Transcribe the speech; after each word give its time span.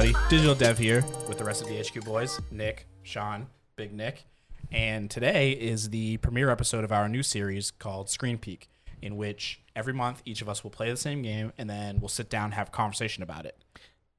everybody. 0.00 0.30
Digital 0.30 0.54
Dev 0.54 0.78
here 0.78 1.04
with 1.28 1.36
the 1.36 1.44
rest 1.44 1.60
of 1.60 1.68
the 1.68 1.78
HQ 1.78 2.04
boys 2.04 2.40
Nick, 2.50 2.86
Sean, 3.02 3.46
Big 3.76 3.92
Nick. 3.92 4.24
And 4.72 5.10
today 5.10 5.52
is 5.52 5.90
the 5.90 6.16
premiere 6.18 6.48
episode 6.48 6.84
of 6.84 6.92
our 6.92 7.06
new 7.06 7.22
series 7.22 7.70
called 7.70 8.08
Screen 8.08 8.38
Peek, 8.38 8.68
in 9.02 9.16
which 9.16 9.60
every 9.76 9.92
month 9.92 10.22
each 10.24 10.40
of 10.40 10.48
us 10.48 10.64
will 10.64 10.70
play 10.70 10.90
the 10.90 10.96
same 10.96 11.20
game 11.20 11.52
and 11.58 11.68
then 11.68 12.00
we'll 12.00 12.08
sit 12.08 12.30
down 12.30 12.46
and 12.46 12.54
have 12.54 12.68
a 12.68 12.70
conversation 12.70 13.22
about 13.22 13.44
it. 13.44 13.58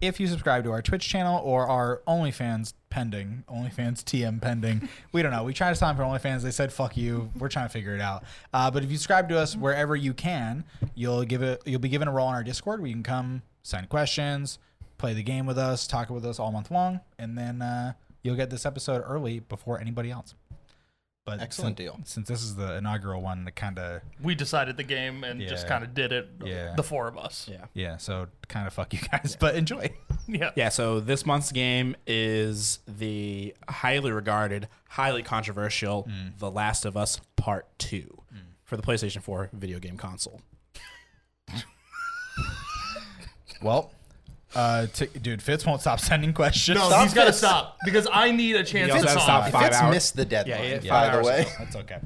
if 0.02 0.20
you 0.20 0.28
subscribe 0.28 0.64
to 0.66 0.72
our 0.72 0.84
Twitch 0.84 1.08
channel 1.08 1.42
or 1.44 1.68
our 1.68 2.04
OnlyFans 2.08 2.74
pending, 2.92 3.44
OnlyFans 3.50 4.04
TM 4.04 4.40
pending, 4.40 4.88
we 5.14 5.24
don't 5.24 5.32
know. 5.32 5.44
We 5.44 5.54
tried 5.54 5.70
to 5.70 5.76
sign 5.76 5.96
for 5.96 6.04
OnlyFans. 6.04 6.42
They 6.42 6.52
said 6.52 6.72
fuck 6.72 6.96
you. 6.96 7.32
We're 7.40 7.50
trying 7.50 7.68
to 7.68 7.74
figure 7.74 7.96
it 7.96 8.02
out. 8.02 8.24
Uh, 8.54 8.70
but 8.70 8.84
if 8.84 8.92
you 8.92 8.98
subscribe 8.98 9.30
to 9.30 9.40
us 9.40 9.56
wherever 9.56 9.96
you 9.96 10.14
can, 10.14 10.64
you'll 10.94 11.24
give 11.24 11.42
it. 11.42 11.64
You'll 11.66 11.80
be 11.80 11.90
given 11.90 12.08
a 12.08 12.12
role 12.12 12.28
on 12.28 12.36
our 12.36 12.44
Discord 12.44 12.82
where 12.82 12.88
you 12.88 12.94
can 12.94 13.04
come 13.04 13.42
send 13.64 13.90
questions, 13.90 14.60
play 15.02 15.14
the 15.16 15.24
game 15.24 15.48
with 15.48 15.58
us, 15.58 15.88
talk 15.88 16.10
with 16.12 16.26
us 16.26 16.40
all 16.40 16.52
month 16.52 16.70
long, 16.70 17.02
and 17.18 17.36
then 17.36 17.62
uh, 17.62 17.94
you'll 18.22 18.36
get 18.36 18.52
this 18.52 18.66
episode 18.66 19.04
early 19.06 19.40
before 19.40 19.82
anybody 19.82 20.12
else. 20.12 20.36
But 21.26 21.40
Excellent 21.42 21.78
since, 21.78 21.88
deal. 21.88 22.00
Since 22.06 22.28
this 22.28 22.42
is 22.44 22.56
the 22.56 22.78
inaugural 22.78 23.22
one, 23.22 23.48
it 23.48 23.56
kind 23.56 23.78
of 23.78 24.02
we 24.24 24.34
decided 24.34 24.78
the 24.78 24.84
game 24.84 25.24
and 25.24 25.42
just 25.42 25.68
kind 25.68 25.84
of 25.84 25.94
did 25.94 26.12
it. 26.12 26.30
Yeah. 26.44 26.74
The 26.76 26.84
four 26.84 27.08
of 27.08 27.18
us. 27.18 27.48
Yeah. 27.52 27.66
yeah. 27.74 27.98
So 27.98 28.28
kind 28.48 28.66
of 28.66 28.74
fuck 28.74 28.94
you 28.94 29.00
guys, 29.12 29.36
but 29.40 29.56
enjoy. 29.56 29.92
Yeah. 30.28 30.52
Yeah, 30.56 30.70
so 30.70 31.02
this 31.02 31.26
month's 31.26 31.52
game 31.52 31.96
is 32.08 32.80
the 32.88 33.54
highly 33.68 34.12
regarded, 34.12 34.70
highly 34.88 35.24
controversial 35.24 36.08
The 36.38 36.50
Last 36.50 36.86
of 36.86 36.96
Us 36.96 37.20
Part 37.36 37.68
2 37.80 38.22
for 38.64 38.78
the 38.78 38.84
PlayStation 38.84 39.22
4 39.22 39.50
video 39.52 39.80
game 39.80 39.98
console. 39.98 40.40
Well, 43.62 43.92
uh, 44.56 44.88
t- 44.88 45.08
dude, 45.22 45.42
Fitz 45.42 45.66
won't 45.66 45.82
stop 45.82 46.00
sending 46.00 46.34
questions. 46.34 46.78
No, 46.78 46.88
Stop 46.88 47.04
he's 47.04 47.14
got 47.14 47.22
to 47.26 47.30
this. 47.32 47.38
stop 47.38 47.78
because 47.86 48.08
I 48.12 48.32
need 48.32 48.56
a 48.56 48.64
chance 48.64 48.88
He 48.88 48.92
also 48.92 49.04
to 49.04 49.08
has 49.10 49.14
to 49.22 49.26
talk. 49.28 49.44
stop 49.48 49.52
five 49.52 49.64
Fitz 49.70 49.78
hours. 49.82 49.94
missed 49.96 50.16
the 50.16 50.26
deadline, 50.26 50.82
yeah, 50.84 50.90
by 50.90 51.10
five 51.10 51.24
the 51.24 51.28
way. 51.30 51.46
That's 51.60 51.76
okay. 51.78 52.00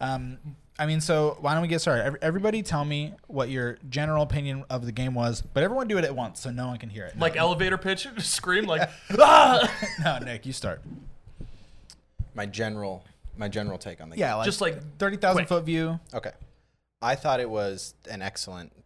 Um, 0.00 0.38
I 0.78 0.86
mean, 0.86 1.00
so 1.02 1.36
why 1.40 1.52
don't 1.52 1.60
we 1.62 1.68
get 1.68 1.80
started? 1.80 2.04
Every- 2.04 2.22
Everybody 2.22 2.62
tell 2.62 2.84
me 2.86 3.12
what 3.26 3.50
your 3.50 3.76
general 3.90 4.22
opinion 4.22 4.64
of 4.70 4.86
the 4.86 4.92
game 4.92 5.12
was, 5.14 5.42
but 5.42 5.62
everyone 5.62 5.88
do 5.88 5.98
it 5.98 6.04
at 6.04 6.14
once 6.16 6.40
so 6.40 6.50
no 6.50 6.68
one 6.68 6.78
can 6.78 6.88
hear 6.88 7.04
it. 7.04 7.18
Like 7.18 7.36
elevator 7.36 7.76
pitch, 7.76 8.08
scream 8.18 8.64
like, 8.64 8.88
ah! 9.18 9.70
no, 10.02 10.18
Nick, 10.20 10.46
you 10.46 10.52
start. 10.54 10.80
My 12.34 12.46
general, 12.46 13.04
my 13.36 13.48
general 13.48 13.76
take 13.78 14.00
on 14.00 14.08
the 14.10 14.16
Yeah, 14.16 14.36
like 14.36 14.44
Just 14.46 14.60
like 14.60 14.80
thirty 14.98 15.16
thousand 15.16 15.40
quick. 15.42 15.48
foot 15.48 15.64
view. 15.64 15.88
game. 15.88 16.00
Okay. 16.14 16.30
I 17.02 17.14
thought 17.14 17.40
it 17.40 17.48
was 17.50 17.94
an 18.10 18.22
excellent 18.22 18.72
game, 18.72 18.82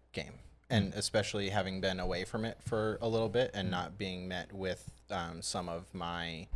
and 0.70 0.92
especially 0.94 1.50
having 1.50 1.80
been 1.80 2.00
away 2.00 2.24
from 2.24 2.44
it 2.44 2.58
for 2.62 2.98
a 3.00 3.08
little 3.08 3.28
bit 3.28 3.50
and 3.54 3.70
not 3.70 3.98
being 3.98 4.26
met 4.28 4.52
with 4.52 4.90
um, 5.10 5.42
some 5.42 5.68
of 5.68 5.92
my 5.92 6.46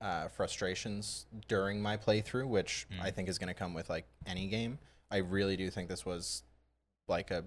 uh, 0.00 0.28
frustrations 0.28 1.26
during 1.48 1.80
my 1.80 1.96
playthrough, 1.96 2.46
which 2.46 2.86
I 3.00 3.10
think 3.10 3.28
is 3.28 3.38
going 3.38 3.48
to 3.48 3.54
come 3.54 3.72
with 3.72 3.88
like 3.88 4.04
any 4.26 4.48
game. 4.48 4.78
I 5.10 5.18
really 5.18 5.56
do 5.56 5.70
think 5.70 5.88
this 5.88 6.04
was 6.04 6.42
like 7.08 7.30
a 7.30 7.44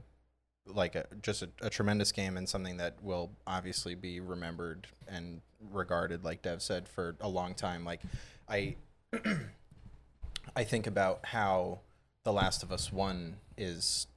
like 0.68 0.96
a 0.96 1.06
just 1.22 1.44
a, 1.44 1.50
a 1.62 1.70
tremendous 1.70 2.12
game 2.12 2.38
and 2.38 2.50
something 2.50 2.78
that 2.78 2.96
will 3.04 3.32
obviously 3.46 3.94
be 3.94 4.20
remembered 4.20 4.88
and 5.08 5.42
regarded 5.72 6.24
like 6.24 6.42
dev 6.42 6.62
said 6.62 6.88
for 6.88 7.16
a 7.22 7.30
long 7.30 7.54
time 7.54 7.86
like 7.86 8.02
i 8.50 8.76
i 10.56 10.64
think 10.64 10.88
about 10.88 11.20
how 11.28 11.80
the 12.24 12.34
last 12.34 12.64
of 12.64 12.72
us 12.72 12.92
1 12.92 13.36
is 13.58 14.08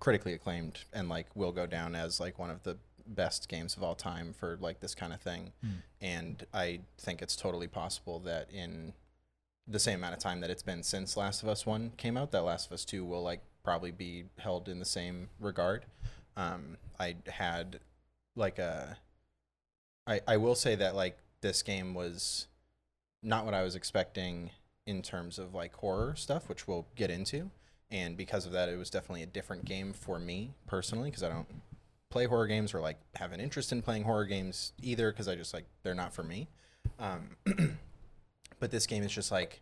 critically 0.00 0.32
acclaimed 0.32 0.84
and 0.92 1.08
like 1.08 1.26
will 1.34 1.52
go 1.52 1.66
down 1.66 1.94
as 1.94 2.20
like 2.20 2.38
one 2.38 2.50
of 2.50 2.62
the 2.62 2.76
best 3.06 3.48
games 3.48 3.76
of 3.76 3.82
all 3.82 3.94
time 3.94 4.34
for 4.38 4.58
like 4.60 4.80
this 4.80 4.94
kind 4.94 5.12
of 5.14 5.20
thing 5.20 5.50
and 6.02 6.44
i 6.52 6.78
think 6.98 7.22
it's 7.22 7.34
totally 7.36 7.66
possible 7.66 8.18
that 8.18 8.50
in 8.52 8.92
the 9.68 9.78
same 9.78 9.96
amount 9.96 10.14
of 10.14 10.20
time 10.20 10.40
that 10.40 10.50
it's 10.50 10.62
been 10.62 10.82
since 10.82 11.16
Last 11.16 11.42
of 11.42 11.48
Us 11.48 11.66
One 11.66 11.92
came 11.96 12.16
out, 12.16 12.30
that 12.32 12.42
Last 12.42 12.66
of 12.66 12.72
Us 12.72 12.84
Two 12.84 13.04
will 13.04 13.22
like 13.22 13.42
probably 13.62 13.90
be 13.90 14.24
held 14.38 14.68
in 14.68 14.78
the 14.78 14.84
same 14.84 15.28
regard. 15.38 15.84
Um, 16.36 16.78
I 16.98 17.16
had 17.26 17.80
like 18.34 18.58
a, 18.58 18.96
I 20.06 20.20
I 20.26 20.36
will 20.38 20.54
say 20.54 20.74
that 20.76 20.94
like 20.94 21.18
this 21.42 21.62
game 21.62 21.94
was 21.94 22.46
not 23.22 23.44
what 23.44 23.54
I 23.54 23.62
was 23.62 23.76
expecting 23.76 24.50
in 24.86 25.02
terms 25.02 25.38
of 25.38 25.54
like 25.54 25.74
horror 25.74 26.14
stuff, 26.16 26.48
which 26.48 26.66
we'll 26.66 26.86
get 26.96 27.10
into, 27.10 27.50
and 27.90 28.16
because 28.16 28.46
of 28.46 28.52
that, 28.52 28.68
it 28.68 28.76
was 28.76 28.90
definitely 28.90 29.22
a 29.22 29.26
different 29.26 29.64
game 29.64 29.92
for 29.92 30.18
me 30.18 30.52
personally 30.66 31.10
because 31.10 31.22
I 31.22 31.28
don't 31.28 31.48
play 32.10 32.26
horror 32.26 32.46
games 32.46 32.74
or 32.74 32.80
like 32.80 32.98
have 33.16 33.32
an 33.32 33.40
interest 33.40 33.72
in 33.72 33.82
playing 33.82 34.04
horror 34.04 34.24
games 34.24 34.72
either 34.82 35.10
because 35.10 35.28
I 35.28 35.34
just 35.34 35.54
like 35.54 35.64
they're 35.82 35.94
not 35.94 36.12
for 36.12 36.22
me. 36.22 36.48
Um, 36.98 37.36
but 38.60 38.70
this 38.70 38.86
game 38.86 39.02
is 39.02 39.12
just 39.12 39.30
like 39.30 39.60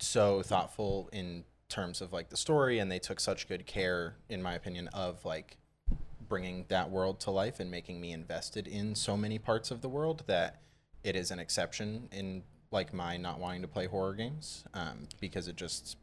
so 0.00 0.42
thoughtful 0.42 1.08
in 1.12 1.44
terms 1.68 2.00
of 2.00 2.12
like 2.12 2.30
the 2.30 2.36
story 2.36 2.78
and 2.78 2.90
they 2.90 2.98
took 2.98 3.20
such 3.20 3.48
good 3.48 3.66
care 3.66 4.14
in 4.28 4.42
my 4.42 4.54
opinion 4.54 4.88
of 4.88 5.24
like 5.24 5.58
bringing 6.28 6.64
that 6.68 6.90
world 6.90 7.20
to 7.20 7.30
life 7.30 7.60
and 7.60 7.70
making 7.70 8.00
me 8.00 8.12
invested 8.12 8.66
in 8.66 8.94
so 8.94 9.16
many 9.16 9.38
parts 9.38 9.70
of 9.70 9.80
the 9.80 9.88
world 9.88 10.22
that 10.26 10.60
it 11.04 11.16
is 11.16 11.30
an 11.30 11.38
exception 11.38 12.08
in 12.12 12.42
like 12.70 12.92
my 12.92 13.16
not 13.16 13.38
wanting 13.38 13.62
to 13.62 13.68
play 13.68 13.86
horror 13.86 14.14
games 14.14 14.64
um, 14.74 15.08
because 15.20 15.48
it 15.48 15.56
just 15.56 15.96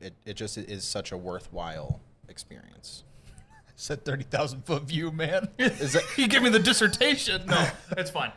it, 0.00 0.14
it 0.24 0.34
just 0.34 0.58
is 0.58 0.84
such 0.84 1.12
a 1.12 1.16
worthwhile 1.16 2.00
experience 2.28 3.04
Said 3.76 4.04
thirty 4.04 4.24
thousand 4.24 4.64
foot 4.64 4.84
view, 4.84 5.10
man. 5.10 5.48
is 5.58 5.92
that 5.92 6.02
you 6.16 6.26
give 6.28 6.42
me 6.42 6.48
the 6.48 6.58
dissertation. 6.58 7.44
No, 7.46 7.68
it's 7.98 8.10
fine. 8.10 8.32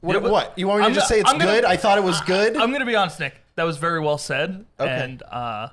what, 0.00 0.14
Yeah, 0.14 0.20
but 0.20 0.30
what 0.30 0.58
you 0.58 0.66
want 0.68 0.80
me 0.80 0.82
to 0.84 0.88
I'm 0.88 0.94
just 0.94 1.08
gonna- 1.08 1.16
say 1.16 1.20
it's 1.20 1.30
I'm 1.30 1.38
gonna- 1.38 1.52
good 1.52 1.64
i 1.64 1.76
thought 1.76 1.96
it 1.96 2.04
was 2.04 2.20
good 2.22 2.56
I'm 2.56 2.70
gonna 2.70 2.84
be 2.84 2.94
honest, 2.94 3.18
Nick. 3.18 3.34
That 3.56 3.64
was 3.64 3.78
very 3.78 4.00
well 4.00 4.18
said. 4.18 4.66
Okay. 4.80 4.90
And 4.90 5.22
uh, 5.22 5.68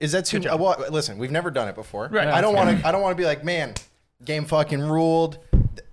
Is 0.00 0.12
that 0.12 0.24
too? 0.26 0.38
job. 0.38 0.60
well, 0.60 0.76
listen, 0.90 1.18
we've 1.18 1.30
never 1.32 1.50
done 1.50 1.66
it 1.68 1.74
before. 1.74 2.08
Right. 2.10 2.28
I 2.28 2.40
don't 2.40 2.54
want 2.54 2.78
to. 2.80 2.86
I 2.86 2.92
don't 2.92 3.02
want 3.02 3.16
to 3.16 3.20
be 3.20 3.26
like, 3.26 3.42
man, 3.44 3.74
game 4.24 4.44
fucking 4.44 4.80
ruled. 4.80 5.38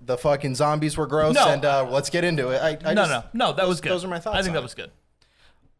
The 0.00 0.16
fucking 0.16 0.54
zombies 0.54 0.96
were 0.96 1.06
gross, 1.08 1.34
No. 1.34 1.48
and 1.48 1.64
uh, 1.64 1.88
let's 1.90 2.08
get 2.08 2.22
into 2.24 2.50
it. 2.50 2.58
I, 2.62 2.78
I 2.90 2.94
no, 2.94 3.04
just, 3.06 3.34
no, 3.34 3.46
no. 3.48 3.52
That 3.54 3.66
was 3.66 3.80
good. 3.80 3.90
those 3.90 4.04
are 4.04 4.08
my 4.08 4.18
thoughts 4.20 4.38
I 4.38 4.42
think 4.42 4.52
that 4.52 4.60
it. 4.60 4.62
was 4.62 4.74
good. 4.74 4.90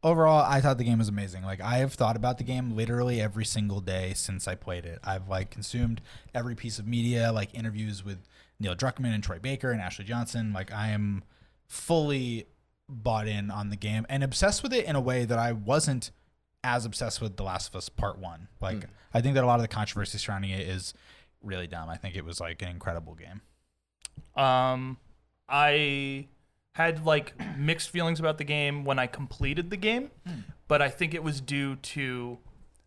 Overall, 0.05 0.45
I 0.47 0.61
thought 0.61 0.77
the 0.77 0.85
game 0.85 0.99
was 0.99 1.09
amazing. 1.09 1.45
Like 1.45 1.63
I 1.63 1.79
have 1.79 1.95
thought 1.95 2.15
about 2.15 2.37
the 2.37 2.45
game 2.45 2.77
literally 2.77 3.23
every 3.23 3.47
single 3.47 3.81
day 3.81 4.13
since 4.15 4.47
I 4.47 4.55
played 4.55 4.85
it. 4.85 4.99
I've 5.03 5.29
like 5.29 5.51
consumed 5.51 6.03
every 6.35 6.55
piece 6.55 6.79
of 6.79 6.87
media, 6.87 7.33
like 7.33 7.55
interviews 7.55 8.05
with 8.05 8.19
Neil 8.61 8.77
Druckmann 8.77 9.15
and 9.15 9.25
Troy 9.25 9.39
Baker 9.39 9.73
and 9.73 9.81
Ashley 9.81 10.05
Johnson. 10.05 10.53
Like 10.53 10.71
I 10.71 10.89
am 10.89 11.25
fully 11.67 12.47
bought 12.87 13.27
in 13.27 13.51
on 13.51 13.71
the 13.71 13.77
game 13.77 14.05
and 14.11 14.23
obsessed 14.23 14.63
with 14.63 14.75
it 14.75 14.85
in 14.85 14.95
a 14.95 15.01
way 15.01 15.25
that 15.25 15.39
I 15.39 15.53
wasn't 15.53 16.11
as 16.63 16.85
obsessed 16.85 17.23
with 17.23 17.37
The 17.39 17.43
Last 17.43 17.69
of 17.69 17.77
Us 17.77 17.89
Part 17.89 18.19
1. 18.19 18.49
Like 18.61 18.87
I 19.15 19.23
think 19.23 19.35
that 19.37 19.45
a 19.45 19.47
lot 19.47 19.57
of 19.57 19.63
the 19.63 19.69
controversy 19.69 20.19
surrounding 20.19 20.51
it 20.51 20.69
is 20.69 20.93
really 21.43 21.67
dumb. 21.67 21.89
I 21.89 21.97
think 21.97 22.15
it 22.15 22.25
was 22.25 22.41
like 22.41 22.61
an 22.61 22.69
incredible 22.69 23.15
game. 23.15 23.41
Um, 24.37 24.99
I 25.49 26.29
had 26.75 27.07
like 27.07 27.35
mixed 27.57 27.91
feelings 27.91 28.21
about 28.21 28.39
the 28.39 28.45
game 28.45 28.85
when 28.85 28.99
I 28.99 29.07
completed 29.07 29.71
the 29.71 29.77
game, 29.77 30.11
hmm. 30.27 30.41
but 30.69 30.83
I 30.83 30.89
think 30.89 31.15
it 31.15 31.23
was 31.23 31.41
due 31.41 31.77
to 31.77 32.39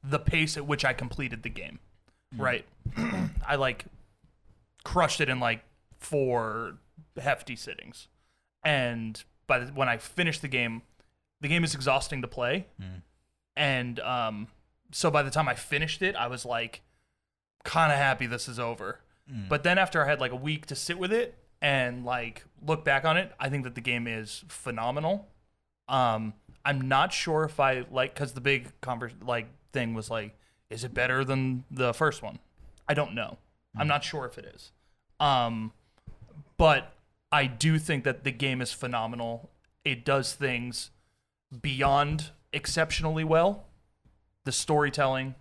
the 0.03 0.19
pace 0.19 0.55
at 0.55 0.65
which 0.65 0.85
I 0.85 0.93
completed 0.93 1.43
the 1.43 1.49
game. 1.49 1.79
Hmm. 2.35 2.41
Right. 2.41 2.65
I 3.47 3.55
like 3.55 3.85
crushed 4.83 5.21
it 5.21 5.29
in 5.29 5.39
like 5.39 5.63
four 5.99 6.77
hefty 7.19 7.55
sittings. 7.55 8.07
And 8.63 9.23
by 9.47 9.59
the, 9.59 9.71
when 9.73 9.89
I 9.89 9.97
finished 9.97 10.41
the 10.41 10.47
game, 10.47 10.83
the 11.41 11.47
game 11.47 11.63
is 11.63 11.73
exhausting 11.73 12.21
to 12.21 12.27
play. 12.27 12.67
Hmm. 12.79 12.99
And 13.55 13.99
um 14.01 14.47
so 14.91 15.11
by 15.11 15.23
the 15.23 15.31
time 15.31 15.47
I 15.47 15.55
finished 15.55 16.01
it, 16.01 16.15
I 16.15 16.27
was 16.27 16.45
like 16.45 16.81
kind 17.63 17.91
of 17.91 17.97
happy 17.97 18.27
this 18.27 18.47
is 18.47 18.59
over. 18.59 18.99
But 19.49 19.63
then 19.63 19.77
after 19.77 20.03
I 20.03 20.07
had 20.07 20.21
like 20.21 20.31
a 20.31 20.37
week 20.37 20.67
to 20.67 20.75
sit 20.75 20.97
with 20.97 21.11
it 21.11 21.35
and 21.61 22.05
like 22.05 22.45
look 22.65 22.83
back 22.85 23.05
on 23.05 23.17
it, 23.17 23.31
I 23.39 23.49
think 23.49 23.63
that 23.63 23.75
the 23.75 23.81
game 23.81 24.07
is 24.07 24.43
phenomenal. 24.47 25.27
Um, 25.87 26.33
I'm 26.65 26.87
not 26.87 27.13
sure 27.13 27.43
if 27.43 27.59
I 27.59 27.85
like 27.91 28.13
because 28.13 28.33
the 28.33 28.41
big 28.41 28.71
convers 28.81 29.13
like 29.21 29.47
thing 29.71 29.93
was 29.93 30.09
like, 30.09 30.37
is 30.69 30.83
it 30.83 30.93
better 30.93 31.23
than 31.23 31.63
the 31.71 31.93
first 31.93 32.21
one? 32.21 32.39
I 32.87 32.93
don't 32.93 33.13
know. 33.13 33.37
I'm 33.75 33.87
not 33.87 34.03
sure 34.03 34.25
if 34.25 34.37
it 34.37 34.45
is. 34.55 34.71
Um, 35.19 35.71
but 36.57 36.93
I 37.31 37.45
do 37.45 37.77
think 37.77 38.03
that 38.05 38.23
the 38.23 38.31
game 38.31 38.61
is 38.61 38.71
phenomenal. 38.71 39.49
It 39.85 40.03
does 40.03 40.33
things 40.33 40.89
beyond 41.61 42.31
exceptionally 42.51 43.23
well. 43.23 43.65
The 44.45 44.51
storytelling, 44.51 45.35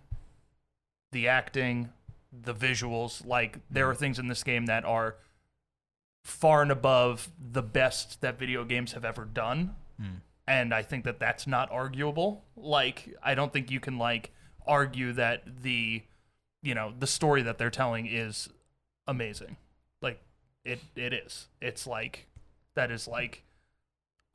the 1.11 1.27
acting, 1.27 1.89
the 2.31 2.53
visuals. 2.53 3.25
Like 3.25 3.59
there 3.69 3.89
are 3.89 3.95
things 3.95 4.19
in 4.19 4.27
this 4.27 4.43
game 4.43 4.65
that 4.67 4.85
are 4.85 5.15
far 6.27 6.61
and 6.61 6.71
above 6.71 7.29
the 7.39 7.63
best 7.63 8.19
that 8.19 8.37
video 8.37 8.65
games 8.65 8.91
have 8.91 9.05
ever 9.05 9.23
done. 9.23 9.75
And 10.45 10.73
I 10.73 10.81
think 10.83 11.05
that 11.05 11.19
that's 11.19 11.47
not 11.47 11.71
arguable. 11.71 12.43
Like 12.55 13.15
I 13.23 13.33
don't 13.33 13.51
think 13.53 13.71
you 13.71 13.79
can 13.79 13.97
like 13.97 14.31
argue 14.65 15.13
that 15.13 15.63
the 15.63 16.03
you 16.61 16.75
know, 16.75 16.93
the 16.99 17.07
story 17.07 17.41
that 17.43 17.57
they're 17.57 17.69
telling 17.69 18.07
is 18.07 18.49
amazing. 19.07 19.55
Like 20.01 20.21
it 20.65 20.79
it 20.95 21.13
is. 21.13 21.47
It's 21.61 21.87
like 21.87 22.27
that 22.75 22.91
is 22.91 23.07
like 23.07 23.43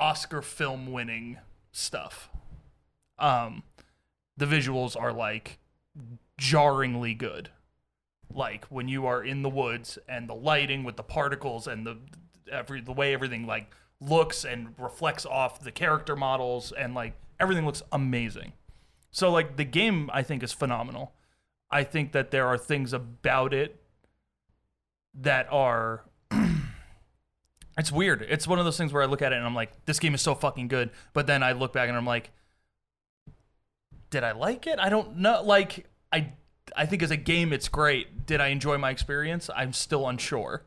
Oscar 0.01 0.41
film 0.43 0.91
winning 0.93 1.39
stuff. 1.73 2.31
Um, 3.19 3.63
the 4.37 4.47
visuals 4.47 5.01
are 5.01 5.13
like 5.13 5.59
jarringly 6.39 7.15
good. 7.15 7.51
Like 8.35 8.67
when 8.67 8.89
you 8.89 9.07
are 9.07 9.23
in 9.23 9.43
the 9.43 9.49
woods 9.49 9.99
and 10.09 10.29
the 10.29 10.35
lighting 10.35 10.85
with 10.85 10.97
the 10.97 11.03
particles 11.03 11.67
and 11.67 11.87
the 11.87 11.99
every 12.51 12.81
the 12.81 12.93
way 12.93 13.15
everything 13.15 13.47
like 13.47 13.73
looks 14.01 14.45
and 14.45 14.75
reflects 14.79 15.25
off 15.25 15.61
the 15.61 15.73
character 15.73 16.17
models 16.17 16.73
and 16.73 16.95
like 16.95 17.15
everything 17.39 17.65
looks 17.65 17.83
amazing. 17.93 18.53
So 19.11 19.31
like 19.31 19.57
the 19.57 19.65
game 19.65 20.11
I 20.13 20.23
think 20.23 20.43
is 20.43 20.53
phenomenal. 20.53 21.13
I 21.71 21.85
think 21.85 22.13
that 22.13 22.31
there 22.31 22.47
are 22.47 22.59
things 22.59 22.93
about 22.93 23.55
it 23.55 23.83
that 25.15 25.47
are 25.51 26.05
it's 27.79 27.93
weird. 27.93 28.23
It's 28.29 28.47
one 28.47 28.59
of 28.59 28.65
those 28.65 28.77
things 28.77 28.93
where 28.93 29.03
I 29.03 29.07
look 29.07 29.23
at 29.23 29.33
it 29.33 29.37
and 29.37 29.47
I'm 29.47 29.55
like, 29.55 29.85
this 29.87 29.99
game 29.99 30.15
is 30.15 30.23
so 30.23 30.35
fucking 30.35 30.69
good. 30.69 30.91
But 31.13 31.27
then 31.27 31.43
I 31.43 31.53
look 31.53 31.73
back 31.73 31.89
and 31.89 31.97
I'm 31.97 32.07
like, 32.07 32.31
did 34.11 34.25
I 34.25 34.33
like 34.33 34.67
it? 34.67 34.79
I 34.79 34.91
don't 34.91 35.17
know. 35.19 35.43
Like, 35.43 35.87
I 36.13 36.35
I 36.77 36.87
think 36.87 37.03
as 37.03 37.11
a 37.11 37.17
game 37.17 37.53
it's 37.53 37.69
great. 37.69 38.27
Did 38.27 38.41
I 38.41 38.49
enjoy 38.49 38.79
my 38.79 38.91
experience? 38.91 39.51
I'm 39.55 39.73
still 39.73 40.09
unsure. 40.09 40.63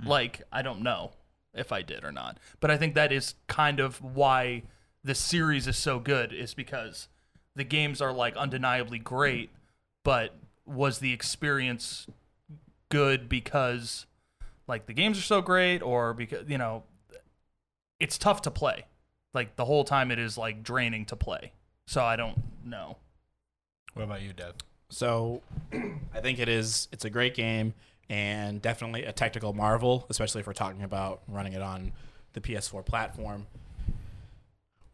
Hmm. 0.00 0.08
Like, 0.08 0.42
I 0.52 0.62
don't 0.62 0.82
know 0.82 1.12
if 1.54 1.72
I 1.72 1.82
did 1.82 2.04
or 2.04 2.12
not. 2.12 2.38
But 2.60 2.70
I 2.70 2.76
think 2.76 2.94
that 2.94 3.12
is 3.12 3.34
kind 3.46 3.80
of 3.80 4.02
why 4.02 4.62
the 5.02 5.14
series 5.14 5.66
is 5.66 5.76
so 5.76 5.98
good, 5.98 6.32
is 6.32 6.54
because 6.54 7.08
the 7.54 7.64
games 7.64 8.00
are 8.00 8.12
like 8.12 8.36
undeniably 8.36 8.98
great, 8.98 9.50
but 10.04 10.34
was 10.66 10.98
the 10.98 11.12
experience 11.12 12.06
good 12.90 13.28
because 13.28 14.06
like 14.66 14.86
the 14.86 14.92
games 14.92 15.18
are 15.18 15.22
so 15.22 15.40
great 15.40 15.82
or 15.82 16.12
because 16.14 16.48
you 16.48 16.58
know 16.58 16.82
it's 18.00 18.18
tough 18.18 18.42
to 18.42 18.50
play 18.50 18.84
like 19.34 19.56
the 19.56 19.64
whole 19.64 19.84
time 19.84 20.10
it 20.10 20.18
is 20.18 20.38
like 20.38 20.62
draining 20.62 21.04
to 21.04 21.16
play 21.16 21.52
so 21.86 22.02
i 22.02 22.16
don't 22.16 22.38
know 22.64 22.96
What 23.94 24.04
about 24.04 24.22
you, 24.22 24.32
Dev? 24.32 24.54
So 24.90 25.42
I 25.72 26.20
think 26.20 26.38
it 26.38 26.48
is 26.48 26.88
it's 26.92 27.04
a 27.04 27.10
great 27.10 27.34
game 27.34 27.74
and 28.08 28.60
definitely 28.62 29.04
a 29.04 29.12
technical 29.12 29.52
marvel, 29.52 30.06
especially 30.08 30.40
if 30.40 30.46
we're 30.46 30.54
talking 30.54 30.82
about 30.82 31.22
running 31.28 31.52
it 31.52 31.62
on 31.62 31.92
the 32.32 32.40
PS4 32.40 32.84
platform. 32.84 33.46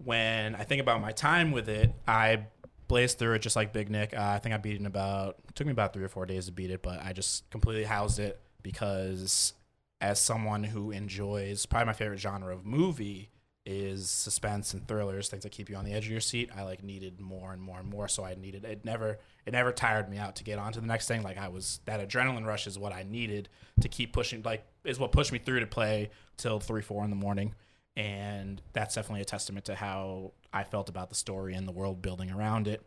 When 0.04 0.54
I 0.54 0.64
think 0.64 0.80
about 0.80 1.00
my 1.00 1.12
time 1.12 1.52
with 1.52 1.68
it, 1.68 1.94
I 2.06 2.46
blazed 2.88 3.18
through 3.18 3.34
it 3.34 3.38
just 3.38 3.56
like 3.56 3.72
Big 3.72 3.88
Nick. 3.88 4.16
Uh, 4.16 4.20
I 4.20 4.38
think 4.38 4.54
I 4.54 4.58
beat 4.58 4.74
it 4.74 4.80
in 4.80 4.86
about 4.86 5.36
it 5.48 5.54
took 5.54 5.66
me 5.66 5.72
about 5.72 5.92
3 5.92 6.02
or 6.02 6.08
4 6.08 6.26
days 6.26 6.46
to 6.46 6.52
beat 6.52 6.70
it, 6.70 6.82
but 6.82 7.00
I 7.02 7.12
just 7.12 7.48
completely 7.50 7.84
housed 7.84 8.18
it 8.18 8.40
because 8.62 9.54
as 10.00 10.18
someone 10.20 10.64
who 10.64 10.90
enjoys 10.90 11.64
probably 11.66 11.86
my 11.86 11.92
favorite 11.92 12.18
genre 12.18 12.52
of 12.52 12.66
movie 12.66 13.30
is 13.64 14.10
suspense 14.10 14.74
and 14.74 14.86
thrillers, 14.86 15.28
things 15.28 15.44
that 15.44 15.52
keep 15.52 15.70
you 15.70 15.76
on 15.76 15.84
the 15.84 15.92
edge 15.92 16.04
of 16.04 16.10
your 16.10 16.20
seat. 16.20 16.50
I 16.54 16.62
like 16.62 16.82
needed 16.82 17.20
more 17.20 17.52
and 17.52 17.62
more 17.62 17.78
and 17.78 17.88
more, 17.88 18.08
so 18.08 18.24
I 18.24 18.34
needed 18.34 18.64
it. 18.64 18.84
Never, 18.84 19.18
it 19.46 19.52
never 19.52 19.72
tired 19.72 20.08
me 20.08 20.16
out 20.18 20.36
to 20.36 20.44
get 20.44 20.58
on 20.58 20.72
to 20.72 20.80
the 20.80 20.86
next 20.86 21.06
thing. 21.08 21.22
Like 21.22 21.38
I 21.38 21.48
was 21.48 21.80
that 21.84 22.06
adrenaline 22.06 22.46
rush 22.46 22.66
is 22.66 22.78
what 22.78 22.92
I 22.92 23.04
needed 23.04 23.48
to 23.80 23.88
keep 23.88 24.12
pushing. 24.12 24.42
Like 24.42 24.64
is 24.84 24.98
what 24.98 25.12
pushed 25.12 25.32
me 25.32 25.38
through 25.38 25.60
to 25.60 25.66
play 25.66 26.10
till 26.36 26.60
three, 26.60 26.82
four 26.82 27.04
in 27.04 27.10
the 27.10 27.16
morning, 27.16 27.54
and 27.96 28.60
that's 28.72 28.94
definitely 28.94 29.20
a 29.22 29.26
testament 29.26 29.66
to 29.66 29.74
how 29.74 30.32
I 30.52 30.64
felt 30.64 30.88
about 30.88 31.08
the 31.08 31.14
story 31.14 31.54
and 31.54 31.68
the 31.68 31.72
world 31.72 32.02
building 32.02 32.30
around 32.30 32.68
it. 32.68 32.82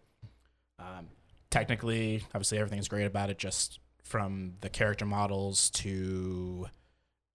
Um, 0.79 1.07
technically, 1.49 2.23
obviously, 2.33 2.57
everything's 2.57 2.87
great 2.87 3.05
about 3.05 3.29
it. 3.29 3.37
Just 3.37 3.79
from 4.03 4.53
the 4.61 4.69
character 4.69 5.05
models 5.05 5.69
to, 5.71 6.67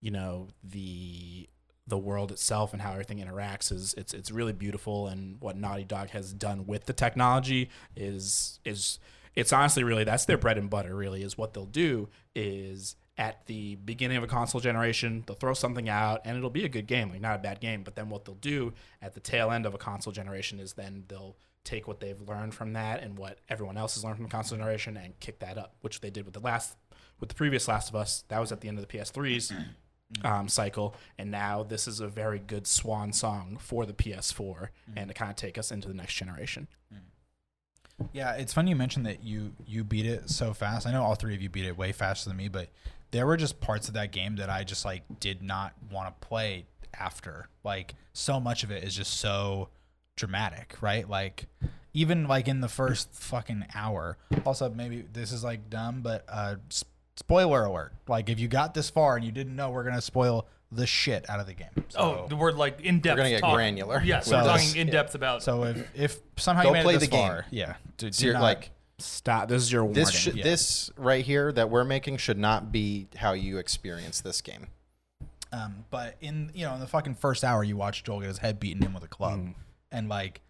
you 0.01 0.11
know, 0.11 0.49
the 0.65 1.49
the 1.87 1.99
world 1.99 2.31
itself 2.31 2.73
and 2.73 2.81
how 2.83 2.93
everything 2.93 3.19
interacts 3.19 3.73
is 3.73 3.95
it's 3.97 4.15
it's 4.15 4.31
really 4.31 4.53
beautiful. 4.53 5.09
And 5.09 5.41
what 5.41 5.57
Naughty 5.57 5.85
Dog 5.85 6.11
has 6.11 6.33
done 6.33 6.67
with 6.67 6.87
the 6.87 6.93
technology 6.93 7.71
is 7.97 8.61
is 8.65 8.99
it's 9.35 9.53
honestly 9.53 9.83
really 9.83 10.05
that's 10.05 10.25
their 10.25 10.39
bread 10.39 10.59
and 10.59 10.71
butter. 10.71 10.95
Really, 10.95 11.23
is 11.23 11.37
what 11.37 11.55
they'll 11.55 11.67
do 11.67 12.09
is 12.35 12.97
at 13.19 13.47
the 13.47 13.77
beginning 13.77 14.17
of 14.17 14.23
a 14.23 14.27
console 14.27 14.61
generation, 14.61 15.23
they'll 15.27 15.37
throw 15.37 15.55
something 15.55 15.89
out 15.89 16.23
and 16.25 16.37
it'll 16.37 16.51
be 16.51 16.65
a 16.65 16.69
good 16.69 16.87
game, 16.87 17.11
like 17.11 17.21
not 17.21 17.37
a 17.37 17.43
bad 17.43 17.61
game. 17.61 17.83
But 17.83 17.95
then 17.95 18.09
what 18.09 18.25
they'll 18.25 18.35
do 18.37 18.73
at 19.03 19.15
the 19.15 19.21
tail 19.21 19.51
end 19.51 19.67
of 19.67 19.75
a 19.75 19.79
console 19.79 20.13
generation 20.13 20.59
is 20.59 20.73
then 20.73 21.05
they'll 21.09 21.37
take 21.65 21.87
what 21.87 22.01
they've 22.01 22.21
learned 22.23 22.55
from 22.55 22.73
that 22.73 23.03
and 23.03 23.19
what 23.19 23.39
everyone 23.49 23.77
else 23.77 23.95
has 23.95 24.05
learned 24.05 24.17
from 24.17 24.25
the 24.25 24.31
console 24.31 24.59
generation 24.59 24.97
and 24.97 25.19
kick 25.21 25.39
that 25.41 25.59
up, 25.59 25.75
which 25.83 26.01
they 26.01 26.11
did 26.11 26.25
with 26.25 26.35
the 26.35 26.41
last, 26.41 26.77
with 27.21 27.29
the 27.29 27.35
previous 27.35 27.69
Last 27.69 27.89
of 27.91 27.95
Us. 27.95 28.25
That 28.29 28.41
was 28.41 28.51
at 28.51 28.61
the 28.61 28.69
end 28.69 28.79
of 28.79 28.87
the 28.87 28.99
PS3's 28.99 29.53
um, 30.25 30.49
cycle, 30.49 30.95
and 31.19 31.31
now 31.31 31.63
this 31.63 31.89
is 31.89 32.01
a 32.01 32.09
very 32.09 32.39
good 32.39 32.67
swan 32.67 33.13
song 33.13 33.57
for 33.61 33.87
the 33.87 33.93
PS4 33.93 34.69
and 34.97 35.09
to 35.09 35.15
kind 35.15 35.31
of 35.31 35.37
take 35.37 35.59
us 35.59 35.71
into 35.71 35.89
the 35.89 35.95
next 35.95 36.15
generation. 36.15 36.69
Yeah, 38.13 38.33
it's 38.33 38.53
funny 38.53 38.71
you 38.71 38.77
mentioned 38.77 39.07
that 39.07 39.23
you 39.23 39.53
you 39.67 39.85
beat 39.85 40.07
it 40.07 40.29
so 40.29 40.53
fast. 40.55 40.87
I 40.87 40.93
know 40.93 41.03
all 41.03 41.15
three 41.15 41.35
of 41.35 41.43
you 41.43 41.49
beat 41.49 41.67
it 41.67 41.77
way 41.77 41.93
faster 41.93 42.29
than 42.29 42.37
me, 42.37 42.49
but 42.49 42.69
there 43.11 43.27
were 43.27 43.37
just 43.37 43.61
parts 43.61 43.89
of 43.89 43.95
that 43.95 44.11
game 44.11 44.37
that 44.37 44.51
I 44.51 44.65
just 44.65 44.85
like 44.85 45.03
did 45.21 45.43
not 45.43 45.75
want 45.91 46.09
to 46.09 46.27
play 46.27 46.67
after. 46.99 47.49
Like 47.63 47.95
so 48.13 48.41
much 48.41 48.65
of 48.65 48.71
it 48.71 48.83
is 48.83 48.97
just 48.97 49.19
so 49.19 49.69
dramatic, 50.17 50.77
right? 50.81 51.09
Like 51.09 51.47
even 51.95 52.27
like 52.27 52.49
in 52.49 52.61
the 52.61 52.69
first 52.69 53.15
fucking 53.15 53.67
hour. 53.75 54.17
Also, 54.45 54.69
maybe 54.71 55.05
this 55.13 55.31
is 55.31 55.45
like 55.45 55.71
dumb, 55.71 56.01
but 56.03 56.25
uh 56.29 56.57
spoiler 57.17 57.65
alert. 57.65 57.93
Like 58.09 58.29
if 58.29 58.39
you 58.41 58.49
got 58.49 58.75
this 58.75 58.91
far 58.91 59.17
and 59.17 59.25
you 59.25 59.33
didn't 59.33 59.55
know 59.57 59.71
we're 59.71 59.83
going 59.85 59.95
to 59.95 60.01
spoil 60.03 60.47
the 60.71 60.87
shit 60.87 61.29
out 61.29 61.39
of 61.39 61.47
the 61.47 61.53
game. 61.53 61.69
oh 61.97 62.27
the 62.29 62.37
word 62.37 62.55
like 62.57 62.81
in 62.81 63.01
depth 63.01 63.17
We're 63.19 63.25
gonna 63.25 63.29
get 63.31 63.41
talk. 63.43 63.55
granular 63.55 64.01
Yeah, 64.03 64.21
with 64.21 64.29
we're 64.29 64.43
talking 64.43 64.77
in 64.77 64.87
depth 64.89 65.15
about 65.15 65.43
So 65.43 65.65
if 65.65 65.87
if 65.95 66.19
somehow 66.39 66.63
Go 66.63 66.69
you 66.71 66.73
made 66.75 66.83
play 66.85 66.95
it 66.95 67.01
this 67.01 67.09
the 67.11 67.15
game. 67.15 67.29
far, 67.29 67.47
yeah, 67.51 67.75
do, 67.99 68.07
do 68.07 68.13
Ser- 68.13 68.33
not- 68.33 68.43
like 68.43 68.71
Stop. 68.99 69.49
This 69.49 69.63
is 69.63 69.73
your 69.73 69.83
warning. 69.85 69.95
this 70.05 70.13
should, 70.13 70.37
yeah. 70.37 70.45
this 70.45 70.91
right 70.97 71.25
here 71.25 71.51
that 71.53 71.69
we're 71.71 71.83
making 71.85 72.19
should 72.19 72.39
not 72.39 72.71
be 72.71 73.09
how 73.17 73.33
you 73.33 73.59
experience 73.59 74.21
this 74.21 74.41
game. 74.41 74.69
Um, 75.53 75.85
but 75.91 76.17
in 76.21 76.51
you 76.55 76.65
know 76.65 76.75
in 76.75 76.81
the 76.81 76.87
fucking 76.87 77.17
first 77.17 77.43
hour, 77.45 77.63
you 77.65 77.77
watch 77.77 78.05
Joel 78.05 78.21
get 78.21 78.29
his 78.29 78.39
head 78.39 78.59
beaten 78.61 78.83
in 78.85 78.95
with 78.95 79.03
a 79.03 79.09
club, 79.09 79.41
Mm. 79.41 79.55
and 79.91 80.09
like, 80.09 80.41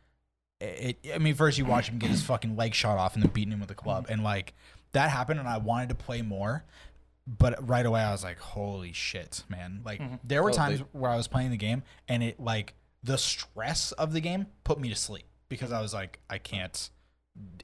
it, 0.60 0.98
I 1.14 1.18
mean, 1.18 1.34
first 1.34 1.56
you 1.58 1.64
watch 1.64 1.88
him 1.88 1.98
get 1.98 2.10
his 2.10 2.22
fucking 2.22 2.54
leg 2.56 2.74
shot 2.74 2.98
off 2.98 3.14
and 3.14 3.22
then 3.24 3.30
beaten 3.32 3.52
him 3.52 3.60
with 3.60 3.70
a 3.70 3.74
club, 3.74 4.06
and 4.08 4.22
like 4.22 4.52
that 4.92 5.10
happened, 5.10 5.40
and 5.40 5.48
I 5.48 5.58
wanted 5.58 5.88
to 5.90 5.94
play 5.94 6.22
more, 6.22 6.64
but 7.26 7.68
right 7.68 7.84
away 7.84 8.00
I 8.00 8.12
was 8.12 8.24
like, 8.24 8.38
holy 8.38 8.92
shit, 8.92 9.42
man! 9.48 9.80
Like 9.84 10.00
mm-hmm. 10.00 10.16
there 10.24 10.42
were 10.42 10.50
Oh, 10.50 10.54
times 10.54 10.80
where 10.92 11.10
I 11.10 11.16
was 11.16 11.28
playing 11.28 11.50
the 11.50 11.56
game, 11.56 11.82
and 12.08 12.22
it 12.22 12.40
like 12.40 12.74
the 13.02 13.18
stress 13.18 13.92
of 13.92 14.12
the 14.12 14.20
game 14.20 14.46
put 14.64 14.78
me 14.78 14.88
to 14.88 14.94
sleep 14.96 15.24
because 15.48 15.72
I 15.72 15.80
was 15.80 15.92
like, 15.92 16.20
I 16.30 16.38
can't. 16.38 16.90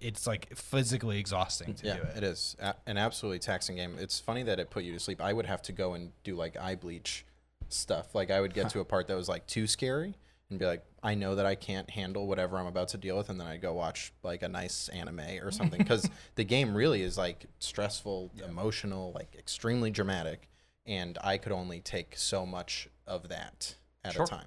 It's 0.00 0.26
like 0.26 0.56
physically 0.56 1.18
exhausting 1.18 1.74
to 1.74 1.86
Yeah, 1.86 1.96
do 1.96 2.02
it. 2.02 2.16
it 2.16 2.22
is 2.24 2.56
A- 2.58 2.74
an 2.86 2.96
absolutely 2.96 3.38
taxing 3.38 3.76
game. 3.76 3.96
It's 3.98 4.18
funny 4.18 4.42
that 4.44 4.58
it 4.58 4.70
put 4.70 4.82
you 4.82 4.94
to 4.94 4.98
sleep. 4.98 5.20
I 5.20 5.32
would 5.34 5.44
have 5.44 5.60
to 5.62 5.72
go 5.72 5.92
and 5.92 6.10
do 6.24 6.34
like 6.34 6.56
eye 6.56 6.74
bleach 6.74 7.26
stuff. 7.68 8.14
Like 8.14 8.30
I 8.30 8.40
would 8.40 8.54
get 8.54 8.70
to 8.70 8.80
a 8.80 8.84
part 8.84 9.08
that 9.08 9.14
was 9.16 9.28
like 9.28 9.46
too 9.46 9.66
scary 9.66 10.14
and 10.50 10.58
be 10.58 10.64
like, 10.64 10.82
I 11.02 11.14
know 11.14 11.34
that 11.34 11.46
I 11.46 11.54
can't 11.54 11.88
handle 11.90 12.26
whatever 12.26 12.58
I'm 12.58 12.66
about 12.66 12.88
to 12.88 12.96
deal 12.98 13.16
with, 13.16 13.28
and 13.28 13.38
then 13.40 13.46
I'd 13.46 13.60
go 13.60 13.74
watch 13.74 14.12
like 14.22 14.42
a 14.42 14.48
nice 14.48 14.88
anime 14.88 15.20
or 15.42 15.50
something 15.50 15.78
because 15.78 16.08
the 16.36 16.44
game 16.44 16.74
really 16.74 17.02
is 17.02 17.18
like 17.18 17.46
stressful, 17.58 18.30
emotional, 18.46 19.12
like 19.14 19.34
extremely 19.38 19.90
dramatic, 19.90 20.48
and 20.86 21.18
I 21.22 21.38
could 21.38 21.52
only 21.52 21.80
take 21.80 22.16
so 22.16 22.46
much 22.46 22.88
of 23.06 23.28
that 23.28 23.74
at 24.04 24.14
Sure. 24.14 24.24
a 24.24 24.26
time. 24.26 24.46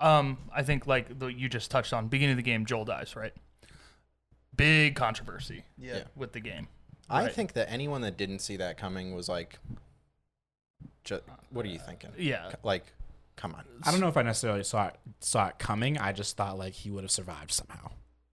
um 0.00 0.38
i 0.52 0.62
think 0.62 0.86
like 0.86 1.18
the, 1.18 1.26
you 1.26 1.48
just 1.48 1.70
touched 1.70 1.92
on 1.92 2.08
beginning 2.08 2.32
of 2.32 2.36
the 2.36 2.42
game 2.42 2.64
joel 2.64 2.84
dies 2.84 3.14
right 3.14 3.32
big 4.56 4.94
controversy 4.96 5.62
Yeah. 5.78 6.04
with 6.16 6.32
the 6.32 6.40
game 6.40 6.68
I 7.10 7.24
Right. 7.24 7.32
think 7.32 7.52
that 7.54 7.70
anyone 7.70 8.00
that 8.02 8.16
didn't 8.16 8.38
see 8.38 8.56
that 8.56 8.78
coming 8.78 9.14
was 9.14 9.28
like, 9.28 9.58
ju- 11.04 11.20
"What 11.50 11.66
are 11.66 11.68
you 11.68 11.78
thinking?" 11.78 12.10
yeah 12.16 12.52
Like, 12.62 12.86
come 13.36 13.54
on. 13.54 13.64
I 13.82 13.90
don't 13.90 14.00
know 14.00 14.08
if 14.08 14.16
I 14.16 14.22
necessarily 14.22 14.64
saw 14.64 14.88
it 14.88 14.96
saw 15.20 15.48
it 15.48 15.58
coming. 15.58 15.98
I 15.98 16.12
just 16.12 16.36
thought 16.36 16.58
like 16.58 16.72
he 16.74 16.90
would 16.90 17.04
have 17.04 17.10
survived 17.10 17.50
somehow. 17.52 17.90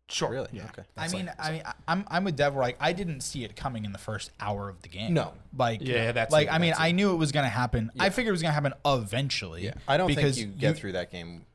sure 0.10 0.29
Really? 0.32 0.50
Yeah. 0.51 0.65
Okay. 0.65 0.82
I 0.98 1.01
That's 1.01 1.13
mean, 1.13 1.25
like- 1.27 1.36
I 1.39 1.51
mean, 1.51 1.62
I- 1.65 1.74
I'm 1.88 2.06
I'm 2.10 2.24
with 2.24 2.36
Dev. 2.36 2.56
Like, 2.56 2.77
I 2.79 2.94
didn't 2.94 3.22
see 3.22 3.44
it 3.44 3.56
coming 3.56 3.86
in 3.86 3.91
the 3.91 3.98
first 4.00 4.32
hour 4.39 4.68
of 4.70 4.82
the 4.82 4.89
game. 4.89 5.13
No. 5.13 5.34
like 5.56 5.82
Yeah, 5.82 6.12
that's 6.12 6.32
like 6.32 6.48
it, 6.48 6.53
I 6.53 6.58
mean, 6.58 6.72
that's 6.72 6.79
I 6.82 6.91
knew 6.91 7.12
it 7.12 7.18
was 7.18 7.32
gonna 7.32 7.48
happen. 7.50 7.91
I 8.00 8.10
figured 8.10 8.29
it 8.29 8.34
was 8.34 8.41
gonna 8.41 8.53
happen 8.53 8.74
eventually. 8.86 9.65
Yeah, 9.65 9.74
I 9.88 9.98
don't 9.98 10.08
because 10.08 10.36
think 10.38 10.48
you 10.48 10.53
get 10.53 10.77
through 10.77 10.94
that 10.94 11.12
game. 11.12 11.46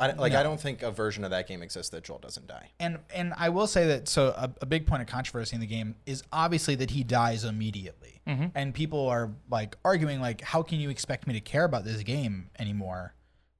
I, 0.00 0.12
like 0.12 0.32
No. 0.32 0.38
I 0.38 0.42
don't 0.44 0.60
think 0.60 0.82
a 0.82 0.92
version 0.92 1.24
of 1.24 1.30
that 1.32 1.48
game 1.48 1.60
exists 1.60 1.90
that 1.90 2.04
Joel 2.04 2.20
doesn't 2.20 2.46
die. 2.46 2.70
And 2.78 3.00
and 3.12 3.34
I 3.36 3.48
will 3.48 3.66
say 3.66 3.88
that 3.88 4.06
so 4.08 4.28
a, 4.28 4.48
a 4.62 4.66
big 4.66 4.86
point 4.86 5.02
of 5.02 5.08
controversy 5.08 5.56
in 5.56 5.60
the 5.60 5.66
game 5.66 5.96
is 6.06 6.22
obviously 6.32 6.76
that 6.76 6.90
he 6.92 7.02
dies 7.02 7.42
immediately, 7.42 8.07
Mm-hmm. 8.28 8.46
and 8.54 8.74
people 8.74 9.08
are 9.08 9.32
like 9.50 9.76
arguing 9.84 10.20
like, 10.20 10.42
how 10.42 10.62
can 10.62 10.78
you 10.80 10.90
expect 10.90 11.26
me 11.26 11.32
to 11.34 11.40
care 11.40 11.64
about 11.64 11.84
this 11.84 12.02
game 12.02 12.50
anymore? 12.58 13.14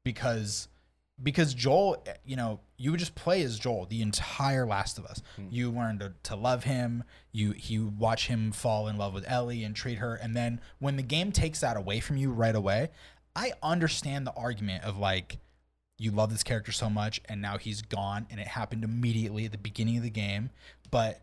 Because 0.04 0.68
because 1.20 1.52
Joel, 1.52 2.04
you 2.24 2.36
know, 2.36 2.60
you 2.76 2.92
would 2.92 3.00
just 3.00 3.14
play 3.14 3.42
as 3.42 3.58
Joel 3.58 3.86
the 3.86 4.02
entire 4.02 4.66
Last 4.66 4.98
of 4.98 5.06
Us. 5.06 5.20
Hmm. 5.36 5.46
You 5.50 5.70
learn 5.70 5.98
to, 5.98 6.12
to 6.24 6.36
love 6.36 6.64
him. 6.64 7.02
You 7.32 7.54
you 7.56 7.92
watch 7.98 8.28
him 8.28 8.52
fall 8.52 8.88
in 8.88 8.96
love 8.96 9.14
with 9.14 9.24
Ellie 9.26 9.64
and 9.64 9.74
treat 9.74 9.98
her, 9.98 10.14
and 10.14 10.36
then 10.36 10.60
when 10.78 10.96
the 10.96 11.02
game 11.02 11.32
takes 11.32 11.60
that 11.60 11.76
away 11.76 12.00
from 12.00 12.16
you 12.16 12.30
right 12.30 12.54
away, 12.54 12.90
I 13.34 13.52
understand 13.62 14.26
the 14.26 14.34
argument 14.34 14.84
of 14.84 14.98
like 14.98 15.38
you 15.98 16.12
love 16.12 16.30
this 16.30 16.44
character 16.44 16.72
so 16.72 16.88
much 16.88 17.20
and 17.28 17.42
now 17.42 17.58
he's 17.58 17.82
gone 17.82 18.26
and 18.30 18.38
it 18.38 18.46
happened 18.46 18.84
immediately 18.84 19.44
at 19.44 19.52
the 19.52 19.58
beginning 19.58 19.96
of 19.96 20.02
the 20.02 20.10
game. 20.10 20.50
But 20.90 21.20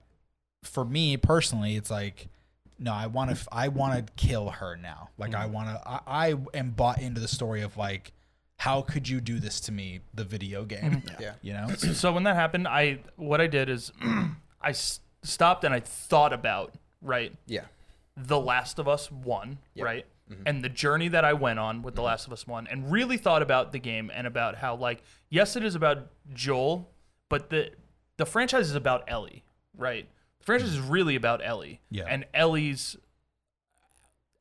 for 0.64 0.84
me 0.84 1.16
personally, 1.18 1.76
it's 1.76 1.90
like 1.90 2.28
no, 2.78 2.94
I 2.94 3.08
want 3.08 3.36
to 3.36 3.48
I 3.52 3.70
want 3.70 4.06
to 4.06 4.14
kill 4.14 4.50
her 4.50 4.76
now. 4.76 5.10
Like 5.18 5.34
I 5.34 5.46
mm. 5.46 5.52
want 5.52 5.70
to 5.70 5.88
I, 5.88 6.02
I 6.08 6.36
am 6.54 6.72
bought 6.72 7.02
into 7.02 7.22
the 7.22 7.28
story 7.28 7.62
of 7.62 7.78
like 7.78 8.12
how 8.58 8.82
could 8.82 9.08
you 9.08 9.20
do 9.22 9.40
this 9.40 9.60
to 9.62 9.72
me 9.72 10.00
the 10.14 10.24
video 10.24 10.64
game 10.64 11.02
mm-hmm. 11.02 11.22
Yeah. 11.22 11.34
you 11.42 11.54
know 11.54 11.68
so 11.76 12.14
when 12.14 12.24
that 12.24 12.36
happened, 12.36 12.68
I 12.68 13.00
what 13.16 13.42
I 13.42 13.48
did 13.48 13.70
is 13.70 13.92
I 14.62 14.70
s- 14.70 15.00
stopped 15.24 15.64
and 15.64 15.74
I 15.74 15.80
thought 15.80 16.34
about 16.34 16.74
right 17.02 17.34
Yeah. 17.46 17.66
The 18.18 18.40
Last 18.40 18.80
of 18.80 18.88
Us 18.88 19.12
One, 19.12 19.58
Yep. 19.74 19.86
right, 19.86 20.06
mm-hmm. 20.32 20.44
and 20.46 20.64
the 20.64 20.70
journey 20.70 21.10
that 21.10 21.26
I 21.26 21.34
went 21.34 21.60
on 21.60 21.82
with 21.82 21.96
The 21.96 22.00
mm-hmm. 22.00 22.08
Last 22.08 22.28
of 22.28 22.34
Us 22.34 22.48
One, 22.48 22.66
and 22.68 22.90
really 22.90 23.18
thought 23.18 23.42
about 23.42 23.74
the 23.74 23.80
game 23.80 24.10
and 24.14 24.26
about 24.26 24.56
how 24.56 24.76
like 24.76 25.04
yes, 25.30 25.56
it 25.58 25.64
is 25.66 25.76
about 25.76 26.08
Joel, 26.34 26.90
but 27.30 27.50
the 27.50 27.72
the 28.18 28.26
franchise 28.26 28.70
is 28.70 28.76
about 28.76 29.04
Ellie, 29.10 29.44
right? 29.78 30.08
The 30.46 30.52
franchise 30.52 30.74
is 30.74 30.80
really 30.80 31.16
about 31.16 31.42
Ellie, 31.44 31.82
Yeah. 31.90 32.06
and 32.08 32.26
Ellie's 32.34 32.96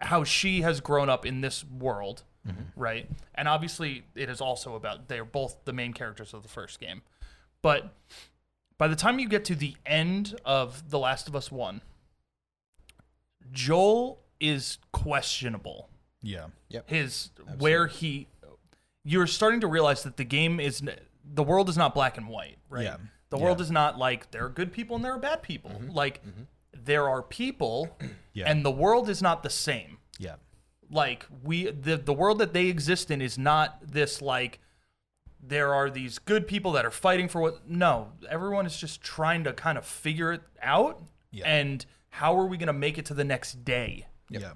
how 0.00 0.22
she 0.22 0.60
has 0.60 0.80
grown 0.80 1.08
up 1.08 1.24
in 1.24 1.40
this 1.40 1.64
world, 1.64 2.24
mm-hmm. 2.46 2.62
right? 2.76 3.08
And 3.34 3.48
obviously, 3.48 4.04
it 4.14 4.28
is 4.28 4.40
also 4.40 4.74
about 4.74 5.08
they're 5.08 5.24
both 5.24 5.64
the 5.64 5.72
main 5.72 5.94
characters 5.94 6.34
of 6.34 6.42
the 6.42 6.48
first 6.48 6.78
game. 6.78 7.00
But 7.62 7.94
by 8.76 8.88
the 8.88 8.96
time 8.96 9.18
you 9.18 9.28
get 9.28 9.46
to 9.46 9.54
the 9.54 9.76
end 9.86 10.38
of 10.44 10.90
The 10.90 10.98
Last 10.98 11.26
of 11.26 11.34
Us 11.34 11.50
1, 11.50 11.80
Joel 13.50 14.20
is 14.40 14.78
questionable. 14.92 15.88
yeah 16.22 16.48
Yep. 16.68 16.90
His 16.90 17.30
where 17.58 17.86
he 17.86 18.28
you're 19.04 19.26
starting 19.26 19.60
to 19.60 19.66
realize 19.66 20.02
that 20.02 20.16
the 20.16 20.24
game 20.24 20.60
is 20.60 20.82
the 21.24 21.42
world 21.42 21.68
is 21.68 21.76
not 21.78 21.94
black 21.94 22.18
and 22.18 22.28
white, 22.28 22.58
right? 22.68 22.84
Yeah. 22.84 22.96
The 23.38 23.44
world 23.44 23.60
is 23.60 23.70
not 23.70 23.98
like 23.98 24.30
there 24.30 24.44
are 24.44 24.48
good 24.48 24.72
people 24.72 24.96
and 24.96 25.04
there 25.04 25.12
are 25.12 25.18
bad 25.18 25.42
people. 25.42 25.70
Mm-hmm. 25.70 25.90
Like 25.90 26.24
mm-hmm. 26.24 26.42
there 26.72 27.08
are 27.08 27.22
people 27.22 27.96
Yeah. 28.32 28.50
and 28.50 28.64
the 28.64 28.70
world 28.70 29.08
is 29.08 29.20
not 29.22 29.42
the 29.42 29.50
same. 29.50 29.98
Yeah. 30.18 30.36
Like 30.90 31.26
we 31.42 31.70
the 31.70 31.96
the 31.96 32.12
world 32.12 32.38
that 32.38 32.52
they 32.52 32.66
exist 32.66 33.10
in 33.10 33.20
is 33.20 33.36
not 33.38 33.78
this 33.86 34.22
like 34.22 34.60
there 35.46 35.74
are 35.74 35.90
these 35.90 36.18
good 36.18 36.46
people 36.46 36.72
that 36.72 36.86
are 36.86 36.90
fighting 36.90 37.28
for 37.28 37.40
what 37.40 37.68
no 37.68 38.12
everyone 38.30 38.66
is 38.66 38.76
just 38.76 39.02
trying 39.02 39.44
to 39.44 39.52
kind 39.52 39.76
of 39.76 39.84
figure 39.84 40.32
it 40.32 40.42
out 40.62 41.02
Yeah. 41.30 41.44
and 41.46 41.84
how 42.10 42.38
are 42.38 42.46
we 42.46 42.56
going 42.56 42.68
to 42.68 42.72
make 42.72 42.96
it 42.98 43.06
to 43.06 43.14
the 43.14 43.24
next 43.24 43.64
day? 43.64 44.06
Yeah 44.30 44.52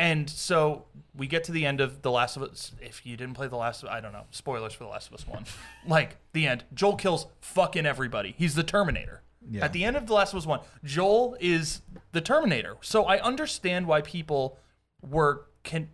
and 0.00 0.28
so 0.30 0.86
we 1.16 1.26
get 1.26 1.44
to 1.44 1.52
the 1.52 1.66
end 1.66 1.80
of 1.80 2.02
the 2.02 2.10
last 2.10 2.36
of 2.36 2.42
us. 2.42 2.72
If 2.80 3.04
you 3.06 3.16
didn't 3.16 3.34
play 3.34 3.46
the 3.48 3.56
last 3.56 3.82
of 3.82 3.88
i 3.90 4.00
don't 4.00 4.12
know. 4.12 4.24
Spoilers 4.30 4.72
for 4.72 4.84
the 4.84 4.90
last 4.90 5.08
of 5.08 5.14
us 5.14 5.26
one. 5.26 5.44
Like 5.86 6.16
the 6.32 6.46
end. 6.46 6.64
Joel 6.74 6.96
kills 6.96 7.26
fucking 7.40 7.86
everybody. 7.86 8.34
He's 8.36 8.54
the 8.54 8.62
terminator. 8.64 9.22
Yeah. 9.50 9.64
at 9.64 9.72
the 9.72 9.84
end 9.84 9.96
of 9.96 10.06
the 10.06 10.12
last 10.12 10.32
of 10.34 10.38
us 10.38 10.46
one 10.46 10.60
joel 10.84 11.36
is 11.40 11.80
the 12.12 12.20
terminator. 12.20 12.76
So 12.82 13.04
i 13.04 13.18
understand 13.20 13.86
why 13.86 14.00
people 14.02 14.58
were 15.02 15.46
can 15.62 15.88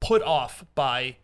put 0.00 0.22
off 0.22 0.64
by 0.74 1.16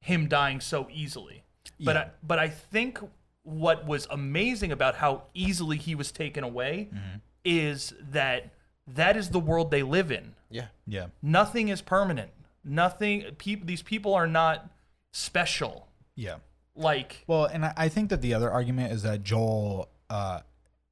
him 0.00 0.28
dying 0.28 0.60
so 0.60 0.88
easily. 0.92 1.44
But 1.80 1.96
I, 1.96 2.10
but 2.22 2.38
i 2.38 2.48
think 2.48 2.98
what 3.42 3.86
was 3.86 4.06
amazing 4.10 4.72
about 4.72 4.96
how 4.96 5.24
easily 5.34 5.76
he 5.78 5.94
was 5.94 6.12
taken 6.12 6.44
away 6.44 6.88
Mm-hmm. 6.92 7.16
is 7.44 7.94
that 8.10 8.50
that 8.86 9.16
is 9.16 9.30
the 9.30 9.40
world 9.40 9.70
they 9.70 9.82
live 9.82 10.10
in 10.12 10.34
Yeah. 10.50 10.66
yeah 10.86 11.06
nothing 11.22 11.68
is 11.68 11.82
permanent. 11.82 12.30
Nothing. 12.64 13.24
Peop, 13.38 13.66
these 13.66 13.82
people 13.82 14.14
are 14.14 14.26
not 14.26 14.68
special. 15.12 15.88
yeah 16.16 16.36
Like 16.76 17.24
Well, 17.26 17.44
and 17.46 17.64
I- 17.66 17.74
I 17.76 17.88
think 17.88 18.10
that 18.10 18.20
the 18.22 18.34
other 18.34 18.50
argument 18.50 18.92
is 18.92 19.02
that 19.02 19.22
Joel, 19.22 19.88
uh, 20.10 20.40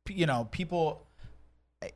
you 0.08 0.26
know, 0.26 0.48
people, 0.50 1.06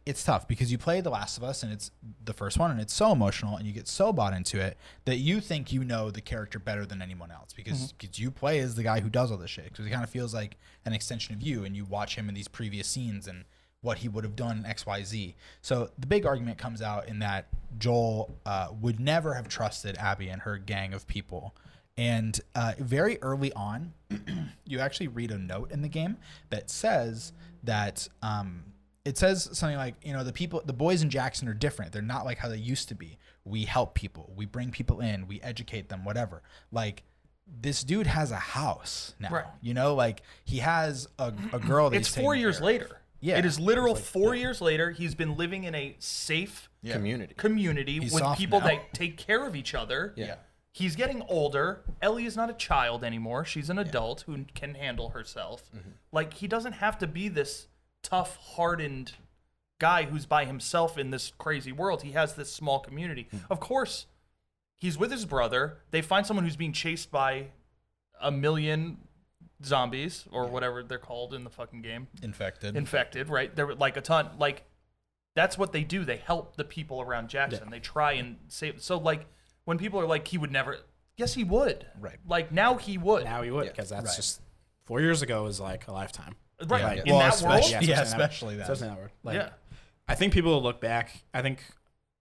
it's 0.04 0.22
tough 0.22 0.46
because 0.46 0.70
you 0.70 0.78
play 0.78 1.00
The 1.00 1.10
Last 1.10 1.38
of 1.38 1.44
Us 1.44 1.62
and 1.62 1.72
it's 1.72 1.90
the 2.24 2.32
first 2.34 2.58
one 2.58 2.70
and 2.70 2.80
it's 2.80 2.92
so 2.92 3.12
emotional 3.12 3.56
and 3.56 3.66
you 3.66 3.72
get 3.72 3.88
so 3.88 4.12
bought 4.12 4.32
into 4.34 4.60
it 4.60 4.76
that 5.06 5.16
you 5.16 5.40
think 5.40 5.72
you 5.72 5.82
know 5.84 6.10
the 6.10 6.20
character 6.20 6.58
better 6.58 6.84
than 6.84 7.00
anyone 7.00 7.30
else 7.30 7.52
because, 7.54 7.92
because 7.92 8.18
you 8.18 8.30
play 8.30 8.58
as 8.58 8.74
the 8.74 8.82
guy 8.82 9.00
who 9.00 9.08
does 9.08 9.30
all 9.30 9.38
this 9.38 9.50
shit. 9.50 9.64
Because 9.64 9.86
it 9.86 9.90
kind 9.90 10.04
of 10.04 10.10
feels 10.10 10.34
like 10.34 10.56
an 10.84 10.92
extension 10.92 11.34
of 11.34 11.40
you 11.42 11.64
and 11.64 11.74
you 11.74 11.84
watch 11.84 12.16
him 12.16 12.28
in 12.28 12.34
these 12.34 12.48
previous 12.48 12.86
scenes 12.86 13.26
and 13.26 13.44
what 13.82 13.98
he 13.98 14.08
would 14.08 14.24
have 14.24 14.36
done 14.36 14.58
in 14.58 14.66
X, 14.66 14.84
Y, 14.84 15.02
Z. 15.02 15.36
So 15.62 15.90
the 15.98 16.06
big 16.06 16.26
argument 16.26 16.58
comes 16.58 16.82
out 16.82 17.08
in 17.08 17.20
that 17.20 17.48
Joel 17.78 18.36
uh, 18.44 18.68
would 18.80 19.00
never 19.00 19.34
have 19.34 19.48
trusted 19.48 19.96
Abby 19.96 20.28
and 20.28 20.42
her 20.42 20.58
gang 20.58 20.92
of 20.92 21.06
people. 21.06 21.54
And 21.96 22.38
uh, 22.54 22.72
very 22.78 23.18
early 23.22 23.52
on, 23.52 23.92
you 24.64 24.78
actually 24.80 25.08
read 25.08 25.30
a 25.30 25.38
note 25.38 25.70
in 25.70 25.82
the 25.82 25.88
game 25.88 26.18
that 26.50 26.70
says 26.70 27.32
that 27.64 28.08
um, 28.22 28.64
it 29.04 29.18
says 29.18 29.48
something 29.52 29.76
like, 29.76 29.94
you 30.02 30.12
know, 30.12 30.24
the 30.24 30.32
people, 30.32 30.62
the 30.64 30.72
boys 30.72 31.02
in 31.02 31.10
Jackson 31.10 31.48
are 31.48 31.54
different. 31.54 31.92
They're 31.92 32.02
not 32.02 32.24
like 32.24 32.38
how 32.38 32.48
they 32.48 32.58
used 32.58 32.88
to 32.88 32.94
be. 32.94 33.18
We 33.44 33.64
help 33.64 33.94
people, 33.94 34.32
we 34.36 34.44
bring 34.46 34.70
people 34.70 35.00
in, 35.00 35.26
we 35.26 35.40
educate 35.40 35.88
them, 35.88 36.04
whatever. 36.04 36.42
Like, 36.70 37.02
this 37.60 37.82
dude 37.82 38.06
has 38.06 38.30
a 38.30 38.36
house 38.36 39.14
now. 39.18 39.30
Right. 39.30 39.44
You 39.60 39.74
know, 39.74 39.94
like 39.94 40.22
he 40.44 40.58
has 40.58 41.08
a, 41.18 41.32
a 41.52 41.58
girl 41.58 41.90
that 41.90 41.96
it's 41.96 42.08
four 42.08 42.34
years 42.34 42.58
care 42.58 42.66
later. 42.66 42.99
Yeah. 43.20 43.38
It 43.38 43.44
is 43.44 43.60
literal 43.60 43.94
four 43.94 44.34
years 44.34 44.60
later. 44.60 44.90
He's 44.90 45.14
been 45.14 45.36
living 45.36 45.64
in 45.64 45.74
a 45.74 45.96
safe 45.98 46.68
Community. 46.84 47.34
community 47.34 47.98
He's 48.00 48.12
with 48.12 48.24
people 48.36 48.60
now. 48.60 48.66
that 48.68 48.94
take 48.94 49.18
care 49.18 49.46
of 49.46 49.54
each 49.54 49.74
other. 49.74 50.14
Yeah. 50.16 50.36
He's 50.72 50.96
getting 50.96 51.22
older. 51.28 51.82
Ellie 52.00 52.24
is 52.24 52.36
not 52.36 52.48
a 52.48 52.54
child 52.54 53.04
anymore. 53.04 53.44
She's 53.44 53.68
an 53.68 53.78
adult 53.78 54.22
who 54.22 54.44
can 54.54 54.74
handle 54.74 55.10
herself. 55.10 55.64
Mm-hmm. 55.76 55.90
Like 56.12 56.34
he 56.34 56.46
doesn't 56.46 56.74
have 56.74 56.96
to 56.98 57.06
be 57.06 57.28
this 57.28 57.66
tough, 58.02 58.36
hardened 58.36 59.12
guy 59.78 60.04
who's 60.04 60.26
by 60.26 60.44
himself 60.44 60.96
in 60.96 61.10
this 61.10 61.32
crazy 61.38 61.72
world. 61.72 62.02
He 62.02 62.12
has 62.12 62.34
this 62.34 62.52
small 62.52 62.78
community. 62.80 63.28
Hmm. 63.30 63.38
Of 63.50 63.60
course, 63.60 64.06
he's 64.76 64.96
with 64.96 65.10
his 65.10 65.24
brother. 65.26 65.78
They 65.90 66.02
find 66.02 66.26
someone 66.26 66.44
who's 66.44 66.56
being 66.56 66.72
chased 66.72 67.10
by 67.10 67.48
a 68.20 68.30
million 68.30 68.98
zombies 69.64 70.26
or 70.30 70.46
whatever 70.48 70.82
they're 70.82 70.98
called 70.98 71.34
in 71.34 71.44
the 71.44 71.50
fucking 71.50 71.82
game 71.82 72.08
infected. 72.22 72.76
infected, 72.76 73.28
right? 73.28 73.54
There 73.54 73.66
were 73.66 73.74
like 73.74 73.96
a 73.96 74.00
ton. 74.00 74.30
Like 74.38 74.64
that's 75.36 75.56
what 75.58 75.72
they 75.72 75.84
do. 75.84 76.04
They 76.04 76.16
help 76.16 76.56
the 76.56 76.64
people 76.64 77.00
around 77.00 77.28
Jackson. 77.28 77.70
They 77.70 77.80
try 77.80 78.12
and 78.12 78.36
save. 78.48 78.82
So 78.82 78.98
like 78.98 79.26
when 79.64 79.78
people 79.78 80.00
are 80.00 80.06
like, 80.06 80.26
he 80.28 80.38
would 80.38 80.50
never. 80.52 80.78
Yes, 81.16 81.34
he 81.34 81.44
would. 81.44 81.86
Right. 82.00 82.16
Like 82.26 82.50
now 82.52 82.74
he 82.76 82.96
would. 82.98 83.24
Now 83.24 83.42
he 83.42 83.50
would, 83.50 83.66
Yeah. 83.66 83.70
because 83.72 83.90
that's 83.90 84.06
Right. 84.06 84.16
just 84.16 84.40
four 84.86 85.00
years 85.00 85.22
ago 85.22 85.46
is 85.46 85.60
like 85.60 85.86
a 85.88 85.92
lifetime. 85.92 86.34
right. 86.66 86.96
Yeah. 86.98 87.02
In 87.04 87.14
Well, 87.14 87.18
that 87.30 87.42
world. 87.42 87.60
especially- 87.60 87.86
Yeah, 87.88 88.00
especially 88.02 88.56
that. 88.56 88.62
Especially 88.70 88.88
that 88.88 88.96
world. 88.98 89.10
Like, 89.22 89.36
yeah. 89.36 89.50
I 90.08 90.14
think 90.14 90.32
people 90.32 90.52
will 90.52 90.62
look 90.62 90.80
back. 90.80 91.12
I 91.32 91.42
think 91.42 91.62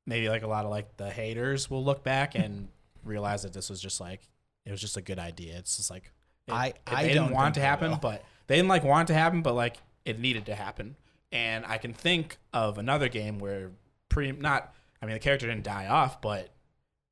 maybe 0.05 0.29
like 0.29 0.43
a 0.43 0.47
lot 0.47 0.65
of 0.65 0.71
like 0.71 0.95
the 0.97 1.09
haters 1.09 1.69
will 1.69 1.83
look 1.83 2.03
back 2.03 2.35
and 2.35 2.67
realize 3.03 3.43
that 3.43 3.53
this 3.53 3.69
was 3.69 3.81
just 3.81 3.99
like 4.01 4.27
it 4.65 4.71
was 4.71 4.81
just 4.81 4.97
a 4.97 5.01
good 5.01 5.17
idea. 5.19 5.57
It's 5.57 5.77
just 5.77 5.89
like 5.89 6.11
it, 6.49 6.53
I- 6.55 6.73
I 6.87 7.03
they 7.03 7.13
didn't 7.13 7.31
want 7.31 7.55
it 7.55 7.59
to 7.59 7.65
happen, 7.65 7.91
will. 7.91 7.97
but 7.97 8.23
they 8.47 8.55
didn't 8.55 8.69
like 8.69 8.83
want 8.83 9.09
it 9.09 9.13
to 9.13 9.19
happen, 9.19 9.41
but 9.41 9.53
like 9.55 9.77
it 10.05 10.19
needed 10.19 10.45
to 10.47 10.55
happen. 10.55 10.95
And 11.31 11.65
I 11.65 11.77
can 11.77 11.93
think 11.93 12.37
of 12.53 12.77
another 12.77 13.07
game 13.09 13.39
where 13.39 13.71
pretty 14.09 14.31
not. 14.31 14.73
I 15.01 15.05
mean, 15.05 15.13
the 15.13 15.19
character 15.19 15.47
didn't 15.47 15.63
die 15.63 15.87
off, 15.87 16.21
but 16.21 16.49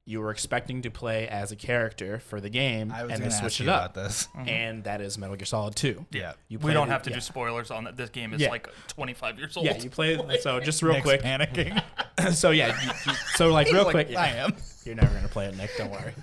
you 0.05 0.19
were 0.21 0.31
expecting 0.31 0.81
to 0.81 0.89
play 0.89 1.27
as 1.27 1.51
a 1.51 1.55
character 1.55 2.17
for 2.19 2.39
the 2.39 2.49
game, 2.49 2.91
I 2.93 3.03
was 3.03 3.11
and 3.11 3.19
going 3.19 3.29
they 3.29 3.35
to 3.35 3.41
switched 3.41 3.59
it 3.59 3.65
you 3.65 3.71
up. 3.71 3.91
about 3.91 3.93
this. 4.05 4.27
Mm-hmm. 4.37 4.49
And 4.49 4.83
that 4.85 5.01
is 5.01 5.17
Metal 5.17 5.35
Gear 5.35 5.45
Solid 5.45 5.75
Two. 5.75 6.05
Yeah. 6.11 6.33
You 6.47 6.59
We 6.59 6.71
don't 6.73 6.87
it- 6.87 6.91
have 6.91 7.03
to 7.03 7.09
yeah. 7.09 7.17
do 7.17 7.21
spoilers 7.21 7.71
on 7.71 7.83
that. 7.83 7.97
This 7.97 8.09
game 8.09 8.33
is 8.33 8.41
Yeah. 8.41 8.49
like 8.49 8.69
25 8.87 9.37
years 9.37 9.55
old. 9.57 9.65
Yeah, 9.65 9.77
you 9.77 9.89
play. 9.89 10.17
So 10.41 10.59
just 10.61 10.81
real 10.81 10.93
Nick's 10.93 11.03
quick. 11.05 11.21
panicking. 11.21 11.83
so 12.33 12.51
yeah, 12.51 12.67
you, 12.81 12.89
you- 13.05 13.17
so 13.35 13.51
like 13.51 13.67
real 13.71 13.83
Like, 13.83 13.91
quick. 13.91 14.09
yeah. 14.11 14.21
I 14.21 14.27
am. 14.29 14.55
You're 14.85 14.95
never 14.95 15.13
gonna 15.13 15.27
play 15.27 15.45
it, 15.47 15.57
Nick. 15.57 15.71
Don't 15.77 15.91
worry. 15.91 16.13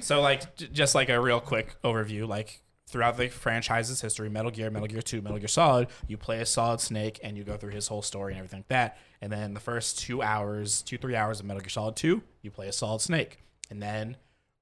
So 0.00 0.20
like, 0.22 0.56
j- 0.56 0.68
just 0.72 0.94
like 0.94 1.08
a 1.10 1.20
real 1.20 1.40
quick 1.40 1.76
overview, 1.84 2.26
like 2.26 2.62
throughout 2.86 3.16
the 3.16 3.28
franchise's 3.28 4.00
history, 4.00 4.28
Metal 4.28 4.50
Gear, 4.50 4.70
Metal 4.70 4.88
Gear 4.88 5.02
Two, 5.02 5.22
Metal 5.22 5.38
Gear 5.38 5.48
Solid, 5.48 5.88
you 6.06 6.16
play 6.16 6.40
a 6.40 6.46
Solid 6.46 6.80
Snake 6.80 7.18
and 7.22 7.36
you 7.36 7.44
go 7.44 7.56
through 7.56 7.72
his 7.72 7.88
whole 7.88 8.02
story 8.02 8.32
and 8.32 8.38
everything 8.38 8.60
like 8.60 8.68
that. 8.68 8.98
And 9.20 9.32
then 9.32 9.54
the 9.54 9.60
first 9.60 9.98
two 9.98 10.22
hours, 10.22 10.82
two 10.82 10.98
three 10.98 11.16
hours 11.16 11.40
of 11.40 11.46
Metal 11.46 11.60
Gear 11.60 11.70
Solid 11.70 11.96
Two, 11.96 12.22
you 12.42 12.50
play 12.50 12.68
a 12.68 12.72
Solid 12.72 13.00
Snake. 13.00 13.38
And 13.70 13.82
then 13.82 14.16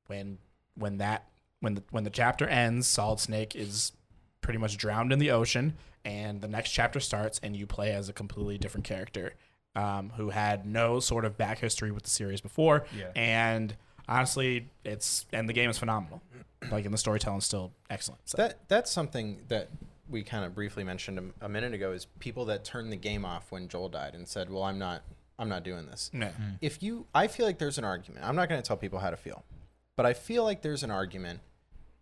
when 0.06 0.38
when 0.76 0.98
that 0.98 1.26
when 1.60 1.74
the 1.74 1.82
when 1.90 2.04
the 2.04 2.10
chapter 2.10 2.46
ends, 2.46 2.86
Solid 2.86 3.20
Snake 3.20 3.54
is 3.56 3.92
pretty 4.40 4.58
much 4.58 4.76
drowned 4.76 5.12
in 5.12 5.18
the 5.18 5.30
ocean, 5.30 5.74
and 6.04 6.40
the 6.40 6.48
next 6.48 6.70
chapter 6.70 7.00
starts, 7.00 7.40
and 7.42 7.56
you 7.56 7.66
play 7.66 7.92
as 7.92 8.08
a 8.08 8.12
completely 8.12 8.58
different 8.58 8.84
character 8.84 9.34
um, 9.74 10.12
who 10.16 10.30
had 10.30 10.66
no 10.66 11.00
sort 11.00 11.24
of 11.24 11.36
back 11.36 11.58
history 11.58 11.90
with 11.90 12.02
the 12.02 12.10
series 12.10 12.40
before. 12.40 12.84
Yeah. 12.96 13.10
And 13.14 13.76
honestly, 14.08 14.68
it's 14.84 15.26
and 15.32 15.48
the 15.48 15.52
game 15.52 15.70
is 15.70 15.78
phenomenal. 15.78 16.22
Like, 16.72 16.84
and 16.84 16.94
the 16.94 16.98
storytelling's 16.98 17.44
still 17.44 17.72
excellent. 17.90 18.20
So. 18.28 18.36
That 18.38 18.60
that's 18.68 18.90
something 18.90 19.38
that 19.48 19.68
we 20.08 20.22
kind 20.22 20.44
of 20.44 20.54
briefly 20.54 20.84
mentioned 20.84 21.18
a, 21.18 21.46
a 21.46 21.48
minute 21.48 21.74
ago 21.74 21.92
is 21.92 22.06
people 22.18 22.44
that 22.46 22.64
turned 22.64 22.92
the 22.92 22.96
game 22.96 23.24
off 23.24 23.50
when 23.50 23.68
Joel 23.68 23.88
died 23.88 24.14
and 24.14 24.26
said, 24.26 24.50
"Well, 24.50 24.62
I'm 24.62 24.78
not 24.78 25.02
I'm 25.38 25.48
not 25.48 25.62
doing 25.62 25.86
this." 25.86 26.10
no. 26.12 26.26
Mm-hmm. 26.26 26.50
If 26.60 26.82
you 26.82 27.06
I 27.14 27.26
feel 27.26 27.46
like 27.46 27.58
there's 27.58 27.78
an 27.78 27.84
argument. 27.84 28.26
I'm 28.26 28.36
not 28.36 28.48
going 28.48 28.60
to 28.60 28.66
tell 28.66 28.76
people 28.76 28.98
how 28.98 29.10
to 29.10 29.16
feel. 29.16 29.44
But 29.96 30.06
I 30.06 30.14
feel 30.14 30.42
like 30.42 30.62
there's 30.62 30.82
an 30.82 30.90
argument 30.90 31.40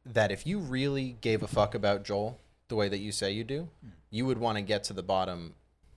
that 0.07 0.31
if 0.31 0.47
you 0.47 0.59
really 0.59 1.17
gave 1.21 1.43
a 1.43 1.49
fuck 1.49 1.75
about 1.75 2.05
Joel 2.05 2.39
the 2.69 2.77
way 2.77 2.89
that 2.89 2.99
you 2.99 3.13
say 3.13 3.33
you 3.33 3.45
do, 3.45 3.69
mm. 3.85 3.91
you 4.11 4.25
would 4.27 4.39
want 4.39 4.57
to 4.57 4.63
get 4.63 4.85
to 4.85 4.93
the 4.93 5.03
bottom 5.03 5.55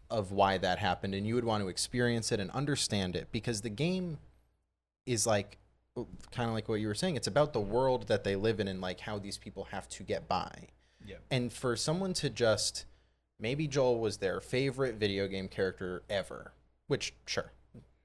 of 0.10 0.32
why 0.32 0.58
that 0.58 0.80
happened 0.80 1.16
and 1.16 1.26
you 1.26 1.36
would 1.36 1.46
want 1.46 1.64
to 1.64 1.70
experience 1.70 2.32
it 2.32 2.40
and 2.40 2.52
understand 2.52 3.16
it 3.16 3.28
because 3.32 3.62
the 3.62 3.70
game 3.70 4.18
is 5.06 5.26
like 5.26 5.58
kind 6.32 6.50
of 6.50 6.54
like 6.56 6.68
what 6.68 6.80
you 6.80 6.88
were 6.88 6.96
saying 6.96 7.16
it's 7.16 7.28
about 7.28 7.54
the 7.54 7.60
world 7.60 8.08
that 8.08 8.24
they 8.24 8.36
live 8.36 8.60
in 8.60 8.68
and 8.68 8.82
like 8.82 9.00
how 9.02 9.20
these 9.20 9.38
people 9.38 9.66
have 9.66 9.88
to 9.88 10.02
get 10.04 10.28
by 10.28 10.52
Yeah. 11.06 11.18
and 11.30 11.54
for 11.54 11.76
someone 11.76 12.14
to 12.16 12.30
just 12.30 12.86
maybe 13.40 13.68
Joel 13.68 14.00
was 14.00 14.18
their 14.18 14.40
favorite 14.40 14.96
video 14.96 15.28
game 15.28 15.48
character 15.50 16.02
ever, 16.10 16.54
which 16.88 17.14
sure, 17.28 17.52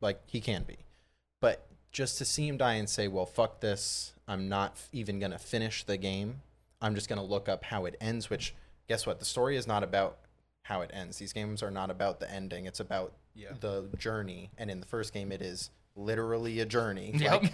like 0.00 0.20
he 0.26 0.40
can 0.40 0.64
be. 0.64 0.78
But 1.40 1.66
just 1.92 2.18
to 2.18 2.24
see 2.24 2.48
him 2.48 2.56
die 2.56 2.74
and 2.74 2.88
say, 2.88 3.06
"Well, 3.08 3.26
fuck 3.26 3.60
this. 3.60 4.14
I'm 4.26 4.48
not 4.48 4.76
even 4.92 5.20
going 5.20 5.30
to 5.30 5.38
finish 5.38 5.84
the 5.84 5.96
game. 5.96 6.40
I'm 6.80 6.94
just 6.96 7.08
going 7.08 7.20
to 7.20 7.24
look 7.24 7.48
up 7.48 7.64
how 7.64 7.84
it 7.84 7.94
ends," 8.00 8.28
which 8.30 8.54
guess 8.88 9.06
what? 9.06 9.20
The 9.20 9.24
story 9.24 9.56
is 9.56 9.66
not 9.66 9.84
about 9.84 10.18
how 10.62 10.80
it 10.80 10.90
ends. 10.92 11.18
These 11.18 11.32
games 11.32 11.62
are 11.62 11.70
not 11.70 11.90
about 11.90 12.18
the 12.20 12.28
ending. 12.30 12.66
It's 12.66 12.80
about 12.80 13.12
Yeah. 13.34 13.52
the 13.60 13.88
journey. 13.96 14.50
And 14.58 14.70
in 14.72 14.80
the 14.80 14.86
first 14.86 15.12
game 15.14 15.30
it 15.30 15.40
is 15.42 15.70
literally 15.98 16.60
a 16.60 16.66
journey. 16.66 17.12
Yep. 17.14 17.42
Like 17.42 17.52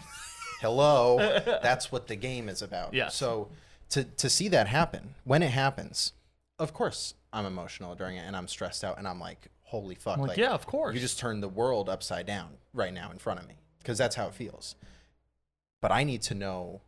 hello, 0.60 1.18
that's 1.62 1.92
what 1.92 2.06
the 2.06 2.16
game 2.16 2.48
is 2.48 2.62
about. 2.62 2.94
Yeah. 2.94 3.08
So 3.08 3.48
to 3.90 4.04
to 4.04 4.30
see 4.30 4.48
that 4.48 4.66
happen 4.66 5.14
when 5.24 5.42
it 5.42 5.50
happens, 5.50 6.12
of 6.58 6.72
course 6.72 7.14
I'm 7.32 7.46
emotional 7.46 7.94
during 7.94 8.16
it 8.16 8.24
and 8.26 8.36
I'm 8.36 8.48
stressed 8.48 8.84
out 8.84 8.98
and 8.98 9.06
I'm 9.06 9.20
like, 9.20 9.48
holy 9.62 9.94
fuck! 9.94 10.18
Like, 10.18 10.36
yeah, 10.36 10.52
of 10.52 10.66
course. 10.66 10.94
You 10.94 11.00
just 11.00 11.18
turned 11.18 11.42
the 11.42 11.48
world 11.48 11.88
upside 11.88 12.26
down 12.26 12.50
right 12.72 12.94
now 12.94 13.10
in 13.10 13.18
front 13.18 13.40
of 13.40 13.48
me 13.48 13.56
because 13.78 13.98
that's 13.98 14.16
how 14.16 14.26
it 14.26 14.34
feels. 14.34 14.76
But 15.80 15.92
I 15.92 16.04
need 16.04 16.22
to 16.22 16.34
know 16.34 16.80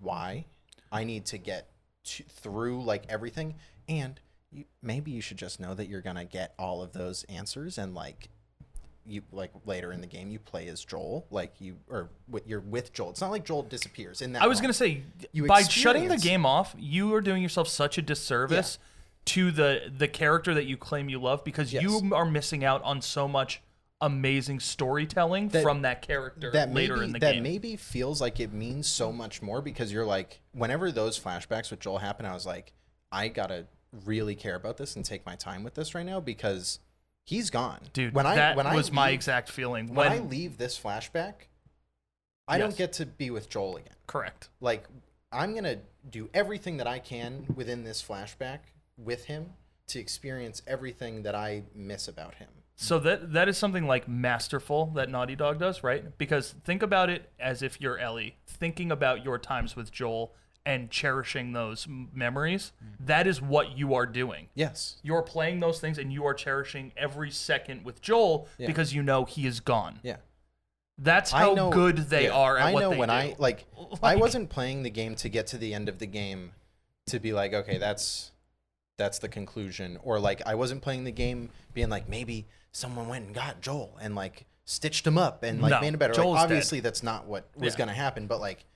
why. 0.00 0.46
I 0.90 1.04
need 1.04 1.26
to 1.26 1.38
get 1.38 1.68
to, 2.04 2.24
through 2.24 2.82
like 2.82 3.04
everything, 3.08 3.54
and 3.88 4.18
you, 4.50 4.64
maybe 4.82 5.12
you 5.12 5.20
should 5.20 5.36
just 5.36 5.60
know 5.60 5.74
that 5.74 5.88
you're 5.88 6.00
gonna 6.00 6.24
get 6.24 6.54
all 6.58 6.82
of 6.82 6.92
those 6.92 7.24
answers 7.24 7.78
and 7.78 7.94
like 7.94 8.28
you 9.10 9.22
like 9.32 9.50
later 9.66 9.92
in 9.92 10.00
the 10.00 10.06
game 10.06 10.30
you 10.30 10.38
play 10.38 10.68
as 10.68 10.84
Joel, 10.84 11.26
like 11.30 11.54
you 11.60 11.76
or 11.88 12.10
you're 12.46 12.60
with 12.60 12.92
Joel. 12.92 13.10
It's 13.10 13.20
not 13.20 13.30
like 13.30 13.44
Joel 13.44 13.62
disappears 13.62 14.22
in 14.22 14.32
that. 14.34 14.42
I 14.42 14.46
was 14.46 14.60
gonna 14.60 14.72
say 14.72 15.02
You 15.32 15.46
by 15.46 15.62
shutting 15.62 16.08
the 16.08 16.16
game 16.16 16.46
off, 16.46 16.74
you 16.78 17.14
are 17.14 17.20
doing 17.20 17.42
yourself 17.42 17.68
such 17.68 17.98
a 17.98 18.02
disservice 18.02 18.78
to 19.26 19.50
the 19.50 19.92
the 19.96 20.08
character 20.08 20.54
that 20.54 20.64
you 20.64 20.76
claim 20.76 21.08
you 21.08 21.20
love 21.20 21.44
because 21.44 21.72
Yes. 21.72 21.82
you 21.82 22.14
are 22.14 22.24
missing 22.24 22.64
out 22.64 22.82
on 22.82 23.02
so 23.02 23.28
much 23.28 23.60
amazing 24.00 24.58
storytelling 24.60 25.48
That- 25.48 25.62
from 25.62 25.82
that 25.82 26.00
character 26.02 26.50
that 26.52 26.72
later 26.72 26.94
maybe, 26.96 27.04
in 27.06 27.12
the 27.12 27.18
that 27.18 27.32
game. 27.34 27.42
maybe 27.42 27.76
feels 27.76 28.20
like 28.20 28.40
it 28.40 28.50
means 28.52 28.86
so 28.88 29.12
much 29.12 29.42
more 29.42 29.60
because 29.60 29.92
you're 29.92 30.06
like 30.06 30.40
whenever 30.52 30.90
those 30.90 31.18
flashbacks 31.20 31.70
with 31.70 31.80
Joel 31.80 31.98
happen, 31.98 32.24
I 32.24 32.32
was 32.32 32.46
like, 32.46 32.72
I 33.12 33.28
gotta 33.28 33.66
really 34.06 34.34
care 34.36 34.54
about 34.54 34.76
this 34.78 34.96
and 34.96 35.04
take 35.04 35.26
my 35.26 35.34
time 35.36 35.64
with 35.64 35.74
this 35.74 35.94
right 35.94 36.06
now 36.06 36.18
because 36.20 36.78
he's 37.24 37.50
gone, 37.50 37.80
Dude, 37.92 38.14
When 38.14 38.26
I 38.26 38.34
that 38.36 38.56
when 38.56 38.72
was 38.74 38.90
I 38.90 38.92
my 38.92 39.06
leave- 39.08 39.14
exact 39.14 39.48
feeling 39.50 39.88
when 39.88 39.96
when 39.96 40.12
I 40.12 40.18
leave 40.18 40.58
this 40.58 40.78
flashback, 40.78 41.34
I 42.48 42.56
Yes. 42.56 42.64
don't 42.66 42.76
get 42.76 42.92
to 42.94 43.06
be 43.06 43.30
with 43.30 43.48
Joel 43.48 43.76
again. 43.76 43.94
correct. 44.06 44.48
Like 44.60 44.84
I'm 45.32 45.54
gonna 45.54 45.78
do 46.08 46.28
everything 46.34 46.78
that 46.78 46.86
I 46.88 46.98
can 46.98 47.46
within 47.54 47.84
this 47.84 48.02
flashback 48.02 48.58
with 48.96 49.26
him 49.26 49.54
to 49.88 49.98
experience 50.00 50.62
everything 50.66 51.22
that 51.22 51.34
I 51.34 51.64
miss 51.74 52.08
about 52.08 52.36
him. 52.36 52.48
So 52.76 52.98
that 53.00 53.32
that 53.34 53.48
is 53.48 53.56
something 53.58 53.86
like 53.86 54.08
masterful 54.08 54.86
that 54.94 55.08
Naughty 55.10 55.36
Dog 55.36 55.58
does, 55.60 55.82
right? 55.84 56.16
Because 56.18 56.52
think 56.64 56.82
about 56.82 57.10
it 57.10 57.30
as 57.38 57.62
if 57.62 57.80
you're 57.80 57.98
Ellie, 57.98 58.36
thinking 58.46 58.90
about 58.90 59.22
your 59.24 59.38
times 59.38 59.76
with 59.76 59.92
Joel 59.92 60.34
and 60.66 60.90
cherishing 60.90 61.52
those 61.52 61.86
memories. 61.88 62.72
That 63.00 63.26
is 63.26 63.40
what 63.40 63.76
you 63.78 63.94
are 63.94 64.06
doing. 64.06 64.48
Yes. 64.54 64.96
You're 65.02 65.22
playing 65.22 65.60
those 65.60 65.80
things 65.80 65.96
and 65.98 66.12
you 66.12 66.24
are 66.26 66.34
cherishing 66.34 66.92
every 66.96 67.30
second 67.30 67.84
with 67.84 68.02
Joel 68.02 68.46
Yeah. 68.58 68.66
because 68.66 68.94
you 68.94 69.02
know 69.02 69.24
he 69.24 69.46
is 69.46 69.60
gone. 69.60 70.00
Yeah. 70.02 70.16
That's 70.98 71.30
how 71.30 71.70
good 71.70 71.96
they 72.10 72.24
yeah, 72.24 72.32
are 72.32 72.58
at 72.58 72.66
I 72.66 72.72
what 72.74 72.80
know 72.80 72.90
they 72.90 72.98
when 72.98 73.08
do. 73.08 73.14
I 73.14 73.34
like, 73.38 73.64
I 74.02 74.16
wasn't 74.16 74.50
playing 74.50 74.82
the 74.82 74.90
game 74.90 75.14
to 75.16 75.28
get 75.30 75.46
to 75.48 75.58
the 75.58 75.72
end 75.72 75.88
of 75.88 75.98
the 75.98 76.06
game 76.06 76.52
to 77.06 77.18
be 77.18 77.32
like, 77.32 77.54
okay, 77.54 77.78
that's 77.78 78.32
that's 78.98 79.18
the 79.18 79.28
conclusion, 79.28 79.98
or 80.02 80.20
like 80.20 80.42
I 80.46 80.54
wasn't 80.56 80.82
playing 80.82 81.04
the 81.04 81.10
game 81.10 81.48
being 81.72 81.88
like 81.88 82.06
maybe 82.06 82.46
someone 82.72 83.08
went 83.08 83.24
and 83.24 83.34
got 83.34 83.62
Joel 83.62 83.96
and 84.02 84.14
like 84.14 84.44
stitched 84.66 85.06
him 85.06 85.16
up 85.16 85.42
and 85.42 85.62
like 85.62 85.70
No, 85.70 85.80
made 85.80 85.94
him 85.94 85.98
better. 85.98 86.12
Joel's 86.12 86.34
like, 86.34 86.40
dead. 86.48 86.54
obviously, 86.54 86.80
that's 86.80 87.02
not 87.02 87.26
what 87.26 87.48
was 87.56 87.72
Yeah. 87.72 87.78
gonna 87.78 87.94
happen, 87.94 88.26
but 88.26 88.40
like, 88.40 88.66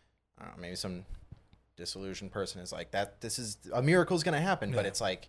I 0.40 0.46
don't 0.46 0.56
know, 0.56 0.62
maybe 0.62 0.76
some 0.76 1.04
disillusioned 1.76 2.32
person 2.32 2.60
is 2.60 2.72
like 2.72 2.90
that. 2.92 3.20
This 3.20 3.38
is 3.38 3.58
a 3.72 3.82
miracle 3.82 4.16
is 4.16 4.22
gonna 4.22 4.40
happen, 4.40 4.72
but 4.72 4.86
it's 4.86 5.00
like 5.00 5.28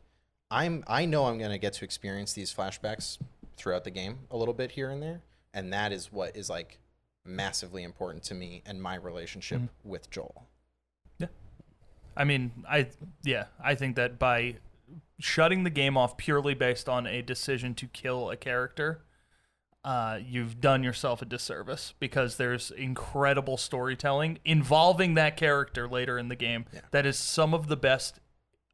I'm 0.52 0.84
I 0.88 1.06
know 1.06 1.26
I'm 1.26 1.38
gonna 1.38 1.58
get 1.58 1.74
to 1.74 1.86
experience 1.86 2.34
these 2.34 2.54
flashbacks 2.54 3.18
throughout 3.58 3.84
the 3.84 3.92
game 3.92 4.20
a 4.30 4.38
little 4.38 4.54
bit 4.54 4.72
here 4.72 4.90
and 4.90 5.02
there, 5.02 5.22
and 5.54 5.72
that 5.74 5.92
is 5.92 6.12
what 6.12 6.36
is 6.36 6.50
like 6.50 6.80
massively 7.26 7.84
important 7.84 8.24
to 8.24 8.34
me 8.36 8.62
and 8.66 8.82
my 8.82 8.96
relationship 8.96 9.60
Mm-hmm. 9.62 9.90
with 9.90 10.10
Joel. 10.12 10.46
Yeah. 11.18 11.28
I 12.16 12.24
mean, 12.24 12.52
I 12.70 12.88
yeah, 13.24 13.46
I 13.64 13.76
think 13.76 13.96
that 13.96 14.20
by 14.20 14.58
shutting 15.20 15.64
the 15.64 15.70
game 15.70 15.98
off 15.98 16.18
purely 16.18 16.54
based 16.54 16.88
on 16.90 17.08
a 17.08 17.22
decision 17.22 17.74
to 17.76 17.88
kill 17.88 18.30
a 18.30 18.36
character, 18.38 19.02
uh, 19.86 20.20
you've 20.26 20.60
done 20.60 20.84
yourself 20.84 21.22
a 21.22 21.26
disservice 21.26 21.94
because 22.00 22.36
there's 22.38 22.72
incredible 22.72 23.56
storytelling 23.56 24.40
involving 24.44 25.14
that 25.14 25.38
character 25.38 25.88
later 25.88 26.18
in 26.18 26.28
the 26.28 26.36
game 26.36 26.66
Yeah. 26.74 26.82
that 26.92 27.06
is 27.06 27.18
some 27.18 27.54
of 27.54 27.68
the 27.68 27.78
best 27.78 28.20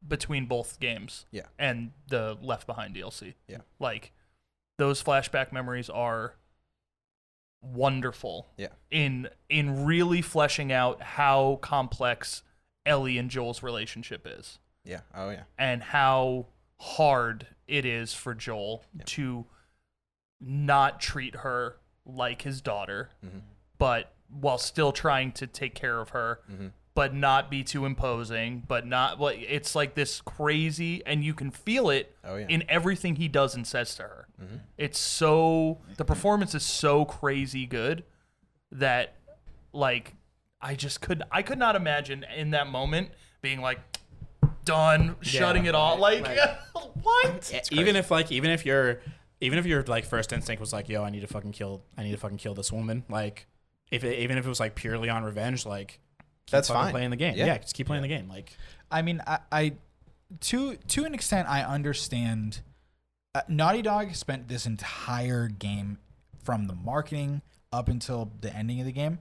between 0.08 0.46
both 0.48 0.80
games 0.80 1.26
Yeah. 1.30 1.48
and 1.60 1.92
the 2.08 2.38
Left 2.42 2.66
Behind 2.66 2.96
DLC. 2.96 3.36
Yeah. 3.48 3.58
Like 3.78 4.14
those 4.78 5.04
flashback 5.04 5.52
memories 5.52 5.90
are 5.90 6.36
wonderful 7.62 8.48
Yeah. 8.58 8.70
in 8.90 9.30
in 9.50 9.86
really 9.86 10.22
fleshing 10.22 10.72
out 10.72 11.02
how 11.02 11.60
complex 11.62 12.42
Ellie 12.86 13.18
and 13.18 13.30
Joel's 13.30 13.62
relationship 13.62 14.26
is 14.26 14.60
Yeah. 14.84 15.02
Oh 15.14 15.30
yeah. 15.30 15.44
and 15.58 15.84
how 15.84 16.48
hard 16.80 17.48
it 17.68 17.86
is 17.86 18.14
for 18.14 18.34
Joel 18.34 18.84
to 19.06 19.46
not 20.42 21.00
treat 21.00 21.36
her 21.38 21.78
like 22.06 22.42
his 22.42 22.62
daughter, 22.62 23.12
Mhm. 23.24 23.42
but 23.78 24.14
while 24.28 24.58
still 24.58 24.92
trying 24.92 25.32
to 25.34 25.46
take 25.48 25.76
care 25.76 26.00
of 26.00 26.10
her, 26.10 26.40
Mhm. 26.52 26.72
but 26.96 27.14
not 27.14 27.50
be 27.52 27.64
too 27.64 27.86
imposing, 27.86 28.62
but 28.68 28.86
not 28.86 29.20
well, 29.20 29.34
it's 29.38 29.76
like 29.76 29.94
this 29.94 30.20
crazy 30.22 31.06
and 31.06 31.24
you 31.24 31.34
can 31.34 31.52
feel 31.52 31.90
it 31.90 32.18
Oh 32.24 32.36
yeah. 32.38 32.48
in 32.50 32.64
everything 32.70 33.16
he 33.18 33.28
does 33.28 33.54
and 33.56 33.66
says 33.68 33.94
to 33.96 34.04
her. 34.04 34.28
Mhm. 34.42 34.62
It's 34.78 35.00
so 35.00 35.80
the 35.98 36.06
performance 36.06 36.56
is 36.56 36.64
so 36.64 37.06
crazy 37.06 37.66
good 37.66 38.04
that 38.72 39.16
like 39.74 40.16
I 40.62 40.76
just 40.76 41.02
could 41.02 41.24
I 41.32 41.42
could 41.44 41.60
not 41.60 41.76
imagine 41.76 42.24
in 42.36 42.52
that 42.52 42.68
moment 42.68 43.12
being 43.42 43.62
like 43.62 43.80
done 44.66 45.16
shutting 45.22 45.66
it 45.66 45.74
off 45.76 46.00
like 46.00 46.26
what 47.04 47.70
even 47.72 47.96
if 47.96 48.12
like 48.12 48.32
even 48.32 48.50
if 48.52 48.66
you're 48.66 49.02
even 49.42 49.60
if 49.60 49.66
your 49.66 49.84
like 49.84 50.06
first 50.06 50.32
instinct 50.32 50.60
was 50.62 50.72
like 50.72 50.88
yo 50.88 51.04
i 51.04 51.10
need 51.10 51.22
to 51.22 51.28
fucking 51.28 51.52
kill 51.52 51.82
i 51.98 52.04
need 52.04 52.12
to 52.12 52.18
fucking 52.18 52.38
kill 52.38 52.54
this 52.54 52.72
woman 52.72 53.04
like 53.10 53.48
if 53.92 54.04
it, 54.04 54.20
even 54.20 54.38
if 54.38 54.46
it 54.46 54.50
was 54.50 54.60
like 54.60 54.76
purely 54.76 55.10
on 55.10 55.24
revenge 55.24 55.66
like 55.66 56.00
keep 56.46 56.52
That's 56.52 56.70
fine. 56.70 56.92
playing 56.92 57.10
the 57.10 57.16
game 57.18 57.36
Yeah. 57.36 57.46
yeah, 57.48 57.58
just 57.58 57.76
keep 57.76 57.88
playing 57.88 58.04
the 58.04 58.08
game 58.08 58.30
like 58.30 58.56
I 58.92 59.02
mean, 59.02 59.22
I, 59.26 59.40
I 59.52 59.74
to 60.42 60.76
to 60.76 61.06
an 61.06 61.14
extent, 61.14 61.48
I 61.48 61.64
understand. 61.64 62.60
Uh, 63.34 63.42
Naughty 63.48 63.82
Dog 63.82 64.14
spent 64.16 64.50
this 64.50 64.66
entire 64.66 65.48
game, 65.48 65.98
from 66.44 66.68
the 66.68 66.76
marketing 66.76 67.42
up 67.72 67.88
until 67.88 68.32
the 68.42 68.54
ending 68.54 68.82
of 68.82 68.86
the 68.86 68.92
game, 68.92 69.20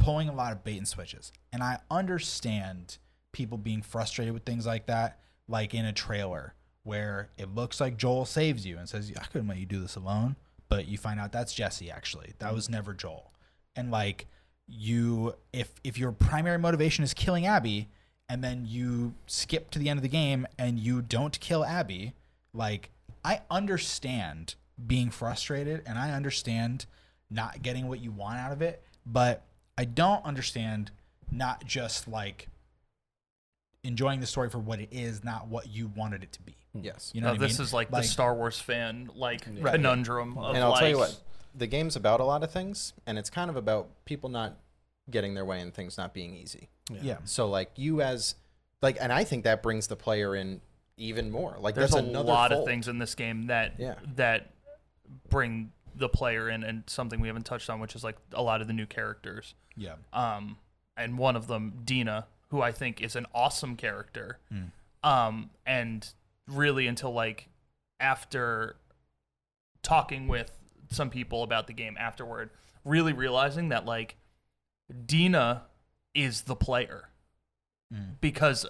pulling 0.00 0.28
a 0.28 0.34
lot 0.34 0.50
of 0.50 0.64
bait 0.64 0.78
and 0.78 0.88
switches, 0.88 1.32
and 1.52 1.62
I 1.62 1.78
understand 1.90 2.98
people 3.30 3.58
being 3.58 3.82
frustrated 3.82 4.34
with 4.34 4.44
things 4.44 4.66
like 4.66 4.86
that, 4.86 5.20
like 5.46 5.74
in 5.74 5.84
a 5.84 5.92
trailer 5.92 6.54
where 6.84 7.30
it 7.36 7.54
looks 7.54 7.80
like 7.80 7.96
Joel 7.96 8.24
saves 8.24 8.64
you 8.64 8.78
and 8.78 8.88
says, 8.88 9.12
"I 9.18 9.24
couldn't 9.24 9.48
let 9.48 9.58
you 9.58 9.66
do 9.66 9.80
this 9.80 9.96
alone," 9.96 10.36
but 10.68 10.86
you 10.86 10.96
find 10.96 11.18
out 11.18 11.32
that's 11.32 11.52
Jesse. 11.52 11.90
Actually, 11.90 12.34
that 12.38 12.54
was 12.54 12.68
never 12.70 12.94
Joel, 12.94 13.32
and 13.74 13.90
like 13.90 14.26
you, 14.66 15.34
if 15.52 15.74
if 15.82 15.98
your 15.98 16.12
primary 16.12 16.58
motivation 16.58 17.04
is 17.04 17.12
killing 17.12 17.46
Abby 17.46 17.88
and 18.28 18.42
then 18.42 18.64
you 18.66 19.14
skip 19.26 19.70
to 19.70 19.78
the 19.78 19.88
end 19.88 19.98
of 19.98 20.02
the 20.02 20.08
game 20.08 20.46
and 20.58 20.78
you 20.78 21.02
don't 21.02 21.38
kill 21.40 21.64
Abby, 21.64 22.14
like 22.52 22.90
I 23.24 23.42
understand 23.50 24.54
being 24.86 25.10
frustrated 25.10 25.82
and 25.86 25.98
I 25.98 26.12
understand 26.12 26.86
not 27.30 27.62
getting 27.62 27.88
what 27.88 28.00
you 28.00 28.10
want 28.10 28.38
out 28.38 28.52
of 28.52 28.62
it, 28.62 28.82
but 29.04 29.42
I 29.76 29.84
don't 29.84 30.24
understand 30.24 30.90
not 31.30 31.64
just 31.64 32.08
like 32.08 32.48
enjoying 33.82 34.20
the 34.20 34.26
story 34.26 34.48
for 34.48 34.58
what 34.58 34.80
it 34.80 34.88
is, 34.90 35.22
not 35.22 35.48
what 35.48 35.68
you 35.68 35.90
wanted 35.94 36.22
it 36.22 36.32
to 36.32 36.42
be. 36.42 36.56
Yes. 36.74 37.10
You 37.14 37.20
know 37.20 37.28
No, 37.28 37.32
what 37.34 37.42
I 37.42 37.46
this 37.46 37.58
mean? 37.58 37.64
is 37.66 37.72
like, 37.72 37.90
the 37.90 38.02
Star 38.02 38.34
Wars 38.34 38.58
fan 38.60 39.10
like 39.14 39.46
Right. 39.60 39.74
conundrum 39.74 40.36
of 40.38 40.54
and 40.54 40.64
I'll 40.64 40.70
like, 40.70 40.80
tell 40.80 40.88
you 40.88 40.98
what, 40.98 41.18
the 41.54 41.66
game's 41.66 41.96
about 41.96 42.20
a 42.20 42.24
lot 42.24 42.42
of 42.42 42.50
things, 42.50 42.92
and 43.06 43.18
it's 43.18 43.30
kind 43.30 43.48
of 43.50 43.56
about 43.56 43.88
people 44.04 44.28
not 44.28 44.56
getting 45.10 45.34
their 45.34 45.44
way 45.44 45.60
and 45.60 45.72
things 45.72 45.96
not 45.98 46.12
being 46.14 46.34
easy. 46.34 46.68
Yeah. 46.90 47.18
So 47.24 47.48
like 47.48 47.70
you 47.76 48.00
as 48.02 48.34
like, 48.82 48.96
and 49.00 49.12
I 49.12 49.24
think 49.24 49.44
that 49.44 49.62
brings 49.62 49.86
the 49.86 49.96
player 49.96 50.34
in 50.36 50.60
even 50.96 51.30
more. 51.30 51.56
Like 51.58 51.74
There's 51.74 51.90
that's 51.92 52.02
a 52.02 52.06
another 52.08 52.28
lot 52.28 52.52
of 52.52 52.64
things 52.64 52.88
in 52.88 52.98
this 52.98 53.14
game 53.14 53.46
that 53.46 53.74
Yeah. 53.78 53.94
that 54.16 54.50
bring 55.28 55.72
the 55.96 56.08
player 56.08 56.48
in, 56.48 56.64
and 56.64 56.82
something 56.86 57.20
we 57.20 57.28
haven't 57.28 57.44
touched 57.46 57.70
on, 57.70 57.78
which 57.80 57.94
is 57.94 58.02
like 58.02 58.16
a 58.32 58.42
lot 58.42 58.60
of 58.60 58.66
the 58.66 58.72
new 58.72 58.86
characters. 58.86 59.54
Yeah. 59.76 59.94
Um, 60.12 60.58
and 60.96 61.18
one 61.18 61.36
of 61.36 61.46
them, 61.46 61.80
Dina, 61.84 62.26
who 62.50 62.62
I 62.62 62.72
think 62.72 63.00
is 63.00 63.14
an 63.16 63.26
awesome 63.34 63.76
character. 63.76 64.38
Um, 65.02 65.50
and 65.66 66.08
really 66.48 66.86
until 66.86 67.12
like 67.12 67.48
after 68.00 68.76
talking 69.82 70.28
with 70.28 70.50
some 70.90 71.10
people 71.10 71.42
about 71.42 71.66
the 71.66 71.72
game 71.72 71.96
afterward, 71.98 72.50
really 72.84 73.12
realizing 73.12 73.70
that 73.70 73.84
like 73.84 74.16
Dina 75.06 75.62
is 76.14 76.42
the 76.42 76.56
player. 76.56 77.08
Mm. 77.92 78.20
Because 78.20 78.66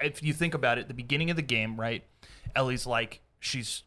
if 0.00 0.22
you 0.22 0.32
think 0.32 0.54
about 0.54 0.78
it, 0.78 0.88
the 0.88 0.94
beginning 0.94 1.30
of 1.30 1.36
the 1.36 1.42
game, 1.42 1.78
right? 1.78 2.04
Ellie's 2.54 2.86
like 2.86 3.20
she's 3.38 3.82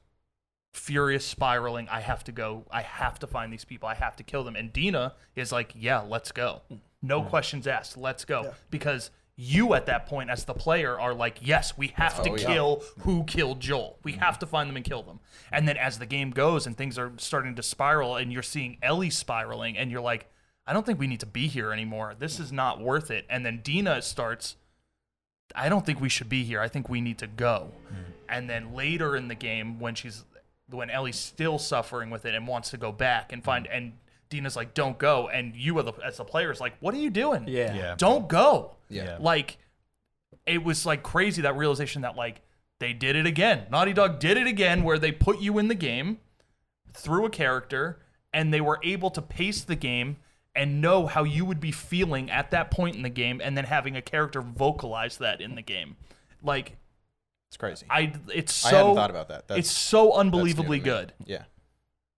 furious 0.73 1.25
spiraling. 1.25 1.87
I 1.89 2.01
have 2.01 2.23
to 2.25 2.31
go. 2.31 2.65
I 2.71 2.81
have 2.81 3.19
to 3.19 3.27
find 3.27 3.53
these 3.53 3.65
people. 3.65 3.87
I 3.87 3.95
have 3.95 4.15
to 4.17 4.23
kill 4.23 4.43
them. 4.43 4.55
And 4.55 4.73
Dina 4.73 5.13
is 5.35 5.51
like, 5.51 5.73
yeah, 5.75 6.01
let's 6.01 6.31
go. 6.31 6.61
Mm. 6.71 6.79
No 7.01 7.21
mm. 7.21 7.29
questions 7.29 7.67
asked. 7.67 7.97
Let's 7.97 8.25
go. 8.25 8.53
Because 8.69 9.11
you 9.35 9.73
at 9.73 9.87
that 9.87 10.05
point 10.05 10.29
as 10.29 10.45
the 10.45 10.53
player 10.53 10.99
are 10.99 11.13
like, 11.13 11.39
yes, 11.41 11.77
we 11.77 11.87
have 11.95 12.21
to 12.23 12.31
Oh, 12.31 12.35
yeah. 12.35 12.45
kill 12.45 12.83
who 12.99 13.23
killed 13.23 13.59
Joel. 13.59 13.97
We 14.03 14.13
mm-hmm. 14.13 14.21
have 14.21 14.37
to 14.39 14.45
find 14.45 14.69
them 14.69 14.75
and 14.75 14.85
kill 14.85 15.03
them. 15.03 15.19
And 15.51 15.67
then 15.67 15.77
as 15.77 15.97
the 15.99 16.05
game 16.05 16.31
goes 16.31 16.67
and 16.67 16.77
things 16.77 16.97
are 16.99 17.11
starting 17.17 17.55
to 17.55 17.63
spiral 17.63 18.15
and 18.15 18.31
you're 18.31 18.43
seeing 18.43 18.77
Ellie 18.81 19.09
spiraling 19.09 19.77
and 19.77 19.89
you're 19.89 20.01
like, 20.01 20.27
I 20.67 20.73
don't 20.73 20.85
think 20.85 20.99
we 20.99 21.07
need 21.07 21.19
to 21.21 21.25
be 21.25 21.47
here 21.47 21.73
anymore. 21.73 22.15
This 22.17 22.39
is 22.39 22.51
not 22.51 22.79
worth 22.79 23.09
it. 23.09 23.25
And 23.29 23.45
then 23.45 23.61
Dina 23.63 24.01
starts 24.01 24.55
I 25.55 25.69
don't 25.69 25.85
think 25.85 26.01
we 26.01 26.09
should 26.09 26.29
be 26.29 26.43
here. 26.43 26.59
I 26.59 26.67
think 26.67 26.89
we 26.89 27.01
need 27.01 27.17
to 27.19 27.27
go. 27.27 27.71
Mm-hmm. 27.87 28.01
And 28.29 28.49
then 28.49 28.73
later 28.73 29.15
in 29.15 29.27
the 29.27 29.35
game, 29.35 29.79
when 29.79 29.95
she's 29.95 30.23
when 30.69 30.89
Ellie's 30.89 31.19
still 31.19 31.59
suffering 31.59 32.09
with 32.09 32.25
it 32.25 32.33
and 32.33 32.47
wants 32.47 32.71
to 32.71 32.77
go 32.77 32.91
back 32.91 33.31
and 33.31 33.43
find 33.43 33.65
mm-hmm. 33.65 33.75
and 33.75 33.93
Dina's 34.33 34.55
like, 34.55 34.73
"Don't 34.73 34.97
go," 34.97 35.29
and 35.29 35.55
you 35.55 35.77
are 35.77 35.83
the, 35.83 35.93
as 36.03 36.17
the 36.17 36.25
player 36.25 36.51
is 36.51 36.59
like, 36.59 36.73
"What 36.79 36.93
are 36.93 36.97
you 36.97 37.09
doing? 37.09 37.45
Yeah. 37.47 37.73
Yeah. 37.73 37.95
Don't 37.97 38.27
go." 38.27 38.75
Yeah. 38.89 39.17
Like, 39.19 39.57
it 40.45 40.63
was 40.63 40.85
like 40.85 41.03
crazy 41.03 41.41
that 41.43 41.55
realization 41.55 42.01
that 42.01 42.15
like 42.15 42.41
they 42.79 42.93
did 42.93 43.15
it 43.15 43.25
again. 43.25 43.67
Naughty 43.71 43.93
Dog 43.93 44.19
did 44.19 44.37
it 44.37 44.47
again, 44.47 44.83
where 44.83 44.99
they 44.99 45.11
put 45.11 45.39
you 45.39 45.57
in 45.57 45.67
the 45.67 45.75
game 45.75 46.19
through 46.93 47.25
a 47.25 47.29
character, 47.29 47.99
and 48.33 48.53
they 48.53 48.61
were 48.61 48.79
able 48.83 49.09
to 49.11 49.21
pace 49.21 49.63
the 49.63 49.75
game 49.75 50.17
and 50.55 50.81
know 50.81 51.07
how 51.07 51.23
you 51.23 51.45
would 51.45 51.59
be 51.59 51.71
feeling 51.71 52.29
at 52.29 52.51
that 52.51 52.69
point 52.69 52.95
in 52.95 53.01
the 53.01 53.09
game, 53.09 53.41
and 53.43 53.57
then 53.57 53.65
having 53.65 53.95
a 53.95 54.01
character 54.01 54.41
vocalize 54.41 55.17
that 55.17 55.41
in 55.41 55.55
the 55.55 55.61
game. 55.61 55.95
Like, 56.43 56.77
It's 57.49 57.57
crazy. 57.57 57.85
I, 57.89 58.13
it's 58.31 58.53
so 58.53 58.67
I 58.67 58.71
hadn't 58.79 58.95
thought 58.95 59.09
about 59.09 59.29
that. 59.29 59.47
That's, 59.47 59.59
it's 59.59 59.71
so 59.71 60.13
unbelievably 60.13 60.79
to 60.79 60.83
good. 60.83 61.13
Yeah. 61.25 61.43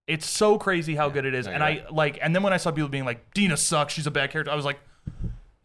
It's 0.08 0.28
so 0.30 0.58
crazy 0.58 0.96
how 0.96 1.10
good 1.10 1.26
it 1.26 1.34
is. 1.34 1.48
no, 1.48 1.54
and 1.54 1.60
you're 1.62 1.86
I 1.88 1.90
like, 1.92 2.20
and 2.22 2.36
then 2.36 2.44
when 2.44 2.54
I 2.54 2.58
saw 2.58 2.72
people 2.72 2.90
being 2.90 3.06
like, 3.06 3.34
Dina 3.34 3.58
sucks, 3.58 3.94
she's 3.94 4.06
a 4.08 4.12
bad 4.12 4.30
character, 4.32 4.52
I 4.52 4.56
was 4.56 4.66
like, 4.66 4.80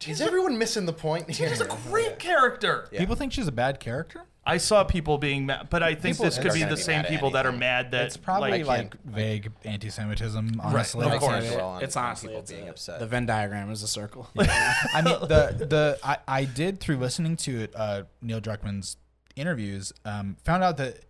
Is 0.07 0.19
everyone 0.19 0.57
missing 0.57 0.85
the 0.87 0.93
point 0.93 1.29
here? 1.29 1.49
she's 1.49 1.61
a 1.61 1.65
great 1.89 2.17
character. 2.17 2.87
People 2.91 3.15
think 3.15 3.33
she's 3.33 3.47
a 3.47 3.51
bad 3.51 3.79
character. 3.79 4.23
I 4.43 4.57
saw 4.57 4.83
people 4.83 5.19
being 5.19 5.45
mad, 5.45 5.67
but 5.69 5.83
I 5.83 5.93
think 5.93 6.15
People 6.15 6.25
this 6.25 6.39
could 6.39 6.47
are 6.47 6.53
be 6.55 6.59
gonna 6.61 6.71
the 6.71 6.75
be 6.77 6.81
same 6.81 6.97
mad 6.97 7.05
at 7.05 7.11
people 7.11 7.29
that 7.31 7.45
are 7.45 7.49
anything. 7.49 7.59
mad 7.59 7.91
that 7.91 8.05
It's 8.07 8.17
probably 8.17 8.63
I 8.63 8.63
like 8.63 8.95
vague 9.03 9.51
anti-Semitism, 9.63 10.59
honestly. 10.59 11.05
Of 11.05 11.11
I 11.11 11.17
course. 11.19 11.47
can't 11.47 11.61
on- 11.61 11.83
it's 11.83 11.95
on 11.95 12.05
honestly 12.05 12.29
people 12.29 12.41
it's 12.41 12.51
being 12.51 12.67
a- 12.67 12.71
upset. 12.71 12.99
The 12.99 13.05
Venn 13.05 13.27
diagram 13.27 13.69
is 13.69 13.83
a 13.83 13.87
circle. 13.87 14.27
I 14.35 15.03
mean, 15.03 15.13
the 15.27 15.65
the 15.69 15.99
I, 16.03 16.17
I 16.27 16.45
did 16.45 16.79
through 16.79 16.97
listening 16.97 17.35
to 17.37 17.67
uh, 17.75 18.03
Neil 18.23 18.41
Druckmann's 18.41 18.97
interviews, 19.35 19.93
um, 20.05 20.37
found 20.43 20.63
out 20.63 20.77
that 20.77 21.01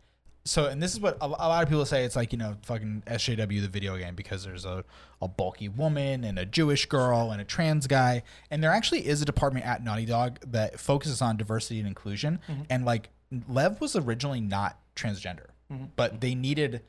so, 0.43 0.65
and 0.65 0.81
this 0.81 0.93
is 0.93 0.99
what 0.99 1.17
a, 1.21 1.25
a 1.25 1.27
lot 1.27 1.63
of 1.63 1.69
people 1.69 1.85
say. 1.85 2.03
It's 2.03 2.15
like 2.15 2.31
you 2.31 2.37
know, 2.37 2.55
fucking 2.63 3.03
SJW 3.07 3.61
the 3.61 3.67
video 3.67 3.97
game 3.97 4.15
because 4.15 4.43
there's 4.43 4.65
a 4.65 4.83
a 5.21 5.27
bulky 5.27 5.69
woman 5.69 6.23
and 6.23 6.39
a 6.39 6.45
Jewish 6.45 6.87
girl 6.87 7.31
and 7.31 7.39
a 7.39 7.45
trans 7.45 7.87
guy, 7.87 8.23
and 8.49 8.63
there 8.63 8.71
actually 8.71 9.07
is 9.07 9.21
a 9.21 9.25
department 9.25 9.65
at 9.65 9.83
Naughty 9.83 10.05
Dog 10.05 10.39
that 10.47 10.79
focuses 10.79 11.21
on 11.21 11.37
diversity 11.37 11.79
and 11.79 11.87
inclusion. 11.87 12.39
Mm-hmm. 12.49 12.63
And 12.69 12.85
like 12.85 13.09
Lev 13.47 13.79
was 13.79 13.95
originally 13.95 14.41
not 14.41 14.79
transgender, 14.95 15.47
mm-hmm. 15.71 15.85
but 15.95 16.21
they 16.21 16.33
needed. 16.33 16.81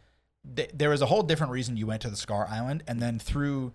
Th- 0.57 0.71
there 0.75 0.91
was 0.91 1.03
a 1.03 1.07
whole 1.07 1.23
different 1.23 1.53
reason 1.53 1.77
you 1.77 1.87
went 1.87 2.03
to 2.03 2.11
the 2.11 2.17
Scar 2.17 2.49
Island, 2.49 2.83
and 2.89 3.01
then 3.01 3.19
through 3.19 3.75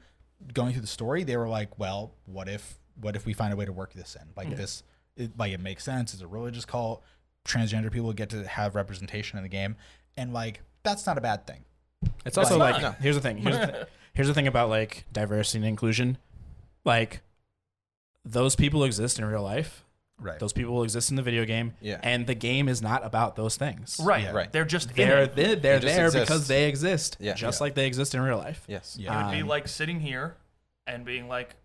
going 0.53 0.73
through 0.73 0.81
the 0.81 0.87
story, 0.87 1.23
they 1.23 1.37
were 1.37 1.47
like, 1.47 1.77
"Well, 1.77 2.15
what 2.25 2.49
if 2.49 2.79
what 2.99 3.15
if 3.15 3.25
we 3.25 3.33
find 3.33 3.53
a 3.53 3.55
way 3.55 3.65
to 3.65 3.71
work 3.71 3.93
this 3.93 4.17
in? 4.19 4.27
Like 4.35 4.55
this, 4.55 4.83
it, 5.15 5.37
like 5.37 5.53
it 5.53 5.59
makes 5.59 5.83
sense. 5.83 6.13
It's 6.13 6.23
a 6.23 6.27
religious 6.27 6.65
cult. 6.65 7.03
Transgender 7.47 7.91
people 7.91 8.11
get 8.13 8.29
to 8.31 8.45
have 8.47 8.75
representation 8.75 9.37
in 9.37 9.43
the 9.43 9.49
game, 9.49 9.75
and 10.17 10.33
like 10.33 10.61
that's 10.83 11.05
not 11.05 11.17
a 11.17 11.21
bad 11.21 11.47
thing. 11.47 11.63
It's 12.25 12.37
also 12.37 12.59
Right. 12.59 12.73
like 12.73 12.81
No. 12.81 12.91
here's 13.01 13.15
the 13.15 13.21
thing. 13.21 13.37
Here's 13.37 13.57
the, 13.57 13.67
thi- 13.67 13.83
here's 14.13 14.27
the 14.27 14.33
thing 14.33 14.47
about 14.47 14.69
like 14.69 15.05
diversity 15.11 15.59
and 15.59 15.65
inclusion. 15.65 16.17
Like 16.85 17.21
those 18.25 18.55
people 18.55 18.83
exist 18.83 19.19
in 19.19 19.25
real 19.25 19.41
life. 19.43 19.83
Right. 20.19 20.39
Those 20.39 20.51
people 20.53 20.81
exist 20.83 21.09
in 21.11 21.15
the 21.15 21.21
video 21.21 21.45
game. 21.45 21.73
Yeah. 21.79 21.99
And 22.01 22.25
the 22.25 22.33
game 22.33 22.67
is 22.67 22.81
not 22.81 23.05
about 23.05 23.35
those 23.35 23.55
things. 23.55 23.99
right, 24.03 24.23
Yeah. 24.23 24.31
Right. 24.31 24.51
They're 24.51 24.65
just 24.65 24.93
They're 24.95 25.23
it. 25.23 25.35
they're, 25.35 25.55
they're 25.55 25.79
just 25.79 25.95
there 25.95 26.05
exist. 26.07 26.25
because 26.25 26.47
they 26.47 26.67
exist. 26.67 27.17
Yeah. 27.19 27.33
Just 27.35 27.59
Yeah. 27.59 27.63
like 27.63 27.75
they 27.75 27.85
exist 27.85 28.15
in 28.15 28.21
real 28.21 28.37
life. 28.37 28.63
yes. 28.67 28.97
Yeah. 28.99 29.13
It 29.21 29.25
would 29.25 29.31
be 29.35 29.41
Um, 29.43 29.47
like 29.47 29.67
sitting 29.67 29.99
here 29.99 30.35
and 30.87 31.05
being 31.05 31.27
like, 31.27 31.55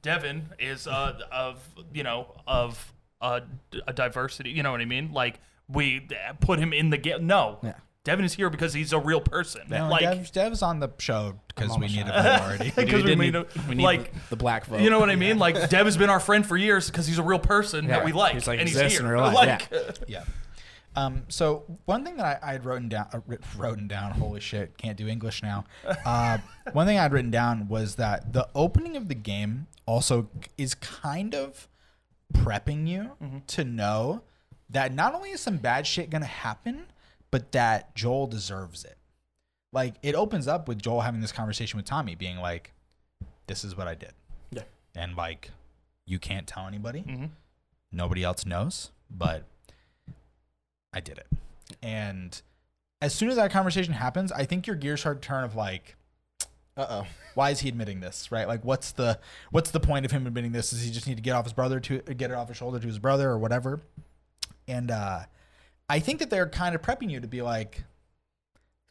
Devin 0.00 0.50
is 0.60 0.86
uh, 0.86 1.18
of 1.32 1.60
you 1.92 2.04
know 2.04 2.40
of 2.46 2.92
uh, 3.20 3.40
a 3.86 3.92
diversity. 3.92 4.50
You 4.50 4.62
know 4.62 4.70
what 4.72 4.80
I 4.80 4.84
mean? 4.84 5.12
Like 5.12 5.40
we 5.68 6.08
put 6.40 6.58
him 6.58 6.72
in 6.72 6.90
the 6.90 6.98
game. 6.98 7.26
No, 7.26 7.58
Yeah. 7.62 7.74
Devin 8.04 8.24
is 8.24 8.32
here 8.32 8.48
because 8.48 8.72
he's 8.72 8.94
a 8.94 8.98
real 8.98 9.20
person. 9.20 9.62
No, 9.68 9.86
like 9.90 10.00
Dev's, 10.00 10.30
Dev's 10.30 10.62
on 10.62 10.80
the 10.80 10.88
show 10.98 11.38
because 11.48 11.72
on 11.72 11.80
we 11.80 11.88
need 11.88 12.06
show. 12.06 12.12
a 12.14 12.22
minority. 12.40 12.72
because 12.74 13.04
we, 13.04 13.14
need- 13.16 13.34
we 13.68 13.74
need 13.74 13.82
like 13.82 14.14
the, 14.14 14.20
the 14.30 14.36
black 14.36 14.64
vote. 14.64 14.80
you 14.80 14.88
know 14.88 14.98
what 14.98 15.10
I 15.10 15.16
mean? 15.16 15.38
Like 15.38 15.68
Dev 15.68 15.84
has 15.84 15.98
been 15.98 16.08
our 16.08 16.20
friend 16.20 16.46
for 16.46 16.56
years 16.56 16.88
because 16.90 17.06
he's 17.06 17.18
a 17.18 17.22
real 17.22 17.38
person 17.38 17.84
Yeah. 17.84 17.96
that 17.96 18.04
we 18.06 18.12
like, 18.12 18.32
He's, 18.34 18.46
like, 18.46 18.60
and 18.60 18.68
he's 18.68 18.80
here. 18.80 19.00
in 19.00 19.06
real 19.08 19.20
life, 19.24 19.68
Like, 19.70 19.98
yeah. 20.08 20.24
Um, 20.96 21.24
so 21.28 21.64
one 21.84 22.02
thing 22.04 22.16
that 22.16 22.40
I, 22.42 22.48
I 22.48 22.52
had 22.52 22.64
written 22.64 22.88
down, 22.88 23.06
uh, 23.12 23.20
written 23.58 23.86
down, 23.88 24.12
holy 24.12 24.40
shit, 24.40 24.78
can't 24.78 24.96
do 24.96 25.06
English 25.06 25.42
now. 25.42 25.64
Uh, 26.04 26.38
one 26.72 26.86
thing 26.86 26.98
I'd 26.98 27.12
written 27.12 27.30
down 27.30 27.68
was 27.68 27.96
that 27.96 28.32
the 28.32 28.48
opening 28.54 28.96
of 28.96 29.08
the 29.08 29.14
game 29.14 29.66
also 29.86 30.28
is 30.56 30.74
kind 30.74 31.34
of 31.34 31.68
prepping 32.34 32.86
you 32.86 33.42
to 33.48 33.64
know 33.64 34.22
that 34.70 34.92
not 34.92 35.14
only 35.14 35.30
is 35.30 35.40
some 35.40 35.56
bad 35.58 35.86
shit 35.86 36.10
gonna 36.10 36.26
happen, 36.26 36.86
but 37.30 37.52
that 37.52 37.94
Joel 37.94 38.26
deserves 38.26 38.84
it. 38.84 38.96
Like 39.72 39.94
it 40.02 40.14
opens 40.14 40.48
up 40.48 40.68
with 40.68 40.80
Joel 40.80 41.02
having 41.02 41.20
this 41.20 41.32
conversation 41.32 41.76
with 41.76 41.86
Tommy, 41.86 42.14
being 42.14 42.38
like, 42.38 42.72
"This 43.46 43.64
is 43.64 43.76
what 43.76 43.86
I 43.88 43.94
did," 43.94 44.14
Yeah. 44.50 44.62
and 44.94 45.14
like, 45.16 45.50
you 46.06 46.18
can't 46.18 46.46
tell 46.46 46.66
anybody 46.66 47.02
Mhm. 47.02 47.30
nobody 47.92 48.24
else 48.24 48.46
knows, 48.46 48.90
but 49.10 49.44
I 50.92 51.00
did 51.00 51.18
it. 51.18 51.26
And 51.82 52.40
as 53.02 53.14
soon 53.14 53.28
as 53.28 53.36
that 53.36 53.50
conversation 53.50 53.92
happens, 53.94 54.32
I 54.32 54.46
think 54.46 54.66
your 54.66 54.76
gears 54.76 55.00
start 55.00 55.20
to 55.20 55.28
turn 55.28 55.44
of 55.44 55.54
like, 55.54 55.96
Uh 56.78 56.86
oh. 56.88 57.06
why 57.34 57.50
is 57.50 57.60
he 57.60 57.68
admitting 57.68 58.00
this? 58.00 58.30
Right? 58.32 58.48
Like 58.48 58.64
what's 58.64 58.92
the 58.92 59.18
what's 59.50 59.70
the 59.70 59.80
point 59.80 60.06
of 60.06 60.12
him 60.12 60.26
admitting 60.26 60.52
this? 60.52 60.70
Does 60.70 60.82
he 60.82 60.90
just 60.90 61.06
need 61.06 61.16
to 61.16 61.22
get 61.22 61.32
off 61.32 61.44
his 61.44 61.52
brother 61.52 61.80
to 61.80 61.98
get 61.98 62.30
it 62.30 62.34
off 62.34 62.48
his 62.48 62.56
shoulder 62.56 62.78
to 62.78 62.86
his 62.86 62.98
brother 62.98 63.28
or 63.28 63.38
whatever? 63.38 63.80
And 64.66 64.90
uh 64.90 65.24
I 65.90 65.98
think 65.98 66.20
that 66.20 66.30
they're 66.30 66.48
kind 66.48 66.74
of 66.74 66.82
prepping 66.82 67.10
you 67.10 67.20
to 67.20 67.26
be 67.26 67.42
like, 67.42 67.84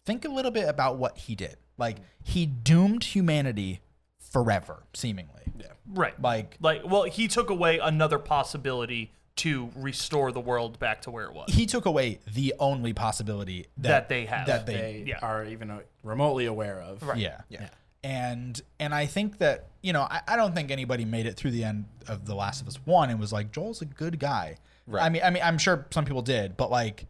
think 0.06 0.26
a 0.26 0.30
little 0.30 0.52
bit 0.52 0.68
about 0.68 0.98
what 0.98 1.18
he 1.18 1.36
did. 1.36 1.56
Like 1.78 1.98
he 2.24 2.46
doomed 2.46 3.04
humanity 3.04 3.82
forever, 4.20 4.84
seemingly. 4.94 5.44
Yeah 5.58 5.68
right. 5.94 6.20
Like 6.22 6.58
Like, 6.62 6.82
well, 6.86 7.04
he 7.04 7.28
took 7.28 7.50
away 7.50 7.80
another 7.80 8.20
possibility 8.20 9.12
to 9.38 9.70
restore 9.76 10.32
the 10.32 10.40
world 10.40 10.80
back 10.80 11.02
to 11.04 11.12
where 11.12 11.26
it 11.26 11.34
was. 11.34 11.54
he 11.54 11.66
took 11.66 11.86
away 11.86 12.20
the 12.34 12.54
only 12.60 12.94
possibility 12.94 13.68
that, 13.78 13.88
That 13.90 14.10
they 14.10 14.26
have. 14.26 14.48
That 14.48 14.66
they, 14.66 14.74
They 14.74 15.04
Yeah. 15.08 15.20
are 15.22 15.46
even 15.46 15.70
uh, 15.72 15.80
remotely 16.04 16.46
aware 16.46 16.82
of. 16.82 17.02
Right. 17.04 17.18
yeah. 17.18 17.42
Yeah. 17.50 17.70
And 18.04 18.62
and 18.80 18.94
I 18.94 19.06
think 19.08 19.40
that 19.40 19.68
you 19.82 19.92
know 19.94 20.02
I, 20.04 20.22
I 20.28 20.36
don't 20.36 20.54
think 20.54 20.72
anybody 20.72 21.04
made 21.04 21.26
it 21.26 21.36
through 21.36 21.52
the 21.52 21.64
end 21.64 21.86
of 22.08 22.26
The 22.26 22.36
Last 22.36 22.62
of 22.62 22.68
Us 22.68 22.76
one 22.86 23.10
and 23.10 23.20
was 23.20 23.34
like 23.34 23.52
Joel's 23.52 23.82
a 23.82 23.86
good 23.86 24.20
guy. 24.20 24.58
Right. 24.86 25.04
I 25.04 25.10
mean 25.10 25.22
I 25.24 25.30
mean 25.32 25.44
I'm 25.44 25.58
sure 25.58 25.86
some 25.92 26.06
people 26.06 26.22
did, 26.22 26.56
but 26.58 26.70
like 26.72 27.08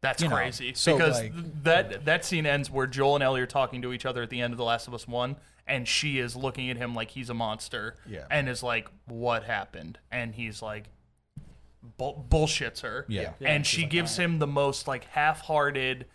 That's 0.00 0.22
you 0.22 0.28
know, 0.28 0.36
crazy 0.36 0.72
so, 0.74 0.96
because 0.96 1.20
like- 1.20 1.62
that 1.64 2.04
that 2.04 2.24
scene 2.24 2.46
ends 2.46 2.70
where 2.70 2.86
Joel 2.86 3.14
and 3.14 3.24
Ellie 3.24 3.40
are 3.40 3.46
talking 3.46 3.80
to 3.82 3.92
each 3.92 4.04
other 4.04 4.22
at 4.22 4.30
the 4.30 4.40
end 4.40 4.52
of 4.52 4.58
The 4.58 4.64
Last 4.64 4.86
of 4.88 4.92
Us 4.94 5.06
One, 5.08 5.36
and 5.66 5.86
she 5.88 6.18
is 6.18 6.36
looking 6.36 6.68
at 6.68 6.76
him 6.76 6.94
like 6.94 7.10
he's 7.12 7.30
a 7.30 7.34
monster, 7.34 7.96
Yeah. 8.06 8.26
and 8.30 8.48
is 8.48 8.62
like, 8.62 8.88
"What 9.06 9.44
happened?" 9.44 9.98
And 10.12 10.34
he's 10.34 10.60
like, 10.60 10.90
bull- 11.96 12.26
bullshits 12.28 12.80
her, 12.82 13.04
Yeah. 13.08 13.32
Yeah, 13.40 13.48
and 13.50 13.66
she's 13.66 13.76
she 13.76 13.82
like, 13.82 13.90
gives 13.90 14.16
him 14.16 14.38
the 14.38 14.46
most 14.46 14.88
like 14.88 15.04
half-hearted, 15.06 16.06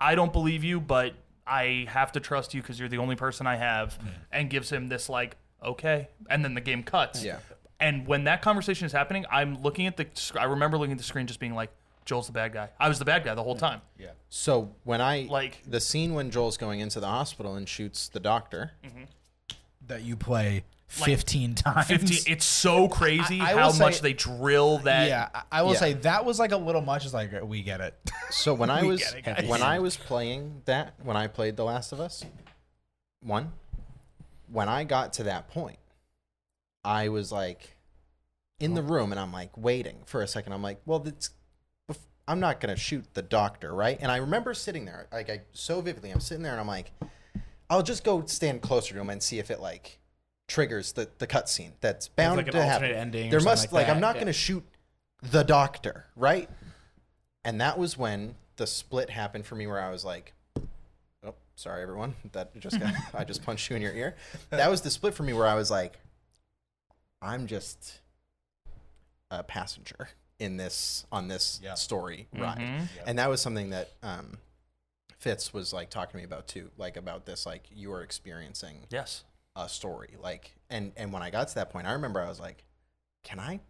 "I 0.00 0.14
don't 0.14 0.32
believe 0.32 0.64
you, 0.64 0.80
but 0.80 1.14
I 1.46 1.86
have 1.88 2.12
to 2.12 2.20
trust 2.20 2.54
you 2.54 2.62
because 2.62 2.78
you're 2.80 2.88
the 2.88 2.98
only 2.98 3.16
person 3.16 3.46
I 3.46 3.56
have," 3.56 3.98
and 4.32 4.48
gives 4.50 4.70
him 4.70 4.88
this 4.88 5.08
like 5.08 5.36
okay, 5.62 6.08
and 6.28 6.44
then 6.44 6.54
the 6.54 6.60
game 6.60 6.82
cuts. 6.82 7.24
Yeah. 7.24 7.38
And 7.80 8.06
when 8.06 8.24
that 8.24 8.40
conversation 8.42 8.86
is 8.86 8.92
happening, 8.92 9.24
I'm 9.30 9.60
looking 9.62 9.86
at 9.86 9.96
the. 9.96 10.06
sc- 10.14 10.36
I 10.36 10.44
remember 10.44 10.78
looking 10.78 10.92
at 10.92 10.98
the 10.98 11.04
screen, 11.04 11.26
just 11.26 11.40
being 11.40 11.54
like, 11.54 11.70
"Joel's 12.04 12.26
the 12.28 12.32
bad 12.32 12.52
guy." 12.52 12.70
I 12.78 12.88
was 12.88 12.98
the 12.98 13.04
bad 13.04 13.24
guy 13.24 13.34
the 13.34 13.42
whole 13.42 13.56
time. 13.56 13.80
Yeah. 13.98 14.10
So 14.28 14.74
when 14.84 15.00
I 15.00 15.26
Like- 15.30 15.62
the 15.66 15.80
scene 15.80 16.14
when 16.14 16.30
Joel's 16.30 16.56
going 16.56 16.80
into 16.80 17.00
the 17.00 17.08
hospital 17.08 17.54
and 17.56 17.68
shoots 17.68 18.08
the 18.08 18.20
doctor, 18.20 18.72
mm-hmm. 18.84 19.04
That 19.86 20.02
you 20.02 20.16
play 20.16 20.64
15 20.88 21.54
times. 21.56 21.86
Fifteen. 21.88 22.18
It's 22.32 22.44
so 22.44 22.88
crazy 22.88 23.40
I- 23.40 23.52
I 23.52 23.54
how 23.54 23.70
say- 23.70 23.84
much 23.84 24.00
they 24.00 24.12
drill 24.12 24.78
that. 24.78 25.08
yeah, 25.08 25.28
I- 25.34 25.42
I 25.58 25.62
will 25.62 25.72
Yeah. 25.72 25.78
say 25.80 25.92
that 25.94 26.24
was 26.24 26.38
like 26.38 26.52
a 26.52 26.56
little 26.56 26.82
much. 26.82 27.04
It's 27.04 27.14
like 27.14 27.32
uh, 27.34 27.44
we 27.44 27.62
get 27.62 27.80
it. 27.80 27.94
So 28.30 28.54
when 28.54 28.70
I 28.70 28.82
was 28.84 29.00
it, 29.14 29.46
when 29.48 29.62
I 29.62 29.78
was 29.80 29.96
playing 29.96 30.62
that, 30.66 30.94
when 31.02 31.16
I 31.16 31.26
played 31.26 31.56
The 31.56 31.64
Last 31.64 31.92
of 31.92 32.00
Us, 32.00 32.24
one, 33.22 33.52
when 34.52 34.68
I 34.68 34.84
got 34.84 35.14
to 35.14 35.24
that 35.24 35.48
point, 35.48 35.78
I 36.84 37.08
was 37.08 37.32
like 37.32 37.76
in 38.60 38.74
the 38.74 38.82
room 38.82 39.10
and 39.10 39.18
I'm 39.20 39.32
like 39.32 39.56
waiting 39.56 40.02
for 40.04 40.22
a 40.22 40.28
second. 40.28 40.52
I'm 40.52 40.62
like, 40.62 40.80
well, 40.86 41.00
that's, 41.00 41.30
bef- 41.90 41.96
I'm 42.28 42.38
not 42.40 42.60
gonna 42.60 42.76
shoot 42.76 43.04
the 43.14 43.22
doctor, 43.22 43.74
right? 43.74 43.98
And 44.00 44.12
I 44.12 44.18
remember 44.18 44.54
sitting 44.54 44.84
there, 44.84 45.08
like 45.12 45.28
I 45.30 45.40
so 45.52 45.80
vividly, 45.80 46.10
I'm 46.10 46.20
sitting 46.20 46.42
there 46.42 46.52
and 46.52 46.60
I'm 46.60 46.68
like, 46.68 46.92
I'll 47.68 47.82
just 47.82 48.04
go 48.04 48.24
stand 48.26 48.62
closer 48.62 48.94
to 48.94 49.00
him 49.00 49.10
and 49.10 49.20
see 49.22 49.38
if 49.38 49.50
it 49.50 49.60
like 49.60 49.98
triggers 50.46 50.92
the 50.92 51.08
the 51.18 51.26
cutscene 51.26 51.72
that's 51.80 52.08
bound 52.08 52.36
like 52.36 52.50
to 52.50 52.62
happen. 52.62 52.90
ending 52.90 53.30
There 53.30 53.40
must 53.40 53.72
like 53.72 53.86
like, 53.86 53.94
I'm 53.94 54.00
not 54.00 54.16
yeah. 54.16 54.20
gonna 54.22 54.32
shoot 54.32 54.64
the 55.22 55.42
doctor, 55.42 56.06
right? 56.16 56.48
And 57.44 57.60
that 57.60 57.78
was 57.78 57.96
when 57.98 58.34
the 58.56 58.66
split 58.66 59.10
happened 59.10 59.46
for 59.46 59.54
me 59.54 59.66
where 59.66 59.80
I 59.80 59.90
was 59.90 60.04
like, 60.04 60.32
oh, 61.24 61.34
sorry 61.56 61.82
everyone. 61.82 62.14
That 62.32 62.58
just 62.60 62.78
got, 62.80 62.92
I 63.14 63.24
just 63.24 63.42
punched 63.42 63.68
you 63.70 63.76
in 63.76 63.82
your 63.82 63.92
ear. 63.92 64.16
That 64.50 64.70
was 64.70 64.80
the 64.82 64.90
split 64.90 65.14
for 65.14 65.22
me 65.24 65.32
where 65.32 65.46
I 65.46 65.54
was 65.54 65.70
like, 65.70 65.98
I'm 67.20 67.46
just 67.46 68.00
a 69.30 69.42
passenger 69.42 70.08
in 70.38 70.56
this 70.56 71.06
on 71.12 71.28
this 71.28 71.60
Yeah. 71.62 71.74
story 71.74 72.28
ride. 72.32 72.58
Mhm. 72.58 72.88
And 73.06 73.18
that 73.18 73.28
was 73.30 73.40
something 73.40 73.70
that 73.70 73.90
um 74.02 74.38
Fitz 75.18 75.54
was 75.54 75.72
like 75.72 75.88
talking 75.90 76.12
to 76.12 76.16
me 76.18 76.24
about 76.24 76.46
too, 76.48 76.70
like 76.76 76.96
about 76.98 77.24
this 77.24 77.46
like 77.46 77.64
you 77.74 77.92
are 77.92 78.02
experiencing 78.02 78.80
Yes. 78.90 79.24
A 79.56 79.68
story. 79.68 80.16
Like 80.20 80.54
and 80.70 80.92
and 80.96 81.12
when 81.12 81.22
I 81.22 81.30
got 81.30 81.48
to 81.48 81.54
that 81.56 81.70
point, 81.70 81.86
I 81.86 81.92
remember 81.92 82.20
I 82.20 82.28
was 82.28 82.40
like, 82.40 82.64
can 83.22 83.38
I 83.38 83.60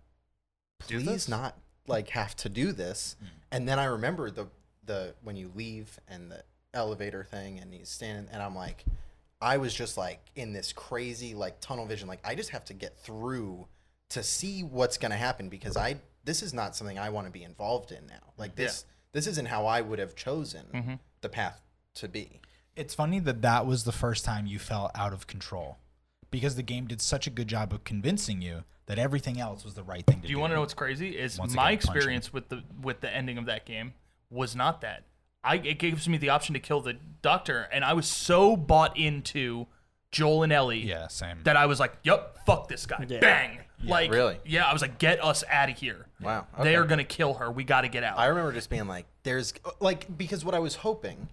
please 0.79 1.29
not 1.29 1.57
like 1.87 2.11
have 2.11 2.37
to 2.37 2.49
do 2.49 2.73
this? 2.73 3.17
Mm. 3.23 3.29
And 3.53 3.69
then 3.69 3.79
I 3.79 3.85
remember 3.85 4.31
the 4.31 4.49
the 4.85 5.15
when 5.23 5.37
you 5.37 5.51
leave 5.55 5.99
and 6.09 6.31
the 6.31 6.45
elevator 6.73 7.25
thing 7.25 7.59
and 7.61 7.73
he's 7.73 7.89
standing 7.89 8.29
and 8.33 8.43
I'm 8.43 8.55
like 8.55 8.85
I 9.41 9.59
was 9.59 9.73
just 9.73 9.97
like 9.97 10.19
in 10.35 10.53
this 10.53 10.73
crazy 10.73 11.33
like 11.33 11.61
tunnel 11.61 11.87
vision 11.87 12.09
like 12.09 12.19
I 12.25 12.35
just 12.35 12.51
have 12.51 12.65
to 12.65 12.75
get 12.75 12.99
through 12.99 13.69
to 14.11 14.23
see 14.23 14.63
what's 14.63 14.99
going 14.99 15.11
to 15.11 15.17
happen 15.17 15.49
because 15.49 15.77
I 15.77 15.97
this 16.25 16.43
is 16.43 16.55
not 16.55 16.75
something 16.75 16.99
I 16.99 17.11
want 17.11 17.27
to 17.27 17.33
be 17.33 17.43
involved 17.43 17.93
in 17.93 18.07
now. 18.07 18.33
Like 18.37 18.57
this 18.57 18.85
this 19.13 19.27
isn't 19.27 19.47
how 19.47 19.67
I 19.67 19.81
would 19.81 19.99
have 19.99 20.17
chosen 20.17 20.67
mm-hmm. 20.73 20.95
the 21.21 21.29
path 21.29 21.61
to 21.95 22.09
be. 22.09 22.41
It's 22.77 22.95
funny 22.95 23.19
that 23.21 23.43
that 23.43 23.67
was 23.67 23.85
the 23.85 23.93
first 23.93 24.25
time 24.25 24.47
you 24.47 24.59
felt 24.59 24.91
out 24.95 25.13
of 25.13 25.27
control 25.27 25.79
because 26.31 26.57
the 26.57 26.63
game 26.63 26.87
did 26.87 27.01
such 27.01 27.27
a 27.27 27.31
good 27.31 27.47
job 27.49 27.73
of 27.73 27.85
convincing 27.85 28.43
you 28.43 28.65
that 28.87 28.99
everything 28.99 29.41
else 29.41 29.65
was 29.65 29.75
the 29.75 29.83
right 29.85 30.05
thing 30.05 30.17
to 30.17 30.23
do. 30.23 30.27
Do 30.29 30.33
you 30.33 30.39
want 30.39 30.51
to 30.51 30.55
know 30.57 30.61
what's 30.61 30.75
crazy? 30.75 31.11
Is 31.11 31.39
Once 31.39 31.55
my 31.55 31.71
again, 31.71 31.75
experience 31.75 32.33
with 32.33 32.49
the 32.49 32.63
with 32.83 33.01
the 33.01 33.11
ending 33.15 33.39
of 33.39 33.47
that 33.47 33.65
game 33.65 33.95
was 34.31 34.57
not 34.57 34.81
that. 34.81 35.05
I 35.43 35.57
it 35.57 35.79
gives 35.79 36.09
me 36.09 36.19
the 36.19 36.31
option 36.31 36.55
to 36.55 36.61
kill 36.61 36.81
the 36.81 36.95
doctor, 37.23 37.69
and 37.73 37.85
I 37.85 37.93
was 37.93 38.07
so 38.07 38.57
bought 38.57 38.97
into 38.99 39.67
Joel 40.11 40.43
and 40.43 40.53
Ellie 40.53 40.81
Yeah, 40.81 41.07
same. 41.09 41.39
that 41.45 41.57
I 41.57 41.67
was 41.67 41.79
like, 41.81 41.93
"Yep, 42.03 42.39
fuck 42.47 42.69
this 42.69 42.87
guy, 42.87 43.05
Yeah. 43.09 43.21
bang!" 43.21 43.59
like, 43.85 44.11
Really? 44.11 44.39
Yeah, 44.47 44.65
I 44.65 44.73
was 44.73 44.81
like, 44.83 44.99
"Get 44.99 45.23
us 45.23 45.45
out 45.51 45.69
of 45.71 45.77
here." 45.79 46.07
Wow. 46.21 46.47
they 46.63 46.75
are 46.77 46.85
gonna 46.85 47.05
kill 47.05 47.35
her. 47.35 47.51
We 47.51 47.65
got 47.65 47.83
to 47.83 47.89
get 47.89 48.03
out. 48.05 48.19
I 48.19 48.27
remember 48.27 48.53
just 48.53 48.71
being 48.71 48.87
like, 48.89 49.07
"There's 49.23 49.53
like," 49.81 50.17
because 50.17 50.45
what 50.45 50.55
I 50.55 50.59
was 50.59 50.77
hoping 50.77 51.29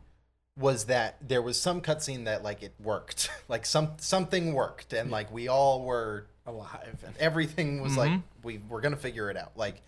was 0.57 0.85
that 0.85 1.17
there 1.27 1.41
was 1.41 1.59
some 1.59 1.81
cutscene 1.81 2.25
that 2.25 2.43
like 2.43 2.61
it 2.63 2.73
worked, 2.81 3.29
like 3.47 3.65
some 3.65 3.91
something 3.97 4.53
worked, 4.53 4.93
and 4.93 5.09
like 5.11 5.31
we 5.31 5.47
all 5.47 5.83
were 5.83 6.27
alive. 6.45 7.03
And 7.05 7.15
everything 7.17 7.81
was 7.81 7.95
like 7.97 8.11
mm-hmm. 8.11 8.21
we 8.43 8.59
were 8.69 8.81
gonna 8.81 8.95
figure 8.97 9.29
it 9.29 9.37
out. 9.37 9.51
Like, 9.55 9.81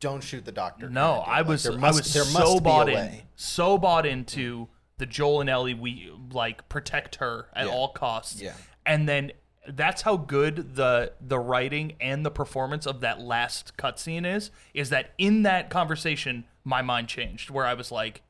don't 0.00 0.22
shoot 0.22 0.44
the 0.44 0.52
doctor. 0.52 0.88
no, 0.90 1.22
kinda. 1.24 1.30
I 1.30 1.38
Like, 1.38 1.48
was 1.48 1.62
there 1.62 1.72
I 1.72 1.90
was 1.90 2.12
there 2.12 2.24
so 2.24 2.38
must 2.38 2.54
be 2.56 2.60
bought 2.60 2.88
in, 2.88 3.22
so 3.36 3.78
bought 3.78 4.06
into 4.06 4.68
the 4.98 5.06
Joel 5.06 5.40
and 5.40 5.50
Ellie. 5.50 5.74
We 5.74 6.12
like 6.32 6.68
protect 6.68 7.16
her 7.16 7.46
at 7.54 7.66
Yeah. 7.66 7.72
all 7.72 7.88
costs. 7.88 8.40
Yeah. 8.40 8.52
and 8.86 9.08
then 9.08 9.32
that's 9.66 10.02
how 10.02 10.18
good 10.18 10.74
the 10.76 11.12
the 11.22 11.38
writing 11.38 11.94
and 11.98 12.24
the 12.24 12.30
performance 12.30 12.86
of 12.86 13.00
that 13.00 13.20
last 13.20 13.78
cutscene 13.78 14.26
is. 14.26 14.50
Is 14.74 14.90
that 14.90 15.12
in 15.16 15.42
that 15.44 15.70
conversation, 15.70 16.44
my 16.64 16.82
mind 16.82 17.08
changed, 17.08 17.48
where 17.48 17.64
I 17.64 17.72
was 17.72 17.90
like, 17.90 18.20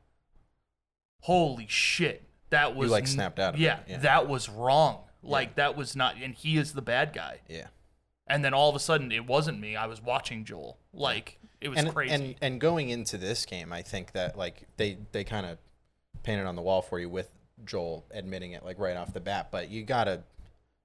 "Holy 1.25 1.67
shit, 1.67 2.23
that 2.49 2.75
was 2.75 2.91
like, 2.91 3.07
snapped 3.07 3.39
out 3.39 3.55
of 3.55 3.59
yeah, 3.59 3.79
it, 3.79 3.85
yeah. 3.89 3.97
that 3.99 4.27
was 4.27 4.49
wrong. 4.49 4.99
Like 5.23 5.55
that 5.55 5.75
was 5.75 5.95
not, 5.95 6.15
and 6.21 6.35
he 6.35 6.57
is 6.57 6.73
the 6.73 6.81
bad 6.81 7.13
guy. 7.13 7.39
Yeah. 7.49 7.67
And 8.27 8.43
then 8.43 8.53
all 8.53 8.69
of 8.69 8.75
a 8.75 8.79
sudden, 8.79 9.11
it 9.11 9.25
wasn't 9.25 9.59
me. 9.59 9.75
I 9.75 9.87
was 9.87 10.01
watching 10.01 10.45
Joel. 10.45 10.77
Like 10.93 11.39
it 11.61 11.69
was 11.69 11.79
and, 11.79 11.93
crazy. 11.93 12.13
And 12.13 12.35
and 12.41 12.61
going 12.61 12.89
into 12.89 13.17
this 13.17 13.45
game, 13.45 13.73
I 13.73 13.81
think 13.81 14.11
that 14.13 14.37
like 14.37 14.67
they 14.77 14.97
they 15.11 15.23
kind 15.23 15.45
of 15.45 15.57
painted 16.23 16.45
on 16.45 16.55
the 16.55 16.61
wall 16.61 16.81
for 16.81 16.99
you 16.99 17.09
with 17.09 17.29
Joel 17.65 18.05
admitting 18.11 18.51
it 18.51 18.63
like 18.63 18.79
right 18.79 18.95
off 18.95 19.13
the 19.13 19.19
bat. 19.19 19.49
But 19.51 19.69
you 19.69 19.83
gotta 19.83 20.23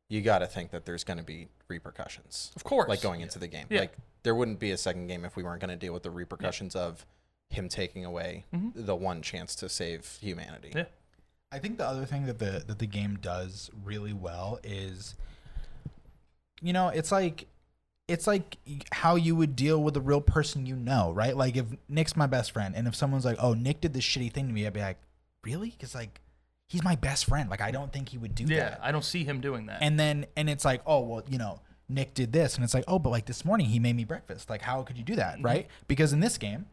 you 0.09 0.23
gotta 0.23 0.47
think 0.47 0.71
that 0.71 0.87
there's 0.87 1.05
gonna 1.05 1.23
be 1.23 1.49
repercussions. 1.69 2.53
Of 2.57 2.65
course. 2.65 2.89
like 2.89 3.03
going 3.03 3.21
into 3.21 3.39
the 3.39 3.49
game. 3.49 3.67
Yeah. 3.71 3.81
Like 3.81 3.93
there 4.23 4.35
wouldn't 4.35 4.59
be 4.59 4.71
a 4.73 4.79
second 4.79 5.07
game 5.07 5.25
if 5.25 5.37
we 5.37 5.43
weren't 5.43 5.61
gonna 5.61 5.77
deal 5.77 5.93
with 5.93 6.03
the 6.03 6.11
repercussions 6.11 6.75
of 6.75 7.07
him 7.51 7.69
taking 7.69 8.05
away 8.05 8.45
the 8.75 8.95
one 8.97 9.23
chance 9.23 9.55
to 9.57 9.69
save 9.69 10.19
humanity. 10.21 10.69
Mm-hmm. 10.69 10.79
yeah. 10.79 10.85
I 11.53 11.59
think 11.59 11.79
the 11.79 11.87
other 11.87 12.07
thing 12.07 12.27
that 12.27 12.39
the 12.39 12.63
that 12.67 12.79
the 12.79 12.87
game 12.87 13.19
does 13.21 13.71
really 13.85 14.13
well 14.13 14.61
is 14.63 15.15
you 16.63 16.73
know, 16.73 16.89
it's 16.89 17.11
like 17.11 17.47
it's 18.07 18.27
like 18.27 18.57
how 18.93 19.15
you 19.17 19.37
would 19.37 19.55
deal 19.57 19.83
with 19.83 19.97
a 19.97 20.01
real 20.01 20.21
person 20.21 20.67
you 20.67 20.77
know, 20.77 21.13
right? 21.13 21.37
Like 21.37 21.57
if 21.57 21.67
Nick's 21.89 22.17
my 22.17 22.27
best 22.27 22.53
friend 22.53 22.75
and 22.77 22.87
if 22.89 22.95
someone's 22.95 23.25
like, 23.25 23.37
"Oh, 23.41 23.55
Nick 23.55 23.81
did 23.81 23.93
this 23.95 24.05
shitty 24.05 24.33
thing 24.33 24.47
to 24.49 24.53
me." 24.53 24.67
I'd 24.67 24.73
be 24.73 24.81
like, 24.81 24.99
"Really?" 25.45 25.71
Cuz 25.73 25.95
like 25.95 26.21
he's 26.69 26.85
my 26.85 26.97
best 26.97 27.25
friend. 27.25 27.49
Like 27.51 27.61
I 27.61 27.71
don't 27.71 27.93
think 27.93 28.11
he 28.11 28.19
would 28.19 28.35
do 28.35 28.45
Yeah, 28.45 28.71
that. 28.71 28.81
I 28.83 28.93
don't 28.93 29.05
see 29.05 29.25
him 29.25 29.41
doing 29.41 29.67
that. 29.67 29.83
And 29.83 29.99
then 29.99 30.27
and 30.37 30.49
it's 30.51 30.65
like, 30.65 30.83
"Oh, 30.87 31.01
well, 31.01 31.23
you 31.29 31.39
know, 31.39 31.61
Nick 31.89 32.15
did 32.15 32.33
this." 32.33 32.55
And 32.55 32.63
it's 32.65 32.75
like, 32.75 32.85
"Oh, 32.87 32.99
but 33.01 33.11
like 33.11 33.27
this 33.27 33.45
morning 33.45 33.67
he 33.67 33.79
made 33.79 33.97
me 33.97 34.05
breakfast. 34.05 34.51
Like 34.51 34.63
how 34.63 34.83
could 34.83 34.99
you 34.99 35.05
do 35.05 35.17
that?" 35.17 35.43
Right? 35.43 35.67
Because 35.89 36.13
in 36.13 36.21
this 36.21 36.37
game, 36.39 36.67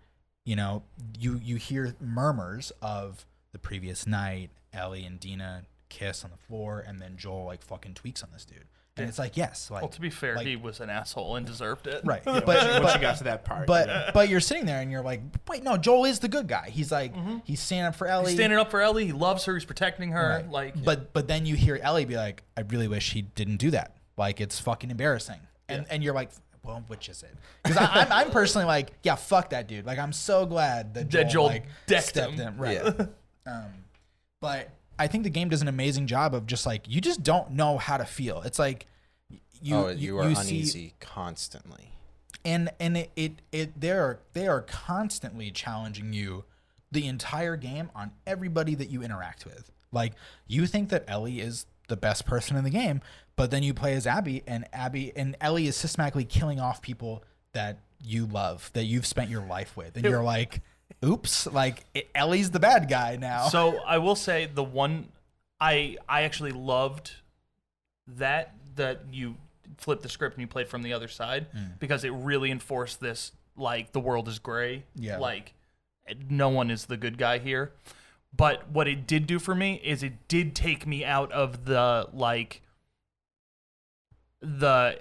you 0.47 0.55
know, 0.55 0.81
you 1.19 1.41
you 1.43 1.57
hear 1.57 1.93
murmurs 1.99 2.71
of 2.81 3.25
the 3.51 3.59
previous 3.59 4.07
night, 4.07 4.49
Ellie 4.71 5.03
and 5.03 5.19
Dina 5.19 5.63
kiss 5.89 6.23
on 6.23 6.31
the 6.31 6.37
floor, 6.37 6.81
and 6.87 7.01
then 7.01 7.17
Joel 7.17 7.43
like 7.43 7.61
fucking 7.61 7.95
tweaks 7.95 8.23
on 8.23 8.29
this 8.31 8.45
dude, 8.45 8.63
and 8.95 9.09
it's 9.09 9.19
like, 9.19 9.35
yes, 9.35 9.69
like 9.69 9.81
well, 9.81 9.89
to 9.89 9.99
be 9.99 10.09
fair, 10.09 10.37
like- 10.37 10.47
he 10.47 10.55
was 10.55 10.79
an 10.79 10.89
asshole 10.89 11.35
and 11.35 11.45
deserved 11.45 11.85
it. 11.85 12.01
right, 12.05 12.23
but, 12.25 12.45
but 12.45 12.81
once 12.81 12.95
you 12.95 13.01
got 13.01 13.17
to 13.17 13.25
that 13.25 13.43
part, 13.43 13.67
but 13.67 13.89
yeah. 13.89 14.11
but 14.13 14.29
you're 14.29 14.39
sitting 14.39 14.65
there 14.65 14.79
and 14.79 14.89
you're 14.89 15.01
like, 15.01 15.19
wait, 15.49 15.63
no, 15.63 15.75
Joel 15.75 16.05
is 16.05 16.19
the 16.19 16.29
good 16.29 16.47
guy. 16.47 16.69
He's 16.69 16.93
like, 16.93 17.13
mm-hmm. 17.13 17.39
he's 17.43 17.59
standing 17.59 17.87
up 17.87 17.95
for 17.95 18.07
Ellie, 18.07 18.27
He's 18.27 18.35
standing 18.35 18.57
up 18.57 18.71
for 18.71 18.79
Ellie. 18.79 19.05
He 19.05 19.11
loves 19.11 19.43
her. 19.43 19.53
He's 19.53 19.65
protecting 19.65 20.11
her. 20.11 20.29
Right. 20.29 20.49
Like, 20.49 20.81
but 20.81 21.11
but 21.11 21.27
then 21.27 21.45
you 21.45 21.57
hear 21.57 21.77
Ellie 21.81 22.05
be 22.05 22.15
like, 22.15 22.43
I 22.55 22.61
really 22.61 22.87
wish 22.87 23.11
he 23.11 23.23
didn't 23.23 23.57
do 23.57 23.71
that. 23.71 23.97
Like 24.15 24.39
it's 24.39 24.61
fucking 24.61 24.91
embarrassing. 24.91 25.41
And 25.67 25.85
and 25.89 26.01
you're 26.01 26.13
like, 26.13 26.31
well, 26.67 26.83
which 26.87 27.07
is 27.09 27.23
it? 27.23 27.33
Because 27.63 27.77
I'm 27.79 28.11
I'm 28.11 28.29
personally 28.31 28.65
like, 28.67 28.91
yeah, 29.03 29.15
fuck 29.15 29.49
that 29.51 29.67
dude. 29.67 29.85
Like 29.85 29.97
I'm 29.97 30.13
so 30.13 30.45
glad 30.45 30.93
that 30.95 31.07
Joel, 31.09 31.23
That 31.23 31.31
Joel 31.31 31.45
like 31.47 31.65
decked 31.87 32.07
stepped 32.07 32.33
him. 32.33 32.47
in. 32.55 32.57
Right. 32.57 32.81
Yeah. 32.83 33.05
Um, 33.47 33.85
but 34.41 34.71
I 34.99 35.07
think 35.07 35.23
the 35.23 35.29
game 35.29 35.47
does 35.47 35.61
an 35.61 35.69
amazing 35.69 36.05
job 36.05 36.35
of 36.35 36.45
just 36.47 36.65
like 36.65 36.83
you 36.85 36.99
just 36.99 37.23
don't 37.23 37.51
know 37.51 37.77
how 37.77 37.95
to 37.95 38.03
feel. 38.03 38.41
It's 38.41 38.59
like 38.59 38.87
you 39.61 39.75
oh, 39.75 39.87
you, 39.87 40.19
are 40.19 40.35
see- 40.35 40.55
uneasy 40.57 40.93
constantly. 40.99 41.93
and 42.43 42.69
and 42.81 42.97
it, 42.97 43.11
it 43.15 43.31
it 43.53 43.79
they're 43.79 44.19
they 44.33 44.47
are 44.49 44.61
constantly 44.63 45.49
challenging 45.49 46.11
you 46.11 46.43
the 46.91 47.07
entire 47.07 47.55
game 47.55 47.89
on 47.95 48.11
everybody 48.25 48.75
that 48.75 48.89
you 48.89 49.01
interact 49.01 49.45
with. 49.45 49.71
Like 49.93 50.11
you 50.45 50.67
think 50.67 50.89
that 50.89 51.05
Ellie 51.07 51.39
is 51.39 51.67
the 51.87 51.95
best 51.95 52.25
person 52.25 52.57
in 52.57 52.65
the 52.65 52.69
game, 52.69 52.99
but 53.37 53.51
then 53.51 53.63
you 53.63 53.73
play 53.73 53.93
as 53.93 54.05
Abby 54.05 54.43
and 54.45 54.65
Abby 54.73 55.13
and 55.15 55.37
Ellie 55.39 55.67
is 55.67 55.77
systematically 55.77 56.25
killing 56.25 56.59
off 56.59 56.81
people 56.81 57.23
that 57.53 57.79
you 58.03 58.25
love, 58.25 58.69
that 58.73 58.83
you've 58.83 59.05
spent 59.05 59.29
your 59.29 59.45
life 59.45 59.77
with. 59.77 59.95
And 59.95 60.03
you're 60.03 60.23
like, 60.23 60.61
oops, 61.05 61.47
like 61.47 61.85
it, 61.93 62.09
Ellie's 62.13 62.51
the 62.51 62.59
bad 62.59 62.89
guy 62.89 63.15
now. 63.15 63.47
so 63.47 63.79
I 63.85 63.99
will 63.99 64.15
say 64.15 64.49
the 64.53 64.63
one 64.63 65.09
I 65.61 65.97
I 66.09 66.23
actually 66.23 66.51
loved 66.51 67.11
that 68.07 68.55
that 68.75 69.01
you 69.11 69.35
flipped 69.77 70.01
the 70.01 70.09
script 70.09 70.35
and 70.35 70.41
you 70.41 70.47
played 70.47 70.67
from 70.67 70.81
the 70.81 70.93
other 70.93 71.07
side 71.07 71.47
mm. 71.55 71.79
because 71.79 72.03
it 72.03 72.09
really 72.09 72.49
enforced 72.51 72.99
this 72.99 73.31
like 73.55 73.91
the 73.91 73.99
world 73.99 74.27
is 74.27 74.39
gray. 74.39 74.83
Yeah. 74.95 75.19
Like 75.19 75.53
no 76.29 76.49
one 76.49 76.71
is 76.71 76.85
the 76.85 76.97
good 76.97 77.17
guy 77.17 77.37
here. 77.37 77.71
But 78.35 78.69
what 78.69 78.87
it 78.87 79.07
did 79.07 79.27
do 79.27 79.39
for 79.39 79.55
me 79.55 79.81
is 79.83 80.03
it 80.03 80.27
did 80.27 80.55
take 80.55 80.85
me 80.87 81.05
out 81.05 81.31
of 81.31 81.65
the 81.65 82.07
like 82.13 82.61
the 84.41 84.99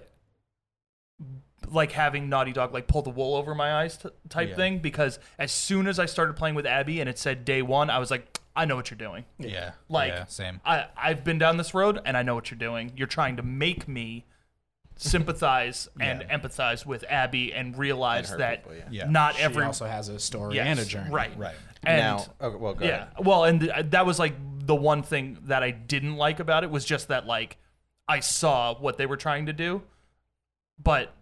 like 1.68 1.92
having 1.92 2.28
Naughty 2.28 2.52
Dog 2.52 2.72
like 2.72 2.86
pull 2.86 3.02
the 3.02 3.10
wool 3.10 3.34
over 3.34 3.54
my 3.54 3.82
eyes 3.82 3.96
t- 3.96 4.08
type 4.28 4.50
Yeah. 4.50 4.56
thing 4.56 4.78
because 4.78 5.18
as 5.38 5.50
soon 5.50 5.88
as 5.88 5.98
I 5.98 6.06
started 6.06 6.36
playing 6.36 6.54
with 6.54 6.66
Abby 6.66 7.00
and 7.00 7.08
it 7.08 7.18
said 7.18 7.44
day 7.44 7.60
one, 7.62 7.90
I 7.90 7.98
was 7.98 8.10
like, 8.10 8.38
I 8.54 8.64
know 8.66 8.76
what 8.76 8.90
you're 8.90 8.98
doing. 8.98 9.24
Yeah. 9.38 9.72
Like- 9.88 10.12
yeah, 10.12 10.24
same. 10.26 10.60
I 10.64 10.86
I've 10.96 11.24
been 11.24 11.38
down 11.38 11.56
this 11.56 11.74
road 11.74 12.00
and 12.04 12.16
I 12.16 12.22
know 12.22 12.34
what 12.34 12.50
you're 12.50 12.58
doing. 12.58 12.92
You're 12.96 13.06
trying 13.08 13.36
to 13.36 13.42
make 13.42 13.88
me 13.88 14.26
sympathize 14.96 15.88
and 16.00 16.22
empathize 16.22 16.86
with 16.86 17.04
Abby 17.08 17.52
and 17.52 17.76
realize 17.76 18.30
hurt 18.30 18.38
that 18.38 18.62
people, 18.64 18.76
yeah. 18.78 19.04
Yeah. 19.04 19.10
not 19.10 19.34
She 19.36 19.42
every 19.42 19.64
also 19.64 19.86
has 19.86 20.08
a 20.08 20.18
story 20.18 20.54
yes, 20.56 20.66
and 20.66 20.78
a 20.78 20.84
journey. 20.84 21.10
right 21.10 21.36
Right. 21.36 21.54
and 21.84 21.98
now, 21.98 22.24
okay, 22.40 22.56
well, 22.56 22.74
go 22.74 22.84
yeah 22.84 22.94
ahead. 23.12 23.26
well 23.26 23.44
and 23.44 23.60
th- 23.60 23.72
that 23.90 24.06
was 24.06 24.18
like 24.18 24.34
the 24.60 24.74
one 24.74 25.02
thing 25.02 25.38
that 25.44 25.62
i 25.62 25.70
didn't 25.70 26.16
like 26.16 26.40
about 26.40 26.64
it 26.64 26.70
was 26.70 26.84
just 26.84 27.08
that 27.08 27.26
like 27.26 27.56
i 28.08 28.20
saw 28.20 28.74
what 28.78 28.96
they 28.98 29.06
were 29.06 29.16
trying 29.16 29.46
to 29.46 29.52
do 29.52 29.82
but 30.82 31.12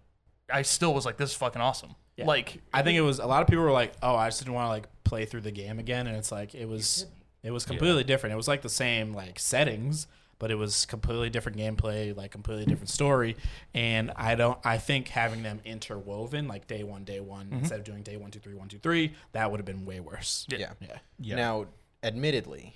i 0.51 0.63
still 0.63 0.93
was 0.95 1.05
like 1.07 1.17
this 1.17 1.31
is 1.31 1.37
fucking 1.37 1.63
awesome 1.63 1.95
Yeah. 2.17 2.27
like 2.27 2.61
I 2.73 2.83
think 2.83 2.97
it 2.97 3.03
was 3.03 3.19
a 3.19 3.27
lot 3.27 3.43
of 3.43 3.49
people 3.49 3.65
were 3.65 3.73
like, 3.73 3.93
"Oh, 4.01 4.15
I 4.15 4.29
just 4.29 4.39
didn't 4.41 4.55
want 4.55 4.67
to 4.67 4.71
like 4.71 4.87
play 5.03 5.25
through 5.25 5.41
the 5.41 5.51
game 5.51 5.81
again," 5.81 6.07
and 6.07 6.17
it's 6.17 6.31
like 6.31 6.55
it 6.55 6.69
was 6.69 7.07
it 7.43 7.51
was 7.51 7.65
completely 7.67 8.05
different. 8.05 8.33
It 8.33 8.37
was 8.37 8.47
like 8.47 8.63
the 8.63 8.69
same 8.69 9.13
like 9.13 9.39
settings, 9.41 10.07
but 10.39 10.51
it 10.51 10.55
was 10.55 10.87
completely 10.87 11.29
different 11.29 11.59
gameplay, 11.59 12.17
like 12.17 12.31
completely 12.31 12.67
different 12.67 12.89
story. 12.91 13.37
And 13.75 14.13
I 14.17 14.35
don't, 14.35 14.59
I 14.65 14.79
think 14.79 15.09
having 15.09 15.43
them 15.43 15.61
interwoven 15.65 16.47
like 16.49 16.67
day 16.67 16.85
one, 16.85 17.05
day 17.05 17.21
one 17.21 17.47
mm-hmm. 17.47 17.59
instead 17.59 17.79
of 17.81 17.85
doing 17.85 18.03
day 18.03 18.17
one, 18.17 18.31
two, 18.31 18.39
three, 18.39 18.55
one, 18.55 18.69
two, 18.69 18.79
three, 18.79 19.13
that 19.33 19.51
would 19.51 19.59
have 19.59 19.67
been 19.67 19.85
way 19.85 20.01
worse. 20.01 20.47
Yeah. 20.49 20.73
Yeah. 20.81 20.99
Yeah. 21.19 21.37
Now, 21.37 21.67
admittedly, 22.03 22.75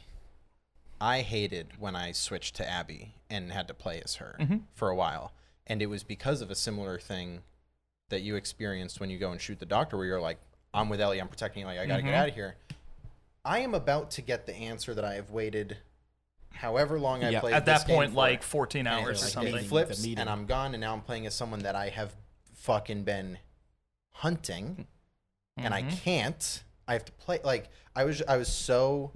I 1.00 1.20
hated 1.20 1.68
when 1.78 1.94
I 1.94 2.12
switched 2.12 2.56
to 2.56 2.68
Abby 2.68 3.14
and 3.30 3.52
had 3.52 3.68
to 3.68 3.74
play 3.74 4.00
as 4.04 4.16
her 4.16 4.36
mm-hmm. 4.40 4.58
for 4.74 4.88
a 4.88 4.94
while. 4.94 5.32
And 5.66 5.82
it 5.82 5.86
was 5.86 6.02
because 6.02 6.40
of 6.40 6.50
a 6.50 6.54
similar 6.54 6.98
thing 6.98 7.42
that 8.08 8.22
you 8.22 8.36
experienced 8.36 9.00
when 9.00 9.10
you 9.10 9.18
go 9.18 9.30
and 9.30 9.40
shoot 9.40 9.58
the 9.58 9.66
doctor, 9.66 9.96
where 9.96 10.06
you're 10.06 10.20
like, 10.20 10.38
I'm 10.72 10.88
with 10.88 11.00
Ellie, 11.00 11.20
I'm 11.20 11.28
protecting 11.28 11.60
you, 11.60 11.66
like, 11.66 11.78
I 11.78 11.86
gotta 11.86 12.02
get 12.02 12.08
mm-hmm. 12.08 12.20
out 12.20 12.28
of 12.28 12.34
here. 12.34 12.56
I 13.44 13.60
am 13.60 13.74
about 13.74 14.10
to 14.12 14.22
get 14.22 14.46
the 14.46 14.54
answer 14.54 14.94
that 14.94 15.04
I 15.04 15.14
have 15.14 15.30
waited 15.30 15.78
however 16.52 16.98
long 16.98 17.22
I 17.22 17.30
Yeah. 17.30 17.40
played 17.40 17.54
at 17.54 17.66
that 17.66 17.86
point 17.86 18.14
like 18.14 18.42
14 18.42 18.80
And 18.80 18.88
hours 18.88 19.20
or 19.20 19.24
like, 19.24 19.32
something 19.32 19.54
It 19.54 19.64
flips, 19.64 20.04
and 20.04 20.28
I'm 20.28 20.46
gone, 20.46 20.74
and 20.74 20.80
now 20.80 20.92
I'm 20.92 21.02
playing 21.02 21.26
as 21.26 21.34
someone 21.34 21.60
that 21.60 21.74
I 21.74 21.88
have 21.90 22.14
fucking 22.54 23.04
been 23.04 23.38
hunting, 24.12 24.86
and 25.56 25.72
I 25.72 25.82
mm-hmm. 25.82 25.96
can't. 25.96 26.64
I 26.86 26.94
have 26.94 27.04
to 27.04 27.12
play. 27.12 27.40
Like 27.44 27.68
I 27.94 28.04
was, 28.04 28.22
I 28.26 28.36
was 28.36 28.48
so 28.48 29.12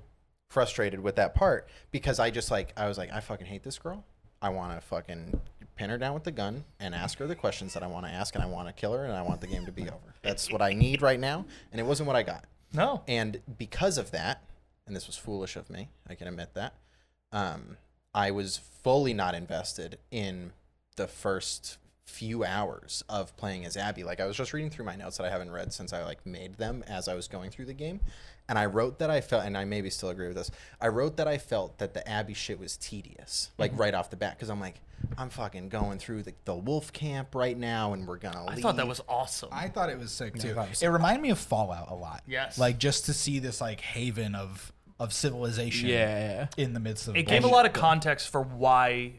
frustrated 0.52 1.00
with 1.00 1.16
that 1.16 1.34
part 1.34 1.66
because 1.90 2.20
I 2.20 2.30
just 2.30 2.50
like 2.50 2.72
I 2.76 2.86
was 2.86 2.98
like 2.98 3.10
I 3.10 3.20
fucking 3.20 3.46
hate 3.46 3.62
this 3.62 3.78
girl. 3.78 4.04
I 4.40 4.50
want 4.50 4.78
to 4.78 4.86
fucking 4.86 5.40
pin 5.76 5.90
her 5.90 5.98
down 5.98 6.14
with 6.14 6.24
the 6.24 6.30
gun 6.30 6.64
and 6.78 6.94
ask 6.94 7.18
her 7.18 7.26
the 7.26 7.34
questions 7.34 7.74
that 7.74 7.82
I 7.82 7.86
want 7.86 8.06
to 8.06 8.12
ask, 8.12 8.34
and 8.34 8.44
I 8.44 8.46
want 8.46 8.68
to 8.68 8.74
kill 8.74 8.92
her, 8.92 9.04
and 9.04 9.14
I 9.14 9.22
want 9.22 9.40
the 9.40 9.46
game 9.46 9.64
to 9.66 9.72
be 9.72 9.82
over. 9.82 10.14
That's 10.22 10.52
what 10.52 10.60
I 10.60 10.74
need 10.74 11.00
right 11.00 11.18
now, 11.18 11.46
and 11.70 11.80
it 11.80 11.84
wasn't 11.84 12.06
what 12.06 12.16
I 12.16 12.22
got. 12.22 12.44
no 12.72 13.02
And 13.08 13.40
because 13.56 13.98
of 13.98 14.10
that, 14.10 14.44
and 14.86 14.94
this 14.94 15.06
was 15.06 15.16
foolish 15.16 15.56
of 15.56 15.70
me, 15.70 15.88
I 16.08 16.14
can 16.14 16.28
admit 16.28 16.54
that, 16.54 16.74
um, 17.30 17.78
I 18.14 18.30
was 18.30 18.58
fully 18.58 19.14
not 19.14 19.34
invested 19.34 19.98
in 20.10 20.52
the 20.96 21.06
first 21.06 21.78
few 22.04 22.44
hours 22.44 23.02
of 23.08 23.34
playing 23.36 23.64
as 23.64 23.76
Abby. 23.76 24.04
Like 24.04 24.20
I 24.20 24.26
was 24.26 24.36
just 24.36 24.52
reading 24.52 24.70
through 24.70 24.84
my 24.84 24.96
notes 24.96 25.16
that 25.16 25.24
I 25.24 25.30
haven't 25.30 25.50
read 25.50 25.72
since 25.72 25.92
I 25.92 26.04
like 26.04 26.26
made 26.26 26.58
them 26.58 26.84
as 26.86 27.08
I 27.08 27.14
was 27.14 27.26
going 27.26 27.50
through 27.50 27.66
the 27.66 27.74
game. 27.74 28.00
And 28.48 28.58
I 28.58 28.66
wrote 28.66 28.98
that 28.98 29.10
I 29.10 29.20
felt, 29.20 29.44
and 29.44 29.56
I 29.56 29.64
maybe 29.64 29.88
still 29.88 30.10
agree 30.10 30.26
with 30.26 30.36
this. 30.36 30.50
I 30.80 30.88
wrote 30.88 31.16
that 31.16 31.28
I 31.28 31.38
felt 31.38 31.78
that 31.78 31.94
the 31.94 32.06
Abby 32.08 32.34
shit 32.34 32.58
was 32.58 32.76
tedious, 32.76 33.50
like 33.56 33.72
mm-hmm. 33.72 33.80
right 33.80 33.94
off 33.94 34.10
the 34.10 34.16
bat, 34.16 34.36
because 34.36 34.50
I'm 34.50 34.60
like, 34.60 34.80
I'm 35.16 35.30
fucking 35.30 35.68
going 35.68 35.98
through 35.98 36.24
the, 36.24 36.34
the 36.44 36.54
wolf 36.54 36.92
camp 36.92 37.34
right 37.34 37.56
now, 37.56 37.92
and 37.92 38.06
we're 38.06 38.18
gonna. 38.18 38.44
i 38.46 38.54
leave. 38.54 38.62
thought 38.62 38.76
that 38.76 38.86
was 38.86 39.00
awesome 39.08 39.48
I 39.52 39.68
thought 39.68 39.90
it 39.90 39.98
was 39.98 40.12
sick 40.12 40.38
too. 40.38 40.54
thought 40.54 40.66
it 40.66 40.70
was 40.70 40.82
It 40.82 40.88
reminded 40.88 41.22
me 41.22 41.30
of 41.30 41.38
Fallout 41.38 41.90
a 41.90 41.94
lot. 41.94 42.22
Yes. 42.26 42.58
Like 42.58 42.78
just 42.78 43.06
to 43.06 43.14
see 43.14 43.38
this 43.38 43.60
like 43.60 43.80
haven 43.80 44.34
of 44.34 44.72
of 44.98 45.12
civilization. 45.12 45.88
Yeah. 45.88 46.46
In 46.56 46.74
the 46.74 46.80
midst 46.80 47.08
of 47.08 47.16
it 47.16 47.24
gave 47.24 47.44
a 47.44 47.48
lot 47.48 47.66
of 47.66 47.72
context 47.72 48.28
for 48.28 48.42
why 48.42 49.14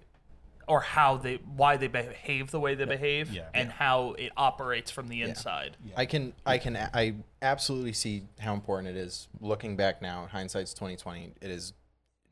or 0.67 0.81
how 0.81 1.17
they 1.17 1.35
why 1.55 1.77
they 1.77 1.87
behave 1.87 2.51
the 2.51 2.59
way 2.59 2.75
they 2.75 2.85
behave 2.85 3.31
Yeah. 3.31 3.49
and 3.53 3.71
how 3.71 4.13
it 4.13 4.31
operates 4.37 4.91
from 4.91 5.07
the 5.07 5.21
inside 5.21 5.77
I 5.95 6.05
can 6.05 6.33
I 6.45 6.57
can 6.57 6.75
I 6.75 7.15
absolutely 7.41 7.93
see 7.93 8.23
how 8.39 8.53
important 8.53 8.95
it 8.95 8.99
is. 8.99 9.27
Looking 9.41 9.75
back 9.75 10.01
now, 10.01 10.27
hindsight's 10.31 10.73
twenty 10.73 10.95
twenty. 10.95 11.33
It 11.41 11.51
is 11.51 11.73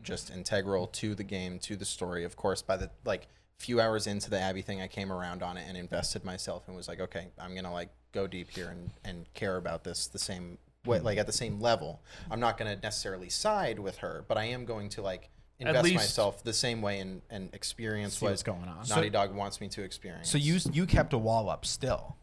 just 0.02 0.32
integral 0.32 0.88
to 0.88 1.14
the 1.16 1.24
game, 1.24 1.60
to 1.60 1.76
the 1.76 1.86
story. 1.86 2.24
Of 2.24 2.36
course, 2.36 2.62
by 2.62 2.78
the 2.78 2.90
like 3.06 3.28
few 3.58 3.80
hours 3.80 4.08
into 4.08 4.30
the 4.30 4.40
Abby 4.40 4.62
thing, 4.62 4.82
I 4.82 4.88
came 4.88 5.12
around 5.12 5.44
on 5.44 5.58
it 5.58 5.66
and 5.68 5.78
invested 5.78 6.26
myself 6.26 6.64
and 6.68 6.76
was 6.76 6.88
like, 6.88 7.00
okay, 7.00 7.28
I'm 7.40 7.54
gonna 7.56 7.72
like 7.72 7.90
go 8.12 8.28
deep 8.28 8.50
here 8.50 8.70
and 8.70 8.90
and 9.04 9.32
care 9.34 9.58
about 9.58 9.84
this 9.84 10.08
the 10.08 10.20
same 10.20 10.58
way, 10.86 11.00
hmm. 11.00 11.06
like 11.06 11.18
at 11.18 11.28
the 11.28 11.34
same 11.34 11.60
level. 11.60 12.02
I'm 12.30 12.40
not 12.40 12.58
gonna 12.58 12.78
necessarily 12.82 13.30
side 13.30 13.80
with 13.80 13.98
her, 13.98 14.26
but 14.28 14.38
I 14.38 14.46
am 14.46 14.66
going 14.66 14.90
to 14.90 15.02
like 15.02 15.30
invest 15.62 15.84
least- 15.84 15.96
myself 15.96 16.44
the 16.44 16.54
same 16.54 16.82
way 16.82 17.00
and 17.00 17.22
and 17.30 17.54
experience 17.54 18.22
what 18.22 18.32
what's 18.32 18.44
going 18.44 18.68
on. 18.68 18.86
Naughty 18.90 19.10
Dog 19.10 19.34
wants 19.34 19.62
me 19.62 19.68
to 19.70 19.84
experience. 19.84 20.30
So 20.30 20.38
you 20.38 20.60
you 20.72 20.86
kept 20.86 21.14
a 21.14 21.18
wall 21.18 21.50
up 21.50 21.66
still. 21.66 22.16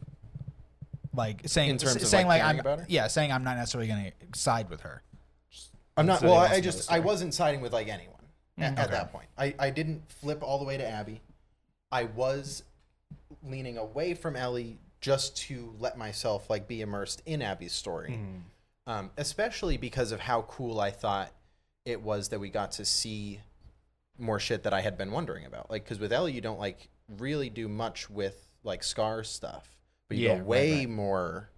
Like 1.14 1.42
saying 1.46 1.70
In 1.70 1.78
terms 1.78 1.96
of, 1.96 2.06
saying 2.06 2.28
like, 2.28 2.42
like, 2.42 2.50
I'm 2.54 2.60
about 2.60 2.80
her? 2.80 2.86
yeah 2.88 3.08
saying 3.08 3.32
I'm 3.32 3.42
not 3.42 3.56
necessarily 3.56 3.88
going 3.88 4.12
to 4.32 4.38
side 4.38 4.70
with 4.70 4.82
her. 4.82 5.02
I'm 5.96 6.06
not. 6.06 6.22
Well, 6.22 6.34
I, 6.34 6.46
I 6.54 6.60
just 6.60 6.92
I 6.92 7.00
wasn't 7.00 7.34
siding 7.34 7.60
with 7.60 7.72
like 7.72 7.88
anyone 7.88 8.14
at, 8.56 8.78
at 8.78 8.90
that 8.92 9.12
point. 9.12 9.26
I 9.36 9.54
I 9.58 9.70
didn't 9.70 10.02
flip 10.10 10.42
all 10.42 10.58
the 10.58 10.64
way 10.64 10.76
to 10.76 10.88
Abby. 10.88 11.20
I 11.90 12.04
was 12.04 12.62
leaning 13.42 13.78
away 13.78 14.14
from 14.14 14.36
Ellie 14.36 14.78
just 15.00 15.36
to 15.36 15.74
let 15.78 15.96
myself 15.98 16.48
like 16.50 16.68
be 16.68 16.82
immersed 16.82 17.22
in 17.26 17.42
Abby's 17.42 17.72
story, 17.72 18.20
um, 18.86 19.10
especially 19.16 19.76
because 19.76 20.12
of 20.12 20.20
how 20.20 20.42
cool 20.42 20.80
I 20.80 20.90
thought 20.90 21.32
it 21.88 22.02
was 22.02 22.28
that 22.28 22.38
we 22.38 22.50
got 22.50 22.72
to 22.72 22.84
see 22.84 23.40
more 24.18 24.38
shit 24.38 24.62
that 24.64 24.74
I 24.74 24.80
had 24.82 24.98
been 24.98 25.10
wondering 25.10 25.46
about. 25.46 25.70
Like, 25.70 25.84
because 25.84 25.98
with 25.98 26.12
Ellie, 26.12 26.32
you 26.32 26.40
don't 26.40 26.58
like 26.58 26.88
really 27.18 27.48
do 27.50 27.68
much 27.68 28.10
with 28.10 28.46
like 28.62 28.82
Scar 28.82 29.24
stuff, 29.24 29.76
but 30.08 30.18
you 30.18 30.28
Yeah, 30.28 30.38
go 30.38 30.44
way 30.44 30.78
right. 30.80 30.88
more 30.88 31.50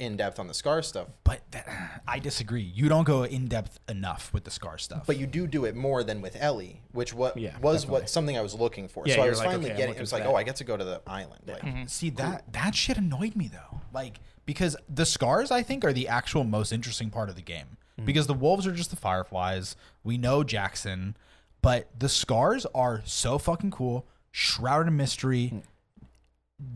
in 0.00 0.16
depth 0.16 0.38
on 0.40 0.48
the 0.48 0.54
Scar 0.54 0.82
stuff. 0.82 1.08
But 1.22 1.40
that, 1.52 2.02
I 2.08 2.18
disagree. 2.18 2.62
You 2.62 2.88
don't 2.88 3.04
go 3.04 3.22
in 3.24 3.46
depth 3.46 3.78
enough 3.88 4.32
with 4.34 4.44
the 4.44 4.50
scar 4.50 4.76
stuff. 4.76 5.04
But 5.06 5.16
you 5.18 5.26
do 5.26 5.46
do 5.46 5.64
it 5.64 5.74
more 5.76 6.02
than 6.04 6.20
with 6.20 6.36
Ellie, 6.38 6.82
which 6.92 7.14
what 7.14 7.36
Yeah, 7.38 7.56
was 7.60 7.82
definitely. 7.84 8.00
what 8.02 8.10
something 8.10 8.36
I 8.36 8.42
was 8.42 8.54
looking 8.54 8.88
for. 8.88 9.04
Yeah, 9.06 9.14
so 9.16 9.22
I 9.22 9.28
was 9.28 9.38
like, 9.38 9.46
finally 9.48 9.66
okay, 9.70 9.76
getting. 9.76 9.86
looking 9.90 9.98
It 9.98 10.02
was 10.02 10.12
like, 10.12 10.24
that. 10.24 10.28
oh, 10.28 10.34
I 10.34 10.42
get 10.42 10.56
to 10.56 10.64
go 10.64 10.76
to 10.76 10.84
the 10.84 11.00
island. 11.06 11.42
Like, 11.46 11.62
mm-hmm. 11.62 11.86
See 11.86 12.10
that 12.10 12.52
that 12.52 12.74
shit 12.74 12.98
annoyed 12.98 13.34
me 13.36 13.48
though. 13.48 13.80
Like 13.94 14.18
because 14.44 14.76
the 14.92 15.06
scars 15.06 15.50
I 15.50 15.62
think 15.62 15.84
are 15.84 15.92
the 15.92 16.08
actual 16.08 16.44
most 16.44 16.72
interesting 16.72 17.08
part 17.10 17.28
of 17.30 17.36
the 17.36 17.42
game. 17.42 17.78
Mm-hmm. 17.96 18.06
Because 18.06 18.26
the 18.26 18.34
wolves 18.34 18.66
are 18.66 18.72
just 18.72 18.90
the 18.90 18.96
fireflies. 18.96 19.76
We 20.02 20.18
know 20.18 20.42
Jackson, 20.42 21.16
but 21.62 21.88
the 21.98 22.08
scars 22.08 22.66
are 22.74 23.02
so 23.04 23.38
fucking 23.38 23.70
cool. 23.70 24.06
Shrouded 24.32 24.88
in 24.88 24.96
mystery. 24.96 25.52
Mm. 25.54 25.62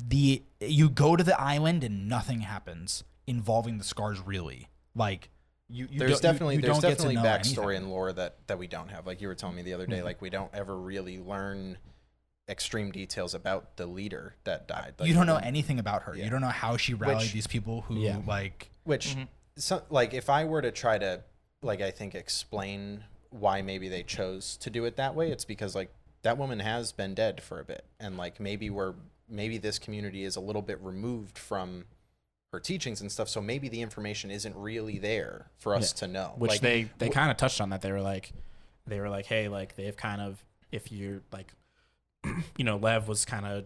The 0.09 0.43
you 0.61 0.91
go 0.91 1.17
to 1.17 1.25
the 1.25 1.41
island 1.41 1.85
and 1.85 2.09
nothing 2.09 2.41
happens 2.41 3.05
involving 3.27 3.79
the 3.79 3.85
scars 3.85 4.21
really. 4.21 4.69
Like 4.95 5.31
you, 5.69 5.89
you 5.91 5.99
there's 5.99 6.13
don't- 6.13 6.17
you- 6.19 6.33
definitely 6.33 6.55
you 6.57 6.61
there's 6.63 6.79
don't 6.79 6.91
definitely 6.91 7.17
backstory 7.17 7.75
anything. 7.75 7.83
and 7.85 7.91
lore 7.91 8.13
that 8.13 8.37
that 8.47 8.59
we 8.59 8.67
don't 8.67 8.89
have. 8.89 9.07
Like 9.07 9.21
you 9.21 9.29
were 9.29 9.35
telling 9.35 9.57
me 9.57 9.63
the 9.63 9.75
other 9.75 9.87
day, 9.87 9.97
mm-hmm. 9.97 10.05
like 10.05 10.21
we 10.21 10.31
don't 10.31 10.53
ever 10.55 10.77
really 10.77 11.19
learn 11.19 11.79
extreme 12.49 12.91
details 12.91 13.35
about 13.35 13.77
the 13.77 13.87
leader 13.87 14.35
that 14.45 14.67
died. 14.67 14.95
Like, 14.99 15.09
you 15.09 15.15
don't 15.15 15.27
know 15.27 15.37
anything 15.37 15.79
about 15.79 16.05
her. 16.05 16.17
Yeah. 16.17 16.25
You 16.25 16.31
don't 16.31 16.41
know 16.41 16.49
how 16.49 16.77
she 16.77 16.95
rallied 16.95 17.19
Which- 17.19 17.33
these 17.33 17.47
people 17.47 17.83
who 17.83 17.97
Yeah. 17.97 18.21
like 18.27 18.71
Which, 18.85 19.11
mm-hmm. 19.11 19.25
So, 19.59 19.83
like, 19.91 20.15
if 20.15 20.31
I 20.31 20.45
were 20.45 20.63
to 20.63 20.71
try 20.71 20.99
to, 20.99 21.23
like, 21.63 21.81
I 21.81 21.91
think 21.91 22.15
explain 22.15 23.05
why 23.31 23.63
maybe 23.63 23.89
they 23.89 24.03
chose 24.03 24.57
to 24.59 24.71
do 24.71 24.85
it 24.85 24.97
that 24.97 25.15
way, 25.15 25.31
it's 25.31 25.45
because 25.45 25.75
like 25.75 25.91
that 26.23 26.39
woman 26.39 26.61
has 26.61 26.93
been 26.93 27.15
dead 27.15 27.43
for 27.43 27.61
a 27.61 27.65
bit, 27.65 27.85
and 28.01 28.17
like 28.17 28.41
maybe 28.41 28.71
we're 28.71 28.95
maybe 29.29 29.59
this 29.59 29.79
community 29.79 30.25
is 30.25 30.37
a 30.37 30.41
little 30.41 30.63
bit 30.63 30.81
removed 30.83 31.37
from 31.37 31.85
her 32.53 32.61
teachings 32.61 33.03
and 33.03 33.13
stuff, 33.13 33.29
so 33.29 33.43
maybe 33.43 33.69
the 33.69 33.83
information 33.83 34.31
isn't 34.31 34.57
really 34.57 34.99
there 34.99 35.51
for 35.59 35.75
us 35.75 35.93
to 35.93 36.07
know. 36.07 36.33
which 36.39 36.53
Like, 36.53 36.61
they 36.61 36.89
they 36.97 37.11
kind 37.11 37.31
of 37.31 37.37
touched 37.37 37.61
on 37.61 37.71
that. 37.71 37.83
They 37.83 37.93
were 37.93 38.01
like 38.01 38.33
they 38.87 39.01
were 39.01 39.11
like 39.11 39.27
hey 39.27 39.49
like 39.49 39.77
they've 39.77 39.97
kind 39.97 40.21
of 40.21 40.43
if 40.73 40.91
you're 40.91 41.21
like 41.33 41.53
you 42.57 42.65
know 42.65 42.77
lev 42.77 43.07
was 43.07 43.25
kind 43.25 43.47
of 43.47 43.65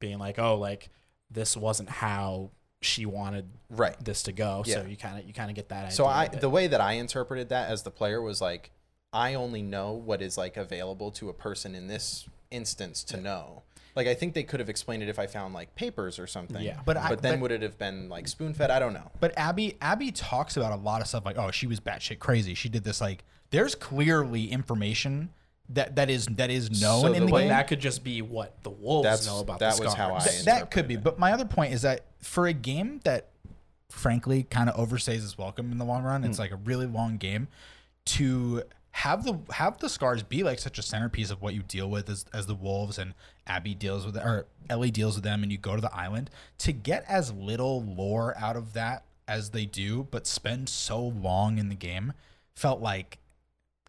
being 0.00 0.18
like 0.18 0.38
oh 0.38 0.56
like 0.56 0.90
this 1.30 1.56
wasn't 1.56 1.88
how 1.88 2.50
she 2.84 3.06
wanted 3.06 3.48
right. 3.70 3.96
this 4.04 4.22
to 4.24 4.32
go 4.32 4.62
so 4.64 4.84
you 4.88 4.96
kind 4.96 5.18
of 5.18 5.26
you 5.26 5.32
kind 5.32 5.50
of 5.50 5.56
get 5.56 5.68
that 5.68 5.92
So 5.92 6.06
idea 6.06 6.38
I 6.38 6.40
the 6.40 6.50
way 6.50 6.66
that 6.66 6.80
I 6.80 6.92
interpreted 6.94 7.48
that 7.48 7.68
as 7.70 7.82
the 7.82 7.90
player 7.90 8.20
was 8.22 8.40
like 8.40 8.70
I 9.12 9.34
only 9.34 9.62
know 9.62 9.92
what 9.92 10.20
is 10.20 10.36
like 10.36 10.56
available 10.56 11.10
to 11.12 11.28
a 11.28 11.32
person 11.32 11.74
in 11.74 11.86
this 11.86 12.28
instance 12.50 13.04
to 13.04 13.16
know. 13.16 13.62
Like 13.94 14.08
I 14.08 14.14
think 14.14 14.34
they 14.34 14.42
could 14.42 14.58
have 14.58 14.68
explained 14.68 15.04
it 15.04 15.08
if 15.08 15.20
I 15.20 15.28
found 15.28 15.54
like 15.54 15.74
papers 15.76 16.18
or 16.18 16.26
something. 16.26 16.60
Yeah. 16.60 16.80
But 16.84 16.96
But, 16.96 17.12
I- 17.12 17.14
then 17.14 17.34
but- 17.34 17.40
would 17.42 17.52
it 17.52 17.62
have 17.62 17.78
been 17.78 18.08
like 18.08 18.26
spoon 18.26 18.54
fed? 18.54 18.70
I 18.70 18.80
don't 18.80 18.92
know. 18.92 19.10
But 19.20 19.32
Abby 19.36 19.76
Abby 19.80 20.10
talks 20.10 20.56
about 20.56 20.72
a 20.72 20.82
lot 20.82 21.00
of 21.00 21.06
stuff 21.06 21.24
like, 21.24 21.38
oh, 21.38 21.50
she 21.52 21.66
was 21.68 21.78
batshit 21.78 22.18
crazy. 22.18 22.54
She 22.54 22.68
did 22.68 22.82
this 22.84 23.00
like 23.00 23.24
there's 23.50 23.74
clearly 23.76 24.50
information 24.50 25.30
that 25.70 25.96
that 25.96 26.10
is 26.10 26.26
that 26.26 26.50
is 26.50 26.70
known 26.82 27.00
So 27.02 27.06
in 27.12 27.20
the 27.26 27.32
the 27.32 27.38
game. 27.38 27.48
That 27.48 27.68
could 27.68 27.80
just 27.80 28.04
be 28.04 28.20
what 28.22 28.62
the 28.62 28.70
wolves 28.70 29.04
That's- 29.04 29.26
know 29.26 29.40
about 29.40 29.60
that 29.60 29.76
the 29.76 29.82
was 29.84 29.92
scars. 29.92 30.08
how 30.10 30.14
I 30.16 30.20
Th- 30.20 30.44
that 30.44 30.70
could 30.70 30.86
be. 30.88 30.94
it. 30.94 31.02
But 31.04 31.18
my 31.18 31.32
other 31.32 31.44
point 31.46 31.72
is 31.72 31.82
that 31.82 32.04
for 32.20 32.46
a 32.46 32.52
game 32.52 33.00
that, 33.04 33.30
frankly, 33.88 34.42
kind 34.44 34.68
of 34.68 34.76
overstays 34.76 35.22
its 35.24 35.38
welcome 35.38 35.72
in 35.72 35.78
the 35.78 35.84
long 35.84 36.02
run, 36.02 36.22
Hmm. 36.22 36.28
it's 36.30 36.38
like 36.38 36.50
a 36.50 36.56
really 36.56 36.86
long 36.86 37.16
game. 37.16 37.48
To 38.06 38.62
have 38.90 39.24
the 39.24 39.38
have 39.54 39.78
the 39.78 39.88
scars 39.88 40.22
be 40.22 40.42
like 40.42 40.58
such 40.58 40.78
a 40.78 40.82
centerpiece 40.82 41.30
of 41.30 41.40
what 41.42 41.54
you 41.54 41.62
deal 41.62 41.88
with 41.90 42.08
as 42.10 42.26
as 42.34 42.46
the 42.46 42.54
wolves 42.54 42.98
and 42.98 43.14
Abby 43.46 43.74
deals 43.74 44.04
with 44.06 44.16
or 44.18 44.46
Ellie 44.68 44.90
deals 44.90 45.14
with 45.16 45.24
them, 45.24 45.42
and 45.42 45.50
you 45.50 45.58
go 45.58 45.74
to 45.74 45.80
the 45.80 45.94
island 45.94 46.30
to 46.58 46.72
get 46.72 47.04
as 47.08 47.32
little 47.32 47.82
lore 47.82 48.36
out 48.36 48.56
of 48.56 48.74
that 48.74 49.04
as 49.26 49.50
they 49.50 49.64
do, 49.64 50.06
but 50.10 50.26
spend 50.26 50.68
so 50.68 51.02
long 51.02 51.56
in 51.56 51.70
the 51.70 51.74
game, 51.74 52.12
felt 52.54 52.80
like. 52.82 53.18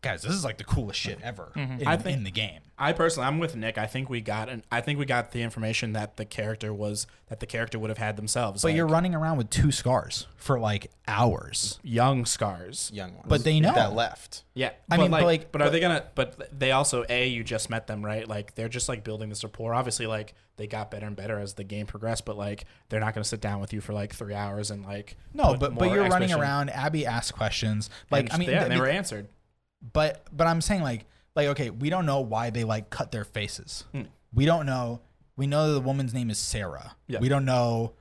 Guys, 0.05 0.21
this 0.21 0.33
is 0.33 0.43
like 0.45 0.59
the 0.59 0.63
coolest 0.63 0.99
shit 0.99 1.19
ever 1.23 1.51
mm-hmm. 1.55 1.59
in, 1.59 1.79
mm-hmm. 1.79 1.87
I 1.87 1.97
think- 1.97 2.17
in 2.17 2.23
the 2.23 2.31
game. 2.31 2.59
I 2.77 2.91
personally, 2.91 3.27
I'm 3.27 3.39
with 3.39 3.55
Nick. 3.55 3.77
I 3.77 3.87
think 3.87 4.09
we 4.09 4.19
got 4.19 4.49
an. 4.49 4.61
I 4.69 4.81
think 4.81 4.99
we 4.99 5.05
got 5.05 5.31
the 5.31 5.41
information 5.41 5.93
that 5.93 6.17
the 6.17 6.25
character 6.25 6.73
was 6.73 7.07
that 7.29 7.39
the 7.39 7.45
character 7.45 7.79
would 7.79 7.89
have 7.89 7.97
had 7.97 8.17
themselves. 8.17 8.61
But 8.61 8.67
like, 8.67 8.75
you're 8.75 8.85
running 8.85 9.15
around 9.15 9.37
with 9.37 9.49
two 9.49 9.71
scars 9.71 10.27
for 10.35 10.59
like 10.59 10.91
hours. 11.07 11.79
young 11.83 12.25
scars. 12.25 12.91
young 12.93 13.13
ones. 13.13 13.27
But 13.27 13.45
they 13.45 13.61
know. 13.61 13.73
that 13.73 13.93
left. 13.93 14.43
Yeah, 14.55 14.71
I 14.91 14.97
but 14.97 14.99
mean, 14.99 15.11
but 15.11 15.23
like, 15.23 15.25
like- 15.25 15.51
but 15.53 15.61
are 15.61 15.65
but- 15.65 15.71
they 15.71 15.79
gonna? 15.79 16.03
But 16.15 16.59
they 16.59 16.71
also 16.71 17.05
a 17.07 17.27
you 17.27 17.45
just 17.45 17.69
met 17.69 17.87
them, 17.87 18.03
right? 18.03 18.27
Like 18.27 18.55
they're 18.55 18.67
just 18.67 18.89
like 18.89 19.05
building 19.05 19.29
this 19.29 19.43
rapport. 19.45 19.73
Obviously, 19.73 20.05
like 20.05 20.33
they 20.57 20.67
got 20.67 20.91
better 20.91 21.05
and 21.07 21.15
better 21.15 21.39
as 21.39 21.53
the 21.53 21.63
game 21.63 21.85
progressed, 21.85 22.25
but 22.25 22.37
like 22.37 22.65
they're 22.89 22.99
not 22.99 23.13
gonna 23.13 23.23
sit 23.23 23.39
down 23.39 23.61
with 23.61 23.71
you 23.71 23.79
for 23.79 23.93
like 23.93 24.13
three 24.13 24.33
hours 24.33 24.69
and 24.69 24.83
like 24.83 25.15
No, 25.33 25.55
but 25.55 25.75
but 25.75 25.91
you're 25.91 26.09
running 26.09 26.33
around. 26.33 26.71
Abby 26.71 27.05
asks 27.05 27.31
questions. 27.31 27.89
Like 28.11 28.25
And 28.25 28.33
I 28.33 28.37
mean, 28.37 28.49
yeah, 28.49 28.55
th- 28.59 28.63
and 28.63 28.71
they 28.73 28.79
were 28.79 28.89
answered. 28.89 29.29
But 29.93 30.25
but 30.31 30.47
I'm 30.47 30.61
saying 30.61 30.81
like 30.81 31.05
like 31.35 31.47
okay, 31.49 31.69
we 31.69 31.89
don't 31.89 32.05
know 32.05 32.21
why 32.21 32.49
they 32.49 32.63
like 32.63 32.89
cut 32.89 33.11
their 33.11 33.23
faces. 33.25 33.83
Hmm. 33.91 34.03
We 34.33 34.45
don't 34.45 34.65
know. 34.65 35.01
We 35.37 35.47
know 35.47 35.67
that 35.67 35.73
the 35.73 35.81
woman's 35.81 36.13
name 36.13 36.29
is 36.29 36.37
Sarah. 36.39 36.95
Yeah. 37.07 37.19
We 37.19 37.29
don't 37.29 37.45
know 37.45 37.93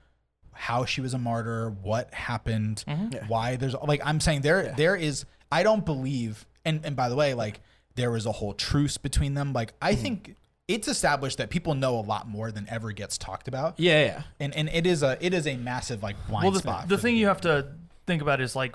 how 0.53 0.85
she 0.85 1.01
was 1.01 1.15
a 1.15 1.19
martyr, 1.19 1.71
what 1.83 2.15
happened, 2.15 2.85
Yeah. 2.87 3.27
why 3.27 3.57
there's 3.57 3.75
like 3.75 4.01
I'm 4.05 4.21
saying 4.21 4.43
there 4.43 4.65
Yeah. 4.65 4.75
there 4.77 4.97
is 4.97 5.25
I 5.51 5.63
don't 5.63 5.85
believe 5.85 6.47
and 6.65 6.85
and 6.85 6.95
by 6.97 7.09
the 7.09 7.17
way 7.17 7.35
like 7.35 7.61
there 7.97 8.11
was 8.11 8.27
a 8.27 8.33
whole 8.33 8.53
truce 8.55 8.97
between 8.99 9.35
them. 9.35 9.53
Like. 9.53 9.73
I 9.83 9.95
think 9.95 10.35
it's 10.67 10.89
established 10.89 11.39
that 11.39 11.51
people 11.51 11.75
know 11.75 11.99
a 11.99 12.01
lot 12.01 12.27
more 12.27 12.51
than 12.51 12.67
ever 12.69 12.91
gets 12.93 13.19
talked 13.19 13.49
about. 13.49 13.79
Yeah, 13.79 14.05
yeah. 14.05 14.23
And 14.41 14.55
and 14.55 14.69
it 14.69 14.87
is 14.87 15.03
a 15.03 15.19
it 15.21 15.35
is 15.35 15.47
a 15.47 15.57
massive 15.57 16.03
like 16.03 16.17
blind 16.27 16.45
well, 16.45 16.53
the, 16.53 16.59
spot. 16.61 16.89
the 16.89 16.97
for 16.97 17.03
thing 17.03 17.17
you 17.17 17.27
have 17.27 17.41
to 17.43 17.69
think 18.07 18.23
about 18.23 18.41
is 18.41 18.57
like, 18.57 18.75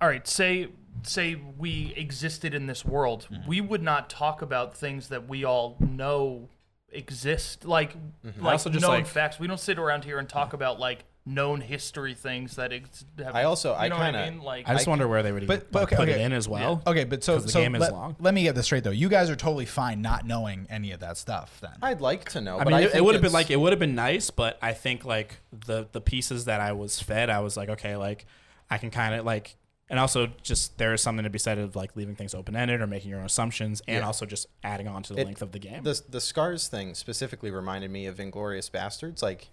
all 0.00 0.08
right, 0.08 0.26
say 0.26 0.68
say 1.02 1.34
we 1.56 1.92
existed 1.96 2.54
in 2.54 2.66
this 2.66 2.84
world, 2.84 3.26
Mm-hmm. 3.30 3.48
we 3.48 3.60
would 3.60 3.82
not 3.82 4.08
talk 4.10 4.42
about 4.42 4.76
things 4.76 5.08
that 5.08 5.28
we 5.28 5.44
all 5.44 5.76
know 5.80 6.48
exist, 6.90 7.64
like 7.64 7.94
Mm-hmm. 8.24 8.42
like 8.44 8.52
Also 8.52 8.70
just, 8.70 8.82
known 8.82 8.90
like- 8.92 9.06
facts. 9.06 9.38
We 9.38 9.46
don't 9.46 9.60
sit 9.60 9.78
around 9.78 10.04
here 10.04 10.18
and 10.18 10.28
talk 10.28 10.52
about 10.52 10.78
like 10.80 11.04
known 11.28 11.60
history 11.60 12.14
things 12.14 12.54
that 12.54 12.72
ex- 12.72 13.04
have, 13.18 13.34
I 13.34 13.42
also- 13.42 13.70
you 13.72 13.76
I 13.78 13.88
know 13.88 13.96
kinda- 13.96 14.18
I 14.20 14.30
mean? 14.30 14.40
Like 14.42 14.68
I 14.68 14.74
just 14.74 14.86
I- 14.86 14.90
wonder 14.90 15.08
where 15.08 15.24
they 15.24 15.32
would 15.32 15.42
even 15.42 15.56
But- 15.58 15.72
but 15.72 15.80
like, 15.80 15.88
okay, 15.88 15.96
put 15.96 16.08
okay. 16.08 16.20
it 16.22 16.24
in 16.24 16.32
as 16.32 16.48
well. 16.48 16.82
Okay, 16.86 17.02
but 17.02 17.24
so 17.24 17.38
the 17.40 17.48
so 17.48 17.60
game 17.60 17.74
is 17.74 17.80
let, 17.80 17.92
long. 17.92 18.14
let 18.20 18.32
me 18.32 18.44
get 18.44 18.54
this 18.54 18.66
straight 18.66 18.84
though. 18.84 18.90
You 18.92 19.08
guys 19.08 19.28
are 19.28 19.34
totally 19.36 19.66
fine 19.66 20.00
not 20.00 20.24
knowing 20.24 20.66
any 20.70 20.92
of 20.92 21.00
that 21.00 21.16
stuff 21.16 21.58
then. 21.60 21.72
I'd 21.82 22.00
like 22.00 22.26
to 22.30 22.40
know. 22.40 22.56
I 22.60 22.64
but 22.64 22.66
mean, 22.68 22.76
I 22.76 22.80
it, 22.82 22.94
it 22.96 23.04
would 23.04 23.14
have 23.16 23.22
been 23.22 23.32
like 23.32 23.50
it 23.50 23.56
would 23.58 23.72
have 23.72 23.80
been 23.80 23.96
nice, 23.96 24.30
but 24.30 24.56
I 24.62 24.72
think 24.72 25.04
like 25.04 25.40
the 25.66 25.88
the 25.90 26.00
pieces 26.00 26.44
that 26.44 26.60
I 26.60 26.72
was 26.72 27.00
fed, 27.02 27.28
I 27.28 27.40
was 27.40 27.56
like, 27.56 27.70
okay, 27.70 27.96
like 27.96 28.24
I 28.70 28.78
can 28.78 28.90
kind 28.90 29.14
of 29.16 29.24
like, 29.26 29.56
and 29.88 29.98
also 29.98 30.28
just 30.42 30.78
there 30.78 30.92
is 30.92 31.00
something 31.00 31.24
to 31.24 31.30
be 31.30 31.38
said 31.38 31.58
of 31.58 31.76
like 31.76 31.94
leaving 31.96 32.14
things 32.16 32.34
open 32.34 32.56
ended 32.56 32.80
or 32.80 32.86
making 32.86 33.10
your 33.10 33.20
own 33.20 33.26
assumptions, 33.26 33.82
and 33.86 33.98
Yeah. 33.98 34.06
also 34.06 34.26
just 34.26 34.46
adding 34.62 34.88
on 34.88 35.02
to 35.04 35.14
the 35.14 35.20
It- 35.20 35.24
length 35.26 35.42
of 35.42 35.52
the 35.52 35.58
game. 35.58 35.82
the 35.82 36.00
the 36.08 36.20
scars 36.20 36.68
thing 36.68 36.94
specifically 36.94 37.50
reminded 37.50 37.90
me 37.90 38.06
of 38.06 38.16
Inglourious 38.16 38.70
Basterds. 38.70 39.22
Like 39.22 39.48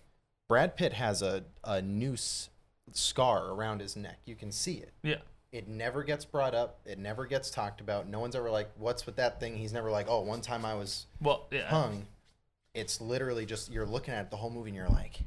Brad 0.50 0.76
Pitt 0.76 0.94
has 0.94 1.22
a 1.22 1.44
a 1.64 1.82
noose 1.82 2.50
scar 2.92 3.48
around 3.50 3.80
his 3.82 3.96
neck. 3.96 4.20
You 4.26 4.36
can 4.36 4.52
see 4.52 4.76
it. 4.76 4.92
yeah. 5.04 5.18
It 5.52 5.68
never 5.68 6.02
gets 6.04 6.26
brought 6.26 6.56
up. 6.56 6.80
It 6.84 6.98
never 6.98 7.28
gets 7.28 7.52
talked 7.52 7.80
about. 7.80 8.08
No 8.08 8.20
one's 8.20 8.36
ever 8.36 8.50
like, 8.50 8.72
"What's 8.76 9.06
with 9.06 9.18
that 9.18 9.40
thing?" 9.40 9.56
He's 9.56 9.72
never 9.72 9.92
like, 9.92 10.08
"Oh, 10.10 10.22
one 10.22 10.42
time 10.42 10.66
I 10.66 10.74
was 10.74 11.06
Well, 11.22 11.46
yeah. 11.52 11.68
hung." 11.68 12.08
It's 12.74 13.00
literally 13.00 13.46
just 13.46 13.70
you're 13.72 13.86
looking 13.86 14.16
at 14.16 14.32
the 14.32 14.38
whole 14.38 14.50
movie 14.50 14.72
and 14.72 14.76
you're 14.76 14.90
like, 14.90 15.22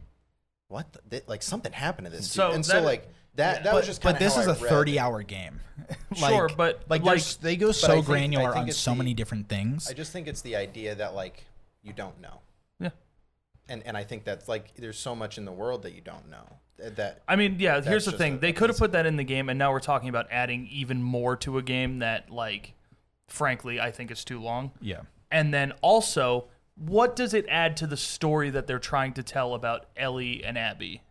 "What? 0.66 0.92
The, 0.94 1.00
th- 1.10 1.28
like 1.28 1.44
something 1.44 1.72
happened 1.72 2.06
to 2.06 2.10
this?" 2.10 2.28
So 2.28 2.48
dude. 2.48 2.54
And 2.56 2.66
so 2.66 2.82
like 2.82 3.08
that. 3.36 3.64
That 3.64 3.72
but, 3.72 3.74
was 3.74 3.86
just. 3.86 4.02
but 4.02 4.12
kinda 4.18 4.24
this 4.24 4.34
how 4.34 4.40
is 4.42 4.48
I 4.48 4.52
a 4.52 4.54
read 4.54 4.68
thirty-hour 4.68 5.22
game. 5.22 5.60
Sure, 6.16 6.48
but, 6.56 6.82
like, 6.88 7.02
like- 7.02 7.22
they 7.42 7.54
go 7.56 7.70
so 7.70 7.88
think- 7.88 8.06
granular 8.06 8.56
on 8.56 8.70
so 8.72 8.92
the- 8.92 8.96
many 8.96 9.12
different 9.14 9.48
things. 9.48 9.88
I 9.90 9.92
just 9.92 10.12
think 10.12 10.26
it's 10.26 10.40
the 10.40 10.56
idea 10.56 10.94
that 10.94 11.14
like 11.14 11.44
you 11.82 11.92
don't 11.92 12.20
know. 12.20 12.40
Yeah. 12.80 12.90
And 13.68 13.82
and 13.86 13.96
I 13.96 14.04
think 14.04 14.24
that's 14.24 14.48
like 14.48 14.74
there's 14.76 14.98
so 14.98 15.14
much 15.14 15.36
in 15.38 15.44
the 15.44 15.52
world 15.52 15.82
that 15.82 15.92
you 15.94 16.00
don't 16.00 16.28
know. 16.30 16.44
That 16.78 17.22
I 17.28 17.36
mean, 17.36 17.56
yeah. 17.58 17.80
Here's 17.82 18.04
the 18.06 18.12
thing: 18.12 18.34
a- 18.34 18.38
they 18.38 18.52
could 18.52 18.70
have 18.70 18.78
put 18.78 18.92
that 18.92 19.06
in 19.06 19.16
the 19.16 19.24
game, 19.24 19.48
and 19.48 19.58
now 19.58 19.70
we're 19.72 19.80
talking 19.80 20.08
about 20.08 20.26
adding 20.30 20.66
even 20.70 21.02
more 21.02 21.36
to 21.36 21.58
a 21.58 21.62
game 21.62 21.98
that, 22.00 22.30
like, 22.30 22.74
frankly, 23.28 23.78
I 23.80 23.90
think 23.90 24.10
is 24.10 24.24
too 24.24 24.40
long. 24.40 24.72
yeah. 24.80 25.00
And 25.30 25.52
then 25.52 25.72
also, 25.82 26.46
what 26.76 27.16
does 27.16 27.34
it 27.34 27.46
add 27.48 27.76
to 27.78 27.86
the 27.86 27.96
story 27.96 28.48
that 28.50 28.66
they're 28.66 28.78
trying 28.78 29.12
to 29.14 29.22
tell 29.22 29.54
about 29.54 29.86
Ellie 29.96 30.44
and 30.44 30.56
Abby? 30.56 31.02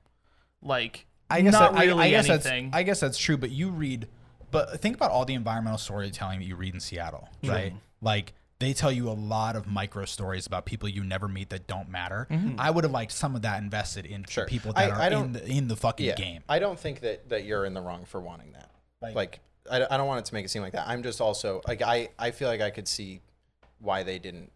Like, 0.62 1.06
I 1.30 1.42
guess 1.42 1.54
not 1.54 1.74
that, 1.74 1.86
really 1.86 2.04
I, 2.04 2.10
guess 2.10 2.30
anything. 2.30 2.66
that's 2.72 2.76
I 2.78 2.84
guess 2.84 3.00
that's 3.00 3.18
true, 3.18 3.38
but 3.38 3.52
you 3.52 3.70
read 3.70 4.08
but 4.52 4.80
think 4.80 4.96
about 4.96 5.12
all 5.12 5.26
the 5.26 5.34
environmental 5.34 5.78
storytelling 5.80 6.40
that 6.40 6.46
you 6.46 6.56
read 6.56 6.74
in 6.74 6.80
Seattle, 6.80 7.28
right? 7.44 7.74
Like 8.02 8.34
they 8.60 8.72
tell 8.74 8.92
you 8.92 9.10
a 9.10 9.12
lot 9.12 9.56
of 9.58 9.68
micro 9.68 10.06
stories 10.06 10.48
about 10.48 10.66
people 10.66 10.88
you 10.88 11.04
never 11.04 11.28
meet 11.28 11.50
that 11.50 11.68
don't 11.68 11.90
matter. 11.90 12.26
Mm-hmm. 12.32 12.56
I 12.60 12.72
would 12.72 12.86
have 12.86 12.94
liked 12.94 13.12
some 13.12 13.36
of 13.36 13.42
that 13.42 13.62
invested 13.62 14.06
in 14.06 14.24
Sure. 14.30 14.46
the 14.46 14.50
people 14.50 14.72
I- 14.76 14.86
that 14.88 14.92
are 14.94 15.02
I 15.02 15.06
in 15.08 15.12
don't- 15.12 15.34
the 15.34 15.46
in 15.48 15.68
the 15.68 15.76
fucking 15.76 16.06
yeah, 16.06 16.16
game. 16.16 16.42
I 16.48 16.60
don't 16.60 16.80
think 16.80 17.02
that 17.02 17.28
that 17.30 17.44
you're 17.46 17.66
in 17.66 17.74
the 17.74 17.82
wrong 17.82 18.06
for 18.06 18.22
wanting 18.22 18.54
that. 18.54 18.70
Like- 19.02 19.16
Like, 19.16 19.40
I, 19.70 19.86
I 19.90 19.98
don't 19.98 20.08
want 20.08 20.20
it 20.20 20.26
to 20.26 20.34
make 20.36 20.46
it 20.46 20.50
seem 20.50 20.62
like 20.62 20.74
that. 20.74 20.88
I'm 20.88 21.02
just 21.04 21.20
also 21.20 21.62
like 21.68 21.82
I 21.82 22.10
I 22.20 22.32
feel 22.32 22.48
like 22.48 22.62
I 22.62 22.70
could 22.70 22.88
see 22.88 23.20
why 23.80 24.04
they 24.04 24.20
didn't 24.20 24.52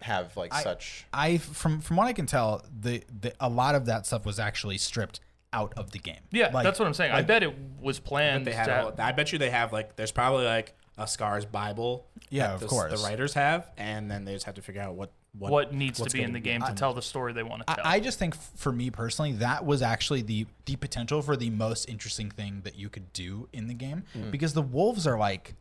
have 0.00 0.36
like 0.36 0.52
I- 0.52 0.62
such. 0.62 1.06
I 1.12 1.38
from 1.38 1.80
from 1.80 1.96
what 1.96 2.06
I 2.08 2.12
can 2.14 2.26
tell, 2.26 2.64
the, 2.80 3.04
the 3.20 3.32
a 3.38 3.48
lot 3.48 3.74
of 3.74 3.86
that 3.86 4.06
stuff 4.06 4.24
was 4.26 4.38
actually 4.40 4.78
stripped 4.78 5.20
out 5.54 5.72
of 5.76 5.92
the 5.92 5.98
game. 5.98 6.20
yeah, 6.32 6.50
Like- 6.52 6.64
that's 6.64 6.78
what 6.78 6.86
I'm 6.86 6.94
saying. 6.94 7.12
I 7.12 7.22
bet 7.22 7.42
it 7.42 7.54
was 7.80 8.00
planned. 8.00 8.46
they 8.46 8.50
to 8.50 8.56
have. 8.56 8.66
have- 8.68 9.00
I 9.00 9.12
bet 9.12 9.32
you 9.32 9.38
they 9.38 9.50
have 9.50 9.72
like. 9.72 9.96
There's 9.96 10.12
probably 10.12 10.44
like 10.44 10.74
a 10.98 11.06
Scars 11.06 11.44
Bible. 11.44 12.06
Yeah, 12.30 12.48
that 12.48 12.54
of 12.54 12.60
the, 12.60 12.66
course. 12.66 13.00
The 13.00 13.06
writers 13.06 13.34
have, 13.34 13.70
and 13.76 14.10
then 14.10 14.24
they 14.24 14.32
just 14.34 14.46
have 14.46 14.56
to 14.56 14.62
figure 14.62 14.82
out 14.82 14.94
what 14.94 15.12
what, 15.36 15.50
what 15.50 15.74
needs 15.74 16.00
to 16.00 16.10
be 16.10 16.22
in 16.22 16.32
the 16.32 16.40
game 16.40 16.62
to 16.62 16.72
tell 16.74 16.94
the 16.94 17.02
story 17.02 17.32
they 17.32 17.42
want 17.42 17.66
to 17.66 17.74
tell. 17.74 17.84
I, 17.84 17.94
I 17.94 18.00
just 18.00 18.18
think 18.18 18.34
f- 18.34 18.52
for 18.54 18.72
me 18.72 18.90
personally, 18.90 19.32
that 19.34 19.64
was 19.64 19.82
actually 19.82 20.22
the 20.22 20.46
the 20.66 20.76
potential 20.76 21.22
for 21.22 21.36
the 21.36 21.50
most 21.50 21.88
interesting 21.88 22.30
thing 22.30 22.60
that 22.64 22.76
you 22.76 22.88
could 22.88 23.12
do 23.12 23.48
in 23.52 23.66
the 23.66 23.74
game 23.74 24.04
mm. 24.16 24.30
because 24.30 24.54
the 24.54 24.62
wolves 24.62 25.06
are 25.06 25.18
like, 25.18 25.54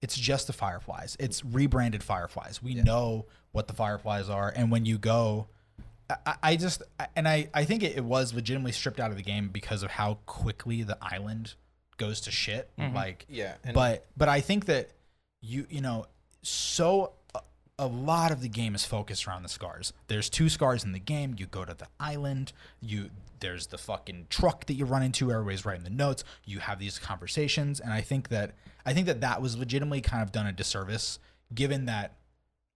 it's 0.00 0.16
just 0.16 0.48
the 0.48 0.52
fireflies. 0.52 1.16
It's 1.20 1.44
rebranded 1.44 2.02
fireflies. 2.02 2.62
We 2.62 2.74
know 2.74 3.26
what 3.52 3.68
the 3.68 3.74
fireflies 3.74 4.28
are, 4.28 4.52
and 4.54 4.70
when 4.70 4.84
you 4.84 4.98
go. 4.98 5.48
I- 6.12 6.16
I, 6.26 6.36
I 6.42 6.56
just 6.56 6.82
and 7.16 7.26
I, 7.28 7.48
I 7.54 7.64
think 7.64 7.82
it, 7.82 7.96
it 7.96 8.04
was 8.04 8.32
legitimately 8.34 8.72
stripped 8.72 9.00
out 9.00 9.10
of 9.10 9.16
the 9.16 9.22
game 9.22 9.48
because 9.48 9.82
of 9.82 9.90
how 9.92 10.18
quickly 10.26 10.82
the 10.82 10.98
island 11.00 11.54
goes 11.98 12.20
to 12.22 12.30
shit. 12.30 12.70
Mm-hmm. 12.78 12.94
Like 12.94 13.26
Yeah, 13.28 13.54
and- 13.64 13.74
but 13.74 14.06
but 14.16 14.28
I 14.28 14.40
think 14.40 14.66
that 14.66 14.90
you 15.40 15.66
you 15.70 15.80
know 15.80 16.06
so 16.42 17.12
a, 17.34 17.40
a 17.78 17.86
lot 17.86 18.30
of 18.32 18.40
the 18.42 18.48
game 18.48 18.74
is 18.74 18.84
focused 18.84 19.26
around 19.26 19.42
the 19.42 19.48
scars. 19.48 19.92
There's 20.08 20.28
two 20.30 20.48
scars 20.48 20.84
in 20.84 20.92
the 20.92 20.98
game. 21.00 21.34
You 21.38 21.46
go 21.46 21.64
to 21.64 21.74
the 21.74 21.86
island. 22.00 22.52
You 22.80 23.10
there's 23.40 23.66
the 23.68 23.78
fucking 23.78 24.26
truck 24.30 24.66
that 24.66 24.74
you 24.74 24.84
run 24.84 25.02
into. 25.02 25.32
Everybody's 25.32 25.64
writing 25.64 25.82
the 25.84 25.90
notes. 25.90 26.22
You 26.44 26.60
have 26.60 26.78
these 26.78 26.98
conversations, 27.00 27.80
and 27.80 27.92
I 27.92 28.00
think 28.00 28.28
that 28.28 28.52
I 28.86 28.92
think 28.94 29.06
that 29.06 29.20
that 29.20 29.40
was 29.42 29.56
legitimately 29.56 30.00
kind 30.00 30.22
of 30.22 30.30
done 30.32 30.46
a 30.46 30.52
disservice, 30.52 31.18
given 31.54 31.86
that 31.86 32.14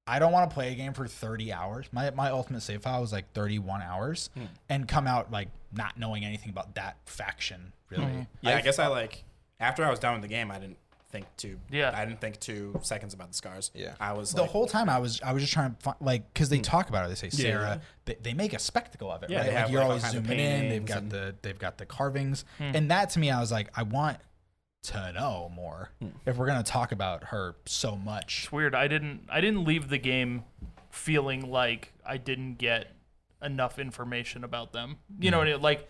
I 0.06 0.18
don't 0.18 0.32
want 0.32 0.48
to 0.50 0.54
play 0.54 0.72
a 0.72 0.74
game 0.74 0.92
for 0.92 1.06
30 1.06 1.52
hours. 1.52 1.86
My 1.92 2.10
my 2.10 2.30
ultimate 2.30 2.62
save 2.62 2.82
file 2.82 3.00
was 3.00 3.12
like 3.12 3.32
31 3.32 3.82
hours, 3.82 4.30
hmm. 4.34 4.44
and 4.68 4.86
come 4.86 5.06
out 5.06 5.30
like 5.30 5.48
not 5.72 5.98
knowing 5.98 6.24
anything 6.24 6.50
about 6.50 6.74
that 6.76 6.96
faction 7.06 7.72
really. 7.90 8.04
Hmm. 8.04 8.22
Yeah, 8.40 8.56
I, 8.56 8.60
guess 8.60 8.78
I 8.78 8.86
like 8.86 9.24
after 9.58 9.84
I 9.84 9.90
was 9.90 9.98
done 9.98 10.14
with 10.14 10.22
the 10.22 10.28
game, 10.28 10.50
I 10.50 10.58
didn't 10.58 10.78
think 11.10 11.26
too. 11.36 11.58
Yeah. 11.70 11.92
I 11.94 12.04
didn't 12.04 12.20
think 12.20 12.40
two 12.40 12.78
seconds 12.82 13.14
about 13.14 13.28
the 13.28 13.34
scars. 13.34 13.70
Yeah. 13.74 13.94
I 14.00 14.12
was 14.12 14.32
the 14.32 14.42
like, 14.42 14.50
whole 14.50 14.66
time 14.66 14.88
I 14.88 14.98
was 14.98 15.20
I 15.22 15.32
was 15.32 15.42
just 15.42 15.52
trying 15.52 15.74
to 15.74 15.80
find 15.80 15.96
like 16.00 16.32
because 16.32 16.48
they 16.48 16.56
hmm. 16.56 16.62
talk 16.62 16.88
about 16.88 17.06
it. 17.06 17.08
They 17.08 17.14
say 17.14 17.30
Sarah. 17.30 17.62
yeah. 17.62 17.78
They, 18.04 18.16
they 18.22 18.34
make 18.34 18.52
a 18.52 18.58
spectacle 18.58 19.10
of 19.10 19.22
it. 19.22 19.30
Yeah, 19.30 19.38
right? 19.38 19.46
Like 19.46 19.56
have, 19.56 19.70
you're 19.70 19.80
like, 19.80 19.88
always 19.88 20.10
zooming 20.10 20.38
in. 20.38 20.68
They've 20.68 20.84
got 20.84 20.98
and- 20.98 21.10
the 21.10 21.34
they've 21.42 21.58
got 21.58 21.78
the 21.78 21.86
carvings, 21.86 22.44
and 22.58 22.90
that 22.90 23.10
to 23.10 23.18
me 23.18 23.30
I 23.30 23.40
was 23.40 23.52
like 23.52 23.68
I 23.76 23.82
want 23.82 24.18
to 24.86 25.12
know 25.12 25.50
more 25.54 25.90
hmm. 26.00 26.08
if 26.24 26.36
we're 26.36 26.46
gonna 26.46 26.62
talk 26.62 26.92
about 26.92 27.24
her 27.24 27.56
so 27.66 27.96
much. 27.96 28.44
it's 28.44 28.52
weird. 28.52 28.74
I 28.74 28.88
didn't. 28.88 29.28
I 29.28 29.40
didn't 29.40 29.64
leave 29.64 29.88
the 29.88 29.98
game 29.98 30.44
feeling 30.90 31.50
like 31.50 31.92
I 32.04 32.16
didn't 32.16 32.54
get 32.54 32.92
enough 33.42 33.78
information 33.78 34.44
about 34.44 34.72
them. 34.72 34.96
You 35.20 35.30
know, 35.30 35.38
what 35.38 35.48
I 35.48 35.52
mean? 35.52 35.62
like 35.62 35.88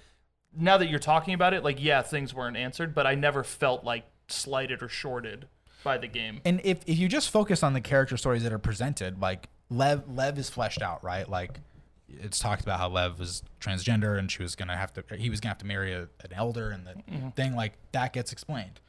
now 0.56 0.78
that 0.78 0.88
you're 0.88 0.98
talking 0.98 1.34
about 1.34 1.54
it, 1.54 1.62
like 1.62 1.82
yeah, 1.82 2.02
things 2.02 2.34
weren't 2.34 2.56
answered, 2.56 2.94
but 2.94 3.06
I 3.06 3.14
never 3.14 3.44
felt 3.44 3.84
like 3.84 4.04
slighted 4.28 4.82
or 4.82 4.88
shorted 4.88 5.46
by 5.84 5.98
the 5.98 6.08
game. 6.08 6.40
And 6.44 6.60
if, 6.64 6.80
if 6.86 6.98
you 6.98 7.08
just 7.08 7.30
focus 7.30 7.62
on 7.62 7.72
the 7.72 7.80
character 7.80 8.16
stories 8.16 8.42
that 8.42 8.52
are 8.52 8.58
presented, 8.58 9.20
like 9.20 9.48
Lev 9.70 10.04
Lev 10.08 10.38
is 10.38 10.50
fleshed 10.50 10.82
out, 10.82 11.02
right? 11.04 11.28
Like 11.28 11.60
it's 12.08 12.38
talked 12.38 12.62
about 12.62 12.78
how 12.78 12.88
Lev 12.88 13.18
was 13.18 13.42
transgender 13.60 14.18
and 14.18 14.30
she 14.30 14.42
was 14.42 14.54
gonna 14.54 14.76
have 14.76 14.92
to 14.94 15.04
he 15.16 15.30
was 15.30 15.40
gonna 15.40 15.50
have 15.50 15.58
to 15.58 15.66
marry 15.66 15.92
a, 15.92 16.02
an 16.02 16.32
elder 16.32 16.70
and 16.70 16.86
the 16.86 16.92
mm-hmm. 16.92 17.28
thing 17.30 17.54
like 17.54 17.74
that 17.92 18.12
gets 18.12 18.32
explained. 18.32 18.80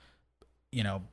You 0.71 0.83
know, 0.83 1.03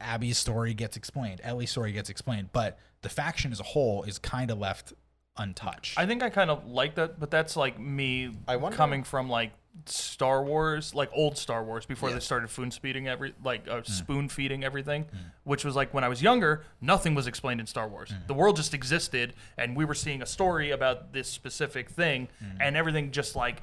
Abby's 0.00 0.38
story 0.38 0.72
gets 0.74 0.96
explained, 0.96 1.40
Ellie's 1.42 1.70
story 1.70 1.92
gets 1.92 2.10
explained, 2.10 2.50
but 2.52 2.78
the 3.02 3.08
faction 3.08 3.50
as 3.52 3.58
a 3.60 3.64
whole 3.64 4.04
is 4.04 4.18
kind 4.18 4.50
of 4.50 4.58
left 4.58 4.92
untouched. 5.36 5.98
I 5.98 6.06
think 6.06 6.22
I 6.22 6.30
kind 6.30 6.50
of 6.50 6.66
like 6.66 6.94
that, 6.94 7.18
but 7.18 7.30
that's 7.30 7.56
like 7.56 7.78
me 7.78 8.30
I 8.46 8.56
wonder- 8.56 8.76
coming 8.76 9.02
from 9.02 9.28
like 9.28 9.52
Star 9.86 10.44
Wars, 10.44 10.94
like 10.94 11.10
old 11.12 11.36
Star 11.38 11.64
Wars, 11.64 11.86
before 11.86 12.08
Yeah. 12.08 12.16
they 12.16 12.20
started 12.20 12.50
spoon 12.50 12.70
feeding 12.70 13.08
every, 13.08 13.34
like 13.44 13.66
uh, 13.68 13.76
Hmm. 13.76 13.82
spoon 13.92 14.28
feeding 14.28 14.62
everything, 14.64 15.06
which 15.44 15.64
was 15.64 15.74
like 15.76 15.92
when 15.94 16.04
I 16.04 16.08
was 16.08 16.22
younger, 16.22 16.64
nothing 16.80 17.14
was 17.14 17.26
explained 17.26 17.60
in 17.60 17.66
Star 17.66 17.88
Wars. 17.88 18.10
Hmm. 18.10 18.26
The 18.26 18.34
world 18.34 18.56
just 18.56 18.74
existed, 18.74 19.34
and 19.56 19.76
we 19.76 19.84
were 19.84 19.94
seeing 19.94 20.22
a 20.22 20.26
story 20.26 20.70
about 20.70 21.12
this 21.12 21.28
specific 21.28 21.88
thing, 21.90 22.28
Hmm. 22.40 22.60
and 22.60 22.76
everything 22.76 23.10
just 23.12 23.34
like 23.36 23.62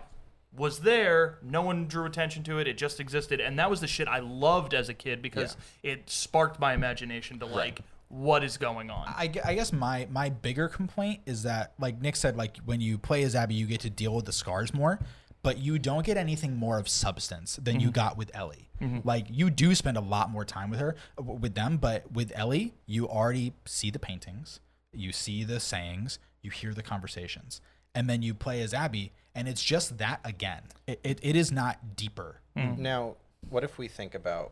was 0.58 0.80
there. 0.80 1.38
No 1.44 1.62
one 1.62 1.88
drew 1.88 2.06
attention 2.06 2.44
to 2.44 2.60
it. 2.60 2.68
It 2.68 2.78
just 2.78 3.00
existed, 3.00 3.40
and 3.40 3.58
that 3.60 3.70
was 3.70 3.80
the 3.80 3.88
shit 3.88 4.08
I 4.08 4.20
loved 4.20 4.74
as 4.74 4.90
a 4.90 4.94
kid 4.94 5.22
because 5.22 5.56
it 5.84 6.10
sparked 6.10 6.60
my 6.60 6.74
imagination 6.74 7.40
to 7.40 7.46
like 7.46 7.82
what 8.10 8.44
is 8.44 8.58
going 8.58 8.90
on. 8.90 9.08
I, 9.08 9.32
I 9.44 9.54
guess 9.54 9.72
my 9.72 10.08
my 10.10 10.30
bigger 10.30 10.68
complaint 10.68 11.22
is 11.26 11.44
that 11.44 11.74
like 11.80 12.02
Nick 12.02 12.16
said 12.16 12.38
like 12.38 12.58
when 12.66 12.82
you 12.82 12.98
play 12.98 13.24
as 13.24 13.36
Abby 13.36 13.56
you 13.56 13.66
get 13.66 13.82
to 13.82 13.90
deal 13.90 14.16
with 14.16 14.26
the 14.26 14.32
scars 14.32 14.74
more 14.74 15.00
but 15.44 15.60
you 15.60 15.80
don't 15.80 16.06
get 16.06 16.18
anything 16.18 16.58
more 16.58 16.78
of 16.78 16.90
substance 16.90 17.58
than 17.58 17.80
you 17.80 17.88
mm-hmm. 17.88 17.94
got 17.94 18.18
with 18.18 18.30
Ellie. 18.34 18.70
Mm-hmm. 18.82 19.08
Like 19.08 19.28
you 19.30 19.50
do 19.50 19.76
spend 19.76 19.96
a 19.96 20.02
lot 20.02 20.30
more 20.30 20.44
time 20.44 20.70
with 20.70 20.80
her 20.80 20.96
with 21.18 21.54
them 21.54 21.78
but 21.78 22.12
with 22.12 22.32
Ellie 22.36 22.74
you 22.86 23.08
already 23.08 23.54
see 23.66 23.92
the 23.92 24.00
paintings, 24.00 24.62
you 24.94 25.12
see 25.12 25.44
the 25.44 25.60
sayings, 25.60 26.20
you 26.42 26.50
hear 26.50 26.74
the 26.74 26.84
conversations 26.84 27.62
and 27.96 28.10
then 28.10 28.22
you 28.22 28.34
play 28.34 28.62
as 28.62 28.74
Abby 28.74 29.12
and 29.38 29.48
it's 29.48 29.64
just 29.64 30.00
that 30.00 30.20
again. 30.26 30.64
It, 30.88 31.00
it, 31.04 31.20
it 31.22 31.36
is 31.36 31.52
not 31.52 31.96
deeper. 31.96 32.42
Mm-hmm. 32.58 32.82
Now, 32.82 33.18
what 33.52 33.64
if 33.64 33.78
we 33.78 33.88
think 33.88 34.16
about 34.16 34.52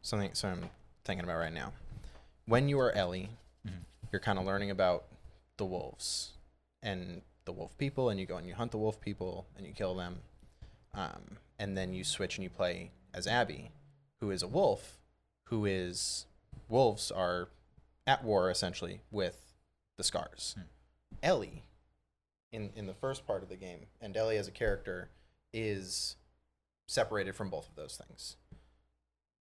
something? 0.00 0.30
So 0.32 0.48
I'm 0.48 0.70
thinking 1.04 1.24
about 1.24 1.36
right 1.36 1.52
now. 1.52 1.74
When 2.46 2.70
you 2.70 2.80
are 2.80 2.90
Ellie, 2.92 3.28
mm-hmm. 3.66 3.76
you're 4.10 4.20
kind 4.20 4.38
of 4.38 4.46
learning 4.46 4.70
about 4.70 5.04
the 5.58 5.66
wolves 5.66 6.32
and 6.82 7.20
the 7.44 7.52
wolf 7.52 7.76
people, 7.76 8.08
and 8.08 8.18
you 8.18 8.24
go 8.24 8.38
and 8.38 8.48
you 8.48 8.54
hunt 8.54 8.70
the 8.70 8.78
wolf 8.78 8.98
people 8.98 9.46
and 9.58 9.66
you 9.66 9.74
kill 9.74 9.94
them, 9.94 10.20
um, 10.94 11.36
and 11.58 11.76
then 11.76 11.92
you 11.92 12.02
switch 12.02 12.38
and 12.38 12.44
you 12.44 12.50
play 12.50 12.92
as 13.12 13.26
Abby, 13.26 13.72
who 14.20 14.30
is 14.30 14.42
a 14.42 14.48
wolf, 14.48 14.96
who 15.48 15.66
is 15.66 16.24
wolves 16.66 17.10
are 17.10 17.48
at 18.06 18.24
war 18.24 18.50
essentially 18.50 19.00
with 19.10 19.52
the 19.98 20.02
scars. 20.02 20.54
Hmm. 20.56 20.64
Ellie, 21.22 21.64
in 22.56 22.70
in 22.74 22.86
the 22.86 22.94
first 22.94 23.26
part 23.26 23.42
of 23.42 23.48
the 23.48 23.56
game, 23.56 23.86
and 24.00 24.16
Ellie 24.16 24.38
as 24.38 24.48
a 24.48 24.52
character 24.52 25.10
is 25.52 26.16
separated 26.88 27.34
from 27.36 27.50
both 27.50 27.68
of 27.68 27.76
those 27.76 28.00
things. 28.06 28.36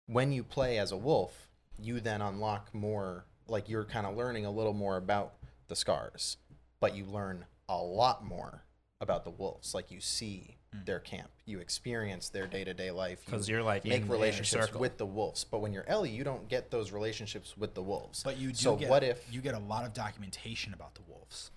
When 0.07 0.33
you 0.33 0.43
play 0.43 0.79
as 0.79 0.91
a 0.91 0.97
wolf, 0.97 1.49
you 1.79 2.01
then 2.01 2.23
unlock 2.23 2.75
more, 2.75 3.27
like 3.47 3.69
you're 3.69 3.85
kind 3.85 4.07
of 4.07 4.17
learning 4.17 4.47
a 4.47 4.51
little 4.51 4.73
more 4.73 4.97
about 4.97 5.35
the 5.69 5.77
scars, 5.77 6.39
but 6.81 6.95
you 6.95 7.05
learn 7.05 7.45
a 7.69 7.77
lot 7.77 8.25
more 8.25 8.65
about 9.01 9.25
the 9.25 9.31
wolves. 9.31 9.75
Like 9.75 9.91
you 9.91 10.01
see 10.01 10.57
hmm. 10.73 10.85
their 10.85 11.01
camp, 11.01 11.31
you 11.45 11.59
experience 11.59 12.29
their 12.29 12.47
day 12.47 12.65
to 12.65 12.75
day 12.75 12.91
life. 12.91 13.25
'Cause 13.27 13.49
you 13.49 13.57
you're, 13.57 13.65
like, 13.65 13.85
make 13.85 14.09
relationships 14.09 14.73
with 14.73 14.99
the 14.99 15.07
wolves. 15.07 15.45
But 15.45 15.59
when 15.59 15.73
you're 15.73 15.89
Ellie, 15.89 16.11
you 16.11 16.25
don't 16.25 16.49
get 16.49 16.71
those 16.71 16.93
relationships 16.93 17.57
with 17.57 17.75
the 17.75 17.83
wolves. 17.83 18.23
But 18.23 18.39
you 18.39 18.49
do 18.49 18.55
so 18.55 18.77
get, 18.77 18.89
what 18.89 19.03
if 19.03 19.33
you 19.33 19.41
get 19.41 19.55
a 19.55 19.59
lot 19.59 19.85
of 19.85 19.93
documentation 19.93 20.73
about 20.73 20.95
the 20.95 21.03
wolves? 21.03 21.51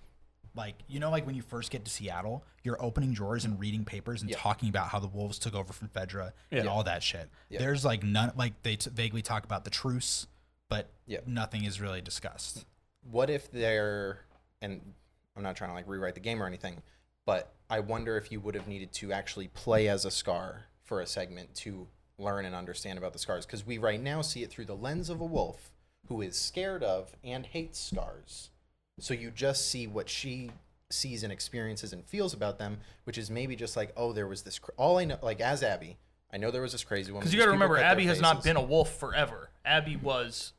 Like 0.54 0.76
you 0.88 0.98
know, 1.00 1.10
like 1.10 1.24
when 1.26 1.34
you 1.34 1.42
first 1.42 1.70
get 1.70 1.84
to 1.84 1.90
Seattle, 1.90 2.44
you're 2.64 2.82
opening 2.82 3.12
drawers 3.12 3.44
and 3.44 3.58
reading 3.60 3.84
papers 3.84 4.22
and 4.22 4.30
Yeah. 4.30 4.36
talking 4.38 4.68
about 4.68 4.88
how 4.88 4.98
the 4.98 5.06
wolves 5.08 5.38
took 5.38 5.54
over 5.54 5.72
from 5.72 5.88
Fedra 5.88 6.32
and 6.50 6.68
all 6.68 6.82
that 6.84 7.02
shit. 7.02 7.28
Yeah. 7.48 7.58
There's 7.60 7.84
like 7.84 8.02
none, 8.02 8.32
like 8.36 8.62
they 8.62 8.76
t- 8.76 8.90
vaguely 8.90 9.22
talk 9.22 9.44
about 9.44 9.64
the 9.64 9.70
truce, 9.70 10.26
but 10.68 10.90
Yeah. 11.06 11.20
nothing 11.26 11.64
is 11.64 11.80
really 11.80 12.00
discussed. 12.00 12.64
what 13.02 13.30
if 13.30 13.50
they're 13.50 14.20
and 14.60 14.92
I'm 15.36 15.42
not 15.42 15.56
trying 15.56 15.70
to 15.70 15.74
like 15.74 15.88
rewrite 15.88 16.14
the 16.14 16.20
game 16.20 16.42
or 16.42 16.46
anything, 16.46 16.82
but 17.24 17.54
I 17.70 17.80
wonder 17.80 18.16
if 18.16 18.30
you 18.32 18.40
would 18.40 18.54
have 18.54 18.66
needed 18.66 18.92
to 18.94 19.12
actually 19.12 19.48
play 19.48 19.88
as 19.88 20.04
a 20.04 20.10
scar 20.10 20.64
for 20.84 21.00
a 21.00 21.06
segment 21.06 21.54
to 21.56 21.86
learn 22.18 22.44
and 22.44 22.54
understand 22.54 22.98
about 22.98 23.12
the 23.12 23.18
scars 23.18 23.46
because 23.46 23.64
we 23.64 23.78
right 23.78 24.00
now 24.02 24.20
see 24.22 24.42
it 24.42 24.50
through 24.50 24.64
the 24.64 24.74
lens 24.76 25.08
of 25.08 25.20
a 25.20 25.24
wolf 25.24 25.70
who 26.08 26.20
is 26.20 26.36
scared 26.38 26.82
of 26.82 27.14
and 27.22 27.46
hates 27.46 27.78
scars. 27.78 28.50
So 28.98 29.14
you 29.14 29.30
just 29.30 29.68
see 29.70 29.86
what 29.86 30.08
she 30.08 30.50
sees 30.90 31.22
and 31.22 31.32
experiences 31.32 31.92
and 31.92 32.04
feels 32.04 32.32
about 32.34 32.58
them, 32.58 32.78
which 33.04 33.18
is 33.18 33.30
maybe 33.30 33.54
just 33.56 33.76
like, 33.76 33.92
oh, 33.96 34.12
there 34.12 34.26
was 34.26 34.42
this. 34.42 34.58
Cr- 34.58 34.70
all 34.76 34.98
I 34.98 35.04
know, 35.04 35.18
like 35.22 35.40
as 35.40 35.62
Abby, 35.62 35.96
I 36.32 36.36
know 36.38 36.50
there 36.50 36.62
was 36.62 36.72
this 36.72 36.84
crazy 36.84 37.10
woman. 37.12 37.20
Because 37.22 37.32
you 37.34 37.38
got 37.38 37.46
to 37.46 37.52
remember, 37.52 37.78
Abby 37.78 38.06
has 38.06 38.20
not 38.20 38.42
been 38.42 38.56
a 38.56 38.62
wolf 38.62 38.96
forever. 38.98 39.50
Abby 39.64 39.96
was 39.96 40.52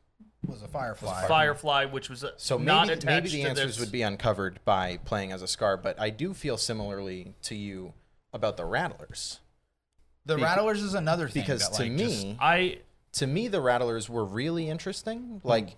Was 0.47 0.61
a 0.61 0.67
firefly. 0.67 1.27
Firefly, 1.27 1.85
which 1.85 2.09
was 2.09 2.23
uh, 2.23 2.31
So 2.37 2.57
not 2.57 2.87
maybe, 2.87 2.93
attached 2.99 3.05
maybe 3.05 3.29
the 3.29 3.43
to 3.43 3.49
answers 3.49 3.65
this. 3.75 3.79
would 3.79 3.91
be 3.91 4.01
uncovered 4.03 4.59
by 4.65 4.97
playing 5.05 5.31
as 5.31 5.41
a 5.41 5.47
scar, 5.47 5.77
but 5.77 5.99
I 5.99 6.09
do 6.11 6.33
feel 6.33 6.57
similarly 6.57 7.33
to 7.43 7.55
you 7.55 7.93
about 8.33 8.55
the 8.57 8.65
Rattlers. 8.65 9.39
the 10.25 10.35
Beca- 10.37 10.43
Rattlers 10.43 10.81
is 10.83 10.93
another 10.93 11.27
thing 11.27 11.41
Because 11.43 11.67
that, 11.69 11.77
to 11.77 11.89
me, 11.89 11.97
just- 12.03 12.27
I 12.39 12.79
to 13.13 13.25
me, 13.27 13.47
the 13.47 13.59
Rattlers 13.59 14.07
were 14.07 14.23
really 14.23 14.69
interesting. 14.69 15.41
Like 15.43 15.75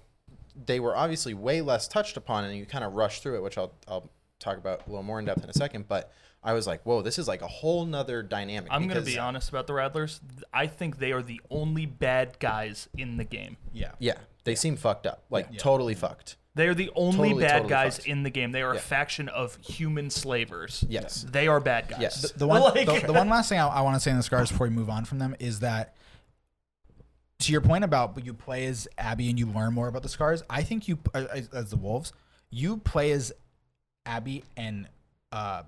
they 0.65 0.79
were 0.79 0.95
obviously 0.95 1.33
way 1.33 1.61
less 1.61 1.87
touched 1.87 2.17
upon, 2.17 2.45
and 2.45 2.55
you 2.57 2.65
kind 2.65 2.83
of 2.83 2.93
rush 2.93 3.21
through 3.21 3.35
it, 3.37 3.43
which 3.43 3.57
I'll 3.57 3.73
I'll 3.87 4.09
talk 4.39 4.57
about 4.57 4.85
a 4.87 4.89
little 4.89 5.03
more 5.03 5.19
in 5.19 5.25
depth 5.25 5.43
in 5.43 5.49
a 5.49 5.53
second. 5.53 5.87
But 5.87 6.11
I 6.43 6.53
was 6.53 6.65
like, 6.65 6.81
whoa, 6.83 7.01
this 7.01 7.19
is 7.19 7.27
like 7.27 7.41
a 7.41 7.47
whole 7.47 7.85
nother 7.85 8.23
dynamic. 8.23 8.69
I'm 8.71 8.87
gonna 8.87 9.01
be 9.01 9.19
honest 9.19 9.49
about 9.49 9.67
the 9.67 9.73
Rattlers. 9.73 10.19
I 10.53 10.67
think 10.67 10.97
they 10.97 11.11
are 11.11 11.21
the 11.21 11.39
only 11.49 11.85
bad 11.85 12.39
guys 12.39 12.89
in 12.97 13.17
the 13.17 13.23
game. 13.23 13.57
yeah, 13.73 13.91
Yeah, 13.99 14.15
they 14.43 14.55
seem 14.55 14.75
fucked 14.77 15.05
up, 15.05 15.23
like 15.29 15.47
Yeah. 15.51 15.59
totally 15.59 15.93
fucked. 15.95 16.37
They 16.53 16.67
are 16.67 16.73
the 16.73 16.89
only 16.95 17.29
Totally, 17.29 17.43
bad 17.43 17.51
totally 17.53 17.69
guys 17.69 17.95
fucked. 17.97 18.07
in 18.09 18.23
the 18.23 18.29
game. 18.29 18.51
They 18.51 18.61
are 18.61 18.73
Yeah. 18.73 18.79
a 18.79 18.83
faction 18.83 19.29
of 19.29 19.55
human 19.61 20.09
slavers. 20.09 20.83
Yes. 20.89 21.25
They 21.29 21.47
are 21.47 21.61
bad 21.61 21.87
guys. 21.87 22.01
Yes. 22.01 22.21
The, 22.33 22.39
the 22.39 22.47
one, 22.47 22.61
Like- 22.75 22.85
the, 23.01 23.07
the 23.07 23.13
one 23.13 23.29
last 23.29 23.47
thing 23.47 23.57
I, 23.59 23.67
I 23.67 23.81
want 23.81 23.95
to 23.95 23.99
say 24.01 24.11
in 24.11 24.17
the 24.17 24.23
scars 24.23 24.51
before 24.51 24.67
we 24.67 24.73
move 24.73 24.89
on 24.89 25.05
from 25.05 25.19
them 25.19 25.33
is 25.39 25.59
that, 25.61 25.95
to 27.41 27.51
your 27.51 27.61
point 27.61 27.83
about 27.83 28.13
but 28.15 28.25
you 28.25 28.33
play 28.33 28.65
as 28.67 28.87
Abby 28.97 29.29
and 29.29 29.37
you 29.39 29.45
learn 29.47 29.73
more 29.73 29.87
about 29.87 30.03
the 30.03 30.09
scars. 30.09 30.43
I 30.49 30.63
think 30.63 30.87
you 30.87 30.99
uh, 31.13 31.25
as, 31.33 31.49
as 31.49 31.69
the 31.69 31.77
wolves, 31.77 32.13
you 32.49 32.77
play 32.77 33.11
as 33.11 33.31
Abby 34.05 34.43
and 34.57 34.87
uh, 35.31 35.63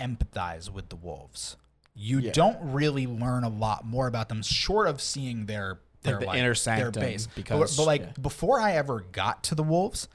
empathize 0.00 0.70
with 0.70 0.88
the 0.88 0.96
wolves. 0.96 1.56
You 1.94 2.20
Yeah. 2.20 2.32
don't 2.32 2.58
really 2.72 3.06
learn 3.06 3.44
a 3.44 3.48
lot 3.48 3.84
more 3.84 4.06
about 4.06 4.28
them, 4.28 4.42
short 4.42 4.88
of 4.88 5.00
seeing 5.00 5.46
their 5.46 5.80
their 6.02 6.20
the 6.20 6.26
like, 6.26 6.38
inner 6.38 6.48
their 6.48 6.54
sanctum, 6.54 7.02
base. 7.02 7.26
But- 7.26 7.34
because- 7.34 7.76
but, 7.76 7.84
like 7.86 8.00
yeah. 8.02 8.12
before 8.22 8.60
I 8.60 8.72
ever 8.76 9.00
got 9.00 9.42
to 9.44 9.56
the 9.56 9.64
wolves, 9.64 10.06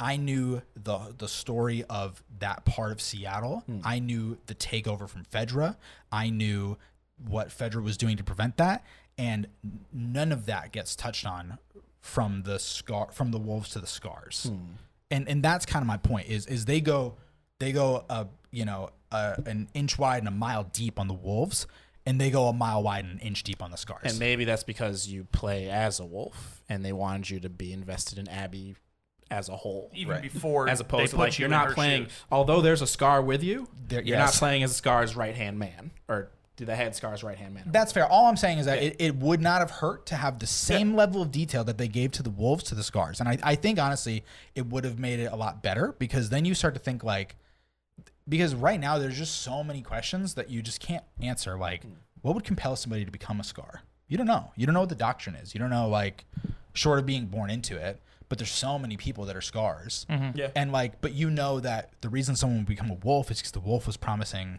I 0.00 0.16
knew 0.16 0.62
the 0.74 1.14
the 1.16 1.28
story 1.28 1.84
of 1.84 2.22
that 2.38 2.64
part 2.64 2.90
of 2.92 3.00
Seattle. 3.02 3.60
Hmm. 3.66 3.80
I 3.84 3.98
knew 3.98 4.38
the 4.46 4.54
takeover 4.54 5.06
from 5.08 5.24
Fedra. 5.24 5.76
I 6.10 6.30
knew 6.30 6.78
what 7.28 7.48
Fedra 7.48 7.82
was 7.82 7.96
doing 7.98 8.16
to 8.16 8.24
prevent 8.24 8.56
that, 8.56 8.84
and 9.18 9.46
none 9.92 10.32
of 10.32 10.46
that 10.46 10.72
gets 10.72 10.94
touched 10.96 11.26
on 11.26 11.58
from 12.00 12.42
the 12.44 12.58
scar 12.58 13.08
from 13.12 13.30
the 13.32 13.38
wolves 13.38 13.70
to 13.70 13.78
the 13.80 13.86
scars. 13.86 14.44
Hmm. 14.50 14.56
And 15.10 15.28
and 15.28 15.42
that's 15.42 15.66
kind 15.66 15.82
of 15.82 15.86
my 15.86 15.96
point 15.96 16.28
is 16.28 16.46
is 16.46 16.64
they 16.64 16.80
go 16.80 17.14
they 17.58 17.72
go 17.72 18.04
a 18.10 18.26
you 18.50 18.64
know 18.64 18.90
a, 19.12 19.40
an 19.46 19.68
inch 19.74 19.98
wide 19.98 20.18
and 20.18 20.28
a 20.28 20.32
mile 20.32 20.64
deep 20.72 20.98
on 20.98 21.06
the 21.08 21.14
wolves, 21.14 21.66
and 22.04 22.20
they 22.20 22.30
go 22.30 22.48
a 22.48 22.52
mile 22.52 22.82
wide 22.82 23.04
and 23.04 23.14
an 23.14 23.18
inch 23.20 23.42
deep 23.44 23.62
on 23.62 23.70
the 23.70 23.76
scars. 23.76 24.02
And 24.10 24.18
maybe 24.18 24.44
that's 24.44 24.64
because 24.64 25.08
you 25.08 25.24
play 25.32 25.68
as 25.70 26.00
a 26.00 26.04
wolf, 26.04 26.62
and 26.68 26.84
they 26.84 26.92
wanted 26.92 27.30
you 27.30 27.40
to 27.40 27.48
be 27.48 27.72
invested 27.72 28.18
in 28.18 28.28
Abby 28.28 28.74
as 29.30 29.48
a 29.48 29.56
whole, 29.56 29.90
Even 29.92 30.12
Right. 30.14 30.22
before 30.22 30.68
as 30.68 30.78
they 30.78 30.84
opposed 30.84 31.10
to 31.10 31.16
put 31.16 31.22
like 31.22 31.38
you 31.38 31.42
you're 31.44 31.48
not 31.50 31.72
playing. 31.74 32.04
shoes. 32.04 32.12
Although 32.30 32.60
there's 32.60 32.80
a 32.82 32.86
scar 32.86 33.20
with 33.22 33.42
you, 33.42 33.68
There- 33.88 34.00
you're 34.02 34.18
not 34.18 34.32
playing 34.32 34.62
as 34.62 34.70
a 34.70 34.74
Scar's 34.74 35.16
right 35.16 35.34
hand 35.34 35.58
man, 35.58 35.90
or 36.08 36.22
do 36.22 36.28
the 36.64 36.74
head 36.74 36.94
Scar's 36.96 37.22
right 37.22 37.36
hand 37.36 37.54
man? 37.54 37.64
That's 37.66 37.92
fair. 37.92 38.06
All 38.06 38.26
I'm 38.26 38.36
saying 38.36 38.58
is 38.58 38.66
that 38.66 38.82
it, 38.82 38.96
it 38.98 39.16
would 39.16 39.40
not 39.40 39.60
have 39.60 39.70
hurt 39.70 40.06
to 40.06 40.16
have 40.16 40.38
the 40.38 40.46
same 40.46 40.94
level 40.94 41.20
of 41.20 41.30
detail 41.30 41.64
that 41.64 41.78
they 41.78 41.88
gave 41.88 42.12
to 42.12 42.22
the 42.22 42.30
wolves 42.30 42.64
to 42.64 42.74
the 42.74 42.82
scars. 42.82 43.20
And 43.20 43.28
I, 43.28 43.38
I 43.42 43.54
think 43.54 43.78
honestly 43.78 44.24
it 44.54 44.66
would 44.66 44.84
have 44.84 44.98
made 44.98 45.20
it 45.20 45.30
a 45.30 45.36
lot 45.36 45.62
better 45.62 45.94
because 45.98 46.30
then 46.30 46.44
you 46.44 46.54
start 46.54 46.74
to 46.74 46.80
think 46.80 47.04
like 47.04 47.36
because 48.28 48.54
right 48.54 48.80
now 48.80 48.98
there's 48.98 49.16
just 49.16 49.42
so 49.42 49.62
many 49.62 49.82
questions 49.82 50.34
that 50.34 50.50
you 50.50 50.62
just 50.62 50.80
can't 50.80 51.04
answer. 51.20 51.56
Like, 51.56 51.82
mm-hmm. 51.82 51.94
what 52.22 52.34
would 52.34 52.44
compel 52.44 52.76
somebody 52.76 53.04
to 53.04 53.10
become 53.10 53.40
a 53.40 53.44
scar? 53.44 53.82
You 54.08 54.16
don't 54.16 54.26
know. 54.26 54.52
You 54.56 54.66
don't 54.66 54.74
know 54.74 54.80
what 54.80 54.88
the 54.88 54.94
doctrine 54.94 55.36
is. 55.36 55.54
You 55.54 55.60
don't 55.60 55.70
know 55.70 55.88
like 55.88 56.24
short 56.72 56.98
of 56.98 57.06
being 57.06 57.26
born 57.26 57.50
into 57.50 57.76
it. 57.76 58.00
But 58.28 58.38
there's 58.38 58.50
so 58.50 58.76
many 58.76 58.96
people 58.96 59.24
that 59.26 59.36
are 59.36 59.40
scars. 59.40 60.04
Mm-hmm. 60.10 60.36
Yeah. 60.36 60.50
And 60.56 60.72
like, 60.72 61.00
but 61.00 61.12
you 61.12 61.30
know 61.30 61.60
that 61.60 61.92
the 62.00 62.08
reason 62.08 62.34
someone 62.34 62.58
would 62.58 62.66
become 62.66 62.90
a 62.90 62.94
wolf 62.94 63.30
is 63.30 63.38
because 63.38 63.52
the 63.52 63.60
wolf 63.60 63.86
was 63.86 63.96
promising, 63.96 64.58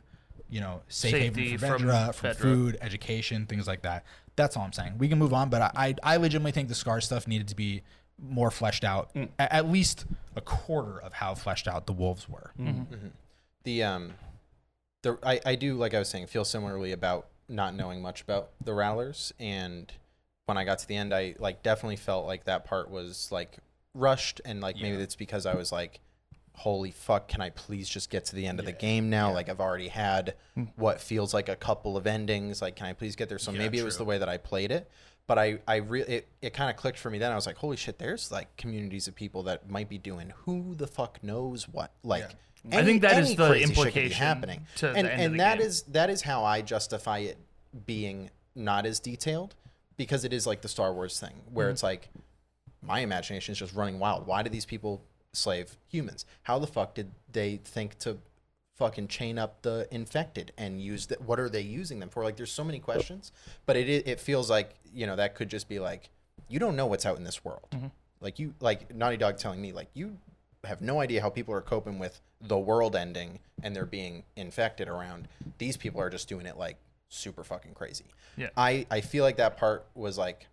you 0.49 0.61
know, 0.61 0.81
safe 0.87 1.11
Safety 1.11 1.49
haven 1.49 1.69
from 1.69 1.79
from 1.89 2.13
from 2.13 2.33
food, 2.35 2.77
education, 2.81 3.45
things 3.45 3.67
like 3.67 3.81
that. 3.81 4.03
That's 4.35 4.55
all 4.55 4.63
I'm 4.63 4.73
saying. 4.73 4.97
We 4.97 5.07
can 5.09 5.17
move 5.19 5.33
on, 5.33 5.49
but 5.49 5.61
I 5.61 5.71
I, 5.75 5.95
I 6.13 6.17
legitimately 6.17 6.51
think 6.51 6.69
the 6.69 6.75
scar 6.75 7.01
stuff 7.01 7.27
needed 7.27 7.47
to 7.49 7.55
be 7.55 7.81
more 8.19 8.49
fleshed 8.49 8.83
out, 8.83 9.13
Mm. 9.13 9.29
a- 9.37 9.53
at 9.53 9.69
least 9.69 10.05
a 10.35 10.41
quarter 10.41 10.99
of 10.99 11.13
how 11.13 11.35
fleshed 11.35 11.67
out 11.67 11.85
the 11.85 11.93
wolves 11.93 12.27
were. 12.29 12.51
the 13.63 13.83
um 13.83 14.13
the 15.03 15.17
I, 15.23 15.39
I 15.45 15.55
do 15.55 15.75
like 15.75 15.93
I 15.93 15.99
was 15.99 16.09
saying 16.09 16.27
feel 16.27 16.45
similarly 16.45 16.91
about 16.91 17.27
not 17.49 17.75
knowing 17.75 18.01
much 18.01 18.21
about 18.21 18.49
the 18.63 18.73
rattlers 18.73 19.33
and 19.39 19.91
when 20.45 20.57
I 20.57 20.63
got 20.63 20.79
to 20.79 20.87
the 20.87 20.95
end 20.95 21.13
I 21.13 21.35
like 21.39 21.61
definitely 21.63 21.95
felt 21.97 22.25
like 22.25 22.45
that 22.45 22.65
part 22.65 22.89
was 22.89 23.31
like 23.31 23.57
rushed 23.93 24.41
and 24.45 24.61
like 24.61 24.75
maybe 24.77 24.97
Yeah. 24.97 25.03
it's 25.03 25.15
because 25.15 25.45
I 25.45 25.55
was 25.55 25.71
like 25.71 25.99
holy 26.57 26.89
fuck 26.91 27.27
can 27.27 27.39
I 27.39 27.51
please 27.51 27.87
just 27.87 28.09
get 28.09 28.25
to 28.25 28.35
the 28.35 28.45
end 28.47 28.59
of 28.59 28.65
the 28.65 28.71
game 28.71 29.09
now? 29.09 29.27
Yeah. 29.29 29.35
like 29.35 29.49
I've 29.49 29.59
already 29.61 29.87
had 29.89 30.33
what 30.75 30.99
feels 30.99 31.33
like 31.33 31.49
a 31.49 31.55
couple 31.55 31.95
of 31.95 32.07
endings. 32.07 32.61
Like 32.61 32.75
can 32.75 32.87
I 32.87 32.93
please 32.93 33.15
get 33.15 33.29
there? 33.29 33.37
So 33.39 33.51
Yeah, 33.51 33.59
maybe 33.59 33.77
it 33.77 33.83
was 33.85 33.97
the 33.97 34.05
way 34.05 34.17
that 34.17 34.27
I 34.29 34.37
played 34.37 34.71
it. 34.71 34.89
But 35.27 35.37
I 35.37 35.59
I 35.67 35.75
really 35.77 36.11
it, 36.13 36.27
it 36.41 36.53
kind 36.53 36.69
of 36.69 36.75
clicked 36.77 36.97
for 36.97 37.09
me 37.09 37.17
then. 37.19 37.31
I 37.31 37.35
was 37.35 37.45
like 37.45 37.57
holy 37.57 37.77
shit 37.77 37.99
there's 37.99 38.31
like 38.31 38.55
communities 38.57 39.07
of 39.07 39.13
people 39.15 39.43
that 39.43 39.69
might 39.69 39.87
be 39.89 39.97
doing 39.97 40.33
who 40.45 40.73
the 40.75 40.87
fuck 40.87 41.23
knows 41.23 41.67
what. 41.69 41.91
Like 42.03 42.29
I 42.71 42.83
think 42.83 43.01
that 43.03 43.19
is 43.19 43.27
any 43.27 43.35
the 43.35 43.47
crazy 43.49 43.65
shit 43.65 43.75
could 43.75 43.83
be 43.83 43.89
implication 43.89 44.17
happening. 44.17 44.65
and 44.81 45.07
and 45.07 45.39
that 45.39 45.59
is 45.61 45.83
that 45.83 46.09
is 46.09 46.21
how 46.23 46.43
I 46.43 46.61
justify 46.61 47.19
it 47.19 47.37
being 47.85 48.29
not 48.55 48.85
as 48.87 48.99
detailed 48.99 49.53
because 49.95 50.25
it 50.25 50.33
is 50.33 50.47
like 50.47 50.61
the 50.61 50.67
Star 50.69 50.91
Wars 50.93 51.19
thing 51.19 51.33
where 51.51 51.67
Mm-hmm. 51.67 51.73
it's 51.73 51.83
like 51.83 52.09
my 52.81 52.99
imagination 53.01 53.51
is 53.51 53.59
just 53.59 53.75
running 53.75 53.99
wild. 53.99 54.25
Why 54.25 54.41
do 54.43 54.49
these 54.49 54.65
people 54.65 55.03
slave 55.33 55.77
humans? 55.87 56.25
How 56.43 56.59
the 56.59 56.67
fuck 56.67 56.95
did 56.95 57.11
they 57.31 57.57
think 57.63 57.97
to 57.99 58.17
fucking 58.75 59.07
chain 59.07 59.39
up 59.39 59.61
the 59.63 59.87
infected 59.91 60.51
and 60.57 60.81
use 60.81 61.07
that? 61.07 61.21
What 61.21 61.39
are 61.39 61.49
they 61.49 61.61
using 61.61 61.99
them 61.99 62.09
for? 62.09 62.23
Like, 62.23 62.37
there's 62.37 62.51
so 62.51 62.63
many 62.63 62.79
questions, 62.79 63.31
but 63.65 63.75
it 63.75 64.07
it 64.07 64.19
feels 64.19 64.49
like 64.49 64.75
you 64.93 65.07
know 65.07 65.15
that 65.15 65.35
could 65.35 65.49
just 65.49 65.67
be 65.67 65.79
like 65.79 66.09
you 66.49 66.59
don't 66.59 66.75
know 66.75 66.85
what's 66.85 67.05
out 67.05 67.17
in 67.17 67.23
this 67.23 67.43
world. 67.43 67.67
Mm-hmm. 67.71 67.87
Like 68.21 68.39
you 68.39 68.53
like 68.59 68.93
Naughty 68.93 69.17
Dog 69.17 69.37
telling 69.37 69.61
me 69.61 69.71
like 69.71 69.89
you 69.93 70.17
have 70.63 70.81
no 70.81 70.99
idea 70.99 71.21
how 71.21 71.29
people 71.29 71.53
are 71.53 71.61
coping 71.61 71.99
with 71.99 72.21
the 72.41 72.57
world 72.57 72.95
ending 72.95 73.39
and 73.63 73.75
they're 73.75 73.85
being 73.85 74.23
infected 74.35 74.87
around. 74.87 75.27
These 75.57 75.77
people 75.77 76.01
are 76.01 76.09
just 76.09 76.27
doing 76.27 76.45
it 76.45 76.57
like 76.57 76.77
super 77.09 77.43
fucking 77.43 77.73
crazy. 77.73 78.05
Yeah. 78.35 78.49
I 78.55 78.85
I 78.89 79.01
feel 79.01 79.23
like 79.23 79.37
that 79.37 79.57
part 79.57 79.87
was 79.95 80.17
like 80.17 80.47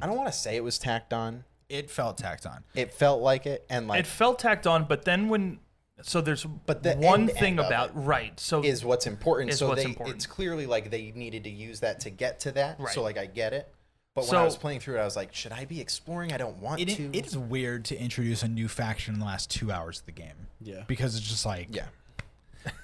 I 0.00 0.06
don't 0.06 0.16
want 0.16 0.32
to 0.32 0.38
say 0.38 0.56
it 0.56 0.64
was 0.64 0.78
tacked 0.78 1.12
on. 1.12 1.44
It 1.70 1.90
felt 1.90 2.18
tacked 2.18 2.46
on. 2.46 2.64
It 2.74 2.92
felt 2.92 3.22
like 3.22 3.46
it 3.46 3.64
and 3.70 3.88
like 3.88 4.00
it 4.00 4.06
felt 4.06 4.38
tacked 4.38 4.66
on, 4.66 4.84
but 4.84 5.04
then 5.04 5.28
when 5.28 5.60
so 6.02 6.20
there's 6.20 6.44
But 6.66 6.82
the 6.82 6.94
one 6.96 7.22
end 7.28 7.32
thing 7.32 7.58
end 7.58 7.60
about 7.60 7.90
right. 8.04 8.38
So 8.40 8.62
is 8.62 8.84
what's 8.84 9.06
important. 9.06 9.50
Is 9.50 9.58
so 9.58 9.68
what's 9.68 9.82
they 9.82 9.88
important. 9.88 10.16
it's 10.16 10.26
clearly 10.26 10.66
like 10.66 10.90
they 10.90 11.12
needed 11.14 11.44
to 11.44 11.50
use 11.50 11.80
that 11.80 12.00
to 12.00 12.10
get 12.10 12.40
to 12.40 12.52
that. 12.52 12.80
Right. 12.80 12.92
So 12.92 13.02
like 13.02 13.18
I 13.18 13.26
get 13.26 13.52
it. 13.52 13.72
But 14.14 14.22
when 14.22 14.30
So- 14.30 14.40
I 14.40 14.44
was 14.44 14.56
playing 14.56 14.80
through 14.80 14.96
it, 14.96 15.00
I 15.00 15.04
was 15.04 15.14
like, 15.14 15.32
should 15.32 15.52
I 15.52 15.64
be 15.66 15.80
exploring? 15.80 16.32
I 16.32 16.36
don't 16.38 16.58
want 16.58 16.80
It, 16.80 16.88
to. 16.96 17.16
it 17.16 17.26
is 17.26 17.38
weird 17.38 17.84
to 17.86 17.96
introduce 18.00 18.42
a 18.42 18.48
new 18.48 18.66
faction 18.66 19.14
in 19.14 19.20
the 19.20 19.26
last 19.26 19.50
two 19.50 19.70
hours 19.70 20.00
of 20.00 20.06
the 20.06 20.12
game. 20.12 20.48
Yeah. 20.60 20.82
Because 20.88 21.14
it's 21.16 21.28
just 21.28 21.46
like 21.46 21.68
yeah. 21.70 21.86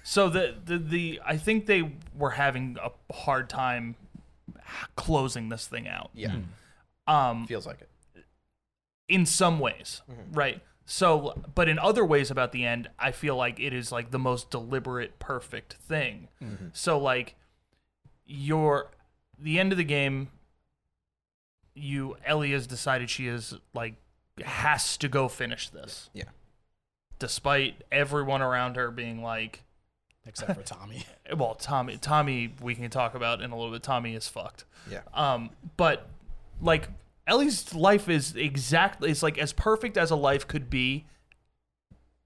So 0.04 0.28
the, 0.28 0.54
the 0.64 0.78
the 0.78 1.20
I 1.26 1.36
think 1.36 1.66
they 1.66 1.90
were 2.16 2.30
having 2.30 2.76
a 2.82 2.90
hard 3.12 3.50
time 3.50 3.96
closing 4.94 5.48
this 5.48 5.66
thing 5.66 5.88
out. 5.88 6.10
Yeah. 6.14 6.36
Um, 7.06 7.46
Feels 7.46 7.66
like 7.66 7.80
it. 7.80 7.88
In 9.08 9.24
some 9.26 9.58
ways, 9.58 10.02
right? 10.32 10.60
So, 10.84 11.42
but 11.54 11.68
in 11.68 11.78
other 11.78 12.04
ways 12.04 12.30
about 12.30 12.52
the 12.52 12.64
end, 12.64 12.88
I 12.98 13.10
feel 13.10 13.36
like 13.36 13.58
it 13.58 13.72
is 13.72 13.90
like 13.90 14.10
the 14.12 14.18
most 14.18 14.50
deliberate, 14.50 15.18
perfect 15.18 15.74
thing. 15.74 16.28
So, 16.72 16.98
like, 16.98 17.34
your 18.24 18.90
the 19.38 19.58
end 19.58 19.72
of 19.72 19.78
the 19.78 19.84
game, 19.84 20.28
you 21.74 22.16
Ellie 22.24 22.52
has 22.52 22.66
decided 22.66 23.10
she 23.10 23.26
is 23.26 23.54
like 23.74 23.94
has 24.44 24.96
to 24.98 25.08
go 25.08 25.28
finish 25.28 25.68
this, 25.68 26.10
Yeah. 26.14 26.24
despite 27.18 27.82
everyone 27.90 28.42
around 28.42 28.76
her 28.76 28.90
being 28.90 29.22
like, 29.22 29.62
Except 30.28 30.54
for 30.56 30.62
Tommy. 30.62 31.04
well, 31.36 31.54
Tommy, 31.54 31.96
Tommy, 31.98 32.52
we 32.60 32.74
can 32.74 32.90
talk 32.90 33.14
about 33.14 33.40
in 33.42 33.52
a 33.52 33.56
little 33.56 33.70
bit. 33.72 33.82
Tommy 33.84 34.14
is 34.16 34.26
fucked. 34.26 34.64
Yeah. 34.90 35.02
Um, 35.14 35.50
but 35.76 36.08
like 36.60 36.88
Ellie's 37.26 37.74
life 37.74 38.08
is 38.08 38.36
exactly 38.36 39.10
it's 39.10 39.22
like 39.22 39.36
as 39.38 39.52
perfect 39.52 39.96
as 39.96 40.10
a 40.10 40.16
life 40.16 40.46
could 40.46 40.70
be 40.70 41.06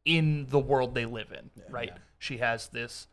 in 0.05 0.47
the 0.51 0.59
world 0.59 0.95
they 0.95 1.07
live 1.07 1.33
in, 1.33 1.51
right? 1.69 1.93
She 2.19 2.39
has 2.39 2.69
this 2.69 3.07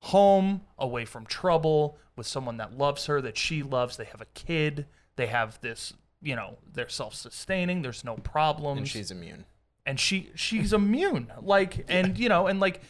home 0.00 0.62
away 0.78 1.04
from 1.04 1.26
trouble 1.26 1.98
with 2.16 2.26
someone 2.26 2.58
that 2.58 2.76
loves 2.76 3.06
her 3.06 3.20
that 3.22 3.36
she 3.36 3.62
loves. 3.62 3.96
They 3.96 4.04
have 4.04 4.20
a 4.20 4.26
kid. 4.34 4.86
They 5.16 5.26
have 5.26 5.60
this, 5.60 5.94
you 6.22 6.36
know, 6.36 6.58
they're 6.72 6.88
self-sustaining. 6.88 7.82
There's 7.82 8.04
no 8.04 8.16
problems 8.16 8.78
And 8.78 8.88
she's 8.88 9.10
immune. 9.10 9.44
and 9.86 9.98
she 10.00 10.30
she's 10.34 10.72
immune 10.72 11.30
like 11.42 11.84
and 11.88 12.18
you 12.18 12.28
know 12.28 12.46
and 12.46 12.58
like 12.60 12.80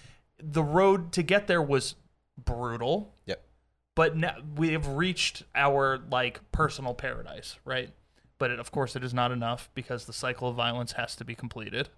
the 0.42 0.62
road 0.62 1.12
to 1.12 1.22
get 1.22 1.46
there 1.46 1.62
was 1.62 1.94
brutal 2.44 3.14
Yep. 3.26 3.44
but 3.94 4.16
now 4.16 4.36
we 4.56 4.70
have 4.72 4.86
reached 4.88 5.44
our 5.54 5.98
like 6.10 6.40
personal 6.52 6.94
paradise 6.94 7.56
right 7.64 7.90
but 8.38 8.50
it, 8.50 8.58
of 8.58 8.70
course 8.72 8.96
it 8.96 9.04
is 9.04 9.14
not 9.14 9.30
enough 9.32 9.68
because 9.74 10.04
the 10.06 10.12
cycle 10.12 10.48
of 10.48 10.54
violence 10.56 10.92
has 10.92 11.14
to 11.16 11.24
be 11.24 11.34
completed 11.34 11.88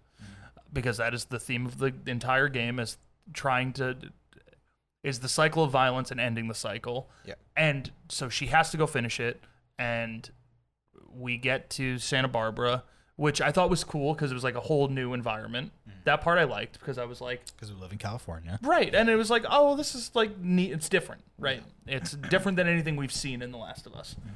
because 0.72 0.96
that 0.98 1.14
is 1.14 1.26
the 1.26 1.38
theme 1.38 1.64
of 1.66 1.78
the 1.78 1.92
entire 2.06 2.48
game 2.48 2.78
is 2.78 2.98
trying 3.32 3.72
to 3.72 3.96
is 5.02 5.20
the 5.20 5.28
cycle 5.28 5.62
of 5.62 5.70
violence 5.70 6.10
and 6.10 6.18
ending 6.20 6.48
the 6.48 6.54
cycle 6.54 7.08
Yep. 7.24 7.38
and 7.56 7.90
so 8.08 8.28
she 8.28 8.46
has 8.46 8.70
to 8.70 8.76
go 8.76 8.86
finish 8.86 9.20
it 9.20 9.40
and 9.78 10.30
we 11.14 11.36
get 11.38 11.70
to 11.70 11.98
Santa 11.98 12.28
Barbara, 12.28 12.82
which 13.16 13.40
I 13.40 13.50
thought 13.50 13.70
was 13.70 13.84
cool 13.84 14.12
because 14.12 14.30
it 14.30 14.34
was 14.34 14.44
like 14.44 14.54
a 14.54 14.60
whole 14.60 14.88
new 14.88 15.14
environment. 15.14 15.72
Mm. 15.88 15.92
That 16.04 16.20
part 16.20 16.38
I 16.38 16.44
liked 16.44 16.78
because 16.78 16.98
I 16.98 17.04
was 17.06 17.22
like, 17.22 17.40
because 17.54 17.72
we 17.72 17.80
live 17.80 17.90
in 17.92 17.96
California. 17.98 18.58
right, 18.62 18.94
and 18.94 19.08
it 19.08 19.16
was 19.16 19.30
like, 19.30 19.44
oh, 19.48 19.76
this 19.76 19.94
is 19.94 20.10
like 20.14 20.38
neat. 20.38 20.72
It's 20.72 20.90
different, 20.90 21.22
right? 21.38 21.62
It's 21.86 22.12
different 22.12 22.56
than 22.56 22.68
anything 22.68 22.96
we've 22.96 23.12
seen 23.12 23.40
in 23.40 23.50
The 23.50 23.56
Last 23.56 23.86
of 23.86 23.94
Us. 23.94 24.16
Mm. 24.20 24.30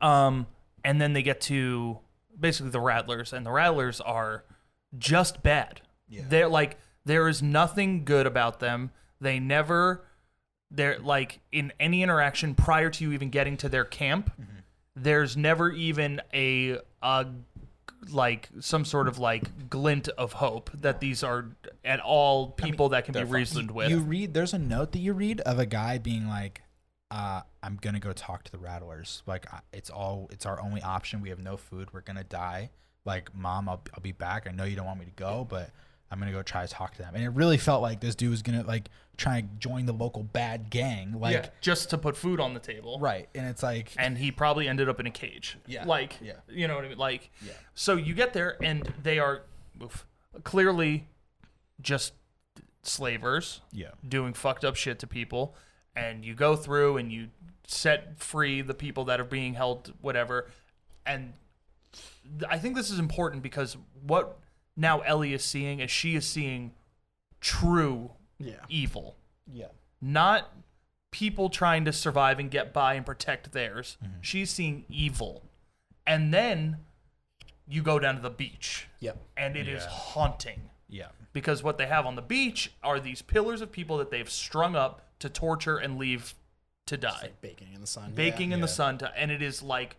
Um, 0.00 0.46
and 0.84 1.00
then 1.00 1.12
they 1.12 1.22
get 1.22 1.40
to 1.42 1.98
basically 2.38 2.70
the 2.70 2.80
Rattlers, 2.80 3.32
and 3.32 3.44
the 3.44 3.50
Rattlers 3.50 4.00
are 4.00 4.44
just 4.96 5.42
bad. 5.42 5.80
Yeah. 6.08 6.22
They're 6.28 6.48
like 6.48 6.78
there 7.04 7.28
is 7.28 7.42
nothing 7.42 8.04
good 8.04 8.26
about 8.26 8.60
them. 8.60 8.90
They 9.20 9.38
never 9.38 10.04
they're 10.70 10.98
like 10.98 11.40
in 11.50 11.72
any 11.80 12.02
interaction 12.02 12.54
prior 12.54 12.90
to 12.90 13.04
you 13.04 13.12
even 13.12 13.30
getting 13.30 13.56
to 13.56 13.68
their 13.70 13.84
camp 13.84 14.30
there's 15.02 15.36
never 15.36 15.70
even 15.70 16.20
a 16.34 16.78
a 17.02 17.26
like 18.10 18.48
some 18.60 18.84
sort 18.84 19.08
of 19.08 19.18
like 19.18 19.68
glint 19.68 20.08
of 20.08 20.34
hope 20.34 20.70
that 20.74 21.00
these 21.00 21.22
are 21.22 21.46
at 21.84 22.00
all 22.00 22.48
people 22.48 22.90
that 22.90 23.04
can 23.04 23.12
be 23.12 23.24
reasoned 23.24 23.70
with 23.70 23.90
You 23.90 23.98
read 24.00 24.34
there's 24.34 24.54
a 24.54 24.58
note 24.58 24.92
that 24.92 25.00
you 25.00 25.12
read 25.12 25.40
of 25.42 25.58
a 25.58 25.66
guy 25.66 25.98
being 25.98 26.28
like, 26.28 26.62
uh, 27.10 27.42
"I'm 27.62 27.76
gonna 27.80 28.00
go 28.00 28.12
talk 28.12 28.44
to 28.44 28.52
the 28.52 28.58
rattlers. 28.58 29.22
Like 29.26 29.46
it's 29.72 29.90
all 29.90 30.28
it's 30.32 30.46
our 30.46 30.60
only 30.60 30.82
option. 30.82 31.20
We 31.20 31.28
have 31.30 31.38
no 31.38 31.56
food. 31.56 31.88
We're 31.92 32.02
gonna 32.02 32.24
die. 32.24 32.70
Like 33.04 33.34
mom, 33.34 33.68
I'll 33.68 33.82
I'll 33.94 34.02
be 34.02 34.12
back. 34.12 34.46
I 34.46 34.52
know 34.52 34.64
you 34.64 34.76
don't 34.76 34.86
want 34.86 34.98
me 35.00 35.06
to 35.06 35.12
go, 35.12 35.46
but 35.48 35.70
I'm 36.10 36.18
gonna 36.18 36.32
go 36.32 36.42
try 36.42 36.66
to 36.66 36.72
talk 36.72 36.92
to 36.94 36.98
them." 37.02 37.14
And 37.14 37.24
it 37.24 37.30
really 37.30 37.56
felt 37.58 37.80
like 37.82 38.00
this 38.00 38.14
dude 38.14 38.30
was 38.30 38.42
gonna 38.42 38.62
like 38.62 38.88
try 39.16 39.38
and 39.38 39.58
join 39.60 39.86
the 39.86 39.92
local 39.92 40.22
bad 40.22 40.68
gang. 40.70 41.18
Like 41.18 41.32
yeah, 41.34 41.48
just 41.60 41.90
to 41.90 41.98
put 41.98 42.16
food 42.16 42.40
on 42.40 42.52
the 42.54 42.60
table 42.60 42.98
right, 43.00 43.28
and 43.34 43.46
it's 43.48 43.62
like 43.62 43.92
and 43.98 44.18
he 44.18 44.30
probably 44.30 44.68
ended 44.68 44.88
up 44.88 45.00
in 45.00 45.06
a 45.06 45.10
cage. 45.10 45.56
Yeah. 45.66 45.84
Like, 45.84 46.18
Yeah. 46.20 46.34
you 46.48 46.68
know 46.68 46.74
what 46.76 46.84
I 46.84 46.88
mean? 46.88 46.98
Like, 46.98 47.30
Yeah. 47.44 47.52
so 47.74 47.94
you 47.96 48.14
get 48.14 48.32
there 48.34 48.56
and 48.62 48.92
they 49.02 49.18
are 49.18 49.42
oof, 49.82 50.06
clearly 50.44 51.08
just 51.80 52.12
slavers 52.82 53.60
yeah, 53.72 53.90
doing 54.06 54.32
fucked 54.32 54.64
up 54.64 54.76
shit 54.76 54.98
to 55.00 55.06
people. 55.06 55.54
And 55.96 56.24
you 56.24 56.34
go 56.34 56.54
through 56.56 56.96
and 56.96 57.12
you 57.12 57.28
set 57.66 58.18
free 58.18 58.62
the 58.62 58.74
people 58.74 59.04
that 59.06 59.20
are 59.20 59.24
being 59.24 59.54
held, 59.54 59.92
whatever. 60.00 60.48
And 61.04 61.32
I 62.48 62.58
think 62.58 62.76
this 62.76 62.90
is 62.90 62.98
important 62.98 63.42
because 63.42 63.76
what 64.02 64.38
now 64.76 65.00
Ellie 65.00 65.32
is 65.32 65.42
seeing 65.44 65.80
is 65.80 65.90
she 65.90 66.14
is 66.14 66.26
seeing 66.26 66.72
true 67.40 68.10
Yeah. 68.38 68.56
evil 68.68 69.16
yeah, 69.50 69.68
not 70.00 70.52
people 71.10 71.48
trying 71.48 71.84
to 71.86 71.92
survive 71.92 72.38
and 72.38 72.50
get 72.50 72.72
by 72.72 72.94
and 72.94 73.06
protect 73.06 73.52
theirs. 73.52 73.96
Mm-hmm. 74.04 74.12
She's 74.20 74.50
seeing 74.50 74.84
evil. 74.90 75.42
And 76.06 76.34
then 76.34 76.78
you 77.66 77.82
go 77.82 77.98
down 77.98 78.16
to 78.16 78.20
the 78.20 78.28
beach, 78.30 78.88
Yep. 79.00 79.16
and 79.38 79.56
it 79.56 79.66
is 79.68 79.84
Yeah. 79.84 79.88
haunting 79.90 80.70
yeah, 80.88 81.08
because 81.38 81.62
what 81.62 81.78
they 81.78 81.86
have 81.86 82.04
on 82.04 82.16
the 82.16 82.22
beach 82.22 82.72
are 82.82 82.98
these 82.98 83.22
pillars 83.22 83.60
of 83.60 83.70
people 83.70 83.98
that 83.98 84.10
they've 84.10 84.28
strung 84.28 84.74
up 84.74 85.02
to 85.20 85.28
torture 85.28 85.76
and 85.76 85.96
leave 85.96 86.34
to 86.86 86.96
die, 86.96 87.18
Like 87.22 87.40
baking 87.40 87.68
in 87.74 87.80
the 87.80 87.86
sun. 87.86 88.10
baking 88.12 88.50
in 88.50 88.60
the 88.60 88.66
sun, 88.66 88.98
to, 88.98 89.16
and 89.16 89.30
it 89.30 89.40
is 89.40 89.62
like 89.62 89.96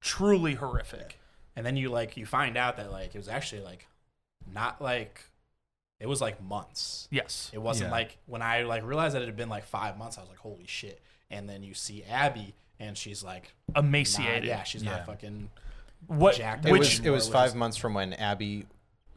truly 0.00 0.54
horrific. 0.54 1.20
And 1.54 1.64
then 1.64 1.76
you 1.76 1.90
like 1.90 2.16
you 2.16 2.26
find 2.26 2.56
out 2.56 2.76
that 2.78 2.90
like 2.90 3.14
it 3.14 3.18
was 3.18 3.28
actually 3.28 3.62
like 3.62 3.86
not 4.52 4.82
like 4.82 5.22
it 6.00 6.08
was 6.08 6.20
like 6.20 6.42
months. 6.42 7.06
Yes. 7.12 7.50
It 7.54 7.58
wasn't 7.62 7.90
Yeah. 7.90 7.92
like 7.96 8.18
when 8.26 8.42
I 8.42 8.62
like 8.62 8.84
realized 8.84 9.14
that 9.14 9.22
it 9.22 9.26
had 9.26 9.36
been 9.36 9.48
like 9.48 9.64
five 9.64 9.96
months, 9.96 10.18
I 10.18 10.22
was 10.22 10.28
like, 10.30 10.38
holy 10.40 10.66
shit. 10.66 11.00
And 11.30 11.48
then 11.48 11.62
you 11.62 11.72
see 11.74 12.02
Abby 12.04 12.54
and 12.80 12.98
she's 12.98 13.22
like 13.22 13.54
not, 13.72 13.84
emaciated. 13.84 14.44
yeah, 14.48 14.64
she's 14.64 14.82
Yeah. 14.82 14.90
not 14.96 15.06
fucking 15.06 15.50
What? 16.08 16.34
jacked 16.34 16.66
It 16.66 16.72
Which? 16.72 16.80
was 16.80 17.00
it 17.06 17.10
was 17.10 17.28
five 17.28 17.54
months 17.54 17.76
from 17.76 17.94
when 17.94 18.12
Abby 18.14 18.66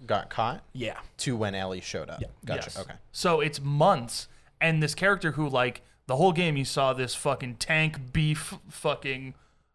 got 0.05 0.29
caught 0.29 0.63
yeah. 0.73 0.99
to 1.17 1.35
when 1.35 1.55
Ellie 1.55 1.81
showed 1.81 2.09
up. 2.09 2.21
Yeah. 2.21 2.27
Gotcha. 2.45 2.61
Yes. 2.65 2.79
Okay. 2.79 2.93
So 3.11 3.41
it's 3.41 3.59
months, 3.61 4.27
and 4.61 4.81
this 4.81 4.95
character 4.95 5.31
who 5.33 5.49
like 5.49 5.81
the 6.07 6.15
whole 6.15 6.31
game 6.31 6.55
you 6.57 6.65
saw 6.65 6.93
this 6.93 7.15
fucking 7.15 7.55
tank 7.55 8.13
beef 8.13 8.53
fucking 8.69 9.33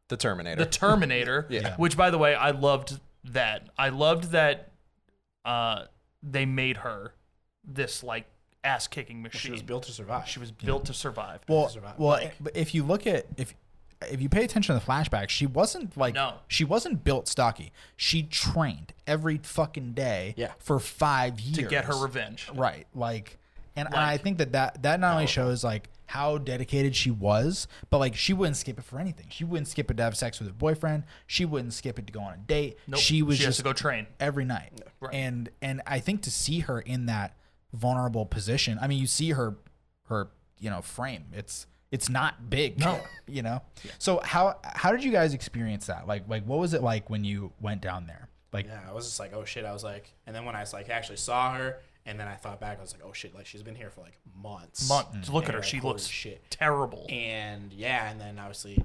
The 0.08 0.16
Terminator. 0.16 0.64
the 0.64 0.70
Terminator. 0.70 1.46
Yeah. 1.50 1.76
Which 1.76 1.96
by 1.96 2.10
the 2.10 2.18
way, 2.18 2.34
I 2.34 2.50
loved 2.52 3.00
that. 3.24 3.68
I 3.78 3.88
loved 3.90 4.30
that 4.32 4.70
uh 5.44 5.84
they 6.22 6.46
made 6.46 6.78
her 6.78 7.14
this 7.64 8.02
like 8.02 8.26
ass 8.64 8.86
kicking 8.86 9.22
machine. 9.22 9.40
She 9.40 9.50
was 9.50 9.62
built 9.62 9.82
to 9.84 9.92
survive. 9.92 10.28
She 10.28 10.38
was 10.38 10.52
built 10.52 10.84
to 10.86 10.94
survive. 10.94 11.40
Well, 11.48 11.68
survive. 11.68 11.98
well, 11.98 12.10
Like- 12.10 12.34
but 12.40 12.56
if 12.56 12.74
you 12.74 12.84
look 12.84 13.06
at 13.06 13.26
if 13.36 13.54
if 14.10 14.20
you 14.20 14.28
pay 14.28 14.44
attention 14.44 14.74
to 14.78 14.84
the 14.84 14.90
flashback, 14.90 15.28
she 15.28 15.46
wasn't 15.46 15.96
like 15.96 16.14
No. 16.14 16.34
she 16.48 16.64
wasn't 16.64 17.04
built 17.04 17.28
stocky. 17.28 17.72
She 17.96 18.22
trained 18.22 18.92
every 19.06 19.38
fucking 19.38 19.92
day 19.92 20.34
Yeah. 20.36 20.52
for 20.58 20.78
five 20.78 21.40
years 21.40 21.56
to 21.58 21.62
get 21.64 21.84
her 21.86 21.96
revenge. 22.02 22.48
Right, 22.54 22.86
like, 22.94 23.38
and, 23.76 23.86
and 23.86 23.94
Like- 23.94 24.06
I 24.06 24.16
think 24.18 24.38
that 24.38 24.52
that 24.52 24.82
that 24.82 25.00
not 25.00 25.12
only 25.14 25.26
shows 25.26 25.62
like 25.64 25.88
how 26.06 26.36
dedicated 26.36 26.94
she 26.94 27.10
was, 27.10 27.66
but 27.88 27.96
like 27.98 28.14
she 28.14 28.34
wouldn't 28.34 28.58
skip 28.58 28.78
it 28.78 28.84
for 28.84 28.98
anything. 28.98 29.26
She 29.30 29.44
wouldn't 29.44 29.66
skip 29.68 29.90
it 29.90 29.96
to 29.96 30.02
have 30.02 30.14
sex 30.14 30.38
with 30.40 30.48
her 30.48 30.54
boyfriend. 30.54 31.04
She 31.26 31.46
wouldn't 31.46 31.72
skip 31.72 31.98
it 31.98 32.06
to 32.06 32.12
go 32.12 32.20
on 32.20 32.34
a 32.34 32.36
date. 32.36 32.78
Nope. 32.86 33.00
She 33.00 33.22
was 33.22 33.38
she 33.38 33.44
has 33.44 33.50
just 33.56 33.58
to 33.60 33.64
go 33.64 33.72
train. 33.72 34.06
every 34.20 34.44
night. 34.44 34.78
Right. 35.00 35.14
And 35.14 35.48
and 35.62 35.80
I 35.86 36.00
think 36.00 36.20
to 36.22 36.30
see 36.30 36.60
her 36.60 36.80
in 36.80 37.06
that 37.06 37.34
vulnerable 37.72 38.26
position, 38.26 38.78
I 38.80 38.88
mean, 38.88 38.98
you 38.98 39.06
see 39.06 39.30
her 39.30 39.56
her 40.08 40.28
you 40.58 40.68
know 40.68 40.82
frame. 40.82 41.24
It's 41.32 41.66
it's 41.92 42.08
not 42.08 42.50
big. 42.50 42.80
No. 42.80 43.00
you 43.28 43.42
know. 43.42 43.62
So 43.98 44.20
how 44.24 44.58
how 44.64 44.90
did 44.90 45.04
you 45.04 45.12
guys 45.12 45.34
experience 45.34 45.86
that? 45.86 46.08
Like 46.08 46.28
like 46.28 46.44
what 46.44 46.58
was 46.58 46.74
it 46.74 46.82
like 46.82 47.08
when 47.08 47.22
you 47.22 47.52
went 47.60 47.80
down 47.82 48.06
there? 48.06 48.28
Like 48.52 48.66
Yeah, 48.66 48.80
I 48.88 48.92
was 48.92 49.06
just 49.06 49.20
like, 49.20 49.32
oh 49.34 49.44
shit. 49.44 49.64
I 49.64 49.72
was 49.72 49.84
like, 49.84 50.12
and 50.26 50.34
then 50.34 50.44
when 50.44 50.56
I 50.56 50.60
was 50.60 50.72
like 50.72 50.88
actually 50.88 51.18
saw 51.18 51.54
her, 51.54 51.78
and 52.04 52.18
then 52.18 52.26
I 52.26 52.34
thought 52.34 52.60
back, 52.60 52.78
I 52.78 52.80
was 52.80 52.92
like, 52.92 53.02
oh 53.04 53.12
shit, 53.12 53.34
like 53.34 53.46
she's 53.46 53.62
been 53.62 53.74
here 53.76 53.90
for 53.90 54.00
like 54.00 54.18
months. 54.42 54.88
Months. 54.88 55.28
Look 55.28 55.44
at 55.44 55.54
her. 55.54 55.60
like, 55.60 55.68
She 55.68 55.80
looks 55.80 56.06
shit. 56.06 56.42
terrible. 56.50 57.06
And 57.08 57.72
yeah, 57.72 58.10
and 58.10 58.20
then 58.20 58.38
obviously 58.38 58.82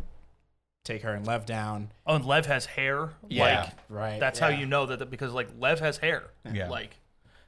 take 0.84 1.01
her 1.03 1.14
and 1.14 1.26
Lev 1.26 1.45
down. 1.45 1.91
Oh, 2.05 2.16
and 2.16 2.26
Lev 2.26 2.45
has 2.45 2.66
hair. 2.66 3.12
Yeah, 3.30 3.62
like 3.64 3.74
right, 3.89 4.20
That's 4.20 4.39
how 4.39 4.49
you 4.49 4.66
know 4.66 4.86
that 4.88 5.10
because 5.10 5.32
like 5.34 5.49
Lev 5.58 5.80
has 5.80 5.97
hair. 5.97 6.26
Yeah. 6.51 6.70
Like 6.70 6.97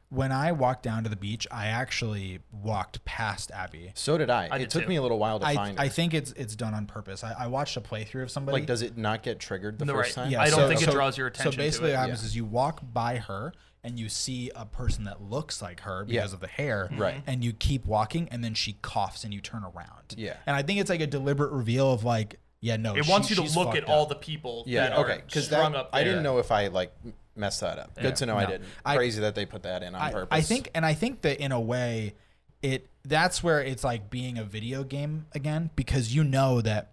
when 0.10 0.32
I 0.32 0.52
walked 0.52 0.82
down 0.84 1.04
to 1.04 1.10
the 1.10 1.16
beach, 1.16 1.48
I 1.52 1.68
actually 1.68 2.40
walked 2.52 3.06
past 3.06 3.52
Abby. 3.52 3.92
so 3.94 4.18
did 4.18 4.30
I. 4.30 4.48
I 4.52 4.56
it 4.56 4.60
did 4.60 4.70
took 4.72 4.84
too. 4.84 4.90
me 4.90 4.96
a 4.96 5.02
little 5.02 5.20
while 5.20 5.40
to 5.40 5.46
I, 5.46 5.54
find 5.56 5.78
her. 5.78 5.84
I 5.84 5.88
think 5.90 6.14
it's 6.16 6.32
it's 6.32 6.56
done 6.56 6.74
on 6.74 6.86
purpose. 6.88 7.24
I, 7.24 7.36
I 7.40 7.48
watched 7.48 7.78
a 7.78 7.82
playthrough 7.82 8.24
of 8.24 8.32
somebody. 8.32 8.54
like, 8.60 8.66
does 8.66 8.82
it 8.82 8.98
not 8.98 9.22
get 9.24 9.40
triggered 9.40 9.78
the 9.78 9.86
No, 9.86 9.94
first 9.94 10.18
right. 10.18 10.24
time? 10.24 10.32
Yeah. 10.32 10.42
I 10.42 10.50
don't 10.50 10.68
think 10.68 10.82
it 10.82 10.90
draws 10.92 11.18
your 11.18 11.28
attention 11.28 11.52
So 11.52 11.56
to 11.56 11.58
basically, 11.58 11.90
it. 11.92 11.94
what 11.94 12.00
happens 12.00 12.22
Yeah. 12.24 12.28
is 12.28 12.36
you 12.36 12.46
walk 12.46 12.82
by 12.92 13.18
her 13.18 13.54
and 13.84 13.98
you 14.00 14.10
see 14.10 14.52
a 14.56 14.66
person 14.66 15.04
that 15.06 15.22
looks 15.22 15.62
like 15.62 15.82
her 15.82 16.06
Yeah. 16.08 16.20
because 16.22 16.34
of 16.34 16.40
the 16.42 16.48
hair, 16.48 16.90
mm-hmm. 16.92 17.02
Right. 17.02 17.24
And 17.28 17.44
you 17.44 17.54
keep 17.54 17.86
walking, 17.86 18.28
and 18.30 18.44
then 18.44 18.54
she 18.54 18.74
coughs, 18.82 19.24
and 19.24 19.34
you 19.34 19.40
turn 19.40 19.64
around. 19.64 20.16
Yeah. 20.18 20.36
And 20.46 20.54
I 20.56 20.64
think 20.64 20.80
it's 20.82 20.90
like 20.90 21.00
a 21.02 21.08
deliberate 21.08 21.52
reveal 21.54 21.94
of 21.94 22.04
like, 22.04 22.40
yeah, 22.62 22.76
no, 22.76 22.94
it 22.96 23.06
she- 23.06 23.12
wants 23.12 23.30
you 23.30 23.38
to 23.38 23.44
look 23.44 23.70
at 23.70 23.76
fucked 23.84 23.90
all 23.90 24.06
the 24.06 24.16
people. 24.16 24.64
Yeah. 24.68 24.90
that 24.90 24.98
Okay. 25.00 25.22
Because 25.26 25.48
that. 25.50 25.88
I 25.94 26.04
didn't 26.04 26.24
know 26.24 26.40
if 26.40 26.52
I 26.52 26.68
like 26.68 26.92
m- 27.06 27.14
messed 27.40 27.62
that 27.62 27.80
up. 27.80 27.96
Good 28.00 28.16
to 28.18 28.26
know 28.26 28.38
I 28.38 28.46
didn't. 28.46 28.66
I- 28.86 28.96
Crazy 28.98 29.22
that 29.22 29.34
they 29.36 29.46
put 29.46 29.64
that 29.64 29.82
in 29.84 29.96
on 29.96 30.02
I, 30.02 30.12
purpose. 30.12 30.28
I 30.38 30.42
think, 30.42 30.70
and 30.76 30.86
I 30.86 30.94
think 30.94 31.22
that 31.22 31.40
in 31.40 31.52
a 31.52 31.60
way, 31.60 32.14
it 32.62 32.88
that's 33.06 33.42
where 33.42 33.62
it's 33.62 33.84
like 33.84 34.10
being 34.10 34.38
a 34.38 34.44
video 34.44 34.84
game 34.84 35.26
again 35.34 35.70
because 35.76 36.14
you 36.14 36.24
know 36.24 36.60
that 36.62 36.92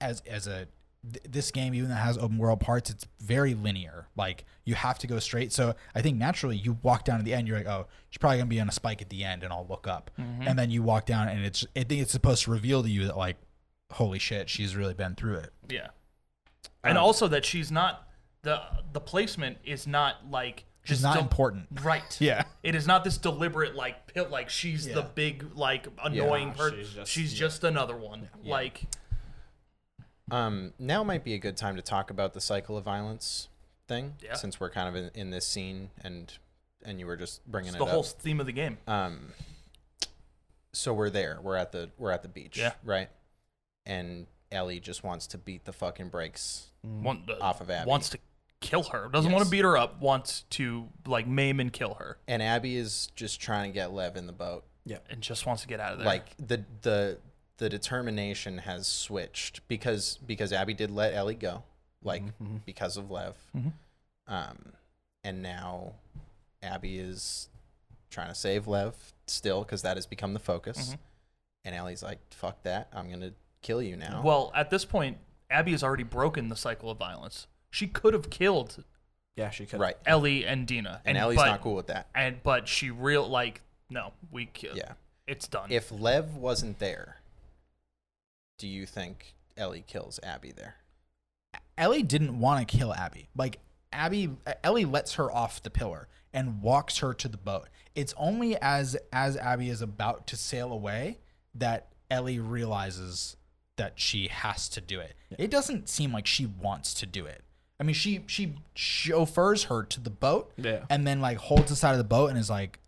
as 0.00 0.22
as 0.28 0.46
a 0.46 0.68
th- 1.12 1.24
this 1.28 1.50
game 1.50 1.74
even 1.74 1.88
that 1.90 1.96
has 1.96 2.16
open 2.16 2.38
world 2.38 2.60
parts, 2.60 2.88
it's 2.90 3.04
very 3.20 3.54
linear. 3.54 4.06
Like 4.16 4.44
you 4.64 4.74
have 4.76 4.98
to 5.00 5.06
go 5.08 5.18
straight. 5.18 5.52
So 5.52 5.74
I 5.94 6.02
think 6.02 6.16
naturally 6.18 6.56
you 6.56 6.78
walk 6.82 7.04
down 7.04 7.18
to 7.18 7.24
the 7.24 7.34
end, 7.34 7.48
you're 7.48 7.58
like, 7.58 7.66
oh, 7.66 7.86
she's 8.10 8.18
probably 8.18 8.38
gonna 8.38 8.48
be 8.48 8.60
on 8.60 8.68
a 8.68 8.72
spike 8.72 9.02
at 9.02 9.08
the 9.10 9.24
end, 9.24 9.42
and 9.42 9.52
I'll 9.52 9.66
look 9.68 9.88
up, 9.88 10.10
and 10.16 10.56
then 10.58 10.70
you 10.70 10.82
walk 10.84 11.04
down, 11.06 11.28
and 11.28 11.44
it's 11.44 11.66
I 11.76 11.82
think 11.82 12.00
it's 12.02 12.12
supposed 12.12 12.44
to 12.44 12.52
reveal 12.52 12.82
to 12.84 12.88
you 12.88 13.06
that 13.06 13.16
like, 13.16 13.36
holy 13.90 14.20
shit, 14.20 14.48
she's 14.48 14.76
really 14.76 14.94
been 14.94 15.16
through 15.16 15.38
it. 15.38 15.52
Yeah. 15.68 15.88
And 16.84 16.96
Um, 16.96 17.04
also 17.04 17.26
that 17.28 17.44
she's 17.44 17.72
not 17.72 18.05
the 18.46 18.62
the 18.92 19.00
placement 19.00 19.58
is 19.64 19.86
not 19.86 20.30
like 20.30 20.64
She's 20.84 21.02
not 21.02 21.14
del- 21.14 21.22
important. 21.24 21.66
Right. 21.82 22.16
Yeah. 22.20 22.44
It 22.62 22.74
is 22.76 22.86
not 22.86 23.02
this 23.04 23.18
deliberate 23.18 23.74
like 23.74 24.06
pit 24.14 24.30
like 24.30 24.48
she's 24.48 24.84
the 24.86 25.00
Yeah. 25.00 25.08
big 25.14 25.56
like 25.56 25.88
annoying 26.02 26.48
No, 26.48 26.54
person. 26.54 26.78
she's 26.78 26.90
just- 26.94 27.10
she's 27.12 27.32
yeah. 27.34 27.38
just 27.40 27.64
another 27.64 27.96
one. 27.96 28.28
Like 28.44 28.84
Um, 30.30 30.72
now 30.78 31.04
might 31.04 31.22
be 31.24 31.34
a 31.34 31.38
good 31.38 31.56
time 31.56 31.76
to 31.76 31.82
talk 31.82 32.10
about 32.10 32.32
the 32.34 32.40
cycle 32.40 32.76
of 32.76 32.84
violence 32.84 33.48
thing, 33.86 34.14
Yeah. 34.20 34.34
since 34.34 34.58
we're 34.58 34.70
kind 34.70 34.88
of 34.88 34.96
in, 34.96 35.10
in 35.14 35.30
this 35.30 35.46
scene 35.46 35.90
and 36.02 36.32
and 36.84 37.00
you 37.00 37.06
were 37.06 37.16
just 37.16 37.44
bringing 37.46 37.68
it's 37.68 37.76
it 37.76 37.78
the 37.78 37.84
up. 37.84 37.90
whole 37.90 38.02
theme 38.04 38.38
of 38.38 38.46
the 38.46 38.52
game. 38.52 38.78
Um, 38.86 39.32
so 40.72 40.92
we're 40.94 41.10
there. 41.10 41.40
We're 41.42 41.56
at 41.56 41.72
the 41.72 41.90
we're 41.98 42.10
at 42.12 42.22
the 42.22 42.28
beach. 42.28 42.58
Yeah. 42.58 42.74
Right. 42.84 43.08
And 43.84 44.26
Ellie 44.52 44.78
just 44.80 45.02
wants 45.02 45.26
to 45.28 45.38
beat 45.38 45.64
the 45.64 45.72
fucking 45.72 46.08
brakes 46.10 46.68
Want, 46.84 47.28
uh, 47.28 47.36
off 47.40 47.60
of 47.60 47.70
Abby. 47.70 47.88
wants 47.88 48.08
to 48.10 48.18
kill 48.60 48.84
her. 48.84 49.08
Doesn't 49.12 49.30
want 49.32 49.44
to 49.44 49.50
beat 49.50 49.64
her 49.64 49.76
up. 49.76 50.00
Wants 50.00 50.42
to 50.50 50.88
like 51.06 51.26
maim 51.26 51.60
and 51.60 51.72
kill 51.72 51.94
her, 51.94 52.18
and 52.28 52.42
Abby 52.42 52.76
is 52.76 53.10
just 53.16 53.40
trying 53.40 53.70
to 53.70 53.74
get 53.74 53.92
Lev 53.92 54.16
in 54.16 54.26
the 54.26 54.32
boat. 54.32 54.64
Yeah, 54.84 54.98
and 55.10 55.20
just 55.20 55.46
wants 55.46 55.62
to 55.62 55.68
get 55.68 55.80
out 55.80 55.92
of 55.92 55.98
there. 55.98 56.06
Like 56.06 56.34
the 56.38 56.64
the 56.82 57.18
the 57.58 57.68
determination 57.68 58.58
has 58.58 58.86
switched 58.86 59.66
because 59.68 60.18
because 60.26 60.52
Abby 60.52 60.74
did 60.74 60.90
let 60.90 61.14
Ellie 61.14 61.34
go, 61.34 61.64
like 62.02 62.22
Mm-hmm. 62.24 62.56
because 62.66 62.96
of 62.96 63.10
Lev. 63.10 63.36
Mhm. 63.56 63.72
Um, 64.28 64.72
and 65.24 65.42
now 65.42 65.94
Abby 66.62 66.98
is 66.98 67.48
trying 68.10 68.28
to 68.28 68.34
save 68.34 68.66
Lev 68.66 68.94
still 69.26 69.62
because 69.62 69.82
that 69.82 69.96
has 69.96 70.06
become 70.06 70.32
the 70.34 70.38
focus. 70.40 70.90
Mhm. 70.94 70.98
And 71.64 71.74
Ellie's 71.74 72.02
like, 72.02 72.18
"Fuck 72.32 72.62
that! 72.62 72.88
I'm 72.92 73.10
gonna 73.10 73.32
kill 73.62 73.82
you 73.82 73.96
now." 73.96 74.22
well, 74.24 74.52
at 74.54 74.70
this 74.70 74.84
point, 74.84 75.18
Abby 75.50 75.72
has 75.72 75.82
already 75.82 76.04
broken 76.04 76.48
the 76.48 76.56
cycle 76.56 76.90
of 76.90 76.98
violence. 76.98 77.46
She 77.76 77.86
could 77.88 78.14
have 78.14 78.30
killed 78.30 78.82
Yeah, 79.36 79.50
she 79.50 79.66
could. 79.66 79.78
right. 79.80 79.98
Ellie 80.06 80.46
and 80.46 80.66
Dina, 80.66 81.02
And, 81.04 81.18
Ellie's 81.18 81.36
but, 81.36 81.44
not 81.46 81.60
cool 81.60 81.74
with 81.74 81.88
that. 81.88 82.08
And 82.14 82.42
but 82.42 82.68
she 82.68 82.90
real 82.90 83.28
like 83.28 83.60
no, 83.90 84.14
we 84.30 84.46
ki- 84.46 84.70
Yeah. 84.74 84.92
it's 85.26 85.46
done. 85.46 85.70
If 85.70 85.92
Lev 85.92 86.36
wasn't 86.36 86.78
there, 86.78 87.18
do 88.58 88.66
you 88.66 88.86
think 88.86 89.34
Ellie 89.58 89.84
kills 89.86 90.18
Abby 90.22 90.52
there? 90.52 90.76
Ellie 91.76 92.02
didn't 92.02 92.40
want 92.40 92.66
to 92.66 92.76
kill 92.78 92.94
Abby. 92.94 93.28
Like 93.36 93.58
Abby, 93.92 94.30
Ellie 94.64 94.86
lets 94.86 95.14
her 95.14 95.30
off 95.30 95.62
the 95.62 95.68
pillar 95.70 96.08
and 96.32 96.62
walks 96.62 96.98
her 96.98 97.12
to 97.12 97.28
the 97.28 97.36
boat. 97.36 97.68
It's 97.94 98.14
only 98.16 98.56
as 98.62 98.96
as 99.12 99.36
Abby 99.36 99.68
is 99.68 99.82
about 99.82 100.26
to 100.28 100.36
sail 100.38 100.72
away 100.72 101.18
that 101.54 101.88
Ellie 102.10 102.38
realizes 102.40 103.36
that 103.76 104.00
she 104.00 104.28
has 104.28 104.70
to 104.70 104.80
do 104.80 104.98
it. 104.98 105.14
It 105.38 105.50
doesn't 105.50 105.90
seem 105.90 106.10
like 106.14 106.26
she 106.26 106.46
wants 106.46 106.94
to 106.94 107.04
do 107.06 107.26
it. 107.26 107.42
I 107.78 107.84
mean, 107.84 107.94
she 107.94 108.22
she 108.26 108.54
chauffeurs 108.74 109.64
her 109.64 109.82
to 109.84 110.00
the 110.00 110.10
boat 110.10 110.52
Yeah. 110.56 110.84
and 110.88 111.06
then 111.06 111.20
like 111.20 111.38
holds 111.38 111.68
the 111.70 111.76
side 111.76 111.92
of 111.92 111.98
the 111.98 112.04
boat 112.04 112.30
and 112.30 112.38
is 112.38 112.48
like, 112.50 112.78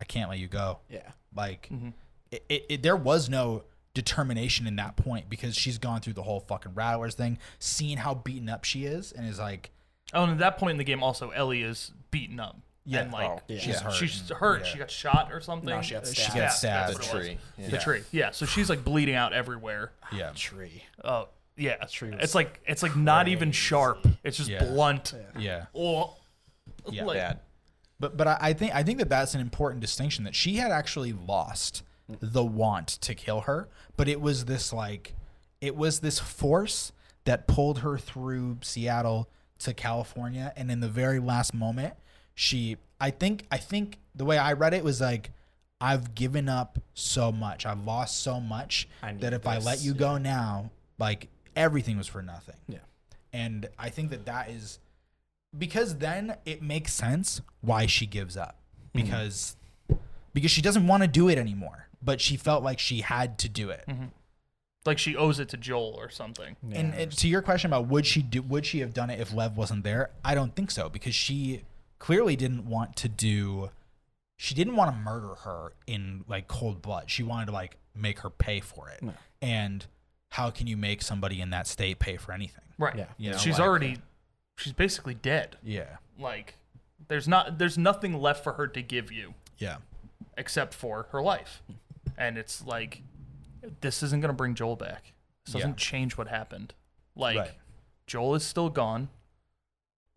"I 0.00 0.04
can't 0.04 0.28
let 0.30 0.38
you 0.38 0.48
go." 0.48 0.78
Yeah. 0.88 1.10
Like, 1.34 1.68
Mm-hmm. 1.72 1.88
it, 2.30 2.44
it, 2.48 2.66
it, 2.68 2.82
there 2.82 2.96
was 2.96 3.28
no 3.28 3.64
determination 3.94 4.66
in 4.66 4.76
that 4.76 4.96
point 4.96 5.28
because 5.30 5.54
she's 5.54 5.78
gone 5.78 6.00
through 6.00 6.12
the 6.14 6.22
whole 6.22 6.40
fucking 6.40 6.74
rattlers 6.74 7.14
thing, 7.14 7.38
seen 7.58 7.98
how 7.98 8.14
beaten 8.14 8.48
up 8.48 8.64
she 8.64 8.84
is, 8.86 9.12
and 9.12 9.26
is 9.28 9.38
like, 9.38 9.70
oh, 10.12 10.24
and 10.24 10.32
at 10.32 10.38
that 10.38 10.58
point 10.58 10.72
in 10.72 10.78
the 10.78 10.84
game, 10.84 11.02
also 11.02 11.30
Ellie 11.30 11.62
is 11.62 11.92
beaten 12.10 12.40
up. 12.40 12.56
Yeah. 12.86 13.00
and 13.00 13.12
like 13.12 13.30
Oh, 13.30 13.40
yeah. 13.48 13.58
she's 13.58 13.64
She's 13.72 13.80
hurt 13.80 13.94
She's 13.94 14.28
hurt. 14.30 14.60
yeah. 14.60 14.66
She 14.72 14.78
got 14.78 14.90
shot 14.90 15.32
or 15.32 15.40
something. 15.40 15.70
No, 15.70 15.80
she 15.80 15.94
got 15.94 16.06
She 16.06 16.14
stabbed. 16.20 16.34
gets 16.34 16.36
Yeah, 16.36 16.48
stabbed. 16.50 16.88
that's 16.98 17.08
The 17.08 17.14
what 17.14 17.14
it 17.14 17.18
was. 17.18 17.26
tree. 17.26 17.38
Yeah. 17.64 17.70
The 17.70 17.78
tree. 17.78 18.02
Yeah. 18.12 18.30
So 18.32 18.44
she's 18.46 18.68
like 18.68 18.84
bleeding 18.84 19.14
out 19.14 19.32
everywhere. 19.32 19.92
yeah, 20.12 20.32
Tree. 20.34 20.82
Oh, 21.02 21.28
yeah. 21.56 21.76
tree 21.86 22.10
was 22.10 22.20
It's 22.22 22.34
like 22.34 22.60
it's 22.66 22.82
like 22.82 22.96
not 22.96 23.28
even 23.28 23.52
sharp. 23.52 24.06
It's 24.22 24.36
just 24.36 24.50
Yeah. 24.50 24.64
blunt. 24.64 25.14
yeah. 25.38 25.66
Oh. 25.74 26.16
Yeah. 26.90 27.04
Like, 27.04 27.18
Bad. 27.18 27.40
But 28.00 28.16
but 28.16 28.26
I, 28.26 28.38
I 28.40 28.52
think 28.52 28.74
I 28.74 28.82
think 28.82 28.98
that 28.98 29.08
that's 29.08 29.34
an 29.34 29.40
important 29.40 29.80
distinction 29.80 30.24
that 30.24 30.34
she 30.34 30.56
had 30.56 30.70
actually 30.70 31.12
lost 31.12 31.82
the 32.08 32.44
want 32.44 32.88
to 32.88 33.14
kill 33.14 33.42
her, 33.42 33.68
but 33.96 34.08
it 34.08 34.20
was 34.20 34.44
this 34.44 34.72
like, 34.72 35.14
it 35.60 35.74
was 35.74 36.00
this 36.00 36.18
force 36.18 36.92
that 37.24 37.46
pulled 37.46 37.78
her 37.78 37.96
through 37.96 38.58
Seattle 38.60 39.30
to 39.60 39.72
California, 39.72 40.52
and 40.56 40.70
in 40.70 40.80
the 40.80 40.88
very 40.88 41.18
last 41.18 41.54
moment, 41.54 41.94
she 42.34 42.76
I 43.00 43.10
think 43.10 43.46
I 43.50 43.56
think 43.56 43.98
the 44.14 44.24
way 44.24 44.36
I 44.38 44.52
read 44.52 44.74
it 44.74 44.84
was 44.84 45.00
like. 45.00 45.30
I've 45.80 46.14
given 46.14 46.48
up 46.48 46.78
so 46.94 47.30
much. 47.30 47.66
I've 47.66 47.84
lost 47.84 48.22
so 48.22 48.40
much 48.40 48.88
that 49.02 49.34
if 49.34 49.46
I 49.46 49.58
let 49.58 49.72
this, 49.74 49.84
you 49.84 49.92
go 49.92 50.16
now, 50.16 50.70
like 50.98 51.28
everything 51.56 51.96
was 51.96 52.06
for 52.06 52.22
nothing. 52.22 52.56
Yeah. 52.68 52.78
And 53.32 53.68
I 53.78 53.88
think 53.88 54.10
that 54.10 54.26
that 54.26 54.50
is 54.50 54.78
because 55.56 55.98
then 55.98 56.36
it 56.44 56.62
makes 56.62 56.92
sense 56.92 57.40
why 57.60 57.86
she 57.86 58.06
gives 58.06 58.36
up 58.36 58.58
mm-hmm. 58.94 59.04
because 59.04 59.56
because 60.32 60.50
she 60.50 60.62
doesn't 60.62 60.86
want 60.86 61.02
to 61.02 61.08
do 61.08 61.28
it 61.28 61.38
anymore, 61.38 61.88
but 62.02 62.20
she 62.20 62.36
felt 62.36 62.62
like 62.62 62.78
she 62.78 63.00
had 63.00 63.38
to 63.38 63.48
do 63.48 63.70
it. 63.70 63.84
Mm-hmm. 63.88 64.06
Like 64.84 64.98
she 64.98 65.16
owes 65.16 65.38
it 65.40 65.48
to 65.50 65.56
Joel 65.56 65.94
or 65.98 66.10
something. 66.10 66.56
And, 66.70 66.92
and 66.94 67.12
to 67.12 67.28
your 67.28 67.40
question 67.40 67.70
about 67.70 67.88
would 67.88 68.04
she 68.04 68.22
do 68.22 68.42
would 68.42 68.66
she 68.66 68.80
have 68.80 68.92
done 68.92 69.10
it 69.10 69.20
if 69.20 69.32
Lev 69.32 69.56
wasn't 69.56 69.84
there? 69.84 70.10
I 70.24 70.34
don't 70.34 70.54
think 70.54 70.70
so 70.70 70.88
because 70.88 71.14
she 71.14 71.62
clearly 71.98 72.36
didn't 72.36 72.66
want 72.66 72.96
to 72.96 73.08
do 73.08 73.70
she 74.36 74.54
didn't 74.54 74.76
want 74.76 74.94
to 74.94 74.96
murder 74.96 75.34
her 75.44 75.72
in 75.86 76.24
like 76.28 76.48
cold 76.48 76.82
blood. 76.82 77.10
She 77.10 77.22
wanted 77.22 77.46
to 77.46 77.52
like 77.52 77.78
make 77.94 78.20
her 78.20 78.30
pay 78.30 78.60
for 78.60 78.90
it. 78.90 79.02
And 79.40 79.86
how 80.34 80.50
can 80.50 80.66
you 80.66 80.76
make 80.76 81.00
somebody 81.00 81.40
in 81.40 81.50
that 81.50 81.66
state 81.66 81.98
pay 82.00 82.16
for 82.16 82.32
anything? 82.32 82.64
Right. 82.78 82.96
Yeah. 82.96 83.06
You 83.18 83.30
know, 83.30 83.36
she's 83.38 83.58
like- 83.58 83.68
already 83.68 83.92
uh, 83.94 83.98
she's 84.58 84.72
basically 84.72 85.14
dead. 85.14 85.56
Yeah. 85.62 85.96
Like 86.18 86.54
there's 87.08 87.28
not 87.28 87.58
there's 87.58 87.78
nothing 87.78 88.20
left 88.20 88.42
for 88.42 88.54
her 88.54 88.66
to 88.68 88.82
give 88.82 89.12
you 89.12 89.34
Yeah. 89.58 89.76
except 90.36 90.74
for 90.74 91.06
her 91.12 91.22
life. 91.22 91.62
And 92.18 92.36
it's 92.36 92.64
like 92.64 93.02
this 93.80 94.02
isn't 94.02 94.20
going 94.20 94.28
to 94.30 94.36
bring 94.36 94.54
Joel 94.54 94.76
back. 94.76 95.12
This 95.46 95.54
doesn't 95.54 95.70
Yeah. 95.70 95.76
change 95.76 96.16
what 96.16 96.28
happened. 96.28 96.74
Like 97.14 97.38
Right. 97.38 97.52
Joel 98.06 98.34
is 98.34 98.44
still 98.44 98.70
gone. 98.70 99.08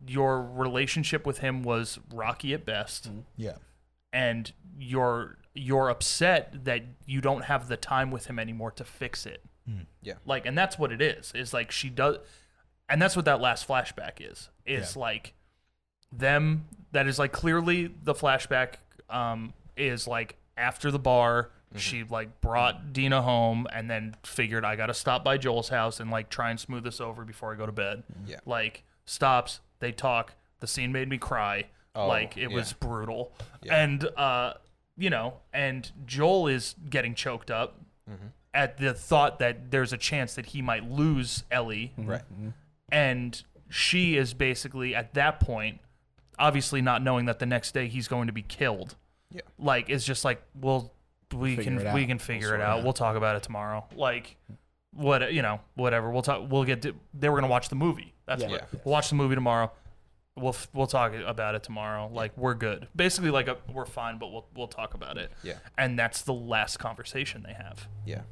Your 0.06 0.42
relationship 0.42 1.26
with 1.26 1.38
him 1.38 1.62
was 1.62 1.98
rocky 2.12 2.54
at 2.54 2.64
best. 2.64 3.08
Mm-hmm. 3.08 3.20
Yeah. 3.36 3.56
and 4.12 4.52
you're 4.78 5.36
you're 5.54 5.90
upset 5.90 6.64
that 6.64 6.82
you 7.04 7.20
don't 7.20 7.42
have 7.44 7.68
the 7.68 7.76
time 7.76 8.10
with 8.10 8.26
him 8.26 8.38
anymore 8.38 8.70
to 8.72 8.84
fix 8.84 9.26
it. 9.26 9.44
Yeah. 10.02 10.14
Like 10.24 10.46
and 10.46 10.56
that's 10.56 10.78
what 10.78 10.92
it 10.92 11.00
is. 11.02 11.32
Is 11.34 11.52
like 11.52 11.70
she 11.70 11.88
does 11.90 12.18
and 12.88 13.00
that's 13.02 13.16
what 13.16 13.24
that 13.26 13.40
last 13.40 13.66
flashback 13.68 14.14
is. 14.20 14.48
Is 14.66 14.94
Yeah. 14.96 15.00
like 15.02 15.34
them 16.12 16.66
that 16.92 17.06
is 17.06 17.18
like 17.18 17.32
clearly 17.32 17.94
the 18.04 18.14
flashback 18.14 18.74
um 19.10 19.52
is 19.76 20.06
like 20.08 20.36
after 20.56 20.90
the 20.90 20.98
bar 20.98 21.50
she 21.76 22.02
like 22.02 22.40
brought 22.40 22.94
Dina 22.94 23.20
home 23.20 23.66
and 23.74 23.90
then 23.90 24.16
figured 24.24 24.64
I 24.64 24.74
got 24.74 24.86
to 24.86 24.94
stop 24.94 25.22
by 25.22 25.36
Joel's 25.36 25.68
house 25.68 26.00
and 26.00 26.10
like 26.10 26.30
try 26.30 26.48
and 26.50 26.58
smooth 26.58 26.82
this 26.82 26.98
over 26.98 27.26
before 27.26 27.52
I 27.52 27.56
go 27.56 27.66
to 27.66 27.72
bed. 27.72 28.04
Yeah. 28.26 28.38
Like 28.46 28.84
stops, 29.04 29.60
they 29.78 29.92
talk, 29.92 30.32
the 30.60 30.66
scene 30.66 30.92
made 30.92 31.10
me 31.10 31.18
cry. 31.18 31.64
Oh, 31.94 32.06
like 32.08 32.38
it 32.38 32.50
yeah. 32.50 32.56
was 32.56 32.72
brutal. 32.72 33.34
Yeah. 33.62 33.82
And 33.82 34.08
uh 34.16 34.54
you 34.96 35.10
know, 35.10 35.34
and 35.52 35.92
Joel 36.06 36.48
is 36.48 36.74
getting 36.88 37.14
choked 37.14 37.50
up 37.50 37.78
Mm-hmm. 38.10 38.28
At 38.58 38.76
the 38.78 38.92
thought 38.92 39.38
that 39.38 39.70
there's 39.70 39.92
a 39.92 39.96
chance 39.96 40.34
that 40.34 40.46
he 40.46 40.60
might 40.62 40.90
lose 40.90 41.44
Ellie. 41.50 41.92
Mm-hmm. 41.98 42.10
Right. 42.10 42.22
Mm-hmm. 42.32 42.48
And 42.90 43.42
she 43.68 44.16
is 44.16 44.34
basically 44.34 44.94
at 44.94 45.14
that 45.14 45.38
point, 45.40 45.78
obviously 46.38 46.82
not 46.82 47.02
knowing 47.02 47.26
that 47.26 47.38
the 47.38 47.46
next 47.46 47.72
day 47.72 47.86
he's 47.86 48.08
going 48.08 48.26
to 48.26 48.32
be 48.32 48.42
killed. 48.42 48.96
Yeah. 49.32 49.42
Like 49.58 49.88
it's 49.90 50.04
just 50.04 50.24
like, 50.24 50.42
well, 50.60 50.92
we 51.32 51.54
Figure 51.56 51.78
can 51.78 51.86
out. 51.86 51.94
we 51.94 52.06
can 52.06 52.16
We'll 52.16 52.18
figure 52.18 52.48
sort 52.48 52.60
it 52.60 52.62
it 52.62 52.66
out. 52.66 52.78
out. 52.78 52.84
We'll 52.84 52.92
talk 52.94 53.14
about 53.16 53.36
it 53.36 53.42
tomorrow. 53.42 53.84
Like 53.94 54.36
what 54.94 55.32
you 55.32 55.42
know, 55.42 55.60
whatever. 55.74 56.10
We'll 56.10 56.22
talk. 56.22 56.50
We'll 56.50 56.64
get. 56.64 56.82
To, 56.82 56.94
they 57.14 57.28
were 57.28 57.36
gonna 57.36 57.46
watch 57.52 57.68
the 57.68 57.76
movie. 57.76 58.14
That's 58.26 58.42
Yeah. 58.42 58.48
what. 58.48 58.68
Yeah. 58.72 58.80
We'll 58.84 58.92
watch 58.92 59.10
the 59.10 59.14
movie 59.14 59.34
tomorrow. 59.34 59.70
We'll 60.36 60.50
f- 60.54 60.68
we'll 60.72 60.86
talk 60.86 61.12
about 61.12 61.54
it 61.54 61.62
tomorrow. 61.62 62.08
Like 62.12 62.32
we're 62.38 62.54
good. 62.54 62.88
Basically, 62.96 63.30
like 63.30 63.48
a, 63.48 63.58
we're 63.72 63.84
fine, 63.84 64.18
but 64.18 64.32
we'll 64.32 64.46
we'll 64.56 64.68
talk 64.68 64.94
about 64.94 65.18
it. 65.18 65.30
Yeah. 65.42 65.54
And 65.76 65.98
that's 65.98 66.22
the 66.22 66.32
last 66.32 66.78
conversation 66.78 67.44
they 67.46 67.52
have. 67.52 67.86
Yeah. 68.06 68.22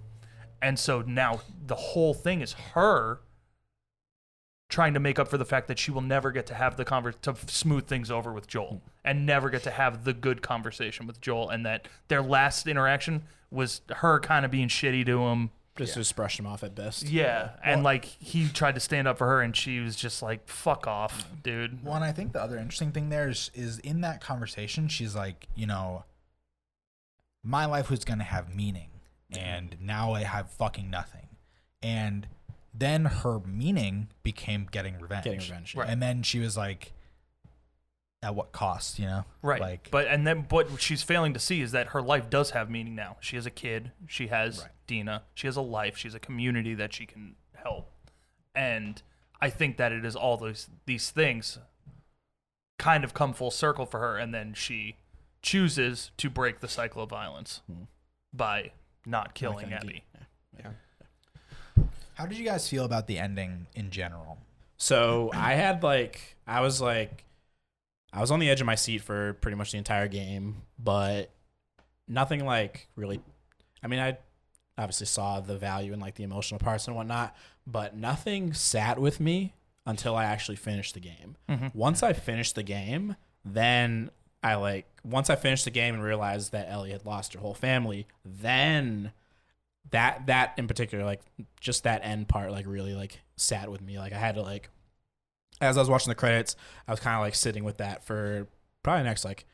And 0.63 0.79
so 0.79 1.03
now 1.03 1.41
the 1.67 1.75
whole 1.75 2.15
thing 2.15 2.41
is 2.41 2.53
her 2.75 3.21
trying 4.69 4.95
to 4.95 5.01
make 5.01 5.19
up 5.19 5.29
for 5.29 5.39
the 5.39 5.45
fact 5.45 5.69
that 5.69 5.79
she 5.79 5.91
will 5.91 6.01
never 6.01 6.33
get 6.33 6.47
to 6.47 6.55
have 6.55 6.77
the 6.77 6.85
conver- 6.85 7.21
to 7.23 7.35
smooth 7.47 7.87
things 7.87 8.11
over 8.11 8.33
with 8.33 8.49
Joel 8.49 8.83
and 9.05 9.25
never 9.25 9.49
get 9.49 9.63
to 9.63 9.71
have 9.71 10.05
the 10.05 10.13
good 10.13 10.43
conversation 10.43 11.07
with 11.07 11.21
Joel 11.21 11.51
and 11.51 11.65
that 11.65 11.87
their 12.09 12.23
last 12.23 12.67
interaction 12.67 13.23
was 13.51 13.83
her 13.97 14.19
kind 14.19 14.45
of 14.45 14.51
being 14.51 14.69
shitty 14.69 15.07
to 15.07 15.27
him. 15.27 15.51
Just 15.77 15.95
just 15.95 16.17
brush 16.17 16.39
him 16.39 16.47
off 16.47 16.65
at 16.65 16.75
best. 16.75 17.03
Yeah, 17.07 17.51
and 17.63 17.83
like 17.83 18.07
he 18.07 18.49
tried 18.49 18.77
to 18.77 18.81
stand 18.81 19.07
up 19.07 19.19
for 19.19 19.27
her 19.27 19.43
and 19.43 19.55
she 19.55 19.79
was 19.79 19.95
just 19.95 20.23
like 20.23 20.49
fuck 20.49 20.87
off, 20.87 21.27
dude. 21.43 21.85
Well, 21.85 21.95
and 21.95 22.05
I 22.05 22.13
think 22.13 22.33
the 22.33 22.41
other 22.43 22.57
interesting 22.57 22.93
thing 22.93 23.11
there 23.11 23.29
is, 23.29 23.51
is 23.55 23.79
in 23.81 24.01
that 24.01 24.23
conversation, 24.23 24.89
she's 24.89 25.15
like, 25.15 25.49
you 25.55 25.67
know, 25.67 26.05
my 27.45 27.67
life 27.67 27.91
was 27.91 28.07
going 28.07 28.19
to 28.19 28.25
have 28.25 28.55
meaning, 28.55 28.89
and 29.31 29.77
now 29.81 30.13
I 30.13 30.23
have 30.23 30.51
fucking 30.51 30.91
nothing. 30.91 31.29
And 31.83 32.27
then 32.75 33.07
her 33.07 33.41
meaning 33.41 34.09
became 34.23 34.67
getting 34.71 34.99
revenge. 34.99 35.25
Getting 35.25 35.41
revenge. 35.41 35.75
Right. 35.75 35.89
And 35.89 36.03
then 36.03 36.23
she 36.23 36.39
was 36.39 36.57
like, 36.57 36.93
at 38.23 38.35
what 38.35 38.53
cost, 38.53 38.99
you 38.99 39.07
know? 39.07 39.25
Right. 39.43 39.61
Like, 39.61 39.89
but 39.91 40.07
and 40.09 40.27
then 40.27 40.47
what 40.49 40.81
she's 40.81 41.03
failing 41.03 41.33
to 41.35 41.39
see 41.39 41.61
is 41.61 41.73
that 41.73 41.89
her 41.89 42.03
life 42.03 42.29
does 42.29 42.51
have 42.51 42.71
meaning 42.71 42.95
now. 42.95 43.17
She 43.21 43.37
has 43.37 43.47
a 43.47 43.51
kid. 43.51 43.93
She 44.07 44.29
has 44.29 44.61
Right. 44.61 44.71
Dina. 44.87 45.23
She 45.35 45.47
has 45.47 45.57
a 45.57 45.63
life. 45.63 45.97
She 45.97 46.09
has 46.09 46.15
a 46.15 46.21
community 46.21 46.75
that 46.75 46.93
she 46.93 47.07
can 47.07 47.37
help. 47.55 47.91
And 48.55 49.03
I 49.41 49.51
think 49.51 49.77
that 49.77 49.93
it 49.93 50.05
is 50.05 50.17
all 50.17 50.37
those 50.37 50.69
these 50.87 51.11
things 51.11 51.59
kind 52.79 53.05
of 53.05 53.15
come 53.15 53.33
full 53.33 53.51
circle 53.51 53.87
for 53.87 54.01
her 54.01 54.17
and 54.17 54.35
then 54.35 54.55
she 54.55 54.97
chooses 55.43 56.11
to 56.17 56.29
break 56.29 56.61
the 56.61 56.69
cycle 56.69 57.03
of 57.03 57.09
violence 57.09 57.63
hmm. 57.67 57.85
by 58.35 58.73
not 59.07 59.35
killing 59.35 59.71
Like 59.71 59.83
Abby. 59.83 60.05
Yeah. 60.59 61.83
how 62.15 62.27
did 62.27 62.37
you 62.39 62.45
guys 62.45 62.69
feel 62.69 62.85
about 62.85 63.07
the 63.07 63.19
ending 63.19 63.67
in 63.75 63.91
general? 63.91 64.39
So 64.77 65.31
I 65.33 65.55
had 65.55 65.83
like 65.83 66.37
I 66.47 66.61
was 66.61 66.81
like 66.81 67.25
I 68.13 68.21
was 68.21 68.31
on 68.31 68.41
the 68.41 68.51
edge 68.51 68.61
of 68.61 68.67
my 68.67 68.75
seat 68.75 68.99
for 68.99 69.35
pretty 69.35 69.57
much 69.57 69.73
the 69.73 69.79
entire 69.79 70.09
game, 70.09 70.63
but 70.79 71.31
nothing 72.09 72.45
like 72.45 72.89
really 72.97 73.21
I 73.83 73.87
mean 73.87 74.01
I 74.01 74.19
obviously 74.79 75.07
saw 75.07 75.41
the 75.41 75.57
value 75.57 75.93
in 75.93 76.01
like 76.01 76.17
the 76.17 76.25
emotional 76.25 76.59
parts 76.59 76.87
and 76.87 76.97
whatnot, 76.97 77.35
but 77.67 77.97
nothing 77.97 78.53
sat 78.53 78.99
with 78.99 79.21
me 79.21 79.55
until 79.87 80.17
I 80.17 80.25
actually 80.25 80.57
finished 80.57 80.95
the 80.95 81.01
game. 81.01 81.37
Mm-hmm. 81.49 81.69
Once 81.73 82.03
I 82.03 82.13
finished 82.13 82.57
the 82.57 82.63
game, 82.63 83.17
then 83.45 84.11
I 84.47 84.55
like 84.57 84.87
once 85.05 85.31
I 85.31 85.37
finished 85.37 85.65
the 85.65 85.71
game 85.71 85.95
and 85.95 86.03
realized 86.03 86.53
that 86.53 86.69
Ellie 86.71 86.93
had 86.93 87.05
lost 87.05 87.35
her 87.35 87.41
whole 87.41 87.55
family, 87.55 88.07
then 88.25 89.13
that 89.91 90.27
that 90.27 90.53
in 90.57 90.67
particular 90.67 91.05
like 91.05 91.21
just 91.61 91.85
that 91.85 92.05
end 92.05 92.29
part 92.29 92.51
like 92.51 92.67
really 92.67 92.95
like 92.95 93.21
sat 93.37 93.71
with 93.71 93.81
me. 93.81 93.99
Like 93.99 94.13
i 94.13 94.19
had 94.19 94.35
to 94.35 94.43
like 94.43 94.69
as 95.61 95.77
i 95.77 95.81
was 95.81 95.89
watching 95.89 96.11
the 96.11 96.15
credits 96.15 96.55
i 96.87 96.91
was 96.91 97.01
kind 97.01 97.17
of 97.17 97.23
like 97.23 97.35
sitting 97.35 97.65
with 97.65 97.79
that 97.79 98.05
for 98.05 98.47
probably 98.83 99.05
next 99.05 99.25
like 99.25 99.47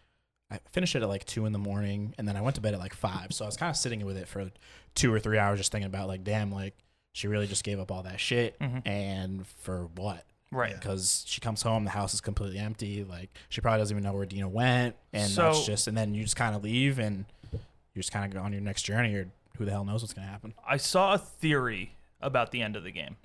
i 0.51 0.59
finished 0.72 0.97
it 0.97 1.03
at 1.03 1.09
like 1.09 1.24
two 1.24 1.47
in 1.47 1.53
the 1.53 1.59
morning 1.59 2.14
and 2.18 2.26
then 2.26 2.36
i 2.36 2.40
went 2.40 2.57
to 2.57 2.61
bed 2.61 2.74
at 2.74 2.80
like 2.80 2.95
five. 2.95 3.28
So 3.30 3.45
i 3.45 3.49
was 3.49 3.57
kind 3.57 3.70
of 3.70 3.76
sitting 3.76 4.05
with 4.05 4.16
it 4.16 4.26
for 4.26 4.51
two 4.95 5.12
or 5.12 5.20
three 5.20 5.38
hours 5.38 5.61
just 5.61 5.70
thinking 5.70 5.86
about 5.86 6.09
like 6.09 6.24
damn 6.24 6.51
like 6.51 6.74
she 7.12 7.28
really 7.28 7.47
just 7.47 7.62
gave 7.62 7.78
up 7.78 7.93
all 7.93 8.03
that 8.03 8.18
shit 8.20 8.59
mm-hmm. 8.59 8.86
and 8.86 9.47
for 9.47 9.88
what 9.95 10.24
Right. 10.53 10.74
because 10.74 11.24
she 11.26 11.40
comes 11.40 11.62
home 11.62 11.84
the 11.84 11.90
house 11.90 12.14
is 12.14 12.20
completely 12.20 12.59
empty 12.59 13.03
like 13.05 13.30
she 13.48 13.61
probably 13.61 13.78
doesn't 13.80 13.96
even 13.96 14.05
know 14.05 14.12
where 14.12 14.26
dina 14.26 14.48
went 14.48 14.94
and 15.12 15.30
So- 15.30 15.44
that's 15.53 15.66
just 15.66 15.88
and 15.88 15.96
then 15.96 16.14
you 16.14 16.22
just 16.22 16.36
kind 16.36 16.55
of 16.55 16.62
leave 16.62 16.98
and 16.98 17.24
you 17.53 17.59
just 18.03 18.12
kind 18.12 18.24
of 18.24 18.32
go 18.38 18.44
on 18.44 18.53
your 18.53 18.61
next 18.62 18.82
journey 18.82 19.14
or 19.14 19.28
who 19.59 19.64
the 19.64 19.70
hell 19.70 19.84
knows 19.84 20.03
what's 20.03 20.12
going 20.14 20.26
to 20.26 20.30
happen 20.30 20.55
I 20.66 20.76
saw 20.76 21.14
a 21.14 21.18
theory 21.18 21.94
about 22.20 22.50
the 22.53 22.62
end 22.62 22.76
of 22.76 22.84
the 22.84 22.90
game 22.92 23.16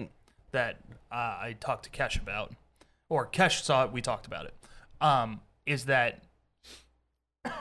that 0.51 0.78
uh, 1.11 1.15
I 1.15 1.55
talked 1.59 1.84
to 1.84 1.89
Kesh 1.89 2.19
about, 2.21 2.53
or 3.09 3.28
Kesh 3.28 3.61
saw 3.61 3.84
it. 3.86 3.91
We 3.91 4.01
talked 4.01 4.25
about 4.25 4.45
it. 4.45 4.53
Um, 4.99 5.41
is 5.65 5.86
that 5.86 6.23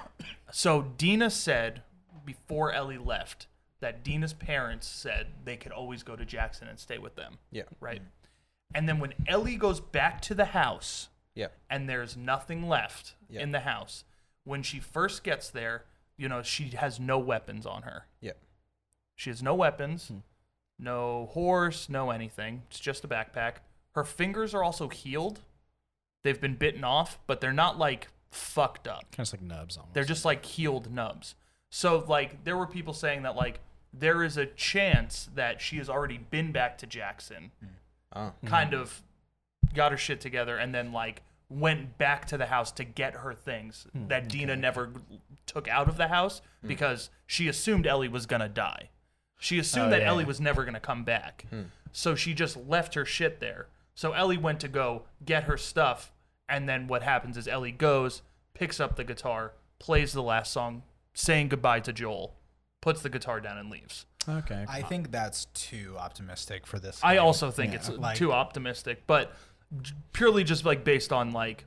so? 0.50 0.82
Dina 0.96 1.30
said 1.30 1.82
before 2.24 2.72
Ellie 2.72 2.98
left 2.98 3.46
that 3.80 4.02
Dina's 4.02 4.32
parents 4.32 4.86
said 4.88 5.26
they 5.44 5.56
could 5.56 5.72
always 5.72 6.02
go 6.02 6.16
to 6.16 6.24
Jackson 6.24 6.68
and 6.68 6.78
stay 6.78 6.98
with 6.98 7.14
them, 7.16 7.38
Yeah. 7.50 7.64
right? 7.80 8.00
And 8.74 8.88
then 8.88 8.98
when 8.98 9.14
Ellie 9.26 9.56
goes 9.56 9.80
back 9.80 10.20
to 10.22 10.34
the 10.34 10.46
house 10.46 11.08
Yeah. 11.34 11.48
and 11.70 11.88
there's 11.88 12.16
nothing 12.16 12.68
left 12.68 13.14
Yeah. 13.28 13.40
in 13.42 13.52
the 13.52 13.60
house, 13.60 14.04
when 14.44 14.62
she 14.62 14.80
first 14.80 15.24
gets 15.24 15.48
there, 15.50 15.84
you 16.16 16.28
know 16.28 16.42
she 16.42 16.70
has 16.70 16.98
no 17.00 17.18
weapons 17.18 17.66
on 17.66 17.82
her. 17.82 18.06
Yeah. 18.20 18.32
She 19.14 19.30
has 19.30 19.42
no 19.42 19.54
weapons, 19.54 20.08
hmm. 20.08 20.18
no 20.78 21.26
horse, 21.32 21.88
no 21.88 22.10
anything. 22.10 22.62
It's 22.70 22.80
just 22.80 23.04
a 23.04 23.08
backpack. 23.08 23.56
Her 23.92 24.04
fingers 24.04 24.54
are 24.54 24.62
also 24.62 24.88
healed. 24.88 25.40
They've 26.22 26.40
been 26.40 26.56
bitten 26.56 26.84
off, 26.84 27.18
but 27.26 27.40
they're 27.40 27.52
not 27.52 27.78
like 27.78 28.08
fucked 28.30 28.86
up. 28.86 29.10
kind 29.12 29.26
of 29.26 29.32
like 29.32 29.42
nubs 29.42 29.76
almost 29.76 29.94
They're 29.94 30.04
just 30.04 30.24
like 30.24 30.44
healed 30.44 30.92
nubs. 30.92 31.34
So 31.70 32.04
like 32.06 32.44
there 32.44 32.56
were 32.56 32.66
people 32.66 32.92
saying 32.92 33.22
that 33.22 33.36
like 33.36 33.60
there 33.92 34.22
is 34.22 34.36
a 34.36 34.46
chance 34.46 35.28
that 35.34 35.60
she 35.60 35.78
has 35.78 35.88
already 35.88 36.18
been 36.18 36.52
back 36.52 36.76
to 36.78 36.86
Jackson, 36.86 37.52
hmm. 37.60 37.66
Oh. 38.16 38.32
kind 38.46 38.74
of 38.74 39.02
got 39.74 39.92
her 39.92 39.98
shit 39.98 40.20
together, 40.20 40.56
and 40.56 40.74
then 40.74 40.92
like 40.92 41.22
went 41.48 41.96
back 41.98 42.26
to 42.26 42.36
the 42.36 42.46
house 42.46 42.72
to 42.72 42.84
get 42.84 43.14
her 43.14 43.32
things 43.32 43.86
hmm, 43.92 44.08
that 44.08 44.28
Dina 44.28 44.56
never 44.56 44.92
took 45.46 45.68
out 45.68 45.88
of 45.88 45.96
the 45.96 46.08
house 46.08 46.40
hmm. 46.62 46.68
because 46.68 47.10
she 47.26 47.46
assumed 47.48 47.86
Ellie 47.86 48.08
was 48.08 48.26
gonna 48.26 48.48
die. 48.48 48.90
She 49.38 49.58
assumed 49.58 49.88
Oh, 49.88 49.90
that 49.90 50.00
yeah, 50.00 50.08
Ellie 50.08 50.24
yeah. 50.24 50.28
was 50.28 50.40
never 50.40 50.64
gonna 50.64 50.80
come 50.80 51.04
back. 51.04 51.46
Hmm. 51.50 51.62
So 51.92 52.14
she 52.14 52.34
just 52.34 52.56
left 52.56 52.94
her 52.94 53.04
shit 53.04 53.40
there. 53.40 53.68
So 53.94 54.12
Ellie 54.12 54.36
went 54.38 54.60
to 54.60 54.68
go 54.68 55.04
get 55.24 55.44
her 55.44 55.56
stuff, 55.56 56.12
and 56.48 56.68
then 56.68 56.86
what 56.86 57.02
happens 57.02 57.36
is 57.36 57.48
Ellie 57.48 57.72
goes, 57.72 58.22
picks 58.54 58.80
up 58.80 58.96
the 58.96 59.04
guitar, 59.04 59.52
plays 59.78 60.12
the 60.12 60.22
last 60.22 60.52
song, 60.52 60.82
saying 61.14 61.48
goodbye 61.48 61.80
to 61.80 61.92
Joel, 61.92 62.34
puts 62.80 63.02
the 63.02 63.08
guitar 63.08 63.40
down 63.40 63.56
and 63.56 63.70
leaves. 63.70 64.04
Okay. 64.28 64.64
I 64.68 64.82
think 64.82 65.10
that's 65.10 65.46
too 65.46 65.96
optimistic 65.98 66.66
for 66.66 66.78
this. 66.78 67.00
I 67.02 67.14
game. 67.14 67.22
also 67.24 67.50
think 67.50 67.72
Yeah. 67.72 67.78
it's 67.78 67.88
Like- 67.88 68.16
too 68.16 68.32
optimistic, 68.32 69.04
but 69.06 69.32
purely 70.12 70.44
just 70.44 70.64
like 70.64 70.84
based 70.84 71.12
on 71.12 71.32
like 71.32 71.64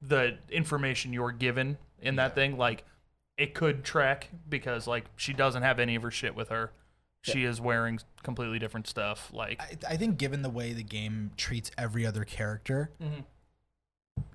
the 0.00 0.38
information 0.50 1.12
you're 1.12 1.32
given 1.32 1.78
in 2.00 2.16
that 2.16 2.34
thing, 2.34 2.56
like 2.56 2.84
it 3.38 3.54
could 3.54 3.84
track 3.84 4.28
because 4.48 4.86
like 4.86 5.04
she 5.16 5.32
doesn't 5.32 5.62
have 5.62 5.78
any 5.78 5.94
of 5.94 6.02
her 6.02 6.10
shit 6.10 6.34
with 6.34 6.48
her. 6.48 6.72
She 7.22 7.44
is 7.44 7.60
wearing 7.60 8.00
completely 8.24 8.58
different 8.58 8.88
stuff. 8.88 9.32
Like 9.32 9.60
I, 9.60 9.92
I 9.94 9.96
think 9.96 10.18
given 10.18 10.42
the 10.42 10.50
way 10.50 10.72
the 10.72 10.82
game 10.82 11.30
treats 11.36 11.70
every 11.78 12.04
other 12.04 12.24
character, 12.24 12.90
Mhm. 13.00 13.24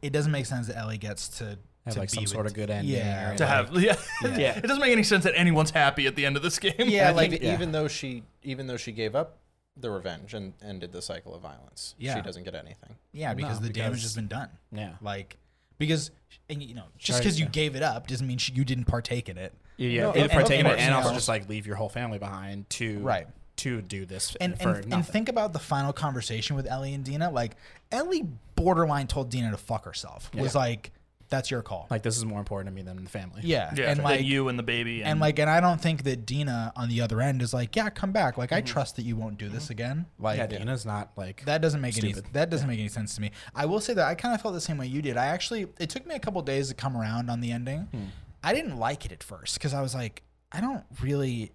it 0.01 0.11
doesn't 0.11 0.31
make 0.31 0.45
sense 0.45 0.67
that 0.67 0.77
Ellie 0.77 0.97
gets 0.97 1.27
to 1.39 1.59
Have 1.87 1.93
to 1.95 1.99
like 2.01 2.11
be 2.11 2.15
some 2.17 2.27
sort 2.27 2.45
of 2.45 2.53
good 2.53 2.69
ending. 2.69 2.95
Yeah, 2.95 3.31
or, 3.31 3.35
to 3.37 3.43
like- 3.43 3.53
have 3.53 3.81
yeah. 3.81 3.95
Yeah. 4.37 4.57
it 4.57 4.63
doesn't 4.63 4.79
make 4.81 4.91
any 4.91 5.03
sense 5.03 5.23
that 5.23 5.33
anyone's 5.35 5.71
happy 5.71 6.05
at 6.07 6.15
the 6.15 6.25
end 6.25 6.37
of 6.37 6.43
this 6.43 6.59
game. 6.59 6.73
Yeah, 6.77 7.11
like 7.11 7.31
even, 7.33 7.45
yeah. 7.47 7.53
even 7.53 7.71
though 7.71 7.87
she 7.87 8.23
even 8.43 8.67
though 8.67 8.77
she 8.77 8.91
gave 8.91 9.15
up 9.15 9.37
the 9.75 9.89
revenge 9.91 10.33
and 10.33 10.53
ended 10.63 10.91
the 10.91 11.01
cycle 11.01 11.35
of 11.35 11.41
violence, 11.41 11.95
Yeah. 11.99 12.15
she 12.15 12.21
doesn't 12.21 12.43
get 12.43 12.55
anything. 12.55 12.95
yeah, 13.11 13.33
because 13.33 13.59
No, 13.61 13.67
the 13.67 13.73
damage 13.73 14.01
has 14.01 14.15
been 14.15 14.27
done. 14.27 14.49
Yeah. 14.71 14.93
Like 15.01 15.37
because 15.77 16.11
and 16.49 16.61
you 16.63 16.73
know 16.75 16.85
just 16.97 17.19
because 17.19 17.39
you 17.39 17.45
yeah. 17.45 17.51
gave 17.51 17.75
it 17.75 17.83
up 17.83 18.07
doesn't 18.07 18.25
mean 18.27 18.37
she, 18.39 18.53
you 18.53 18.65
didn't 18.65 18.85
partake 18.85 19.29
in 19.29 19.37
it. 19.37 19.53
Yeah, 19.77 20.03
No, 20.03 20.11
and 20.13 20.25
of- 20.25 20.31
partake 20.31 20.59
in 20.59 20.65
it, 20.65 20.79
and 20.79 20.93
also 20.93 21.13
just 21.13 21.27
like 21.27 21.47
leave 21.47 21.67
your 21.67 21.75
whole 21.75 21.89
family 21.89 22.17
behind 22.17 22.67
to 22.71 22.99
Right. 22.99 23.27
to 23.57 23.81
do 23.81 24.05
this 24.07 24.35
And 24.41 24.59
for 24.59 24.73
and, 24.73 24.93
and 24.93 25.05
think 25.07 25.29
about 25.29 25.53
the 25.53 25.59
final 25.59 25.93
conversation 25.93 26.55
with 26.55 26.65
Ellie 26.67 26.93
and 26.95 27.03
Dina. 27.03 27.29
Like 27.29 27.55
Ellie 27.91 28.25
borderline 28.55 29.05
told 29.05 29.29
Dina 29.29 29.51
to 29.51 29.57
fuck 29.57 29.85
herself. 29.85 30.31
Was 30.33 30.55
like 30.55 30.91
that's 31.29 31.51
your 31.51 31.61
call. 31.61 31.87
like 31.89 32.03
this 32.03 32.17
is 32.17 32.23
more 32.25 32.39
important 32.39 32.67
to 32.67 32.75
me 32.75 32.81
than 32.81 33.03
the 33.03 33.09
family. 33.09 33.41
yeah, 33.43 33.73
Yeah, 33.75 33.91
and 33.91 34.01
like 34.03 34.23
you 34.23 34.47
and 34.49 34.57
the 34.57 34.63
baby 34.63 35.01
and, 35.01 35.11
and 35.11 35.19
like 35.19 35.39
and 35.39 35.49
I 35.49 35.59
don't 35.59 35.81
think 35.81 36.03
that 36.03 36.25
Dina 36.25 36.71
on 36.75 36.89
the 36.89 37.01
other 37.01 37.21
end 37.21 37.41
is 37.41 37.53
like 37.53 37.75
yeah 37.75 37.89
come 37.89 38.11
back. 38.11 38.37
Like 38.37 38.51
I 38.51 38.57
Mm-hmm. 38.61 38.67
trust 38.73 38.95
that 38.97 39.03
you 39.03 39.15
won't 39.15 39.37
do 39.37 39.49
this 39.49 39.69
again. 39.69 40.05
Like 40.19 40.37
yeah, 40.37 40.47
Dina's 40.47 40.85
not 40.85 41.11
like 41.15 41.43
That 41.45 41.61
doesn't 41.61 41.81
make 41.81 41.97
any 41.97 42.13
Stupid. 42.13 42.33
that 42.33 42.49
doesn't 42.49 42.67
make 42.67 42.79
any 42.79 42.89
sense 42.89 43.15
to 43.15 43.21
me. 43.21 43.31
I 43.55 43.65
will 43.65 43.79
say 43.79 43.93
that 43.93 44.05
I 44.07 44.15
kind 44.15 44.33
of 44.35 44.41
felt 44.41 44.53
the 44.53 44.61
same 44.61 44.77
way 44.77 44.87
you 44.87 45.01
did. 45.01 45.17
I 45.17 45.25
actually 45.27 45.67
it 45.79 45.89
took 45.89 46.05
me 46.05 46.15
a 46.15 46.19
couple 46.19 46.41
days 46.41 46.69
to 46.69 46.73
come 46.73 46.95
around 46.97 47.29
on 47.29 47.41
the 47.41 47.51
ending. 47.51 47.81
Hmm. 47.91 48.05
I 48.43 48.53
didn't 48.53 48.77
like 48.77 49.05
it 49.05 49.11
at 49.11 49.23
first 49.23 49.55
because 49.55 49.73
I 49.73 49.81
was 49.81 49.93
like, 49.95 50.23
I 50.51 50.61
don't 50.61 50.83
really. 51.01 51.51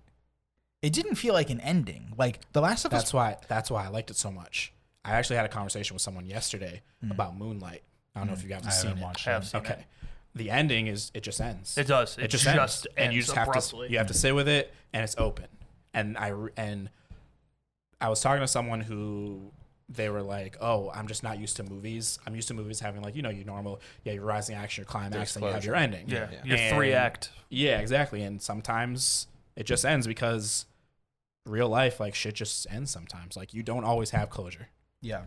It 0.83 0.93
didn't 0.93 1.15
feel 1.15 1.33
like 1.33 1.49
an 1.49 1.61
ending. 1.61 2.13
Like 2.19 2.41
The 2.53 2.61
Last 2.61 2.85
of 2.85 2.93
Us. 2.93 3.03
That's 3.03 3.15
why 3.15 3.37
that's 3.49 3.71
why 3.71 3.85
I 3.85 3.89
liked 3.89 4.11
it 4.11 4.17
so 4.17 4.31
much. 4.33 4.73
I 5.05 5.13
actually 5.13 5.37
had 5.37 5.47
a 5.47 5.49
conversation 5.49 5.95
with 5.95 6.03
someone 6.03 6.27
yesterday 6.27 6.83
about 7.11 7.37
Moonlight. 7.37 7.83
I 8.15 8.21
don't 8.21 8.27
know 8.29 8.33
if 8.35 8.41
mm. 8.41 8.45
you 8.45 8.49
guys. 8.51 8.63
I 8.63 8.65
have 8.67 8.75
seen 8.75 8.89
haven't 8.89 9.03
it. 9.03 9.07
watched 9.07 9.29
I 9.29 9.31
have 9.33 9.47
seen 9.47 9.61
Okay. 9.61 9.73
it. 9.75 9.85
The 10.35 10.51
ending 10.51 10.87
is 10.87 11.11
it 11.15 11.23
just 11.23 11.41
ends. 11.41 11.77
It 11.77 11.87
does. 11.87 12.17
It 12.17 12.25
It 12.25 12.29
just, 12.29 12.45
just 12.45 12.57
ends, 12.57 12.87
and 12.97 13.13
you 13.13 13.19
ends 13.19 13.27
just 13.27 13.37
have 13.37 13.49
abruptly. 13.49 13.89
to 13.89 13.93
you 13.93 13.99
have 13.99 14.07
to 14.07 14.15
sit 14.15 14.35
with 14.35 14.49
it, 14.49 14.73
and 14.93 15.05
it's 15.05 15.15
open. 15.19 15.47
And 15.93 16.17
I 16.17 16.33
and 16.57 16.91
I 18.01 18.09
was 18.09 18.21
talking 18.21 18.41
to 18.41 18.49
someone 18.49 18.81
who 18.81 19.53
they 19.89 20.09
were 20.09 20.23
like, 20.23 20.57
"Oh, 20.61 20.91
I'm 20.95 21.07
just 21.07 21.23
not 21.23 21.39
used 21.39 21.57
to 21.59 21.65
movies. 21.65 22.19
I'm 22.27 22.35
used 22.35 22.49
to 22.49 22.55
movies 22.55 22.81
having 22.81 23.03
like 23.03 23.15
you 23.15 23.21
know 23.23 23.29
your 23.29 23.45
normal 23.45 23.81
yeah 24.05 24.15
your 24.15 24.25
rising 24.25 24.57
action, 24.57 24.83
your 24.83 24.87
climax, 24.87 25.37
and 25.37 25.45
you 25.45 25.51
have 25.53 25.65
your 25.65 25.75
ending. 25.75 26.09
Yeah, 26.09 26.29
Yeah. 26.31 26.45
your 26.45 26.57
And- 26.59 26.77
three 26.77 26.93
act. 26.95 27.31
Yeah, 27.51 27.79
exactly. 27.81 28.23
And 28.23 28.41
sometimes 28.41 29.27
it 29.55 29.65
just 29.65 29.85
ends 29.85 30.07
because 30.07 30.65
real 31.45 31.69
life 31.69 32.01
like 32.01 32.15
shit 32.15 32.35
just 32.35 32.67
ends 32.71 32.91
sometimes. 32.91 33.37
Like 33.37 33.53
you 33.53 33.63
don't 33.63 33.85
always 33.85 34.11
have 34.11 34.31
closure. 34.31 34.69
Yeah. 35.03 35.25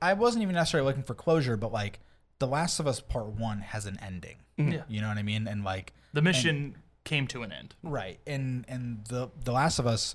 I 0.00 0.12
wasn't 0.12 0.42
even 0.42 0.54
necessarily 0.54 0.86
looking 0.86 1.02
for 1.02 1.14
closure, 1.14 1.56
but 1.56 1.72
like 1.72 1.98
The 2.38 2.46
Last 2.46 2.80
of 2.80 2.86
Us 2.86 3.00
Part 3.00 3.26
One 3.26 3.60
has 3.60 3.86
an 3.86 3.98
ending. 4.02 4.36
Yeah. 4.56 4.82
You 4.88 5.00
know 5.00 5.08
what 5.08 5.18
I 5.18 5.22
mean? 5.22 5.46
And 5.48 5.64
like 5.64 5.92
The 6.12 6.22
mission 6.22 6.76
came 7.04 7.26
to 7.28 7.42
an 7.42 7.52
end. 7.52 7.74
Right. 7.82 8.18
And 8.26 8.64
and 8.68 9.04
the 9.08 9.30
The 9.44 9.52
Last 9.52 9.78
of 9.78 9.86
Us 9.86 10.14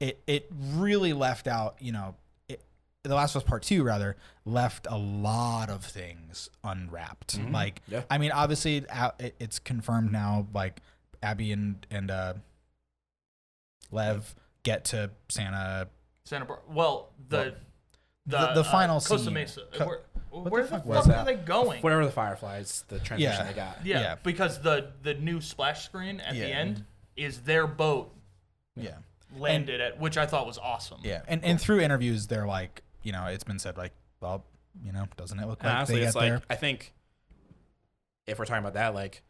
it 0.00 0.20
it 0.26 0.50
really 0.74 1.12
left 1.12 1.46
out, 1.46 1.76
you 1.80 1.92
know, 1.92 2.14
it, 2.48 2.62
The 3.02 3.14
Last 3.14 3.34
of 3.34 3.42
Us 3.42 3.48
Part 3.48 3.62
2 3.62 3.82
rather 3.82 4.16
left 4.44 4.86
a 4.90 4.96
lot 4.98 5.68
of 5.70 5.84
things 5.84 6.48
unwrapped. 6.64 7.38
Like 7.50 7.82
Yeah. 7.88 8.02
I 8.10 8.18
mean, 8.18 8.32
obviously 8.32 8.78
it- 9.18 9.34
it's 9.38 9.58
confirmed 9.58 10.10
now 10.12 10.46
like 10.54 10.80
Abby 11.22 11.52
and 11.52 11.86
and 11.90 12.10
uh 12.10 12.34
Lev 13.90 14.34
get 14.62 14.84
to 14.86 15.10
Santa 15.28 15.88
Santa 16.24 16.44
Barbara. 16.44 16.64
Well, 16.72 17.10
the 17.28 17.54
the, 18.26 18.36
The- 18.36 18.52
the 18.54 18.60
uh, 18.60 18.62
final 18.64 18.96
Costa 19.00 19.18
scene. 19.18 19.34
Mesa. 19.34 19.62
Co- 19.72 19.96
where 20.30 20.44
the 20.44 20.50
where 20.50 20.62
the 20.62 20.68
fuck 20.68 20.78
fuck, 20.84 20.86
was 20.86 21.08
are 21.08 21.24
they 21.24 21.34
going? 21.36 21.82
Whatever 21.82 22.04
the 22.04 22.12
Fireflies, 22.12 22.84
the 22.88 22.98
transition 22.98 23.32
Yeah. 23.32 23.44
they 23.44 23.54
got. 23.54 23.84
Yeah, 23.84 24.00
Yeah. 24.00 24.14
because 24.22 24.60
the 24.60 24.92
the 25.02 25.14
new 25.14 25.40
splash 25.40 25.84
screen 25.84 26.20
at 26.20 26.34
Yeah. 26.34 26.44
the 26.44 26.52
end 26.52 26.84
is 27.16 27.42
their 27.42 27.66
boat 27.66 28.14
yeah. 28.76 28.96
landed 29.36 29.80
at, 29.80 29.98
which 29.98 30.16
I 30.16 30.26
thought 30.26 30.46
was 30.46 30.58
awesome. 30.58 31.00
Yeah. 31.02 31.22
And 31.28 31.44
and 31.44 31.60
through 31.60 31.80
interviews 31.80 32.26
they're 32.26 32.46
like, 32.46 32.82
you 33.02 33.12
know, 33.12 33.26
it's 33.26 33.44
been 33.44 33.58
said 33.58 33.76
like, 33.76 33.92
well, 34.20 34.44
you 34.84 34.92
know, 34.92 35.06
doesn't 35.16 35.38
it 35.38 35.46
look 35.46 35.60
And 35.62 35.68
like 35.68 35.76
honestly, 35.76 36.00
they 36.00 36.06
it's 36.06 36.14
get 36.14 36.20
like 36.20 36.30
there? 36.30 36.42
I 36.48 36.54
think 36.56 36.94
if 38.26 38.38
we're 38.38 38.44
talking 38.44 38.60
about 38.62 38.74
that, 38.74 38.94
like 38.94 39.22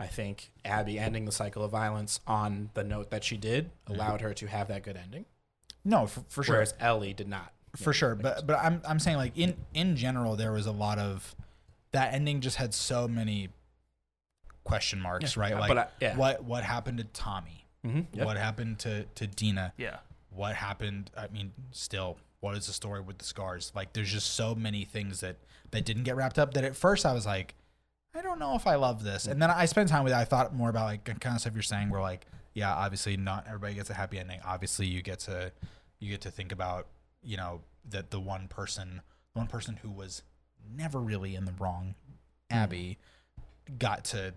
I 0.00 0.06
think 0.06 0.52
Abby 0.64 0.98
ending 0.98 1.24
the 1.24 1.32
cycle 1.32 1.64
of 1.64 1.70
violence 1.72 2.20
on 2.26 2.70
the 2.74 2.84
note 2.84 3.10
that 3.10 3.24
she 3.24 3.36
did 3.36 3.66
mm-hmm. 3.66 3.94
allowed 3.94 4.20
her 4.20 4.32
to 4.34 4.46
have 4.46 4.68
that 4.68 4.82
good 4.82 4.96
ending, 4.96 5.26
No, 5.84 6.06
for, 6.06 6.20
for 6.28 6.42
sure. 6.44 6.54
whereas 6.56 6.74
Ellie 6.80 7.12
did 7.12 7.28
not. 7.28 7.52
For 7.76 7.92
sure. 7.92 8.14
but 8.14 8.46
but 8.46 8.58
i'm 8.62 8.80
i'm 8.88 8.98
saying 8.98 9.16
like 9.16 9.36
in 9.36 9.56
in 9.74 9.96
general 9.96 10.36
there 10.36 10.52
was 10.52 10.66
a 10.66 10.72
lot 10.72 10.98
of 10.98 11.34
that 11.92 12.12
ending 12.14 12.40
just 12.40 12.56
had 12.56 12.72
so 12.74 13.06
many 13.08 13.48
question 14.64 15.00
marks 15.00 15.36
right? 15.36 15.54
like 15.58 15.68
but 15.68 15.78
I- 15.78 15.88
yeah. 16.00 16.16
what 16.16 16.44
what 16.44 16.64
happened 16.64 16.98
to 16.98 17.04
tommy? 17.04 17.64
Mm-hmm. 17.86 18.22
what 18.24 18.36
happened 18.36 18.78
to 18.80 19.04
to 19.14 19.26
dina? 19.26 19.72
Yeah. 19.76 19.98
what 20.30 20.54
happened 20.54 21.10
i 21.16 21.28
mean 21.28 21.52
still 21.70 22.18
what 22.40 22.56
is 22.56 22.66
the 22.68 22.72
story 22.72 23.00
with 23.00 23.18
the 23.18 23.24
scars? 23.24 23.72
Like 23.74 23.94
there's 23.94 24.12
just 24.12 24.34
so 24.34 24.54
many 24.54 24.84
things 24.84 25.18
that 25.20 25.38
that 25.72 25.84
didn't 25.84 26.04
get 26.04 26.14
wrapped 26.14 26.38
up 26.38 26.54
that 26.54 26.62
at 26.64 26.76
first 26.76 27.04
i 27.04 27.12
was 27.12 27.26
like 27.26 27.54
i 28.14 28.20
don't 28.22 28.38
know 28.38 28.54
if 28.54 28.66
i 28.66 28.76
love 28.76 29.02
this. 29.02 29.26
And 29.26 29.40
then 29.42 29.50
i 29.50 29.64
spent 29.66 29.88
time 29.88 30.04
with 30.04 30.12
it. 30.12 30.16
I 30.16 30.24
thought 30.24 30.54
more 30.54 30.70
about 30.70 30.84
like 30.86 31.04
kind 31.04 31.34
of 31.34 31.40
stuff 31.40 31.54
you're 31.54 31.62
saying 31.62 31.90
where 31.90 32.00
like 32.00 32.26
yeah 32.54 32.72
obviously 32.74 33.16
not 33.16 33.44
everybody 33.46 33.74
gets 33.74 33.90
a 33.90 33.94
happy 33.94 34.18
ending. 34.18 34.40
Obviously 34.44 34.86
you 34.86 35.02
get 35.02 35.18
to 35.20 35.50
you 35.98 36.10
get 36.10 36.20
to 36.22 36.30
think 36.30 36.52
about 36.52 36.86
you 37.22 37.36
know 37.36 37.60
that 37.88 38.10
the 38.10 38.20
one 38.20 38.48
person 38.48 39.00
the 39.34 39.38
one 39.40 39.46
person 39.48 39.78
who 39.82 39.90
was 39.90 40.22
never 40.76 40.98
really 41.00 41.34
in 41.34 41.44
the 41.44 41.52
wrong 41.58 41.94
abby 42.50 42.98
got 43.78 44.04
to 44.04 44.32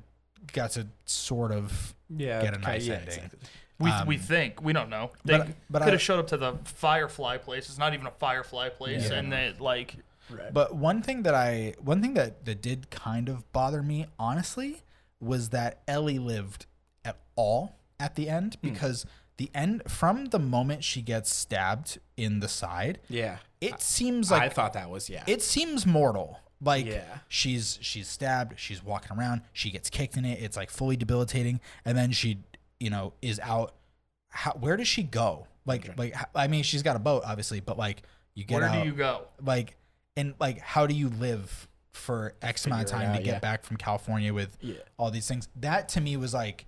got 0.53 0.71
to 0.71 0.87
sort 1.05 1.51
of 1.51 1.93
Yeah, 2.09 2.41
get 2.41 2.53
a 2.53 2.57
okay, 2.57 2.71
nice 2.71 2.87
yeah, 2.87 2.93
ending. 2.95 3.07
exactly. 3.09 3.39
We, 3.79 3.89
Um, 3.89 4.07
we 4.07 4.17
think 4.17 4.61
we 4.61 4.73
don't 4.73 4.89
know. 4.89 5.11
They 5.25 5.37
but- 5.39 5.47
but 5.69 5.79
could 5.79 5.89
I- 5.89 5.91
have 5.91 6.01
showed 6.01 6.19
up 6.19 6.27
to 6.27 6.37
the 6.37 6.53
Firefly 6.65 7.37
place. 7.37 7.67
It's 7.69 7.77
not 7.79 7.93
even 7.93 8.05
a 8.05 8.11
Firefly 8.11 8.69
place, 8.69 9.09
Yeah. 9.09 9.17
and 9.17 9.31
they 9.31 9.53
like 9.59 9.97
Right. 10.29 10.53
But 10.53 10.75
one 10.75 11.01
thing 11.01 11.23
that 11.23 11.35
I 11.35 11.73
one 11.79 12.01
thing 12.01 12.13
that 12.13 12.45
that 12.45 12.61
did 12.61 12.89
kind 12.89 13.27
of 13.27 13.51
bother 13.51 13.81
me 13.83 14.05
honestly 14.17 14.81
was 15.19 15.49
that 15.49 15.81
Ellie 15.87 16.19
lived 16.19 16.67
at 17.03 17.17
all 17.35 17.75
at 17.99 18.15
the 18.15 18.29
end 18.29 18.55
Hmm. 18.61 18.69
because 18.69 19.05
the 19.37 19.49
end 19.55 19.83
from 19.87 20.25
the 20.25 20.39
moment 20.39 20.83
she 20.83 21.01
gets 21.01 21.33
stabbed 21.33 21.99
in 22.17 22.39
the 22.39 22.47
side, 22.47 22.99
yeah, 23.09 23.37
it 23.59 23.81
seems 23.81 24.29
like 24.31 24.41
I 24.41 24.49
thought 24.49 24.73
that 24.73 24.89
was 24.89 25.09
yeah. 25.09 25.23
it 25.27 25.41
seems 25.41 25.85
mortal. 25.85 26.39
Like 26.63 26.85
Yeah. 26.85 27.03
she's 27.27 27.79
she's 27.81 28.07
stabbed, 28.07 28.59
she's 28.59 28.83
walking 28.83 29.17
around, 29.17 29.41
she 29.51 29.71
gets 29.71 29.89
kicked 29.89 30.15
in 30.17 30.25
it, 30.25 30.39
it's 30.41 30.55
like 30.55 30.69
fully 30.69 30.95
debilitating, 30.95 31.59
and 31.85 31.97
then 31.97 32.11
she, 32.11 32.37
you 32.79 32.89
know, 32.91 33.13
is 33.21 33.39
out. 33.39 33.73
How, 34.29 34.51
where 34.53 34.77
does 34.77 34.87
she 34.87 35.03
go? 35.03 35.47
Like 35.65 35.97
like 35.97 36.13
I 36.35 36.47
mean, 36.47 36.63
she's 36.63 36.83
got 36.83 36.95
a 36.95 36.99
boat 36.99 37.23
obviously, 37.25 37.59
but 37.61 37.77
like 37.79 38.03
you 38.35 38.43
get 38.43 38.59
where 38.59 38.69
out, 38.69 38.83
do 38.83 38.89
you 38.89 38.95
go? 38.95 39.25
like 39.43 39.75
and 40.15 40.35
like 40.39 40.59
how 40.59 40.85
do 40.85 40.93
you 40.93 41.09
live 41.09 41.67
for 41.93 42.35
X 42.41 42.65
amount 42.67 42.83
of 42.83 42.89
Figure 42.89 43.03
it 43.03 43.05
time 43.07 43.17
to 43.17 43.23
get 43.23 43.33
yeah. 43.33 43.39
back 43.39 43.63
from 43.65 43.77
California 43.77 44.33
with 44.33 44.55
Yeah. 44.61 44.75
all 44.97 45.09
these 45.11 45.27
things? 45.27 45.49
That 45.57 45.89
to 45.89 46.01
me 46.01 46.15
was 46.15 46.33
like, 46.33 46.65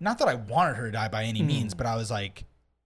not 0.00 0.18
that 0.18 0.28
I 0.28 0.34
wanted 0.34 0.76
her 0.76 0.86
to 0.86 0.92
die 0.92 1.08
by 1.08 1.24
any 1.24 1.40
Hmm. 1.40 1.46
means, 1.46 1.74
but 1.74 1.86
I 1.86 1.96
was 1.96 2.10
like, 2.10 2.44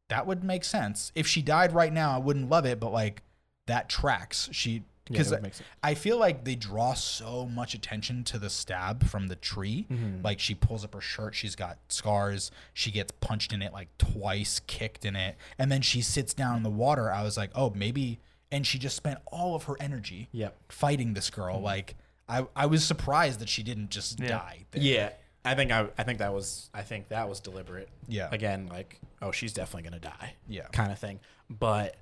that 0.09 0.27
would 0.27 0.43
make 0.45 0.65
sense. 0.65 1.13
If 1.15 1.27
she 1.27 1.43
died 1.43 1.73
right 1.73 1.93
now, 1.93 2.15
I 2.15 2.19
wouldn't 2.19 2.49
love 2.49 2.65
it, 2.67 2.81
but 2.81 2.93
like 2.93 3.23
that 3.67 3.89
tracks. 3.89 4.49
She 4.53 4.83
because 5.05 5.31
make 5.31 5.55
sense. 5.55 5.63
I 5.83 5.95
feel 5.95 6.19
like 6.19 6.45
they 6.45 6.55
draw 6.55 6.93
so 6.93 7.47
much 7.47 7.73
attention 7.73 8.25
to 8.25 8.39
the 8.39 8.51
stab 8.51 9.07
from 9.07 9.29
the 9.29 9.37
tree. 9.37 9.87
Mm-hmm. 9.91 10.23
Like 10.23 10.39
she 10.39 10.55
pulls 10.55 10.85
up 10.85 10.93
her 10.95 11.01
shirt, 11.01 11.35
she's 11.35 11.57
got 11.57 11.79
scars. 11.89 12.51
She 12.75 12.91
gets 12.91 13.13
punched 13.21 13.53
in 13.55 13.63
it 13.63 13.73
like 13.73 13.89
twice, 13.97 14.61
kicked 14.67 15.07
in 15.07 15.17
it, 15.17 15.37
and 15.59 15.73
then 15.73 15.81
she 15.81 16.03
sits 16.03 16.35
down 16.35 16.59
in 16.59 16.63
the 16.63 16.69
water. 16.71 17.11
I 17.11 17.23
was 17.23 17.37
like, 17.39 17.51
oh, 17.55 17.71
maybe. 17.75 18.19
And 18.53 18.67
she 18.67 18.79
just 18.79 18.97
spent 18.97 19.19
all 19.27 19.55
of 19.55 19.65
her 19.65 19.77
energy 19.81 20.29
Yep. 20.33 20.57
fighting 20.69 21.15
this 21.15 21.31
girl. 21.31 21.59
Like 21.61 21.97
I, 22.29 22.47
I 22.55 22.67
was 22.67 22.85
surprised 22.85 23.41
that 23.41 23.49
she 23.49 23.63
didn't 23.63 23.89
just 23.91 24.21
Yeah. 24.21 24.29
die. 24.29 24.65
there. 24.73 24.83
Yeah, 24.83 25.11
I 25.45 25.55
think 25.55 25.71
I, 25.71 25.89
I 25.97 26.03
think 26.03 26.19
that 26.19 26.33
was 26.33 26.71
I 26.75 26.83
think 26.83 27.09
that 27.09 27.29
was 27.29 27.41
deliberate. 27.41 27.89
Yeah. 28.07 28.29
Again, 28.31 28.69
like 28.71 29.01
oh, 29.23 29.33
she's 29.33 29.53
definitely 29.53 29.89
gonna 29.89 30.01
die. 30.01 30.35
Yeah. 30.49 30.67
Kind 30.73 30.93
of 30.93 30.99
thing. 30.99 31.21
But 31.49 31.97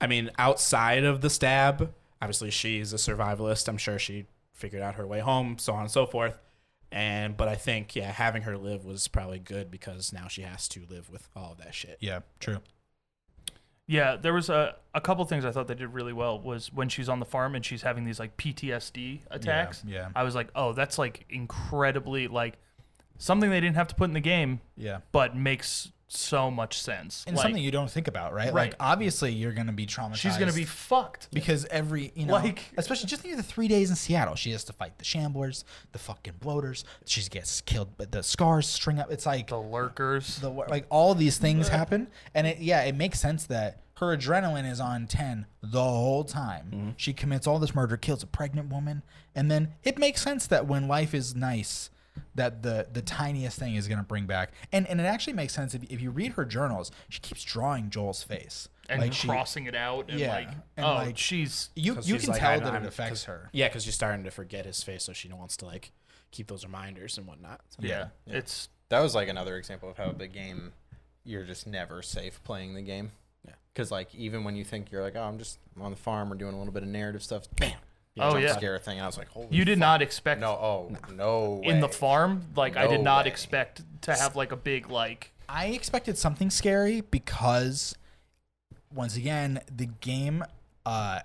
I 0.00 0.06
mean, 0.06 0.30
outside 0.38 1.04
of 1.04 1.20
the 1.20 1.30
stab, 1.30 1.92
obviously 2.20 2.50
she's 2.50 2.92
a 2.92 2.96
survivalist. 2.96 3.68
I'm 3.68 3.78
sure 3.78 3.98
she 3.98 4.26
figured 4.52 4.82
out 4.82 4.94
her 4.96 5.06
way 5.06 5.20
home, 5.20 5.58
so 5.58 5.72
on 5.74 5.82
and 5.82 5.90
so 5.90 6.06
forth. 6.06 6.34
And 6.92 7.36
but 7.36 7.48
I 7.48 7.56
think 7.56 7.96
yeah, 7.96 8.12
having 8.12 8.42
her 8.42 8.56
live 8.56 8.84
was 8.84 9.08
probably 9.08 9.38
good 9.38 9.70
because 9.70 10.12
now 10.12 10.28
she 10.28 10.42
has 10.42 10.68
to 10.68 10.82
live 10.88 11.10
with 11.10 11.28
all 11.34 11.52
of 11.52 11.58
that 11.58 11.74
shit. 11.74 11.98
Yeah, 12.00 12.20
true. 12.40 12.58
Yeah, 13.88 14.16
there 14.16 14.32
was 14.32 14.48
a, 14.50 14.74
a 14.94 15.00
couple 15.00 15.24
things 15.26 15.44
I 15.44 15.52
thought 15.52 15.68
they 15.68 15.74
did 15.74 15.94
really 15.94 16.12
well 16.12 16.40
was 16.40 16.72
when 16.72 16.88
she's 16.88 17.08
on 17.08 17.20
the 17.20 17.24
farm 17.26 17.54
and 17.54 17.64
she's 17.64 17.82
having 17.82 18.04
these 18.04 18.18
like 18.18 18.36
PTSD 18.36 19.20
attacks. 19.30 19.84
yeah. 19.86 20.08
I 20.14 20.24
was 20.24 20.34
like, 20.34 20.48
oh, 20.56 20.72
that's 20.72 20.98
like 20.98 21.24
incredibly 21.30 22.26
like 22.28 22.58
something 23.18 23.48
they 23.48 23.60
didn't 23.60 23.76
have 23.76 23.88
to 23.88 23.94
put 23.94 24.04
in 24.04 24.12
the 24.14 24.20
game, 24.20 24.60
Yeah. 24.76 24.98
but 25.12 25.36
makes 25.36 25.92
so 26.08 26.50
much 26.50 26.80
sense. 26.80 27.24
And 27.26 27.36
like, 27.36 27.42
something 27.44 27.62
you 27.62 27.70
don't 27.72 27.90
think 27.90 28.06
about, 28.06 28.32
right? 28.32 28.52
Right. 28.52 28.70
Like 28.70 28.74
obviously 28.78 29.32
you're 29.32 29.52
gonna 29.52 29.72
be 29.72 29.86
traumatized. 29.86 30.16
she's 30.16 30.36
gonna 30.36 30.52
be 30.52 30.64
fucked. 30.64 31.28
because 31.32 31.64
every 31.66 32.12
you 32.14 32.26
know, 32.26 32.34
Like- 32.34 32.62
especially 32.76 33.08
just 33.08 33.22
think 33.22 33.32
of 33.34 33.38
the 33.38 33.42
three 33.42 33.66
days 33.68 33.90
in 33.90 33.96
Seattle. 33.96 34.36
She 34.36 34.52
has 34.52 34.62
to 34.64 34.72
fight 34.72 34.98
the 34.98 35.04
shamblers, 35.04 35.64
the 35.92 35.98
fucking 35.98 36.34
bloaters. 36.40 36.84
She 37.06 37.22
gets 37.28 37.60
killed, 37.60 37.90
but 37.96 38.12
the 38.12 38.22
scars 38.22 38.68
string 38.68 38.98
up. 39.00 39.10
It's 39.10 39.26
like 39.26 39.48
The 39.48 39.58
lurkers. 39.60 40.38
the 40.38 40.50
like 40.50 40.86
all 40.90 41.14
these 41.14 41.38
things 41.38 41.68
happen, 41.68 42.06
and 42.34 42.46
it 42.46 42.58
yeah, 42.58 42.82
it 42.82 42.94
makes 42.94 43.18
sense 43.20 43.46
that 43.46 43.80
her 43.98 44.16
adrenaline 44.16 44.70
is 44.70 44.78
on 44.78 45.06
ten 45.06 45.46
the 45.62 45.82
whole 45.82 46.22
time. 46.22 46.66
Mm-hmm. 46.72 46.90
She 46.98 47.12
commits 47.14 47.46
all 47.46 47.58
this 47.58 47.74
murder, 47.74 47.96
kills 47.96 48.22
a 48.22 48.26
pregnant 48.26 48.70
woman, 48.70 49.02
and 49.34 49.50
then 49.50 49.72
it 49.82 49.98
makes 49.98 50.20
sense 50.22 50.46
that 50.46 50.66
when 50.66 50.86
life 50.86 51.14
is 51.14 51.34
nice, 51.34 51.90
that 52.34 52.62
the 52.62 52.86
the 52.92 53.02
tiniest 53.02 53.58
thing 53.58 53.74
is 53.74 53.88
gonna 53.88 54.02
bring 54.02 54.26
back, 54.26 54.52
and 54.72 54.86
and 54.88 55.00
it 55.00 55.04
actually 55.04 55.32
makes 55.34 55.54
sense 55.54 55.74
if, 55.74 55.82
if 55.84 56.00
you 56.00 56.10
read 56.10 56.32
her 56.32 56.44
journals. 56.44 56.90
She 57.08 57.20
keeps 57.20 57.42
drawing 57.42 57.90
Joel's 57.90 58.22
face, 58.22 58.68
and 58.88 59.00
like 59.00 59.12
she, 59.12 59.26
crossing 59.28 59.66
it 59.66 59.74
out 59.74 60.10
and 60.10 60.18
Yeah, 60.20 60.30
like 60.32 60.48
and, 60.76 60.86
oh 60.86 60.94
like, 60.94 61.18
she's 61.18 61.70
you 61.74 61.94
'Cause 61.94 62.08
you 62.08 62.16
she's 62.16 62.24
can 62.24 62.32
like, 62.32 62.40
tell 62.40 62.60
that 62.60 62.82
it 62.82 62.86
affects 62.86 63.24
her. 63.24 63.48
Yeah, 63.52 63.68
because 63.68 63.84
she's 63.84 63.94
starting 63.94 64.24
to 64.24 64.30
forget 64.30 64.66
his 64.66 64.82
face, 64.82 65.04
so 65.04 65.12
she 65.12 65.28
wants 65.32 65.56
to 65.58 65.66
like 65.66 65.92
keep 66.30 66.48
those 66.48 66.64
reminders 66.64 67.16
and 67.18 67.26
whatnot. 67.26 67.60
So, 67.70 67.78
yeah, 67.80 68.08
it's 68.26 68.68
That 68.88 69.00
was 69.00 69.14
like 69.14 69.28
another 69.28 69.56
example 69.56 69.88
of 69.90 69.96
how 69.96 70.12
the 70.12 70.26
game, 70.28 70.72
you're 71.24 71.44
just 71.44 71.66
never 71.66 72.02
safe 72.02 72.42
playing 72.44 72.74
the 72.74 72.82
game. 72.82 73.12
Yeah. 73.46 73.54
Because 73.72 73.90
like 73.90 74.14
even 74.14 74.44
when 74.44 74.56
you 74.56 74.64
think 74.64 74.90
you're 74.90 75.02
like, 75.02 75.16
oh, 75.16 75.22
I'm 75.22 75.38
just 75.38 75.58
on 75.80 75.90
the 75.90 75.96
farm 75.96 76.32
or 76.32 76.36
doing 76.36 76.54
a 76.54 76.58
little 76.58 76.72
bit 76.72 76.82
of 76.82 76.88
narrative 76.88 77.22
stuff, 77.22 77.44
bam, 77.56 77.72
Oh, 78.18 78.32
jump 78.32 78.42
yeah. 78.44 78.56
scare 78.56 78.78
thing. 78.78 79.00
I 79.00 79.06
was 79.06 79.18
like, 79.18 79.28
holy. 79.28 79.48
you 79.50 79.64
did 79.64 79.74
fuck. 79.74 79.80
not 79.80 80.02
expect 80.02 80.40
No, 80.40 80.50
oh 80.52 80.96
no. 81.14 81.60
in 81.64 81.80
the 81.80 81.88
farm 81.88 82.42
like 82.56 82.76
I 82.76 82.86
did 82.86 83.02
not 83.02 83.24
way. 83.26 83.30
expect 83.30 83.82
to 84.02 84.14
have 84.14 84.36
like 84.36 84.52
a 84.52 84.56
big 84.56 84.88
like 84.90 85.32
I 85.48 85.66
expected 85.66 86.16
something 86.18 86.50
scary 86.50 87.02
because 87.02 87.94
once 88.94 89.16
again, 89.16 89.60
the 89.74 89.86
game 89.86 90.44
uh 90.84 91.20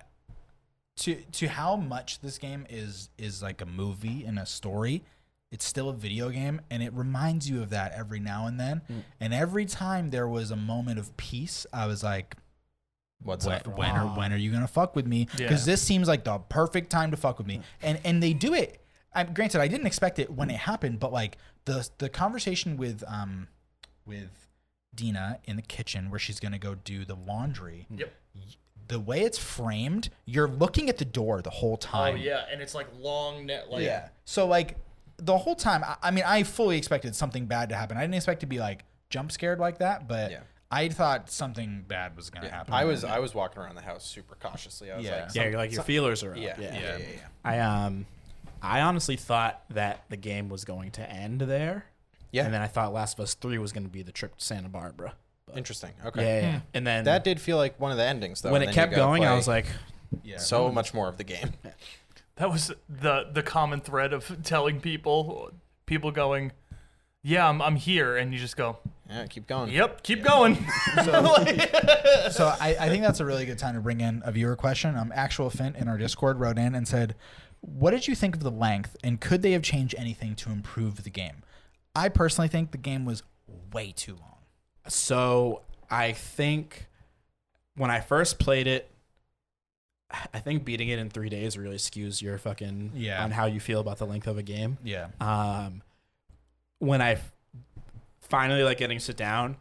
to 0.96 1.14
to 1.14 1.48
how 1.48 1.76
much 1.76 2.20
this 2.20 2.38
game 2.38 2.66
is 2.68 3.08
is 3.18 3.42
like 3.42 3.60
a 3.62 3.66
movie 3.66 4.24
and 4.26 4.38
a 4.38 4.44
story, 4.46 5.02
it's 5.50 5.64
still 5.64 5.88
a 5.88 5.94
video 5.94 6.28
game 6.28 6.60
and 6.70 6.82
it 6.82 6.92
reminds 6.92 7.48
you 7.48 7.62
of 7.62 7.70
that 7.70 7.92
every 7.96 8.20
now 8.20 8.46
and 8.46 8.60
then. 8.60 8.82
And 9.20 9.32
every 9.32 9.64
time 9.64 10.10
there 10.10 10.28
was 10.28 10.50
a 10.50 10.56
moment 10.56 10.98
of 10.98 11.16
peace, 11.16 11.66
I 11.72 11.86
was 11.86 12.02
like 12.02 12.36
What's 13.24 13.46
when, 13.46 13.56
up? 13.56 13.78
when 13.78 13.90
are 13.90 14.06
when 14.16 14.32
are 14.32 14.36
you 14.36 14.50
gonna 14.50 14.66
fuck 14.66 14.96
with 14.96 15.06
me? 15.06 15.28
Because 15.36 15.66
Yeah. 15.66 15.72
this 15.72 15.82
seems 15.82 16.08
like 16.08 16.24
the 16.24 16.38
perfect 16.38 16.90
time 16.90 17.10
to 17.10 17.16
fuck 17.16 17.38
with 17.38 17.46
me. 17.46 17.60
And 17.82 18.00
and 18.04 18.22
they 18.22 18.32
do 18.32 18.54
it. 18.54 18.84
I 19.14 19.24
granted 19.24 19.60
I 19.60 19.68
didn't 19.68 19.86
expect 19.86 20.18
it 20.18 20.30
when 20.30 20.50
it 20.50 20.56
happened, 20.58 20.98
but 21.00 21.12
like 21.12 21.38
the 21.64 21.88
the 21.98 22.08
conversation 22.08 22.76
with 22.76 23.04
um 23.06 23.48
with 24.06 24.48
Dina 24.94 25.38
in 25.44 25.56
the 25.56 25.62
kitchen 25.62 26.10
where 26.10 26.18
she's 26.18 26.40
gonna 26.40 26.58
go 26.58 26.74
do 26.74 27.04
the 27.04 27.14
laundry. 27.14 27.86
Yep. 27.90 28.12
The 28.88 29.00
way 29.00 29.20
it's 29.22 29.38
framed, 29.38 30.10
you're 30.26 30.48
looking 30.48 30.88
at 30.88 30.98
the 30.98 31.04
door 31.04 31.40
the 31.40 31.50
whole 31.50 31.76
time. 31.76 32.14
Oh 32.14 32.16
yeah, 32.18 32.44
and 32.50 32.60
it's 32.60 32.74
like 32.74 32.88
long 32.98 33.46
net 33.46 33.70
like 33.70 33.84
Yeah. 33.84 34.08
So 34.24 34.46
like 34.46 34.76
the 35.18 35.38
whole 35.38 35.54
time, 35.54 35.84
I, 35.84 35.96
I 36.02 36.10
mean, 36.10 36.24
I 36.26 36.42
fully 36.42 36.76
expected 36.76 37.14
something 37.14 37.46
bad 37.46 37.68
to 37.68 37.76
happen. 37.76 37.96
I 37.96 38.00
didn't 38.00 38.14
expect 38.16 38.40
to 38.40 38.46
be 38.46 38.58
like 38.58 38.84
jump 39.08 39.30
scared 39.30 39.60
like 39.60 39.78
that, 39.78 40.08
but 40.08 40.30
Yeah. 40.32 40.40
I 40.74 40.88
thought 40.88 41.30
something 41.30 41.84
bad 41.86 42.16
was 42.16 42.30
gonna 42.30 42.46
Yeah. 42.46 42.56
happen. 42.56 42.72
I 42.74 42.84
was 42.84 43.04
I 43.04 43.18
was 43.18 43.34
walking 43.34 43.60
around 43.62 43.74
the 43.76 43.82
house 43.82 44.04
super 44.04 44.34
cautiously. 44.36 44.90
I 44.90 44.96
was 44.96 45.04
Yeah. 45.04 45.24
like, 45.26 45.34
yeah, 45.34 45.44
you're 45.48 45.56
like 45.58 45.72
your 45.72 45.82
feelers 45.82 46.22
are 46.24 46.32
up. 46.32 46.38
yeah, 46.38 46.54
yeah, 46.58 46.74
yeah, 46.74 46.96
yeah, 46.96 47.06
yeah. 47.16 47.20
I 47.44 47.58
um, 47.60 48.06
I 48.62 48.80
honestly 48.80 49.16
thought 49.16 49.62
that 49.70 50.04
the 50.08 50.16
game 50.16 50.48
was 50.48 50.64
going 50.64 50.90
to 50.92 51.08
end 51.08 51.42
there. 51.42 51.84
Yeah. 52.30 52.44
And 52.46 52.54
then 52.54 52.62
I 52.62 52.66
thought 52.68 52.92
Last 52.94 53.18
of 53.18 53.24
Us 53.24 53.34
Three 53.34 53.58
was 53.58 53.72
going 53.72 53.84
to 53.84 53.90
be 53.90 54.02
the 54.02 54.12
trip 54.12 54.38
to 54.38 54.44
Santa 54.44 54.68
Barbara. 54.70 55.14
But, 55.46 55.58
Interesting. 55.58 55.90
yeah, 56.00 56.08
Okay. 56.08 56.40
yeah, 56.42 56.50
yeah. 56.52 56.60
And 56.72 56.86
then 56.86 57.04
That 57.04 57.24
did 57.24 57.40
feel 57.40 57.58
like 57.58 57.78
one 57.78 57.90
of 57.90 57.98
the 57.98 58.04
endings 58.06 58.40
though. 58.40 58.50
when 58.52 58.62
and 58.62 58.70
it 58.70 58.74
then 58.74 58.84
you 58.84 58.86
kept 58.88 58.90
gotta 58.92 59.02
going, 59.02 59.24
I 59.24 59.28
play 59.28 59.36
was 59.36 59.48
like, 59.48 59.66
yeah. 60.22 60.38
so 60.38 60.70
much 60.72 60.94
more 60.94 61.08
of 61.08 61.18
the 61.18 61.24
game. 61.24 61.52
That 62.36 62.50
was 62.50 62.72
the 62.88 63.28
the 63.30 63.42
common 63.42 63.80
thread 63.82 64.12
of 64.14 64.42
telling 64.44 64.80
people 64.80 65.52
people 65.84 66.10
going, 66.12 66.52
"Yeah, 67.22 67.48
I'm 67.48 67.60
I'm 67.62 67.76
here." 67.76 68.16
And 68.16 68.32
you 68.32 68.38
just 68.38 68.56
go, 68.56 68.78
Yeah, 69.08 69.26
keep 69.26 69.46
going. 69.46 69.70
"Yep, 69.70 70.02
keep 70.02 70.22
going." 70.22 70.54
so 72.30 72.54
I, 72.60 72.76
I 72.80 72.88
think 72.88 73.02
that's 73.02 73.20
a 73.20 73.24
really 73.24 73.46
good 73.46 73.58
time 73.58 73.74
to 73.74 73.80
bring 73.80 74.00
in 74.00 74.22
a 74.24 74.32
viewer 74.32 74.56
question. 74.56 74.96
Um, 74.96 75.12
Actual 75.14 75.50
Fint 75.50 75.76
in 75.76 75.88
our 75.88 75.98
Discord 75.98 76.40
wrote 76.40 76.58
in 76.58 76.74
and 76.74 76.86
said, 76.86 77.14
"What 77.60 77.90
did 77.92 78.08
you 78.08 78.14
think 78.14 78.34
of 78.36 78.42
the 78.42 78.50
length, 78.50 78.96
and 79.04 79.20
could 79.20 79.42
they 79.42 79.52
have 79.52 79.62
changed 79.62 79.94
anything 79.98 80.34
to 80.36 80.50
improve 80.50 81.04
the 81.04 81.10
game?" 81.10 81.42
I 81.94 82.08
personally 82.08 82.48
think 82.48 82.70
the 82.70 82.78
game 82.78 83.04
was 83.04 83.22
way 83.72 83.92
too 83.94 84.14
long. 84.14 84.38
So 84.88 85.62
I 85.90 86.12
think 86.12 86.86
when 87.76 87.90
I 87.90 88.00
first 88.00 88.38
played 88.38 88.66
it, 88.66 88.90
I 90.32 90.40
think 90.40 90.64
beating 90.64 90.88
it 90.88 90.98
in 90.98 91.08
three 91.10 91.28
days 91.28 91.56
really 91.58 91.76
skews 91.76 92.20
your 92.22 92.36
fucking 92.38 92.92
Yeah. 92.94 93.22
on 93.22 93.30
how 93.30 93.46
you 93.46 93.60
feel 93.60 93.80
about 93.80 93.98
the 93.98 94.06
length 94.06 94.26
of 94.26 94.36
a 94.38 94.42
game. 94.42 94.76
Yeah, 94.82 95.08
Um, 95.20 95.82
when 96.82 97.00
I 97.00 97.16
finally 98.22 98.64
like 98.64 98.78
getting 98.78 98.98
sit 98.98 99.16
down, 99.16 99.56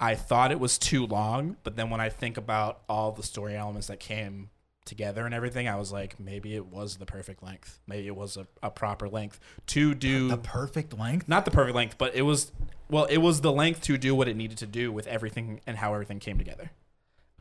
I 0.00 0.14
thought 0.14 0.50
it 0.50 0.58
was 0.58 0.78
too 0.78 1.06
long, 1.06 1.58
but 1.64 1.76
then 1.76 1.90
when 1.90 2.00
I 2.00 2.08
think 2.08 2.38
about 2.38 2.80
all 2.88 3.12
the 3.12 3.22
story 3.22 3.54
elements 3.54 3.88
that 3.88 4.00
came 4.00 4.48
together 4.86 5.26
and 5.26 5.34
everything, 5.34 5.68
I 5.68 5.76
was 5.76 5.92
like, 5.92 6.18
maybe 6.18 6.54
it 6.54 6.64
was 6.64 6.96
the 6.96 7.04
perfect 7.04 7.42
length. 7.42 7.78
Maybe 7.86 8.06
it 8.06 8.16
was 8.16 8.38
a, 8.38 8.46
a 8.62 8.70
proper 8.70 9.06
length 9.06 9.38
to 9.66 9.94
do 9.94 10.28
the 10.28 10.38
perfect 10.38 10.98
length. 10.98 11.28
not 11.28 11.44
the 11.44 11.50
perfect 11.50 11.76
length, 11.76 11.98
but 11.98 12.14
it 12.14 12.22
was 12.22 12.52
well, 12.88 13.04
it 13.04 13.18
was 13.18 13.42
the 13.42 13.52
length 13.52 13.82
to 13.82 13.98
do 13.98 14.14
what 14.14 14.26
it 14.26 14.34
needed 14.34 14.56
to 14.58 14.66
do 14.66 14.90
with 14.90 15.06
everything 15.08 15.60
and 15.66 15.76
how 15.76 15.92
everything 15.92 16.20
came 16.20 16.38
together. 16.38 16.70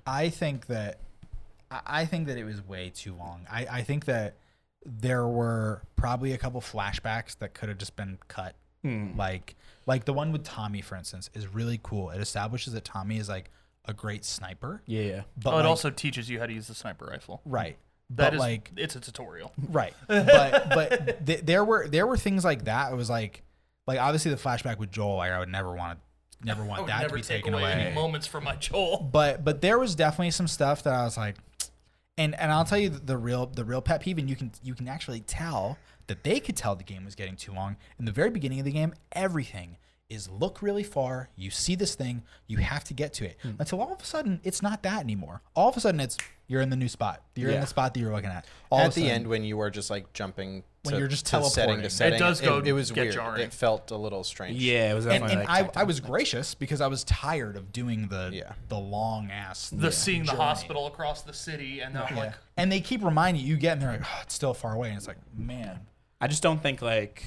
I 0.06 0.28
think 0.28 0.66
that 0.66 1.00
I 1.72 1.80
I 1.86 2.06
think 2.06 2.28
that 2.28 2.38
it 2.38 2.44
was 2.44 2.62
way 2.68 2.92
too 2.94 3.16
long. 3.16 3.48
I, 3.50 3.66
I 3.72 3.82
think 3.84 4.06
that 4.06 4.36
there 4.86 5.26
were 5.26 5.84
probably 5.96 6.34
a 6.34 6.38
couple 6.38 6.60
flashbacks 6.60 7.38
that 7.40 7.54
could 7.54 7.70
have 7.70 7.78
just 7.78 7.96
been 7.96 8.18
cut. 8.28 8.56
Mm. 8.86 9.18
Like 9.18 9.56
like 9.86 10.06
the 10.06 10.14
one 10.14 10.32
with 10.32 10.44
Tommy, 10.44 10.82
for 10.82 10.96
instance, 10.96 11.30
is 11.34 11.48
really 11.54 11.80
cool. 11.84 12.12
It 12.12 12.22
establishes 12.22 12.74
that 12.74 12.86
Tommy 12.86 13.18
is 13.18 13.28
like 13.30 13.50
a 13.86 13.94
great 13.94 14.24
sniper. 14.26 14.82
Yeah, 14.86 15.02
yeah. 15.02 15.22
But 15.38 15.54
oh, 15.54 15.58
it 15.58 15.62
like- 15.62 15.66
also 15.66 15.90
teaches 15.90 16.30
you 16.30 16.40
how 16.40 16.46
to 16.46 16.54
use 16.54 16.68
the 16.68 16.76
sniper 16.76 17.06
rifle. 17.06 17.42
right. 17.46 17.78
That 18.12 18.18
but 18.18 18.34
is 18.36 18.40
like 18.40 18.72
it's 18.78 18.96
a 18.96 19.00
tutorial. 19.00 19.52
right. 19.70 19.94
But 20.08 20.70
but 20.70 21.26
th- 21.26 21.42
there 21.42 21.64
were 21.66 21.88
there 21.88 22.06
were 22.06 22.18
things 22.18 22.46
like 22.46 22.66
that. 22.66 22.92
It 22.92 22.96
was 22.96 23.10
like 23.10 23.42
like 23.88 24.00
obviously 24.00 24.30
the 24.30 24.38
flashback 24.38 24.78
with 24.78 24.92
Joel. 24.92 25.16
Like 25.18 25.32
I 25.32 25.40
would 25.40 25.50
never 25.50 25.74
want 25.74 25.98
to 25.98 26.46
never 26.46 26.64
want 26.64 26.82
would 26.82 26.90
that 26.92 27.08
to 27.10 27.14
be 27.16 27.22
take 27.22 27.38
taken 27.44 27.56
away, 27.56 27.64
away. 27.64 27.72
any 27.72 27.96
moments 27.96 28.28
from 28.28 28.44
my 28.44 28.56
Joel. 28.58 29.10
but 29.12 29.44
but 29.44 29.62
there 29.62 29.80
was 29.80 29.96
definitely 29.96 30.30
some 30.30 30.48
stuff 30.48 30.84
that 30.84 30.94
I 30.94 31.04
was 31.04 31.18
like, 31.18 31.36
and 32.16 32.36
and 32.40 32.52
I'll 32.52 32.64
tell 32.66 32.78
you 32.78 32.90
the, 32.90 33.00
the 33.00 33.18
real 33.18 33.48
the 33.48 33.66
real 33.66 33.82
pet 33.82 34.02
peeve, 34.02 34.20
and 34.20 34.30
you 34.30 34.36
can 34.36 34.52
you 34.62 34.76
can 34.76 34.88
actually 34.88 35.22
tell 35.22 35.80
that 36.08 36.24
they 36.24 36.40
could 36.40 36.56
tell 36.56 36.76
the 36.76 36.84
game 36.84 37.06
was 37.06 37.16
getting 37.16 37.36
too 37.36 37.54
long. 37.54 37.78
In 38.00 38.06
the 38.06 38.12
very 38.12 38.30
beginning 38.30 38.60
of 38.60 38.66
the 38.66 38.72
game, 38.72 38.94
everything 39.12 39.78
is 40.08 40.30
look 40.30 40.62
really 40.62 40.84
far. 40.84 41.30
You 41.36 41.50
see 41.50 41.74
this 41.76 41.96
thing, 41.96 42.22
you 42.46 42.58
have 42.60 42.84
to 42.86 42.94
get 42.94 43.12
to 43.14 43.26
it. 43.26 43.38
Hmm. 43.42 43.52
Until 43.58 43.82
all 43.82 43.92
of 43.94 44.02
a 44.02 44.06
sudden, 44.06 44.40
it's 44.44 44.62
not 44.62 44.84
that 44.84 45.02
anymore. 45.02 45.42
All 45.56 45.70
of 45.70 45.78
a 45.78 45.80
sudden, 45.80 46.00
it's 46.00 46.18
you're 46.48 46.62
in 46.62 46.70
the 46.70 46.76
new 46.76 46.88
spot. 46.88 47.24
You're 47.36 47.50
in 47.50 47.60
the 47.60 47.66
spot 47.66 47.96
that 47.96 48.00
you're 48.00 48.12
looking 48.14 48.30
at. 48.30 48.46
All 48.70 48.80
At 48.82 48.94
the 48.94 49.02
sudden- 49.02 49.10
end, 49.10 49.28
when 49.28 49.44
you 49.44 49.58
were 49.58 49.72
just 49.72 49.90
like 49.90 50.14
jumping, 50.14 50.64
When 50.84 50.94
to, 50.94 51.00
you're 51.00 51.08
just 51.08 51.26
to 51.26 51.44
setting 51.46 51.78
teleporting. 51.82 51.90
to 51.90 52.16
It 52.16 52.20
does 52.20 52.40
go 52.40 52.60
It, 52.60 52.72
was 52.72 52.92
get 52.92 53.02
weird. 53.06 53.14
jarring. 53.16 53.42
It 53.42 53.52
felt 53.52 53.90
a 53.90 53.98
little 53.98 54.24
strange. 54.24 54.62
Yeah, 54.62 54.92
it 54.92 54.94
was 54.94 55.08
and, 55.08 55.24
definitely 55.24 55.38
and 55.38 55.48
like 55.50 55.76
I. 55.76 55.82
I 55.82 55.84
was 55.86 56.00
gracious 56.00 56.54
because 56.54 56.82
I 56.82 56.88
was 56.88 57.04
tired 57.06 57.56
of 57.58 57.72
doing 57.72 58.10
the 58.10 58.30
Yeah. 58.32 58.52
the 58.70 58.78
long 58.78 59.32
ass 59.32 59.72
The 59.72 59.92
seeing 59.92 60.26
the 60.26 60.34
hospital 60.34 60.86
across 60.86 61.24
the 61.24 61.34
city, 61.34 61.80
and 61.80 61.96
then 61.96 62.04
I'm 62.08 62.16
like, 62.16 62.34
and 62.58 62.72
they 62.72 62.80
keep 62.80 63.04
reminding 63.04 63.42
you, 63.44 63.56
you 63.56 63.58
get 63.58 63.74
in 63.74 63.80
there 63.80 63.94
like, 63.94 64.04
oh, 64.06 64.20
it's 64.22 64.36
still 64.36 64.54
far 64.54 64.76
away, 64.76 64.90
and 64.90 64.98
it's 64.98 65.08
like, 65.08 65.18
man, 65.36 65.80
I 66.22 66.28
just 66.28 66.44
don't 66.44 66.62
think 66.62 66.82
like. 66.82 67.24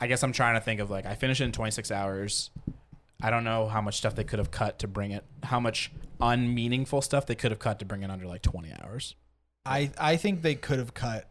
I 0.00 0.06
guess 0.06 0.22
I'm 0.22 0.32
trying 0.32 0.54
to 0.54 0.60
think 0.60 0.80
of 0.80 0.90
like 0.90 1.06
I 1.06 1.14
finished 1.14 1.40
it 1.40 1.44
in 1.44 1.52
26 1.52 1.90
hours. 1.90 2.50
I 3.20 3.30
don't 3.30 3.42
know 3.42 3.66
how 3.66 3.80
much 3.80 3.96
stuff 3.96 4.14
they 4.14 4.22
could 4.22 4.38
have 4.38 4.52
cut 4.52 4.78
to 4.80 4.86
bring 4.88 5.10
it. 5.10 5.24
How 5.42 5.58
much 5.58 5.90
unmeaningful 6.20 7.02
stuff 7.02 7.26
they 7.26 7.34
could 7.34 7.50
have 7.50 7.58
cut 7.58 7.78
to 7.80 7.84
bring 7.84 8.02
it 8.02 8.10
under 8.10 8.26
like 8.26 8.42
20 8.42 8.72
hours. 8.82 9.14
I 9.66 9.90
I 9.98 10.16
think 10.16 10.42
they 10.42 10.54
could 10.54 10.78
have 10.78 10.94
cut 10.94 11.28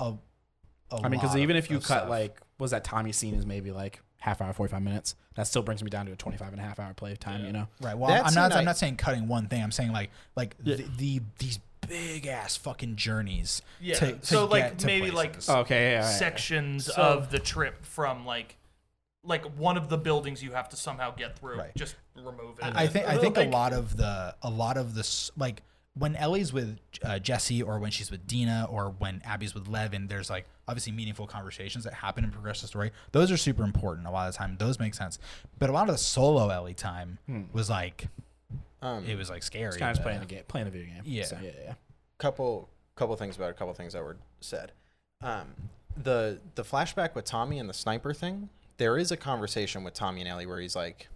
a. 0.00 0.14
a 0.90 0.96
I 0.96 1.08
mean, 1.08 1.20
because 1.20 1.36
even 1.36 1.56
if 1.56 1.70
you 1.70 1.78
cut 1.78 1.84
stuff. 1.84 2.08
like 2.08 2.38
was 2.58 2.70
that 2.70 2.84
Tommy 2.84 3.12
scene 3.12 3.34
is 3.34 3.44
maybe 3.44 3.70
like 3.72 4.00
half 4.18 4.40
hour, 4.40 4.52
45 4.52 4.82
minutes. 4.82 5.16
That 5.34 5.46
still 5.46 5.62
brings 5.62 5.82
me 5.82 5.90
down 5.90 6.06
to 6.06 6.12
a 6.12 6.16
25 6.16 6.52
and 6.52 6.60
a 6.60 6.64
half 6.64 6.78
hour 6.78 6.94
play 6.94 7.14
time. 7.16 7.44
You 7.44 7.52
know. 7.52 7.68
right, 7.80 7.96
well, 7.98 8.08
That 8.08 8.26
I'm 8.26 8.34
not 8.34 8.52
scene 8.52 8.58
I'm 8.60 8.64
not 8.64 8.78
saying 8.78 8.96
cutting 8.96 9.28
one 9.28 9.48
thing. 9.48 9.62
I'm 9.62 9.72
saying 9.72 9.92
like 9.92 10.10
like 10.36 10.54
Yeah. 10.62 10.76
the, 10.76 10.84
the 10.96 11.20
these 11.38 11.58
big 11.88 12.22
big 12.22 12.26
ass 12.26 12.56
fucking 12.56 12.96
journeys. 12.96 13.62
Yeah. 13.80 13.94
To, 13.96 14.12
to 14.12 14.26
so 14.26 14.44
like 14.46 14.78
to 14.78 14.86
maybe 14.86 15.10
places. 15.10 15.48
like 15.48 15.58
Okay, 15.60 15.92
yeah, 15.92 16.00
yeah, 16.00 16.00
yeah. 16.02 16.08
sections 16.08 16.86
So- 16.86 16.94
of 17.02 17.30
the 17.30 17.38
trip 17.38 17.84
from 17.84 18.24
like 18.26 18.56
like 19.22 19.44
one 19.56 19.76
of 19.76 19.88
the 19.88 19.96
buildings 19.96 20.42
you 20.42 20.52
have 20.52 20.68
to 20.68 20.76
somehow 20.76 21.10
get 21.14 21.38
through. 21.38 21.56
Right. 21.58 21.74
Just 21.74 21.96
remove 22.14 22.58
it. 22.58 22.64
I 22.74 22.86
think 22.86 23.08
I 23.08 23.16
think 23.18 23.36
a 23.36 23.44
lot 23.44 23.72
of 23.72 23.96
the 23.96 24.34
a 24.42 24.50
lot 24.50 24.76
of 24.76 24.94
this 24.94 25.30
like 25.36 25.62
when 25.96 26.16
Ellie's 26.16 26.52
with 26.52 26.78
uh, 27.04 27.20
Jesse 27.20 27.62
or 27.62 27.78
when 27.78 27.92
she's 27.92 28.10
with 28.10 28.26
Dina 28.26 28.66
or 28.68 28.90
when 28.98 29.22
Abby's 29.24 29.54
with 29.54 29.68
Levin, 29.68 30.08
there's 30.08 30.28
like 30.28 30.44
obviously 30.66 30.92
meaningful 30.92 31.26
conversations 31.26 31.84
that 31.84 31.94
happen 31.94 32.24
and 32.24 32.32
progress 32.32 32.60
the 32.62 32.66
story. 32.66 32.90
Those 33.12 33.30
are 33.30 33.36
super 33.36 33.62
important. 33.62 34.06
A 34.06 34.10
lot 34.10 34.26
of 34.26 34.34
the 34.34 34.38
time, 34.38 34.56
those 34.58 34.78
make 34.80 34.94
sense. 34.94 35.18
But 35.58 35.70
a 35.70 35.72
lot 35.72 35.88
of 35.88 35.94
the 35.94 35.98
solo 35.98 36.48
Ellie 36.48 36.74
time 36.74 37.18
was 37.52 37.70
like 37.70 38.08
Um, 38.84 39.04
it 39.06 39.16
was 39.16 39.30
like 39.30 39.42
scary. 39.42 39.68
It's 39.68 39.76
kind 39.76 39.90
of 39.90 39.96
to- 39.96 40.02
playing 40.02 40.20
the 40.20 40.26
game, 40.26 40.42
playing 40.46 40.66
the 40.66 40.70
video 40.70 40.86
game. 40.94 41.02
Yeah. 41.04 41.24
So, 41.24 41.38
yeah, 41.42 41.50
yeah. 41.64 41.74
couple 42.18 42.68
couple 42.96 43.16
things 43.16 43.36
about 43.36 43.50
a 43.50 43.54
couple 43.54 43.72
things 43.74 43.92
that 43.94 44.02
were 44.02 44.16
said. 44.40 44.72
Um, 45.22 45.54
the 45.96 46.40
the 46.54 46.62
flashback 46.62 47.14
with 47.14 47.24
Tommy 47.24 47.58
and 47.58 47.68
the 47.68 47.74
sniper 47.74 48.12
thing. 48.12 48.50
There 48.76 48.98
is 48.98 49.10
a 49.12 49.16
conversation 49.16 49.84
with 49.84 49.94
Tommy 49.94 50.20
and 50.20 50.28
Ellie 50.28 50.46
where 50.46 50.60
he's 50.60 50.76
like, 50.76 51.08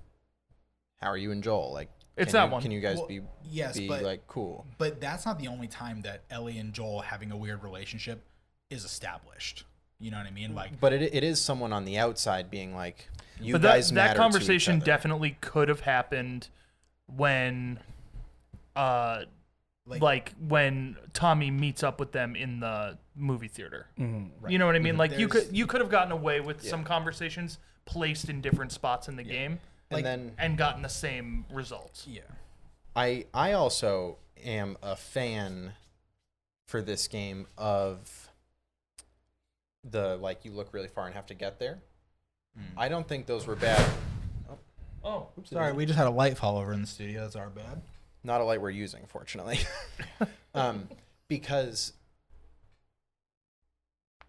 "How 1.01 1.09
are 1.09 1.16
you 1.16 1.31
and 1.32 1.43
Joel? 1.43 1.73
Like, 1.73 1.90
It's 2.16 2.32
can 2.32 2.40
that 2.40 2.45
you, 2.47 2.53
one. 2.53 2.62
Can 2.62 2.70
you 2.70 2.81
guys 2.81 2.99
Well, 2.99 3.07
be 3.09 3.20
yes, 3.45 3.77
be 3.77 3.89
but- 3.89 4.03
like 4.03 4.27
cool?" 4.28 4.66
But 4.78 5.01
that's 5.01 5.27
not 5.27 5.39
the 5.39 5.49
only 5.49 5.66
time 5.69 6.03
that 6.03 6.23
Ellie 6.31 6.59
and 6.59 6.73
Joel 6.73 7.01
having 7.01 7.32
a 7.32 7.36
weird 7.36 7.62
relationship 7.62 8.24
is 8.70 8.85
established. 8.85 9.65
You 10.01 10.12
know 10.12 10.19
what 10.19 10.27
I 10.27 10.31
mean? 10.31 10.55
Like 10.55 10.78
But 10.78 10.93
it, 10.93 11.12
it 11.12 11.24
is 11.24 11.40
someone 11.40 11.73
on 11.73 11.85
the 11.85 11.99
outside 11.99 12.51
being 12.51 12.74
like, 12.74 13.09
"You 13.40 13.55
but 13.55 13.62
guys 13.62 13.89
that, 13.89 13.95
matter 13.95 14.09
that 14.09 14.15
to 14.15 14.20
each 14.20 14.23
conversation 14.23 14.77
other." 14.77 14.85
definitely 14.86 15.36
could 15.40 15.69
have 15.69 15.81
happened 15.81 16.49
when 17.16 17.78
uh 18.76 19.22
Like- 19.86 20.02
like, 20.02 20.35
when 20.39 20.97
Tommy 21.14 21.51
meets 21.51 21.82
up 21.82 21.98
with 21.98 22.12
them 22.12 22.36
in 22.36 22.60
the 22.60 22.98
movie 23.16 23.48
theater. 23.48 23.86
Mm-hmm. 23.98 24.48
You 24.48 24.59
know 24.59 24.66
what 24.66 24.76
I 24.76 24.80
mean? 24.80 24.97
Like 24.98 25.18
you 25.18 25.28
could 25.28 25.48
you 25.56 25.66
could 25.66 25.80
have 25.80 25.90
gotten 25.90 26.12
away 26.12 26.40
with 26.40 26.62
some 26.62 26.85
conversations 26.85 27.59
placed 27.86 28.28
in 28.28 28.40
different 28.43 28.70
spots 28.72 29.09
in 29.09 29.16
the 29.16 29.22
game 29.24 29.52
And 29.90 29.97
like- 29.97 30.05
then 30.05 30.35
and 30.39 30.59
gotten 30.59 30.82
the 30.82 30.89
same 30.90 31.47
results. 31.51 32.06
yeah. 32.06 32.20
I 32.94 33.26
I 33.32 33.52
also 33.52 34.18
am 34.44 34.76
a 34.82 34.94
fan 34.97 35.72
for 36.66 36.82
this 36.82 37.09
game 37.09 37.47
of 37.56 38.28
the 39.85 40.16
like 40.18 40.44
you 40.44 40.51
look 40.52 40.74
really 40.74 40.89
far 40.89 41.06
and 41.06 41.14
have 41.14 41.26
to 41.26 41.35
get 41.35 41.59
there. 41.59 41.78
I 42.76 42.89
don't 42.89 43.06
think 43.09 43.26
those 43.26 43.47
were 43.47 43.55
bad. 43.56 43.89
Oh, 45.04 45.28
Sorry, 45.44 45.72
we 45.72 45.86
just 45.86 45.98
had 45.98 46.06
a 46.06 46.10
light 46.10 46.36
fall 46.36 46.58
over 46.58 46.72
in 46.72 46.80
the 46.80 46.86
studio. 46.86 47.22
That's 47.22 47.36
our 47.36 47.50
bad. 47.50 47.82
Not 48.24 48.40
a 48.40 48.44
light 48.44 48.60
we're 48.60 48.70
using, 48.70 49.04
fortunately. 49.06 49.60
um, 50.54 50.88
because 51.28 51.92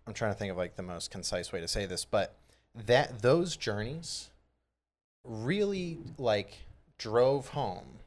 I'm 0.08 0.14
trying 0.14 0.32
to 0.32 0.38
think 0.38 0.52
of 0.52 0.58
like 0.58 0.76
the 0.76 0.84
most 0.84 1.12
concise 1.12 1.52
way 1.52 1.60
to 1.62 1.68
say 1.68 1.86
this, 1.86 2.06
but 2.06 2.36
that 2.76 3.22
those 3.22 3.56
journeys 3.58 4.30
really 5.24 6.00
like 6.18 6.60
drove 6.98 7.50
home 7.50 8.00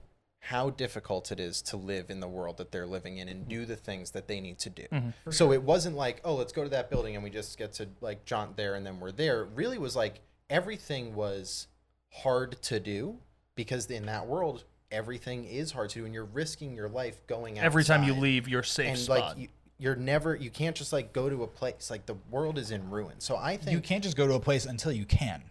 how 0.46 0.70
difficult 0.70 1.30
it 1.30 1.38
is 1.38 1.62
to 1.62 1.76
live 1.76 2.10
in 2.10 2.18
the 2.18 2.26
world 2.26 2.56
that 2.56 2.72
they're 2.72 2.86
living 2.86 3.18
in 3.18 3.28
and 3.28 3.48
do 3.48 3.64
the 3.64 3.76
things 3.76 4.10
that 4.10 4.26
they 4.26 4.40
need 4.40 4.58
to 4.58 4.68
do. 4.68 4.86
So 5.30 5.52
it 5.52 5.62
wasn't 5.62 5.94
like, 5.94 6.20
oh, 6.24 6.34
let's 6.34 6.52
go 6.52 6.64
to 6.64 6.70
that 6.70 6.90
building 6.90 7.14
and 7.14 7.22
we 7.22 7.30
just 7.30 7.56
get 7.56 7.72
to 7.74 7.88
like 8.00 8.24
jaunt 8.24 8.56
there 8.56 8.74
and 8.74 8.84
then 8.84 8.98
we're 8.98 9.12
there. 9.12 9.42
It 9.42 9.50
really 9.54 9.78
was 9.78 9.94
like 9.94 10.20
everything 10.50 11.14
was 11.14 11.68
hard 12.12 12.60
to 12.62 12.78
do 12.78 13.16
because 13.54 13.86
in 13.90 14.06
that 14.06 14.26
world 14.26 14.64
everything 14.90 15.44
is 15.46 15.72
hard 15.72 15.88
to 15.90 16.00
do 16.00 16.04
and 16.04 16.14
you're 16.14 16.24
risking 16.26 16.74
your 16.74 16.88
life 16.88 17.26
going 17.26 17.54
outside 17.54 17.66
every 17.66 17.84
time 17.84 18.04
you 18.04 18.12
leave 18.12 18.46
your 18.46 18.62
safe 18.62 18.88
and 18.88 18.98
spot. 18.98 19.18
like 19.18 19.38
you, 19.38 19.48
you're 19.78 19.96
never 19.96 20.36
you 20.36 20.50
can't 20.50 20.76
just 20.76 20.92
like 20.92 21.12
go 21.12 21.28
to 21.28 21.42
a 21.42 21.46
place 21.46 21.90
like 21.90 22.06
the 22.06 22.16
world 22.30 22.58
is 22.58 22.70
in 22.70 22.88
ruin. 22.90 23.14
So 23.18 23.36
I 23.36 23.56
think 23.56 23.72
You 23.72 23.80
can't 23.80 24.04
just 24.04 24.16
go 24.16 24.26
to 24.26 24.34
a 24.34 24.40
place 24.40 24.66
until 24.66 24.92
you 24.92 25.04
can. 25.04 25.42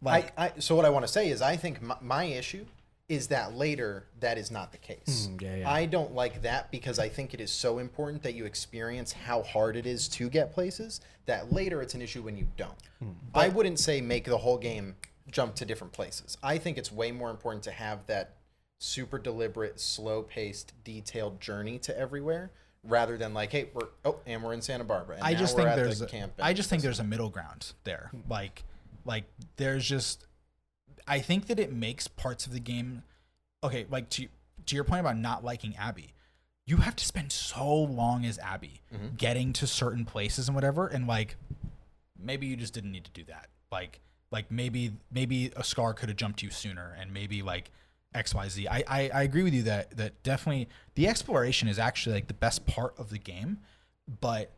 Like 0.00 0.32
I, 0.38 0.46
I 0.46 0.52
so 0.58 0.76
what 0.76 0.84
I 0.84 0.90
want 0.90 1.04
to 1.04 1.12
say 1.12 1.30
is 1.30 1.42
I 1.42 1.56
think 1.56 1.82
my, 1.82 1.96
my 2.00 2.24
issue 2.24 2.66
is 3.08 3.26
that 3.28 3.54
later 3.56 4.04
that 4.20 4.38
is 4.38 4.50
not 4.50 4.70
the 4.70 4.78
case. 4.78 5.28
Mm, 5.30 5.42
yeah, 5.42 5.56
yeah. 5.56 5.70
I 5.70 5.86
don't 5.86 6.14
like 6.14 6.42
that 6.42 6.70
because 6.70 6.98
I 6.98 7.08
think 7.08 7.34
it 7.34 7.40
is 7.40 7.50
so 7.50 7.78
important 7.78 8.22
that 8.22 8.34
you 8.34 8.44
experience 8.44 9.12
how 9.12 9.42
hard 9.42 9.76
it 9.76 9.86
is 9.86 10.08
to 10.08 10.28
get 10.28 10.52
places 10.52 11.00
that 11.26 11.52
later 11.52 11.82
it's 11.82 11.94
an 11.94 12.02
issue 12.02 12.22
when 12.22 12.36
you 12.36 12.46
don't. 12.56 12.72
Hmm. 13.00 13.10
I 13.34 13.48
wouldn't 13.48 13.78
say 13.78 14.00
make 14.00 14.24
the 14.24 14.38
whole 14.38 14.58
game 14.58 14.94
jump 15.34 15.56
to 15.56 15.64
different 15.64 15.92
places. 15.92 16.38
I 16.42 16.58
think 16.58 16.78
it's 16.78 16.90
way 16.92 17.10
more 17.10 17.28
important 17.28 17.64
to 17.64 17.72
have 17.72 18.06
that 18.06 18.36
super 18.78 19.18
deliberate, 19.18 19.80
slow-paced, 19.80 20.72
detailed 20.84 21.40
journey 21.40 21.78
to 21.80 21.98
everywhere 21.98 22.52
rather 22.84 23.18
than 23.18 23.34
like, 23.34 23.50
hey, 23.50 23.68
we're 23.74 23.88
oh, 24.04 24.20
and 24.26 24.42
we're 24.44 24.52
in 24.52 24.62
Santa 24.62 24.84
Barbara. 24.84 25.16
And 25.16 25.24
I 25.24 25.32
now 25.32 25.38
just 25.40 25.54
we're 25.56 25.62
think 25.62 25.70
at 25.70 25.76
there's 25.76 25.98
the 25.98 26.04
a, 26.06 26.08
camp. 26.08 26.34
I 26.40 26.52
just 26.52 26.70
think 26.70 26.82
there's 26.82 27.00
a 27.00 27.04
middle 27.04 27.30
ground 27.30 27.72
there. 27.82 28.12
Like 28.30 28.62
like 29.04 29.24
there's 29.56 29.86
just 29.86 30.26
I 31.08 31.18
think 31.18 31.48
that 31.48 31.58
it 31.58 31.72
makes 31.72 32.06
parts 32.06 32.46
of 32.46 32.52
the 32.52 32.60
game 32.60 33.02
okay, 33.64 33.86
like 33.90 34.08
to 34.10 34.28
to 34.66 34.74
your 34.76 34.84
point 34.84 35.00
about 35.00 35.18
not 35.18 35.42
liking 35.44 35.74
Abby. 35.76 36.14
You 36.66 36.76
have 36.78 36.94
to 36.96 37.04
spend 37.04 37.32
so 37.32 37.74
long 37.74 38.24
as 38.24 38.38
Abby 38.38 38.80
Mm-hmm. 38.94 39.16
getting 39.16 39.52
to 39.54 39.66
certain 39.66 40.04
places 40.04 40.46
and 40.48 40.54
whatever 40.54 40.86
and 40.86 41.08
like 41.08 41.34
maybe 42.16 42.46
you 42.46 42.56
just 42.56 42.72
didn't 42.72 42.92
need 42.92 43.04
to 43.04 43.10
do 43.10 43.24
that. 43.24 43.48
Like 43.72 44.00
like 44.34 44.50
maybe 44.50 44.92
maybe 45.10 45.52
a 45.56 45.64
scar 45.64 45.94
could 45.94 46.10
have 46.10 46.18
jumped 46.18 46.42
you 46.42 46.50
sooner 46.50 46.94
and 47.00 47.14
maybe 47.14 47.40
like 47.40 47.70
XYZ. 48.14 48.66
I, 48.68 48.84
I 48.86 49.10
I 49.14 49.22
agree 49.22 49.44
with 49.44 49.54
you 49.54 49.62
that 49.62 49.96
that 49.96 50.22
definitely 50.22 50.68
the 50.96 51.06
exploration 51.08 51.68
is 51.68 51.78
actually 51.78 52.16
like 52.16 52.26
the 52.26 52.34
best 52.34 52.66
part 52.66 52.98
of 52.98 53.10
the 53.10 53.18
game, 53.18 53.60
but 54.20 54.50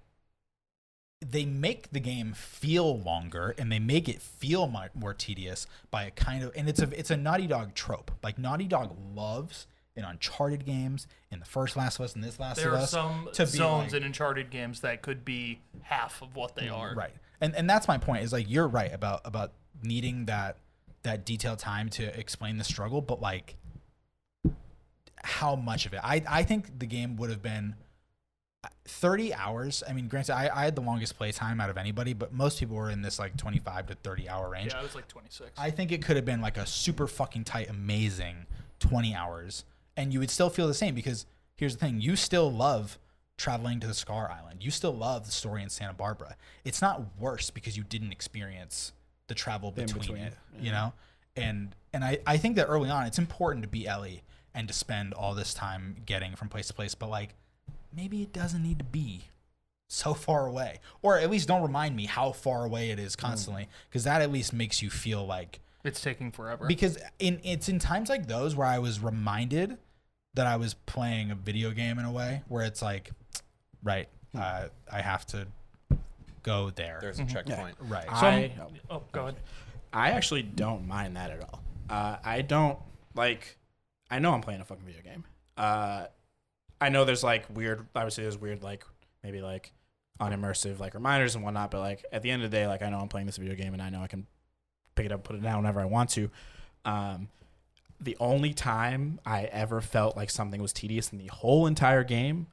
they 1.24 1.44
make 1.44 1.90
the 1.92 2.00
game 2.00 2.32
feel 2.32 2.98
longer 2.98 3.54
and 3.58 3.70
they 3.70 3.78
make 3.78 4.08
it 4.08 4.20
feel 4.20 4.66
more, 4.66 4.90
more 4.94 5.14
tedious 5.14 5.66
by 5.90 6.04
a 6.04 6.10
kind 6.10 6.42
of 6.42 6.52
and 6.56 6.68
it's 6.68 6.80
a 6.80 6.88
it's 6.98 7.10
a 7.10 7.16
Naughty 7.16 7.46
Dog 7.46 7.74
trope. 7.74 8.10
Like 8.22 8.38
Naughty 8.38 8.64
Dog 8.64 8.96
loves 9.14 9.66
in 9.94 10.04
Uncharted 10.04 10.66
games, 10.66 11.06
in 11.30 11.38
the 11.38 11.46
first 11.46 11.76
Last 11.76 11.98
of 11.98 12.04
Us, 12.04 12.14
and 12.14 12.22
this 12.22 12.38
Last 12.38 12.58
there 12.58 12.68
of 12.68 12.74
are 12.74 12.82
Us, 12.82 12.90
some 12.90 13.28
to 13.34 13.44
be 13.44 13.50
zones 13.50 13.92
like- 13.92 14.00
in 14.00 14.06
Uncharted 14.06 14.50
games 14.50 14.80
that 14.80 15.02
could 15.02 15.24
be 15.24 15.60
half 15.82 16.22
of 16.22 16.34
what 16.34 16.54
they 16.54 16.66
mm, 16.66 16.76
are. 16.78 16.94
Right. 16.94 17.14
And 17.40 17.54
and 17.54 17.68
that's 17.68 17.86
my 17.88 17.98
point. 17.98 18.22
Is 18.24 18.32
like 18.32 18.48
you're 18.48 18.68
right 18.68 18.92
about 18.92 19.20
about 19.24 19.52
needing 19.82 20.26
that 20.26 20.56
that 21.02 21.24
detailed 21.24 21.58
time 21.58 21.88
to 21.88 22.18
explain 22.18 22.58
the 22.58 22.64
struggle, 22.64 23.00
but 23.00 23.20
like 23.20 23.56
how 25.22 25.56
much 25.56 25.86
of 25.86 25.92
it? 25.92 26.00
I 26.02 26.22
I 26.28 26.42
think 26.42 26.78
the 26.78 26.86
game 26.86 27.16
would 27.16 27.30
have 27.30 27.42
been 27.42 27.74
uh, 28.64 28.68
30 28.86 29.34
hours. 29.34 29.82
I 29.88 29.92
mean, 29.92 30.08
granted, 30.08 30.34
I, 30.34 30.48
I 30.54 30.64
had 30.64 30.74
the 30.74 30.82
longest 30.82 31.16
play 31.16 31.32
time 31.32 31.60
out 31.60 31.70
of 31.70 31.76
anybody, 31.76 32.12
but 32.12 32.32
most 32.32 32.58
people 32.58 32.76
were 32.76 32.90
in 32.90 33.02
this 33.02 33.18
like 33.18 33.36
25 33.36 33.88
to 33.88 33.94
30 33.94 34.28
hour 34.28 34.50
range. 34.50 34.72
Yeah, 34.72 34.80
it 34.80 34.84
was 34.84 34.94
like 34.94 35.08
26. 35.08 35.50
I 35.58 35.70
think 35.70 35.92
it 35.92 36.02
could 36.02 36.16
have 36.16 36.24
been 36.24 36.40
like 36.40 36.56
a 36.56 36.66
super 36.66 37.06
fucking 37.06 37.44
tight, 37.44 37.68
amazing 37.68 38.46
20 38.80 39.14
hours. 39.14 39.64
And 39.96 40.12
you 40.12 40.20
would 40.20 40.30
still 40.30 40.50
feel 40.50 40.68
the 40.68 40.74
same 40.74 40.94
because 40.94 41.26
here's 41.56 41.76
the 41.76 41.80
thing 41.80 42.00
you 42.00 42.16
still 42.16 42.52
love 42.52 42.98
traveling 43.38 43.80
to 43.80 43.86
the 43.86 43.94
Scar 43.94 44.30
Island. 44.30 44.62
You 44.62 44.70
still 44.70 44.94
love 44.94 45.26
the 45.26 45.32
story 45.32 45.62
in 45.62 45.68
Santa 45.68 45.92
Barbara. 45.92 46.36
It's 46.64 46.80
not 46.80 47.02
worse 47.18 47.50
because 47.50 47.76
you 47.76 47.84
didn't 47.84 48.12
experience 48.12 48.92
the 49.28 49.34
travel 49.34 49.70
between, 49.70 50.00
between, 50.00 50.22
it, 50.22 50.34
you 50.60 50.70
know? 50.70 50.92
And 51.36 51.74
and 51.92 52.04
I, 52.04 52.18
I 52.26 52.36
think 52.36 52.56
that 52.56 52.66
early 52.66 52.90
on 52.90 53.06
it's 53.06 53.18
important 53.18 53.62
to 53.62 53.68
be 53.68 53.86
Ellie 53.86 54.22
and 54.54 54.68
to 54.68 54.74
spend 54.74 55.12
all 55.14 55.34
this 55.34 55.52
time 55.52 55.96
getting 56.06 56.34
from 56.34 56.48
place 56.48 56.68
to 56.68 56.74
place, 56.74 56.94
but 56.94 57.10
like 57.10 57.34
maybe 57.94 58.22
it 58.22 58.32
doesn't 58.32 58.62
need 58.62 58.78
to 58.78 58.84
be 58.84 59.24
so 59.88 60.14
far 60.14 60.46
away. 60.46 60.80
Or 61.02 61.18
at 61.18 61.30
least 61.30 61.48
don't 61.48 61.62
remind 61.62 61.94
me 61.94 62.06
how 62.06 62.32
far 62.32 62.64
away 62.64 62.90
it 62.90 62.98
is 62.98 63.16
constantly 63.16 63.68
because 63.88 64.04
that 64.04 64.22
at 64.22 64.32
least 64.32 64.52
makes 64.52 64.82
you 64.82 64.90
feel 64.90 65.26
like 65.26 65.60
it's 65.84 66.00
taking 66.00 66.32
forever. 66.32 66.66
because 66.66 66.98
in 67.18 67.40
it's 67.44 67.68
in 67.68 67.78
times 67.78 68.08
like 68.08 68.26
those 68.26 68.56
where 68.56 68.66
I 68.66 68.78
was 68.78 69.00
reminded 69.00 69.78
that 70.34 70.46
I 70.46 70.56
was 70.56 70.74
playing 70.74 71.30
a 71.30 71.34
video 71.34 71.70
game 71.70 71.98
in 71.98 72.04
a 72.04 72.12
way 72.12 72.42
where 72.48 72.64
it's 72.64 72.82
like, 72.82 73.10
right, 73.82 74.08
uh, 74.36 74.66
I 74.92 75.00
have 75.00 75.24
to 75.28 75.46
go 76.46 76.70
there. 76.70 76.98
There's 77.00 77.18
a 77.18 77.26
checkpoint. 77.26 77.76
right. 77.80 78.04
So 78.06 78.12
I, 78.26 78.30
I'm- 78.58 78.68
oh, 78.88 79.02
go 79.12 79.22
ahead. 79.24 79.36
I 79.92 80.10
actually 80.12 80.42
don't 80.42 80.86
mind 80.88 81.16
that 81.16 81.30
at 81.30 81.40
all. 81.42 81.62
Uh, 81.90 82.16
I 82.24 82.42
don't 82.42 82.78
like. 83.14 83.58
I 84.10 84.18
know 84.18 84.32
I'm 84.32 84.40
playing 84.40 84.60
a 84.60 84.64
fucking 84.64 84.84
video 84.84 85.02
game. 85.02 85.24
Uh, 85.56 86.06
I 86.80 86.88
know 86.90 87.04
there's 87.04 87.22
like 87.24 87.44
weird. 87.54 87.86
Obviously, 87.94 88.24
there's 88.24 88.38
weird 88.38 88.62
like 88.62 88.84
maybe 89.22 89.40
like 89.42 89.72
unimmersive 90.20 90.78
like 90.78 90.94
reminders 90.94 91.34
and 91.34 91.44
whatnot. 91.44 91.70
But 91.70 91.80
like 91.80 92.04
at 92.12 92.22
the 92.22 92.30
end 92.30 92.42
of 92.44 92.50
the 92.50 92.56
day, 92.56 92.66
like 92.66 92.82
I 92.82 92.88
know 92.90 92.98
I'm 92.98 93.08
playing 93.08 93.26
this 93.26 93.36
video 93.36 93.54
game 93.54 93.72
and 93.72 93.82
I 93.82 93.90
know 93.90 94.00
I 94.02 94.06
can 94.06 94.26
pick 94.94 95.06
it 95.06 95.12
up, 95.12 95.24
put 95.24 95.36
it 95.36 95.42
down 95.42 95.58
whenever 95.58 95.80
I 95.80 95.84
want 95.86 96.10
to. 96.10 96.30
Um, 96.84 97.28
the 98.00 98.16
only 98.20 98.52
time 98.52 99.18
I 99.24 99.44
ever 99.44 99.80
felt 99.80 100.16
like 100.16 100.28
something 100.30 100.60
was 100.60 100.72
tedious 100.72 101.10
in 101.12 101.18
the 101.18 101.28
whole 101.28 101.66
entire 101.66 102.04
game 102.04 102.48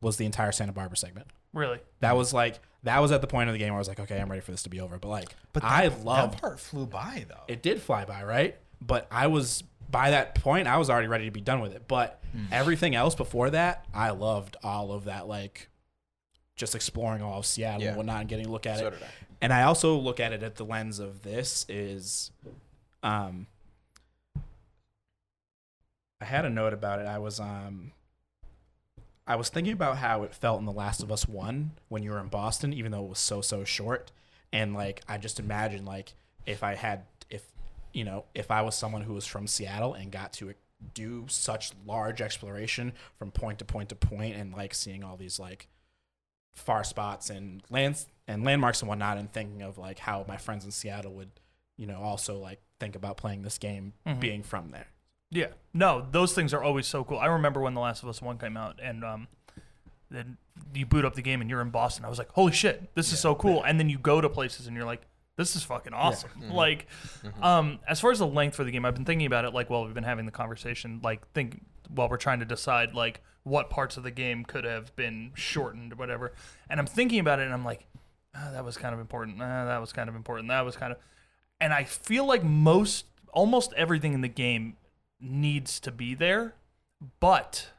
was 0.00 0.16
the 0.16 0.24
entire 0.26 0.52
Santa 0.52 0.72
Barbara 0.72 0.96
segment. 0.96 1.26
Really? 1.56 1.80
That 2.00 2.16
was 2.16 2.32
like 2.34 2.60
that 2.84 2.98
was 3.00 3.10
at 3.10 3.20
the 3.20 3.26
point 3.26 3.48
of 3.48 3.52
the 3.54 3.58
game 3.58 3.68
where 3.70 3.76
I 3.76 3.78
was 3.78 3.88
like, 3.88 3.98
okay, 4.00 4.20
I'm 4.20 4.28
ready 4.28 4.42
for 4.42 4.50
this 4.52 4.62
to 4.64 4.68
be 4.70 4.80
over. 4.80 4.98
But 4.98 5.08
like, 5.08 5.34
but 5.52 5.64
I 5.64 5.88
that, 5.88 6.04
love 6.04 6.32
that 6.32 6.40
part 6.40 6.60
flew 6.60 6.86
by 6.86 7.24
though. 7.28 7.42
it 7.48 7.62
did 7.62 7.80
fly 7.82 8.04
by, 8.04 8.22
right? 8.22 8.56
But 8.80 9.08
I 9.10 9.26
was 9.26 9.64
by 9.90 10.10
that 10.10 10.34
point, 10.34 10.68
I 10.68 10.76
was 10.76 10.90
already 10.90 11.08
ready 11.08 11.24
to 11.24 11.30
be 11.30 11.40
done 11.40 11.60
with 11.60 11.72
it. 11.74 11.88
But 11.88 12.22
everything 12.52 12.94
else 12.94 13.14
before 13.14 13.50
that, 13.50 13.86
I 13.94 14.10
loved 14.10 14.56
all 14.62 14.92
of 14.92 15.04
that, 15.04 15.26
like 15.28 15.68
just 16.56 16.74
exploring 16.74 17.22
all 17.22 17.38
of 17.38 17.46
Seattle 17.46 17.82
Yeah. 17.82 17.88
and 17.88 17.96
whatnot, 17.96 18.20
and 18.20 18.28
getting 18.28 18.46
a 18.46 18.50
look 18.50 18.66
at 18.66 18.78
So 18.78 18.88
it. 18.88 18.90
did 18.92 19.02
I. 19.02 19.06
And 19.42 19.52
I 19.52 19.62
also 19.62 19.96
look 19.96 20.20
at 20.20 20.32
it 20.32 20.42
at 20.42 20.56
the 20.56 20.64
lens 20.64 20.98
of 20.98 21.22
this 21.22 21.64
is, 21.68 22.30
um, 23.02 23.46
I 26.20 26.24
had 26.24 26.44
a 26.44 26.50
note 26.50 26.72
about 26.72 26.98
it. 27.00 27.06
I 27.06 27.18
was 27.18 27.38
um, 27.40 27.92
I 29.26 29.36
was 29.36 29.48
thinking 29.48 29.72
about 29.72 29.98
how 29.98 30.22
it 30.22 30.34
felt 30.34 30.60
in 30.60 30.66
The 30.66 30.72
Last 30.72 31.02
of 31.02 31.10
Us 31.10 31.26
One 31.26 31.72
when 31.88 32.02
you 32.02 32.10
were 32.12 32.20
in 32.20 32.28
Boston, 32.28 32.72
even 32.72 32.92
though 32.92 33.04
it 33.04 33.08
was 33.08 33.18
so 33.18 33.40
so 33.40 33.64
short. 33.64 34.12
And 34.52 34.74
like 34.74 35.02
I 35.08 35.18
just 35.18 35.40
imagine 35.40 35.84
like 35.84 36.14
if 36.46 36.62
I 36.62 36.74
had 36.76 37.02
if 37.28 37.42
you 37.92 38.04
know 38.04 38.24
if 38.34 38.50
I 38.50 38.62
was 38.62 38.74
someone 38.76 39.02
who 39.02 39.14
was 39.14 39.26
from 39.26 39.46
Seattle 39.46 39.94
and 39.94 40.12
got 40.12 40.32
to 40.34 40.54
do 40.94 41.24
such 41.28 41.72
large 41.86 42.20
exploration 42.20 42.92
from 43.18 43.30
point 43.30 43.58
to 43.58 43.64
point 43.64 43.88
to 43.88 43.94
point 43.96 44.36
and 44.36 44.52
like 44.52 44.74
seeing 44.74 45.02
all 45.02 45.16
these 45.16 45.40
like 45.40 45.68
far 46.54 46.84
spots 46.84 47.28
and 47.30 47.62
lands 47.70 48.06
and 48.28 48.44
landmarks 48.44 48.80
and 48.80 48.88
whatnot 48.88 49.18
and 49.18 49.32
thinking 49.32 49.62
of 49.62 49.78
like 49.78 49.98
how 49.98 50.24
my 50.28 50.36
friends 50.36 50.64
in 50.64 50.70
Seattle 50.70 51.14
would 51.14 51.30
you 51.76 51.86
know 51.86 52.00
also 52.00 52.38
like 52.38 52.60
think 52.78 52.94
about 52.94 53.16
playing 53.16 53.42
this 53.42 53.58
game 53.58 53.94
Mhm. 54.06 54.20
being 54.20 54.42
from 54.42 54.70
there. 54.70 54.86
Yeah. 55.30 55.48
No, 55.74 56.06
those 56.10 56.32
things 56.32 56.54
are 56.54 56.62
always 56.62 56.86
so 56.86 57.04
cool. 57.04 57.18
I 57.18 57.26
remember 57.26 57.60
when 57.60 57.74
The 57.74 57.80
Last 57.80 58.02
of 58.02 58.08
Us 58.08 58.22
1 58.22 58.38
came 58.38 58.56
out 58.56 58.78
and 58.82 59.04
um 59.04 59.28
then 60.10 60.36
you 60.72 60.86
boot 60.86 61.04
up 61.04 61.14
the 61.14 61.22
game 61.22 61.40
and 61.40 61.50
you're 61.50 61.60
in 61.60 61.70
Boston. 61.70 62.04
I 62.04 62.08
was 62.08 62.18
like, 62.18 62.30
"Holy 62.32 62.52
shit, 62.52 62.94
this 62.94 63.12
is 63.12 63.18
so 63.18 63.34
cool." 63.34 63.62
And 63.64 63.78
then 63.78 63.88
you 63.88 63.98
go 63.98 64.20
to 64.20 64.28
places 64.28 64.66
and 64.66 64.76
you're 64.76 64.86
like, 64.86 65.02
"This 65.36 65.56
is 65.56 65.64
fucking 65.64 65.92
awesome." 65.92 66.30
Like 66.50 66.86
um 67.42 67.80
as 67.88 68.00
far 68.00 68.10
as 68.12 68.20
the 68.20 68.26
length 68.26 68.54
for 68.56 68.64
the 68.64 68.70
game, 68.70 68.84
I've 68.84 68.94
been 68.94 69.04
thinking 69.04 69.26
about 69.26 69.44
it 69.44 69.52
like 69.52 69.68
while 69.68 69.84
we've 69.84 69.94
been 69.94 70.04
having 70.04 70.26
the 70.26 70.32
conversation, 70.32 71.00
like 71.02 71.26
think 71.32 71.62
while 71.88 72.08
we're 72.08 72.16
trying 72.16 72.38
to 72.40 72.46
decide 72.46 72.94
like 72.94 73.20
what 73.42 73.68
parts 73.70 73.96
of 73.96 74.02
the 74.02 74.10
game 74.10 74.44
could 74.44 74.64
have 74.64 74.94
been 74.96 75.30
shortened 75.34 75.92
or 75.92 75.96
whatever. 75.96 76.32
And 76.70 76.80
I'm 76.80 76.86
thinking 76.86 77.20
about 77.20 77.38
it 77.38 77.42
and 77.44 77.52
I'm 77.52 77.64
like, 77.64 77.86
ah, 78.34 78.50
that 78.52 78.64
was 78.64 78.76
kind 78.76 78.92
of 78.94 79.00
important. 79.00 79.38
Ah, 79.40 79.66
that 79.66 79.80
was 79.80 79.92
kind 79.92 80.08
of 80.08 80.16
important. 80.16 80.48
That 80.48 80.64
was 80.64 80.76
kind 80.76 80.92
of 80.92 80.98
and 81.60 81.72
I 81.72 81.84
feel 81.84 82.26
like 82.26 82.44
most 82.44 83.06
almost 83.32 83.72
everything 83.74 84.14
in 84.14 84.20
the 84.20 84.28
game 84.28 84.76
needs 85.20 85.80
to 85.80 85.90
be 85.90 86.14
there, 86.14 86.54
but 87.20 87.70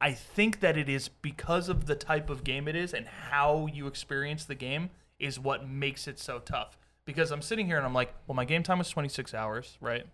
I 0.00 0.12
think 0.12 0.60
that 0.60 0.76
it 0.76 0.88
is 0.88 1.08
because 1.08 1.68
of 1.68 1.86
the 1.86 1.94
type 1.94 2.30
of 2.30 2.44
game 2.44 2.66
it 2.68 2.76
is 2.76 2.94
and 2.94 3.06
how 3.06 3.66
you 3.72 3.86
experience 3.86 4.44
the 4.44 4.54
game 4.54 4.90
is 5.18 5.38
what 5.38 5.68
makes 5.68 6.08
it 6.08 6.18
so 6.18 6.38
tough. 6.38 6.78
Because 7.04 7.30
I'm 7.30 7.42
sitting 7.42 7.66
here 7.66 7.76
and 7.76 7.84
I'm 7.86 7.94
like, 7.94 8.14
well, 8.26 8.34
my 8.36 8.44
game 8.44 8.62
time 8.62 8.78
was 8.78 8.88
26 8.88 9.34
hours, 9.34 9.76
right? 9.80 10.06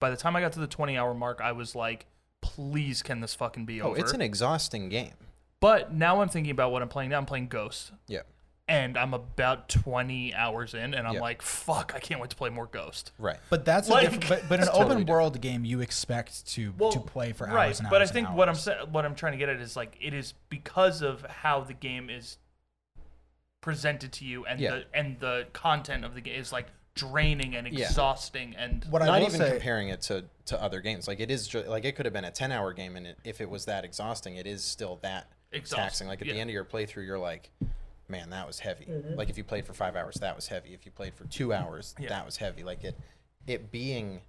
By 0.00 0.10
the 0.10 0.16
time 0.16 0.36
I 0.36 0.40
got 0.40 0.52
to 0.52 0.60
the 0.60 0.66
20 0.66 0.96
hour 0.96 1.12
mark, 1.14 1.40
I 1.42 1.52
was 1.52 1.74
like, 1.74 2.06
please, 2.40 3.02
can 3.02 3.20
this 3.20 3.34
fucking 3.34 3.64
be 3.66 3.82
Oh, 3.82 3.88
over? 3.88 3.98
it's 3.98 4.12
an 4.12 4.20
exhausting 4.22 4.88
game. 4.88 5.14
but 5.60 5.92
now 5.92 6.20
I'm 6.22 6.28
thinking 6.28 6.52
about 6.52 6.70
what 6.72 6.82
I'm 6.82 6.88
playing 6.88 7.10
now. 7.10 7.18
I'm 7.18 7.26
playing 7.26 7.48
Ghost, 7.48 7.92
Yeah. 8.06 8.20
And 8.68 8.98
I'm 8.98 9.14
about 9.14 9.68
20 9.70 10.34
hours 10.34 10.74
in, 10.74 10.92
and 10.94 11.06
I'm 11.08 11.14
Yeah. 11.14 11.20
like, 11.20 11.40
fuck, 11.42 11.92
I 11.94 12.00
can't 12.00 12.20
wait 12.20 12.30
to 12.30 12.36
play 12.36 12.50
more 12.50 12.66
Ghost. 12.66 13.12
Right. 13.18 13.38
But 13.48 13.64
that's 13.64 13.88
Like- 13.88 14.06
a 14.06 14.10
different, 14.10 14.28
but, 14.42 14.48
but 14.48 14.60
an 14.60 14.66
totally 14.66 14.84
open 14.84 14.88
different. 14.98 15.08
world 15.08 15.40
game 15.40 15.64
you 15.64 15.80
expect 15.80 16.46
to 16.48 16.72
to 16.72 17.00
play 17.00 17.32
for 17.32 17.46
hours 17.48 17.54
right. 17.54 17.78
and 17.78 17.86
hours. 17.86 17.90
But 17.90 18.02
I 18.02 18.06
think 18.06 18.28
what 18.30 18.48
I'm 18.48 18.54
sa- 18.54 18.84
what 18.86 19.04
I'm 19.04 19.14
trying 19.14 19.32
to 19.32 19.38
get 19.38 19.48
at 19.48 19.56
is 19.60 19.74
like 19.74 19.96
it 20.00 20.12
is 20.14 20.34
because 20.50 21.00
of 21.02 21.22
how 21.22 21.60
the 21.62 21.72
game 21.74 22.10
is 22.10 22.36
presented 23.60 24.12
to 24.12 24.24
you 24.24 24.46
and 24.46 24.60
Yeah. 24.60 24.70
the 24.70 24.84
and 24.94 25.18
the 25.20 25.46
content 25.52 26.04
of 26.04 26.14
the 26.14 26.20
game 26.20 26.38
is 26.40 26.52
like 26.52 26.66
draining 26.94 27.54
and 27.56 27.66
Yeah. 27.68 27.86
exhausting 27.86 28.54
and 28.56 28.84
what 28.90 29.02
I 29.02 29.06
Not 29.06 29.22
even 29.22 29.32
say, 29.40 29.50
comparing 29.50 29.88
it 29.88 30.00
to, 30.02 30.24
to 30.46 30.60
other 30.60 30.80
games. 30.80 31.06
Like 31.06 31.20
it 31.20 31.30
is 31.30 31.46
ju- 31.46 31.62
like 31.62 31.84
it 31.84 31.94
could 31.96 32.06
have 32.06 32.12
been 32.12 32.24
a 32.24 32.30
10 32.30 32.50
hour 32.52 32.72
game 32.72 32.96
and 32.96 33.06
it, 33.06 33.18
if 33.24 33.40
it 33.40 33.48
was 33.48 33.64
that 33.66 33.84
exhausting, 33.84 34.36
it 34.36 34.46
is 34.46 34.64
still 34.64 34.96
that 35.02 35.28
Exhausting, 35.52 35.82
taxing. 35.82 36.08
Like 36.08 36.20
at 36.20 36.26
yeah. 36.26 36.34
the 36.34 36.40
end 36.40 36.50
of 36.50 36.54
your 36.54 36.64
playthrough, 36.64 37.06
you're 37.06 37.18
like, 37.18 37.50
man, 38.08 38.30
that 38.30 38.46
was 38.46 38.58
heavy. 38.60 38.86
Mm-hmm. 38.86 39.14
Like 39.14 39.28
if 39.30 39.36
you 39.38 39.44
played 39.44 39.66
for 39.66 39.72
five 39.74 39.94
hours, 39.96 40.16
that 40.16 40.34
was 40.34 40.48
heavy. 40.48 40.72
If 40.74 40.84
you 40.86 40.92
played 40.92 41.14
for 41.14 41.24
two 41.24 41.52
hours, 41.52 41.94
Yeah. 41.98 42.08
that 42.08 42.24
was 42.26 42.36
heavy. 42.36 42.64
Like 42.64 42.84
it, 42.84 42.96
it 43.46 43.70
being 43.70 44.20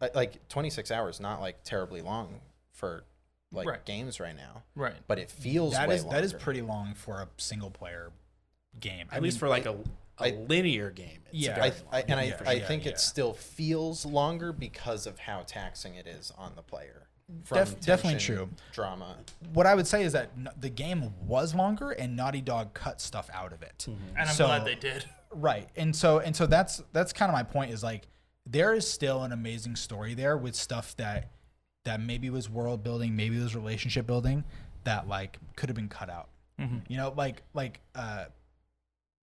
like, 0.00 0.14
like 0.14 0.48
26 0.48 0.90
hours, 0.90 1.20
not 1.20 1.40
like 1.40 1.62
terribly 1.64 2.02
long 2.02 2.40
for 2.72 3.04
like 3.52 3.66
Right. 3.66 3.84
games 3.84 4.18
right 4.20 4.36
now, 4.36 4.62
right. 4.74 4.94
but 5.06 5.18
it 5.18 5.30
feels 5.30 5.74
that 5.74 5.88
way 5.88 5.96
is 5.96 6.04
that 6.06 6.24
is 6.24 6.32
pretty 6.32 6.62
long 6.62 6.94
for 6.94 7.20
a 7.20 7.28
single 7.36 7.70
player 7.70 8.10
game. 8.80 9.08
At 9.12 9.22
least 9.22 9.38
for 9.38 9.48
like 9.48 9.66
a, 9.66 9.72
a 10.18 10.24
I- 10.28 10.30
linear 10.48 10.90
game. 10.90 11.20
It's 11.26 11.34
Yeah. 11.34 11.62
I, 11.62 11.66
I, 11.66 12.00
long. 12.00 12.04
and 12.08 12.20
I, 12.20 12.22
Yeah, 12.24 12.40
I 12.46 12.58
think 12.60 12.84
yeah. 12.86 12.92
it 12.92 13.00
still 13.00 13.34
feels 13.34 14.06
longer 14.06 14.52
because 14.52 15.06
of 15.06 15.18
how 15.18 15.42
taxing 15.46 15.94
it 15.94 16.06
is 16.06 16.32
on 16.38 16.52
the 16.56 16.62
player. 16.62 17.08
From 17.44 17.58
Def- 17.58 17.80
definitely 17.80 18.20
true. 18.20 18.48
Drama. 18.72 19.16
what 19.54 19.66
I 19.66 19.74
would 19.74 19.86
say 19.86 20.02
is 20.04 20.12
that 20.12 20.30
n- 20.36 20.48
the 20.60 20.68
game 20.68 21.12
was 21.26 21.54
longer 21.54 21.90
and 21.92 22.14
Naughty 22.16 22.40
Dog 22.42 22.74
cut 22.74 23.00
stuff 23.00 23.30
out 23.32 23.52
of 23.52 23.62
it. 23.62 23.86
Mm-hmm. 23.88 24.16
And 24.18 24.28
I'm 24.28 24.34
So- 24.34 24.46
glad 24.46 24.64
they 24.64 24.74
did. 24.74 25.04
Right. 25.34 25.68
And 25.76 25.96
so 25.96 26.18
and 26.18 26.36
so 26.36 26.46
that's 26.46 26.82
that's 26.92 27.12
kind 27.12 27.30
of 27.30 27.32
my 27.34 27.42
point 27.42 27.70
is 27.72 27.82
like 27.82 28.06
there 28.44 28.74
is 28.74 28.86
still 28.86 29.22
an 29.22 29.32
amazing 29.32 29.76
story 29.76 30.12
there 30.14 30.36
with 30.36 30.54
stuff 30.54 30.94
that 30.96 31.30
that 31.84 32.00
maybe 32.00 32.28
was 32.28 32.50
world 32.50 32.82
building, 32.84 33.16
maybe 33.16 33.38
was 33.38 33.54
relationship 33.56 34.06
building 34.06 34.44
that 34.84 35.08
like 35.08 35.38
could 35.56 35.68
have 35.70 35.76
been 35.76 35.88
cut 35.88 36.10
out. 36.10 36.28
You 36.86 36.96
know, 36.96 37.12
like 37.16 37.42
like 37.54 37.80
uh 37.94 38.26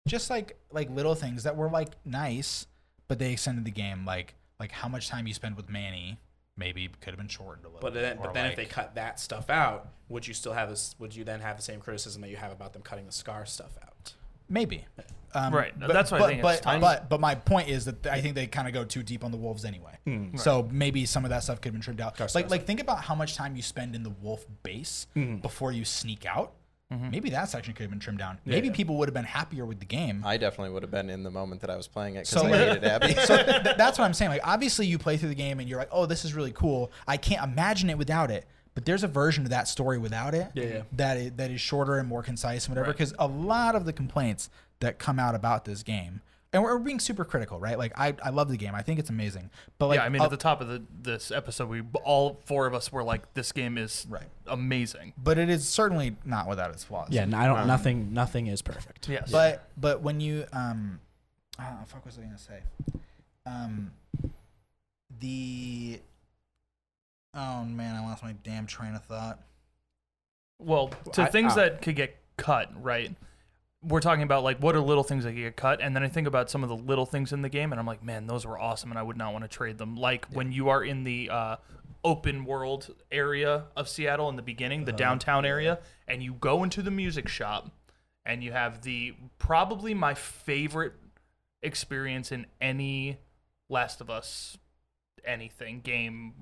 just 0.08 0.30
like 0.30 0.58
like 0.72 0.90
little 0.90 1.16
things 1.16 1.44
that 1.44 1.56
were 1.56 1.70
like 1.70 1.90
nice, 2.06 2.66
but 3.08 3.20
they 3.20 3.32
extended 3.32 3.64
the 3.66 3.72
game 3.72 4.04
like 4.06 4.34
like 4.60 4.72
how 4.72 4.88
much 4.90 5.08
time 5.08 5.28
you 5.28 5.34
spend 5.34 5.56
with 5.56 5.70
Manny 5.70 6.18
maybe 6.60 6.90
could 7.02 7.11
have 7.11 7.18
been 7.18 7.27
shortened 7.30 7.65
a 7.65 7.69
little 7.69 7.81
But 7.81 7.94
bit. 7.94 8.02
then, 8.02 8.19
but 8.22 8.34
then 8.34 8.45
if 8.48 8.56
they 8.56 8.65
cut 8.65 8.95
that 8.95 9.19
stuff 9.19 9.49
out, 9.49 9.88
would 10.10 10.27
you 10.27 10.34
still 10.34 10.53
have 10.53 10.69
this? 10.69 10.94
Would 10.99 11.15
you 11.15 11.23
then 11.23 11.40
have 11.40 11.57
the 11.57 11.64
same 11.64 11.80
criticism 11.80 12.22
that 12.22 12.30
you 12.30 12.38
have 12.38 12.52
about 12.52 12.73
them 12.73 12.81
cutting 12.81 13.06
the 13.06 13.11
Scar 13.11 13.45
stuff 13.45 13.72
out? 13.81 14.14
Maybe. 14.49 14.86
Um, 15.34 15.53
Right. 15.53 15.80
But, 15.80 15.94
That's 15.94 16.11
why 16.11 16.18
I 16.19 16.27
think 16.27 16.41
but, 16.41 16.56
it's 16.56 16.61
time- 16.65 16.81
but 16.81 17.07
but 17.07 17.19
my 17.22 17.36
point 17.36 17.69
is 17.69 17.86
that 17.86 18.06
I 18.07 18.19
think 18.19 18.34
they 18.36 18.48
kind 18.48 18.68
of 18.68 18.73
go 18.73 18.84
too 18.84 19.03
deep 19.03 19.23
on 19.23 19.30
the 19.31 19.38
wolves 19.38 19.64
anyway. 19.64 19.94
Hmm. 20.06 20.36
So 20.38 20.68
maybe 20.72 21.06
some 21.06 21.23
of 21.23 21.30
that 21.30 21.44
stuff 21.44 21.57
could 21.61 21.65
have 21.65 21.73
been 21.73 21.81
trimmed 21.81 22.02
out. 22.02 22.18
Course, 22.18 22.34
like 22.36 22.45
course. 22.45 22.52
like 22.52 22.65
think 22.65 22.80
about 22.80 23.03
how 23.03 23.14
much 23.15 23.36
time 23.36 23.56
you 23.56 23.61
spend 23.61 23.95
in 23.95 24.02
the 24.03 24.10
wolf 24.10 24.45
base 24.64 25.06
Hmm. 25.14 25.36
before 25.38 25.72
you 25.72 25.86
sneak 25.86 26.26
out. 26.26 26.53
Mm-hmm. 26.91 27.11
Maybe 27.11 27.30
that 27.30 27.49
section 27.49 27.74
could 27.76 27.84
have 27.84 27.91
been 27.91 27.99
trimmed 27.99 28.18
down. 28.18 28.40
Yeah, 28.45 28.56
maybe 28.56 28.68
yeah. 28.68 28.74
people 28.74 28.98
would 28.98 29.07
have 29.07 29.14
been 29.14 29.24
happier 29.24 29.64
with 29.66 29.80
the 29.80 29.86
game. 29.86 30.24
I 30.26 30.38
definitely 30.38 30.74
would 30.74 30.82
have 30.82 30.91
been 30.91 31.10
in 31.10 31.22
the 31.24 31.30
moment 31.30 31.61
that 31.61 31.70
I 31.70 31.76
was 31.76 31.88
playing 31.88 32.16
it 32.16 32.28
because 32.28 32.41
So, 32.41 32.48
I 32.48 32.57
hated 32.57 32.84
Abby. 32.84 33.14
so 33.26 33.36
th- 33.36 33.45
th- 33.64 33.78
that's 33.78 33.99
what 33.99 34.06
I'm 34.06 34.14
saying. 34.14 34.32
Like 34.32 34.41
obviously 34.44 34.88
you 34.88 34.98
play 34.98 35.16
through 35.18 35.30
the 35.30 35.36
game 35.36 35.60
and 35.60 35.70
you're 35.70 35.78
like, 35.78 35.90
oh, 35.91 36.07
this 36.07 36.26
is 36.26 36.34
really 36.34 36.52
cool. 36.52 36.91
I 37.07 37.18
can't 37.18 37.44
imagine 37.44 37.90
it 37.91 37.98
without 37.98 38.32
it. 38.32 38.48
But 38.74 38.86
there's 38.86 39.03
a 39.03 39.07
version 39.07 39.44
of 39.44 39.49
that 39.49 39.68
story 39.68 39.98
without 39.98 40.34
it 40.34 40.48
Yeah, 40.53 40.64
yeah. 40.64 40.82
that 40.94 41.18
is, 41.18 41.32
that 41.34 41.52
is 41.52 41.60
shorter 41.61 41.98
and 41.98 42.07
more 42.07 42.24
concise 42.24 42.66
and 42.66 42.72
whatever. 42.76 42.88
Right. 42.91 42.98
Because 42.98 43.14
a 43.20 43.28
lot 43.28 43.76
of 43.76 43.86
the 43.86 43.94
complaints 43.94 44.49
that 44.80 44.98
come 44.99 45.20
out 45.20 45.36
about 45.36 45.66
this 45.66 45.84
game, 45.84 46.22
and 46.52 46.64
we're 46.64 46.80
being 46.80 47.00
super 47.00 47.24
critical, 47.26 47.60
right? 47.60 47.78
Like 47.78 47.94
I, 47.98 48.16
I 48.24 48.30
love 48.32 48.50
the 48.50 48.58
game. 48.58 48.74
I 48.74 48.82
think 48.82 49.00
it's 49.00 49.10
amazing. 49.10 49.50
But 49.78 49.88
like, 49.88 49.98
yeah, 50.00 50.06
I 50.06 50.10
mean, 50.10 50.22
uh, 50.22 50.26
at 50.26 50.32
the 50.32 50.38
top 50.38 50.62
of 50.62 50.68
the, 50.68 50.82
this 51.02 51.30
episode, 51.32 51.70
we 51.70 51.84
all 52.04 52.42
four 52.46 52.66
of 52.66 52.74
us 52.74 52.92
were 52.92 53.04
like, 53.04 53.34
"This 53.36 53.52
game 53.52 53.78
is 53.78 54.08
Right. 54.10 54.24
amazing." 54.48 55.14
but 55.18 55.38
it 55.38 55.50
is 55.50 55.68
certainly 55.68 56.16
not 56.26 56.48
without 56.48 56.72
its 56.72 56.84
flaws. 56.84 57.10
Yeah, 57.12 57.24
I 57.34 57.46
don't. 57.46 57.68
nothing. 57.68 58.14
Nothing 58.14 58.48
is 58.48 58.62
perfect. 58.62 59.08
Yes. 59.08 59.32
But 59.32 59.70
but 59.78 60.02
when 60.02 60.20
you 60.20 60.46
um, 60.54 61.00
oh, 61.60 61.64
fuck, 61.86 61.98
what 62.04 62.06
was 62.06 62.18
I 62.18 62.22
gonna 62.24 62.38
say? 62.38 62.60
Um, 63.46 63.92
the 65.20 66.00
oh 67.36 67.64
man, 67.64 67.96
I 67.96 68.02
lost 68.06 68.24
my 68.24 68.34
damn 68.44 68.66
train 68.66 68.96
of 68.96 69.04
thought. 69.06 69.40
Well, 70.60 70.90
to 71.14 71.24
I- 71.24 71.30
things 71.30 71.54
uh, 71.54 71.58
that 71.58 71.82
could 71.82 71.96
get 71.96 72.16
cut, 72.38 72.72
right? 72.82 73.14
We're 73.81 74.01
talking 74.01 74.23
about 74.23 74.43
like 74.43 74.60
what 74.60 74.76
are 74.76 74.81
little 74.81 75.03
things 75.03 75.23
that 75.23 75.34
get 75.34 75.56
cut, 75.56 75.81
and 75.81 75.95
then 75.95 76.03
I 76.03 76.10
think 76.10 76.27
about 76.27 76.49
some 76.49 76.64
of 76.64 76.69
the 76.69 76.76
little 76.76 77.06
things 77.06 77.31
in 77.31 77.41
the 77.41 77.49
game, 77.49 77.72
and 77.72 77.80
I'm 77.80 77.88
like, 77.88 78.03
man, 78.03 78.27
those 78.27 78.45
were 78.45 78.60
awesome, 78.60 78.91
and 78.91 78.99
I 78.99 79.03
would 79.03 79.18
not 79.18 79.31
want 79.31 79.45
to 79.45 79.47
trade 79.47 79.77
them. 79.77 79.95
Like 79.95 80.27
when 80.34 80.51
you 80.51 80.69
are 80.69 80.84
in 80.84 81.06
the 81.06 81.30
uh, 81.30 81.56
open 82.03 82.43
world 82.43 82.93
area 83.11 83.65
of 83.77 83.88
Seattle 83.88 84.27
in 84.30 84.35
the 84.35 84.41
beginning, 84.41 84.85
the 84.85 84.91
downtown 84.91 85.45
area, 85.45 85.80
and 86.07 86.22
you 86.22 86.34
go 86.34 86.64
into 86.64 86.81
the 86.81 86.91
music 86.91 87.30
shop, 87.30 87.72
and 88.26 88.43
you 88.43 88.51
have 88.51 88.81
the 88.81 89.14
probably 89.38 89.93
my 89.93 90.14
favorite 90.14 90.93
experience 91.64 92.31
in 92.31 92.47
any 92.60 93.19
Last 93.69 94.01
of 94.01 94.10
Us 94.10 94.57
anything 95.26 95.81
game 95.81 96.34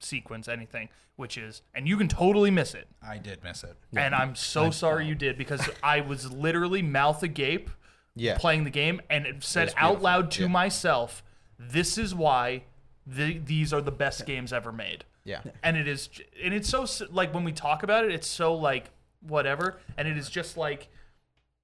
sequence 0.00 0.48
anything 0.48 0.88
which 1.16 1.38
is 1.38 1.62
and 1.74 1.88
you 1.88 1.96
can 1.96 2.08
totally 2.08 2.50
miss 2.50 2.74
it 2.74 2.86
I 3.02 3.18
did 3.18 3.42
miss 3.42 3.64
it. 3.64 3.76
and 3.96 4.14
I'm 4.14 4.34
so 4.34 4.70
sorry 4.70 5.06
you 5.06 5.14
did 5.14 5.38
because 5.38 5.68
I 5.82 6.00
was 6.00 6.30
literally 6.30 6.82
mouth 6.82 7.22
agape 7.22 7.70
Yeah. 8.14 8.36
playing 8.38 8.64
the 8.64 8.70
game 8.70 9.00
and 9.10 9.26
it 9.26 9.42
said 9.42 9.66
was 9.68 9.74
out 9.76 9.86
beautiful. 9.88 10.04
loud 10.04 10.30
to 10.32 10.42
Yeah. 10.42 10.48
myself, 10.48 11.22
"This 11.58 11.96
is 11.98 12.14
why 12.14 12.64
the, 13.06 13.38
these 13.38 13.72
are 13.72 13.80
the 13.80 13.92
best 13.92 14.26
games 14.26 14.52
ever 14.52 14.72
made." 14.72 15.04
Yeah. 15.24 15.42
And 15.62 15.76
it 15.76 15.88
is, 15.88 16.06
j- 16.08 16.24
and 16.42 16.52
it's 16.54 16.68
so 16.68 16.82
s- 16.82 17.02
like 17.10 17.32
when 17.34 17.44
we 17.44 17.52
talk 17.52 17.82
about 17.82 18.04
it, 18.04 18.12
it's 18.12 18.26
so 18.28 18.54
like 18.54 18.90
whatever, 19.20 19.80
and 19.96 20.06
it 20.06 20.16
is 20.18 20.28
just 20.30 20.56
like 20.56 20.88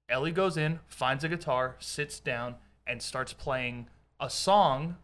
Ellie 0.09 0.31
goes 0.31 0.57
in, 0.57 0.79
finds 0.87 1.23
a 1.23 1.29
guitar, 1.29 1.75
sits 1.79 2.19
down, 2.19 2.55
and 2.85 3.01
starts 3.01 3.33
playing 3.33 3.87
a 4.19 4.29
song 4.29 4.97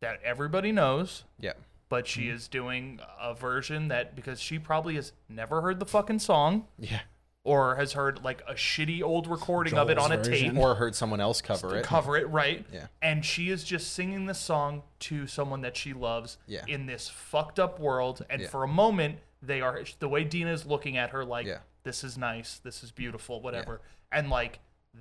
that 0.00 0.20
everybody 0.22 0.70
knows, 0.72 1.24
Yeah. 1.40 1.54
But 1.94 2.08
she 2.08 2.22
mm-hmm. 2.22 2.34
is 2.34 2.48
doing 2.48 2.98
a 3.20 3.32
version 3.34 3.86
that 3.86 4.16
because 4.16 4.40
she 4.40 4.58
probably 4.58 4.96
has 4.96 5.12
never 5.28 5.60
heard 5.60 5.78
the 5.78 5.86
fucking 5.86 6.18
song 6.18 6.66
Yeah. 6.76 7.02
or 7.44 7.76
has 7.76 7.92
heard 7.92 8.24
like 8.24 8.42
a 8.48 8.54
shitty 8.54 9.00
old 9.00 9.28
recording 9.28 9.74
of 9.78 9.88
it 9.90 9.94
Joel's 9.94 10.10
on 10.10 10.18
a 10.18 10.24
tape. 10.24 10.56
Or 10.56 10.74
heard 10.74 10.96
someone 10.96 11.20
else 11.20 11.40
cover 11.40 11.76
it. 11.76 11.84
cover 11.84 12.16
it 12.16 12.28
right 12.30 12.66
Yeah. 12.72 12.86
and 13.00 13.24
she 13.24 13.48
is 13.48 13.62
just 13.62 13.92
singing 13.92 14.26
the 14.26 14.34
song 14.34 14.82
to 15.00 15.28
someone 15.28 15.60
that 15.60 15.76
she 15.76 15.92
loves 15.92 16.36
Yeah. 16.48 16.64
in 16.66 16.86
this 16.86 17.08
fucked 17.08 17.60
up 17.60 17.78
world 17.78 18.26
and 18.28 18.42
Yeah. 18.42 18.48
for 18.48 18.64
a 18.64 18.68
moment 18.68 19.20
they 19.40 19.60
are 19.60 19.84
the 20.00 20.08
way 20.08 20.24
dina 20.24 20.52
is 20.52 20.66
looking 20.66 20.96
at 20.96 21.10
her 21.10 21.24
like 21.24 21.46
Yeah. 21.46 21.58
this 21.84 22.02
is 22.02 22.18
nice 22.18 22.58
this 22.58 22.82
is 22.82 22.90
beautiful 22.90 23.40
whatever 23.40 23.82
and 24.10 24.30
like 24.30 24.58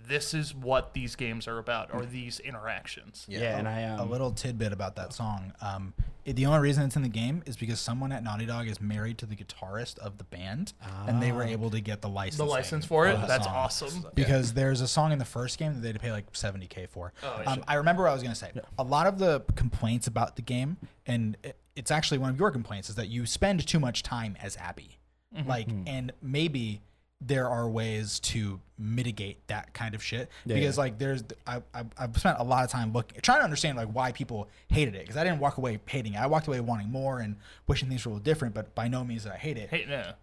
this 0.07 0.33
is 0.33 0.53
what 0.53 0.93
these 0.93 1.15
games 1.15 1.47
are 1.47 1.59
about 1.59 1.93
or 1.93 2.05
these 2.05 2.39
interactions 2.41 3.25
Yeah, 3.29 3.57
and 3.57 3.67
I 3.67 3.83
um, 3.85 3.99
a 3.99 4.05
little 4.11 4.31
tidbit 4.31 4.73
about 4.73 4.95
that 4.97 5.13
song. 5.13 5.53
Um, 5.61 5.93
it- 6.25 6.35
the 6.35 6.45
only 6.45 6.59
reason 6.59 6.83
it's 6.83 6.95
in 6.95 7.03
the 7.03 7.09
game 7.09 7.43
is 7.45 7.55
because 7.55 7.79
someone 7.79 8.11
at 8.11 8.23
Naughty 8.23 8.45
Dog 8.45 8.67
is 8.67 8.81
married 8.81 9.17
to 9.19 9.25
the 9.25 9.35
guitarist 9.35 9.99
of 9.99 10.17
the 10.17 10.23
band, 10.25 10.73
and 11.07 11.21
they 11.21 11.31
were 11.31 11.43
able 11.43 11.69
to 11.69 11.79
get 11.79 12.01
the 12.01 12.09
license. 12.09 12.37
the 12.37 12.43
license 12.45 12.85
for 12.85 13.07
it 13.07 13.17
that's 13.27 13.45
song. 13.45 13.55
awesome 13.55 14.05
Because 14.15 14.53
there's 14.53 14.81
a 14.81 14.87
song 14.87 15.11
in 15.11 15.19
the 15.19 15.25
first 15.25 15.57
game 15.57 15.73
that 15.73 15.79
they 15.81 15.89
had 15.89 15.95
to 15.95 16.01
pay 16.01 16.11
like 16.11 16.31
70k 16.33 16.87
for. 16.89 17.13
Oh, 17.23 17.43
um, 17.45 17.63
I 17.67 17.75
remember 17.75 18.03
what 18.03 18.09
I 18.09 18.13
was 18.13 18.23
gonna 18.23 18.35
say. 18.35 18.51
A 18.79 18.83
lot 18.83 19.07
of 19.07 19.19
the 19.19 19.41
complaints 19.55 20.07
about 20.07 20.35
the 20.35 20.41
game, 20.41 20.77
and 21.05 21.37
it- 21.43 21.57
it's 21.75 21.91
actually 21.91 22.17
one 22.19 22.29
of 22.29 22.37
your 22.39 22.51
complaints, 22.51 22.89
is 22.89 22.95
that 22.95 23.07
you 23.09 23.25
spend 23.25 23.65
too 23.67 23.79
much 23.79 24.03
time 24.03 24.35
as 24.41 24.55
Abby. 24.57 24.97
Mm-hmm. 25.35 25.49
Like, 25.49 25.67
and 25.87 26.11
maybe 26.21 26.81
there 27.25 27.47
are 27.49 27.69
ways 27.69 28.19
to 28.19 28.59
mitigate 28.77 29.45
that 29.47 29.73
kind 29.73 29.95
of 29.95 30.03
shit 30.03 30.29
Yeah, 30.45 30.55
because 30.55 30.75
yeah. 30.77 30.81
like 30.83 30.97
there's 30.97 31.23
I, 31.47 31.61
I 31.73 31.83
I've 31.97 32.17
spent 32.17 32.39
a 32.39 32.43
lot 32.43 32.63
of 32.63 32.69
time 32.69 32.91
looking 32.91 33.21
trying 33.21 33.39
to 33.39 33.43
understand 33.43 33.77
like 33.77 33.89
why 33.89 34.11
people 34.11 34.49
hated 34.67 34.95
it 34.95 35.01
because 35.01 35.15
I 35.17 35.23
didn't 35.23 35.39
walk 35.39 35.57
away 35.57 35.79
hating 35.85 36.15
it 36.15 36.19
I 36.19 36.27
walked 36.27 36.47
away 36.47 36.59
wanting 36.59 36.89
more 36.91 37.19
and 37.19 37.35
wishing 37.67 37.87
things 37.89 38.05
were 38.05 38.09
a 38.09 38.13
little 38.15 38.23
different 38.23 38.53
but 38.53 38.73
by 38.75 38.87
no 38.87 39.03
means 39.03 39.23
did 39.23 39.31
I 39.31 39.37
hate 39.37 39.57
it 39.57 39.69
hey 39.69 39.85
no 39.87 40.13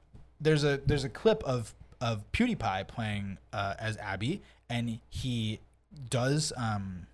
there's 0.40 0.64
a 0.64 0.80
there's 0.86 1.04
a 1.04 1.08
clip 1.08 1.42
of 1.44 1.74
of 2.00 2.30
PewDiePie 2.32 2.88
playing 2.88 3.36
uh, 3.52 3.74
as 3.78 3.96
Abby, 3.98 4.40
and 4.70 5.00
he 5.10 5.60
does 6.08 6.52
um 6.56 7.06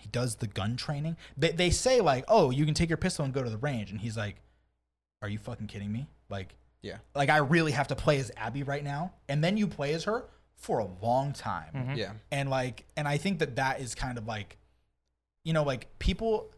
he 0.00 0.08
does 0.08 0.36
the 0.36 0.48
gun 0.48 0.76
training. 0.76 1.16
They 1.36 1.52
they 1.52 1.70
say 1.70 2.00
like, 2.00 2.24
oh, 2.28 2.50
you 2.50 2.64
can 2.64 2.74
take 2.74 2.88
your 2.90 2.96
pistol 2.96 3.24
and 3.24 3.32
go 3.32 3.42
to 3.42 3.50
the 3.50 3.58
range, 3.58 3.90
and 3.92 4.00
he's 4.00 4.16
like, 4.16 4.36
are 5.22 5.28
you 5.28 5.38
fucking 5.38 5.68
kidding 5.68 5.92
me? 5.92 6.08
Like, 6.28 6.56
Yeah. 6.86 6.98
like 7.14 7.28
I 7.30 7.38
really 7.38 7.72
have 7.72 7.88
to 7.88 7.96
play 7.96 8.18
as 8.18 8.30
Abby 8.36 8.62
right 8.62 8.82
now, 8.84 9.12
and 9.28 9.42
then 9.42 9.56
you 9.56 9.66
play 9.66 9.92
as 9.94 10.04
her 10.04 10.24
for 10.56 10.78
a 10.78 10.88
long 11.02 11.32
time, 11.32 11.72
mm-hmm. 11.74 11.94
Yeah. 11.96 12.12
and 12.30 12.48
like, 12.48 12.84
and 12.96 13.06
I 13.06 13.18
think 13.18 13.40
that 13.40 13.56
that 13.56 13.80
is 13.80 13.94
kind 13.94 14.16
of 14.18 14.26
like, 14.26 14.56
you 15.44 15.52
know, 15.52 15.62
like 15.62 15.98
people 15.98 16.50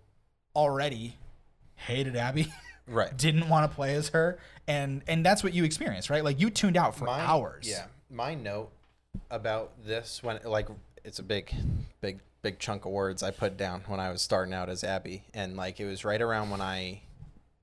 already 0.54 1.16
hated 1.74 2.16
Abby. 2.16 2.52
Right. 2.90 3.14
didn't 3.14 3.50
want 3.50 3.70
to 3.70 3.74
play 3.76 3.94
as 3.96 4.08
her 4.08 4.38
and 4.66 5.02
and 5.06 5.22
that's 5.22 5.44
what 5.44 5.52
you 5.52 5.64
experienced 5.64 6.08
right 6.08 6.24
like 6.24 6.40
you 6.40 6.48
tuned 6.48 6.74
out 6.78 6.96
for 6.96 7.04
My- 7.04 7.20
hours 7.20 7.68
Yeah. 7.68 7.84
My 8.08 8.34
note 8.34 8.70
about 9.30 9.72
this 9.84 10.22
when 10.22 10.38
like 10.42 10.68
it's 11.04 11.18
a 11.18 11.22
big, 11.22 11.54
big, 12.00 12.20
big 12.40 12.58
chunk 12.58 12.86
of 12.86 12.92
words 12.92 13.22
I 13.22 13.30
put 13.30 13.58
down 13.58 13.82
when 13.88 14.00
I 14.00 14.08
was 14.10 14.22
starting 14.22 14.54
out 14.54 14.70
as 14.70 14.84
Abby, 14.84 15.22
and 15.34 15.54
like 15.54 15.80
it 15.80 15.84
was 15.84 16.02
right 16.02 16.22
around 16.22 16.48
when 16.48 16.62
I 16.62 17.02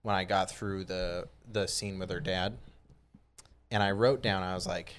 when 0.03 0.13
I 0.13 0.25
got 0.25 0.51
through 0.51 0.83
the 0.85 1.27
the 1.51 1.67
scene 1.67 1.99
with 1.99 2.09
her 2.09 2.19
dad, 2.19 2.57
and 3.71 3.81
I 3.81 3.91
wrote 3.91 4.21
down 4.21 4.43
I 4.43 4.53
was 4.53 4.67
like, 4.67 4.95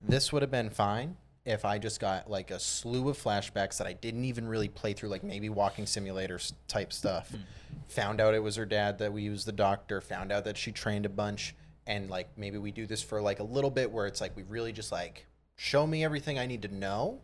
this 0.00 0.32
would 0.32 0.42
have 0.42 0.50
been 0.50 0.70
fine 0.70 1.16
if 1.44 1.64
I 1.64 1.78
just 1.78 2.00
got 2.00 2.30
like 2.30 2.50
a 2.50 2.58
slew 2.58 3.08
of 3.08 3.22
flashbacks 3.22 3.78
that 3.78 3.86
I 3.86 3.92
didn't 3.92 4.24
even 4.24 4.46
really 4.46 4.68
play 4.68 4.92
through, 4.92 5.08
like 5.08 5.24
maybe 5.24 5.48
walking 5.48 5.84
simulators 5.84 6.52
type 6.68 6.92
stuff. 6.92 7.30
Hmm. 7.30 7.36
Found 7.88 8.20
out 8.20 8.34
it 8.34 8.42
was 8.42 8.56
her 8.56 8.66
dad 8.66 8.98
that 8.98 9.12
we 9.12 9.22
used 9.22 9.46
the 9.46 9.52
doctor. 9.52 10.00
Found 10.00 10.32
out 10.32 10.44
that 10.44 10.56
she 10.56 10.70
trained 10.70 11.06
a 11.06 11.10
bunch, 11.10 11.54
and 11.86 12.08
like 12.08 12.28
maybe 12.36 12.58
we 12.58 12.70
do 12.70 12.86
this 12.86 13.02
for 13.02 13.20
like 13.20 13.40
a 13.40 13.44
little 13.44 13.70
bit 13.70 13.90
where 13.90 14.06
it's 14.06 14.20
like 14.20 14.36
we 14.36 14.42
really 14.44 14.72
just 14.72 14.92
like 14.92 15.26
show 15.56 15.86
me 15.86 16.04
everything 16.04 16.38
I 16.38 16.46
need 16.46 16.62
to 16.62 16.74
know, 16.74 17.20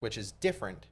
which 0.00 0.18
is 0.18 0.32
different. 0.32 0.86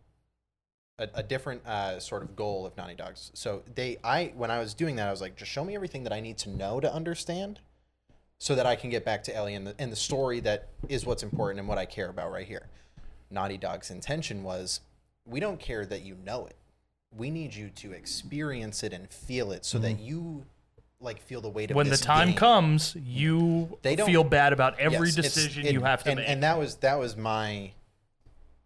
A, 0.98 1.08
a 1.16 1.22
different 1.22 1.66
uh, 1.66 2.00
sort 2.00 2.22
of 2.22 2.34
goal 2.34 2.64
of 2.64 2.74
Naughty 2.78 2.94
Dogs. 2.94 3.30
So 3.34 3.62
they, 3.74 3.98
I, 4.02 4.32
when 4.34 4.50
I 4.50 4.58
was 4.58 4.72
doing 4.72 4.96
that, 4.96 5.08
I 5.08 5.10
was 5.10 5.20
like, 5.20 5.36
just 5.36 5.50
show 5.50 5.62
me 5.62 5.74
everything 5.74 6.04
that 6.04 6.12
I 6.12 6.20
need 6.20 6.38
to 6.38 6.48
know 6.48 6.80
to 6.80 6.90
understand, 6.90 7.60
so 8.38 8.54
that 8.54 8.64
I 8.64 8.76
can 8.76 8.88
get 8.88 9.04
back 9.04 9.22
to 9.24 9.36
Ellie 9.36 9.54
and 9.54 9.66
the, 9.66 9.74
and 9.78 9.92
the 9.92 9.96
story 9.96 10.40
that 10.40 10.68
is 10.88 11.04
what's 11.04 11.22
important 11.22 11.58
and 11.58 11.68
what 11.68 11.76
I 11.76 11.84
care 11.84 12.08
about 12.08 12.30
right 12.32 12.46
here. 12.46 12.68
Naughty 13.30 13.58
Dog's 13.58 13.90
intention 13.90 14.42
was 14.42 14.80
we 15.26 15.38
don't 15.38 15.60
care 15.60 15.84
that 15.84 16.02
you 16.02 16.16
know 16.24 16.46
it. 16.46 16.56
We 17.14 17.30
need 17.30 17.54
you 17.54 17.68
to 17.76 17.92
experience 17.92 18.82
it 18.82 18.92
and 18.94 19.10
feel 19.10 19.52
it 19.52 19.64
so 19.66 19.78
that 19.80 20.00
you 20.00 20.46
like 21.00 21.20
feel 21.20 21.42
the 21.42 21.48
weight 21.50 21.70
of 21.70 21.76
when 21.76 21.90
the 21.90 21.96
time 21.98 22.28
game. 22.28 22.36
comes 22.36 22.96
you 23.04 23.76
They 23.82 23.96
don't- 23.96 24.06
feel 24.06 24.24
bad 24.24 24.54
about 24.54 24.78
every 24.80 25.08
Yes, 25.08 25.14
decision 25.14 25.66
it- 25.66 25.72
you 25.74 25.82
have 25.82 26.02
to 26.04 26.10
and, 26.10 26.20
make 26.20 26.28
And 26.28 26.42
that 26.42 26.58
was 26.58 26.76
that 26.76 26.98
was 26.98 27.16
my 27.18 27.72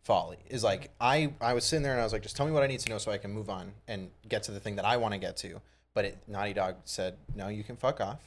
folly. 0.02 0.38
Is 0.48 0.62
like 0.64 0.90
I 1.00 1.32
I 1.40 1.54
was 1.54 1.64
sitting 1.64 1.82
there 1.82 1.92
and 1.92 2.00
I 2.00 2.04
was 2.04 2.12
like, 2.12 2.22
just 2.22 2.36
tell 2.36 2.46
me 2.46 2.52
what 2.52 2.62
I 2.62 2.66
need 2.66 2.80
to 2.80 2.90
know 2.90 2.98
so 2.98 3.10
I 3.12 3.18
can 3.18 3.30
move 3.32 3.50
on 3.50 3.72
and 3.88 4.10
get 4.28 4.42
to 4.44 4.52
the 4.52 4.60
thing 4.60 4.76
that 4.76 4.84
I 4.84 4.96
want 4.96 5.12
to 5.14 5.18
get 5.18 5.36
to. 5.38 5.60
But 5.94 6.04
it, 6.04 6.18
Naughty 6.28 6.52
Dog 6.52 6.76
said, 6.84 7.16
no, 7.34 7.48
you 7.48 7.64
can 7.64 7.76
fuck 7.76 8.00
off. 8.00 8.20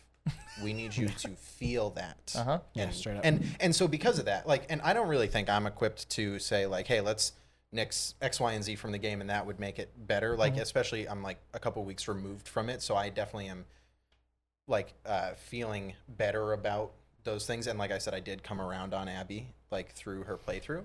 We 0.61 0.73
need 0.73 0.95
you 0.95 1.07
to 1.07 1.29
feel 1.37 1.91
that. 1.91 2.33
Uh-huh. 2.37 2.59
Yeah, 2.73 2.83
And, 2.83 2.93
straight 2.93 3.17
up. 3.17 3.21
and 3.25 3.43
and 3.59 3.75
so 3.75 3.87
because 3.87 4.19
of 4.19 4.25
that, 4.25 4.47
like, 4.47 4.65
and 4.69 4.81
I 4.81 4.93
don't 4.93 5.07
really 5.07 5.27
think 5.27 5.49
I'm 5.49 5.65
equipped 5.65 6.09
to 6.11 6.39
say 6.39 6.65
like, 6.65 6.87
hey, 6.87 7.01
let's 7.01 7.33
nix 7.71 8.15
X, 8.21 8.39
Y, 8.39 8.51
and 8.53 8.63
Z 8.63 8.75
from 8.75 8.91
the 8.91 8.97
game, 8.99 9.19
and 9.21 9.29
that 9.29 9.45
would 9.45 9.59
make 9.59 9.79
it 9.79 9.89
better. 10.07 10.37
Like, 10.37 10.57
especially 10.57 11.07
I'm 11.09 11.23
like 11.23 11.39
a 11.53 11.59
couple 11.59 11.83
weeks 11.83 12.07
removed 12.07 12.47
from 12.47 12.69
it, 12.69 12.81
so 12.81 12.95
I 12.95 13.09
definitely 13.09 13.47
am 13.47 13.65
like 14.67 14.93
uh, 15.05 15.31
feeling 15.35 15.93
better 16.07 16.53
about 16.53 16.91
those 17.23 17.45
things. 17.45 17.67
And 17.67 17.79
like 17.79 17.91
I 17.91 17.97
said, 17.97 18.13
I 18.13 18.19
did 18.19 18.43
come 18.43 18.61
around 18.61 18.93
on 18.93 19.07
Abby 19.09 19.47
like 19.71 19.93
through 19.93 20.23
her 20.23 20.37
playthrough, 20.37 20.83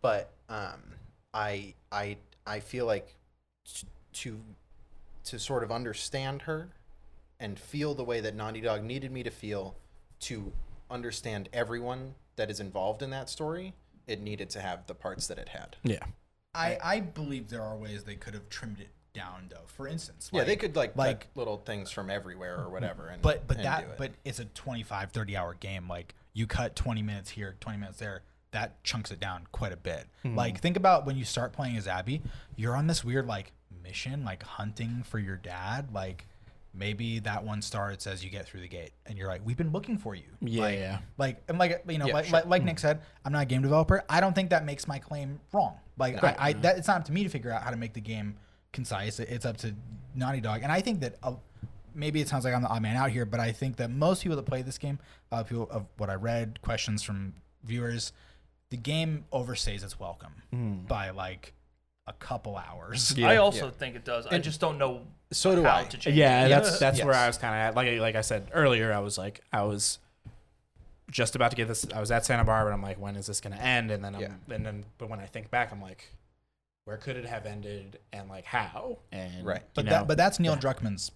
but 0.00 0.32
um, 0.48 0.80
I 1.34 1.74
I 1.92 2.16
I 2.46 2.60
feel 2.60 2.86
like 2.86 3.14
t- 3.64 3.86
to 4.14 4.40
to 5.24 5.38
sort 5.38 5.62
of 5.62 5.72
understand 5.72 6.42
her 6.42 6.68
and 7.40 7.58
feel 7.58 7.94
the 7.94 8.04
way 8.04 8.20
that 8.20 8.34
Naughty 8.34 8.60
Dog 8.60 8.82
needed 8.84 9.10
me 9.10 9.22
to 9.22 9.30
feel 9.30 9.76
to 10.20 10.52
understand 10.90 11.48
everyone 11.52 12.14
that 12.36 12.50
is 12.50 12.60
involved 12.60 13.02
in 13.02 13.10
that 13.10 13.28
story. 13.28 13.74
It 14.06 14.20
needed 14.22 14.50
to 14.50 14.60
have 14.60 14.86
the 14.86 14.94
parts 14.94 15.26
that 15.26 15.38
it 15.38 15.48
had. 15.48 15.76
yeah. 15.82 15.98
I, 16.54 16.78
I 16.82 17.00
believe 17.00 17.48
there 17.48 17.60
are 17.62 17.76
ways 17.76 18.04
they 18.04 18.14
could 18.14 18.32
have 18.32 18.48
trimmed 18.48 18.80
it 18.80 18.88
down 19.12 19.48
though. 19.50 19.66
For 19.66 19.86
instance, 19.86 20.30
yeah, 20.32 20.44
they 20.44 20.56
could 20.56 20.74
like 20.74 20.96
like- 20.96 21.06
like 21.08 21.26
little 21.34 21.58
things 21.58 21.90
from 21.90 22.08
everywhere 22.08 22.56
or 22.58 22.70
whatever. 22.70 23.08
And 23.08 23.20
but 23.20 23.46
but 23.46 23.58
and 23.58 23.64
do 23.64 23.68
that 23.70 23.82
it. 23.82 23.94
but 23.98 24.12
it's 24.24 24.38
a 24.38 24.46
25 24.46 25.10
30 25.12 25.36
hour 25.36 25.52
game 25.54 25.86
like 25.88 26.14
you 26.32 26.46
cut 26.46 26.74
20 26.74 27.02
minutes 27.02 27.30
here 27.30 27.56
20 27.60 27.78
minutes 27.78 27.98
there 27.98 28.22
that 28.52 28.82
chunks 28.84 29.10
it 29.10 29.20
down 29.20 29.46
quite 29.52 29.72
a 29.72 29.76
bit. 29.76 30.06
Like 30.24 30.60
think 30.60 30.76
about 30.76 31.04
when 31.06 31.16
you 31.16 31.24
start 31.24 31.52
playing 31.52 31.76
as 31.76 31.86
abby 31.86 32.22
you're 32.56 32.74
on 32.76 32.86
this 32.86 33.04
weird 33.04 33.26
like 33.26 33.52
mission 33.82 34.24
like 34.24 34.42
hunting 34.42 35.02
for 35.04 35.18
your 35.18 35.36
dad 35.36 35.88
like 35.92 36.26
maybe 36.74 37.18
that 37.20 37.44
one 37.44 37.62
starts 37.62 38.06
as 38.06 38.24
you 38.24 38.30
get 38.30 38.46
through 38.46 38.60
the 38.60 38.68
gate 38.68 38.90
and 39.06 39.16
you're 39.16 39.28
like 39.28 39.40
we've 39.44 39.56
been 39.56 39.72
looking 39.72 39.96
for 39.98 40.14
you. 40.14 40.24
Yeah, 40.40 40.60
like, 40.62 40.78
yeah. 40.78 40.98
like 41.18 41.42
and 41.48 41.58
like 41.58 41.82
you 41.88 41.98
know 41.98 42.06
Yeah, 42.06 42.12
like, 42.14 42.24
sure. 42.26 42.32
like, 42.32 42.46
like 42.46 42.64
nick 42.64 42.78
said 42.78 43.00
i'm 43.24 43.32
not 43.32 43.42
a 43.42 43.46
game 43.46 43.62
developer. 43.62 44.02
I 44.08 44.20
don't 44.20 44.34
think 44.34 44.50
that 44.50 44.64
makes 44.64 44.86
my 44.88 44.98
claim 44.98 45.40
wrong. 45.52 45.76
Like 45.98 46.22
I, 46.22 46.34
I 46.38 46.52
that 46.54 46.78
it's 46.78 46.88
not 46.88 46.98
up 46.98 47.04
to 47.06 47.12
me 47.12 47.22
to 47.22 47.28
figure 47.28 47.50
out 47.50 47.62
how 47.62 47.70
to 47.70 47.76
make 47.76 47.92
the 47.94 48.00
game 48.00 48.36
concise. 48.72 49.20
It- 49.20 49.28
it's 49.30 49.46
up 49.46 49.56
to 49.58 49.74
naughty 50.14 50.40
dog. 50.40 50.62
And 50.62 50.72
i 50.72 50.80
think 50.80 51.00
that 51.00 51.16
uh, 51.22 51.34
maybe 51.94 52.20
it 52.20 52.28
sounds 52.28 52.44
like 52.44 52.54
i'm 52.54 52.62
the 52.62 52.68
odd 52.68 52.82
man 52.82 52.96
out 52.96 53.10
here 53.10 53.24
but 53.24 53.40
i 53.40 53.52
think 53.52 53.76
that 53.76 53.90
most 53.90 54.22
people 54.22 54.36
that 54.36 54.44
play 54.44 54.60
this 54.62 54.76
game 54.78 54.98
uh, 55.32 55.42
people 55.42 55.66
of 55.70 55.86
what 55.96 56.10
i 56.10 56.14
read 56.14 56.60
questions 56.62 57.02
from 57.02 57.32
viewers 57.64 58.12
the 58.70 58.76
game 58.76 59.24
overstays 59.32 59.82
its 59.84 59.98
welcome 60.00 60.32
hmm. 60.50 60.74
by 60.86 61.10
like 61.10 61.52
a 62.06 62.12
couple 62.12 62.56
hours 62.56 63.12
Yeah. 63.16 63.28
i 63.28 63.36
also 63.36 63.66
Yeah. 63.66 63.72
think 63.72 63.96
it 63.96 64.04
does 64.04 64.26
i 64.26 64.38
just 64.38 64.60
don't 64.60 64.78
know 64.78 65.02
so 65.32 65.56
do 65.56 65.64
how 65.64 65.78
I. 65.78 65.84
to 65.84 65.98
change 65.98 66.16
Yeah, 66.16 66.46
it. 66.46 66.48
that's 66.50 66.78
that's 66.84 67.02
where 67.02 67.14
I 67.14 67.26
was 67.26 67.36
kind 67.36 67.52
of 67.52 67.58
at. 67.58 67.74
Like 67.74 67.98
like 67.98 68.14
I 68.14 68.20
said 68.20 68.48
earlier, 68.52 68.92
I 68.92 69.00
was 69.00 69.18
like 69.18 69.40
I 69.52 69.62
was 69.64 69.98
just 71.10 71.34
about 71.34 71.50
to 71.50 71.56
get 71.56 71.66
this. 71.66 71.84
I 71.92 71.98
was 71.98 72.12
at 72.12 72.24
Santa 72.24 72.44
Barbara. 72.44 72.72
and 72.72 72.80
I'm 72.80 72.88
like, 72.88 73.00
when 73.00 73.16
is 73.16 73.26
this 73.26 73.40
gonna 73.40 73.56
end? 73.56 73.90
And 73.90 74.04
then 74.04 74.14
I'm, 74.14 74.20
Yeah. 74.20 74.32
and 74.50 74.64
then 74.64 74.84
but 74.98 75.08
when 75.08 75.18
I 75.18 75.26
think 75.26 75.50
back, 75.50 75.72
I'm 75.72 75.82
like, 75.82 76.12
where 76.84 76.96
could 76.96 77.16
it 77.16 77.26
have 77.26 77.44
ended 77.44 77.98
and 78.12 78.28
like 78.28 78.44
how? 78.44 78.98
And 79.10 79.44
Right. 79.44 79.62
but 79.74 79.86
know, 79.86 79.90
that 79.90 80.06
but 80.06 80.16
that's 80.16 80.38
neil 80.38 80.56
druckmann's 80.56 81.10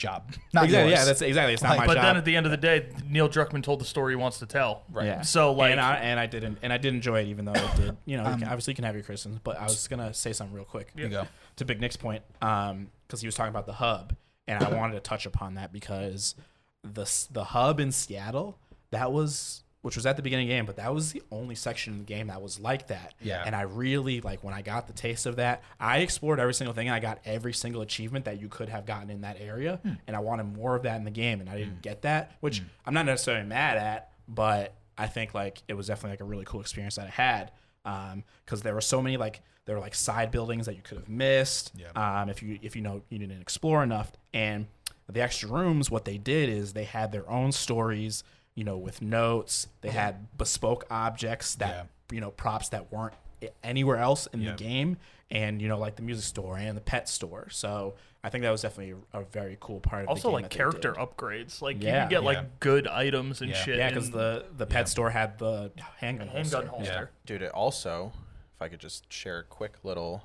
job 0.00 0.32
not 0.52 0.64
exactly, 0.64 0.90
yours. 0.90 0.98
yeah, 1.00 1.04
that's 1.04 1.22
exactly. 1.22 1.54
It's 1.54 1.62
not 1.62 1.70
Like, 1.70 1.78
my 1.80 1.86
but 1.86 1.94
job. 1.94 2.02
But 2.02 2.06
then 2.08 2.16
at 2.16 2.24
the 2.24 2.34
end 2.36 2.46
of 2.46 2.50
the 2.50 2.56
day 2.56 2.88
neil 3.08 3.28
druckmann 3.28 3.62
told 3.62 3.80
the 3.80 3.84
story 3.84 4.12
he 4.12 4.16
wants 4.16 4.38
to 4.40 4.46
tell 4.46 4.82
Right. 4.90 5.06
Yeah. 5.06 5.20
So, 5.22 5.52
like- 5.52 5.70
and 5.72 5.80
I 5.80 5.94
and 5.96 6.18
I 6.18 6.26
didn't 6.26 6.58
and 6.62 6.72
I 6.72 6.78
did 6.78 6.92
enjoy 6.94 7.20
it, 7.20 7.28
even 7.28 7.44
though 7.44 7.52
it 7.52 7.76
did. 7.76 7.96
You 8.06 8.16
know, 8.16 8.24
Um, 8.24 8.32
you 8.32 8.38
can- 8.38 8.48
obviously 8.48 8.72
you 8.72 8.76
can 8.76 8.84
have 8.84 8.94
your 8.96 9.04
criticisms, 9.04 9.38
but 9.44 9.56
I 9.60 9.64
was 9.64 9.86
gonna 9.86 10.12
say 10.12 10.32
something 10.32 10.54
real 10.56 10.64
quick. 10.64 10.90
Here 10.96 11.04
you 11.04 11.10
go 11.10 11.26
to 11.56 11.64
Big 11.64 11.80
Nick's 11.80 11.96
point, 11.96 12.22
because 12.40 13.20
he 13.20 13.26
was 13.26 13.34
talking 13.36 13.50
about 13.50 13.66
the 13.66 13.74
hub, 13.74 14.16
and 14.48 14.64
I 14.64 14.70
wanted 14.74 14.94
to 14.94 15.00
touch 15.00 15.26
upon 15.26 15.54
that 15.54 15.72
because 15.72 16.34
the 16.82 17.06
the 17.30 17.44
hub 17.44 17.78
in 17.78 17.92
Seattle 17.92 18.58
that 18.90 19.12
was 19.12 19.62
which 19.82 19.96
was 19.96 20.06
at 20.06 20.16
the 20.16 20.22
beginning 20.22 20.46
of 20.46 20.48
the 20.48 20.54
game, 20.56 20.66
but 20.66 20.76
that 20.76 20.92
was 20.92 21.12
the 21.12 21.22
only 21.30 21.54
section 21.54 21.94
of 21.94 21.98
the 22.00 22.04
game 22.04 22.26
that 22.26 22.42
was 22.42 22.60
like 22.60 22.88
that. 22.88 23.14
Yeah. 23.20 23.42
And 23.44 23.56
I 23.56 23.62
really 23.62 24.20
like 24.20 24.44
when 24.44 24.52
I 24.52 24.62
got 24.62 24.86
the 24.86 24.92
taste 24.92 25.26
of 25.26 25.36
that. 25.36 25.62
I 25.78 25.98
explored 25.98 26.38
every 26.38 26.54
single 26.54 26.74
thing. 26.74 26.88
And 26.88 26.94
I 26.94 27.00
got 27.00 27.18
every 27.24 27.52
single 27.52 27.80
achievement 27.80 28.26
that 28.26 28.40
you 28.40 28.48
could 28.48 28.68
have 28.68 28.84
gotten 28.84 29.10
in 29.10 29.22
that 29.22 29.38
area, 29.40 29.80
hmm. 29.82 29.92
and 30.06 30.14
I 30.14 30.20
wanted 30.20 30.44
more 30.56 30.76
of 30.76 30.82
that 30.82 30.96
in 30.96 31.04
the 31.04 31.10
game, 31.10 31.40
and 31.40 31.48
I 31.48 31.56
didn't 31.56 31.74
hmm. 31.74 31.80
get 31.80 32.02
that, 32.02 32.36
which 32.40 32.60
hmm. 32.60 32.66
I'm 32.84 32.94
not 32.94 33.06
necessarily 33.06 33.46
mad 33.46 33.76
at, 33.76 34.12
but 34.28 34.74
I 34.98 35.06
think 35.06 35.32
like 35.34 35.62
it 35.66 35.74
was 35.74 35.86
definitely 35.86 36.10
like 36.10 36.20
a 36.20 36.24
really 36.24 36.44
cool 36.44 36.60
experience 36.60 36.96
that 36.96 37.06
I 37.06 37.10
had 37.10 37.52
um, 37.84 38.24
because 38.44 38.62
there 38.62 38.74
were 38.74 38.80
so 38.80 39.00
many 39.00 39.16
like 39.16 39.40
there 39.64 39.74
were 39.74 39.80
like 39.80 39.94
side 39.94 40.30
buildings 40.30 40.66
that 40.66 40.76
you 40.76 40.82
could 40.82 40.98
have 40.98 41.08
missed 41.08 41.72
Yeah. 41.74 42.20
um, 42.22 42.28
if 42.28 42.42
you 42.42 42.58
if 42.62 42.76
you 42.76 42.82
know 42.82 43.02
you 43.08 43.18
didn't 43.18 43.40
explore 43.40 43.82
enough 43.82 44.12
and 44.34 44.66
the 45.08 45.22
extra 45.22 45.48
rooms 45.48 45.90
what 45.90 46.04
they 46.04 46.18
did 46.18 46.48
is 46.48 46.72
they 46.72 46.84
had 46.84 47.12
their 47.12 47.28
own 47.28 47.52
stories 47.52 48.22
you 48.54 48.64
know 48.64 48.76
with 48.78 49.00
notes 49.02 49.68
they 49.80 49.90
had 49.90 50.36
bespoke 50.36 50.84
objects 50.90 51.54
that 51.56 51.88
you 52.12 52.20
know 52.20 52.30
props 52.30 52.68
that 52.70 52.90
weren't 52.92 53.14
anywhere 53.62 53.96
else 53.96 54.26
in 54.32 54.40
Yeah. 54.42 54.52
the 54.52 54.56
game 54.56 54.96
and 55.30 55.62
you 55.62 55.68
know 55.68 55.78
like 55.78 55.96
the 55.96 56.02
music 56.02 56.24
store 56.24 56.58
and 56.58 56.76
the 56.76 56.80
pet 56.82 57.08
store 57.08 57.48
so 57.50 57.94
i 58.22 58.28
think 58.28 58.42
that 58.42 58.50
was 58.50 58.60
definitely 58.62 58.94
a, 59.14 59.20
a 59.20 59.24
very 59.24 59.56
cool 59.60 59.80
part 59.80 60.02
of 60.02 60.08
Also, 60.10 60.22
the 60.22 60.28
game 60.28 60.32
like 60.34 60.42
that 60.44 60.50
they 60.50 60.56
character 60.56 60.92
did. 60.92 60.98
upgrades. 61.00 61.62
Like 61.62 61.80
you 61.80 61.88
Yeah. 61.88 62.00
can 62.00 62.08
get 62.10 62.22
Yeah. 62.22 62.26
like 62.26 62.60
good 62.60 62.86
items 62.88 63.40
and 63.40 63.50
Yeah. 63.50 63.56
shit. 63.56 63.78
yeah 63.78 63.88
because 63.88 64.10
the 64.10 64.44
the 64.56 64.66
pet 64.66 64.88
store 64.88 65.10
had 65.10 65.38
the 65.38 65.70
handgun 65.98 66.28
handgun 66.28 66.66
holster. 66.66 66.92
holster. 66.92 67.10
Dude, 67.24 67.42
it 67.42 67.52
also, 67.52 68.12
if 68.56 68.60
I 68.60 68.68
could 68.68 68.80
just 68.80 69.10
share 69.12 69.38
a 69.38 69.44
quick 69.44 69.76
little 69.84 70.24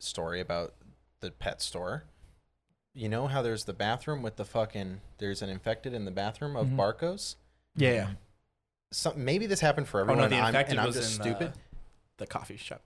story 0.00 0.40
about 0.40 0.74
the 1.20 1.30
pet 1.30 1.62
store. 1.62 2.04
You 2.94 3.08
know 3.08 3.28
how 3.28 3.40
there's 3.40 3.64
the 3.64 3.72
bathroom 3.72 4.20
with 4.20 4.36
the 4.36 4.44
fucking 4.44 5.00
there's 5.18 5.40
an 5.40 5.48
infected 5.48 5.94
in 5.94 6.04
the 6.04 6.10
bathroom 6.10 6.56
of 6.56 6.66
Mhm. 6.66 6.76
Barcos? 6.76 7.36
Yeah 7.76 8.06
um, 8.08 8.16
Some 8.92 9.24
maybe 9.24 9.46
this 9.46 9.60
happened 9.60 9.88
for 9.88 9.98
oh 9.98 10.02
everyone 10.02 10.22
no 10.24 10.28
the 10.28 10.36
and 10.36 10.44
I'm, 10.44 10.48
infected 10.50 10.72
and 10.72 10.80
I'm 10.80 10.86
was 10.86 10.96
just 10.96 11.16
in 11.18 11.22
stupid. 11.22 11.52
The, 11.54 11.58
the 12.18 12.26
coffee 12.26 12.56
shop 12.56 12.82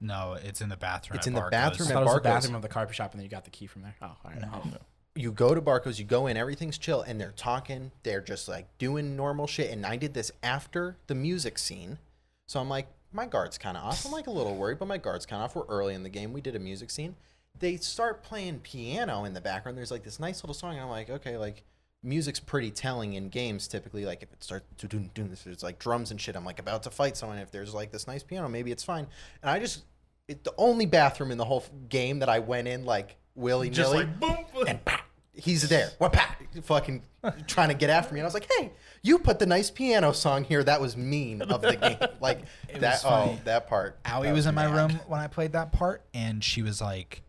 No, 0.00 0.36
it's 0.42 0.60
in 0.60 0.68
the 0.68 0.76
bathroom. 0.76 1.16
It's 1.16 1.26
at 1.26 1.30
in 1.30 1.34
the 1.34 1.40
Barco's. 1.40 1.50
bathroom 1.50 1.88
I 1.88 1.90
at 1.90 1.94
thought 1.94 2.00
it 2.02 2.04
was 2.04 2.14
the 2.14 2.20
Barco's. 2.20 2.22
bathroom 2.42 2.54
of 2.56 2.62
the 2.62 2.68
coffee 2.68 2.94
shop, 2.94 3.12
and 3.12 3.20
then 3.20 3.24
you 3.24 3.30
got 3.30 3.44
the 3.44 3.50
key 3.50 3.66
from 3.66 3.82
there. 3.82 3.94
Oh, 4.02 4.06
all 4.06 4.16
right. 4.24 4.42
Oh, 4.52 4.62
no. 4.68 4.76
you 5.14 5.32
go 5.32 5.54
to 5.54 5.62
Barco's, 5.62 5.98
you 5.98 6.04
go 6.04 6.26
in, 6.26 6.36
everything's 6.36 6.76
chill, 6.76 7.00
and 7.00 7.18
they're 7.18 7.32
talking, 7.32 7.90
they're 8.02 8.20
just 8.20 8.46
like 8.48 8.66
doing 8.76 9.16
normal 9.16 9.46
shit. 9.46 9.70
And 9.70 9.86
I 9.86 9.96
did 9.96 10.12
this 10.12 10.30
after 10.42 10.98
the 11.06 11.14
music 11.14 11.56
scene. 11.58 11.98
So 12.46 12.60
I'm 12.60 12.68
like, 12.68 12.88
my 13.12 13.24
guard's 13.24 13.56
kind 13.56 13.76
of 13.78 13.84
off. 13.84 14.04
I'm 14.04 14.12
like 14.12 14.26
a 14.26 14.30
little 14.30 14.54
worried, 14.54 14.78
but 14.78 14.86
my 14.86 14.98
guard's 14.98 15.24
kind 15.24 15.40
of 15.42 15.46
off. 15.50 15.56
We're 15.56 15.64
early 15.74 15.94
in 15.94 16.02
the 16.02 16.10
game. 16.10 16.34
We 16.34 16.42
did 16.42 16.54
a 16.54 16.58
music 16.60 16.90
scene. 16.90 17.16
They 17.58 17.78
start 17.78 18.22
playing 18.22 18.58
piano 18.60 19.24
in 19.24 19.32
the 19.32 19.40
background. 19.40 19.78
There's 19.78 19.90
like 19.90 20.02
this 20.04 20.20
nice 20.20 20.44
little 20.44 20.52
song. 20.52 20.72
And 20.72 20.82
I'm 20.82 20.90
like, 20.90 21.08
okay, 21.08 21.38
like 21.38 21.62
music's 22.02 22.38
pretty 22.40 22.70
telling 22.70 23.14
in 23.14 23.28
games 23.28 23.66
typically. 23.68 24.04
Like 24.04 24.22
if 24.22 24.32
it 24.32 24.42
starts 24.44 24.66
to 24.78 24.86
do 24.86 25.24
this, 25.24 25.42
there's 25.42 25.62
like 25.62 25.78
drums 25.78 26.10
and 26.10 26.20
shit. 26.20 26.36
I'm 26.36 26.44
like 26.44 26.58
about 26.58 26.82
to 26.84 26.90
fight 26.90 27.16
someone. 27.16 27.38
If 27.38 27.50
there's 27.50 27.74
like 27.74 27.90
this 27.92 28.06
nice 28.06 28.22
piano, 28.22 28.48
maybe 28.48 28.70
it's 28.72 28.84
fine. 28.84 29.06
And 29.42 29.50
I 29.50 29.58
just, 29.58 29.84
it, 30.28 30.44
the 30.44 30.52
only 30.58 30.86
bathroom 30.86 31.30
in 31.32 31.38
the 31.38 31.44
whole 31.44 31.62
f- 31.64 31.70
game 31.88 32.20
that 32.20 32.28
I 32.28 32.38
went 32.40 32.68
in 32.68 32.84
like 32.84 33.16
willy 33.34 33.70
Just 33.70 33.92
nilly 33.92 34.04
like 34.06 34.20
boom. 34.54 34.64
and 34.68 34.84
pat, 34.84 35.02
he's 35.34 35.68
there. 35.68 35.90
What 35.98 36.12
pat? 36.12 36.40
Fucking 36.62 37.02
trying 37.46 37.68
to 37.68 37.74
get 37.74 37.90
after 37.90 38.14
me. 38.14 38.20
And 38.20 38.24
I 38.24 38.28
was 38.28 38.34
like, 38.34 38.50
hey, 38.58 38.72
you 39.02 39.18
put 39.18 39.38
the 39.38 39.46
nice 39.46 39.70
piano 39.70 40.12
song 40.12 40.44
here. 40.44 40.62
That 40.64 40.80
was 40.80 40.96
mean 40.96 41.42
of 41.42 41.60
the 41.60 41.76
game. 41.76 41.98
Like 42.20 42.42
It 42.68 42.80
that. 42.80 43.02
Oh, 43.04 43.08
funny. 43.08 43.40
that 43.44 43.68
part. 43.68 43.98
Allie 44.04 44.28
that 44.28 44.34
was 44.34 44.46
in 44.46 44.54
my 44.54 44.64
room 44.64 44.98
when 45.06 45.20
I 45.20 45.26
played 45.28 45.52
that 45.52 45.70
part, 45.72 46.02
and 46.14 46.42
she 46.42 46.62
was 46.62 46.80
like, 46.80 47.22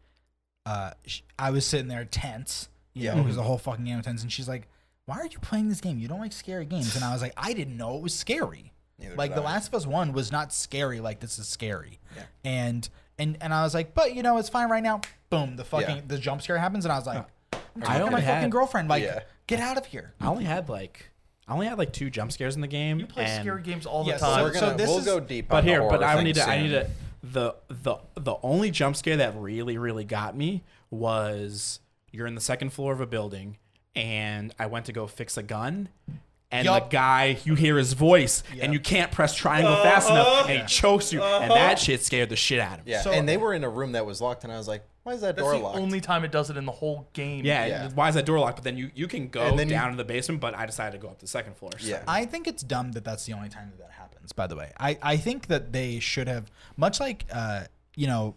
uh, 0.66 0.92
sh 1.06 1.22
I 1.38 1.52
was 1.52 1.66
sitting 1.66 1.88
there 1.88 2.06
tense. 2.06 2.70
You 2.98 3.06
Yeah. 3.06 3.14
know, 3.16 3.22
it 3.22 3.26
was 3.26 3.36
the 3.36 3.44
whole 3.44 3.58
fucking 3.58 3.86
game 3.86 4.02
tense, 4.02 4.22
and 4.22 4.32
she's 4.32 4.48
like, 4.48 4.68
"Why 5.06 5.18
are 5.18 5.26
you 5.26 5.40
playing 5.40 5.70
this 5.70 5.82
game? 5.82 6.00
You 6.00 6.08
don't 6.08 6.20
like 6.20 6.34
scary 6.34 6.66
games." 6.66 6.96
And 6.96 7.04
I 7.06 7.14
was 7.14 7.22
like, 7.22 7.34
"I 7.38 7.54
didn't 7.54 7.78
know 7.78 7.96
it 7.98 8.02
was 8.02 8.14
scary. 8.14 8.74
Neither 9.00 9.16
like 9.16 9.32
did 9.32 9.38
The 9.38 9.42
I. 9.44 9.52
Last 9.54 9.68
of 9.68 9.76
Us 9.76 9.86
One 9.86 10.12
was 10.14 10.32
not 10.32 10.52
scary. 10.54 11.00
Like 11.00 11.20
this 11.20 11.38
is 11.40 11.48
scary." 11.48 12.00
Yeah. 12.16 12.24
And 12.44 12.90
and 13.20 13.38
and 13.42 13.54
I 13.54 13.64
was 13.64 13.74
like, 13.74 13.94
"But 13.94 14.16
you 14.16 14.24
know, 14.24 14.38
it's 14.38 14.50
fine 14.50 14.70
right 14.70 14.84
now." 14.84 15.02
Boom, 15.30 15.56
the 15.56 15.64
fucking 15.66 15.96
Yeah. 15.96 16.02
the 16.08 16.18
jump 16.18 16.42
scare 16.42 16.58
happens, 16.58 16.86
and 16.86 16.92
I 16.92 16.98
was 16.98 17.06
like, 17.08 17.26
oh. 17.54 17.60
"I'm 17.76 17.84
I 17.84 17.86
talking 17.86 17.94
to 18.00 18.02
only 18.06 18.12
my 18.16 18.22
fucking 18.22 18.42
had- 18.42 18.52
girlfriend. 18.52 18.90
Like, 18.90 19.04
Yeah. 19.04 19.20
get 19.48 19.60
out 19.60 19.78
of 19.78 19.86
here." 19.86 20.14
I 20.20 20.28
only 20.28 20.44
had 20.46 20.68
like 20.70 21.12
I 21.48 21.54
only 21.54 21.68
had 21.68 21.78
like 21.78 21.94
two 21.94 22.10
jump 22.10 22.32
scares 22.34 22.56
in 22.56 22.62
the 22.62 22.68
game. 22.68 23.00
You 23.00 23.06
play 23.08 23.24
and- 23.26 23.42
scary 23.44 23.62
games 23.62 23.86
all 23.86 24.04
the 24.04 24.10
Yes, 24.12 24.20
time. 24.20 24.44
We're 24.44 24.52
gonna. 24.54 24.72
So 24.72 24.78
this 24.78 24.90
we'll 24.90 25.00
is- 25.00 25.06
go 25.06 25.20
deep. 25.20 25.48
But 25.48 25.58
on 25.58 25.66
the 25.66 25.72
here, 25.72 25.82
but 25.82 25.90
horror 25.92 26.04
I 26.04 26.16
thing 26.16 26.24
need 26.26 26.36
to. 26.36 26.44
I 26.50 26.56
soon. 26.58 26.64
need 26.64 26.70
to. 26.72 26.90
The 27.24 27.56
the 27.70 27.96
the 28.16 28.36
only 28.44 28.72
jump 28.72 28.96
scare 28.96 29.18
that 29.18 29.36
really 29.36 29.78
really 29.78 30.04
got 30.06 30.36
me 30.38 30.64
was 30.90 31.80
you're 32.18 32.28
in 32.28 32.36
the 32.36 32.42
second 32.42 32.72
floor 32.74 32.92
of 32.94 33.00
a 33.00 33.06
building, 33.08 33.58
and 33.96 34.54
I 34.58 34.66
went 34.66 34.86
to 34.88 34.92
go 34.92 35.06
fix 35.08 35.38
a 35.38 35.44
gun. 35.44 35.90
And 36.50 36.66
the 36.66 36.80
guy, 36.90 37.38
you 37.44 37.56
hear 37.56 37.78
his 37.78 37.92
voice, 37.92 38.42
and 38.62 38.72
you 38.74 38.80
can't 38.80 39.12
press 39.12 39.36
triangle 39.36 39.76
fast 39.84 40.10
enough, 40.10 40.48
and 40.50 40.62
he 40.62 40.66
chokes 40.66 41.12
you, 41.12 41.22
and 41.22 41.52
that 41.52 41.78
shit 41.78 42.02
scared 42.04 42.30
the 42.30 42.38
shit 42.38 42.60
out 42.60 42.80
of 42.80 42.86
me. 42.86 42.94
Yeah, 42.94 43.02
So- 43.02 43.12
and 43.12 43.28
they 43.28 43.36
were 43.38 43.54
in 43.54 43.64
a 43.66 43.70
room 43.70 43.92
that 43.92 44.06
was 44.06 44.22
locked, 44.22 44.46
and 44.46 44.54
I 44.54 44.58
was 44.58 44.66
like, 44.66 44.86
"Why 45.04 45.12
is 45.12 45.20
that 45.22 45.36
That's 45.36 45.44
door 45.46 45.56
the 45.58 45.60
locked?" 45.60 45.78
only 45.78 46.00
time 46.00 46.24
it 46.24 46.32
does 46.32 46.50
it 46.50 46.56
in 46.56 46.66
the 46.66 46.72
whole 46.72 47.10
game. 47.12 47.44
Yeah, 47.46 47.66
Yeah. 47.66 47.90
why 47.94 48.08
is 48.08 48.16
that 48.16 48.26
door 48.26 48.40
locked? 48.40 48.56
But 48.56 48.64
then 48.64 48.78
you, 48.78 48.90
you 48.96 49.08
can 49.10 49.28
go 49.28 49.42
And 49.42 49.60
then 49.60 49.68
you- 49.68 49.76
down 49.76 49.92
to 49.92 49.98
the 49.98 50.06
basement, 50.06 50.40
but 50.40 50.56
I 50.56 50.66
decided 50.66 50.94
to 50.94 51.06
go 51.06 51.10
up 51.10 51.18
to 51.20 51.26
the 51.26 51.30
second 51.30 51.58
floor. 51.58 51.72
so- 51.78 51.86
Yeah. 51.86 52.04
I 52.08 52.24
think 52.26 52.48
it's 52.48 52.64
dumb 52.64 52.94
that 52.94 53.04
that's 53.04 53.26
the 53.26 53.34
only 53.34 53.50
time 53.50 53.70
that 53.72 53.80
that 53.80 53.92
happens. 53.92 54.32
By 54.32 54.48
the 54.48 54.56
way, 54.56 54.72
I 54.80 54.98
I 55.02 55.18
think 55.18 55.48
that 55.48 55.74
they 55.74 56.00
should 56.00 56.30
have 56.30 56.50
much 56.78 57.02
like 57.02 57.26
uh 57.30 57.66
you 57.96 58.08
know 58.08 58.36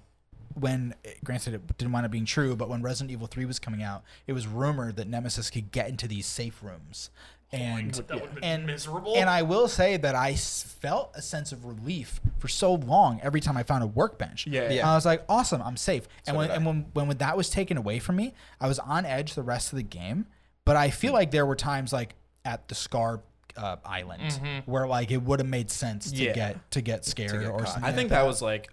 when 0.54 0.94
granted 1.24 1.54
it 1.54 1.78
didn't 1.78 1.92
wind 1.92 2.04
up 2.06 2.10
being 2.12 2.24
true, 2.24 2.56
but 2.56 2.68
when 2.68 2.82
Resident 2.82 3.10
Evil 3.10 3.26
Three 3.26 3.44
was 3.44 3.58
coming 3.58 3.82
out, 3.82 4.02
it 4.26 4.32
was 4.32 4.46
rumored 4.46 4.96
that 4.96 5.08
Nemesis 5.08 5.50
could 5.50 5.70
get 5.72 5.88
into 5.88 6.08
these 6.08 6.26
safe 6.26 6.62
rooms. 6.62 7.10
And 7.52 7.94
That 7.94 8.10
would've 8.20 8.34
been 8.36 8.44
and 8.44 8.66
miserable. 8.66 9.14
And 9.16 9.28
I 9.28 9.42
will 9.42 9.66
say 9.66 9.96
that 9.96 10.14
I 10.14 10.34
felt 10.36 11.10
a 11.16 11.22
sense 11.22 11.50
of 11.50 11.64
relief 11.64 12.20
for 12.38 12.46
so 12.46 12.74
long 12.74 13.18
every 13.24 13.40
time 13.40 13.56
I 13.56 13.64
found 13.64 13.82
a 13.82 13.88
workbench. 13.88 14.46
Yeah. 14.46 14.70
Yeah. 14.70 14.88
I 14.88 14.94
was 14.94 15.04
like, 15.04 15.24
awesome, 15.28 15.60
I'm 15.60 15.76
safe. 15.76 16.06
and 16.28 16.36
when 16.36 16.50
and 16.50 16.64
when, 16.64 16.86
when 16.92 17.08
when 17.08 17.18
that 17.18 17.36
was 17.36 17.50
taken 17.50 17.76
away 17.76 17.98
from 17.98 18.16
me, 18.16 18.34
I 18.60 18.68
was 18.68 18.78
on 18.78 19.04
edge 19.04 19.34
the 19.34 19.42
rest 19.42 19.72
of 19.72 19.76
the 19.78 19.82
game. 19.82 20.26
But 20.64 20.76
I 20.76 20.90
feel 20.90 21.12
like 21.12 21.32
there 21.32 21.44
were 21.46 21.56
times 21.56 21.92
like 21.92 22.14
at 22.44 22.68
the 22.68 22.74
Scar 22.76 23.20
uh, 23.56 23.76
Island 23.84 24.40
where 24.66 24.86
like 24.86 25.10
it 25.10 25.20
would 25.22 25.40
have 25.40 25.48
made 25.48 25.70
sense 25.72 26.12
to 26.12 26.16
Yeah. 26.22 26.32
get 26.32 26.70
to 26.70 26.80
get 26.80 27.04
scared 27.04 27.32
get 27.32 27.50
or 27.50 27.58
caught. 27.58 27.68
something. 27.68 27.82
I 27.84 27.92
think 27.92 28.10
like 28.12 28.20
that 28.20 28.26
was 28.26 28.40
like, 28.40 28.68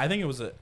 I 0.00 0.08
think 0.08 0.20
it 0.20 0.26
was 0.26 0.40
a, 0.40 0.52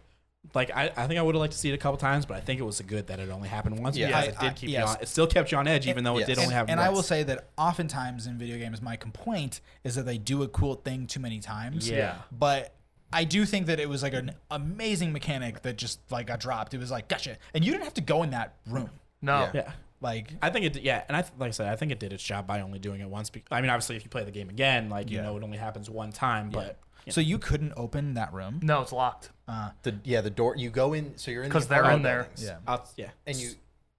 like 0.53 0.71
I, 0.77 0.91
I 0.97 1.07
think 1.07 1.19
I 1.19 1.23
would 1.23 1.35
have 1.35 1.41
liked 1.41 1.53
to 1.55 1.59
see 1.59 1.71
it 1.71 1.75
a 1.75 1.79
couple 1.79 1.97
times, 1.97 2.27
but 2.27 2.37
I 2.37 2.41
think 2.41 2.61
it 2.61 2.65
was 2.65 2.81
good 2.83 3.07
that 3.07 3.19
it 3.19 3.29
only 3.31 3.49
happened 3.49 3.79
once 3.81 3.97
Yeah. 3.97 4.07
because 4.09 4.25
I- 4.25 4.27
it 4.29 4.39
did 4.39 4.51
I- 4.51 4.53
keep 4.53 4.71
yes. 4.71 4.83
you 4.83 4.89
on. 4.89 4.97
It 5.03 5.09
still 5.09 5.27
kept 5.27 5.51
you 5.53 5.59
on 5.59 5.67
edge, 5.67 5.87
even 5.87 6.05
though 6.05 6.19
it 6.19 6.27
did 6.27 6.37
yes. 6.37 6.39
only 6.45 6.55
have. 6.55 6.69
and 6.69 6.79
I 6.81 6.91
will 6.91 7.03
say 7.03 7.23
that 7.25 7.49
oftentimes 7.57 8.27
in 8.27 8.39
video 8.39 8.59
games, 8.59 8.83
my 8.83 8.97
complaint 8.97 9.61
is 9.85 9.95
that 9.95 10.05
they 10.07 10.19
do 10.19 10.43
a 10.43 10.49
cool 10.49 10.75
thing 10.75 11.07
too 11.07 11.21
many 11.21 11.41
times. 11.41 11.89
Yeah. 11.91 12.17
But 12.31 12.75
I 13.13 13.25
do 13.25 13.45
think 13.47 13.67
that 13.67 13.79
it 13.81 13.89
was 13.89 14.03
like 14.03 14.13
an 14.15 14.33
amazing 14.51 15.13
mechanic 15.13 15.63
that 15.63 15.77
just 15.77 16.01
like 16.11 16.27
got 16.27 16.41
dropped. 16.41 16.75
It 16.75 16.79
was 16.79 16.91
like 16.91 17.09
gotcha, 17.09 17.39
and 17.55 17.65
you 17.65 17.71
didn't 17.73 17.85
have 17.85 17.95
to 17.95 18.01
go 18.01 18.23
in 18.23 18.31
that 18.31 18.55
room. 18.69 18.91
No. 19.23 19.41
Yeah. 19.41 19.51
yeah. 19.55 19.73
Like 20.01 20.33
I 20.43 20.51
think 20.51 20.67
it, 20.67 20.83
yeah, 20.83 21.05
and 21.09 21.17
I 21.17 21.21
like 21.39 21.49
I 21.49 21.51
said, 21.53 21.69
I 21.69 21.77
think 21.77 21.91
it 21.93 21.99
did 21.99 22.13
its 22.13 22.23
job 22.23 22.47
by 22.47 22.61
only 22.61 22.79
doing 22.79 23.01
it 23.01 23.09
once. 23.09 23.31
Be- 23.31 23.43
I 23.51 23.61
mean, 23.63 23.71
obviously, 23.71 23.97
if 23.97 24.03
you 24.05 24.11
play 24.11 24.23
the 24.25 24.31
game 24.31 24.51
again, 24.51 24.91
like 24.91 25.11
you 25.11 25.17
Yeah. 25.17 25.23
know, 25.25 25.37
it 25.37 25.43
only 25.43 25.57
happens 25.59 25.89
one 25.89 26.13
time, 26.13 26.51
but 26.51 26.79
so 27.11 27.21
you 27.21 27.39
couldn't 27.39 27.73
open 27.77 28.15
that 28.15 28.33
room. 28.33 28.61
No, 28.63 28.81
it's 28.83 28.93
locked. 28.93 29.31
Uh, 29.49 29.71
The 29.83 29.99
yeah, 30.05 30.21
the 30.21 30.31
door. 30.31 30.57
You 30.57 30.71
go 30.71 30.93
in, 30.93 31.17
so 31.19 31.31
you're 31.31 31.43
in 31.43 31.49
the 31.49 31.53
'Cause 31.53 31.69
they're 31.69 31.91
in 31.91 32.03
there. 32.03 32.23
buildings. 32.25 32.45
yeah. 32.45 32.59
I'll, 32.67 32.89
yeah, 32.97 33.11
And 33.27 33.37
you, 33.37 33.51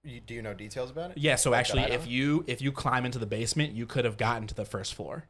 you, 0.04 0.20
do 0.20 0.34
you 0.34 0.42
know 0.42 0.54
details 0.54 0.90
about 0.90 1.12
it? 1.12 1.18
yeah. 1.18 1.36
So 1.36 1.50
Like 1.50 1.60
actually, 1.60 1.82
if 1.82 2.06
you 2.06 2.44
if 2.46 2.60
you 2.62 2.72
climb 2.72 3.04
into 3.04 3.18
the 3.18 3.26
basement, 3.26 3.72
you 3.74 3.86
could 3.86 4.04
have 4.04 4.16
gotten 4.16 4.46
to 4.48 4.54
the 4.54 4.64
first 4.64 4.94
floor, 4.94 5.24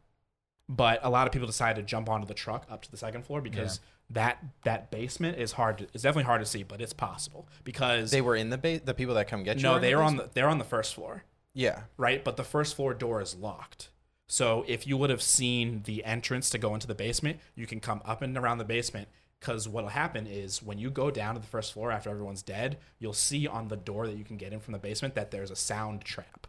but 0.68 1.00
a 1.02 1.10
lot 1.10 1.26
of 1.26 1.32
people 1.32 1.46
decided 1.46 1.80
to 1.80 1.86
jump 1.86 2.08
onto 2.08 2.26
the 2.26 2.34
truck 2.34 2.66
up 2.70 2.82
to 2.82 2.90
the 2.90 2.96
second 2.96 3.24
floor 3.24 3.40
because 3.40 3.80
that 4.10 4.42
that 4.64 4.90
basement 4.90 5.38
is 5.38 5.52
hard. 5.52 5.78
To, 5.78 5.84
it's 5.92 6.02
definitely 6.02 6.24
hard 6.24 6.40
to 6.40 6.46
see, 6.46 6.62
but 6.62 6.80
it's 6.80 6.92
possible 6.92 7.48
because 7.64 8.10
they 8.10 8.20
were 8.20 8.36
in 8.36 8.50
the 8.50 8.58
base. 8.58 8.80
the 8.84 8.94
people 8.94 9.14
that 9.16 9.28
come 9.28 9.42
get 9.42 9.56
you. 9.58 9.62
no, 9.64 9.72
were 9.72 9.76
in 9.76 9.82
they 9.82 9.90
the 9.92 9.98
are 9.98 10.02
on 10.02 10.16
the 10.16 10.30
they're 10.34 10.48
on 10.48 10.58
the 10.58 10.64
first 10.64 10.94
floor. 10.94 11.24
Yeah, 11.54 11.82
right? 11.96 12.22
But 12.22 12.36
the 12.36 12.44
first 12.44 12.74
floor 12.76 12.92
door 12.94 13.20
is 13.22 13.34
locked. 13.34 13.88
So 14.28 14.64
if 14.66 14.86
you 14.86 14.96
would 14.96 15.10
have 15.10 15.22
seen 15.22 15.82
the 15.84 16.04
entrance 16.04 16.50
to 16.50 16.58
go 16.58 16.74
into 16.74 16.86
the 16.86 16.94
basement, 16.94 17.38
you 17.54 17.66
can 17.66 17.80
come 17.80 18.00
up 18.04 18.22
and 18.22 18.36
around 18.36 18.58
the 18.58 18.64
basement. 18.64 19.08
Because 19.38 19.68
what'll 19.68 19.90
happen 19.90 20.26
is 20.26 20.62
when 20.62 20.78
you 20.78 20.90
go 20.90 21.10
down 21.10 21.34
to 21.34 21.40
the 21.40 21.46
first 21.46 21.74
floor 21.74 21.92
after 21.92 22.08
everyone's 22.10 22.42
dead, 22.42 22.78
you'll 22.98 23.12
see 23.12 23.46
on 23.46 23.68
the 23.68 23.76
door 23.76 24.06
that 24.06 24.16
you 24.16 24.24
can 24.24 24.36
get 24.38 24.52
in 24.52 24.60
from 24.60 24.72
the 24.72 24.78
basement 24.78 25.14
that 25.14 25.30
there's 25.30 25.50
a 25.50 25.56
sound 25.56 26.00
trap. 26.02 26.46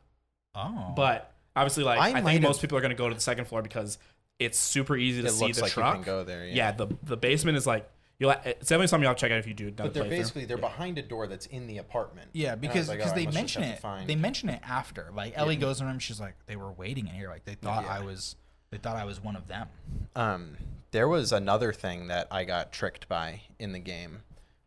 Oh, 0.55 0.93
But 0.95 1.33
obviously, 1.55 1.83
like 1.83 1.99
I 1.99 2.09
I, 2.09 2.13
think 2.21 2.27
have- 2.29 2.41
most 2.41 2.61
people 2.61 2.77
are 2.77 2.81
going 2.81 2.91
to 2.91 2.95
go 2.97 3.09
to 3.09 3.13
the 3.15 3.21
second 3.21 3.45
floor 3.45 3.61
because 3.61 3.97
it's 4.39 4.57
super 4.57 4.95
easy 4.95 5.21
to 5.21 5.27
it 5.27 5.31
see 5.31 5.45
looks 5.45 5.57
the 5.57 5.63
like 5.63 5.71
truck. 5.73 5.97
you 5.97 6.03
can 6.03 6.13
go 6.13 6.23
there. 6.23 6.45
Yeah, 6.47 6.53
yeah. 6.55 6.71
the 6.71 6.87
the 7.03 7.17
basement 7.17 7.57
is 7.57 7.67
like 7.67 7.87
you'll. 8.19 8.31
It's 8.45 8.69
definitely 8.69 8.87
something 8.87 9.07
you'll 9.07 9.15
check 9.15 9.31
out 9.31 9.39
if 9.39 9.47
you 9.47 9.53
do. 9.53 9.67
another 9.67 9.83
but 9.83 9.93
they're 9.93 10.03
basically 10.09 10.45
they're 10.45 10.57
behind 10.57 10.97
a 10.97 11.01
door 11.01 11.27
that's 11.27 11.45
in 11.47 11.67
the 11.67 11.77
apartment. 11.77 12.29
yeah, 12.33 12.53
And 12.53 12.59
I 12.59 12.67
because 12.67 12.89
like, 12.89 12.97
because 12.99 13.11
oh, 13.11 13.15
they 13.15 13.27
mention 13.27 13.63
it. 13.63 13.81
They 14.05 14.15
mention 14.15 14.49
it 14.49 14.61
after. 14.63 15.11
Like 15.13 15.33
Ellie 15.35 15.55
goes 15.55 15.79
in 15.79 15.85
the 15.87 15.91
room. 15.91 15.99
She's 15.99 16.19
like, 16.19 16.35
they 16.45 16.55
were 16.55 16.71
waiting 16.71 17.07
in 17.07 17.13
here. 17.13 17.29
Like 17.29 17.45
they 17.45 17.55
thought 17.55 17.83
Yeah. 17.83 17.95
I 17.95 17.99
was. 18.03 18.35
They 18.69 18.77
thought 18.77 18.97
I 18.97 19.05
was 19.05 19.23
one 19.23 19.35
of 19.37 19.47
them. 19.47 19.69
Um, 20.15 20.57
there 20.91 21.07
was 21.07 21.31
another 21.31 21.71
thing 21.71 22.07
that 22.07 22.27
I 22.29 22.43
got 22.43 22.71
tricked 22.73 23.07
by 23.07 23.41
in 23.59 23.71
the 23.71 23.79
game. 23.79 24.23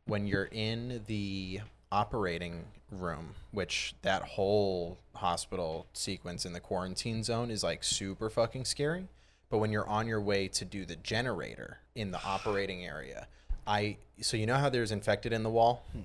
When 0.06 0.26
you're 0.26 0.48
in 0.50 1.02
the 1.06 1.60
operating 1.92 2.64
room, 2.90 3.34
which 3.50 3.94
that 4.02 4.22
whole 4.22 4.98
hospital 5.14 5.86
sequence 5.92 6.44
in 6.46 6.52
the 6.52 6.60
quarantine 6.60 7.22
zone 7.22 7.50
is 7.50 7.62
like 7.62 7.84
super 7.84 8.30
fucking 8.30 8.64
scary 8.64 9.08
But 9.50 9.58
when 9.58 9.70
you're 9.72 9.86
on 9.88 10.06
your 10.06 10.20
way 10.20 10.48
to 10.48 10.64
do 10.64 10.84
the 10.86 10.96
generator 10.96 11.78
in 11.94 12.10
the 12.10 12.22
operating 12.24 12.84
area, 12.84 13.26
I 13.66 13.96
so 14.20 14.36
you 14.36 14.46
know 14.46 14.56
how 14.56 14.68
there's 14.68 14.92
infected 14.92 15.32
in 15.32 15.42
the 15.42 15.50
wall, 15.50 15.84
hmm. 15.92 16.00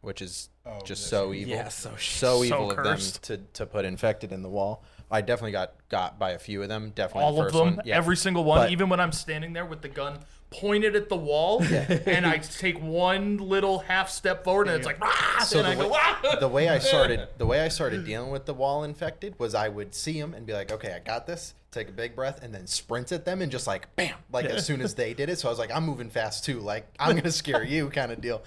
which 0.00 0.22
is 0.22 0.48
Oh, 0.66 0.78
just 0.84 1.02
this 1.02 1.06
so 1.10 1.32
evil. 1.32 1.54
Yeah, 1.54 1.68
so 1.68 1.96
sh- 1.96 2.10
so 2.16 2.38
so 2.38 2.44
evil 2.44 2.70
of 2.70 2.84
them 2.84 2.98
to, 3.22 3.38
to 3.54 3.66
put 3.66 3.84
infected 3.84 4.30
in 4.32 4.42
the 4.42 4.48
wall. 4.48 4.84
I 5.10 5.20
definitely 5.22 5.52
got 5.52 5.72
got 5.88 6.18
by 6.18 6.30
a 6.32 6.38
few 6.38 6.62
of 6.62 6.68
them. 6.68 6.92
Definitely 6.94 7.22
all 7.24 7.34
the 7.34 7.40
of 7.40 7.46
first 7.46 7.54
them, 7.56 7.76
one. 7.76 7.80
Yeah. 7.86 7.96
every 7.96 8.16
single 8.16 8.44
one, 8.44 8.60
But- 8.60 8.70
even 8.70 8.88
when 8.88 9.00
I'm 9.00 9.12
standing 9.12 9.52
there 9.52 9.64
with 9.66 9.80
the 9.82 9.88
gun 9.88 10.18
pointed 10.50 10.96
at 10.96 11.08
the 11.08 11.16
wall, 11.16 11.62
and 12.06 12.26
I 12.26 12.38
take 12.38 12.80
one 12.80 13.38
little 13.38 13.78
half 13.80 14.10
step 14.10 14.44
forward, 14.44 14.66
and 14.68 14.76
it's 14.76 14.86
like, 14.86 15.00
"Rah!" 15.00 15.40
So 15.44 15.58
and 15.60 15.68
I 15.68 15.74
the 15.74 15.82
go, 15.84 15.88
way, 15.90 15.98
"Ah!" 16.02 16.36
the 16.40 16.48
way 16.48 16.68
I 16.68 16.78
started, 16.90 17.28
the 17.38 17.46
way 17.46 17.60
I 17.60 17.68
started 17.68 18.04
dealing 18.04 18.30
with 18.30 18.46
the 18.46 18.54
wall 18.54 18.84
infected 18.84 19.38
was 19.38 19.54
I 19.54 19.68
would 19.68 19.94
see 19.94 20.20
them 20.20 20.34
and 20.34 20.44
be 20.46 20.52
like, 20.52 20.70
okay, 20.72 20.92
I 20.94 20.98
got 20.98 21.26
this. 21.26 21.54
Take 21.70 21.88
a 21.88 21.92
big 21.92 22.16
breath 22.16 22.42
and 22.42 22.52
then 22.52 22.66
sprint 22.66 23.12
at 23.12 23.24
them 23.24 23.40
and 23.42 23.52
just 23.52 23.68
like 23.68 23.94
bam, 23.94 24.16
like 24.32 24.46
as 24.46 24.66
soon 24.66 24.80
as 24.80 24.96
they 24.96 25.14
did 25.14 25.28
it. 25.28 25.38
So 25.38 25.46
I 25.46 25.52
was 25.52 25.58
like, 25.60 25.70
I'm 25.72 25.84
moving 25.86 26.10
fast 26.10 26.44
too. 26.44 26.58
Like 26.58 26.88
I'm 26.98 27.14
gonna 27.14 27.30
scare 27.30 27.62
you, 27.62 27.88
kind 27.90 28.10
of 28.10 28.20
deal. 28.20 28.42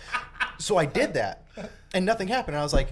So 0.57 0.75
I 0.75 0.85
did 0.85 1.13
that, 1.13 1.45
and 1.93 2.05
nothing 2.05 2.27
happened. 2.27 2.57
I 2.57 2.63
was 2.63 2.73
like, 2.73 2.89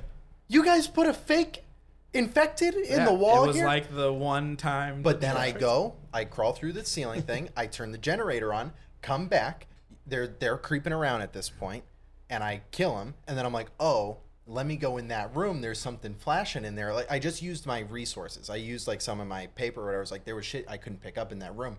you 0.47 0.63
guys 0.63 0.88
put 0.88 1.05
a 1.07 1.13
fake 1.13 1.65
infected 2.13 2.75
in 2.75 2.99
Yeah, 2.99 3.05
the 3.05 3.13
wall 3.13 3.43
It 3.43 3.47
was 3.47 3.55
here. 3.57 3.65
like 3.65 3.93
the 3.93 4.11
one 4.11 4.55
time. 4.57 5.01
But 5.01 5.19
then 5.21 5.35
I 5.38 5.51
go, 5.51 5.95
I 6.13 6.25
crawl 6.25 6.53
through 6.53 6.73
the 6.73 6.85
ceiling 6.85 7.21
thing, 7.21 7.49
I 7.57 7.67
turn 7.67 7.91
the 7.91 7.97
generator 7.97 8.53
on, 8.53 8.71
come 9.01 9.27
back. 9.27 9.67
They're 10.05 10.27
they're 10.27 10.57
creeping 10.57 10.93
around 10.93 11.21
at 11.21 11.33
this 11.33 11.49
point, 11.49 11.83
and 12.29 12.43
I 12.43 12.61
kill 12.71 12.97
them. 12.97 13.13
And 13.27 13.37
then 13.37 13.45
I'm 13.45 13.53
like, 13.53 13.69
oh, 13.79 14.17
let 14.47 14.65
me 14.65 14.75
go 14.75 14.97
in 14.97 15.07
that 15.09 15.35
room. 15.35 15.61
There's 15.61 15.79
something 15.79 16.13
flashing 16.15 16.65
in 16.65 16.75
there. 16.75 16.93
Like 16.93 17.09
I 17.11 17.19
just 17.19 17.41
used 17.41 17.65
my 17.65 17.79
resources. 17.81 18.49
I 18.49 18.55
used 18.55 18.87
like 18.87 19.01
some 19.01 19.19
of 19.19 19.27
my 19.27 19.47
paper. 19.47 19.81
Or 19.81 19.85
whatever. 19.85 19.99
I 19.99 20.01
was 20.01 20.11
like, 20.11 20.25
there 20.25 20.35
was 20.35 20.45
shit 20.45 20.65
I 20.67 20.77
couldn't 20.77 21.01
pick 21.01 21.17
up 21.17 21.31
in 21.31 21.39
that 21.39 21.55
room. 21.55 21.77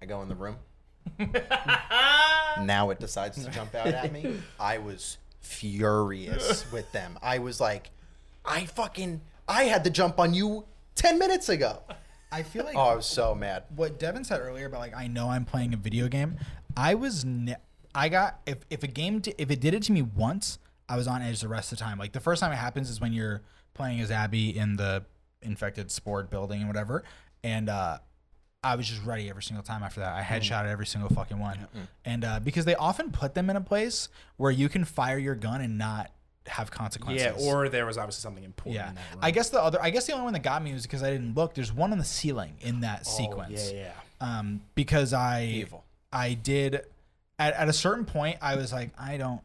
I 0.00 0.06
go 0.06 0.22
in 0.22 0.28
the 0.28 0.34
room. 0.34 0.56
now 2.64 2.90
it 2.90 3.00
decides 3.00 3.42
to 3.44 3.50
jump 3.50 3.74
out 3.74 3.88
at 3.88 4.12
me. 4.12 4.40
I 4.60 4.78
was 4.78 5.18
furious 5.40 6.70
with 6.72 6.90
them. 6.92 7.18
I 7.22 7.38
was 7.38 7.60
like, 7.60 7.90
I 8.44 8.66
fucking, 8.66 9.20
I 9.48 9.64
had 9.64 9.84
to 9.84 9.90
jump 9.90 10.18
on 10.18 10.34
you 10.34 10.64
ten 10.94 11.18
minutes 11.18 11.48
ago. 11.48 11.82
I 12.30 12.42
feel 12.42 12.64
like 12.64 12.76
Oh, 12.76 12.80
I 12.88 12.94
was 12.94 13.06
so 13.06 13.34
mad. 13.34 13.64
what 13.74 13.98
Devin 13.98 14.24
said 14.24 14.40
earlier 14.40 14.66
about 14.66 14.80
like 14.80 14.94
I 14.94 15.06
know 15.06 15.28
I'm 15.30 15.44
playing 15.44 15.72
a 15.74 15.76
video 15.76 16.08
game. 16.08 16.36
I 16.76 16.94
was 16.94 17.24
ne- 17.24 17.56
I 17.94 18.08
got 18.08 18.40
if 18.46 18.58
if 18.70 18.82
a 18.82 18.86
game 18.86 19.20
di- 19.20 19.34
if 19.38 19.50
it 19.50 19.60
did 19.60 19.74
it 19.74 19.82
to 19.84 19.92
me 19.92 20.02
once, 20.02 20.58
I 20.88 20.96
was 20.96 21.06
on 21.08 21.22
edge 21.22 21.40
the 21.40 21.48
rest 21.48 21.72
of 21.72 21.78
the 21.78 21.84
time. 21.84 21.98
Like 21.98 22.12
the 22.12 22.20
first 22.20 22.40
time 22.40 22.52
it 22.52 22.56
happens 22.56 22.90
is 22.90 23.00
when 23.00 23.12
you're 23.12 23.42
playing 23.74 24.00
as 24.00 24.10
Abby 24.10 24.56
in 24.56 24.76
the 24.76 25.04
infected 25.42 25.90
sport 25.90 26.30
building 26.30 26.58
and 26.60 26.68
whatever, 26.68 27.04
and 27.44 27.68
uh, 27.68 27.98
I 28.62 28.74
was 28.74 28.88
just 28.88 29.04
ready 29.04 29.30
every 29.30 29.42
single 29.42 29.62
time 29.62 29.82
after 29.82 30.00
that. 30.00 30.14
I 30.14 30.22
headshot 30.22 30.66
every 30.66 30.86
single 30.86 31.08
fucking 31.10 31.38
one, 31.38 31.66
and 32.04 32.24
uh, 32.24 32.40
because 32.40 32.64
they 32.64 32.74
often 32.74 33.10
put 33.10 33.34
them 33.34 33.48
in 33.48 33.56
a 33.56 33.60
place 33.60 34.08
where 34.36 34.50
you 34.50 34.68
can 34.68 34.84
fire 34.84 35.16
your 35.18 35.34
gun 35.36 35.60
and 35.60 35.78
not 35.78 36.10
have 36.48 36.70
consequences. 36.70 37.22
yeah, 37.24 37.48
or 37.50 37.68
there 37.68 37.86
was 37.86 37.96
obviously 37.98 38.22
something 38.22 38.44
important. 38.44 38.74
Yeah, 38.76 38.88
in 38.88 38.94
that 38.96 39.10
room. 39.12 39.18
I 39.22 39.30
guess 39.30 39.50
the 39.50 39.62
other, 39.62 39.78
I 39.80 39.90
guess 39.90 40.06
the 40.06 40.12
only 40.12 40.24
one 40.24 40.32
that 40.32 40.42
got 40.42 40.62
me 40.62 40.72
was 40.72 40.82
because 40.82 41.02
I 41.02 41.10
didn't 41.10 41.34
look. 41.34 41.54
There's 41.54 41.72
one 41.72 41.92
on 41.92 41.98
the 41.98 42.04
ceiling 42.04 42.54
in 42.60 42.80
that 42.80 43.02
Oh, 43.06 43.08
sequence. 43.10 43.72
Yeah, 43.72 43.92
yeah. 44.20 44.38
Um, 44.38 44.62
because 44.74 45.12
I, 45.12 45.44
Evil. 45.44 45.84
I 46.12 46.34
did, 46.34 46.82
at, 47.38 47.54
at 47.54 47.68
a 47.68 47.72
certain 47.72 48.04
point, 48.04 48.38
I 48.42 48.56
was 48.56 48.72
like, 48.72 48.90
I 48.98 49.16
don't, 49.16 49.40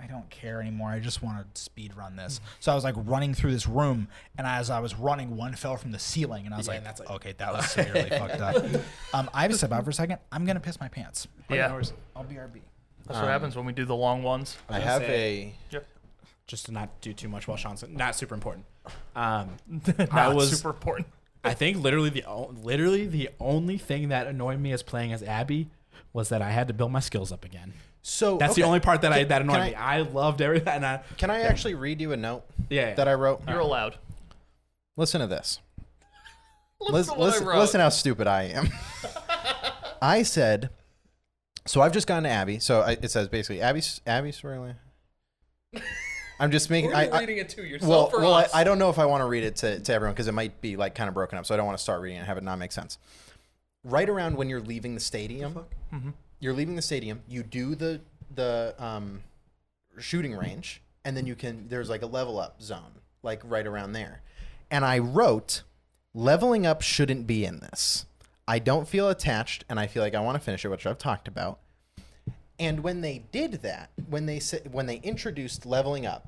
I 0.00 0.06
don't 0.06 0.28
care 0.30 0.60
anymore. 0.60 0.90
I 0.90 1.00
just 1.00 1.22
want 1.24 1.54
to 1.54 1.60
speed 1.60 1.96
run 1.96 2.14
this. 2.14 2.40
So 2.60 2.70
I 2.70 2.74
was 2.76 2.84
like 2.84 2.94
running 2.98 3.34
through 3.34 3.52
this 3.52 3.66
room, 3.66 4.06
and 4.36 4.46
as 4.46 4.70
I 4.70 4.78
was 4.80 4.94
running, 4.94 5.36
one 5.36 5.54
fell 5.54 5.76
from 5.76 5.90
the 5.92 5.98
ceiling, 5.98 6.44
and 6.44 6.54
I 6.54 6.58
was 6.58 6.68
Yeah, 6.68 6.74
like, 6.74 6.84
that's 6.84 7.00
like- 7.00 7.10
okay, 7.10 7.34
that 7.38 7.52
was 7.52 7.66
severely 7.70 8.08
fucked 8.10 8.40
up. 8.40 8.56
Um, 9.12 9.28
I 9.34 9.42
have 9.42 9.50
to 9.50 9.56
step 9.58 9.72
out 9.72 9.82
for 9.84 9.90
a 9.90 9.94
second. 9.94 10.18
I'm 10.30 10.44
gonna 10.44 10.60
piss 10.60 10.78
my 10.80 10.88
pants. 10.88 11.26
yeah, 11.50 11.66
I'll 12.14 12.24
BRB. 12.24 12.60
that's 13.06 13.18
what 13.18 13.28
happens 13.28 13.56
when 13.56 13.64
we 13.64 13.72
do 13.72 13.84
the 13.86 13.96
long 13.96 14.22
ones. 14.22 14.56
I 14.68 14.74
gonna 14.74 14.84
have 14.84 15.02
say- 15.02 15.54
a. 15.70 15.74
Yep. 15.74 15.86
Just 16.48 16.66
to 16.66 16.72
not 16.72 17.00
do 17.00 17.12
too 17.12 17.28
much 17.28 17.46
while 17.46 17.56
Sean's 17.56 17.84
not 17.88 18.16
super 18.16 18.34
important. 18.34 18.64
Um, 19.14 19.58
Not 19.98 20.12
I 20.12 20.28
was 20.34 20.50
super 20.50 20.70
important. 20.70 21.06
I 21.44 21.52
think 21.52 21.76
literally 21.76 22.08
the 22.08 22.24
o- 22.24 22.54
literally 22.62 23.06
the 23.06 23.28
only 23.38 23.76
thing 23.76 24.08
that 24.08 24.26
annoyed 24.26 24.58
me 24.58 24.72
as 24.72 24.82
playing 24.82 25.12
as 25.12 25.22
Abby 25.22 25.68
was 26.14 26.30
that 26.30 26.40
I 26.40 26.50
had 26.50 26.66
to 26.68 26.74
build 26.74 26.90
my 26.90 27.00
skills 27.00 27.30
up 27.30 27.44
again. 27.44 27.74
So 28.00 28.38
That's 28.38 28.54
the 28.54 28.62
only 28.62 28.80
part 28.80 29.02
that 29.02 29.12
I 29.12 29.24
that 29.24 29.42
annoyed 29.42 29.56
can 29.56 29.66
me. 29.66 29.74
I 29.74 30.00
loved 30.00 30.40
everything. 30.40 30.68
And 30.68 30.86
I, 30.86 31.02
Can 31.18 31.30
I 31.30 31.40
actually 31.42 31.74
read 31.74 32.00
you 32.00 32.12
a 32.12 32.16
note 32.16 32.44
yeah, 32.70 32.94
that 32.94 33.06
I 33.06 33.14
wrote? 33.14 33.42
You're 33.46 33.58
allowed. 33.60 33.96
Listen 34.96 35.20
to 35.20 35.26
this. 35.26 35.60
Listen, 36.80 36.94
Listen, 36.94 37.14
to 37.14 37.20
listen, 37.20 37.46
listen 37.46 37.80
how 37.80 37.88
stupid 37.90 38.26
I 38.26 38.44
am. 38.44 38.70
I 40.02 40.22
said, 40.22 40.70
so 41.66 41.82
I've 41.82 41.92
just 41.92 42.06
gone 42.06 42.22
to 42.22 42.28
Abby. 42.28 42.60
So 42.60 42.80
I, 42.80 42.92
it 42.92 43.10
says 43.10 43.28
basically 43.28 43.60
Abby, 43.60 43.82
Abby 44.06 44.30
Swirly. 44.30 44.76
I'm 46.40 46.50
just 46.50 46.70
making. 46.70 46.90
Who 46.90 46.96
are 46.96 47.00
I, 47.00 47.04
you 47.06 47.10
I, 47.12 47.20
reading 47.20 47.38
it 47.38 47.48
to 47.50 47.64
yourself 47.64 47.90
well, 47.90 48.10
or 48.12 48.24
well, 48.24 48.34
I, 48.34 48.42
us? 48.44 48.54
I 48.54 48.64
don't 48.64 48.78
know 48.78 48.90
if 48.90 48.98
I 48.98 49.06
want 49.06 49.22
to 49.22 49.26
read 49.26 49.44
it 49.44 49.56
to, 49.56 49.80
to 49.80 49.92
everyone 49.92 50.14
because 50.14 50.28
it 50.28 50.32
might 50.34 50.60
be 50.60 50.76
like 50.76 50.94
kind 50.94 51.08
of 51.08 51.14
broken 51.14 51.38
up. 51.38 51.46
So 51.46 51.54
I 51.54 51.56
don't 51.56 51.66
want 51.66 51.76
to 51.78 51.82
start 51.82 52.00
reading 52.00 52.16
it 52.16 52.20
and 52.20 52.28
have 52.28 52.38
it 52.38 52.44
not 52.44 52.58
make 52.58 52.72
sense. 52.72 52.98
Right 53.84 54.08
around 54.08 54.36
when 54.36 54.48
you're 54.48 54.60
leaving 54.60 54.94
the 54.94 55.00
stadium, 55.00 55.64
Mm-hmm. 55.92 56.10
you're 56.40 56.52
leaving 56.52 56.76
the 56.76 56.82
stadium. 56.82 57.22
You 57.28 57.42
do 57.42 57.74
the 57.74 58.00
the 58.34 58.74
um, 58.78 59.22
shooting 59.98 60.34
range, 60.36 60.82
and 61.04 61.16
then 61.16 61.26
you 61.26 61.34
can. 61.34 61.66
There's 61.68 61.88
like 61.88 62.02
a 62.02 62.06
level 62.06 62.38
up 62.38 62.60
zone, 62.62 62.92
like 63.22 63.40
right 63.44 63.66
around 63.66 63.92
there. 63.92 64.20
And 64.70 64.84
I 64.84 64.98
wrote, 64.98 65.62
leveling 66.12 66.66
up 66.66 66.82
shouldn't 66.82 67.26
be 67.26 67.44
in 67.44 67.60
this. 67.60 68.04
I 68.46 68.58
don't 68.58 68.86
feel 68.86 69.08
attached, 69.08 69.64
and 69.68 69.80
I 69.80 69.86
feel 69.86 70.02
like 70.02 70.14
I 70.14 70.20
want 70.20 70.36
to 70.36 70.40
finish 70.40 70.64
it, 70.64 70.68
which 70.68 70.86
I've 70.86 70.98
talked 70.98 71.26
about. 71.28 71.58
And 72.58 72.80
when 72.80 73.00
they 73.00 73.22
did 73.30 73.62
that, 73.62 73.90
when 74.08 74.26
they 74.26 74.40
said 74.40 74.72
when 74.72 74.86
they 74.86 74.96
introduced 74.96 75.64
leveling 75.66 76.06
up, 76.06 76.26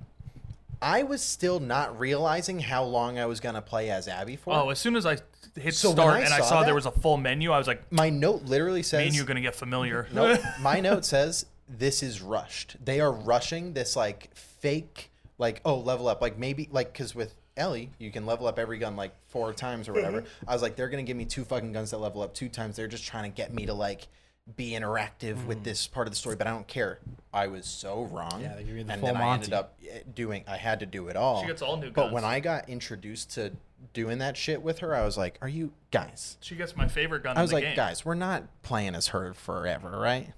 I 0.82 1.02
was 1.02 1.22
still 1.22 1.60
not 1.60 1.98
realizing 1.98 2.60
how 2.60 2.84
long 2.84 3.18
I 3.18 3.26
was 3.26 3.40
gonna 3.40 3.60
play 3.62 3.90
as 3.90 4.08
Abby 4.08 4.36
for. 4.36 4.54
Oh, 4.54 4.70
as 4.70 4.78
soon 4.78 4.96
as 4.96 5.04
I 5.06 5.18
hit 5.56 5.74
So 5.74 5.92
start 5.92 6.16
I 6.16 6.20
and 6.20 6.32
I 6.32 6.40
saw 6.40 6.60
that- 6.60 6.66
there 6.66 6.74
was 6.74 6.86
a 6.86 6.90
full 6.92 7.16
menu, 7.16 7.50
I 7.52 7.58
was 7.58 7.66
like, 7.66 7.90
my 7.92 8.08
note 8.10 8.44
literally 8.44 8.82
says 8.82 9.00
"Me 9.00 9.06
and 9.08 9.14
you 9.16 9.22
are 9.22 9.26
gonna 9.26 9.40
get 9.40 9.54
familiar." 9.56 10.06
Nope. 10.12 10.40
My 10.60 10.80
note 10.80 11.04
says 11.04 11.46
this 11.68 12.02
is 12.02 12.20
rushed. 12.22 12.76
They 12.84 13.00
are 13.00 13.12
rushing 13.12 13.72
this 13.74 13.96
like 13.96 14.34
fake 14.34 15.10
like 15.38 15.60
oh 15.64 15.76
level 15.78 16.06
up 16.08 16.20
like 16.20 16.38
maybe 16.38 16.68
like 16.70 16.92
because 16.92 17.14
with 17.14 17.34
Ellie 17.56 17.90
you 17.98 18.10
can 18.10 18.24
level 18.26 18.46
up 18.46 18.58
every 18.58 18.78
gun 18.78 18.94
like 18.96 19.12
four 19.28 19.52
times 19.52 19.88
or 19.88 19.92
whatever. 19.92 20.24
I 20.48 20.52
was 20.52 20.62
like 20.62 20.76
they're 20.76 20.88
gonna 20.88 21.02
give 21.02 21.16
me 21.16 21.24
two 21.24 21.44
fucking 21.44 21.72
guns 21.72 21.90
that 21.90 21.98
level 21.98 22.22
up 22.22 22.34
two 22.34 22.48
times. 22.48 22.76
They're 22.76 22.86
just 22.88 23.04
trying 23.04 23.30
to 23.30 23.36
get 23.36 23.52
me 23.52 23.66
to 23.66 23.74
like 23.74 24.06
be 24.56 24.72
interactive 24.72 25.44
with 25.46 25.64
this 25.64 25.86
part 25.86 26.06
of 26.06 26.12
the 26.12 26.16
story, 26.16 26.36
but 26.36 26.46
I 26.46 26.50
don't 26.50 26.66
care. 26.66 26.98
I 27.32 27.46
was 27.46 27.66
so 27.66 28.04
wrong. 28.04 28.40
Yeah, 28.40 28.56
they 28.56 28.64
give 28.64 28.86
the 28.86 28.92
and 28.92 29.00
full 29.00 29.12
then 29.12 29.16
I 29.16 29.34
ended 29.34 29.52
up 29.52 29.78
eh, 29.88 30.00
doing. 30.14 30.44
I 30.48 30.56
had 30.56 30.80
to 30.80 30.86
do 30.86 31.08
it 31.08 31.16
all. 31.16 31.42
She 31.42 31.46
gets 31.46 31.62
all 31.62 31.76
new 31.76 31.90
But 31.90 32.12
when. 32.12 32.24
I 32.24 32.40
got 32.40 32.68
introduced 32.68 33.30
to 33.34 33.52
doing 33.92 34.18
that 34.18 34.36
shit 34.36 34.62
with 34.62 34.80
her, 34.80 34.94
I 34.94 35.04
was 35.04 35.16
like, 35.16 35.38
"Are 35.40 35.48
you 35.48 35.72
guys?" 35.90 36.36
she 36.40 36.56
gets 36.56 36.76
my 36.76 36.88
favorite 36.88 37.22
gun 37.22 37.36
I 37.36 37.40
in 37.40 37.42
was 37.42 37.50
the 37.50 37.56
like, 37.56 37.64
game, 37.64 37.76
guys, 37.76 38.04
we're 38.04 38.14
not 38.14 38.44
playing 38.62 38.94
as 38.94 39.08
her 39.08 39.32
forever, 39.34 39.98
right? 39.98 40.32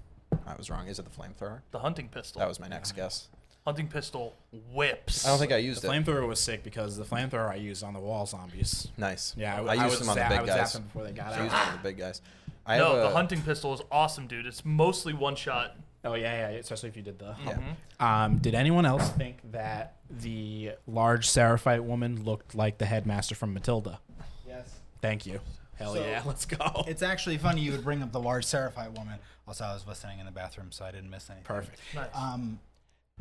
I 0.47 0.55
was 0.57 0.71
wrong. 0.71 0.87
Is 0.89 0.99
it 0.99 1.05
the 1.05 1.11
flamethrower? 1.11 1.61
the 1.71 1.79
hunting 1.79 2.09
pistol. 2.09 2.41
That 2.41 2.49
was 2.49 2.61
my 2.61 2.69
next 2.69 2.93
guess. 2.93 3.29
hunting 3.67 3.89
pistol 3.89 4.35
whips. 4.73 5.25
I 5.27 5.31
don't 5.31 5.39
think 5.39 5.53
I 5.53 5.59
used 5.59 5.83
it. 5.85 5.87
the 5.87 5.93
it. 5.95 6.05
flamethrower 6.05 6.27
was 6.27 6.41
sick 6.41 6.63
because 6.63 6.97
the 6.97 7.05
flamethrower 7.05 7.51
I 7.51 7.55
used 7.57 7.83
on 7.85 7.95
the 7.95 8.01
wall 8.01 8.27
zombies. 8.27 8.89
Nice. 8.99 9.35
Yeah, 9.37 9.63
I, 9.63 9.75
used 9.87 9.91
would 9.91 9.99
them 10.01 10.09
on 10.11 10.17
the 10.17 10.23
zap- 10.23 10.31
I 10.31 10.35
big 10.35 10.41
would 10.41 10.47
guys. 10.49 10.73
zap 10.73 10.73
them 10.73 10.83
before 10.85 11.05
they 11.05 11.13
got 11.13 11.33
I 11.33 11.43
used 11.43 11.55
them 11.55 11.69
on 11.69 11.73
the 11.75 11.83
big 11.83 11.99
guys. 11.99 12.21
I 12.67 12.79
no, 12.79 12.91
have 12.91 12.99
a, 12.99 13.01
the 13.09 13.11
hunting 13.11 13.43
pistol 13.43 13.75
is 13.75 13.81
awesome, 13.91 14.27
dude. 14.27 14.47
It's 14.47 14.65
mostly 14.65 15.13
one 15.13 15.37
shot. 15.37 15.77
Oh 16.05 16.15
yeah, 16.15 16.51
yeah, 16.51 16.59
especially 16.59 16.89
if 16.89 16.97
you 16.97 17.03
did 17.03 17.19
the. 17.19 17.37
Yeah. 17.47 17.59
Um, 18.01 18.39
did 18.39 18.55
anyone 18.55 18.85
else 18.87 19.09
think 19.11 19.39
that 19.53 19.97
the 20.11 20.73
large 20.87 21.29
Seraphite 21.29 21.85
woman 21.85 22.25
looked 22.25 22.55
like 22.55 22.79
the 22.79 22.87
headmaster 22.87 23.35
from 23.35 23.55
Matilda? 23.55 24.01
Yes. 24.47 24.81
Thank 25.01 25.27
you. 25.27 25.41
Hell 25.77 25.95
So- 25.95 26.05
yeah, 26.05 26.23
let's 26.27 26.45
go. 26.45 26.85
It's 26.87 27.03
actually 27.03 27.39
funny 27.39 27.61
you 27.63 27.73
would 27.73 27.85
bring 27.85 28.03
up 28.03 28.13
the 28.13 28.21
large 28.21 28.45
Seraphite 28.45 28.93
woman. 28.99 29.19
Also, 29.47 29.65
I 29.65 29.73
was 29.73 29.87
listening 29.87 30.19
in 30.19 30.27
the 30.27 30.33
bathroom, 30.33 30.71
so 30.71 30.85
I 30.85 30.91
didn't 30.93 31.11
miss 31.11 31.29
anything. 31.31 31.45
Perfect. 31.45 31.79
Nice. 31.95 32.09
Um, 32.15 32.61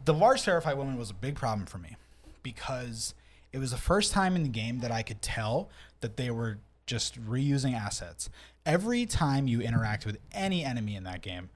the 0.05 0.13
large 0.13 0.41
Seraphite 0.41 0.77
woman 0.77 0.97
was 0.97 1.09
a 1.09 1.15
big 1.15 1.35
problem 1.35 1.65
for 1.65 1.77
me 1.77 1.95
because 2.43 3.13
it 3.51 3.57
was 3.59 3.71
the 3.71 3.77
first 3.77 4.11
time 4.11 4.35
in 4.35 4.43
the 4.43 4.49
game 4.49 4.79
that 4.79 4.91
I 4.91 5.03
could 5.03 5.21
tell 5.21 5.69
that 6.01 6.17
they 6.17 6.31
were 6.31 6.59
just 6.85 7.23
reusing 7.23 7.73
assets. 7.73 8.29
Every 8.65 9.05
time 9.05 9.47
you 9.47 9.61
interact 9.61 10.05
with 10.05 10.17
any 10.31 10.63
enemy 10.63 10.95
in 10.95 11.03
that 11.05 11.21
game, 11.21 11.49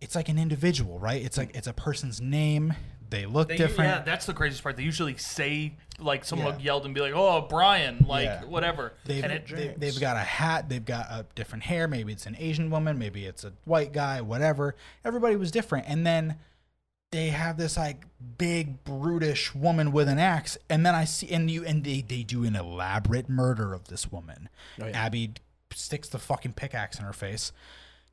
it's 0.00 0.14
like 0.14 0.28
an 0.28 0.38
individual, 0.38 0.98
right? 0.98 1.22
It's 1.22 1.36
like 1.38 1.54
it's 1.54 1.66
a 1.66 1.72
person's 1.72 2.20
name. 2.20 2.74
They 3.08 3.24
look 3.24 3.48
They- 3.48 3.56
different. 3.56 3.90
Yeah, 3.90 4.02
that's 4.02 4.26
the 4.26 4.34
craziest 4.34 4.62
part. 4.62 4.76
They 4.76 4.82
usually 4.82 5.16
say 5.16 5.76
like 5.98 6.24
someone 6.24 6.58
Yeah. 6.58 6.64
yelled 6.66 6.84
and 6.84 6.94
be 6.94 7.00
like, 7.00 7.12
"Oh, 7.14 7.42
Brian," 7.48 8.04
like 8.08 8.24
Yeah. 8.24 8.44
whatever. 8.44 8.94
They've, 9.04 9.22
and 9.24 9.32
it, 9.32 9.46
they, 9.48 9.74
they've 9.76 9.98
got 10.00 10.16
a 10.16 10.20
hat, 10.20 10.68
they've 10.68 10.84
got 10.84 11.06
a 11.10 11.24
different 11.34 11.64
hair. 11.64 11.88
Maybe 11.88 12.12
it's 12.12 12.26
an 12.26 12.36
Asian 12.38 12.68
woman, 12.70 12.98
maybe 12.98 13.24
it's 13.24 13.44
a 13.44 13.52
white 13.64 13.92
guy, 13.92 14.20
whatever. 14.20 14.74
Everybody 15.04 15.36
was 15.36 15.50
different. 15.50 15.86
And 15.88 16.06
then 16.06 16.36
they 17.12 17.28
have 17.28 17.56
this 17.56 17.76
like 17.76 18.04
big 18.36 18.82
brutish 18.84 19.54
woman 19.54 19.92
with 19.92 20.08
an 20.08 20.18
axe 20.18 20.58
and 20.68 20.84
then 20.84 20.92
i 20.92 21.04
see 21.04 21.30
and 21.30 21.48
you 21.48 21.64
and 21.64 21.84
they, 21.84 22.00
they 22.02 22.24
do 22.24 22.42
an 22.44 22.56
elaborate 22.56 23.28
murder 23.28 23.72
of 23.72 23.86
this 23.86 24.10
woman 24.10 24.48
Oh, 24.82 24.86
yeah. 24.88 25.04
abby 25.04 25.34
sticks 25.72 26.08
the 26.08 26.18
fucking 26.18 26.52
pickaxe 26.52 26.98
in 26.98 27.04
her 27.04 27.12
face 27.12 27.52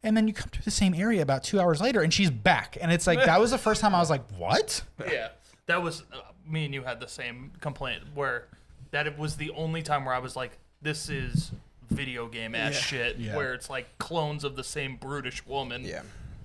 and 0.03 0.17
then 0.17 0.27
you 0.27 0.33
come 0.33 0.49
through 0.49 0.63
the 0.63 0.71
same 0.71 0.93
area 0.93 1.21
about 1.21 1.43
two 1.43 1.59
hours 1.59 1.79
later 1.79 2.01
and 2.01 2.13
she's 2.13 2.29
back 2.31 2.77
and 2.81 2.91
it's 2.91 3.07
like 3.07 3.19
that 3.25 3.39
was 3.39 3.51
the 3.51 3.57
first 3.57 3.79
time 3.81 3.93
i 3.95 3.99
was 3.99 4.09
like 4.09 4.23
what 4.37 4.83
yeah, 5.11 5.29
that 5.67 5.81
was 5.81 6.03
uh, 6.13 6.17
me 6.45 6.65
and 6.65 6.73
you 6.73 6.83
had 6.83 6.99
the 6.99 7.07
same 7.07 7.51
complaint 7.61 8.03
where 8.13 8.47
that 8.91 9.07
it 9.07 9.17
was 9.17 9.37
the 9.37 9.49
only 9.51 9.81
time 9.81 10.05
where 10.05 10.13
I 10.13 10.19
was 10.19 10.35
like, 10.35 10.51
this 10.81 11.09
is 11.09 11.51
video 11.89 12.27
game 12.27 12.53
ass 12.53 12.75
shit, 12.75 13.17
Yeah. 13.17 13.35
where 13.35 13.53
it's 13.55 13.67
like 13.69 13.97
clones 13.97 14.43
of 14.43 14.55
the 14.55 14.63
same 14.63 14.97
brutish 14.97 15.43
woman. 15.47 15.83
Yeah. 15.83 16.03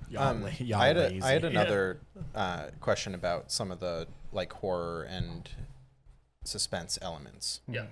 Y'all, 0.08 0.22
Um, 0.28 0.48
y'all 0.58 0.80
I 0.80 0.86
had 0.86 0.96
a, 0.96 1.08
lazy. 1.08 1.22
I 1.22 1.32
had 1.32 1.44
another 1.44 1.98
uh, 2.34 2.68
question 2.80 3.14
about 3.14 3.52
some 3.52 3.70
of 3.70 3.80
the 3.80 4.06
like 4.32 4.52
horror 4.54 5.02
and 5.02 5.46
suspense 6.44 6.98
elements. 7.02 7.60
yeah. 7.68 7.86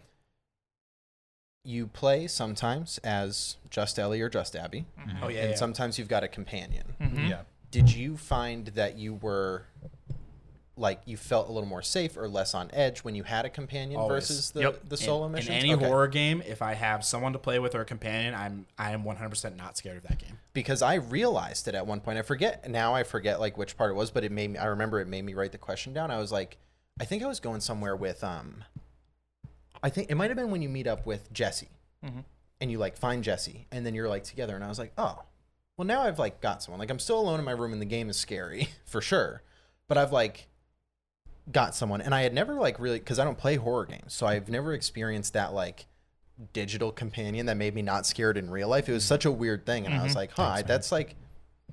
You 1.66 1.88
play 1.88 2.28
sometimes 2.28 2.98
as 2.98 3.56
just 3.70 3.98
Ellie 3.98 4.20
or 4.20 4.28
just 4.28 4.54
Abby, 4.54 4.86
oh 5.20 5.28
yeah, 5.28 5.40
and 5.40 5.50
yeah. 5.50 5.56
sometimes 5.56 5.98
you've 5.98 6.08
got 6.08 6.22
a 6.22 6.28
companion. 6.28 6.94
Mhm. 7.00 7.28
yeah 7.28 7.40
Did 7.72 7.92
you 7.92 8.16
find 8.16 8.68
that 8.68 8.96
you 8.96 9.14
were 9.14 9.64
like 10.78 11.00
you 11.06 11.16
felt 11.16 11.48
a 11.48 11.52
little 11.52 11.68
more 11.68 11.80
safe 11.82 12.16
or 12.18 12.28
less 12.28 12.54
on 12.54 12.70
edge 12.74 13.00
when 13.02 13.14
you 13.14 13.22
had 13.22 13.46
a 13.46 13.50
companion 13.50 13.98
Always. 13.98 14.28
versus 14.28 14.50
the, 14.50 14.60
Yep. 14.60 14.82
the 14.90 14.96
In- 14.96 15.02
solo 15.02 15.26
in, 15.26 15.48
any 15.48 15.72
Okay. 15.72 15.86
horror 15.86 16.06
game, 16.06 16.42
if 16.46 16.60
I 16.60 16.74
have 16.74 17.02
someone 17.02 17.32
to 17.32 17.38
play 17.38 17.58
with 17.58 17.74
or 17.74 17.80
a 17.80 17.84
companion, 17.86 18.34
I'm 18.34 18.66
I 18.78 18.92
am 18.92 19.02
100% 19.04 19.56
not 19.56 19.76
scared 19.78 19.96
of 19.96 20.02
that 20.04 20.18
game. 20.18 20.38
because 20.52 20.82
I 20.82 20.94
realized 20.96 21.66
it 21.66 21.74
at 21.74 21.86
one 21.86 22.00
point. 22.00 22.18
I 22.18 22.22
forget 22.22 22.68
now. 22.70 22.94
I 22.94 23.02
forget 23.04 23.40
like 23.40 23.56
which 23.56 23.76
part 23.78 23.90
it 23.90 23.94
was, 23.94 24.10
but 24.10 24.22
it 24.22 24.30
made 24.32 24.50
me. 24.50 24.58
I 24.58 24.66
remember 24.66 25.00
it 25.00 25.08
made 25.08 25.22
me 25.22 25.32
write 25.34 25.52
the 25.52 25.58
question 25.58 25.92
down. 25.94 26.10
I 26.10 26.18
was 26.18 26.30
like, 26.30 26.58
I 27.00 27.04
think 27.06 27.22
I 27.22 27.26
was 27.26 27.40
going 27.40 27.60
somewhere 27.62 27.96
with 27.96 28.22
um. 28.22 28.62
I 29.82 29.90
think 29.90 30.10
it 30.10 30.14
might 30.14 30.30
have 30.30 30.36
been 30.36 30.50
when 30.50 30.62
you 30.62 30.68
meet 30.68 30.86
up 30.86 31.06
with 31.06 31.32
Jesse, 31.32 31.68
Mhm. 32.04 32.24
and 32.60 32.70
you 32.70 32.78
like 32.78 32.96
find 32.96 33.22
Jesse, 33.24 33.66
and 33.70 33.84
then 33.86 33.94
you're 33.94 34.08
like 34.08 34.24
together, 34.24 34.54
and 34.54 34.64
I 34.64 34.68
was 34.68 34.78
like, 34.78 34.92
oh, 34.98 35.22
well 35.76 35.86
now 35.86 36.02
I've 36.02 36.18
like 36.18 36.40
got 36.40 36.62
someone. 36.62 36.78
Like 36.78 36.90
I'm 36.90 36.98
still 36.98 37.18
alone 37.20 37.38
in 37.38 37.44
my 37.44 37.52
room, 37.52 37.72
and 37.72 37.80
the 37.82 37.86
game 37.86 38.08
is 38.08 38.16
scary 38.16 38.68
for 38.86 39.00
sure, 39.00 39.42
but 39.88 39.98
I've 39.98 40.12
like 40.12 40.48
got 41.50 41.74
someone, 41.74 42.00
and 42.00 42.14
I 42.14 42.22
had 42.22 42.34
never 42.34 42.54
like 42.54 42.78
really 42.80 42.98
because 42.98 43.18
I 43.18 43.24
don't 43.24 43.38
play 43.38 43.56
horror 43.56 43.86
games, 43.86 44.12
so 44.14 44.26
I've 44.26 44.48
never 44.48 44.72
experienced 44.72 45.34
that 45.34 45.52
like 45.52 45.86
digital 46.52 46.92
companion 46.92 47.46
that 47.46 47.56
made 47.56 47.74
me 47.74 47.82
not 47.82 48.04
scared 48.06 48.36
in 48.36 48.50
real 48.50 48.68
life. 48.68 48.88
It 48.88 48.92
was 48.92 49.04
such 49.04 49.24
a 49.24 49.32
weird 49.32 49.64
thing, 49.64 49.86
and 49.86 49.94
I 49.94 50.02
was 50.02 50.14
like, 50.14 50.32
huh, 50.32 50.42
I- 50.44 50.62
that's 50.62 50.90
like 50.92 51.14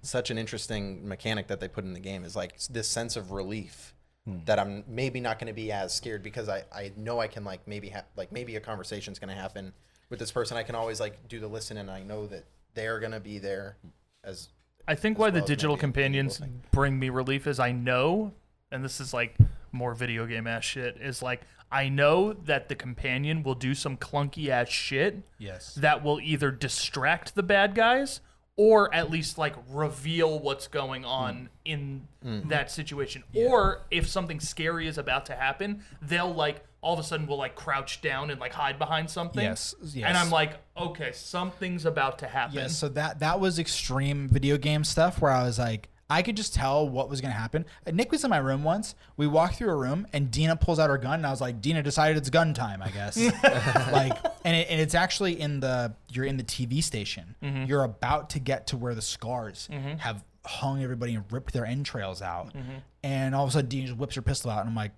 such 0.01 0.30
an 0.30 0.38
interesting 0.38 1.07
mechanic 1.07 1.47
that 1.47 1.59
they 1.61 1.67
put 1.69 1.85
in 1.85 1.93
the 1.93 1.99
game 1.99 2.23
is 2.25 2.35
like 2.35 2.57
this 2.69 2.89
sense 2.89 3.15
of 3.15 3.31
relief 3.31 3.93
Hmm. 4.26 4.38
that 4.45 4.58
I'm 4.58 4.86
maybe 4.88 5.20
not 5.20 5.38
going 5.38 5.48
to 5.48 5.54
be 5.54 5.72
as 5.72 5.94
scared 5.94 6.24
because 6.24 6.48
I, 6.48 6.64
I 6.74 6.94
know 6.95 7.20
I 7.20 7.28
can 7.28 7.44
like 7.44 7.68
maybe 7.68 7.90
have 7.90 8.06
like 8.16 8.32
maybe 8.32 8.56
a 8.56 8.62
conversation's 8.62 9.20
going 9.20 9.36
to 9.36 9.41
happen 9.41 9.74
with 10.10 10.20
this 10.20 10.32
person. 10.32 10.56
I 10.56 10.64
can 10.64 10.76
always 10.76 11.02
like 11.02 11.28
do 11.28 11.41
the 11.41 11.48
listen 11.48 11.76
and 11.76 11.91
I 11.91 12.04
know 12.04 12.26
that 12.28 12.45
they're 12.74 13.00
going 13.00 13.12
to 13.12 13.20
be 13.20 13.38
there 13.38 13.76
as 14.24 14.48
I 14.88 14.95
think 14.95 15.18
as 15.18 15.20
why 15.20 15.30
the 15.30 15.36
well 15.36 15.44
as 15.44 15.48
digital 15.50 15.76
maybe 15.76 15.84
a 15.84 15.88
medieval 15.88 16.04
companions 16.22 16.41
bring 16.72 17.00
me 17.00 17.10
relief 17.10 17.48
is 17.48 17.60
I 17.60 17.74
know, 17.74 18.32
and 18.72 18.84
this 18.84 19.02
is 19.02 19.14
like 19.14 19.36
more 19.74 19.94
video 19.94 20.26
game 20.26 20.48
ass 20.48 20.64
shit, 20.64 20.98
is 21.02 21.22
like 21.22 21.41
I 21.70 21.90
know 21.90 22.32
that 22.32 22.70
the 22.70 22.76
companion 22.76 23.44
will 23.44 23.56
do 23.56 23.74
some 23.74 23.98
clunky 23.98 24.48
ass 24.48 24.70
shit 24.70 25.22
yes. 25.38 25.76
that 25.76 26.04
will 26.04 26.22
either 26.22 26.52
distract 26.52 27.36
the 27.36 27.44
bad 27.44 27.76
guys 27.76 28.22
or 28.55 28.93
at 28.93 29.09
least 29.09 29.38
like 29.38 29.55
reveal 29.69 30.39
what's 30.39 30.67
going 30.67 31.05
on 31.05 31.49
in 31.65 32.07
mm-hmm. 32.23 32.49
that 32.49 32.69
situation. 32.69 33.23
Or 33.35 33.81
if 33.89 34.07
something 34.07 34.39
scary 34.39 34.88
is 34.88 34.97
about 34.97 35.25
to 35.27 35.35
happen, 35.35 35.84
they'll 36.01 36.34
like 36.34 36.63
all 36.81 36.93
of 36.93 36.99
a 36.99 37.03
sudden 37.03 37.25
will 37.25 37.38
like 37.38 37.55
crouch 37.55 38.01
down 38.01 38.30
and 38.30 38.39
like 38.39 38.53
hide 38.53 38.77
behind 38.77 39.09
something. 39.09 39.43
Yes, 39.43 39.73
yes. 39.81 40.05
And 40.07 40.17
I'm 40.17 40.30
like, 40.30 40.59
okay, 40.77 41.11
something's 41.13 41.85
about 41.85 42.19
to 42.19 42.27
happen. 42.27 42.57
Yeah, 42.57 42.67
so 42.67 42.89
that 42.89 43.19
that 43.19 43.39
was 43.39 43.57
extreme 43.57 44.27
video 44.27 44.57
game 44.57 44.84
stuff 44.84 45.21
where 45.21 45.31
I 45.31 45.43
was 45.43 45.57
like, 45.57 45.89
I 46.09 46.21
could 46.21 46.38
just 46.38 46.53
tell 46.53 46.88
what 46.88 47.09
was 47.09 47.21
gonna 47.21 47.34
happen. 47.34 47.65
Uh, 47.88 47.91
Nick 47.91 48.11
was 48.11 48.23
in 48.23 48.30
my 48.30 48.38
room 48.38 48.63
once. 48.63 48.93
We 49.17 49.25
walked 49.27 49.55
through 49.55 49.69
a 49.69 49.75
room 49.75 50.05
and 50.13 50.30
Dina 50.30 50.55
pulls 50.55 50.77
out 50.80 50.89
her 50.89 50.97
gun, 50.97 51.15
and 51.15 51.25
I 51.27 51.31
was 51.31 51.41
like, 51.41 51.61
Dina 51.61 51.81
decided 51.81 52.17
it's 52.17 52.30
gun 52.30 52.53
time, 52.53 52.81
I 52.84 52.89
guess. 52.89 53.17
like, 53.91 54.17
and 54.45 54.55
it, 54.55 54.67
and 54.69 54.80
it's 54.81 54.95
actually 54.95 55.39
in 55.39 55.59
the 55.59 55.93
you're 56.11 56.25
in 56.25 56.38
the 56.38 56.43
TV 56.43 56.84
station. 56.84 57.35
Mm-hmm. 57.41 57.65
You're 57.65 57.84
about 57.84 58.30
to 58.31 58.39
get 58.39 58.67
to 58.67 58.77
where 58.77 58.93
the 58.95 59.01
scars 59.01 59.69
have 59.99 60.23
hung 60.45 60.84
everybody 60.84 61.15
and 61.15 61.23
ripped 61.31 61.53
their 61.53 61.65
entrails 61.65 62.21
out, 62.21 62.53
Mm-hmm. 62.53 62.75
and 63.03 63.34
all 63.34 63.43
of 63.45 63.49
a 63.49 63.53
sudden 63.53 63.69
Dina 63.69 63.88
just 63.88 63.97
whips 63.97 64.15
her 64.15 64.21
pistol 64.21 64.51
out, 64.51 64.59
and 64.59 64.69
I'm 64.69 64.75
like, 64.75 64.91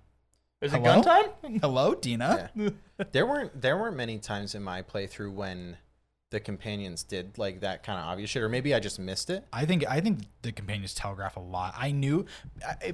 is 0.60 0.74
it 0.74 0.82
gun 0.82 1.02
time? 1.02 1.26
Hello, 1.60 1.94
Dina. 1.94 2.50
there 3.12 3.26
weren't 3.26 3.60
there 3.60 3.76
weren't 3.78 3.96
many 3.96 4.18
times 4.18 4.54
in 4.54 4.62
my 4.62 4.82
playthrough 4.82 5.32
when 5.32 5.76
the 6.30 6.40
companions 6.40 7.02
did 7.04 7.38
like 7.38 7.60
that 7.60 7.82
kind 7.84 7.98
of 8.00 8.06
obvious 8.06 8.30
shit 8.30 8.42
or 8.42 8.48
maybe 8.48 8.74
I 8.74 8.80
just 8.80 8.98
missed 8.98 9.30
it. 9.30 9.44
I 9.52 9.64
think 9.64 9.84
I 9.88 10.00
think 10.00 10.20
the 10.42 10.50
companions 10.52 10.92
telegraph 10.94 11.36
a 11.36 11.40
lot. 11.40 11.74
I 11.78 11.92
knew 11.92 12.26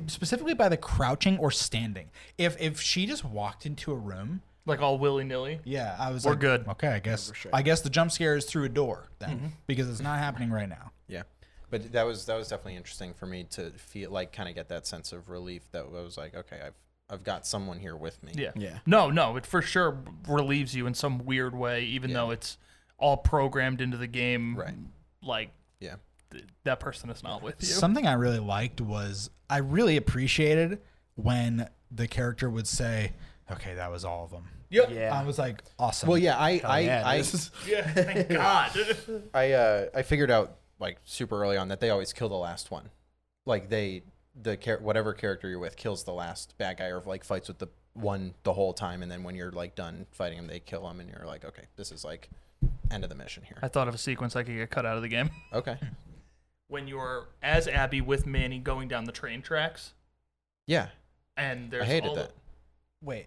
specifically 0.07 0.55
by 0.55 0.69
the 0.69 0.77
crouching 0.77 1.39
or 1.39 1.51
standing. 1.51 2.11
If 2.37 2.61
if 2.61 2.81
she 2.81 3.07
just 3.07 3.25
walked 3.25 3.65
into 3.65 3.91
a 3.93 3.97
room, 3.97 4.43
Like 4.67 4.81
all 4.83 4.99
willy 4.99 5.25
nilly. 5.25 5.61
yeah, 5.65 5.97
I 5.99 6.11
was 6.11 6.25
We're 6.25 6.33
like, 6.33 6.41
good. 6.41 6.69
Okay, 6.69 6.89
I 6.89 6.99
guess 6.99 7.29
for 7.31 7.35
sure. 7.35 7.51
I 7.55 7.63
guess 7.63 7.81
the 7.81 7.91
jump 7.91 8.13
scare 8.13 8.37
is 8.37 8.45
through 8.45 8.65
a 8.65 8.69
door 8.69 9.09
then 9.19 9.31
Mm-hmm. 9.31 9.47
because 9.67 9.89
it's 9.89 10.01
not 10.03 10.19
happening 10.19 10.51
right 10.51 10.69
now. 10.69 10.93
Yeah. 11.09 11.23
But 11.71 11.91
that 11.93 12.03
was 12.05 12.27
that 12.27 12.37
was 12.37 12.49
definitely 12.49 12.77
interesting 12.77 13.15
for 13.15 13.25
me 13.25 13.45
to 13.53 13.71
feel 13.71 14.11
like 14.11 14.33
kind 14.33 14.49
of 14.51 14.55
get 14.55 14.69
that 14.69 14.87
sense 14.87 15.11
of 15.13 15.31
relief 15.31 15.63
that 15.73 15.85
I 15.87 16.03
was 16.03 16.19
like, 16.19 16.35
okay, 16.35 16.61
I've 16.67 16.75
I've 17.09 17.25
got 17.25 17.47
someone 17.47 17.79
here 17.79 17.97
with 17.97 18.23
me. 18.23 18.33
Yeah. 18.37 18.53
Yeah. 18.55 18.79
No, 18.85 19.11
no, 19.11 19.37
it 19.37 19.47
for 19.47 19.63
sure 19.63 19.99
relieves 20.29 20.75
you 20.75 20.87
in 20.87 20.93
some 20.93 21.25
weird 21.25 21.55
way, 21.55 21.83
even 21.85 22.11
Yeah. 22.11 22.17
though 22.17 22.31
it's 22.31 22.59
all 23.03 23.17
programmed 23.19 23.81
into 23.81 23.97
the 23.97 24.07
game. 24.07 24.57
Right. 24.57 24.75
Like 25.23 25.51
Yeah. 25.81 25.97
th- 26.31 26.45
that 26.65 26.81
person 26.81 27.11
is 27.11 27.23
not 27.23 27.43
with 27.43 27.57
you. 27.61 27.67
Something 27.67 28.07
I 28.07 28.15
really 28.15 28.39
liked 28.39 28.81
was 28.81 29.29
I 29.51 29.59
really 29.59 29.97
appreciated 29.97 30.81
when 31.17 31.69
the 31.91 32.09
character 32.09 32.49
would 32.49 32.67
say, 32.67 33.13
"Okay, 33.51 33.75
that 33.75 33.91
was 33.91 34.05
all 34.05 34.25
of 34.25 34.31
them." 34.31 34.49
yep. 34.71 34.89
Yeah. 34.91 35.15
I 35.15 35.25
was 35.25 35.39
like, 35.39 35.63
"Awesome." 35.79 36.09
Well, 36.09 36.17
yeah, 36.19 36.41
I 36.41 36.57
Hell 36.59 36.71
I 36.71 36.79
yeah, 36.81 37.03
I, 37.07 37.19
this 37.19 37.35
is- 37.35 37.51
Yeah. 37.69 37.93
Thank 37.93 38.29
God. 38.31 38.71
I 39.35 39.53
uh 39.53 39.87
I 39.95 40.03
figured 40.03 40.31
out 40.31 40.57
like 40.79 40.99
super 41.05 41.43
early 41.43 41.57
on 41.57 41.69
that 41.69 41.81
they 41.81 41.91
always 41.91 42.13
kill 42.13 42.29
the 42.29 42.35
last 42.37 42.71
one. 42.71 42.89
Like 43.45 43.69
they 43.69 44.05
the 44.41 44.57
char- 44.57 44.79
whatever 44.79 45.13
character 45.13 45.49
you're 45.49 45.59
with 45.59 45.77
kills 45.77 46.05
the 46.05 46.13
last 46.15 46.57
bad 46.57 46.79
guy 46.79 46.87
or 46.87 47.03
like 47.05 47.25
fights 47.25 47.49
with 47.49 47.59
the 47.59 47.69
one 47.95 48.33
the 48.45 48.53
whole 48.55 48.73
time 48.73 49.03
and 49.03 49.13
then 49.13 49.23
when 49.23 49.35
you're 49.35 49.51
like 49.53 49.75
done 49.75 50.07
fighting 50.13 50.39
him 50.39 50.47
they 50.47 50.59
kill 50.59 50.89
him 50.89 50.99
and 51.01 51.11
you're 51.11 51.27
like 51.27 51.45
okay 51.45 51.65
this 51.77 51.93
is 51.93 52.03
like 52.07 52.31
end 52.91 53.05
of 53.05 53.11
the 53.11 53.17
mission 53.17 53.43
here. 53.45 53.59
I 53.63 53.69
thought 53.69 53.89
of 53.89 53.95
a 53.95 53.99
sequence 53.99 54.35
I 54.37 54.43
could 54.43 54.55
get 54.57 54.71
cut 54.71 54.85
out 54.87 54.97
of 54.97 55.03
the 55.03 55.09
game. 55.09 55.31
Okay. 55.53 55.79
When 56.69 56.89
you're 56.89 57.29
as 57.43 57.69
Abby 57.69 58.01
with 58.01 58.25
Manny 58.27 58.59
going 58.59 58.89
down 58.89 59.05
the 59.05 59.13
train 59.13 59.43
tracks, 59.43 59.93
Yeah. 60.67 60.89
and 61.37 61.71
there's 61.71 61.83
I 61.83 61.87
hated 61.87 62.09
all 62.09 62.15
that. 62.17 62.31
wait. 63.03 63.27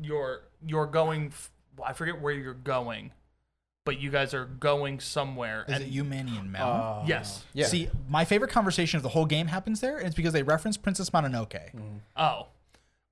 you're 0.00 0.40
you're 0.66 0.86
going. 0.86 1.26
f- 1.28 1.50
I 1.84 1.92
forget 1.92 2.20
where 2.20 2.34
you're 2.34 2.52
going, 2.52 3.12
but 3.84 4.00
you 4.00 4.10
guys 4.10 4.34
are 4.34 4.44
going 4.46 4.98
somewhere. 4.98 5.64
Is 5.68 5.74
and 5.74 5.84
it 5.84 5.88
you, 5.90 6.02
Manny, 6.02 6.36
and 6.36 6.50
Mel? 6.50 6.68
Uh, 6.68 7.04
yes. 7.06 7.44
Yeah. 7.54 7.66
See, 7.66 7.88
my 8.08 8.24
favorite 8.24 8.50
conversation 8.50 8.96
of 8.96 9.04
the 9.04 9.08
whole 9.10 9.24
game 9.26 9.46
happens 9.46 9.80
there, 9.80 9.96
and 9.98 10.06
it's 10.08 10.16
because 10.16 10.32
they 10.32 10.42
reference 10.42 10.76
Princess 10.76 11.10
Mononoke. 11.10 11.70
Oh, 12.16 12.48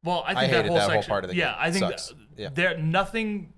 well, 0.02 0.24
I 0.26 0.34
think 0.34 0.38
I 0.38 0.46
that 0.48 0.52
hated 0.56 0.66
whole 0.68 0.76
that 0.76 0.82
whole 0.82 0.90
section. 0.90 1.08
part 1.10 1.24
of 1.24 1.30
the 1.30 1.36
yeah, 1.36 1.52
game. 1.52 1.56
I 1.60 1.70
think 1.70 1.84
Sucks. 1.84 2.08
th- 2.08 2.18
Yeah. 2.36 2.48
there 2.52 2.76
nothing. 2.78 3.52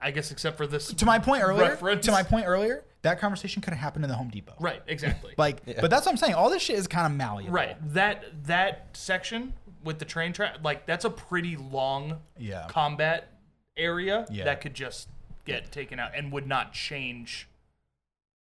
I 0.00 0.10
guess 0.10 0.30
except 0.30 0.56
for 0.56 0.66
this. 0.66 0.88
To 0.94 1.04
my 1.04 1.18
point 1.18 1.42
earlier, 1.42 1.70
Reference. 1.70 2.04
to 2.06 2.12
my 2.12 2.22
point 2.22 2.46
earlier, 2.46 2.84
that 3.02 3.18
conversation 3.18 3.60
could 3.62 3.72
have 3.72 3.80
happened 3.80 4.04
in 4.04 4.10
the 4.10 4.16
Home 4.16 4.28
Depot. 4.28 4.54
Right. 4.60 4.82
Exactly. 4.86 5.34
Like, 5.36 5.60
Yeah. 5.66 5.80
but 5.80 5.90
that's 5.90 6.06
what 6.06 6.12
I'm 6.12 6.18
saying. 6.18 6.34
All 6.34 6.50
this 6.50 6.62
shit 6.62 6.76
is 6.78 6.86
kind 6.86 7.06
of 7.06 7.12
malleable. 7.16 7.52
right. 7.52 7.76
That 7.94 8.24
that 8.44 8.88
section 8.92 9.54
with 9.82 9.98
the 9.98 10.04
train 10.04 10.32
track, 10.32 10.56
like 10.62 10.86
that's 10.86 11.04
a 11.04 11.10
pretty 11.10 11.56
long 11.56 12.20
Yeah. 12.36 12.66
combat 12.68 13.32
area 13.76 14.26
Yeah. 14.30 14.44
that 14.44 14.60
could 14.60 14.74
just 14.74 15.08
get 15.44 15.70
taken 15.72 15.98
out 15.98 16.12
and 16.14 16.30
would 16.32 16.46
not 16.46 16.72
change 16.72 17.48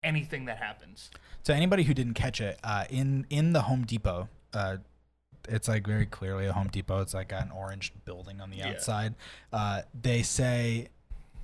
anything 0.03 0.45
that 0.45 0.57
happens. 0.57 1.09
To 1.45 1.53
anybody 1.55 1.83
who 1.83 1.93
didn't 1.93 2.13
catch 2.15 2.41
it, 2.41 2.59
uh, 2.63 2.85
in 2.89 3.25
in 3.29 3.53
the 3.53 3.61
Home 3.63 3.83
Depot, 3.85 4.27
uh, 4.53 4.77
it's 5.47 5.67
like 5.67 5.87
very 5.87 6.05
clearly 6.05 6.45
a 6.45 6.53
Home 6.53 6.67
Depot. 6.67 6.99
It's 7.01 7.13
like 7.13 7.31
an 7.31 7.51
orange 7.51 7.93
building 8.05 8.41
on 8.41 8.49
the 8.49 8.57
Yeah. 8.57 8.69
outside. 8.69 9.15
Uh, 9.53 9.83
they 9.93 10.21
say, 10.23 10.89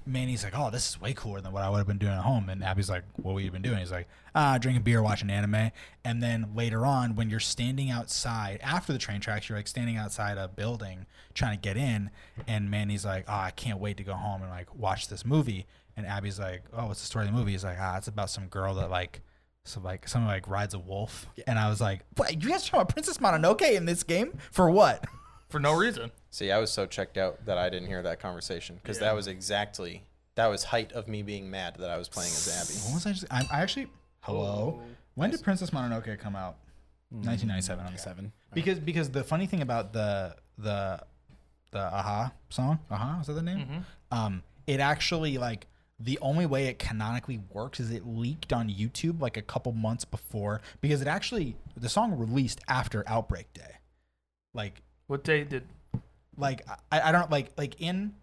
Manny's 0.06 0.44
like, 0.44 0.58
"Oh, 0.58 0.70
this 0.70 0.90
is 0.90 1.02
way 1.02 1.14
cooler 1.14 1.42
than 1.42 1.52
what 1.52 1.64
I 1.64 1.70
would 1.70 1.78
have 1.78 1.88
been 1.88 1.98
doing 1.98 2.14
at 2.14 2.24
home." 2.24 2.50
And 2.50 2.64
Abby's 2.64 2.90
like, 2.90 3.04
"What 3.16 3.34
would 3.34 3.44
you 3.44 3.52
been 3.52 3.62
doing?" 3.62 3.80
He's 3.80 3.92
like, 3.92 4.08
"Ah, 4.36 4.58
drinking 4.58 4.84
beer, 4.84 5.02
watching 5.02 5.30
anime." 5.30 5.72
And 6.04 6.22
then 6.22 6.54
later 6.56 6.86
on, 6.86 7.16
when 7.16 7.30
you're 7.30 7.40
standing 7.40 7.90
outside 7.90 8.60
after 8.62 8.94
the 8.94 9.00
train 9.00 9.22
tracks, 9.22 9.50
you're 9.50 9.58
like 9.58 9.68
standing 9.68 9.98
outside 9.98 10.38
a 10.38 10.48
building 10.48 11.06
trying 11.34 11.58
to 11.58 11.62
get 11.62 11.78
in, 11.78 12.10
and 12.48 12.70
Manny's 12.70 13.06
like, 13.06 13.26
"Oh, 13.28 13.34
I 13.34 13.52
can't 13.52 13.80
wait 13.80 13.98
to 13.98 14.04
go 14.04 14.14
home 14.14 14.42
and 14.42 14.50
like 14.50 14.74
watch 14.76 15.08
this 15.08 15.26
movie." 15.26 15.66
And 15.96 16.06
Abby's 16.06 16.40
like, 16.40 16.64
"Oh, 16.74 16.88
what's 16.88 17.02
the 17.02 17.06
story 17.06 17.26
of 17.26 17.32
the 17.32 17.38
movie?" 17.38 17.52
He's 17.52 17.64
like, 17.64 17.78
"Ah, 17.80 17.98
it's 17.98 18.08
about 18.08 18.30
some 18.30 18.48
girl 18.48 18.76
that 18.76 18.90
like." 18.90 19.22
So 19.66 19.80
like 19.80 20.10
someone 20.10 20.30
like 20.30 20.50
rides 20.50 20.74
a 20.74 20.80
wolf, 20.80 21.26
and 21.48 21.58
I 21.58 21.70
was 21.70 21.80
like, 21.80 22.02
"What? 22.18 22.44
You 22.44 22.50
guys 22.50 22.66
talking 22.66 22.82
about 22.82 22.90
Princess 22.90 23.20
Mononoke 23.20 23.62
in 23.72 23.86
this 23.86 24.04
game 24.04 24.38
for 24.52 24.70
what?" 24.70 25.06
for 25.50 25.60
no 25.60 25.74
reason. 25.74 26.12
See, 26.34 26.50
I 26.50 26.58
was 26.58 26.72
so 26.72 26.88
checked 26.88 27.16
out 27.16 27.46
that 27.46 27.60
I 27.60 27.70
didn't 27.70 27.90
hear 27.90 28.02
that 28.02 28.20
conversation 28.20 28.80
because 28.82 28.98
that 28.98 29.14
was 29.14 29.28
exactly 29.28 30.02
that 30.34 30.48
was 30.48 30.64
height 30.64 30.92
of 30.92 31.08
me 31.08 31.22
being 31.22 31.52
mad 31.52 31.76
that 31.78 31.92
I 31.92 31.98
was 31.98 32.10
playing 32.10 32.32
as 32.32 32.48
Abby. 32.48 32.80
What 32.86 32.96
was 32.96 33.06
I 33.06 33.12
just? 33.12 33.26
I, 33.30 33.46
I 33.52 33.62
actually. 33.62 33.88
Hello. 34.22 34.82
when 35.14 35.30
did 35.30 35.44
Princess 35.44 35.70
Mononoke 35.70 36.18
come 36.18 36.36
out? 36.36 36.56
1997. 37.12 37.86
okay. 37.86 37.98
Seven. 37.98 38.32
Because 38.52 38.80
because 38.80 39.12
the 39.12 39.24
funny 39.24 39.46
thing 39.46 39.62
about 39.62 39.94
the 39.94 40.36
the 40.58 41.02
the 41.70 41.86
a-ha 41.86 42.32
song, 42.50 42.80
a-ha 42.90 43.20
is 43.22 43.28
that 43.28 43.34
the 43.34 43.44
name? 43.44 43.86
Um, 44.10 44.42
it 44.66 44.80
actually 44.80 45.38
like 45.38 45.68
the 46.00 46.18
only 46.20 46.48
way 46.48 46.66
it 46.66 46.80
canonically 46.80 47.42
works 47.52 47.80
is 47.80 47.92
it 47.92 48.08
leaked 48.08 48.52
on 48.52 48.70
YouTube 48.72 49.22
like 49.22 49.38
a 49.38 49.44
couple 49.44 49.72
months 49.72 50.04
before 50.04 50.62
because 50.82 51.00
it 51.00 51.08
actually 51.08 51.58
the 51.78 51.90
song 51.90 52.18
released 52.18 52.60
after 52.68 53.04
Outbreak 53.06 53.54
Day, 53.54 53.76
like 54.56 54.82
What 55.06 55.24
day 55.24 55.44
did? 55.44 55.68
Like 56.38 56.62
I, 56.92 57.10
I 57.10 57.12
don't 57.12 57.30
like 57.32 57.52
like 57.58 57.80
in 57.82 58.14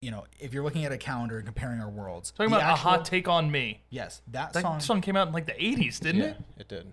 you 0.00 0.10
know 0.10 0.24
if 0.38 0.54
you're 0.54 0.64
looking 0.64 0.84
at 0.84 0.92
a 0.92 0.98
calendar 0.98 1.36
and 1.38 1.46
comparing 1.46 1.80
our 1.80 1.90
worlds 1.90 2.30
Talking 2.30 2.50
the 2.52 2.56
about 2.58 2.72
a 2.72 2.76
hot 2.76 3.04
take 3.04 3.28
on 3.28 3.50
me. 3.50 3.82
yes 3.90 4.22
that, 4.28 4.52
That 4.52 4.62
song, 4.62 4.80
song, 4.80 5.00
came 5.00 5.16
out 5.16 5.28
in 5.28 5.34
like 5.34 5.46
the 5.46 5.52
80s, 5.52 6.00
didn't 6.00 6.20
Yeah, 6.22 6.26
it? 6.28 6.36
it 6.58 6.68
did. 6.68 6.92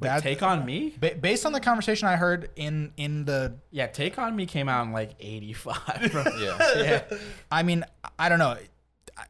that- 0.00 0.22
Take 0.22 0.42
on 0.42 0.64
me. 0.64 0.94
ba- 1.00 1.16
based 1.20 1.46
on 1.46 1.52
the 1.52 1.60
conversation 1.60 2.06
I 2.08 2.16
heard 2.16 2.50
in 2.56 2.92
in 2.96 3.24
the 3.24 3.54
Yeah, 3.70 3.86
Take 3.86 4.18
on 4.18 4.36
Me 4.36 4.46
came 4.46 4.68
out 4.68 4.86
in 4.86 4.92
like 4.92 5.12
'85. 5.20 6.14
Yeah. 6.38 6.58
yeah. 7.10 7.18
I 7.50 7.62
mean, 7.62 7.84
I 8.18 8.28
don't 8.28 8.38
know. 8.38 8.56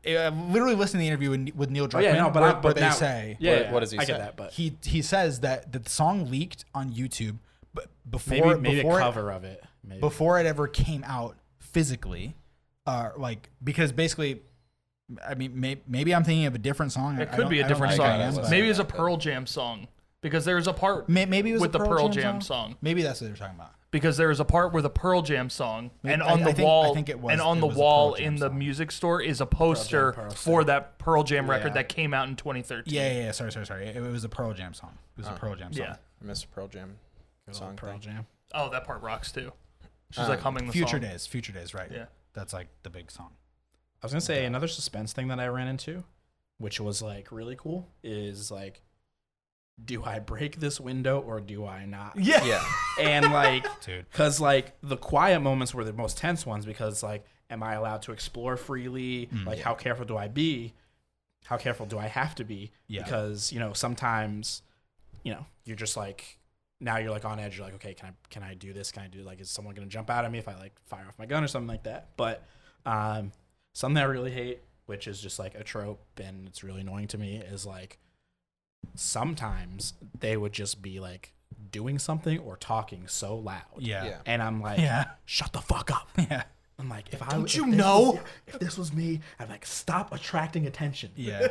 I, 0.06 0.16
I 0.16 0.28
literally 0.30 0.74
listened 0.74 0.98
to 1.00 1.02
the 1.02 1.08
interview 1.08 1.28
with, 1.30 1.50
with 1.54 1.70
Neil 1.70 1.86
Oh, 1.92 1.98
yeah, 1.98 2.14
no, 2.14 2.30
but 2.30 2.40
where, 2.42 2.56
I, 2.56 2.60
but 2.60 2.74
they 2.74 2.80
now, 2.80 2.90
say 2.92 3.36
yeah, 3.38 3.50
What- 3.52 3.60
yeah, 3.60 3.72
what 3.72 3.80
does 3.80 3.90
he 3.90 3.98
I 3.98 4.04
say? 4.04 4.12
get 4.12 4.18
that, 4.18 4.36
but 4.36 4.52
he 4.52 4.76
he 4.84 5.02
says 5.02 5.40
that 5.40 5.72
the 5.72 5.82
song 5.88 6.30
leaked 6.30 6.64
on 6.74 6.90
YouTube, 6.92 7.36
but 7.74 7.88
before 8.10 8.56
maybe 8.56 8.60
maybe 8.60 8.76
before 8.76 8.98
a 8.98 9.02
it, 9.02 9.04
cover 9.04 9.30
of 9.30 9.44
it. 9.44 9.62
Maybe. 9.86 10.00
before 10.00 10.40
it 10.40 10.46
ever 10.46 10.66
came 10.68 11.04
out 11.04 11.36
physically, 11.58 12.34
uh, 12.86 13.10
like 13.16 13.50
because 13.62 13.92
basically, 13.92 14.42
I 15.26 15.34
mean, 15.34 15.58
may, 15.60 15.80
maybe 15.86 16.14
I'm 16.14 16.24
thinking 16.24 16.46
of 16.46 16.54
a 16.54 16.58
different 16.58 16.92
song. 16.92 17.18
It 17.18 17.22
I 17.22 17.24
could 17.26 17.42
don't- 17.42 17.50
be 17.50 17.60
a 17.60 17.64
I 17.64 17.68
don't 17.68 17.76
different 17.76 17.92
think 17.94 18.04
I 18.04 18.16
am, 18.22 18.32
song. 18.32 18.42
but- 18.44 18.50
Maybe 18.50 18.68
it's 18.68 18.78
a 18.78 18.84
Pearl 18.84 19.16
Jam 19.16 19.46
song 19.46 19.88
because 20.22 20.44
there's 20.44 20.66
a 20.66 20.72
part 20.72 21.08
May- 21.08 21.26
maybe 21.26 21.50
it 21.50 21.54
was 21.54 21.62
with 21.62 21.72
the 21.72 21.78
Pearl 21.80 22.08
Jam 22.08 22.40
song. 22.40 22.76
Maybe 22.80 23.02
that's 23.02 23.20
what 23.20 23.26
they're 23.28 23.36
talking 23.36 23.56
about. 23.56 23.72
because 23.90 24.16
there 24.16 24.30
is 24.32 24.40
a 24.40 24.44
part 24.44 24.72
where 24.72 24.82
the 24.82 24.90
Pearl 24.90 25.22
Jam 25.22 25.48
song 25.50 25.90
and 26.02 26.20
I- 26.22 26.32
on 26.32 26.40
I 26.40 26.44
the 26.44 26.44
think- 26.46 26.58
I 26.60 26.62
wall 26.62 26.94
think 26.94 27.08
it 27.08 27.20
was- 27.20 27.32
and 27.32 27.40
on 27.40 27.58
it 27.58 27.60
the 27.60 27.66
was 27.68 27.76
a 27.76 27.78
wall 27.80 28.14
Jam 28.16 28.26
in 28.26 28.34
the 28.36 28.48
song. 28.48 28.58
music 28.58 28.90
store 28.90 29.20
is 29.22 29.40
a 29.40 29.46
poster 29.46 30.12
Pearl 30.12 30.30
for 30.30 30.64
that 30.64 30.98
Pearl 30.98 31.22
Jam 31.22 31.48
record 31.48 31.68
Yeah. 31.68 31.74
that 31.74 31.88
came 31.90 32.12
out 32.14 32.26
in 32.28 32.34
2013. 32.36 32.92
Yeah, 32.92 33.12
yeah, 33.12 33.20
yeah. 33.26 33.30
Sorry, 33.32 33.52
sorry, 33.52 33.66
sorry. 33.66 33.86
It, 33.86 33.96
it 33.96 34.00
was 34.10 34.24
a 34.24 34.28
Pearl 34.28 34.52
Jam 34.54 34.74
song. 34.74 34.98
It 35.16 35.20
was 35.20 35.28
a 35.28 35.32
Pearl 35.32 35.54
Jam 35.54 35.72
song. 35.72 35.84
Yeah. 35.86 35.96
I 36.20 36.24
missed 36.24 36.44
a 36.44 36.48
Pearl 36.48 36.66
Jam 36.68 36.96
song 37.52 37.76
Pearl 37.76 37.92
thing. 37.92 38.00
Jam. 38.00 38.26
Oh, 38.54 38.68
that 38.70 38.84
part 38.84 39.00
rocks 39.02 39.30
too. 39.30 39.52
She's 40.14 40.24
Um, 40.24 40.28
like 40.30 40.40
humming 40.40 40.66
the 40.66 40.72
Future 40.72 40.90
song. 40.92 41.00
Days. 41.00 41.26
Future 41.26 41.52
Days. 41.52 41.74
Right. 41.74 41.90
Yeah. 41.90 42.06
That's 42.34 42.52
like 42.52 42.68
the 42.84 42.90
big 42.90 43.10
song. 43.10 43.32
I 44.02 44.06
was 44.06 44.12
gonna 44.12 44.20
say 44.20 44.44
another 44.44 44.68
suspense 44.68 45.12
thing 45.12 45.28
that 45.28 45.40
I 45.40 45.46
ran 45.48 45.66
into, 45.68 46.04
which 46.58 46.80
was 46.80 47.02
like 47.02 47.32
really 47.32 47.56
cool, 47.56 47.88
is 48.02 48.50
like, 48.50 48.82
do 49.84 50.04
I 50.04 50.20
break 50.20 50.60
this 50.60 50.78
window 50.80 51.20
or 51.20 51.40
do 51.40 51.66
I 51.66 51.84
not? 51.84 52.12
Yeah. 52.18 52.44
Yeah. 52.44 52.64
And 53.00 53.32
like, 53.32 53.66
Dude. 53.84 54.08
because 54.10 54.40
like 54.40 54.72
the 54.82 54.96
quiet 54.96 55.40
moments 55.40 55.74
were 55.74 55.84
the 55.84 55.92
most 55.92 56.16
tense 56.18 56.46
ones 56.46 56.64
because 56.64 57.02
like, 57.02 57.24
am 57.50 57.62
I 57.62 57.74
allowed 57.74 58.02
to 58.02 58.12
explore 58.12 58.56
freely? 58.56 59.26
Mm. 59.32 59.46
like, 59.46 59.58
how 59.60 59.74
careful 59.74 60.04
do 60.04 60.16
I 60.16 60.28
be? 60.28 60.74
How 61.46 61.56
careful 61.56 61.86
do 61.86 61.98
I 61.98 62.06
have 62.06 62.34
to 62.36 62.44
be? 62.44 62.70
Yeah. 62.86 63.02
Because 63.02 63.52
you 63.52 63.58
know 63.58 63.72
sometimes, 63.72 64.62
you 65.24 65.32
know, 65.32 65.44
you're 65.64 65.76
just 65.76 65.96
like. 65.96 66.38
Now 66.80 66.98
you're 66.98 67.10
like 67.10 67.24
on 67.24 67.38
edge. 67.40 67.56
You're 67.56 67.66
like, 67.66 67.74
okay, 67.76 67.94
can 67.94 68.08
I 68.08 68.12
can 68.30 68.42
I 68.42 68.54
do 68.54 68.72
this? 68.72 68.92
Can 68.92 69.02
I 69.02 69.06
do 69.08 69.22
like 69.22 69.40
is 69.40 69.50
someone 69.50 69.74
gonna 69.74 69.86
jump 69.86 70.10
out 70.10 70.24
at 70.24 70.32
me 70.32 70.38
if 70.38 70.48
I 70.48 70.54
like 70.56 70.72
fire 70.86 71.04
off 71.08 71.18
my 71.18 71.26
gun 71.26 71.42
or 71.44 71.48
something 71.48 71.68
like 71.68 71.84
that? 71.84 72.08
But 72.16 72.44
um, 72.86 73.32
something 73.74 74.02
I 74.02 74.06
really 74.06 74.30
hate, 74.32 74.60
which 74.86 75.06
is 75.06 75.20
just 75.20 75.38
like 75.38 75.54
a 75.54 75.62
trope 75.64 76.04
and 76.22 76.46
it's 76.48 76.62
really 76.64 76.80
annoying 76.82 77.08
to 77.08 77.18
me, 77.18 77.36
is 77.36 77.64
like 77.64 77.98
sometimes 78.94 79.94
they 80.18 80.36
would 80.36 80.52
just 80.52 80.82
be 80.82 81.00
like 81.00 81.32
doing 81.70 81.98
something 81.98 82.38
or 82.40 82.56
talking 82.56 83.06
so 83.08 83.36
loud. 83.36 83.62
Yeah. 83.78 84.04
Yeah. 84.04 84.18
And 84.26 84.42
I'm 84.42 84.60
like, 84.60 84.78
Yeah. 84.78 85.06
shut 85.24 85.52
the 85.52 85.60
fuck 85.60 85.90
up. 85.90 86.08
Yeah. 86.18 86.44
I'm 86.78 86.88
like, 86.88 87.12
if 87.12 87.22
I 87.22 87.28
Don't 87.30 87.44
if 87.46 87.54
you 87.54 87.66
this 87.66 87.76
know? 87.76 88.00
was- 88.12 88.20
if 88.48 88.58
this 88.58 88.76
was 88.76 88.92
me, 88.92 89.20
I'd 89.38 89.48
like 89.48 89.64
stop 89.64 90.12
attracting 90.12 90.66
attention. 90.66 91.10
Yeah. 91.14 91.46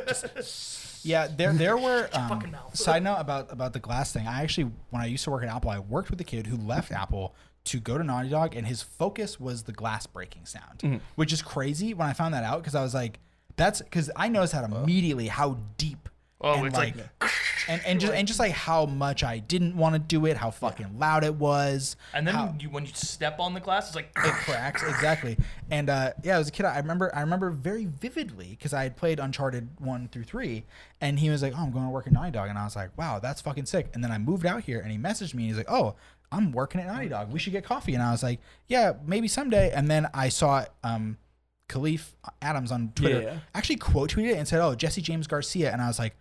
yeah. 1.02 1.28
There, 1.34 1.52
there 1.52 1.76
were. 1.76 2.08
Um, 2.12 2.54
side 2.74 3.02
note 3.02 3.16
about 3.16 3.50
about 3.52 3.72
the 3.72 3.80
glass 3.80 4.12
thing. 4.12 4.26
I 4.26 4.42
actually, 4.42 4.70
when 4.90 5.02
I 5.02 5.06
used 5.06 5.24
to 5.24 5.30
work 5.30 5.42
at 5.42 5.48
Apple, 5.48 5.70
I 5.70 5.78
worked 5.78 6.10
with 6.10 6.20
a 6.20 6.24
kid 6.24 6.46
who 6.46 6.56
left 6.56 6.92
Apple 6.92 7.34
to 7.64 7.80
go 7.80 7.96
to 7.96 8.04
Naughty 8.04 8.28
Dog, 8.28 8.54
and 8.54 8.66
his 8.66 8.82
focus 8.82 9.40
was 9.40 9.62
the 9.62 9.72
glass 9.72 10.06
breaking 10.06 10.44
sound, 10.44 11.00
which 11.14 11.32
is 11.32 11.40
crazy 11.40 11.94
when 11.94 12.06
I 12.06 12.12
found 12.12 12.34
that 12.34 12.44
out 12.44 12.58
because 12.60 12.74
I 12.74 12.82
was 12.82 12.92
like, 12.92 13.18
that's 13.56 13.80
because 13.80 14.10
I 14.16 14.28
noticed 14.28 14.52
that 14.52 14.64
immediately 14.70 15.28
how 15.28 15.56
deep. 15.78 16.10
Oh, 16.44 16.54
and 16.58 16.66
it's 16.66 16.76
like- 16.76 16.94
and, 17.68 17.80
and 17.86 17.98
just 18.00 18.12
and 18.12 18.28
just 18.28 18.38
like 18.38 18.52
how 18.52 18.84
much 18.84 19.24
I 19.24 19.38
didn't 19.38 19.74
want 19.76 19.94
to 19.94 19.98
do 19.98 20.26
it, 20.26 20.36
how 20.36 20.50
fucking 20.50 20.98
loud 20.98 21.24
it 21.24 21.34
was, 21.34 21.96
And 22.12 22.26
then 22.26 22.34
how- 22.34 22.54
you, 22.60 22.68
when 22.68 22.84
you 22.84 22.92
step 22.94 23.40
on 23.40 23.54
the 23.54 23.60
glass, 23.60 23.86
it's 23.86 23.96
like 23.96 24.10
it 24.16 24.32
cracks 24.44 24.82
exactly. 24.82 25.38
And 25.70 25.88
uh 25.88 26.12
yeah 26.22 26.38
as 26.38 26.48
a 26.48 26.52
kid 26.52 26.66
i 26.66 26.76
remember 26.76 27.10
i 27.16 27.20
remember 27.20 27.50
very 27.50 27.86
vividly 27.86 28.50
because 28.50 28.74
i 28.74 28.82
had 28.82 28.96
played 28.96 29.18
uncharted 29.18 29.68
1 29.80 30.08
through 30.12 30.24
3 30.24 30.62
and 31.00 31.18
he 31.18 31.30
was 31.30 31.42
like 31.42 31.54
oh 31.56 31.62
i'm 31.62 31.70
going 31.72 31.84
to 31.84 31.90
work 31.90 32.06
at 32.06 32.12
naughty 32.12 32.30
dog 32.30 32.50
and 32.50 32.58
i 32.58 32.64
was 32.64 32.76
like 32.76 32.90
wow 32.98 33.18
that's 33.18 33.40
fucking 33.40 33.64
sick. 33.66 33.88
And 33.94 34.04
then 34.04 34.12
i 34.12 34.18
moved 34.18 34.44
out 34.44 34.62
here 34.64 34.80
and 34.80 34.92
he 34.92 34.98
messaged 34.98 35.32
me 35.34 35.44
and 35.44 35.50
he's 35.50 35.56
like 35.56 35.70
oh 35.70 35.94
i'm 36.30 36.52
working 36.52 36.80
at 36.82 36.86
naughty 36.86 37.08
dog. 37.08 37.32
We 37.32 37.38
should 37.38 37.52
get 37.54 37.64
coffee. 37.64 37.94
And 37.94 38.02
i 38.02 38.10
was 38.10 38.22
like 38.22 38.40
yeah 38.68 38.92
maybe 39.06 39.26
someday. 39.28 39.70
And 39.72 39.90
then 39.90 40.06
i 40.12 40.28
saw 40.28 40.66
um 40.84 41.16
khalif 41.70 42.08
adams 42.42 42.70
on 42.70 42.92
twitter 42.94 43.22
Yeah. 43.22 43.38
actually 43.54 43.76
quote 43.76 44.10
tweeted 44.12 44.32
it 44.32 44.36
and 44.36 44.46
said 44.46 44.60
oh 44.60 44.74
jesse 44.74 45.00
james 45.00 45.26
garcia. 45.26 45.72
And 45.72 45.80
i 45.80 45.86
was 45.88 45.98
like 45.98 46.14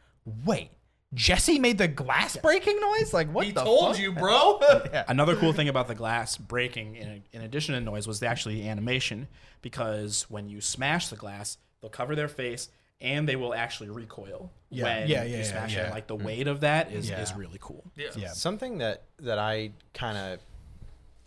wait 0.46 0.70
jesse 1.14 1.60
made 1.60 1.78
the 1.78 1.88
glass 1.88 2.38
breaking 2.38 2.80
noise 2.80 3.14
like 3.14 3.32
what 3.32 3.46
he 3.46 3.52
the 3.52 3.64
told 3.64 3.96
fuck? 3.96 4.02
you, 4.02 4.12
bro. 4.14 4.60
Another 5.08 5.36
cool 5.36 5.54
thing 5.54 5.70
about 5.70 5.88
the 5.88 5.96
glass 5.96 6.38
breaking, 6.38 6.96
in, 6.96 7.24
in 7.32 7.42
addition 7.42 7.76
to 7.76 7.82
noise, 7.82 8.08
was 8.08 8.20
the 8.20 8.28
actually 8.28 8.56
the 8.56 8.68
animation 8.68 9.28
because 9.62 10.26
when 10.30 10.50
you 10.50 10.60
smash 10.62 11.08
the 11.10 11.16
glass, 11.16 11.58
they'll 11.82 11.90
cover 11.92 12.16
their 12.16 12.28
face 12.28 12.70
and 13.00 13.28
they 13.28 13.36
will 13.36 13.54
actually 13.54 13.90
recoil. 13.90 14.52
Yeah. 14.70 14.84
when 14.86 15.08
Yeah, 15.08 15.24
yeah, 15.24 15.38
you 15.38 15.44
smash 15.44 15.76
yeah. 15.76 15.88
it. 15.88 15.92
Like 15.92 16.08
the 16.08 16.18
mm. 16.18 16.24
weight 16.24 16.48
of 16.48 16.62
that 16.62 16.92
is, 16.92 17.10
Yeah. 17.10 17.22
is 17.22 17.34
really 17.36 17.60
cool. 17.62 17.84
yeah. 17.96 18.08
yeah 18.16 18.30
Something 18.30 18.80
that 18.80 19.04
that 19.20 19.38
I 19.38 19.72
kind 19.94 20.18
of 20.18 20.40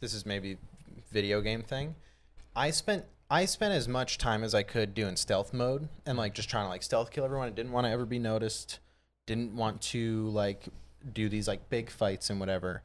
this 0.01 0.15
is 0.15 0.27
maybe 0.27 0.57
video 1.13 1.41
game 1.41 1.63
thing. 1.63 1.95
I 2.55 2.71
spent 2.71 3.05
I 3.31 3.45
spent 3.45 3.75
as 3.75 3.87
much 3.89 4.19
time 4.19 4.43
as 4.43 4.55
I 4.55 4.63
could 4.63 4.95
doing 4.95 5.17
stealth 5.17 5.53
mode 5.53 5.89
and 6.07 6.17
like 6.17 6.35
just 6.35 6.49
trying 6.49 6.65
to 6.65 6.69
like 6.69 6.83
stealth 6.83 7.11
kill 7.11 7.25
everyone. 7.25 7.47
I 7.49 7.51
didn't 7.51 7.73
want 7.73 7.87
to 7.87 7.91
ever 7.91 8.05
be 8.07 8.19
noticed. 8.19 8.81
Didn't 9.27 9.55
want 9.57 9.81
to 9.83 10.29
like 10.29 10.65
do 11.13 11.29
these 11.29 11.47
like 11.49 11.69
big 11.69 11.91
fights 11.91 12.31
and 12.31 12.41
whatever. 12.41 12.83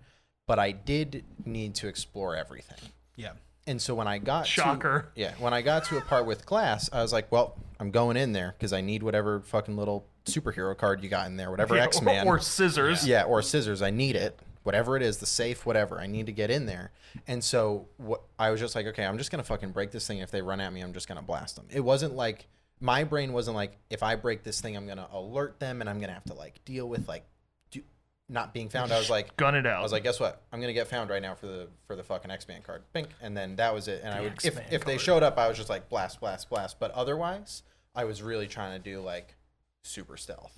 But 0.47 0.59
I 0.59 0.71
did 0.71 1.23
need 1.45 1.75
to 1.75 1.87
explore 1.87 2.35
everything. 2.35 2.89
yeah 3.15 3.33
And 3.67 3.81
so 3.81 3.93
when 3.95 4.07
I 4.07 4.17
got 4.17 4.45
Shocker. 4.47 5.11
to, 5.15 5.21
yeah, 5.21 5.33
when 5.39 5.53
I 5.53 5.61
got 5.61 5.85
to 5.85 5.97
a 5.97 6.01
part 6.01 6.25
with 6.25 6.45
glass, 6.45 6.89
I 6.91 7.01
was 7.01 7.13
like, 7.13 7.31
well, 7.31 7.55
I'm 7.79 7.91
going 7.91 8.17
in 8.17 8.33
there 8.33 8.53
because 8.57 8.73
I 8.73 8.81
need 8.81 9.01
whatever 9.03 9.39
fucking 9.41 9.77
little 9.77 10.05
superhero 10.25 10.75
card 10.77 11.01
you 11.03 11.09
got 11.09 11.27
in 11.27 11.37
there, 11.37 11.49
whatever 11.51 11.75
Yeah, 11.75 11.83
X 11.83 12.01
Man 12.01 12.27
or, 12.27 12.35
or 12.35 12.39
scissors. 12.39 13.07
yeah, 13.07 13.23
or 13.23 13.41
scissors. 13.41 13.81
I 13.81 13.91
need 13.91 14.15
it. 14.15 14.39
Whatever 14.63 14.95
it 14.95 15.01
is, 15.01 15.17
the 15.17 15.25
safe, 15.25 15.65
whatever. 15.65 15.99
I 15.99 16.05
need 16.05 16.27
to 16.27 16.31
get 16.31 16.51
in 16.51 16.65
there. 16.67 16.91
And 17.27 17.43
so 17.43 17.87
what 17.97 18.21
I 18.37 18.51
was 18.51 18.59
just 18.59 18.75
like, 18.75 18.85
okay, 18.87 19.05
I'm 19.05 19.17
just 19.17 19.31
gonna 19.31 19.43
fucking 19.43 19.71
break 19.71 19.89
this 19.91 20.05
thing. 20.05 20.19
If 20.19 20.29
they 20.31 20.41
run 20.43 20.59
at 20.61 20.71
me, 20.73 20.81
I'm 20.81 20.93
just 20.93 21.07
gonna 21.07 21.23
blast 21.23 21.55
them. 21.55 21.65
It 21.71 21.79
wasn't 21.79 22.15
like 22.15 22.47
my 22.81 23.03
brain 23.03 23.31
wasn't 23.31 23.55
like, 23.55 23.77
if 23.89 24.03
I 24.03 24.15
break 24.15 24.43
this 24.43 24.59
thing, 24.59 24.75
I'm 24.75 24.87
gonna 24.87 25.07
alert 25.13 25.59
them 25.59 25.79
and 25.81 25.89
I'm 25.89 25.99
gonna 25.99 26.13
have 26.13 26.25
to 26.25 26.33
like 26.33 26.63
deal 26.65 26.89
with 26.89 27.07
like 27.07 27.23
do, 27.69 27.81
not 28.27 28.53
being 28.53 28.69
found. 28.69 28.91
I 28.91 28.97
was 28.97 29.09
like, 29.09 29.37
Gun 29.37 29.55
it 29.55 29.65
out. 29.67 29.79
I 29.79 29.83
was 29.83 29.91
like, 29.91 30.03
guess 30.03 30.19
what? 30.19 30.41
I'm 30.51 30.59
gonna 30.59 30.73
get 30.73 30.87
found 30.87 31.09
right 31.09 31.21
now 31.21 31.35
for 31.35 31.45
the 31.47 31.67
for 31.85 31.95
the 31.95 32.03
fucking 32.03 32.31
X 32.31 32.47
Man 32.47 32.61
card. 32.63 32.81
Bink, 32.91 33.09
and 33.21 33.37
then 33.37 33.55
that 33.57 33.73
was 33.73 33.87
it. 33.87 34.01
And 34.03 34.13
I 34.13 34.21
would 34.21 34.33
if 34.43 34.57
X-Man 34.57 34.65
if 34.71 34.83
they 34.83 34.93
card. 34.93 35.01
showed 35.01 35.23
up, 35.23 35.37
I 35.37 35.47
was 35.47 35.57
just 35.57 35.69
like 35.69 35.89
blast, 35.89 36.19
blast, 36.19 36.49
blast. 36.49 36.79
But 36.79 36.91
otherwise, 36.91 37.63
I 37.95 38.03
was 38.05 38.21
really 38.23 38.47
trying 38.47 38.81
to 38.81 38.83
do 38.83 38.99
like 38.99 39.35
super 39.83 40.17
stealth. 40.17 40.53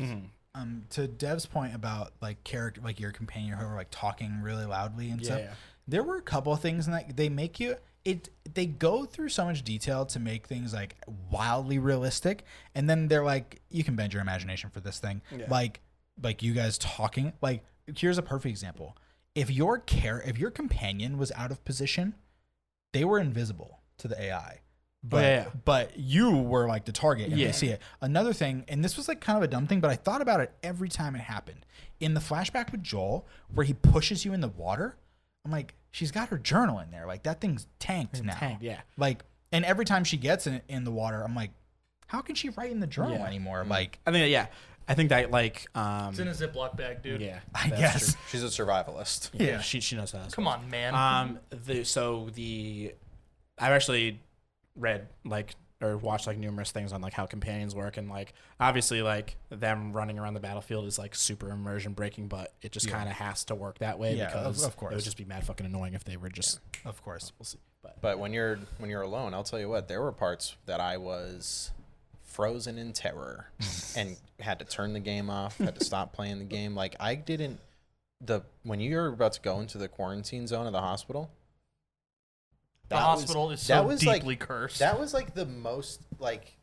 um 0.55 0.83
to 0.91 1.07
Dev's 1.07 1.45
point 1.45 1.73
about 1.75 2.13
like 2.21 2.43
character 2.43 2.79
like 2.81 2.99
your 2.99 3.11
companion 3.11 3.53
or 3.53 3.57
whoever 3.57 3.75
like 3.75 3.87
talking 3.91 4.41
really 4.41 4.65
loudly 4.65 5.09
and 5.09 5.23
stuff. 5.23 5.39
Yeah. 5.39 5.53
There 5.87 6.03
were 6.03 6.15
a 6.17 6.21
couple 6.21 6.53
of 6.53 6.61
things 6.61 6.85
in 6.87 6.93
that 6.93 7.17
they 7.17 7.27
make 7.27 7.59
you 7.59 7.75
it 8.05 8.29
they 8.53 8.65
go 8.65 9.05
through 9.05 9.29
so 9.29 9.45
much 9.45 9.63
detail 9.63 10.05
to 10.05 10.19
make 10.19 10.45
things 10.47 10.73
like 10.73 10.95
wildly 11.31 11.79
realistic 11.79 12.43
and 12.75 12.89
then 12.89 13.07
they're 13.07 13.23
like 13.23 13.61
you 13.69 13.83
can 13.83 13.95
bend 13.95 14.11
your 14.13 14.21
imagination 14.21 14.69
for 14.69 14.79
this 14.81 14.99
thing. 14.99 15.21
Yeah. 15.35 15.45
Like 15.49 15.79
like 16.21 16.43
you 16.43 16.53
guys 16.53 16.77
talking 16.77 17.33
like 17.41 17.63
here's 17.97 18.17
a 18.17 18.21
perfect 18.21 18.51
example. 18.51 18.97
If 19.35 19.49
your 19.49 19.77
care 19.79 20.21
if 20.21 20.37
your 20.37 20.51
companion 20.51 21.17
was 21.17 21.31
out 21.33 21.51
of 21.51 21.63
position, 21.65 22.15
they 22.91 23.03
were 23.05 23.19
invisible 23.19 23.79
to 23.99 24.07
the 24.07 24.21
AI. 24.21 24.59
Oh, 25.05 25.07
but, 25.09 25.21
yeah, 25.21 25.45
but 25.65 25.97
you 25.99 26.31
were 26.31 26.65
like 26.67 26.85
the 26.85 26.93
target 26.93 27.29
and 27.29 27.37
Yeah. 27.37 27.47
yeah. 27.47 27.51
see 27.51 27.67
it. 27.67 27.81
Another 27.99 28.31
thing, 28.31 28.63
and 28.69 28.83
this 28.83 28.95
was 28.95 29.09
like 29.09 29.19
kind 29.19 29.35
of 29.37 29.43
a 29.43 29.47
dumb 29.47 29.67
thing, 29.67 29.81
but 29.81 29.91
I 29.91 29.95
thought 29.97 30.21
about 30.21 30.39
it 30.39 30.53
every 30.63 30.87
time 30.87 31.13
it 31.15 31.19
happened. 31.21 31.65
In 31.99 32.13
the 32.13 32.21
flashback 32.21 32.71
with 32.71 32.83
Joel, 32.83 33.27
where 33.53 33.65
he 33.65 33.73
pushes 33.73 34.23
you 34.23 34.31
in 34.33 34.39
the 34.39 34.47
water, 34.47 34.95
I'm 35.45 35.51
like, 35.51 35.73
she's 35.91 36.11
got 36.11 36.29
her 36.29 36.37
journal 36.37 36.79
in 36.79 36.91
there. 36.91 37.05
Like 37.05 37.23
that 37.23 37.41
thing's 37.41 37.67
tanked 37.79 38.23
now. 38.23 38.33
tanked, 38.35 38.63
yeah. 38.63 38.81
Like, 38.97 39.23
and 39.51 39.65
every 39.65 39.85
time 39.85 40.03
she 40.03 40.17
gets 40.17 40.47
in 40.47 40.61
in 40.67 40.83
the 40.83 40.91
water, 40.91 41.21
I'm 41.23 41.35
like, 41.35 41.51
how 42.07 42.21
can 42.21 42.35
she 42.35 42.49
write 42.49 42.71
in 42.71 42.79
the 42.79 42.87
journal 42.87 43.13
Yeah. 43.17 43.25
anymore? 43.27 43.63
Like, 43.67 43.99
I 44.05 44.11
think 44.11 44.29
yeah. 44.31 44.47
I 44.87 44.95
think 44.95 45.09
that 45.09 45.31
like 45.31 45.65
um 45.75 46.09
It's 46.09 46.19
in 46.19 46.27
a 46.27 46.31
Ziploc 46.31 46.75
bag, 46.75 47.01
dude. 47.01 47.21
yeah. 47.21 47.39
I 47.55 47.69
that's 47.69 47.79
guess. 47.81 48.13
true. 48.13 48.21
She's 48.31 48.43
a 48.43 48.47
survivalist. 48.47 49.29
Yeah, 49.33 49.61
she 49.61 49.79
she 49.79 49.95
knows 49.95 50.11
how. 50.11 50.19
That's 50.19 50.33
Come 50.35 50.47
on, 50.47 50.69
man. 50.69 50.93
Um, 50.93 51.39
the 51.49 51.83
so 51.85 52.29
the 52.33 52.93
I've 53.57 53.71
actually 53.71 54.19
read 54.75 55.07
like 55.23 55.55
or 55.83 55.97
watched 55.97 56.25
like 56.27 56.37
numerous 56.37 56.71
things 56.71 56.93
on 56.93 57.01
like 57.01 57.13
how 57.13 57.25
companions 57.25 57.75
work 57.75 57.97
and 57.97 58.09
like 58.09 58.33
obviously 58.59 59.01
like 59.01 59.35
them 59.49 59.91
running 59.93 60.17
around 60.17 60.33
the 60.33 60.39
battlefield 60.39 60.85
is 60.85 60.97
like 60.97 61.13
super 61.13 61.49
immersion 61.51 61.93
breaking, 61.93 62.27
but 62.27 62.53
it 62.61 62.71
just 62.71 62.89
kind 62.89 63.09
of 63.09 63.15
has 63.15 63.43
to 63.45 63.55
work 63.55 63.79
that 63.79 63.99
way 63.99 64.15
Yeah, 64.15 64.25
of- 64.25 64.31
because 64.53 64.63
of 64.65 64.73
it 64.73 64.77
course. 64.77 64.95
would 64.95 65.03
just 65.03 65.17
be 65.17 65.25
mad 65.25 65.45
fucking 65.45 65.65
annoying 65.65 65.93
if 65.93 66.03
they 66.03 66.17
were 66.17 66.29
just. 66.29 66.59
of 66.85 67.03
course. 67.03 67.31
Oh, 67.31 67.35
we'll 67.39 67.45
see, 67.45 67.59
but 67.81 68.01
But 68.01 68.19
when 68.19 68.31
you're 68.33 68.59
when 68.77 68.89
you're 68.89 69.01
alone, 69.01 69.33
I'll 69.33 69.43
tell 69.43 69.59
you 69.59 69.69
what, 69.69 69.87
there 69.87 70.01
were 70.01 70.11
parts 70.11 70.55
that 70.65 70.79
I 70.79 70.97
was 70.97 71.71
frozen 72.23 72.77
in 72.77 72.93
terror 72.93 73.49
and 73.97 74.17
had 74.39 74.59
to 74.59 74.65
turn 74.65 74.93
the 74.93 74.99
game 74.99 75.29
off, 75.29 75.57
had 75.57 75.75
to 75.75 75.83
stop 75.85 76.13
playing 76.13 76.39
the 76.39 76.45
game. 76.45 76.75
Like 76.75 76.95
I 76.99 77.15
didn't 77.15 77.59
the 78.21 78.41
when 78.63 78.79
you're 78.79 79.07
about 79.07 79.33
to 79.33 79.41
go 79.41 79.59
into 79.59 79.77
the 79.77 79.87
quarantine 79.89 80.47
zone 80.47 80.65
of 80.65 80.71
the 80.73 80.79
hospital. 80.81 81.29
The 82.89 82.95
that 82.95 83.07
was- 83.07 83.21
hospital 83.21 83.51
is 83.51 83.59
that 83.67 83.79
so 83.79 83.83
was, 83.87 84.05
like- 84.05 84.21
deeply 84.21 84.35
cursed. 84.35 84.79
That 84.79 84.99
was 84.99 85.13
like 85.13 85.33
the 85.33 85.45
most 85.45 86.01
like 86.19 86.57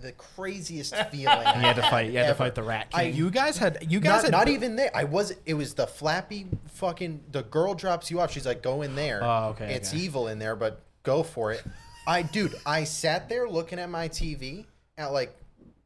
the 0.00 0.12
craziest 0.12 0.94
feeling. 1.10 1.22
you 1.46 1.60
had 1.60 1.76
to 1.76 1.82
fight. 1.82 2.10
You 2.10 2.18
had 2.18 2.28
to 2.28 2.34
fight 2.34 2.54
the 2.54 2.62
rat 2.62 2.88
I- 2.94 3.04
king. 3.06 3.14
You 3.16 3.30
guys 3.30 3.58
had 3.58 3.86
you 3.90 4.00
guys 4.00 4.22
Not, 4.22 4.24
had 4.24 4.32
not 4.32 4.48
even 4.48 4.76
there. 4.76 4.90
I 4.94 5.04
was. 5.04 5.34
It 5.46 5.54
was 5.54 5.74
the 5.74 5.86
flappy 5.86 6.46
fucking. 6.74 7.20
The 7.32 7.42
girl 7.42 7.74
drops 7.74 8.10
you 8.10 8.20
off. 8.20 8.32
She's 8.32 8.46
like, 8.46 8.62
"Go 8.62 8.82
in 8.82 8.94
there." 8.94 9.20
Oh, 9.22 9.48
okay, 9.50 9.74
It's 9.74 9.90
okay. 9.92 10.02
evil 10.02 10.28
in 10.28 10.38
there, 10.38 10.56
but 10.56 10.80
go 11.02 11.22
for 11.22 11.52
it. 11.52 11.62
I, 12.06 12.22
dude, 12.22 12.54
I 12.64 12.84
sat 12.84 13.28
there 13.28 13.48
looking 13.48 13.78
at 13.78 13.90
my 13.90 14.08
TV 14.08 14.64
at 14.96 15.12
like 15.12 15.36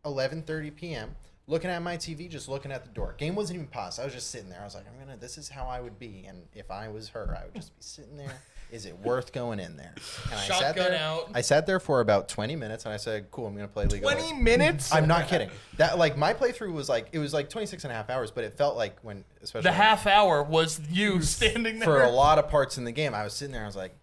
11:30 0.05 0.75
p.m. 0.77 1.15
Looking 1.47 1.69
at 1.69 1.83
my 1.83 1.97
TV, 1.99 2.27
just 2.31 2.49
looking 2.49 2.73
at 2.73 2.85
the 2.85 2.91
door. 2.91 3.15
Game 3.19 3.35
wasn't 3.35 3.57
even 3.57 3.67
paused. 3.67 4.01
I 4.01 4.05
was 4.05 4.15
just 4.15 4.31
sitting 4.31 4.49
there. 4.49 4.61
I 4.61 4.65
was 4.65 4.75
like, 4.75 4.85
"I'm 4.89 4.99
gonna. 5.05 5.19
This 5.19 5.37
is 5.39 5.49
how 5.49 5.67
I 5.67 5.81
would 5.81 5.99
be." 5.99 6.25
And 6.29 6.45
if 6.55 6.71
I 6.71 6.89
was 6.89 7.09
her, 7.09 7.37
I 7.39 7.45
would 7.45 7.55
just 7.55 7.75
be 7.77 7.83
sitting 7.83 8.17
there. 8.17 8.41
Is 8.71 8.87
it 8.87 8.99
worth 8.99 9.33
going 9.33 9.61
in 9.61 9.77
there? 9.77 9.95
And 10.25 10.35
I 10.35 10.37
sat 10.45 10.59
Shotgun 10.61 10.91
there. 10.91 11.01
out. 11.01 11.31
I 11.33 11.43
sat 11.43 11.67
there 11.67 11.79
for 11.79 12.01
about 12.01 12.29
20 12.29 12.57
minutes, 12.57 12.85
and 12.85 12.93
I 12.93 12.97
said, 12.97 13.31
"Cool, 13.31 13.47
I'm 13.47 13.55
gonna 13.55 13.69
play 13.69 13.85
League 13.85 14.03
of 14.05 14.11
Twenty 14.11 14.23
Legends." 14.23 14.43
minutes. 14.43 14.93
I'm 14.95 15.07
not 15.07 15.29
kidding. 15.29 15.51
That 15.77 15.97
like 15.99 16.17
my 16.17 16.35
playthrough 16.35 16.73
was 16.73 16.89
like 16.89 17.09
it 17.13 17.19
was 17.21 17.33
like 17.33 17.49
26 17.51 17.85
and 17.85 17.93
a 17.93 17.95
half 17.95 18.11
hours, 18.11 18.31
but 18.33 18.43
it 18.45 18.57
felt 18.57 18.77
like 18.77 18.99
when 19.03 19.25
especially 19.43 19.65
The 19.69 19.73
half 19.73 20.07
hour 20.07 20.43
was 20.43 20.81
you 20.91 21.23
standing 21.23 21.79
there. 21.79 21.87
for 21.87 22.03
a 22.03 22.11
lot 22.11 22.39
of 22.39 22.49
parts 22.49 22.77
in 22.79 22.85
the 22.85 22.93
game, 22.93 23.15
I 23.15 23.23
was 23.23 23.33
sitting 23.35 23.53
there. 23.53 23.63
I 23.63 23.67
was 23.67 23.77
like, 23.77 23.95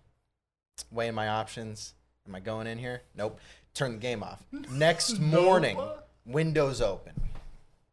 weighing 0.91 1.15
my 1.15 1.27
options. 1.27 1.93
Am 2.27 2.33
I 2.35 2.39
going 2.39 2.67
in 2.67 2.77
here? 2.77 3.01
Nope. 3.15 3.39
Turn 3.73 3.93
the 3.93 3.97
game 3.99 4.23
off. 4.23 4.41
Next 4.71 5.19
morning, 5.19 5.79
windows 6.25 6.81
open, 6.81 7.13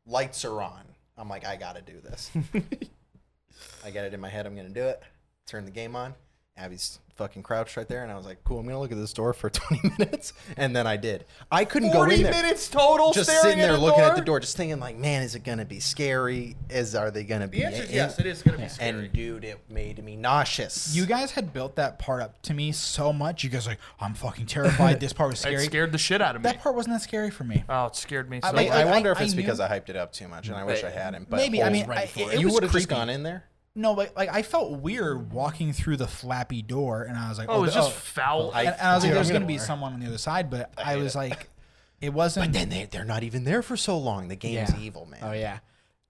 lights 0.06 0.44
are 0.44 0.60
on. 0.62 0.82
I'm 1.16 1.28
like, 1.28 1.44
I 1.44 1.56
gotta 1.56 1.82
do 1.82 2.00
this. 2.00 2.30
I 3.84 3.90
get 3.90 4.04
it 4.04 4.14
in 4.14 4.20
my 4.20 4.28
head. 4.28 4.46
I'm 4.46 4.54
gonna 4.54 4.68
do 4.68 4.84
it. 4.84 5.02
Turn 5.46 5.64
the 5.64 5.70
game 5.70 5.96
on. 5.96 6.14
Abby's 6.58 6.98
fucking 7.16 7.42
crouched 7.42 7.76
right 7.76 7.88
there, 7.88 8.04
and 8.04 8.12
I 8.12 8.16
was 8.16 8.26
like, 8.26 8.44
"Cool, 8.44 8.60
I'm 8.60 8.66
gonna 8.66 8.78
look 8.78 8.92
at 8.92 8.98
this 8.98 9.12
door 9.12 9.32
for 9.32 9.50
20 9.50 9.92
minutes," 9.98 10.32
and 10.56 10.74
then 10.74 10.86
I 10.86 10.96
did. 10.96 11.24
I 11.50 11.64
couldn't 11.64 11.90
go 11.90 11.98
Forty 12.00 12.16
in 12.16 12.22
there 12.24 12.32
minutes 12.32 12.68
total. 12.68 13.12
just 13.12 13.28
staring 13.28 13.42
sitting 13.42 13.58
there 13.58 13.72
at 13.72 13.78
a 13.78 13.82
looking 13.82 14.00
door? 14.00 14.10
at 14.10 14.16
the 14.16 14.22
door, 14.22 14.38
just 14.40 14.56
thinking 14.56 14.78
like, 14.78 14.96
man, 14.96 15.22
is 15.22 15.34
it 15.34 15.42
gonna 15.44 15.64
be 15.64 15.80
scary? 15.80 16.56
Is 16.70 16.94
are 16.94 17.10
they 17.10 17.24
gonna 17.24 17.48
be? 17.48 17.58
The 17.58 17.66
answer 17.66 17.82
is 17.82 17.88
in- 17.90 17.94
yes. 17.96 18.18
It 18.20 18.26
is 18.26 18.42
going 18.42 18.56
to 18.56 18.62
be 18.62 18.68
scary. 18.68 18.90
And 18.90 19.12
dude, 19.12 19.44
it 19.44 19.58
made 19.68 20.02
me 20.04 20.16
nauseous. 20.16 20.94
You 20.94 21.06
guys 21.06 21.32
had 21.32 21.52
built 21.52 21.76
that 21.76 21.98
part 21.98 22.22
up 22.22 22.40
to 22.42 22.54
me 22.54 22.70
so 22.72 23.12
much. 23.12 23.42
You 23.44 23.50
guys 23.50 23.66
were 23.66 23.72
like, 23.72 23.80
I'm 24.00 24.14
fucking 24.14 24.46
terrified. 24.46 25.00
This 25.00 25.12
part 25.12 25.30
was 25.30 25.38
it 25.40 25.42
scary. 25.42 25.64
scared 25.64 25.92
the 25.92 25.98
shit 25.98 26.20
out 26.22 26.36
of 26.36 26.42
me. 26.42 26.50
That 26.50 26.60
part 26.60 26.74
wasn't 26.76 26.94
that 26.96 27.02
scary 27.02 27.30
for 27.30 27.44
me. 27.44 27.64
oh, 27.68 27.86
it 27.86 27.96
scared 27.96 28.28
me. 28.30 28.40
So 28.42 28.48
I 28.48 28.50
I, 28.50 28.54
like- 28.54 28.70
I 28.70 28.82
I- 28.82 28.84
wonder 28.84 29.10
if 29.12 29.20
it's 29.20 29.32
knew- 29.34 29.42
because 29.42 29.58
I 29.60 29.68
hyped 29.68 29.88
it 29.88 29.96
up 29.96 30.12
too 30.12 30.28
much, 30.28 30.48
and 30.48 30.56
I 30.56 30.64
wish 30.64 30.82
I 30.84 30.90
hadn't. 30.90 31.28
But 31.30 31.36
Maybe. 31.38 31.62
I 31.62 31.70
mean, 31.70 31.86
ready 31.86 32.00
I, 32.00 32.04
it, 32.04 32.16
it. 32.16 32.34
it 32.34 32.40
you 32.40 32.48
would 32.52 32.62
have 32.62 32.72
just 32.72 32.86
creepy. 32.88 32.98
gone 32.98 33.08
in 33.10 33.22
there. 33.22 33.44
No, 33.78 33.94
but 33.94 34.16
like 34.16 34.28
I 34.28 34.42
felt 34.42 34.72
weird 34.80 35.32
walking 35.32 35.72
through 35.72 35.96
the 35.98 36.08
flappy 36.08 36.62
door, 36.62 37.02
and 37.04 37.16
I 37.16 37.28
was 37.28 37.38
like, 37.38 37.48
oh, 37.48 37.58
it 37.58 37.60
was 37.62 37.74
the- 37.74 37.80
just 37.80 37.90
oh. 37.90 38.00
foul. 38.00 38.50
I- 38.52 38.64
and, 38.64 38.74
and 38.78 38.88
I 38.88 38.94
was 38.96 39.04
like, 39.04 39.12
there's 39.14 39.28
gonna 39.28 39.40
gonna 39.40 39.46
be 39.46 39.58
someone 39.58 39.92
on 39.92 40.00
the 40.00 40.06
other 40.06 40.18
side, 40.18 40.50
but 40.50 40.72
I, 40.76 40.94
hate 40.94 41.02
was 41.02 41.14
it. 41.14 41.18
like, 41.18 41.48
it 42.00 42.12
wasn't. 42.12 42.46
But 42.46 42.52
then 42.58 42.68
they 42.68 42.84
they're 42.90 43.04
not 43.04 43.22
even 43.22 43.44
there 43.44 43.62
for 43.62 43.76
so 43.76 43.96
long. 43.96 44.28
The 44.28 44.36
game's 44.36 44.72
Yeah. 44.74 44.80
evil, 44.80 45.06
man. 45.06 45.20
Oh 45.22 45.32
yeah. 45.32 45.60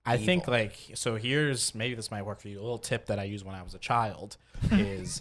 I 0.07 0.16
think 0.16 0.49
like 0.49 0.74
so 0.95 1.16
here's 1.16 1.74
maybe 1.74 1.95
this 1.95 2.11
might 2.11 2.23
work 2.24 2.40
for 2.40 2.49
you. 2.49 2.59
A 2.59 2.62
little 2.62 2.78
tip 2.78 3.07
that 3.07 3.19
I 3.19 3.24
used 3.24 3.45
when 3.45 3.55
I 3.55 3.62
was 3.62 3.74
a 3.74 3.78
child 3.78 4.39
is 4.73 5.20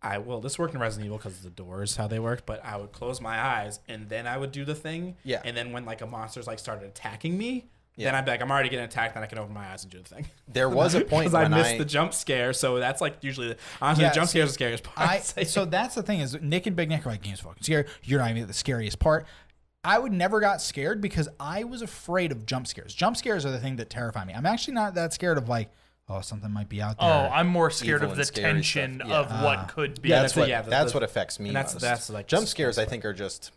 I 0.00 0.16
well 0.18 0.40
this 0.40 0.58
worked 0.58 0.74
in 0.74 0.80
Resident 0.80 1.04
Evil 1.06 1.18
because 1.18 1.40
the 1.42 1.50
doors 1.50 1.96
how 1.96 2.06
they 2.06 2.18
worked, 2.18 2.46
but 2.46 2.64
I 2.64 2.78
would 2.78 2.92
close 2.92 3.20
my 3.20 3.38
eyes 3.38 3.80
and 3.88 4.08
then 4.08 4.26
I 4.26 4.38
would 4.38 4.50
do 4.50 4.64
the 4.64 4.74
thing. 4.74 5.16
Yeah. 5.24 5.42
And 5.44 5.54
then 5.54 5.72
when 5.72 5.84
like 5.84 6.00
a 6.00 6.06
monster's 6.06 6.46
like 6.46 6.58
started 6.58 6.86
attacking 6.86 7.36
me, 7.36 7.66
then 7.96 8.14
I'd 8.14 8.24
be 8.24 8.30
like 8.30 8.40
I'm 8.42 8.50
already 8.50 8.68
getting 8.68 8.84
attacked, 8.84 9.14
then 9.14 9.22
I 9.22 9.26
can 9.26 9.38
open 9.38 9.52
my 9.54 9.66
eyes 9.70 9.82
and 9.84 9.92
do 9.92 9.98
the 9.98 10.04
thing. 10.08 10.26
There 10.48 10.68
was 10.68 10.94
a 10.94 11.00
point 11.04 11.30
Because 11.30 11.34
I 11.34 11.48
missed 11.48 11.70
I 11.74 11.78
the 11.78 11.84
jump 11.84 12.12
scare, 12.14 12.52
so 12.52 12.78
that's 12.78 13.00
like 13.00 13.16
usually 13.22 13.48
the, 13.48 13.56
honestly 13.80 14.04
Yeah, 14.04 14.10
the 14.10 14.14
jump 14.16 14.28
see, 14.28 14.32
scares 14.32 14.44
are 14.44 14.48
the 14.48 14.54
scariest 14.54 14.82
part. 14.84 15.08
I 15.10 15.18
so 15.44 15.64
that's 15.64 15.94
the 15.94 16.02
thing 16.02 16.20
is 16.20 16.36
Nick 16.40 16.66
and 16.66 16.74
Big 16.76 16.88
Nick 16.88 17.06
are 17.06 17.10
like 17.10 17.22
games 17.22 17.40
fucking 17.40 17.62
scary. 17.62 17.86
You're 18.02 18.20
not 18.20 18.30
even 18.30 18.46
the 18.46 18.52
scariest 18.52 18.98
part. 18.98 19.26
I 19.84 19.98
would 19.98 20.12
never 20.12 20.38
got 20.40 20.62
scared 20.62 21.00
because 21.00 21.28
I 21.40 21.64
was 21.64 21.82
afraid 21.82 22.30
of 22.30 22.46
jump 22.46 22.66
scares. 22.68 22.94
Jump 22.94 23.16
scares 23.16 23.44
are 23.44 23.50
the 23.50 23.58
thing 23.58 23.76
that 23.76 23.90
terrify 23.90 24.24
me. 24.24 24.32
I'm 24.32 24.46
actually 24.46 24.74
not 24.74 24.94
that 24.94 25.12
scared 25.12 25.38
of 25.38 25.48
like, 25.48 25.70
oh, 26.08 26.20
something 26.20 26.52
might 26.52 26.68
be 26.68 26.80
out 26.80 27.00
there. 27.00 27.08
oh, 27.08 27.28
I'm 27.32 27.48
more 27.48 27.68
scared 27.70 28.02
Evil 28.02 28.12
of 28.12 28.16
the 28.16 28.24
tension. 28.24 29.02
Yeah. 29.04 29.16
of 29.16 29.26
Ah. 29.30 29.44
what 29.44 29.68
could 29.74 30.00
be. 30.00 30.10
Yeah, 30.10 30.22
that's 30.22 30.34
that's 30.34 30.36
it, 30.36 30.40
what 30.40 30.48
yeah, 30.50 30.62
the- 30.62 30.70
that's 30.70 30.92
the- 30.92 30.96
what 30.98 31.02
affects 31.02 31.40
me. 31.40 31.48
and 31.48 31.56
that's- 31.56 31.74
most. 31.74 31.82
that's, 31.82 32.10
like, 32.10 32.28
jump 32.28 32.46
scares. 32.46 32.78
I 32.78 32.84
think 32.84 33.04
are 33.04 33.12
just 33.12 33.50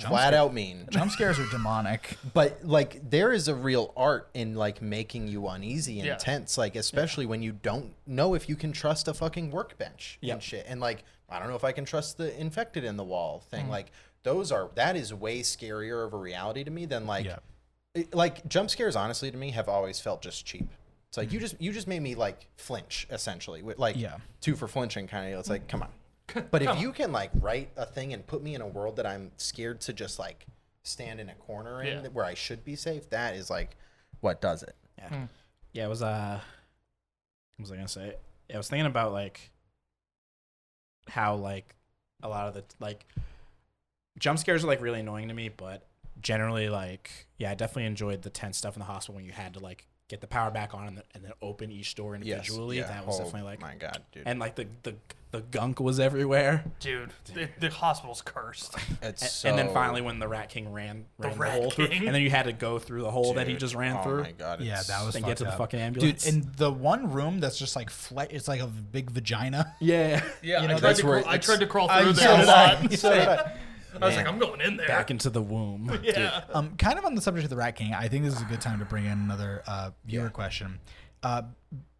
Jump 0.00 0.12
flat 0.12 0.28
scare- 0.28 0.40
out 0.40 0.52
mean. 0.54 0.86
jump 0.90 1.10
scares 1.12 1.38
are 1.38 1.46
demonic. 1.50 2.16
But 2.34 2.64
like 2.64 3.08
there 3.08 3.32
is 3.32 3.48
a 3.48 3.54
real 3.54 3.92
art 3.96 4.28
in 4.34 4.54
like 4.54 4.82
making 4.82 5.28
you 5.28 5.46
uneasy 5.48 5.98
and 6.00 6.06
Yeah. 6.08 6.16
tense, 6.16 6.58
like 6.58 6.74
especially 6.76 7.26
when 7.26 7.42
you 7.42 7.52
don't 7.52 7.94
know 8.06 8.34
if 8.34 8.48
you 8.48 8.56
can 8.56 8.72
trust 8.72 9.08
a 9.08 9.14
fucking 9.14 9.50
workbench 9.50 10.18
Yep. 10.20 10.34
and 10.34 10.42
shit. 10.42 10.66
And 10.68 10.80
like 10.80 11.04
I 11.28 11.38
don't 11.38 11.48
know 11.48 11.54
if 11.56 11.64
I 11.64 11.72
can 11.72 11.84
trust 11.84 12.18
the 12.18 12.38
infected 12.40 12.82
in 12.84 12.96
the 12.96 13.04
wall 13.04 13.40
thing. 13.50 13.66
Mm. 13.66 13.70
Like 13.70 13.92
those 14.22 14.50
are 14.52 14.70
that 14.74 14.96
is 14.96 15.14
way 15.14 15.40
scarier 15.40 16.04
of 16.06 16.12
a 16.12 16.16
reality 16.18 16.64
to 16.64 16.70
me 16.70 16.86
than 16.86 17.06
like 17.06 17.24
Yeah. 17.26 17.38
it- 17.94 18.14
like 18.14 18.46
jump 18.48 18.70
scares 18.70 18.96
honestly 18.96 19.30
to 19.30 19.36
me 19.36 19.50
have 19.52 19.68
always 19.68 20.00
felt 20.00 20.22
just 20.22 20.44
cheap. 20.44 20.68
It's 21.08 21.16
like 21.16 21.32
you 21.32 21.40
just 21.40 21.60
you 21.60 21.72
just 21.72 21.88
made 21.88 22.00
me 22.02 22.14
like 22.14 22.46
flinch 22.56 23.06
essentially 23.10 23.62
with 23.62 23.78
like 23.78 23.96
Yeah. 23.96 24.16
two 24.40 24.54
for 24.56 24.68
flinching 24.68 25.06
kind 25.08 25.32
of. 25.32 25.40
It's 25.40 25.50
like 25.50 25.66
come 25.68 25.82
on. 25.82 25.88
But 26.50 26.62
if 26.62 26.80
you 26.80 26.92
can 26.92 27.12
like 27.12 27.30
write 27.34 27.70
a 27.76 27.86
thing 27.86 28.12
and 28.12 28.26
put 28.26 28.42
me 28.42 28.54
in 28.54 28.60
a 28.60 28.66
world 28.66 28.96
that 28.96 29.06
I'm 29.06 29.32
scared 29.36 29.80
to 29.82 29.92
just 29.92 30.18
like 30.18 30.46
stand 30.82 31.20
in 31.20 31.28
a 31.28 31.34
corner 31.34 31.82
in 31.82 32.04
Yeah. 32.04 32.08
where 32.10 32.24
I 32.24 32.34
should 32.34 32.64
be 32.64 32.76
safe, 32.76 33.10
that 33.10 33.34
is 33.34 33.50
like 33.50 33.76
what 34.20 34.40
does 34.40 34.62
it. 34.62 34.74
Yeah. 34.98 35.26
Yeah, 35.72 35.86
it 35.86 35.88
was 35.88 36.02
uh 36.02 36.40
what 37.56 37.62
was 37.64 37.72
I 37.72 37.76
gonna 37.76 37.88
say? 37.88 38.14
Yeah, 38.48 38.56
I 38.56 38.58
was 38.58 38.68
thinking 38.68 38.86
about 38.86 39.12
like 39.12 39.50
how 41.08 41.34
like 41.36 41.74
a 42.22 42.28
lot 42.28 42.48
of 42.48 42.54
the 42.54 42.64
like 42.80 43.06
jump 44.18 44.38
scares 44.38 44.64
are 44.64 44.66
like 44.66 44.80
really 44.82 45.00
annoying 45.00 45.28
to 45.28 45.34
me, 45.34 45.48
but 45.48 45.86
generally 46.20 46.68
like 46.68 47.26
yeah, 47.38 47.50
I 47.50 47.54
definitely 47.54 47.86
enjoyed 47.86 48.22
the 48.22 48.30
tense 48.30 48.58
stuff 48.58 48.74
in 48.76 48.80
the 48.80 48.86
hospital 48.86 49.14
when 49.16 49.24
you 49.24 49.32
had 49.32 49.54
to 49.54 49.60
like 49.60 49.86
get 50.10 50.20
the 50.20 50.26
power 50.26 50.50
back 50.50 50.74
on 50.74 50.88
and, 50.88 50.98
the, 50.98 51.04
and 51.14 51.24
then 51.24 51.32
open 51.40 51.70
each 51.70 51.94
door 51.94 52.14
individually. 52.14 52.78
yeah. 52.78 52.88
That 52.88 53.06
was 53.06 53.20
Oh 53.20 53.24
definitely 53.24 53.48
like 53.50 53.60
my 53.60 53.74
god, 53.76 54.00
dude. 54.12 54.24
and 54.26 54.38
like 54.40 54.56
the, 54.56 54.66
the 54.82 54.94
the 55.30 55.42
gunk 55.42 55.78
was 55.78 56.00
everywhere. 56.00 56.64
Dude, 56.80 57.12
the, 57.32 57.48
the 57.60 57.70
hospital's 57.70 58.20
cursed. 58.20 58.74
it's 59.02 59.22
And, 59.22 59.30
so, 59.30 59.48
and 59.48 59.56
then 59.56 59.72
finally 59.72 60.00
when 60.02 60.18
the 60.18 60.26
Rat 60.26 60.48
King 60.48 60.72
ran, 60.72 61.04
The 61.20 61.28
ran 61.28 61.36
the, 61.36 61.40
Rat 61.40 61.52
hole 61.62 61.70
through, 61.70 61.86
King? 61.86 62.06
and 62.06 62.14
then 62.16 62.20
you 62.22 62.30
had 62.30 62.46
to 62.46 62.52
go 62.52 62.80
through 62.80 63.02
the 63.02 63.12
hole 63.12 63.34
that 63.34 63.46
he 63.46 63.54
just 63.54 63.76
ran 63.76 63.96
oh 63.98 64.02
through. 64.02 64.22
my 64.24 64.32
god, 64.32 64.60
Yeah, 64.60 64.82
that 64.88 65.06
was 65.06 65.14
and 65.14 65.24
get 65.24 65.36
to 65.36 65.44
the 65.44 65.50
fucked 65.52 65.60
up. 65.62 65.70
fucking 65.70 65.92
Dude, 65.92 66.02
ambulance. 66.02 66.26
in 66.26 66.50
the 66.56 66.72
one 66.72 67.12
room 67.12 67.38
that's 67.38 67.56
just 67.56 67.76
like 67.76 67.90
fle- 67.90 68.22
it's 68.28 68.48
like 68.48 68.60
a 68.60 68.66
big 68.66 69.12
vagina. 69.12 69.72
yeah. 69.80 70.20
Yeah, 70.42 70.62
You 70.62 70.68
know, 70.68 70.74
I, 70.74 70.78
tried 70.78 70.80
that's 70.80 71.00
to 71.00 71.06
where 71.06 71.22
crawl, 71.22 71.32
I 71.34 71.38
tried 71.38 71.60
to 71.60 71.66
crawl 71.68 71.88
through 71.88 72.14
so 72.14 72.20
there 72.22 72.42
a 72.42 72.46
lot. 72.46 72.92
So 72.98 73.14
did 73.14 73.38
I. 73.94 74.04
I 74.04 74.06
was 74.08 74.16
like, 74.16 74.26
I'm 74.26 74.38
going 74.38 74.60
in 74.60 74.76
there. 74.76 74.86
Back 74.88 75.10
into 75.10 75.30
the 75.30 75.42
womb. 75.42 75.98
yeah. 76.02 76.42
Um, 76.52 76.76
kind 76.76 76.98
of 76.98 77.04
on 77.04 77.14
the 77.14 77.20
subject 77.22 77.44
of 77.44 77.50
the 77.50 77.56
Rat 77.56 77.76
King, 77.76 77.94
I 77.94 78.08
think 78.08 78.24
this 78.24 78.34
is 78.34 78.42
a 78.42 78.46
good 78.46 78.60
time 78.60 78.78
to 78.78 78.84
bring 78.84 79.04
in 79.04 79.12
another 79.12 79.62
uh, 79.66 79.90
viewer 80.04 80.30
question. 80.30 80.78
Uh, 81.22 81.42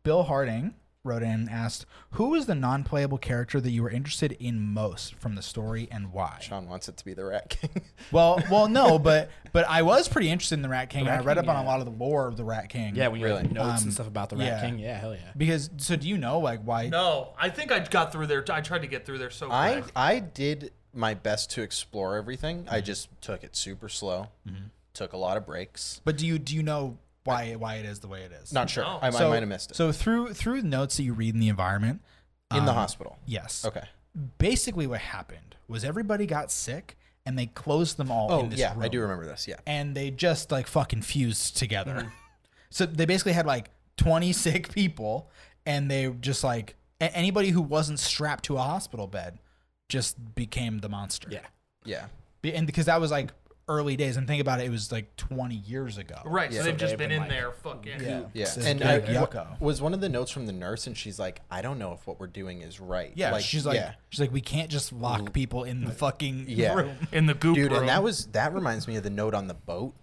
Bill 0.03 0.23
Harding 0.23 0.75
wrote 1.03 1.23
in 1.23 1.31
and 1.31 1.51
asked, 1.51 1.87
"Who 2.13 2.29
was 2.31 2.45
the 2.47 2.55
non-playable 2.55 3.17
character 3.19 3.59
that 3.61 3.71
you 3.71 3.83
were 3.83 3.89
interested 3.91 4.33
in 4.33 4.61
most 4.61 5.15
from 5.15 5.35
the 5.35 5.41
story 5.43 5.89
and 5.91 6.13
why?" 6.13 6.39
Sean 6.43 6.69
wants 6.69 6.89
it 6.91 6.97
to 6.99 7.05
be 7.05 7.15
the 7.15 7.25
Rat 7.25 7.49
King. 7.51 7.71
Well, 8.13 8.43
well, 8.51 8.67
no, 8.69 8.99
but 8.99 9.31
but 9.53 9.67
I 9.69 9.83
was 9.83 10.09
pretty 10.09 10.31
interested 10.31 10.55
in 10.57 10.63
the 10.63 10.69
Rat 10.69 10.91
King. 10.91 11.05
The 11.05 11.11
and 11.13 11.19
Rat 11.25 11.25
I 11.25 11.27
read 11.39 11.43
King, 11.43 11.49
up 11.51 11.57
on 11.57 11.65
a 11.65 11.67
lot 11.69 11.79
of 11.81 11.87
the 11.87 11.93
lore 11.93 12.27
of 12.27 12.37
the 12.37 12.45
Rat 12.45 12.69
King. 12.69 12.97
Yeah, 12.97 13.09
when 13.09 13.21
you 13.21 13.27
Really? 13.27 13.45
notes 13.45 13.81
Um, 13.83 13.85
and 13.85 13.93
stuff 13.95 14.09
about 14.09 14.31
the 14.31 14.37
Rat 14.37 14.47
yeah. 14.47 14.61
King. 14.61 14.79
Yeah, 14.79 14.99
hell 14.99 15.15
yeah. 15.15 15.21
Because 15.37 15.71
so 15.77 15.97
do 15.97 16.09
you 16.09 16.19
know 16.19 16.39
like 16.41 16.61
why? 16.63 16.89
No, 16.89 17.35
I 17.39 17.49
think 17.51 17.71
I 17.73 17.79
got 17.81 18.11
through 18.13 18.27
there. 18.27 18.45
I 18.51 18.61
tried 18.63 18.81
to 18.83 18.89
get 18.89 19.07
through 19.07 19.19
there 19.19 19.31
so 19.31 19.51
I 19.51 19.81
quick. 19.83 19.93
I 19.95 20.19
did 20.19 20.73
my 20.93 21.15
best 21.15 21.51
to 21.53 21.63
explore 21.63 22.17
everything. 22.17 22.65
Mm-hmm. 22.65 22.75
I 22.75 22.81
just 22.81 23.09
took 23.21 23.45
it 23.45 23.57
super 23.57 23.89
slow. 23.89 24.29
Took 24.93 25.13
a 25.13 25.17
lot 25.17 25.37
of 25.37 25.47
breaks. 25.47 26.01
But 26.05 26.17
do 26.19 26.27
you 26.27 26.39
do 26.39 26.55
you 26.55 26.63
know 26.63 26.99
why 27.25 27.55
why 27.55 27.77
it 27.77 27.87
is 27.87 28.01
the 28.01 28.09
way 28.09 28.23
it 28.23 28.33
is? 28.33 28.53
Not 28.53 28.69
sure. 28.69 28.83
No. 28.85 28.99
I, 29.01 29.09
I 29.09 29.11
might 29.11 29.41
have 29.41 29.49
missed 29.49 29.71
it. 29.71 29.77
So 29.77 29.93
through 29.93 30.35
through 30.35 30.63
notes 30.63 30.97
that 30.97 31.05
you 31.05 31.13
read 31.13 31.33
in 31.35 31.41
the 31.41 31.49
environment, 31.49 32.01
in 32.51 32.65
the 32.65 32.73
um, 32.73 32.77
hospital. 32.77 33.19
yes. 33.27 33.65
Okay. 33.65 33.85
Basically, 34.39 34.89
what 34.89 35.01
happened 35.01 35.55
was 35.69 35.85
everybody 35.85 36.27
got 36.27 36.51
sick 36.51 36.97
and 37.25 37.39
they 37.39 37.47
closed 37.47 37.97
them 37.97 38.11
all 38.11 38.33
Oh 38.33 38.41
in 38.41 38.51
this 38.51 38.59
yeah, 38.59 38.73
room. 38.73 38.83
I 38.83 38.89
do 38.89 39.01
remember 39.01 39.25
this. 39.27 39.47
Yeah. 39.47 39.57
and 39.67 39.95
they 39.95 40.11
just 40.11 40.51
like 40.51 40.67
fucking 40.67 41.03
fused 41.03 41.57
together. 41.57 41.95
Mm-hmm. 41.95 42.09
So 42.73 42.87
they 42.87 43.05
basically 43.05 43.33
had 43.33 43.47
like 43.47 43.69
20 43.97 44.33
sick 44.33 44.73
people, 44.73 45.29
and 45.67 45.91
they 45.91 46.09
just 46.21 46.45
like 46.45 46.77
anybody 47.01 47.49
who 47.51 47.61
wasn't 47.61 47.99
strapped 47.99 48.45
to 48.45 48.57
a 48.59 48.61
hospital 48.61 49.09
bed 49.09 49.41
just 49.91 50.17
became 50.35 50.79
the 50.79 50.89
monster. 50.89 51.29
Yeah. 51.31 51.41
Yeah. 51.85 52.07
Be- 52.41 52.55
and 52.55 52.67
because 52.67 52.87
that 52.87 52.99
was 53.01 53.11
like 53.11 53.33
early 53.69 53.97
days, 53.97 54.17
and 54.17 54.27
think 54.27 54.41
about 54.41 54.61
it, 54.61 54.67
it 54.67 54.71
was 54.71 54.91
like 54.91 55.15
20 55.17 55.55
years 55.55 55.97
ago. 55.99 56.17
right, 56.25 56.51
Yeah. 56.51 56.59
so 56.59 56.65
So 56.65 56.71
they've 56.71 56.77
just 56.81 56.91
they've 56.93 56.99
been, 56.99 57.09
been, 57.11 57.17
in 57.17 57.21
like, 57.23 57.31
there. 57.31 57.53
Fucking. 57.53 58.01
Yeah, 58.01 58.21
Yeah. 58.33 58.43
It's 58.45 58.57
And 58.57 58.81
big 58.81 58.89
I, 58.89 59.01
yucko. 59.01 59.35
wa- 59.51 59.57
was 59.61 59.81
one 59.83 59.95
of 59.95 60.01
the 60.01 60.09
notes 60.09 60.31
from 60.33 60.47
the 60.47 60.53
nurse, 60.53 60.87
and 60.89 60.97
she's 60.97 61.19
like, 61.21 61.41
"I 61.51 61.63
don't 61.63 61.79
know 61.79 61.93
if 61.93 62.05
what 62.07 62.19
we're 62.19 62.27
doing 62.27 62.63
is 62.63 62.81
right." 62.81 63.13
Yeah, 63.15 63.39
she's 63.39 63.65
like, 63.67 63.77
yeah. 63.77 63.93
she's 64.09 64.21
like, 64.21 64.33
we 64.33 64.41
can't 64.41 64.71
just 64.71 64.93
lock 64.93 65.33
people 65.33 65.63
in 65.65 65.85
the 65.85 65.93
fucking 65.93 66.47
Yeah. 66.49 66.75
room. 66.75 66.97
In 67.13 67.27
the 67.27 67.35
goop 67.35 67.55
room." 67.57 67.65
dude 67.69 67.71
room. 67.73 67.81
and 67.81 67.89
that 67.91 68.03
was 68.03 68.27
that 68.27 68.55
reminds 68.55 68.89
me 68.89 68.97
of 68.97 69.03
the 69.05 69.11
note 69.11 69.35
on 69.35 69.47
the 69.47 69.55
boat 69.55 69.95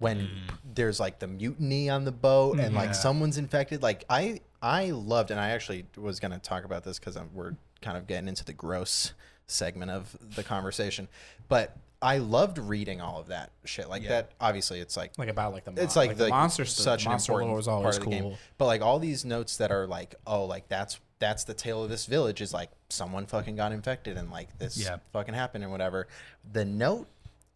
when 0.00 0.18
Mm. 0.18 0.28
there's 0.74 1.00
like 1.00 1.18
the 1.18 1.26
mutiny 1.26 1.88
on 1.88 2.04
the 2.04 2.12
boat 2.12 2.58
and 2.60 2.72
Yeah. 2.72 2.78
like 2.78 2.94
someone's 2.94 3.36
infected 3.36 3.82
like 3.82 4.04
i 4.08 4.40
i 4.62 4.90
loved 4.92 5.32
and 5.32 5.40
i 5.40 5.50
actually 5.50 5.86
was 5.96 6.20
going 6.20 6.30
to 6.30 6.38
talk 6.38 6.62
about 6.64 6.84
this 6.84 7.00
because 7.00 7.16
I'm 7.16 7.30
we're 7.34 7.54
kind 7.82 7.96
of 7.96 8.06
getting 8.06 8.28
into 8.28 8.44
the 8.44 8.52
gross 8.52 9.12
segment 9.46 9.90
of 9.90 10.16
the 10.36 10.42
conversation 10.44 11.08
but 11.48 11.76
i 12.02 12.18
loved 12.18 12.58
reading 12.58 13.00
all 13.00 13.18
of 13.18 13.28
that 13.28 13.50
shit 13.64 13.88
like 13.88 14.02
Yeah. 14.02 14.08
that 14.10 14.32
obviously 14.40 14.78
it's 14.80 14.96
like 14.96 15.12
Like 15.18 15.28
about 15.28 15.52
like 15.52 15.64
the 15.64 15.70
mon- 15.72 15.82
it's 15.82 15.96
like, 15.96 16.16
the, 16.16 16.24
the 16.24 16.30
monsters. 16.30 16.72
such 16.72 17.04
the 17.04 17.10
an 17.10 17.16
important 17.16 17.52
was 17.52 17.66
always 17.66 17.96
part 17.98 18.06
of 18.06 18.12
the 18.12 18.20
game. 18.20 18.34
But 18.58 18.66
like 18.66 18.82
all 18.82 18.98
these 18.98 19.24
notes 19.24 19.56
that 19.56 19.72
are 19.72 19.86
like, 19.86 20.14
oh, 20.26 20.44
like 20.44 20.68
that's 20.68 21.00
that's 21.18 21.42
the 21.44 21.54
tale 21.54 21.82
of 21.82 21.90
this 21.90 22.06
village 22.06 22.40
is 22.40 22.52
like 22.54 22.70
someone 22.88 23.26
fucking 23.26 23.56
got 23.56 23.72
infected 23.72 24.16
and 24.16 24.30
like 24.30 24.56
this 24.58 24.76
Yeah. 24.78 24.98
fucking 25.12 25.34
happened 25.34 25.64
and 25.64 25.72
whatever. 25.72 26.06
The 26.52 26.64
note 26.64 27.08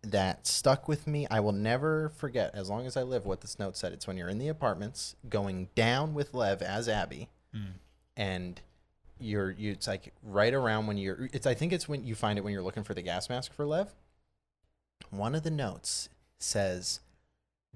that 0.02 0.46
stuck 0.48 0.88
with 0.88 1.06
me, 1.06 1.28
I 1.30 1.38
will 1.38 1.52
never 1.52 2.08
forget 2.08 2.50
as 2.54 2.68
long 2.68 2.86
as 2.86 2.96
I 2.96 3.02
live 3.04 3.24
what 3.24 3.42
this 3.42 3.60
note 3.60 3.76
said. 3.76 3.92
It's 3.92 4.08
when 4.08 4.16
you're 4.16 4.28
in 4.28 4.38
the 4.38 4.48
apartments 4.48 5.14
going 5.28 5.68
down 5.76 6.14
with 6.14 6.34
Lev 6.34 6.62
as 6.62 6.88
Abby, 6.88 7.28
hmm. 7.54 7.76
and 8.16 8.60
you're 9.22 9.50
you 9.50 9.72
it's 9.72 9.86
like 9.86 10.12
right 10.22 10.52
around 10.54 10.86
when 10.86 10.96
you're 10.98 11.28
it's 11.32 11.46
I 11.46 11.54
think 11.54 11.72
it's 11.72 11.88
when 11.88 12.04
you 12.04 12.14
find 12.14 12.38
it 12.38 12.42
when 12.42 12.52
you're 12.52 12.62
looking 12.62 12.84
for 12.84 12.94
the 12.94 13.02
gas 13.02 13.28
mask 13.28 13.52
for 13.52 13.64
Lev. 13.66 13.92
One 15.10 15.34
of 15.34 15.42
the 15.42 15.50
notes 15.50 16.08
says, 16.38 17.00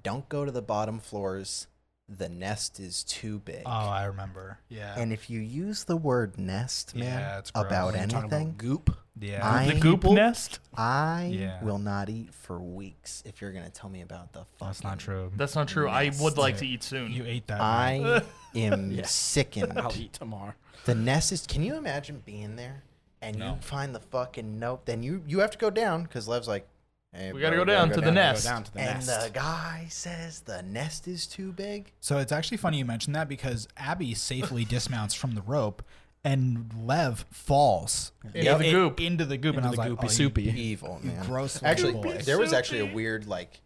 "Don't 0.01 0.27
go 0.29 0.45
to 0.45 0.51
the 0.51 0.61
bottom 0.61 0.99
floors. 0.99 1.67
The 2.09 2.29
nest 2.29 2.79
is 2.79 3.03
too 3.03 3.39
big." 3.39 3.63
Oh, 3.65 3.69
I 3.69 4.05
remember. 4.05 4.59
Yeah. 4.69 4.95
and 4.97 5.11
if 5.11 5.29
you 5.29 5.39
use 5.41 5.83
the 5.83 5.97
word 5.97 6.37
nest, 6.37 6.95
man, 6.95 7.03
Yeah, 7.19 7.39
it's 7.39 7.51
about 7.53 7.93
You're 7.93 8.03
anything, 8.03 8.23
about 8.23 8.57
goop. 8.57 8.97
yeah. 9.19 9.45
I- 9.45 9.67
the 9.73 9.79
goop 9.79 10.05
nest. 10.05 10.59
I 10.75 11.31
Yeah. 11.33 11.61
will 11.63 11.79
not 11.79 12.07
eat 12.09 12.33
for 12.33 12.59
weeks 12.59 13.21
if 13.25 13.41
you're 13.41 13.51
gonna 13.51 13.69
tell 13.69 13.89
me 13.89 14.01
about 14.01 14.31
the 14.31 14.45
fucking. 14.45 14.67
That's 14.67 14.83
not 14.83 14.99
true. 14.99 15.31
That's 15.35 15.55
not 15.55 15.67
true. 15.67 15.89
I 15.89 16.11
would 16.21 16.37
like 16.37 16.57
to 16.59 16.67
eat 16.67 16.81
soon. 16.83 17.11
you 17.11 17.25
ate 17.25 17.47
that. 17.47 17.59
I 17.59 18.21
am 18.55 18.89
Yeah. 18.91 19.05
sickened. 19.05 19.77
I'll 19.77 19.95
eat 19.97 20.13
tomorrow. 20.13 20.53
The 20.85 20.95
nest 20.95 21.31
is. 21.31 21.45
Can 21.47 21.63
you 21.63 21.75
imagine 21.75 22.21
being 22.25 22.55
there 22.55 22.83
and 23.21 23.37
No. 23.37 23.55
you 23.55 23.61
find 23.61 23.93
the 23.93 23.99
fucking 23.99 24.59
note? 24.59 24.85
Then 24.85 25.03
you 25.03 25.23
you 25.27 25.39
have 25.39 25.51
to 25.51 25.57
go 25.57 25.69
down 25.69 26.03
because 26.03 26.27
Lev's 26.27 26.47
like, 26.47 26.67
hey, 27.13 27.33
We 27.33 27.41
gotta 27.41 27.55
go 27.57 27.65
down 27.65 27.89
to 27.89 27.95
the 27.95 28.01
Gotta 28.01 28.11
nest. 28.13 28.43
Go 28.45 28.49
down 28.51 28.63
to 28.63 28.73
the 28.73 28.79
and 28.79 29.05
nest. 29.05 29.23
the 29.25 29.29
guy 29.31 29.87
says 29.89 30.41
the 30.41 30.61
nest 30.63 31.07
is 31.07 31.27
too 31.27 31.51
big. 31.51 31.91
So 31.99 32.17
it's 32.19 32.31
actually 32.31 32.57
funny 32.57 32.77
you 32.77 32.85
mentioned 32.85 33.15
that 33.15 33.27
because 33.27 33.67
Abby 33.77 34.13
safely 34.13 34.63
dismounts 34.65 35.13
from 35.13 35.35
the 35.35 35.41
rope 35.41 35.83
and 36.23 36.71
Lev 36.85 37.25
falls 37.31 38.11
Into 38.33 38.39
the 38.57 38.65
in- 38.65 38.71
goop. 38.71 38.99
into 38.99 39.23
the 39.25 39.37
goop, 39.37 39.55
and 39.55 39.65
I 39.65 39.69
was 39.69 39.77
like, 39.77 39.91
goopy 39.91 40.03
oh, 40.03 40.07
soupy. 40.07 40.43
You, 40.43 40.51
Evil 40.51 40.99
you 41.03 41.11
man. 41.11 41.25
gross 41.25 41.61
Actually, 41.63 41.93
boy. 41.93 42.17
there 42.25 42.37
was 42.39 42.51
actually 42.53 42.79
a 42.79 42.85
weird 42.93 43.27
like. 43.27 43.61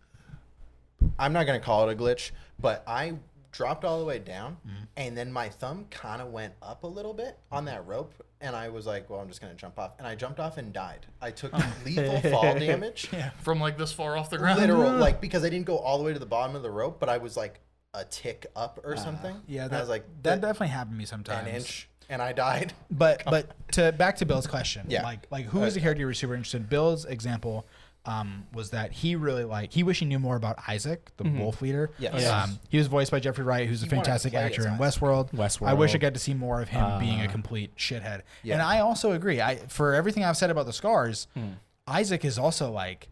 I'm 1.17 1.33
not 1.33 1.45
gonna 1.47 1.59
call 1.59 1.89
it 1.89 1.93
a 1.93 1.95
glitch, 1.95 2.31
but 2.59 2.83
I 2.85 3.13
dropped 3.51 3.83
all 3.85 3.99
the 3.99 4.05
way 4.05 4.19
down, 4.19 4.57
Mm-hmm. 4.67 4.83
and 4.97 5.17
then 5.17 5.31
my 5.31 5.49
thumb 5.49 5.85
kind 5.91 6.21
of 6.21 6.29
went 6.29 6.53
up 6.61 6.83
a 6.83 6.87
little 6.87 7.13
bit 7.13 7.37
on 7.51 7.65
that 7.65 7.85
rope, 7.85 8.13
and 8.39 8.55
I 8.55 8.69
was 8.69 8.85
like, 8.87 9.09
"Well, 9.09 9.19
I'm 9.19 9.27
just 9.27 9.41
gonna 9.41 9.53
jump 9.55 9.77
off," 9.79 9.91
and 9.97 10.07
I 10.07 10.15
jumped 10.15 10.39
off 10.39 10.57
and 10.57 10.71
died. 10.73 11.05
I 11.21 11.31
took 11.31 11.53
lethal 11.85 12.21
fall 12.31 12.57
damage. 12.57 13.09
yeah. 13.13 13.31
From 13.41 13.59
like 13.59 13.77
this 13.77 13.91
far 13.91 14.15
off 14.17 14.29
the 14.29 14.37
ground. 14.37 14.59
literal 14.59 14.91
like 14.97 15.19
because 15.21 15.43
I 15.43 15.49
didn't 15.49 15.65
go 15.65 15.77
all 15.77 15.97
the 15.97 16.03
way 16.03 16.13
to 16.13 16.19
the 16.19 16.25
bottom 16.25 16.55
of 16.55 16.63
the 16.63 16.71
rope, 16.71 16.99
but 16.99 17.09
I 17.09 17.17
was 17.17 17.35
like 17.37 17.59
a 17.93 18.05
tick 18.05 18.45
up 18.55 18.79
or 18.85 18.95
something. 18.95 19.35
Uh, 19.35 19.39
Yeah, 19.47 19.67
that, 19.67 19.77
I 19.77 19.79
was 19.81 19.89
like 19.89 20.05
that 20.23 20.35
"Th- 20.35 20.41
definitely 20.41 20.69
happened 20.69 20.95
to 20.95 20.97
me 20.99 21.05
sometimes. 21.05 21.47
an 21.47 21.53
inch, 21.55 21.89
and 22.09 22.21
I 22.21 22.31
died. 22.31 22.71
But 22.89 23.23
but 23.25 23.51
to 23.73 23.91
back 23.91 24.15
to 24.17 24.25
Bill's 24.25 24.47
question, 24.47 24.85
Yeah. 24.87 25.03
like 25.03 25.27
like 25.29 25.45
who 25.47 25.63
is 25.63 25.73
the 25.73 25.81
character 25.81 25.99
you 25.99 26.05
were 26.05 26.13
super 26.13 26.33
interested 26.35 26.61
in? 26.61 26.67
Bill's 26.67 27.03
example 27.05 27.65
um, 28.05 28.45
was 28.53 28.71
that 28.71 28.91
he 28.91 29.15
really 29.15 29.43
like 29.43 29.71
he 29.73 29.83
wished 29.83 29.99
he 29.99 30.05
knew 30.05 30.17
more 30.19 30.35
about 30.35 30.57
Isaac, 30.67 31.11
the 31.17 31.23
wolf 31.23 31.61
leader. 31.61 31.91
Yes. 31.99 32.13
Yes. 32.17 32.31
Um, 32.49 32.59
he 32.69 32.77
was 32.79 32.87
voiced 32.87 33.11
by 33.11 33.19
Jeffrey 33.19 33.43
Wright, 33.43 33.67
who's 33.67 33.83
a 33.83 33.85
He 33.85 33.89
wanted 33.95 34.05
fantastic 34.05 34.33
actor 34.33 34.67
in 34.67 34.73
Westworld. 34.77 35.31
Westworld. 35.33 35.67
I 35.67 35.73
wish 35.73 35.93
I 35.93 35.99
got 35.99 36.13
to 36.15 36.19
see 36.19 36.33
more 36.33 36.61
of 36.61 36.69
him 36.69 36.99
being 36.99 37.21
a 37.21 37.25
Uh, 37.25 37.31
complete 37.31 37.75
shithead. 37.77 38.21
Yeah. 38.41 38.53
And 38.55 38.61
I 38.63 38.79
also 38.79 39.11
agree. 39.11 39.39
I 39.41 39.57
for 39.67 39.93
everything 39.93 40.23
I've 40.23 40.37
said 40.37 40.49
about 40.49 40.65
the 40.65 40.73
scars, 40.73 41.27
Hmm. 41.35 41.49
Isaac 41.87 42.25
is 42.25 42.37
also 42.39 42.71
like 42.71 43.09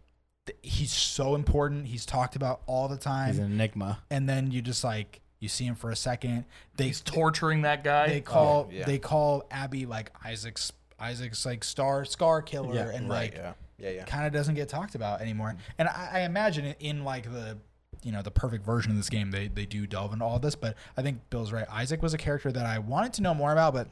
th- 0.48 0.58
he's 0.64 0.92
so 0.92 1.36
important. 1.36 1.86
He's 1.88 2.06
talked 2.06 2.36
about 2.36 2.62
all 2.66 2.88
the 2.88 2.98
time. 2.98 3.28
He's 3.30 3.40
an 3.40 3.52
enigma. 3.52 4.00
and 4.10 4.28
then 4.28 4.52
you 4.52 4.62
just 4.62 4.84
like 4.84 5.22
you 5.40 5.48
see 5.50 5.66
him 5.66 5.76
for 5.76 5.90
a 5.92 5.96
second. 5.96 6.46
They 6.78 6.86
He's 6.88 7.00
torturing 7.02 7.62
that 7.62 7.84
guy. 7.84 8.08
they 8.10 8.22
call 8.22 8.68
Oh, 8.68 8.74
yeah. 8.74 8.86
they 8.86 8.98
call 8.98 9.46
Abby 9.52 9.86
like 9.86 10.12
Isaac's 10.26 10.72
Isaac's 11.00 11.46
like 11.46 11.64
star 11.64 12.04
scar 12.06 12.42
killer 12.42 12.74
Yeah, 12.76 12.90
and 12.90 13.08
Right. 13.08 13.34
like 13.34 13.56
Yeah. 13.80 13.90
Yeah. 13.92 14.06
Kind 14.06 14.26
of 14.28 14.34
doesn't 14.34 14.56
get 14.56 14.70
talked 14.70 14.96
about 14.96 15.22
anymore. 15.22 15.56
And 15.78 15.88
I, 15.88 16.10
I 16.14 16.20
imagine 16.22 16.76
in, 16.80 17.04
like 17.04 17.32
the 17.32 17.58
you 18.04 18.12
know 18.12 18.22
the 18.22 18.32
perfect 18.32 18.66
version 18.66 18.92
of 18.92 18.98
this 18.98 19.10
game 19.10 19.32
they 19.32 19.48
they 19.50 19.66
do 19.66 19.86
delve 19.88 20.14
into 20.14 20.24
all 20.26 20.40
this, 20.40 20.56
but 20.56 20.76
I 20.96 21.02
think 21.02 21.30
Bill's 21.30 21.52
right. 21.52 21.66
Isaac 21.72 22.02
was 22.02 22.14
a 22.14 22.18
character 22.18 22.52
that 22.52 22.66
I 22.66 22.80
wanted 22.80 23.14
to 23.14 23.22
know 23.22 23.34
more 23.34 23.52
about, 23.52 23.74
but 23.74 23.90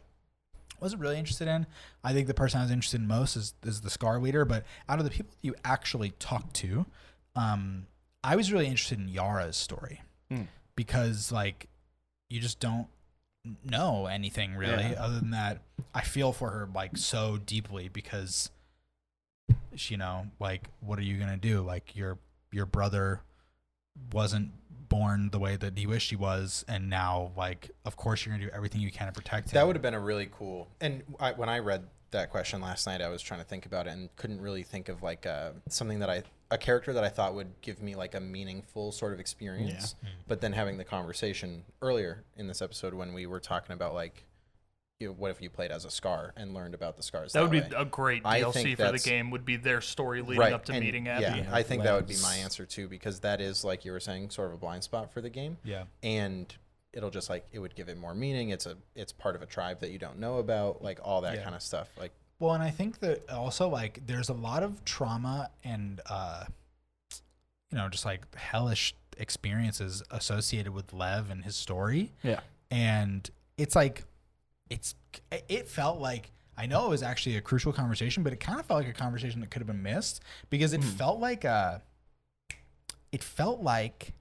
wasn't 0.80 1.02
really 1.02 1.18
interested 1.18 1.48
in. 1.48 1.66
I 2.04 2.14
think 2.14 2.28
the 2.28 2.34
person 2.34 2.60
I 2.60 2.64
was 2.64 2.72
interested 2.72 3.02
in 3.02 3.08
most 3.08 3.36
is 3.36 3.54
is 3.66 3.82
the 3.82 3.90
Scar 3.90 4.20
leader, 4.20 4.46
but 4.46 4.64
out 4.88 5.00
of 5.00 5.06
the 5.06 5.12
people 5.12 5.34
you 5.42 5.56
actually 5.66 6.12
talked 6.20 6.54
to, 6.58 6.86
um, 7.36 7.88
I 8.24 8.36
was 8.36 8.52
really 8.52 8.68
interested 8.68 9.00
in 9.00 9.08
Yara's 9.10 9.58
story 9.58 10.02
Hmm. 10.30 10.44
because 10.76 11.32
like 11.32 11.68
you 12.30 12.40
just 12.40 12.60
don't 12.60 12.88
know 13.64 14.06
anything 14.08 14.56
really 14.56 14.84
Yeah. 14.92 15.02
other 15.04 15.20
than 15.20 15.32
that 15.32 15.62
I 15.94 16.02
feel 16.02 16.34
for 16.34 16.50
her 16.52 16.68
like 16.74 16.98
so 16.98 17.38
deeply 17.38 17.88
because 17.88 18.52
you 19.78 19.98
know 19.98 20.26
like 20.40 20.70
what 20.80 20.98
are 20.98 21.04
you 21.04 21.18
gonna 21.18 21.38
do 21.38 21.62
like 21.62 21.96
your 21.96 22.18
your 22.52 22.66
brother 22.66 23.22
wasn't 24.12 24.52
born 24.90 25.30
the 25.32 25.40
way 25.40 25.56
that 25.56 25.78
he 25.78 25.86
wished 25.86 26.10
he 26.10 26.16
was 26.16 26.64
and 26.68 26.90
now 26.90 27.32
like 27.36 27.70
of 27.86 27.96
course 27.96 28.26
you're 28.26 28.34
gonna 28.34 28.46
do 28.46 28.52
everything 28.56 28.82
you 28.82 28.92
can 28.92 29.08
to 29.08 29.14
protect 29.14 29.50
him 29.50 29.56
That 29.56 29.68
would 29.68 29.76
have 29.76 29.84
been 29.84 29.94
a 29.94 30.00
really 30.00 30.30
cool. 30.32 30.68
And 30.82 31.04
I, 31.20 31.34
when 31.34 31.50
I 31.50 31.60
read 31.60 31.84
that 32.12 32.30
question 32.32 32.62
last 32.62 32.88
night, 32.88 33.02
I 33.02 33.10
was 33.10 33.22
trying 33.22 33.42
to 33.42 33.46
think 33.46 33.66
about 33.66 33.88
it 33.88 33.92
and 33.92 34.14
couldn't 34.16 34.40
really 34.40 34.64
think 34.64 34.88
of 34.90 35.04
like 35.04 35.26
uh, 35.26 35.52
something 35.68 36.00
that 36.00 36.10
I 36.10 36.24
a 36.50 36.58
character 36.58 36.94
that 36.94 37.04
I 37.04 37.10
thought 37.10 37.36
would 37.36 37.60
give 37.62 37.82
me 37.82 37.96
like 37.96 38.16
a 38.16 38.22
meaningful 38.22 38.94
sort 38.94 39.12
of 39.12 39.20
experience. 39.20 39.96
Yeah. 40.02 40.10
But 40.28 40.40
then 40.40 40.54
having 40.54 40.78
the 40.78 40.86
conversation 40.86 41.64
earlier 41.82 42.24
in 42.38 42.48
this 42.48 42.62
episode 42.62 42.94
when 42.94 43.14
we 43.14 43.26
were 43.26 43.42
talking 43.42 43.74
about 43.74 43.94
like, 43.94 44.24
you 45.00 45.08
know, 45.08 45.14
what 45.14 45.30
if 45.32 45.42
you 45.42 45.50
played 45.50 45.72
as 45.72 45.86
a 45.86 45.92
Scar 45.92 46.34
and 46.36 46.54
learned 46.54 46.74
about 46.74 46.98
the 46.98 47.04
scars? 47.04 47.34
that 47.34 47.42
would 47.44 47.52
be 47.52 47.60
a 47.76 47.86
great 47.86 48.24
I 48.26 48.42
DLC 48.42 48.76
for 48.76 48.92
the 48.92 48.98
game. 49.00 49.30
Would 49.32 49.46
be 49.46 49.56
their 49.56 49.80
story 49.82 50.22
leading 50.22 50.54
up 50.54 50.66
to 50.66 50.74
and 50.74 50.84
meeting 50.84 51.08
Abby. 51.08 51.24
Yeah, 51.24 51.36
Yeah, 51.38 51.50
I 51.52 51.62
think 51.64 51.84
that 51.84 51.94
would 51.94 52.08
be 52.08 52.18
my 52.24 52.36
answer 52.38 52.66
too 52.66 52.88
because 52.88 53.20
that 53.20 53.40
is 53.40 53.64
like 53.64 53.86
you 53.86 53.92
were 53.92 54.00
saying, 54.00 54.32
sort 54.32 54.48
of 54.48 54.54
a 54.56 54.58
blind 54.58 54.84
spot 54.84 55.14
for 55.14 55.22
the 55.22 55.30
game 55.30 55.58
yeah 55.64 55.84
and 56.02 56.56
it'll 56.94 57.10
just 57.12 57.30
like 57.30 57.46
it 57.52 57.60
would 57.60 57.76
give 57.76 57.90
it 57.90 57.98
more 57.98 58.16
meaning 58.16 58.50
it's 58.50 58.66
a 58.66 58.76
it's 58.96 59.12
part 59.12 59.36
of 59.36 59.42
a 59.44 59.46
tribe 59.46 59.80
that 59.82 59.92
you 59.92 60.00
don't 60.00 60.18
know 60.18 60.38
about 60.38 60.82
like 60.82 61.00
all 61.04 61.22
that 61.22 61.36
Yeah. 61.36 61.44
kind 61.44 61.56
of 61.56 61.62
stuff 61.62 61.90
like 62.00 62.12
Well, 62.40 62.54
and 62.54 62.64
I 62.64 62.72
think 62.72 63.00
that 63.00 63.30
also 63.30 63.68
like 63.70 64.02
there's 64.08 64.30
a 64.30 64.34
lot 64.34 64.64
of 64.64 64.84
trauma 64.84 65.50
and 65.64 66.02
uh 66.10 66.46
you 67.70 67.78
know, 67.78 67.90
just 67.90 68.06
like 68.06 68.34
hellish 68.36 68.96
experiences 69.18 70.02
associated 70.10 70.74
with 70.74 70.94
Lev 70.94 71.30
and 71.30 71.44
his 71.44 71.56
story. 71.58 72.14
Yeah. 72.24 72.40
And 72.72 73.30
it's 73.58 73.76
like 73.76 74.06
it's 74.70 74.96
it 75.50 75.68
felt 75.68 76.00
like 76.00 76.32
I 76.58 76.66
know 76.66 76.88
it 76.88 76.90
was 76.90 77.04
actually 77.04 77.38
a 77.38 77.42
crucial 77.42 77.72
conversation, 77.72 78.24
but 78.24 78.34
it 78.34 78.40
kind 78.40 78.60
of 78.60 78.66
felt 78.66 78.82
like 78.84 78.90
a 78.90 78.98
conversation 78.98 79.42
that 79.42 79.52
could 79.52 79.60
have 79.60 79.68
been 79.68 79.84
missed 79.84 80.22
because 80.50 80.74
it 80.74 80.84
hmm. 80.84 80.90
felt 80.90 81.20
like 81.20 81.44
a 81.44 81.82
it 83.12 83.24
felt 83.24 83.62
like 83.62 84.14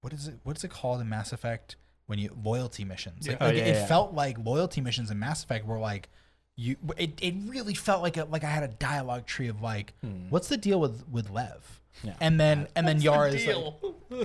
what 0.00 0.12
is 0.12 0.28
it 0.28 0.38
what's 0.42 0.64
it 0.64 0.70
called 0.70 1.00
in 1.00 1.08
Mass 1.08 1.32
Effect 1.32 1.76
when 2.06 2.18
you 2.18 2.30
loyalty 2.42 2.84
missions 2.84 3.28
like, 3.28 3.38
Yeah. 3.38 3.44
Oh, 3.44 3.48
like, 3.48 3.56
yeah, 3.56 3.64
it 3.64 3.74
yeah. 3.74 3.86
felt 3.86 4.14
like 4.14 4.38
loyalty 4.44 4.80
missions 4.80 5.10
in 5.10 5.18
Mass 5.18 5.44
Effect 5.44 5.66
were 5.66 5.78
like 5.78 6.08
you 6.56 6.76
it, 6.96 7.18
it 7.20 7.34
really 7.46 7.74
felt 7.74 8.02
like 8.02 8.16
a, 8.16 8.24
like 8.24 8.42
I 8.42 8.48
had 8.48 8.62
a 8.62 8.68
dialogue 8.68 9.26
tree 9.26 9.48
of 9.48 9.60
like 9.60 9.92
hmm. 10.02 10.30
what's 10.30 10.48
the 10.48 10.56
deal 10.56 10.80
with 10.80 11.06
with 11.08 11.30
Lev 11.30 11.80
Yeah. 12.02 12.14
and 12.20 12.38
then 12.38 12.68
and 12.76 12.86
then 12.86 13.00
Yara 13.00 13.30
is 13.32 13.46
like 13.46 13.56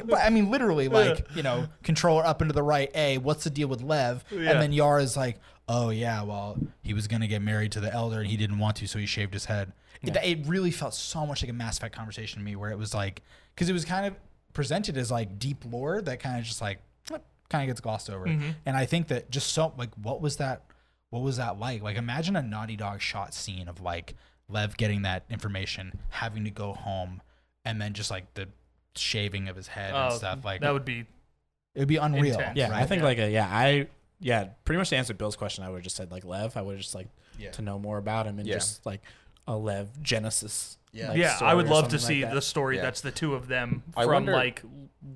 but 0.06 0.20
I 0.20 0.30
mean, 0.30 0.52
literally, 0.52 0.88
like 0.88 1.26
you 1.36 1.44
know, 1.44 1.68
controller 1.84 2.26
up 2.26 2.42
into 2.42 2.54
the 2.54 2.64
right. 2.64 2.92
A, 2.96 3.18
what's 3.18 3.44
the 3.44 3.50
deal 3.50 3.68
with 3.68 3.82
Lev? 3.82 4.24
Yeah. 4.30 4.52
And 4.52 4.62
then 4.62 4.72
Yara 4.72 4.92
Yara's 4.92 5.18
like, 5.18 5.40
oh 5.68 5.90
yeah, 5.90 6.24
well, 6.24 6.58
he 6.82 6.94
was 6.94 7.08
gonna 7.08 7.28
get 7.28 7.42
married 7.42 7.72
to 7.74 7.80
the 7.80 7.92
elder 7.92 8.20
and 8.20 8.28
he 8.28 8.38
didn't 8.38 8.60
want 8.60 8.76
to, 8.78 8.88
so 8.88 9.00
he 9.00 9.06
shaved 9.06 9.34
his 9.34 9.46
head. 9.46 9.74
It, 10.02 10.16
it 10.24 10.48
really 10.48 10.72
felt 10.72 10.96
so 10.96 11.26
much 11.26 11.44
like 11.44 11.50
a 11.50 11.54
Mass 11.54 11.78
Effect 11.78 11.96
conversation 11.96 12.40
to 12.40 12.46
me, 12.46 12.56
where 12.56 12.72
it 12.72 12.78
was 12.78 12.94
like, 12.94 13.22
because 13.54 13.70
it 13.70 13.74
was 13.74 13.86
kind 13.86 14.06
of 14.06 14.16
presented 14.54 14.98
as 14.98 15.12
like 15.12 15.38
deep 15.38 15.64
lore 15.70 16.02
that 16.02 16.20
kind 16.20 16.40
of 16.40 16.46
just 16.46 16.62
like 16.62 16.80
kind 17.50 17.64
of 17.64 17.68
gets 17.68 17.82
glossed 17.82 18.10
over. 18.10 18.26
Mm-hmm. 18.26 18.50
And 18.66 18.78
I 18.78 18.86
think 18.86 19.08
that 19.10 19.30
just 19.30 19.54
so 19.54 19.74
like, 19.78 19.94
what 19.96 20.22
was 20.22 20.38
that? 20.38 20.64
What 21.10 21.22
was 21.22 21.38
that 21.38 21.60
like? 21.60 21.82
Like, 21.82 21.98
imagine 21.98 22.36
a 22.36 22.42
Naughty 22.42 22.76
Dog 22.76 23.02
shot 23.02 23.34
scene 23.34 23.68
of 23.68 23.82
like 23.82 24.16
Lev 24.48 24.78
getting 24.78 25.04
that 25.04 25.26
information, 25.30 26.00
having 26.10 26.44
to 26.46 26.52
go 26.52 26.74
home, 26.74 27.22
and 27.66 27.82
then 27.82 27.94
just 27.94 28.12
like 28.12 28.34
the 28.34 28.48
shaving 28.96 29.48
of 29.48 29.56
his 29.56 29.68
head 29.68 29.94
and 29.94 30.14
Oh, 30.14 30.18
stuff. 30.18 30.44
Like 30.44 30.62
that 30.62 30.74
would 30.74 30.86
be 30.86 31.06
it 31.76 31.80
would 31.80 31.88
be 31.88 31.98
unreal. 31.98 32.34
intense. 32.38 32.58
Yeah, 32.58 32.68
I 32.68 32.72
right? 32.82 32.88
think 32.90 33.00
Yeah. 33.02 33.06
like 33.08 33.18
a, 33.20 33.30
yeah, 33.32 33.48
I 33.50 33.88
yeah, 34.20 34.50
pretty 34.66 34.78
much 34.78 34.90
to 34.90 34.98
answer 34.98 35.14
Bill's 35.14 35.36
question, 35.36 35.64
I 35.64 35.70
would 35.70 35.78
have 35.78 35.84
just 35.84 35.96
said 35.96 36.12
like 36.12 36.26
Lev. 36.26 36.56
I 36.58 36.62
would 36.62 36.74
have 36.74 36.82
just 36.82 36.96
like 36.96 37.08
Yeah. 37.38 37.52
to 37.52 37.62
know 37.62 37.80
more 37.80 37.98
about 37.98 38.28
him 38.28 38.38
and 38.40 38.48
Yeah. 38.48 38.56
just 38.56 38.86
like 38.86 39.02
a 39.48 39.56
Lev 39.56 40.02
Genesis. 40.02 40.78
Yeah. 40.94 41.10
like, 41.10 41.18
yeah, 41.18 41.32
I 41.32 41.36
story 41.38 41.56
would 41.56 41.66
or 41.68 41.70
love 41.70 41.88
to 41.90 42.00
something 42.00 42.16
see 42.18 42.24
like 42.26 42.34
the 42.34 42.42
story 42.42 42.76
Yeah. 42.76 42.82
that's 42.84 43.02
the 43.02 43.12
two 43.12 43.34
of 43.34 43.48
them 43.48 43.84
I 43.96 44.04
from 44.04 44.12
wonder- 44.14 44.34
like 44.34 44.62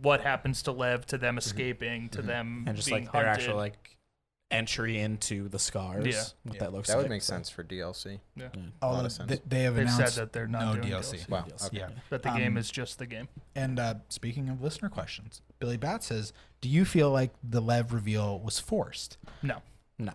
what 0.01 0.21
happens 0.21 0.61
to 0.63 0.71
Lev 0.71 1.05
to 1.07 1.17
them 1.17 1.33
mm-hmm. 1.33 1.39
escaping 1.39 2.09
to 2.09 2.19
mm-hmm. 2.19 2.27
them 2.27 2.63
and 2.67 2.75
just 2.77 2.87
being 2.87 3.03
like 3.03 3.11
their 3.11 3.25
hunted. 3.25 3.41
actual 3.43 3.57
like 3.57 3.94
entry 4.51 4.99
into 4.99 5.49
the 5.49 5.57
scars. 5.59 6.05
Yeah. 6.05 6.23
what 6.43 6.55
Yeah. 6.55 6.59
that 6.61 6.73
looks 6.73 6.87
That 6.87 6.95
like. 6.95 7.03
would 7.05 7.09
make 7.09 7.23
so, 7.23 7.33
sense 7.33 7.49
for 7.49 7.63
DLC. 7.63 8.19
yeah. 8.35 8.49
Although 8.81 8.97
lot 8.97 9.05
of 9.05 9.11
sense. 9.11 9.29
th- 9.29 9.41
they 9.47 9.63
have 9.63 9.75
They've 9.75 9.89
said 9.89 9.97
announced 9.99 10.15
that 10.17 10.33
they're 10.33 10.47
not 10.47 10.65
no 10.75 10.81
doing 10.81 10.93
DLC. 10.93 11.17
DLC. 11.25 11.29
Wow. 11.29 11.45
Okay. 11.65 11.77
Yeah. 11.79 11.89
that 12.09 12.21
the 12.23 12.29
Um, 12.29 12.37
game 12.37 12.57
is 12.57 12.69
just 12.69 12.99
the 12.99 13.07
game. 13.07 13.27
And 13.55 13.79
uh, 13.79 13.95
speaking 14.09 14.49
of 14.49 14.61
listener 14.61 14.89
questions, 14.89 15.41
Billy 15.59 15.77
Bat 15.77 16.03
says, 16.03 16.31
"Do 16.61 16.69
you 16.69 16.85
feel 16.85 17.09
like 17.11 17.31
the 17.43 17.59
Lev 17.61 17.91
reveal 17.91 18.39
was 18.39 18.59
forced?" 18.59 19.17
No, 19.41 19.61
No, 19.97 20.13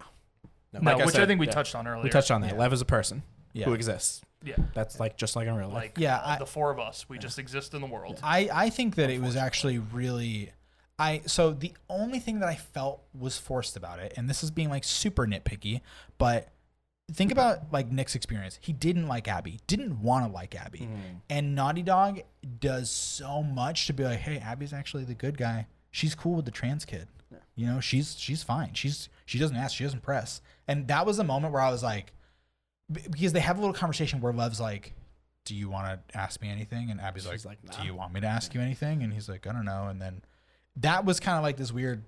no, 0.72 0.80
Like 0.80 1.00
I 1.00 1.06
which 1.06 1.14
I 1.16 1.18
said, 1.18 1.28
think 1.28 1.40
we 1.40 1.46
yeah. 1.46 1.52
touched 1.52 1.74
on 1.74 1.86
earlier. 1.88 2.04
we 2.04 2.10
touched 2.10 2.30
on 2.30 2.40
that. 2.42 2.52
Yeah. 2.52 2.58
Lev 2.58 2.72
is 2.72 2.80
a 2.80 2.84
person 2.86 3.22
Yeah. 3.52 3.64
who 3.64 3.72
exists. 3.74 4.20
yeah, 4.44 4.54
That's 4.74 5.00
like 5.00 5.16
just 5.16 5.34
like 5.36 5.48
in 5.48 5.54
real 5.56 5.68
life. 5.68 5.74
like 5.76 5.98
Yeah, 5.98 6.20
I- 6.24 6.38
the 6.38 6.46
four 6.46 6.70
of 6.70 6.78
us, 6.78 7.08
we 7.08 7.18
just 7.18 7.38
exist 7.38 7.74
in 7.74 7.80
the 7.80 7.86
world. 7.88 8.20
I 8.22 8.48
I 8.52 8.70
think 8.70 8.94
that 8.94 9.10
it 9.10 9.20
was 9.20 9.34
actually 9.36 9.78
really. 9.78 10.52
I 11.00 11.22
so 11.24 11.52
the 11.52 11.72
only 11.88 12.18
thing 12.18 12.40
that 12.40 12.48
I 12.48 12.56
felt 12.56 13.02
was 13.18 13.38
forced 13.38 13.76
about 13.76 14.00
it, 14.00 14.12
and 14.16 14.28
this 14.28 14.44
is 14.44 14.50
being 14.50 14.68
like 14.68 14.84
super 14.84 15.26
nitpicky, 15.26 15.80
but 16.18 16.50
think 17.10 17.32
about 17.32 17.72
like 17.72 17.90
Nick's 17.90 18.14
experience. 18.14 18.58
He 18.60 18.74
didn't 18.74 19.08
like 19.08 19.26
Abby, 19.26 19.60
didn't 19.66 20.02
want 20.02 20.26
to 20.26 20.32
like 20.32 20.54
Abby, 20.54 20.80
mm-hmm. 20.80 21.16
and 21.30 21.54
Naughty 21.54 21.82
Dog 21.82 22.20
does 22.60 22.90
so 22.90 23.42
much 23.42 23.86
to 23.86 23.94
be 23.94 24.04
like, 24.04 24.18
hey, 24.18 24.38
Abby's 24.38 24.74
actually 24.74 25.04
the 25.04 25.14
good 25.14 25.38
guy. 25.38 25.66
She's 25.90 26.14
cool 26.14 26.34
with 26.34 26.44
the 26.44 26.50
trans 26.50 26.84
kid. 26.84 27.08
You 27.56 27.66
know, 27.66 27.80
she's 27.80 28.18
she's 28.18 28.42
fine. 28.42 28.74
She's 28.74 29.08
she 29.24 29.38
doesn't 29.38 29.56
ask, 29.56 29.74
she 29.74 29.84
doesn't 29.84 30.02
press. 30.02 30.42
And 30.68 30.86
that 30.88 31.06
was 31.06 31.18
a 31.18 31.24
moment 31.24 31.52
where 31.52 31.62
I 31.62 31.70
was 31.70 31.82
like, 31.82 32.12
because 32.92 33.32
they 33.32 33.40
have 33.40 33.56
a 33.56 33.60
little 33.60 33.74
conversation 33.74 34.20
where 34.20 34.32
Lev's 34.32 34.60
like, 34.60 34.92
"Do 35.44 35.54
you 35.54 35.70
want 35.70 35.86
to 36.08 36.18
ask 36.18 36.42
me 36.42 36.50
anything?" 36.50 36.90
And 36.90 37.00
Abby's 37.00 37.22
She's 37.30 37.46
like, 37.46 37.58
like, 37.64 37.78
"Do 37.78 37.86
you 37.86 37.94
want 37.94 38.12
me 38.12 38.20
to 38.20 38.26
ask 38.26 38.54
you 38.54 38.60
anything?" 38.60 39.02
And 39.02 39.12
he's 39.12 39.28
like, 39.28 39.46
"I 39.46 39.52
don't 39.52 39.64
know." 39.64 39.88
And 39.88 40.00
then 40.00 40.22
that 40.80 41.04
was 41.04 41.20
kind 41.20 41.36
of 41.36 41.42
like 41.42 41.56
this 41.56 41.72
weird. 41.72 42.04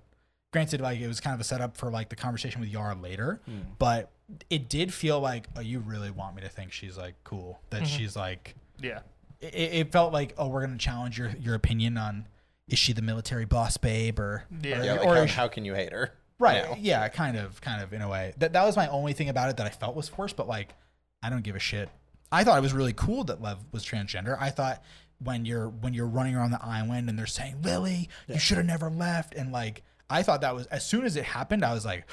Granted, 0.53 0.81
like 0.81 1.01
it 1.01 1.09
was 1.09 1.21
kind 1.21 1.35
of 1.35 1.41
a 1.41 1.45
setup 1.45 1.77
for 1.77 1.91
like 1.91 2.11
the 2.11 2.17
conversation 2.17 2.61
with 2.61 2.69
Yara 2.69 2.95
later, 2.95 3.41
hmm. 3.47 3.61
but 3.79 4.11
it 4.51 4.69
did 4.69 4.93
feel 4.93 5.19
like, 5.19 5.49
"Oh, 5.57 5.61
you 5.61 5.79
really 5.79 6.11
want 6.11 6.37
me 6.37 6.43
to 6.43 6.49
think 6.49 6.73
she's 6.73 6.99
like 6.99 7.15
cool? 7.25 7.61
That 7.71 7.83
mm-hmm. 7.83 7.97
she's 7.97 8.17
like." 8.17 8.55
Yeah, 8.81 9.01
It, 9.41 9.55
it 9.55 9.93
felt 9.93 10.13
like, 10.13 10.35
"Oh, 10.37 10.49
we're 10.49 10.61
gonna 10.61 10.77
challenge 10.79 11.19
your 11.19 11.31
your 11.41 11.55
opinion 11.55 11.97
on." 11.97 12.27
Is 12.69 12.79
she 12.79 12.93
the 12.93 13.03
military 13.03 13.45
boss 13.45 13.77
babe 13.77 14.21
or 14.21 14.45
Yeah. 14.63 14.81
or, 14.81 14.85
Yeah, 14.85 14.93
like 14.93 15.07
or 15.07 15.15
how, 15.15 15.23
is 15.23 15.31
she- 15.31 15.37
how 15.37 15.49
can 15.49 15.65
you 15.65 15.75
hate 15.75 15.93
her? 15.93 16.13
Right. 16.39 16.65
now? 16.65 16.77
Yeah, 16.79 17.09
kind 17.09 17.37
of, 17.37 17.61
kind 17.61 17.83
of 17.83 17.93
in 17.93 18.03
a 18.03 18.09
way. 18.09 18.35
That 18.39 18.53
that 18.53 18.65
was 18.65 18.77
my 18.77 18.89
only 18.89 19.13
thing 19.13 19.29
about 19.29 19.49
it 19.49 19.57
that 19.59 19.67
I 19.67 19.71
felt 19.71 19.95
was 19.95 20.09
forced, 20.09 20.37
but 20.37 20.49
like 20.49 20.75
I 21.23 21.31
don't 21.31 21.43
give 21.43 21.57
a 21.57 21.61
shit. 21.61 21.89
I 22.31 22.45
thought 22.45 22.59
it 22.59 22.63
was 22.63 22.73
really 22.73 22.95
cool 22.95 23.25
that 23.25 23.41
Lev 23.43 23.59
was 23.73 23.85
transgender. 23.85 24.37
I 24.41 24.51
thought 24.51 24.83
when 25.25 25.45
you're 25.45 25.69
when 25.69 25.95
you're 25.95 26.07
running 26.07 26.35
around 26.35 26.51
the 26.51 26.65
island 26.65 27.09
and 27.09 27.19
they're 27.19 27.27
saying, 27.27 27.63
Lily, 27.63 28.09
you 28.29 28.39
should 28.39 28.57
have 28.57 28.67
never 28.67 28.91
left 28.91 29.35
and 29.35 29.53
like 29.53 29.83
I 30.11 30.23
thought 30.23 30.41
that 30.43 30.55
was 30.55 30.67
as 30.67 30.85
soon 30.87 31.05
as 31.05 31.17
it 31.17 31.25
happened, 31.25 31.65
I 31.65 31.73
was 31.75 31.85
like, 31.85 32.07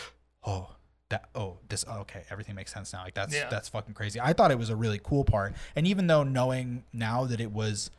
Oh, 0.46 0.70
that 1.10 1.30
oh, 1.36 1.58
this 1.70 1.84
oh, 1.88 2.00
okay, 2.02 2.24
everything 2.30 2.56
makes 2.56 2.74
sense 2.74 2.94
now. 2.94 3.04
Like 3.04 3.14
that's 3.16 3.34
Yeah. 3.34 3.50
that's 3.50 3.68
fucking 3.70 3.94
crazy. 3.94 4.20
I 4.22 4.34
thought 4.34 4.52
it 4.52 4.60
was 4.60 4.70
a 4.70 4.76
really 4.76 5.00
cool 5.04 5.24
part. 5.26 5.54
And 5.76 5.88
even 5.88 6.08
though 6.08 6.24
knowing 6.24 6.84
now 6.94 7.26
that 7.26 7.42
it 7.42 7.52
was 7.52 7.90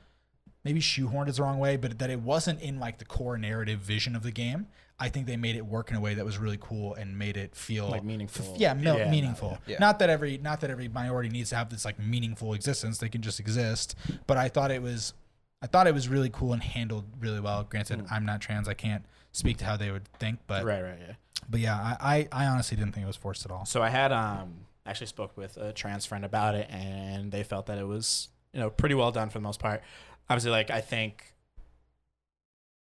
maybe 0.65 0.81
shoehorned 0.81 1.29
is 1.29 1.37
the 1.37 1.43
wrong 1.43 1.59
way, 1.59 1.77
but 1.77 1.99
that 1.99 2.11
it 2.11 2.21
wasn't 2.21 2.61
in 2.61 2.79
like 2.79 2.99
the 2.99 3.05
core 3.05 3.39
narrative 3.39 3.81
vision 3.81 4.15
of 4.17 4.23
the 4.23 4.31
game. 4.33 4.67
I 5.03 5.09
think 5.09 5.27
they 5.27 5.37
made 5.39 5.57
it 5.57 5.65
work 5.65 5.91
in 5.91 5.97
a 5.97 6.01
way 6.01 6.13
that 6.13 6.25
was 6.27 6.37
really 6.37 6.59
cool 6.61 6.93
and 6.95 7.19
made 7.19 7.39
it 7.39 7.55
feel 7.57 7.89
Like 7.89 8.05
meaningful. 8.05 8.55
Yeah, 8.59 8.75
mil- 8.75 8.99
Yeah, 8.99 9.11
meaningful. 9.11 9.59
yeah. 9.67 9.79
Not 9.81 9.99
that 10.01 10.11
every 10.11 10.37
not 10.37 10.61
that 10.61 10.69
every 10.71 10.89
minority 10.89 11.31
needs 11.31 11.49
to 11.51 11.57
have 11.57 11.71
this 11.71 11.87
like 11.87 11.99
meaningful 11.99 12.53
existence. 12.53 12.99
They 12.99 13.09
can 13.09 13.23
just 13.23 13.41
exist. 13.41 13.95
But 14.27 14.37
I 14.37 14.49
thought 14.51 14.71
it 14.71 14.83
was, 14.83 15.15
I 15.63 15.67
thought 15.69 15.87
it 15.87 15.95
was 15.95 16.09
really 16.09 16.29
cool 16.29 16.53
and 16.53 16.63
handled 16.63 17.07
really 17.19 17.41
well. 17.41 17.65
Granted, 17.65 18.05
I'm 18.11 18.27
not 18.27 18.43
trans. 18.43 18.69
I 18.69 18.75
can't 18.75 19.03
speak 19.33 19.57
to 19.59 19.65
how 19.65 19.79
they 19.79 19.91
would 19.91 20.05
think, 20.19 20.41
but 20.47 20.65
right, 20.67 20.83
right, 20.83 20.99
yeah. 21.01 21.15
but 21.49 21.61
yeah, 21.61 21.77
I, 21.77 22.29
I 22.33 22.45
I 22.45 22.47
honestly 22.49 22.77
didn't 22.77 22.93
think 22.93 23.05
it 23.05 23.07
was 23.07 23.17
forced 23.17 23.47
at 23.47 23.51
all. 23.51 23.65
So 23.65 23.81
I 23.83 23.89
had 23.89 24.13
um 24.13 24.67
actually 24.85 25.07
spoke 25.07 25.35
with 25.35 25.57
a 25.57 25.73
trans 25.73 26.05
friend 26.05 26.27
about 26.27 26.55
it, 26.57 26.69
and 26.69 27.33
they 27.33 27.43
felt 27.43 27.67
that 27.67 27.79
it 27.79 27.87
was 27.87 28.29
you 28.53 28.61
know 28.61 28.69
pretty 28.69 28.95
well 28.97 29.13
done 29.13 29.31
for 29.31 29.39
the 29.39 29.43
most 29.43 29.61
part. 29.61 29.83
Obviously, 30.31 30.53
like 30.53 30.71
I 30.71 30.81
think, 30.81 31.35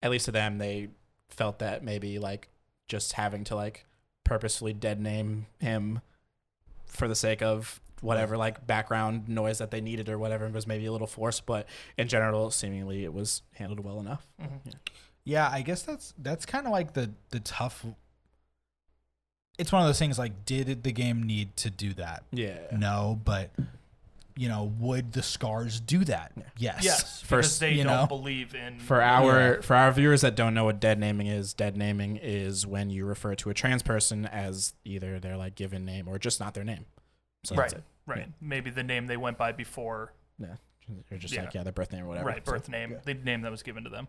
at 0.01 0.11
least 0.11 0.25
to 0.25 0.31
them, 0.31 0.57
they 0.57 0.89
felt 1.29 1.59
that 1.59 1.83
maybe 1.83 2.19
like 2.19 2.49
just 2.87 3.13
having 3.13 3.43
to 3.45 3.55
like 3.55 3.85
purposefully 4.23 4.73
dead 4.73 4.99
name 4.99 5.45
him 5.59 6.01
for 6.85 7.07
the 7.07 7.15
sake 7.15 7.41
of 7.41 7.79
whatever 8.01 8.35
like 8.37 8.65
background 8.67 9.27
noise 9.29 9.57
that 9.59 9.71
they 9.71 9.81
needed 9.81 10.09
or 10.09 10.17
whatever 10.17 10.47
was 10.49 10.67
maybe 10.67 10.85
a 10.85 10.91
little 10.91 11.07
forced, 11.07 11.45
but 11.45 11.67
in 11.97 12.07
general, 12.07 12.51
seemingly 12.51 13.03
it 13.03 13.13
was 13.13 13.41
handled 13.53 13.79
well 13.79 13.99
enough. 13.99 14.27
Mm-hmm. 14.41 14.71
Yeah, 15.23 15.49
I 15.51 15.61
guess 15.61 15.81
that's 15.83 16.13
that's 16.17 16.45
kind 16.45 16.65
of 16.65 16.71
like 16.71 16.93
the 16.93 17.11
the 17.29 17.39
tough. 17.39 17.85
It's 19.57 19.71
one 19.71 19.81
of 19.81 19.87
those 19.87 19.99
things 19.99 20.19
like, 20.19 20.45
did 20.45 20.83
the 20.83 20.91
game 20.91 21.23
need 21.23 21.55
to 21.57 21.69
do 21.69 21.93
that? 21.93 22.23
Yeah. 22.31 22.57
No, 22.71 23.19
but 23.23 23.51
you 24.37 24.49
know, 24.49 24.73
would 24.79 25.13
the 25.13 25.23
scars 25.23 25.79
do 25.79 26.03
that? 26.05 26.33
Yes. 26.57 26.79
yes, 26.83 27.21
because 27.21 27.27
First, 27.27 27.59
they 27.61 27.71
you 27.73 27.83
don't 27.83 28.01
know, 28.01 28.07
believe 28.07 28.53
in 28.53 28.79
For 28.79 29.01
our 29.01 29.61
for 29.61 29.75
our 29.75 29.91
viewers 29.91 30.21
that 30.21 30.35
don't 30.35 30.53
know 30.53 30.65
what 30.65 30.79
dead 30.79 30.99
naming 30.99 31.27
is, 31.27 31.53
dead 31.53 31.77
naming 31.77 32.17
is 32.17 32.67
when 32.67 32.89
you 32.89 33.05
refer 33.05 33.35
to 33.35 33.49
a 33.49 33.53
trans 33.53 33.81
person 33.83 34.25
as 34.25 34.73
either 34.83 35.19
their 35.19 35.37
like 35.37 35.55
given 35.55 35.85
name 35.85 36.07
or 36.07 36.19
just 36.19 36.39
not 36.39 36.53
their 36.53 36.63
name. 36.65 36.85
So 37.45 37.55
right, 37.55 37.69
that's 37.69 37.73
it. 37.79 37.83
right. 38.05 38.27
Maybe 38.41 38.69
the 38.71 38.83
name 38.83 39.07
they 39.07 39.17
went 39.17 39.37
by 39.37 39.51
before, 39.51 40.13
Yeah. 40.39 40.55
Or 41.11 41.17
just 41.17 41.33
Yeah. 41.33 41.43
like 41.45 41.53
yeah, 41.53 41.63
their 41.63 41.73
birth 41.73 41.91
name 41.93 42.03
or 42.03 42.07
whatever. 42.07 42.27
right? 42.27 42.45
So- 42.45 42.51
Birth 42.51 42.69
name, 42.69 42.97
the 43.05 43.13
name 43.13 43.41
that 43.41 43.51
was 43.51 43.63
given 43.63 43.83
to 43.85 43.89
them. 43.89 44.07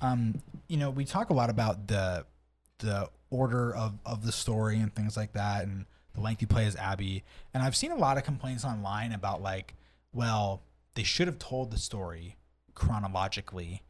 Um, 0.00 0.40
you 0.68 0.76
know, 0.76 0.90
we 0.90 1.04
talk 1.04 1.30
a 1.30 1.34
lot 1.34 1.50
about 1.50 1.86
the 1.88 2.26
the 2.78 3.08
order 3.30 3.74
of 3.74 3.98
of 4.04 4.24
the 4.26 4.32
story 4.32 4.78
and 4.78 4.94
things 4.94 5.16
like 5.16 5.32
that, 5.34 5.64
and 5.64 5.86
the 6.14 6.20
length 6.20 6.40
you 6.42 6.46
play 6.48 6.66
as 6.66 6.76
Abby. 6.76 7.24
And 7.54 7.62
I've 7.62 7.76
seen 7.76 7.90
a 7.90 7.96
lot 7.96 8.16
of 8.18 8.24
complaints 8.24 8.64
online 8.64 9.12
about 9.12 9.42
like, 9.42 9.74
well, 10.12 10.62
they 10.94 11.02
should 11.02 11.26
have 11.26 11.38
told 11.38 11.70
the 11.70 11.78
story 11.78 12.36
chronologically 12.74 13.82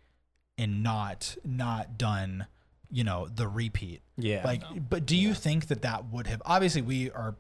and 0.58 0.82
not 0.82 1.36
not 1.44 1.98
done, 1.98 2.46
you 2.90 3.02
know, 3.04 3.28
the 3.34 3.48
repeat. 3.48 4.02
Yeah. 4.16 4.42
Like, 4.44 4.62
but 4.88 5.06
do 5.06 5.16
you 5.16 5.34
think 5.34 5.66
that 5.68 5.82
that 5.82 6.06
would 6.06 6.26
have 6.26 6.40
obviously 6.44 6.82
we 6.82 7.10
are, 7.10 7.34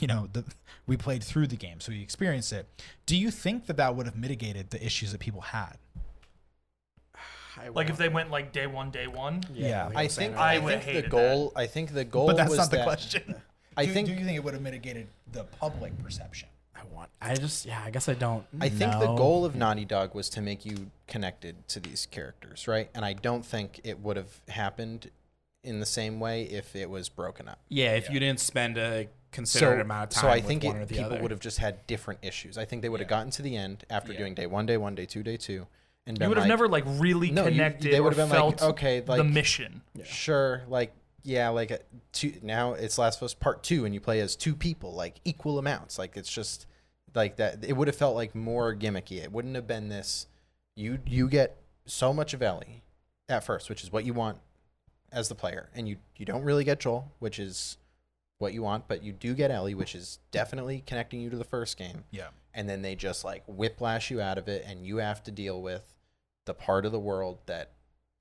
you 0.00 0.06
know, 0.06 0.28
the 0.32 0.44
we 0.86 0.96
played 0.96 1.22
through 1.22 1.46
the 1.46 1.56
game, 1.56 1.80
so 1.80 1.92
we 1.92 2.02
experienced 2.02 2.52
it. 2.52 2.66
Do 3.06 3.16
you 3.16 3.30
think 3.30 3.66
that 3.66 3.76
that 3.78 3.94
would 3.96 4.06
have 4.06 4.16
mitigated 4.16 4.70
the 4.70 4.84
issues 4.84 5.12
that 5.12 5.20
people 5.20 5.40
had? 5.40 5.76
I 7.56 7.68
Like 7.68 7.88
if 7.90 7.96
they 7.96 8.08
went 8.08 8.30
like 8.30 8.52
day 8.52 8.66
one, 8.66 8.90
day 8.90 9.06
one. 9.06 9.42
Yeah. 9.52 9.86
like 9.86 9.96
I 9.96 10.02
was 10.04 10.16
think 10.16 10.36
I 10.36 10.54
I, 10.56 10.60
think 10.60 10.82
hated 10.82 11.04
the 11.04 11.08
goal. 11.08 11.52
I 11.56 11.66
think 11.66 11.92
the 11.92 12.04
goal. 12.04 12.26
But 12.26 12.36
that's 12.36 12.50
was 12.50 12.58
not 12.58 12.70
the 12.70 12.76
that- 12.78 12.84
question. 12.84 13.34
I 13.78 13.86
do, 13.86 13.92
think 13.92 14.08
Do 14.08 14.14
you 14.14 14.24
think 14.24 14.36
it 14.36 14.44
would 14.44 14.54
have 14.54 14.62
mitigated 14.62 15.06
the 15.32 15.44
public 15.44 15.96
perception? 16.02 16.48
I 16.74 16.80
want. 16.94 17.10
I 17.20 17.34
just 17.34 17.64
yeah. 17.66 17.82
I 17.84 17.90
guess 17.90 18.08
I 18.08 18.14
don't. 18.14 18.44
I 18.60 18.68
think 18.68 18.92
the 18.92 19.14
goal 19.14 19.44
of 19.44 19.54
Naughty 19.56 19.84
Dog 19.84 20.14
was 20.14 20.28
to 20.30 20.40
make 20.40 20.64
you 20.64 20.90
connected 21.06 21.66
to 21.68 21.80
these 21.80 22.06
characters, 22.06 22.68
right? 22.68 22.88
And 22.94 23.04
I 23.04 23.12
don't 23.14 23.44
think 23.44 23.80
it 23.84 24.00
would 24.00 24.16
have 24.16 24.40
happened 24.48 25.10
in 25.64 25.80
the 25.80 25.86
same 25.86 26.20
way 26.20 26.44
if 26.44 26.76
it 26.76 26.88
was 26.88 27.08
broken 27.08 27.48
up. 27.48 27.58
Yeah, 27.68 27.94
if 27.96 28.10
you 28.10 28.20
didn't 28.20 28.40
spend 28.40 28.78
a 28.78 29.08
considerate 29.32 29.80
amount 29.80 30.04
of 30.04 30.10
time 30.10 30.22
so 30.22 30.28
I 30.28 30.36
with 30.36 30.46
think 30.46 30.64
one 30.64 30.76
it, 30.76 30.80
or 30.80 30.84
the 30.86 30.94
people 30.94 31.12
other. 31.12 31.20
would 31.22 31.30
have 31.32 31.40
just 31.40 31.58
had 31.58 31.86
different 31.86 32.20
issues. 32.22 32.56
I 32.56 32.64
think 32.64 32.82
they 32.82 32.88
would 32.88 33.00
have 33.00 33.08
gotten 33.08 33.30
to 33.32 33.42
the 33.42 33.56
end 33.56 33.84
after 33.90 34.12
Yeah. 34.12 34.18
doing 34.20 34.34
day 34.34 34.46
one, 34.46 34.64
day 34.66 34.76
one, 34.76 34.94
day 34.94 35.04
two, 35.04 35.22
day 35.22 35.36
two, 35.36 35.66
and 36.06 36.18
You 36.18 36.28
would 36.28 36.38
have 36.38 36.44
like, 36.44 36.48
never 36.48 36.68
like 36.68 36.84
really 36.86 37.30
No, 37.30 37.44
you- 37.44 37.50
connected 37.50 37.92
they 37.92 37.98
or 37.98 38.04
would 38.04 38.14
have 38.14 38.28
been 38.30 38.38
like, 38.40 38.58
felt 38.58 38.62
okay, 38.74 39.00
the 39.00 39.16
like 39.16 39.26
mission. 39.26 39.82
sure, 40.04 40.62
like 40.68 40.94
yeah, 41.22 41.48
like 41.50 41.70
uh, 41.72 41.78
two. 42.12 42.34
Now 42.42 42.72
it's 42.74 42.98
Last 42.98 43.18
of 43.18 43.24
Us 43.24 43.34
Part 43.34 43.62
Two, 43.62 43.84
and 43.84 43.94
you 43.94 44.00
play 44.00 44.20
as 44.20 44.36
two 44.36 44.54
people, 44.54 44.92
like 44.94 45.20
equal 45.24 45.58
amounts. 45.58 45.98
Like 45.98 46.16
it's 46.16 46.30
just 46.32 46.66
like 47.14 47.36
that. 47.36 47.64
It 47.64 47.74
would 47.76 47.88
have 47.88 47.96
felt 47.96 48.14
like 48.14 48.34
more 48.34 48.74
gimmicky. 48.74 49.22
It 49.22 49.32
wouldn't 49.32 49.54
have 49.54 49.66
been 49.66 49.88
this. 49.88 50.26
You 50.76 50.98
you 51.06 51.28
get 51.28 51.56
so 51.86 52.12
much 52.12 52.34
of 52.34 52.42
Ellie 52.42 52.82
at 53.28 53.44
first, 53.44 53.68
which 53.68 53.82
is 53.82 53.90
what 53.92 54.04
you 54.04 54.14
want 54.14 54.38
as 55.10 55.28
the 55.28 55.34
player, 55.34 55.68
and 55.74 55.88
you 55.88 55.96
you 56.16 56.24
don't 56.26 56.42
really 56.44 56.64
get 56.64 56.80
Joel, 56.80 57.12
which 57.18 57.38
is 57.38 57.76
what 58.38 58.52
you 58.54 58.62
want, 58.62 58.86
but 58.86 59.02
you 59.02 59.12
do 59.12 59.34
get 59.34 59.50
Ellie, 59.50 59.74
which 59.74 59.96
is 59.96 60.20
definitely 60.30 60.84
connecting 60.86 61.20
you 61.20 61.28
to 61.28 61.36
the 61.36 61.42
first 61.42 61.76
game 61.76 62.04
Yeah. 62.12 62.28
and 62.54 62.68
then 62.68 62.82
they 62.82 62.94
just 62.94 63.24
like 63.24 63.42
whiplash 63.48 64.12
you 64.12 64.20
out 64.20 64.38
of 64.38 64.46
it 64.46 64.64
and 64.64 64.86
you 64.86 64.98
have 64.98 65.24
to 65.24 65.32
deal 65.32 65.60
with 65.60 65.92
the 66.46 66.54
part 66.54 66.86
of 66.86 66.92
the 66.92 67.00
world 67.00 67.38
that 67.46 67.72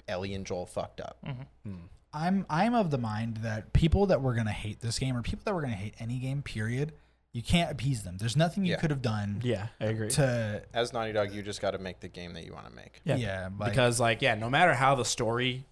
Ellie 0.07 0.33
and 0.33 0.43
Joel 0.43 0.65
fucked 0.65 0.99
up. 1.01 1.17
Hmm. 1.63 1.75
I'm 2.18 2.45
I'm 2.49 2.73
of 2.76 2.91
the 2.91 2.98
mind 2.98 3.38
that 3.38 3.73
people 3.73 4.07
that 4.07 4.22
were 4.22 4.34
gonna 4.34 4.52
hate 4.52 4.81
this 4.81 4.98
game 4.99 5.15
or 5.15 5.22
people 5.22 5.41
that 5.45 5.53
were 5.53 5.61
gonna 5.61 5.73
hate 5.73 5.94
any 5.99 6.18
game, 6.19 6.41
period, 6.41 6.94
you 7.34 7.41
can't 7.44 7.72
appease 7.72 8.03
them. 8.03 8.18
There's 8.18 8.35
nothing 8.35 8.65
you 8.65 8.72
Yeah. 8.72 8.80
could 8.80 8.89
have 8.89 9.02
done 9.02 9.41
Yeah, 9.44 9.68
I 9.80 9.85
agree. 9.85 10.10
to 10.11 10.64
As 10.73 10.94
Naughty 10.94 11.14
Dog, 11.14 11.31
you 11.34 11.44
just 11.44 11.61
got 11.61 11.72
to 11.72 11.77
make 11.77 11.99
the 11.99 12.07
game 12.07 12.34
that 12.34 12.45
you 12.45 12.53
want 12.53 12.65
to 12.68 12.73
make. 12.73 13.02
Yeah. 13.03 13.15
yeah, 13.18 13.49
like, 13.60 13.72
because 13.72 13.99
like 13.99 14.22
yeah, 14.22 14.35
no 14.35 14.49
matter 14.49 14.73
how 14.73 14.95
the 14.95 15.06
story 15.06 15.65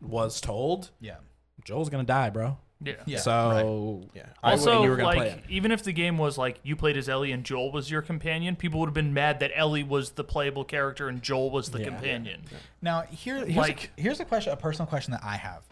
was 0.00 0.40
told, 0.40 0.90
yeah. 1.00 1.16
Joel's 1.64 1.88
gonna 1.88 2.04
die, 2.04 2.30
bro. 2.30 2.58
Yeah. 2.84 2.94
Yeah, 3.06 3.18
so 3.18 4.08
Yeah. 4.14 4.26
I 4.42 4.52
Also, 4.52 4.82
you 4.82 4.90
were 4.90 4.96
like, 5.02 5.16
play 5.16 5.42
even 5.48 5.70
if 5.72 5.82
the 5.84 5.92
game 5.92 6.18
was 6.18 6.36
like 6.38 6.58
you 6.62 6.74
played 6.76 6.96
as 6.96 7.08
Ellie 7.08 7.32
and 7.32 7.44
Joel 7.44 7.70
was 7.72 7.90
your 7.90 8.02
companion, 8.02 8.56
people 8.56 8.80
would 8.80 8.86
have 8.88 8.94
been 8.94 9.14
mad 9.14 9.40
that 9.40 9.50
Ellie 9.54 9.84
was 9.84 10.10
the 10.12 10.24
playable 10.24 10.64
character 10.64 11.08
and 11.08 11.22
Joel 11.22 11.50
was 11.50 11.70
the 11.70 11.78
Yeah. 11.80 11.84
companion. 11.86 12.42
Now 12.80 13.02
here 13.02 13.36
here's 13.44 13.56
Like- 13.56 13.90
a, 13.96 14.00
here's 14.00 14.20
a 14.20 14.24
question, 14.24 14.52
a 14.52 14.56
personal 14.56 14.86
question 14.86 15.12
that 15.12 15.22
I 15.24 15.36
have. 15.36 15.62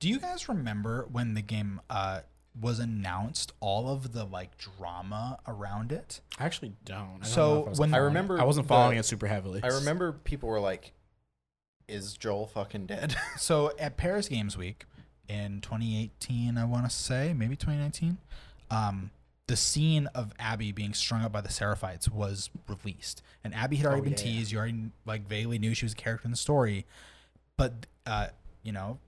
Do 0.00 0.08
you 0.08 0.18
guys 0.18 0.48
remember 0.48 1.06
when 1.10 1.34
the 1.34 1.42
game 1.42 1.80
uh, 1.88 2.20
was 2.60 2.78
announced? 2.78 3.52
All 3.60 3.88
of 3.88 4.12
the 4.12 4.24
like 4.24 4.56
drama 4.58 5.38
around 5.46 5.92
it. 5.92 6.20
I 6.38 6.44
actually 6.46 6.72
don't. 6.84 6.98
I 6.98 7.04
don't 7.12 7.24
So 7.24 7.40
know 7.40 7.48
I 7.48 7.54
when- 7.54 7.70
I 7.70 7.74
following- 7.74 8.04
remember 8.04 8.40
I 8.40 8.44
wasn't 8.44 8.66
the- 8.66 8.74
following 8.74 8.98
it 8.98 9.04
super 9.04 9.26
heavily. 9.26 9.60
I 9.62 9.68
remember 9.68 10.12
people 10.12 10.48
were 10.48 10.60
like, 10.60 10.92
"Is 11.88 12.14
Joel 12.16 12.46
fucking 12.46 12.86
dead?" 12.86 13.14
So 13.38 13.72
at 13.78 13.96
Paris 13.96 14.28
Games 14.28 14.56
Week 14.56 14.84
in 15.28 15.60
2018, 15.60 16.56
I 16.58 16.64
want 16.64 16.88
to 16.88 16.94
say 16.94 17.32
maybe 17.36 17.56
2019, 17.56 18.18
um, 18.70 19.10
the 19.46 19.56
scene 19.56 20.06
of 20.14 20.32
Abby 20.38 20.72
being 20.72 20.92
strung 20.94 21.22
up 21.22 21.32
by 21.32 21.40
the 21.40 21.48
Seraphites 21.48 22.10
was 22.10 22.50
released, 22.68 23.22
and 23.44 23.54
Abby 23.54 23.76
had 23.76 23.86
already 23.86 24.00
Oh, 24.00 24.04
been 24.04 24.12
yeah. 24.12 24.18
teased. 24.18 24.50
You 24.52 24.58
already 24.58 24.90
like 25.04 25.28
vaguely 25.28 25.58
knew 25.58 25.72
she 25.74 25.84
was 25.84 25.92
a 25.92 25.96
character 25.96 26.26
in 26.26 26.32
the 26.32 26.36
story, 26.36 26.84
but 27.56 27.86
uh, 28.06 28.28
you 28.62 28.72
know, 28.72 28.98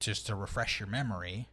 just 0.00 0.26
to 0.28 0.34
refresh 0.36 0.78
your 0.78 0.88
memory, 0.88 1.48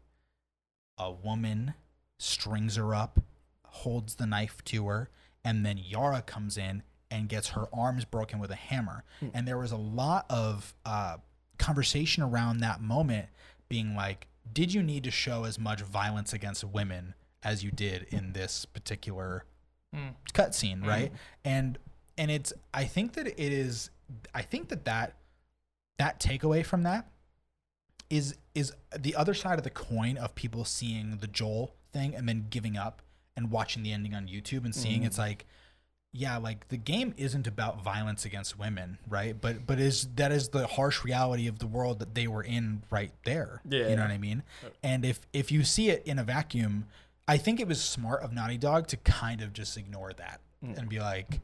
a 0.98 1.12
woman 1.12 1.74
strings 2.20 2.76
her 2.76 2.94
up, 2.94 3.20
holds 3.66 4.16
the 4.16 4.26
knife 4.28 4.64
to 4.66 4.88
her, 4.88 5.10
and 5.44 5.66
then 5.66 5.78
Yara 5.78 6.22
comes 6.22 6.58
in 6.58 6.84
and 7.12 7.28
gets 7.30 7.50
her 7.50 7.68
arms 7.74 8.06
broken 8.06 8.38
with 8.38 8.52
a 8.52 8.56
hammer. 8.56 9.04
And 9.34 9.48
there 9.48 9.58
was 9.58 9.72
a 9.72 9.78
lot 9.78 10.28
of 10.30 10.76
uh, 10.86 11.18
conversation 11.58 12.22
around 12.22 12.60
that 12.60 12.82
moment 12.82 13.30
being 13.70 13.96
like, 13.96 14.28
did 14.52 14.74
you 14.74 14.82
need 14.84 15.04
to 15.04 15.12
show 15.12 15.44
as 15.46 15.58
much 15.60 15.82
violence 15.82 16.34
against 16.34 16.64
women 16.64 17.14
as 17.44 17.64
you 17.64 17.72
did 17.72 18.04
in 18.10 18.34
this 18.34 18.66
particular 18.66 19.46
Mm. 19.96 20.14
cutscene, 20.34 20.86
right? 20.86 21.12
And 21.44 21.80
and 22.18 22.30
it's 22.30 22.54
I 22.74 22.84
think 22.84 23.14
that 23.14 23.26
it 23.26 23.40
is 23.40 23.90
I 24.36 24.44
think 24.44 24.70
that 24.70 24.86
that 24.86 25.16
that 25.98 26.20
takeaway 26.20 26.64
from 26.64 26.84
that 26.84 27.10
is 28.10 28.36
is 28.54 28.72
the 28.98 29.16
other 29.16 29.34
side 29.34 29.58
of 29.58 29.64
the 29.64 29.70
coin 29.72 30.16
of 30.18 30.36
people 30.36 30.64
seeing 30.64 31.18
the 31.18 31.28
Joel 31.28 31.76
thing 31.92 32.14
and 32.14 32.30
then 32.30 32.46
giving 32.52 32.78
up 32.78 33.02
and 33.36 33.50
watching 33.50 33.82
the 33.82 33.92
ending 33.92 34.14
on 34.14 34.28
YouTube 34.28 34.64
and 34.66 34.76
seeing 34.76 35.02
it's 35.04 35.18
like 35.18 35.48
yeah 36.12 36.38
like 36.38 36.68
the 36.70 36.78
game 36.78 37.14
isn't 37.18 37.46
about 37.46 37.84
violence 37.84 38.26
against 38.26 38.58
women 38.58 38.98
right 39.08 39.40
but 39.40 39.68
but 39.68 39.80
is 39.80 40.08
that 40.16 40.32
is 40.32 40.50
the 40.50 40.66
harsh 40.66 41.04
reality 41.04 41.48
of 41.48 41.60
the 41.60 41.68
world 41.68 42.00
that 42.00 42.16
they 42.16 42.28
were 42.28 42.42
in 42.44 42.82
right 42.90 43.12
there 43.26 43.62
yeah 43.70 43.88
you 43.90 43.96
know 43.96 44.02
what 44.02 44.10
i 44.12 44.18
mean 44.18 44.42
and 44.82 45.06
if 45.06 45.20
if 45.34 45.52
you 45.52 45.64
see 45.64 45.90
it 45.90 46.02
in 46.08 46.18
a 46.18 46.24
vacuum 46.24 46.86
i 47.28 47.38
think 47.38 47.60
it 47.60 47.68
was 47.68 47.80
smart 47.80 48.24
of 48.24 48.34
naughty 48.34 48.58
dog 48.58 48.88
to 48.88 48.98
kind 48.98 49.42
of 49.42 49.54
just 49.54 49.78
ignore 49.78 50.12
that 50.14 50.40
mm. 50.66 50.76
and 50.78 50.90
be 50.90 51.00
like 51.00 51.42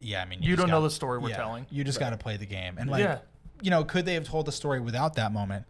yeah 0.00 0.20
i 0.22 0.24
mean 0.24 0.42
You 0.42 0.50
just 0.56 0.58
don't 0.58 0.68
know 0.70 0.76
gotta- 0.78 0.86
the 0.88 0.90
story 0.94 1.18
we're 1.18 1.28
yeah, 1.30 1.36
telling. 1.36 1.66
you 1.70 1.84
just 1.84 2.00
got 2.00 2.10
to 2.10 2.16
play 2.16 2.36
the 2.36 2.46
game 2.46 2.78
and 2.78 2.90
like 2.90 3.04
yeah. 3.04 3.18
you 3.62 3.70
know 3.70 3.84
could 3.84 4.06
they 4.06 4.14
have 4.14 4.24
told 4.26 4.44
the 4.46 4.52
story 4.52 4.80
without 4.80 5.14
that 5.14 5.32
moment 5.32 5.66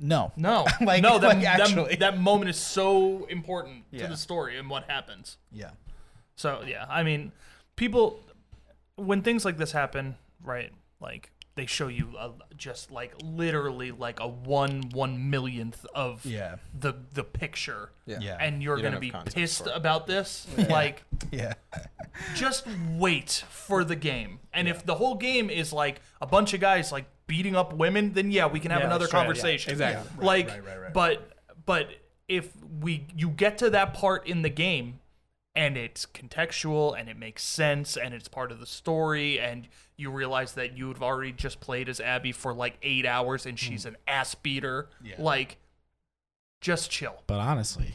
no 0.00 0.32
No. 0.36 0.66
Like- 0.80 1.02
no, 1.02 1.18
that, 1.18 1.26
like, 1.36 1.40
that- 1.42 1.60
actually. 1.60 1.96
that, 1.96 2.18
moment 2.18 2.50
is 2.50 2.56
so 2.58 3.24
important 3.30 3.84
Yeah. 3.92 4.02
to 4.02 4.08
the 4.08 4.16
story 4.16 4.58
and 4.58 4.68
what 4.68 4.84
happens. 4.90 5.38
yeah 5.52 5.70
So 6.36 6.62
yeah, 6.66 6.86
I 6.88 7.02
mean, 7.02 7.32
people 7.76 8.20
when 8.96 9.22
things 9.22 9.44
like 9.44 9.56
this 9.56 9.72
happen, 9.72 10.16
right? 10.42 10.72
Like 11.00 11.30
they 11.56 11.66
show 11.66 11.86
you 11.86 12.14
a, 12.18 12.32
just 12.56 12.90
like 12.90 13.14
literally 13.22 13.92
like 13.92 14.18
a 14.20 14.26
one 14.26 14.82
one 14.92 15.30
millionth 15.30 15.86
of 15.94 16.24
yeah 16.26 16.56
the 16.78 16.94
the 17.12 17.22
picture, 17.24 17.90
Yeah. 18.06 18.18
yeah 18.20 18.36
and 18.40 18.62
you're 18.62 18.76
You 18.76 18.82
gonna 18.82 18.98
be 19.00 19.12
pissed 19.26 19.68
about 19.72 20.06
this. 20.06 20.46
Like, 20.68 21.04
yeah 21.30 21.54
just 22.34 22.66
wait 22.96 23.44
for 23.50 23.84
the 23.84 23.96
game. 23.96 24.38
And 24.52 24.68
if 24.68 24.84
the 24.86 24.94
whole 24.94 25.16
game 25.16 25.50
is 25.50 25.72
like 25.72 26.00
a 26.20 26.26
bunch 26.26 26.54
of 26.54 26.60
guys 26.60 26.92
like 26.92 27.06
beating 27.26 27.56
up 27.56 27.72
women, 27.72 28.12
then 28.12 28.30
yeah, 28.30 28.46
we 28.46 28.60
can 28.60 28.70
have 28.70 28.80
Yeah, 28.80 28.86
another 28.86 29.06
sure, 29.06 29.18
yeah, 29.18 29.24
conversation. 29.24 29.72
exactly. 29.72 30.02
Yeah, 30.12 30.18
right, 30.18 30.26
like, 30.26 30.48
right, 30.48 30.64
right, 30.66 30.80
right. 30.80 30.92
but 30.92 31.30
but 31.66 31.88
if 32.28 32.50
we 32.80 33.06
you 33.16 33.28
get 33.30 33.58
to 33.58 33.70
that 33.70 33.94
part 33.94 34.26
in 34.26 34.42
the 34.42 34.48
game 34.50 35.00
and 35.56 35.76
it's 35.76 36.04
contextual 36.06 36.98
and 36.98 37.08
it 37.08 37.16
makes 37.16 37.42
sense 37.42 37.96
and 37.96 38.12
it's 38.12 38.28
part 38.28 38.50
of 38.50 38.58
the 38.60 38.66
story 38.66 39.38
and 39.38 39.68
you 39.96 40.10
realize 40.10 40.54
that 40.54 40.76
you've 40.76 41.02
already 41.02 41.30
just 41.32 41.60
played 41.60 41.88
as 41.88 42.00
Abby 42.00 42.32
for 42.32 42.52
like 42.52 42.76
eight 42.82 43.06
hours 43.06 43.46
and 43.46 43.58
she's 43.58 43.82
hmm. 43.84 43.90
an 43.90 43.96
ass 44.08 44.34
beater, 44.34 44.88
Yeah. 45.02 45.14
like 45.18 45.58
just 46.60 46.90
chill. 46.90 47.22
but 47.26 47.38
honestly, 47.38 47.94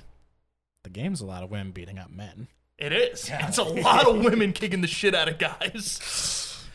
the 0.83 0.89
game's 0.89 1.21
a 1.21 1.25
lot 1.25 1.43
of 1.43 1.51
women 1.51 1.71
beating 1.71 1.99
up 1.99 2.09
men. 2.11 2.47
It 2.77 2.93
is. 2.93 3.29
It's 3.33 3.57
a 3.57 3.63
lot 3.63 4.07
of 4.07 4.23
women 4.23 4.53
kicking 4.53 4.79
the 4.79 4.87
shit 4.87 5.13
out 5.13 5.27
of 5.27 5.37
guys. 5.37 6.65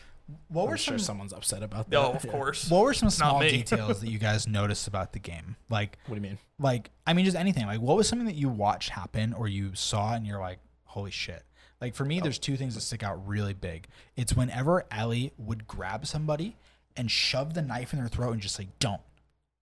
what 0.49 0.65
were 0.67 0.73
I'm 0.73 0.77
sure 0.77 0.97
some 0.99 1.05
someone's 1.05 1.33
upset 1.33 1.63
about 1.63 1.89
that. 1.89 1.95
No, 1.95 2.11
of 2.13 2.23
Yeah. 2.23 2.31
course. 2.31 2.69
What 2.69 2.83
were 2.83 2.93
some 2.93 3.07
Not 3.07 3.13
small 3.13 3.39
me. 3.39 3.49
details 3.49 4.01
that 4.01 4.09
you 4.11 4.19
guys 4.19 4.47
noticed 4.47 4.87
about 4.87 5.13
the 5.13 5.19
game? 5.19 5.55
Like, 5.69 5.97
What 6.05 6.15
do 6.15 6.21
you 6.21 6.27
mean? 6.29 6.37
like 6.59 6.91
I 7.07 7.13
mean, 7.13 7.25
just 7.25 7.35
anything. 7.37 7.65
Like, 7.65 7.81
what 7.81 7.97
was 7.97 8.07
something 8.07 8.27
that 8.27 8.35
you 8.35 8.49
watched 8.49 8.89
happen 8.89 9.33
or 9.33 9.47
you 9.47 9.73
saw 9.73 10.13
and 10.13 10.27
you're 10.27 10.39
like, 10.39 10.59
holy 10.95 11.11
shit? 11.11 11.43
Like 11.81 11.93
for 11.93 12.05
me, 12.05 12.21
there's 12.21 12.39
two 12.39 12.55
things 12.57 12.73
that 12.75 12.81
stick 12.81 13.03
out 13.03 13.27
really 13.27 13.53
big. 13.53 13.87
It's 14.15 14.33
whenever 14.33 14.85
Ellie 14.89 15.33
would 15.37 15.67
grab 15.67 16.07
somebody 16.07 16.55
and 16.95 17.11
shove 17.11 17.53
the 17.53 17.61
knife 17.61 17.91
in 17.93 17.99
their 17.99 18.07
throat 18.07 18.31
and 18.31 18.41
just 18.41 18.57
like, 18.57 18.69
don't. 18.79 19.01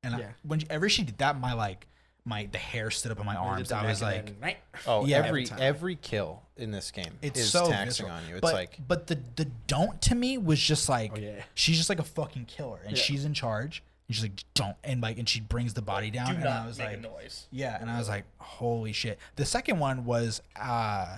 And 0.04 0.20
Yeah. 0.20 0.26
I, 0.28 0.34
whenever 0.48 0.88
she 0.90 1.04
did 1.04 1.18
that, 1.18 1.40
my 1.40 1.54
like, 1.54 1.88
my 2.24 2.48
the 2.52 2.58
hair 2.60 2.92
stood 2.92 3.12
up 3.12 3.20
on 3.20 3.26
my 3.26 3.36
arms. 3.36 3.72
I 3.72 3.86
was 3.86 4.02
like, 4.02 4.32
Oh, 4.88 5.06
Yeah. 5.08 5.18
every 5.18 5.44
Every 5.50 5.62
every, 5.66 5.96
kill 5.96 6.44
in 6.56 6.70
this 6.72 6.92
game 6.92 7.18
it's 7.24 7.40
is 7.40 7.50
so 7.52 7.68
taxing 7.68 8.06
visceral. 8.06 8.12
on 8.12 8.28
you. 8.28 8.36
It's 8.36 8.42
but, 8.42 8.54
like 8.54 8.78
but 8.88 9.08
the 9.08 9.18
the 9.36 9.46
don't 9.68 10.00
to 10.04 10.14
me 10.16 10.38
was 10.38 10.60
just 10.60 10.88
like 10.88 11.14
Oh, 11.16 11.20
yeah. 11.20 11.42
she's 11.56 11.78
just 11.78 11.90
like 11.90 12.00
a 12.00 12.04
fucking 12.04 12.46
killer 12.46 12.80
and 12.86 12.96
Yeah. 12.96 13.04
she's 13.04 13.26
in 13.26 13.34
charge 13.34 13.82
and 14.08 14.16
she's 14.16 14.24
like 14.24 14.44
don't 14.54 14.76
and 14.84 15.02
like 15.02 15.18
and 15.18 15.28
she 15.30 15.40
brings 15.40 15.74
the 15.74 15.82
body 15.82 16.12
down 16.12 16.28
Do 16.32 16.36
and 16.42 16.48
I 16.48 16.66
was 16.68 16.80
like 16.80 17.02
noise. 17.02 17.48
yeah 17.52 17.78
and 17.80 17.90
I 17.90 17.98
was 18.00 18.10
like 18.10 18.26
holy 18.38 18.92
shit. 18.94 19.18
The 19.36 19.46
second 19.46 19.80
one 19.80 20.06
was 20.06 20.42
uh 20.56 21.18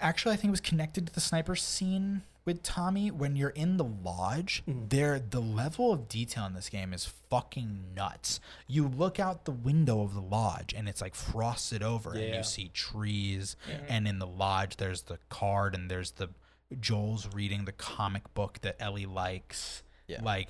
actually 0.00 0.34
I 0.34 0.36
think 0.36 0.48
it 0.48 0.52
was 0.52 0.60
connected 0.60 1.06
to 1.06 1.12
the 1.12 1.20
sniper 1.20 1.56
scene 1.56 2.22
with 2.44 2.62
Tommy 2.62 3.10
when 3.10 3.36
you're 3.36 3.50
in 3.50 3.76
the 3.76 3.84
lodge 3.84 4.62
Mm-hmm. 4.68 4.88
there 4.88 5.18
the 5.18 5.40
level 5.40 5.92
of 5.92 6.08
detail 6.08 6.46
in 6.46 6.54
this 6.54 6.68
game 6.70 6.92
is 6.94 7.04
fucking 7.28 7.80
nuts. 7.94 8.40
You 8.66 8.88
look 8.88 9.20
out 9.20 9.44
the 9.44 9.50
window 9.52 10.00
of 10.02 10.14
the 10.14 10.20
lodge 10.22 10.72
and 10.76 10.88
it's 10.88 11.00
like 11.02 11.14
frosted 11.14 11.82
over 11.82 12.12
and 12.14 12.34
you 12.36 12.42
see 12.42 12.70
trees 12.72 13.56
and 13.88 14.08
in 14.08 14.18
the 14.18 14.26
lodge 14.26 14.76
there's 14.76 15.02
the 15.02 15.18
card 15.28 15.74
and 15.74 15.90
there's 15.90 16.12
the 16.12 16.30
Joel's 16.80 17.26
reading 17.34 17.64
the 17.64 17.72
comic 17.72 18.32
book 18.34 18.58
that 18.60 18.76
Ellie 18.78 19.06
likes. 19.06 19.82
Yeah. 20.06 20.22
Like 20.22 20.48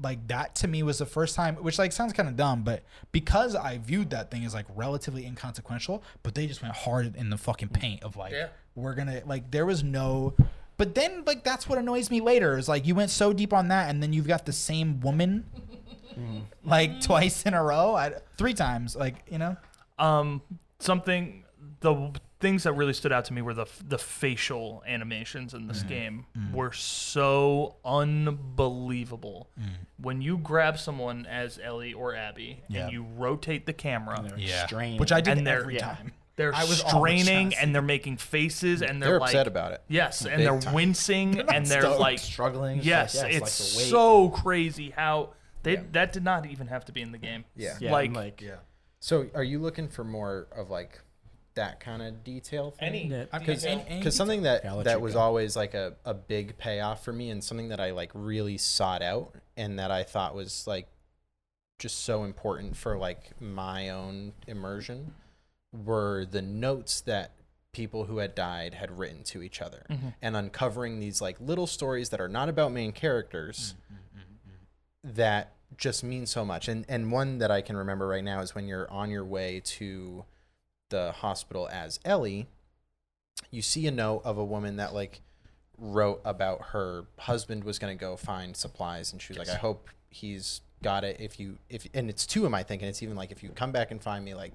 like 0.00 0.26
that 0.28 0.54
to 0.56 0.68
me 0.68 0.82
was 0.82 0.98
the 0.98 1.06
first 1.06 1.34
time 1.34 1.56
which 1.56 1.78
like 1.78 1.92
sounds 1.92 2.12
kind 2.12 2.28
of 2.28 2.36
dumb 2.36 2.62
but 2.62 2.84
because 3.12 3.54
I 3.56 3.78
viewed 3.78 4.10
that 4.10 4.30
thing 4.30 4.44
as 4.44 4.54
like 4.54 4.66
relatively 4.76 5.26
inconsequential 5.26 6.02
but 6.22 6.34
they 6.34 6.46
just 6.46 6.62
went 6.62 6.74
hard 6.74 7.16
in 7.16 7.30
the 7.30 7.36
fucking 7.38 7.68
paint 7.70 8.02
of 8.04 8.16
like 8.16 8.32
Yeah. 8.32 8.48
we're 8.76 8.94
going 8.94 9.08
to 9.08 9.22
like 9.26 9.50
there 9.50 9.66
was 9.66 9.82
no 9.82 10.34
but 10.76 10.94
then 10.94 11.24
like 11.26 11.42
that's 11.42 11.68
what 11.68 11.78
annoys 11.78 12.10
me 12.10 12.20
later 12.20 12.56
is 12.56 12.68
like 12.68 12.86
you 12.86 12.94
went 12.94 13.10
so 13.10 13.32
deep 13.32 13.52
on 13.52 13.68
that 13.68 13.90
and 13.90 14.00
then 14.02 14.12
you've 14.12 14.28
got 14.28 14.46
the 14.46 14.52
same 14.52 15.00
woman 15.00 15.44
like 16.64 17.00
twice 17.00 17.44
in 17.44 17.54
a 17.54 17.62
row, 17.62 17.94
I, 17.94 18.12
three 18.36 18.54
times. 18.54 18.96
Like 18.96 19.16
you 19.30 19.38
know, 19.38 19.56
Um, 19.98 20.42
something 20.80 21.44
the 21.80 22.12
things 22.40 22.62
that 22.62 22.72
really 22.72 22.92
stood 22.92 23.12
out 23.12 23.24
to 23.26 23.32
me 23.32 23.42
were 23.42 23.54
the 23.54 23.66
the 23.86 23.98
facial 23.98 24.82
animations 24.86 25.54
in 25.54 25.66
this 25.66 25.80
mm-hmm. 25.80 25.88
game 25.88 26.26
mm-hmm. 26.36 26.54
were 26.54 26.72
so 26.72 27.76
unbelievable. 27.84 29.50
Mm. 29.60 29.64
When 30.00 30.22
you 30.22 30.38
grab 30.38 30.78
someone 30.78 31.26
as 31.26 31.58
Ellie 31.62 31.94
or 31.94 32.14
Abby 32.14 32.62
Yeah. 32.68 32.84
and 32.84 32.92
you 32.92 33.06
rotate 33.16 33.66
the 33.66 33.72
camera, 33.72 34.24
They're 34.26 34.38
yeah, 34.38 34.66
strained. 34.66 35.00
which 35.00 35.12
I 35.12 35.20
did 35.20 35.38
and 35.38 35.48
every 35.48 35.76
yeah, 35.76 35.94
time. 35.94 36.12
they're 36.36 36.54
I 36.54 36.64
was 36.64 36.80
always 36.82 37.22
straining 37.22 37.54
and 37.54 37.74
they're 37.74 37.82
making 37.82 38.18
faces 38.18 38.82
and 38.82 39.02
they're, 39.02 39.10
They're 39.10 39.20
like, 39.20 39.30
upset 39.30 39.46
about 39.48 39.72
it. 39.72 39.82
Yes, 39.88 40.22
and 40.22 40.36
Big 40.36 40.46
they're 40.46 40.60
time. 40.60 40.74
wincing 40.74 41.40
and 41.40 41.66
they're 41.66 41.82
stoked. 41.82 42.00
like 42.00 42.18
struggling. 42.20 42.80
Yes, 42.82 43.16
like, 43.16 43.32
yeah, 43.32 43.38
it's 43.38 43.76
like 43.76 43.86
so 43.86 44.28
crazy 44.28 44.90
how 44.90 45.30
they 45.64 45.76
that 45.92 46.12
did 46.12 46.22
not 46.22 46.46
even 46.46 46.68
have 46.68 46.84
to 46.84 46.92
be 46.92 47.02
in 47.02 47.10
the 47.10 47.18
game. 47.18 47.44
Yeah. 47.56 47.76
yeah, 47.80 47.90
like, 47.90 48.14
like 48.14 48.40
Yeah, 48.40 48.56
So, 49.00 49.28
are 49.34 49.42
you 49.42 49.58
looking 49.58 49.88
for 49.88 50.04
more 50.04 50.46
of 50.56 50.70
like 50.70 51.00
that 51.58 51.80
kind 51.80 52.02
of 52.02 52.24
detail? 52.24 52.70
Thing? 52.70 52.88
any 53.12 53.26
because 53.32 53.64
Any- 53.64 53.82
any 53.86 53.98
because 53.98 54.16
something 54.16 54.42
that 54.42 54.64
Yeah, 54.64 54.82
that 54.84 55.00
was 55.00 55.14
go. 55.14 55.20
always 55.20 55.56
like 55.56 55.74
a, 55.74 55.94
a 56.04 56.14
big 56.14 56.56
payoff 56.56 57.04
for 57.04 57.12
me 57.12 57.30
and 57.30 57.42
something 57.42 57.68
that 57.68 57.80
I 57.80 57.90
like 57.90 58.10
really 58.14 58.56
sought 58.58 59.02
out 59.02 59.34
and 59.56 59.78
that 59.78 59.90
I 59.90 60.04
thought 60.04 60.34
was 60.34 60.66
like 60.66 60.88
just 61.78 62.04
so 62.04 62.24
important 62.24 62.76
for 62.76 62.96
like 62.96 63.40
my 63.40 63.90
own 63.90 64.32
immersion 64.46 65.14
were 65.72 66.24
the 66.24 66.42
notes 66.42 67.00
that 67.02 67.32
people 67.72 68.04
who 68.06 68.18
had 68.18 68.34
died 68.34 68.74
had 68.74 68.98
written 68.98 69.22
to 69.22 69.42
each 69.42 69.60
other 69.60 69.84
mm-hmm. 69.90 70.08
and 70.22 70.36
uncovering 70.36 70.98
these 70.98 71.20
like 71.20 71.36
little 71.40 71.66
stories 71.66 72.08
that 72.08 72.20
are 72.20 72.28
not 72.28 72.48
about 72.48 72.72
main 72.72 72.90
characters 72.92 73.74
mm-hmm, 73.84 74.18
mm-hmm, 74.20 75.14
that 75.16 75.52
just 75.76 76.02
mean 76.02 76.26
so 76.26 76.44
much 76.44 76.66
and 76.66 76.84
and 76.88 77.12
one 77.12 77.38
that 77.38 77.50
I 77.50 77.60
can 77.60 77.76
remember 77.76 78.08
right 78.08 78.24
now 78.24 78.40
is 78.40 78.54
when 78.54 78.66
you're 78.66 78.90
on 78.90 79.10
your 79.10 79.24
way 79.24 79.60
to 79.64 80.24
the 80.88 81.12
hospital 81.12 81.68
as 81.70 82.00
Ellie, 82.04 82.46
you 83.50 83.62
see 83.62 83.86
a 83.86 83.90
note 83.90 84.22
of 84.24 84.38
a 84.38 84.44
woman 84.44 84.76
that 84.76 84.94
like 84.94 85.20
wrote 85.78 86.20
about 86.24 86.60
her 86.72 87.04
husband 87.18 87.64
was 87.64 87.78
going 87.78 87.96
to 87.96 88.00
go 88.00 88.16
find 88.16 88.56
supplies 88.56 89.12
and 89.12 89.22
she 89.22 89.32
was 89.32 89.38
like 89.38 89.48
I 89.48 89.54
hope 89.54 89.88
he's 90.10 90.60
got 90.82 91.04
it. 91.04 91.20
If 91.20 91.38
you 91.38 91.58
if 91.68 91.86
and 91.94 92.10
it's 92.10 92.26
two 92.26 92.44
of 92.44 92.50
my 92.50 92.62
thinking. 92.62 92.88
It's 92.88 93.02
even 93.02 93.16
like 93.16 93.30
if 93.30 93.42
you 93.42 93.50
come 93.50 93.72
back 93.72 93.90
and 93.90 94.02
find 94.02 94.24
me 94.24 94.34
like 94.34 94.54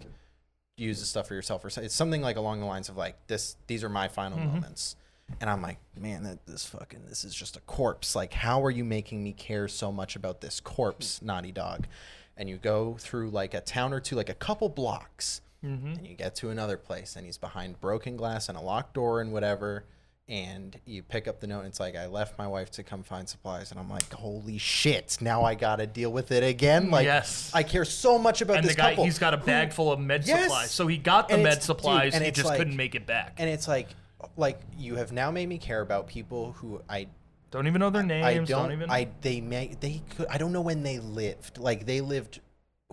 use 0.78 1.00
the 1.00 1.06
stuff 1.06 1.28
for 1.28 1.36
yourself 1.36 1.64
or 1.64 1.70
so- 1.70 1.82
it's 1.82 1.96
something 1.96 2.22
like 2.22 2.36
along 2.36 2.60
the 2.60 2.66
lines 2.66 2.90
of 2.90 2.98
like 2.98 3.28
this 3.28 3.56
these 3.68 3.84
are 3.84 3.90
my 3.90 4.08
final 4.08 4.38
mm-hmm. 4.38 4.56
moments. 4.56 4.96
And 5.40 5.50
I'm 5.50 5.62
like 5.62 5.78
man 5.98 6.24
that 6.24 6.46
this 6.46 6.66
fucking 6.66 7.06
this 7.08 7.24
is 7.24 7.34
just 7.34 7.56
a 7.56 7.62
corpse. 7.62 8.16
Like 8.16 8.34
how 8.34 8.64
are 8.64 8.72
you 8.72 8.84
making 8.84 9.24
me 9.24 9.34
care 9.34 9.68
so 9.68 9.92
much 9.92 10.16
about 10.16 10.42
this 10.42 10.60
corpse 10.60 11.22
naughty 11.22 11.52
dog? 11.52 11.88
And 12.36 12.50
you 12.50 12.58
go 12.58 12.98
through 13.00 13.30
like 13.30 13.54
a 13.54 13.62
town 13.62 13.94
or 13.94 14.00
two 14.00 14.16
like 14.16 14.30
a 14.30 14.34
couple 14.34 14.68
blocks 14.68 15.42
Mm-hmm. 15.64 15.88
and 15.88 16.08
you 16.08 16.16
get 16.16 16.36
to 16.36 16.50
another 16.50 16.78
place 16.78 17.16
and 17.16 17.26
he's 17.26 17.38
behind 17.38 17.80
broken 17.80 18.18
glass 18.18 18.50
and 18.50 18.58
a 18.58 18.62
locked 18.62 18.94
door 18.96 19.22
and 19.22 19.32
whatever 19.32 19.86
and 20.28 20.80
you 20.86 21.04
pick 21.04 21.28
up 21.28 21.40
the 21.42 21.48
note 21.48 21.60
and 21.60 21.68
it's 21.68 21.80
like 21.80 21.96
i 21.96 22.06
left 22.06 22.38
my 22.38 22.48
wife 22.48 22.72
to 22.72 22.82
come 22.84 23.04
find 23.04 23.28
supplies 23.28 23.72
and 23.72 23.80
i'm 23.80 23.90
like 23.90 24.12
holy 24.14 24.58
shit 24.58 25.18
now 25.22 25.44
i 25.44 25.54
gotta 25.54 25.86
deal 25.86 26.12
with 26.12 26.32
it 26.32 26.44
again 26.44 26.90
like 26.90 27.06
Yes. 27.06 27.52
i 27.54 27.62
care 27.64 27.84
so 27.86 28.18
much 28.18 28.42
about 28.42 28.58
and 28.58 28.66
this 28.66 28.74
the 28.76 28.82
guy 28.82 28.90
couple 28.92 29.04
he's 29.06 29.20
got 29.20 29.34
a 29.34 29.38
who- 29.38 29.46
bag 29.46 29.74
full 29.74 29.92
of 29.92 30.00
med 30.00 30.26
Yes. 30.26 30.44
supplies. 30.44 30.72
So 30.72 30.88
he 30.88 30.98
got 30.98 31.28
the 31.28 31.36
And 31.36 31.44
med 31.44 31.52
it's- 31.54 31.68
dude, 31.68 31.78
supplies, 31.78 32.14
and 32.14 32.24
he 32.24 32.32
just 32.32 32.48
like- 32.48 32.58
couldn't 32.58 32.76
make 32.78 32.96
it 32.96 33.06
back. 33.06 33.36
and 33.38 33.50
it's 33.50 33.68
like 33.68 33.90
like 34.38 34.60
you 34.78 34.96
have 34.96 35.12
now 35.12 35.30
made 35.32 35.48
me 35.50 35.58
care 35.58 35.82
about 35.82 36.08
people 36.08 36.54
who 36.54 36.82
i 36.90 37.08
don't 37.52 37.68
even 37.68 37.80
know 37.82 37.92
their 37.92 38.02
names. 38.02 38.26
I 38.26 38.34
don't, 38.34 38.48
don't. 38.48 38.72
even. 38.72 38.90
I 38.90 39.10
they 39.22 39.40
may 39.40 39.76
they 39.80 40.02
could. 40.16 40.26
I 40.28 40.40
don't 40.40 40.52
know 40.54 40.62
when 40.62 40.82
they 40.82 40.98
lived. 40.98 41.60
Like 41.60 41.86
they 41.86 42.02
lived, 42.02 42.40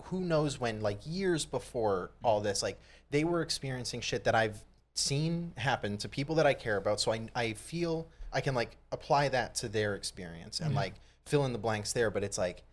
who 0.05 0.21
knows 0.21 0.59
when? 0.59 0.81
Like 0.81 0.99
years 1.05 1.45
before 1.45 2.11
all 2.23 2.41
this. 2.41 2.61
Like 2.61 2.79
they 3.09 3.23
were 3.23 3.41
experiencing 3.41 4.01
shit 4.01 4.23
that 4.25 4.35
I've 4.35 4.63
seen 4.93 5.53
happen 5.57 5.97
to 5.97 6.09
people 6.09 6.35
that 6.35 6.45
I 6.45 6.53
care 6.53 6.77
about. 6.77 6.99
So 6.99 7.11
I 7.11 7.27
I 7.35 7.53
feel 7.53 8.07
I 8.33 8.41
can 8.41 8.55
like 8.55 8.77
apply 8.91 9.29
that 9.29 9.55
to 9.55 9.69
their 9.69 9.95
experience 9.95 10.59
and 10.59 10.69
mm-hmm. 10.69 10.77
like 10.77 10.93
fill 11.25 11.45
in 11.45 11.53
the 11.53 11.59
blanks 11.59 11.93
there. 11.93 12.09
But 12.11 12.23
it's 12.23 12.37
like 12.37 12.63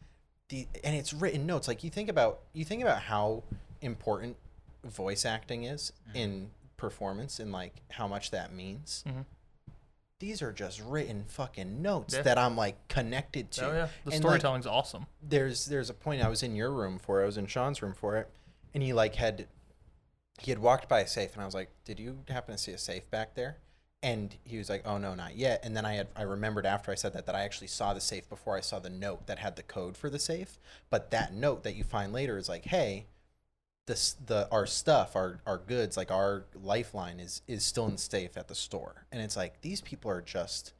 the 0.49 0.67
and 0.85 0.95
it's 0.95 1.13
written 1.13 1.47
notes. 1.47 1.69
Like 1.69 1.85
you 1.85 1.91
think 1.91 2.09
about 2.09 2.41
you 2.53 2.65
think 2.65 2.83
about 2.83 3.03
how 3.03 3.43
important 3.81 4.37
voice 4.85 5.25
acting 5.25 5.65
is 5.65 5.93
mm-hmm. 6.09 6.17
in 6.17 6.51
performance 6.77 7.41
and 7.41 7.53
like 7.53 7.83
how 7.91 8.07
much 8.07 8.31
that 8.31 8.55
means 8.55 9.05
mm-hmm. 9.07 9.23
These 10.21 10.43
are 10.43 10.53
just 10.53 10.81
written 10.81 11.25
fucking 11.29 11.81
notes 11.83 12.15
Yeah. 12.15 12.23
that 12.23 12.39
I'm 12.39 12.57
like 12.57 12.89
connected 12.89 13.51
to. 13.53 13.67
oh 13.67 13.73
yeah, 13.73 13.89
the 14.05 14.13
And, 14.13 14.25
like, 14.25 14.33
storytelling's 14.41 14.67
awesome. 14.67 15.07
there's 15.23 15.67
there's 15.67 15.91
a 15.91 15.95
point 15.95 16.23
I 16.23 16.29
was 16.29 16.43
in 16.43 16.57
your 16.57 16.71
room 16.73 16.99
for 16.99 17.21
it. 17.21 17.25
I 17.25 17.27
was 17.27 17.39
in 17.39 17.47
Sean's 17.47 17.83
room 17.83 17.95
for 17.95 18.17
it, 18.17 18.29
and 18.75 18.83
he 18.83 18.93
like 18.93 19.15
had 19.17 19.47
he 20.41 20.51
had 20.51 20.59
walked 20.61 20.89
by 20.89 21.01
a 21.01 21.07
safe, 21.07 21.33
and 21.35 21.43
I 21.43 21.45
was 21.45 21.55
like, 21.55 21.71
"Did 21.85 21.99
you 21.99 22.19
happen 22.29 22.55
to 22.55 22.63
see 22.63 22.73
a 22.73 22.79
safe 22.79 23.09
back 23.11 23.35
there?" 23.35 23.59
And 24.03 24.37
he 24.45 24.57
was 24.59 24.69
like, 24.71 24.83
"Oh 24.87 24.97
no, 24.99 25.15
not 25.17 25.37
yet." 25.37 25.65
And 25.65 25.77
then 25.77 25.85
I 25.85 25.95
had 25.95 26.09
I 26.15 26.23
remembered 26.23 26.65
after 26.67 26.93
I 26.93 26.95
said 26.95 27.13
that 27.15 27.27
that 27.27 27.35
I 27.35 27.41
actually 27.43 27.67
saw 27.69 27.93
the 27.95 28.01
safe 28.01 28.29
before 28.29 28.57
I 28.57 28.61
saw 28.61 28.79
the 28.79 28.91
note 28.91 29.27
that 29.27 29.39
had 29.41 29.57
the 29.57 29.63
code 29.65 29.97
for 29.97 30.09
the 30.11 30.19
safe. 30.21 30.59
But 30.91 31.11
that 31.11 31.33
note 31.35 31.65
that 31.65 31.75
you 31.75 31.83
find 31.85 32.13
later 32.13 32.39
is 32.39 32.49
like, 32.49 32.67
"Hey, 32.67 33.07
this 33.89 34.17
the 34.27 34.49
our 34.53 34.67
stuff, 34.67 35.17
our 35.17 35.41
our 35.45 35.59
goods, 35.59 35.97
like 35.97 36.13
our 36.13 36.45
lifeline 36.55 37.19
is 37.19 37.43
is 37.49 37.65
still 37.65 37.89
in 37.89 37.99
safe 37.99 38.37
at 38.37 38.47
the 38.47 38.55
store." 38.55 39.07
And 39.11 39.21
it's 39.21 39.37
like 39.37 39.61
these 39.63 39.81
people 39.81 40.11
are 40.11 40.23
just 40.23 40.75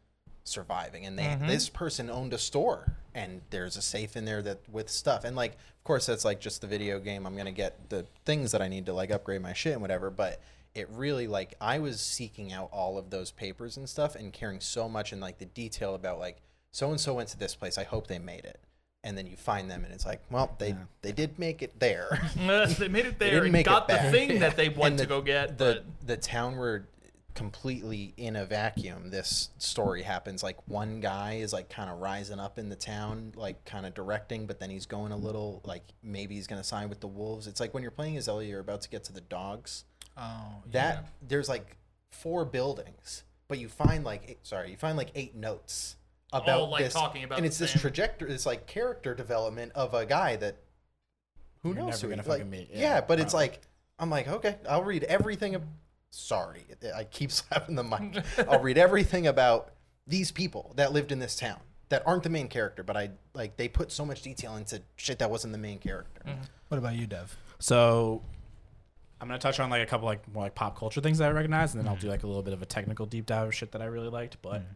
surviving. 0.49 1.07
And 1.07 1.19
they 1.19 1.25
mm-hmm. 1.25 1.47
this 1.47 1.69
person 1.69 2.11
owned 2.11 2.33
a 2.33 2.39
store 2.39 2.97
and 3.15 3.43
there's 3.51 3.77
a 3.77 3.83
safe 3.83 4.17
in 4.17 4.25
there 4.25 4.43
that 4.43 4.61
with 4.69 4.89
stuff. 4.89 5.25
And 5.25 5.37
like 5.37 5.53
of 5.53 5.85
course 5.85 6.07
that's 6.07 6.25
like 6.25 6.41
just 6.41 6.61
the 6.61 6.67
video 6.67 6.99
game. 6.99 7.27
I'm 7.27 7.37
gonna 7.37 7.53
get 7.53 7.89
the 7.91 8.07
things 8.25 8.53
that 8.53 8.63
i 8.63 8.69
need 8.69 8.87
to 8.87 8.93
like 8.93 9.11
upgrade 9.11 9.43
my 9.43 9.53
shit 9.53 9.75
and 9.75 9.83
whatever. 9.83 10.11
But 10.11 10.41
it 10.75 10.89
really 10.91 11.27
like 11.27 11.55
i 11.61 11.79
was 11.79 12.01
seeking 12.01 12.53
out 12.53 12.69
all 12.73 12.99
of 12.99 13.11
those 13.11 13.31
papers 13.33 13.77
and 13.79 13.89
stuff 13.89 14.15
and 14.15 14.33
caring 14.33 14.61
so 14.61 14.89
much 14.89 15.13
in 15.13 15.19
like 15.19 15.39
the 15.39 15.47
detail 15.47 15.95
about 15.95 16.19
like 16.19 16.43
so 16.71 16.91
and 16.91 17.01
so 17.01 17.15
went 17.15 17.29
to 17.31 17.39
this 17.39 17.55
place. 17.55 17.79
I 17.79 17.85
hope 17.85 18.07
they 18.07 18.19
made 18.19 18.45
it 18.45 18.61
and 19.05 19.17
then 19.17 19.27
you 19.27 19.37
find 19.37 19.71
them 19.71 19.85
and 19.85 19.93
it's 19.95 20.05
like 20.07 20.21
well 20.31 20.55
they 20.59 20.75
they 21.03 21.13
did 21.13 21.39
make 21.39 21.63
it 21.63 21.79
there. 21.79 22.21
They 22.37 22.89
made 22.89 23.07
it 23.07 23.19
there 23.21 23.45
and 23.45 23.65
got 23.65 23.89
the 23.89 23.99
thing 23.99 24.41
that 24.41 24.57
they 24.57 24.69
went 24.81 24.93
And 24.93 24.99
to 24.99 25.07
go 25.07 25.21
get. 25.23 25.59
the 25.59 25.83
but 25.85 26.07
the 26.07 26.17
town 26.17 26.57
were 26.57 26.89
completely 27.35 28.15
in 28.17 28.35
a 28.35 28.45
vacuum. 28.45 29.11
This 29.11 29.51
story 29.59 30.03
happens 30.03 30.43
like 30.43 30.57
one 30.67 30.99
guy 31.01 31.35
is 31.35 31.53
like 31.53 31.69
kind 31.69 31.89
of 31.89 31.99
rising 32.01 32.41
up 32.41 32.59
in 32.59 32.69
the 32.69 32.75
town 32.77 33.33
like 33.37 33.65
kind 33.65 33.87
of 33.87 33.95
directing 33.95 34.47
but 34.47 34.59
then 34.59 34.71
he's 34.71 34.87
going 34.87 35.13
a 35.13 35.17
little 35.17 35.61
like 35.65 35.85
maybe 36.03 36.35
he's 36.35 36.49
going 36.49 36.61
to 36.61 36.67
sign 36.67 36.89
with 36.89 36.99
the 37.01 37.07
wolves. 37.07 37.47
It's 37.47 37.61
like 37.61 37.73
when 37.75 37.83
you're 37.85 37.93
playing 37.93 38.17
as 38.17 38.27
ellie 38.27 38.49
you're 38.49 38.59
about 38.61 38.81
to 38.83 38.89
get 38.89 39.05
to 39.05 39.13
the 39.13 39.21
dogs. 39.21 39.85
Oh 40.17 40.63
that 40.73 41.07
there's 41.23 41.49
like 41.49 41.77
four 42.11 42.45
buildings 42.45 43.23
but 43.47 43.59
you 43.61 43.69
find 43.69 44.03
like 44.03 44.23
eight, 44.29 44.39
sorry 44.43 44.71
you 44.73 44.77
find 44.77 44.97
like 44.99 45.11
eight 45.15 45.37
notes 45.37 45.95
about 46.33 46.61
All, 46.61 46.71
like, 46.71 46.85
this 46.85 46.93
talking 46.93 47.25
about 47.25 47.39
and 47.39 47.47
it's 47.47 47.59
this 47.59 47.73
same- 47.73 47.81
trajectory 47.81 48.29
this 48.29 48.47
like 48.47 48.67
character 48.67 49.15
development 49.15 49.73
of 49.75 49.95
a 49.95 50.05
guy 50.05 50.37
that 50.37 50.59
who 51.63 51.71
You're 51.71 51.79
knows 51.79 52.03
never 52.03 52.15
who 52.15 52.17
gonna 52.17 52.29
like, 52.29 52.39
fucking 52.39 52.51
meet. 52.51 52.69
yeah, 52.73 52.81
Yeah, 52.81 53.01
but 53.01 53.19
it's 53.21 53.35
like 53.35 53.61
i'm 53.99 54.11
like 54.11 54.29
okay 54.29 54.57
i'll 54.69 54.85
read 54.85 55.05
everything 55.05 55.55
ab- 55.55 55.67
sorry 56.11 56.67
i 56.95 57.05
keep 57.05 57.33
slapping 57.33 57.75
the 57.75 57.85
mic 57.85 58.23
i'll 58.49 58.61
read 58.61 58.79
everything 58.79 59.27
about 59.27 59.73
these 60.07 60.31
people 60.31 60.73
that 60.77 60.93
lived 60.93 61.13
in 61.13 61.19
this 61.19 61.35
town 61.35 61.59
that 61.89 62.03
aren't 62.07 62.23
the 62.23 62.31
main 62.31 62.49
character 62.49 62.83
but 62.83 62.97
i 62.97 63.11
like 63.35 63.57
they 63.57 63.69
put 63.69 63.91
so 63.91 64.05
much 64.05 64.23
detail 64.23 64.57
into 64.57 64.83
shit 64.97 65.19
that 65.19 65.31
wasn't 65.31 65.53
the 65.53 65.59
main 65.59 65.79
character 65.79 66.23
mm-hmm. 66.27 66.43
What 66.69 66.79
about 66.79 66.97
you, 66.97 67.07
Dev? 67.07 67.37
So 67.59 68.23
I'm 69.21 69.27
gonna 69.27 69.39
touch 69.39 69.59
on 69.59 69.71
like 69.71 69.83
a 69.83 69.87
couple 69.87 70.07
like 70.07 70.33
more 70.33 70.45
like 70.45 70.55
pop 70.55 70.79
culture 70.79 71.01
things 71.01 71.19
that 71.19 71.29
I 71.29 71.33
recognize, 71.33 71.75
and 71.75 71.83
then 71.83 71.89
I'll 71.89 71.97
mm. 71.97 72.01
do 72.01 72.09
like 72.09 72.23
a 72.23 72.27
little 72.27 72.43
bit 72.43 72.53
of 72.53 72.63
a 72.63 72.67
technical 72.67 73.07
deep 73.07 73.27
dive 73.27 73.49
of 73.49 73.55
shit 73.55 73.73
that 73.73 73.83
I 73.83 73.87
really 73.87 74.11
liked. 74.11 74.41
But 74.43 74.61
mm. 74.61 74.67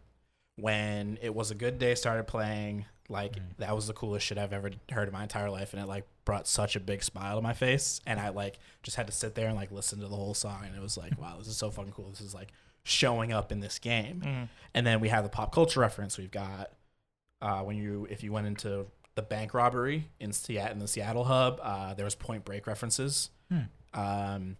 When 0.55 1.17
it 1.21 1.33
was 1.33 1.51
a 1.51 1.55
good 1.55 1.79
day 1.79 1.95
started 1.95 2.27
playing, 2.27 2.85
like 3.09 3.35
that 3.57 3.75
was 3.75 3.87
the 3.87 3.93
coolest 3.93 4.25
shit 4.25 4.37
I've 4.37 4.53
ever 4.53 4.71
heard 4.91 5.07
in 5.07 5.13
my 5.13 5.23
entire 5.23 5.49
life, 5.49 5.73
and 5.73 5.81
it 5.81 5.87
like 5.87 6.05
brought 6.25 6.47
such 6.47 6.75
a 6.75 6.79
big 6.79 7.03
smile 7.03 7.35
to 7.37 7.41
my 7.41 7.53
face, 7.53 7.99
and 8.05 8.19
I 8.19 8.29
like 8.29 8.59
just 8.81 8.95
had 8.97 9.07
to 9.07 9.13
sit 9.13 9.35
there 9.35 9.47
and 9.47 9.55
like 9.55 9.71
listen 9.71 9.99
to 9.99 10.07
the 10.07 10.15
whole 10.15 10.33
song, 10.33 10.63
and 10.65 10.75
it 10.75 10.81
was 10.81 10.97
like, 10.97 11.19
wow, 11.19 11.35
this 11.37 11.47
is 11.47 11.57
so 11.57 11.69
fucking 11.69 11.91
cool. 11.91 12.09
This 12.09 12.21
is 12.21 12.33
like 12.33 12.49
showing 12.83 13.31
up 13.33 13.51
in 13.51 13.59
this 13.59 13.79
game, 13.79 14.21
and 14.73 14.85
then 14.85 14.99
we 14.99 15.09
have 15.09 15.23
the 15.23 15.29
pop 15.29 15.53
culture 15.53 15.79
reference. 15.79 16.17
We've 16.17 16.31
got 16.31 16.71
uh, 17.41 17.61
when 17.61 17.75
you 17.77 18.07
if 18.09 18.23
you 18.23 18.31
went 18.31 18.47
into 18.47 18.87
the 19.15 19.21
bank 19.21 19.53
robbery 19.53 20.09
in 20.19 20.31
Seattle 20.31 20.71
in 20.73 20.79
the 20.79 20.87
Seattle 20.87 21.25
hub, 21.25 21.59
uh, 21.61 21.93
there 21.93 22.05
was 22.05 22.15
Point 22.15 22.45
Break 22.45 22.67
references. 22.67 23.29
Um, 23.93 24.57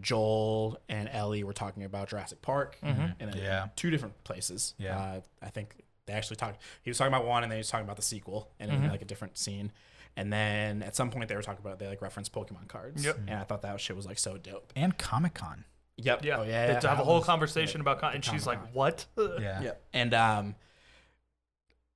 Joel 0.00 0.78
and 0.88 1.08
Ellie 1.12 1.42
were 1.44 1.52
talking 1.52 1.84
about 1.84 2.08
Jurassic 2.08 2.42
Park 2.42 2.78
in 2.82 3.28
a, 3.28 3.36
Yeah. 3.36 3.68
two 3.76 3.90
different 3.90 4.22
places. 4.24 4.74
Yeah. 4.78 4.98
uh, 4.98 5.20
I 5.42 5.50
think 5.50 5.74
they 6.06 6.12
actually 6.12 6.36
talked. 6.36 6.60
He 6.82 6.90
was 6.90 6.98
talking 6.98 7.12
about 7.12 7.26
one, 7.26 7.42
and 7.42 7.50
then 7.50 7.56
he 7.56 7.60
was 7.60 7.68
talking 7.70 7.84
about 7.84 7.96
the 7.96 8.02
sequel, 8.02 8.50
and 8.60 8.70
in 8.70 8.88
like 8.88 9.02
a 9.02 9.04
different 9.04 9.36
scene. 9.38 9.72
And 10.16 10.32
then 10.32 10.82
at 10.82 10.96
some 10.96 11.10
point 11.10 11.28
they 11.28 11.36
were 11.36 11.42
talking 11.42 11.64
about 11.64 11.78
they 11.78 11.86
like 11.86 12.02
referenced 12.02 12.32
Pokemon 12.32 12.68
cards. 12.68 13.04
Yep. 13.04 13.18
And 13.28 13.38
I 13.38 13.44
thought 13.44 13.62
that 13.62 13.80
shit 13.80 13.94
was 13.96 14.06
like 14.06 14.18
so 14.18 14.36
dope. 14.36 14.72
And 14.76 14.96
Comic 14.98 15.34
Con. 15.34 15.64
Yep. 15.98 16.24
yeah, 16.24 16.36
Oh 16.38 16.42
yeah. 16.42 16.66
they 16.66 16.72
yeah. 16.74 16.80
to 16.80 16.88
have 16.88 16.98
a 17.00 17.04
whole 17.04 17.16
was- 17.16 17.26
conversation 17.26 17.80
about, 17.80 18.00
con- 18.00 18.14
and 18.14 18.24
she's 18.24 18.46
like, 18.46 18.58
"What?" 18.74 19.06
Yeah. 19.18 19.60
Yep. 19.62 19.82
And 19.92 20.14
um, 20.14 20.54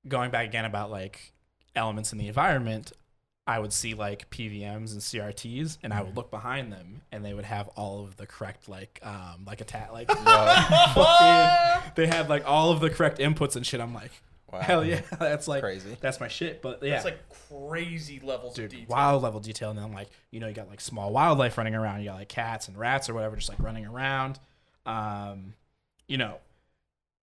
going 0.07 0.31
back 0.31 0.47
again 0.47 0.65
about 0.65 0.91
like 0.91 1.33
elements 1.75 2.13
in 2.13 2.19
the 2.19 2.29
environment, 2.29 2.93
I 3.47 3.59
would 3.59 3.73
see 3.75 3.93
like 3.95 4.31
PVMs 4.31 4.93
and 4.93 5.01
CRTs, 5.03 5.77
and 5.83 5.93
I 5.93 6.01
would 6.03 6.17
look 6.17 6.31
behind 6.31 6.73
them, 6.73 7.03
and 7.13 7.23
they 7.25 7.35
would 7.35 7.45
have 7.45 7.69
all 7.77 8.03
of 8.05 8.17
the 8.17 8.27
correct 8.27 8.69
like 8.71 9.01
um 9.03 9.45
like 9.47 9.61
attack 9.61 9.93
like 9.93 10.09
they 11.95 12.07
had 12.07 12.29
like 12.29 12.45
all 12.47 12.71
of 12.73 12.81
the 12.81 12.91
correct 12.91 13.19
inputs 13.19 13.57
and 13.57 13.67
shit. 13.67 13.81
I'm 13.81 13.95
like, 13.95 14.11
Wow. 14.53 14.61
hell 14.61 14.85
yeah, 14.85 15.01
that's 15.19 15.49
like 15.49 15.63
Crazy. 15.63 15.97
That's 16.01 16.21
my 16.21 16.29
shit. 16.29 16.63
But 16.63 16.83
yeah, 16.83 16.95
It's 16.97 17.05
like 17.05 17.19
crazy 17.51 18.21
levels 18.23 18.55
dude, 18.55 18.67
of 18.67 18.71
detail. 18.71 18.87
wild 18.89 19.23
level 19.23 19.41
detail, 19.41 19.71
and 19.71 19.79
then 19.79 19.93
like 19.93 20.09
you 20.31 20.41
know 20.41 20.47
you 20.49 20.55
got 20.55 20.69
like 20.69 20.81
small 20.81 21.13
wildlife 21.13 21.59
running 21.59 21.75
around. 21.75 22.01
You 22.01 22.07
got 22.07 22.17
like 22.19 22.29
cats 22.29 22.69
and 22.69 22.77
rats 22.79 23.09
or 23.11 23.15
whatever, 23.15 23.37
just 23.37 23.49
like 23.49 23.59
running 23.61 23.85
around. 23.85 24.39
Um, 24.87 25.55
you 26.07 26.19
know, 26.19 26.37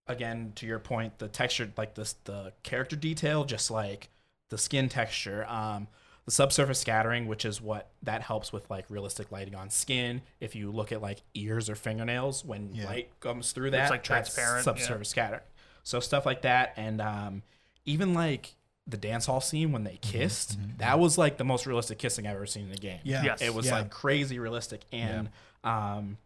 again 0.07 0.53
to 0.55 0.65
your 0.65 0.79
point, 0.79 1.19
the 1.19 1.27
texture, 1.27 1.71
like 1.77 1.93
this, 1.95 2.13
the 2.23 2.51
character 2.63 2.95
detail, 2.95 3.45
just 3.45 3.69
like 3.69 4.09
the 4.49 4.57
skin 4.57 4.89
texture. 4.89 5.45
Um, 5.47 5.87
the 6.29 6.33
subsurface 6.35 6.77
scattering, 6.77 7.25
which 7.27 7.43
is 7.43 7.59
what 7.59 7.89
that 8.03 8.21
helps 8.21 8.53
with 8.53 8.69
like 8.69 8.85
realistic 8.87 9.31
lighting 9.31 9.55
on 9.55 9.71
skin. 9.71 10.21
If 10.39 10.53
you 10.55 10.69
look 10.71 10.91
at 10.91 11.01
like 11.01 11.23
ears 11.33 11.71
or 11.71 11.75
fingernails, 11.75 12.45
when 12.45 12.71
Yeah. 12.75 12.85
light 12.85 13.19
comes 13.19 13.51
through 13.51 13.71
that, 13.71 13.81
it's 13.81 13.89
like, 13.89 14.01
that's 14.05 14.31
transparent, 14.35 14.59
yeah. 14.59 14.71
subsurface 14.71 15.09
scattering. 15.09 15.41
So 15.83 15.99
stuff 15.99 16.27
like 16.27 16.43
that, 16.43 16.73
and 16.77 17.01
um, 17.01 17.41
even 17.85 18.13
like 18.13 18.53
the 18.85 18.97
dance 18.97 19.25
hall 19.25 19.41
scene 19.41 19.71
when 19.71 19.83
they 19.85 19.97
kissed, 20.03 20.59
that 20.77 20.99
was 20.99 21.17
like 21.17 21.37
the 21.37 21.43
most 21.43 21.65
realistic 21.65 21.97
kissing 21.97 22.27
I've 22.27 22.35
ever 22.35 22.45
seen 22.45 22.67
in 22.67 22.73
a 22.73 22.77
game. 22.77 22.99
Yeah. 23.03 23.23
Yes. 23.23 23.41
It 23.41 23.55
was 23.55 23.65
Yeah. 23.65 23.79
like 23.79 23.89
crazy 23.89 24.37
realistic, 24.37 24.81
and 24.91 25.29
um, 25.63 26.17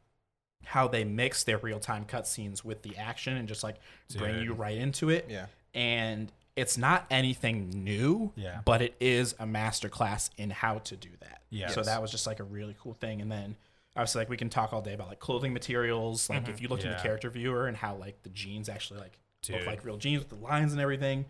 how 0.65 0.89
they 0.89 1.05
mix 1.05 1.45
their 1.45 1.59
real 1.59 1.79
time 1.79 2.03
cutscenes 2.03 2.61
with 2.61 2.81
the 2.81 2.97
action 2.97 3.37
and 3.37 3.47
just 3.47 3.63
like 3.63 3.77
bring 4.17 4.41
you 4.41 4.53
right 4.53 4.77
into 4.77 5.09
it. 5.09 5.27
Yeah. 5.29 5.45
And 5.73 6.29
it's 6.55 6.77
not 6.77 7.05
anything 7.09 7.69
new, 7.83 8.31
Yeah. 8.35 8.61
but 8.65 8.81
it 8.81 8.95
is 8.99 9.33
a 9.39 9.45
masterclass 9.45 10.29
in 10.37 10.49
how 10.51 10.79
to 10.79 10.95
do 10.95 11.09
that. 11.21 11.41
Yeah. 11.49 11.67
So 11.69 11.79
Yes. 11.81 11.85
that 11.87 12.01
was 12.01 12.11
just 12.11 12.27
like 12.27 12.39
a 12.39 12.43
really 12.43 12.75
cool 12.79 12.93
thing. 12.93 13.21
And 13.21 13.31
then 13.31 13.55
obviously 13.95 14.19
like 14.21 14.29
we 14.29 14.37
can 14.37 14.49
talk 14.49 14.71
all 14.73 14.81
day 14.81 14.93
about 14.93 15.07
like 15.07 15.19
clothing 15.19 15.53
materials. 15.53 16.29
Like 16.29 16.47
if 16.47 16.61
you 16.61 16.67
look 16.67 16.83
in 16.83 16.89
the 16.91 16.97
character 16.97 17.29
viewer 17.29 17.67
and 17.67 17.75
how 17.77 17.95
like 17.95 18.21
the 18.23 18.29
jeans 18.29 18.69
actually 18.69 18.99
like 18.99 19.17
look 19.49 19.65
like 19.65 19.83
real 19.83 19.97
jeans 19.97 20.19
with 20.19 20.29
the 20.29 20.35
lines 20.43 20.71
and 20.73 20.81
everything. 20.81 21.25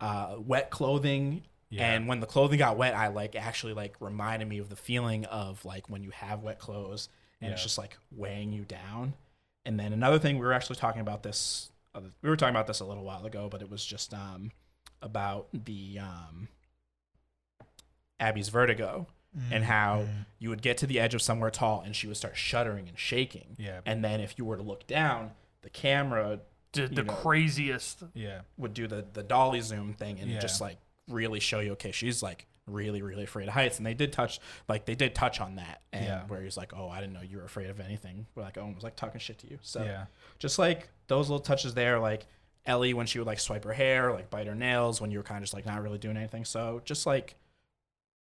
Uh, 0.00 0.36
wet 0.38 0.70
clothing. 0.70 1.42
Yeah. 1.70 1.92
And 1.92 2.08
when 2.08 2.20
the 2.20 2.26
clothing 2.26 2.58
got 2.58 2.76
wet, 2.76 2.94
I 2.94 3.08
like 3.08 3.36
actually 3.36 3.74
like 3.74 3.94
reminded 4.00 4.48
me 4.48 4.58
of 4.58 4.68
the 4.68 4.76
feeling 4.76 5.24
of 5.26 5.64
like 5.64 5.88
when 5.90 6.02
you 6.02 6.10
have 6.10 6.42
wet 6.42 6.58
clothes 6.58 7.08
and 7.40 7.52
it's 7.52 7.62
just 7.62 7.78
like 7.78 7.96
weighing 8.10 8.52
you 8.52 8.62
down. 8.64 9.14
And 9.64 9.78
then 9.78 9.92
another 9.92 10.18
thing 10.18 10.38
we 10.38 10.46
were 10.46 10.52
actually 10.52 10.76
talking 10.76 11.00
about 11.00 11.22
this. 11.22 11.70
We 12.22 12.28
were 12.28 12.36
talking 12.36 12.54
about 12.54 12.66
this 12.66 12.80
a 12.80 12.84
little 12.84 13.04
while 13.04 13.24
ago, 13.26 13.48
but 13.50 13.60
it 13.62 13.70
was 13.70 13.84
just 13.84 14.14
um, 14.14 14.52
about 15.02 15.48
the 15.52 15.98
um, 16.00 16.48
Abby's 18.20 18.48
vertigo 18.48 19.06
and 19.52 19.62
how 19.64 20.06
you 20.40 20.48
would 20.48 20.62
get 20.62 20.78
to 20.78 20.86
the 20.86 20.98
edge 20.98 21.14
of 21.14 21.22
somewhere 21.22 21.50
tall 21.50 21.82
and 21.84 21.94
she 21.94 22.06
would 22.08 22.16
start 22.16 22.36
shuddering 22.36 22.88
and 22.88 22.98
shaking. 22.98 23.54
Yeah. 23.58 23.80
And 23.86 24.02
then 24.04 24.20
if 24.20 24.36
you 24.38 24.44
were 24.44 24.56
to 24.56 24.62
look 24.62 24.86
down, 24.86 25.32
the 25.62 25.70
camera 25.70 26.40
the, 26.72 26.86
the 26.88 27.02
know. 27.04 27.12
craziest. 27.12 28.02
Yeah. 28.14 28.40
would 28.56 28.74
do 28.74 28.86
the 28.86 29.04
the 29.12 29.22
dolly 29.22 29.60
zoom 29.60 29.92
thing 29.94 30.18
and 30.20 30.30
Yeah. 30.30 30.38
just 30.40 30.60
like 30.60 30.76
really 31.08 31.40
show 31.40 31.60
you 31.60 31.72
okay 31.72 31.90
she's 31.92 32.22
like 32.22 32.46
really 32.68 33.02
really 33.02 33.24
afraid 33.24 33.48
of 33.48 33.54
heights 33.54 33.78
and 33.78 33.86
they 33.86 33.94
did 33.94 34.12
touch 34.12 34.40
like 34.68 34.84
they 34.86 34.94
did 34.94 35.14
touch 35.14 35.40
on 35.40 35.56
that 35.56 35.80
and 35.92 36.04
Yeah. 36.04 36.22
where 36.28 36.40
he's 36.42 36.56
like 36.56 36.72
oh 36.76 36.88
i 36.88 37.00
didn't 37.00 37.12
know 37.14 37.22
you 37.22 37.38
were 37.38 37.44
afraid 37.44 37.70
of 37.70 37.80
anything 37.80 38.26
we're 38.34 38.42
like 38.42 38.58
owen 38.58 38.74
was 38.74 38.84
like 38.84 38.96
talking 38.96 39.20
shit 39.20 39.38
to 39.38 39.50
you 39.50 39.58
so 39.62 39.82
Yeah. 39.82 40.04
just 40.38 40.58
like 40.58 40.88
those 41.06 41.28
little 41.28 41.42
touches 41.44 41.74
there 41.74 41.98
like 41.98 42.26
ellie 42.66 42.94
when 42.94 43.06
she 43.06 43.18
would 43.18 43.26
like 43.26 43.40
swipe 43.40 43.64
her 43.64 43.72
hair 43.72 44.12
like 44.12 44.30
bite 44.30 44.46
her 44.46 44.54
nails 44.54 45.00
when 45.00 45.10
you 45.10 45.18
were 45.18 45.22
kind 45.24 45.38
of 45.38 45.42
just 45.44 45.54
like 45.54 45.66
not 45.66 45.82
really 45.82 45.98
doing 45.98 46.16
anything 46.16 46.44
so 46.44 46.82
just 46.84 47.06
like 47.06 47.36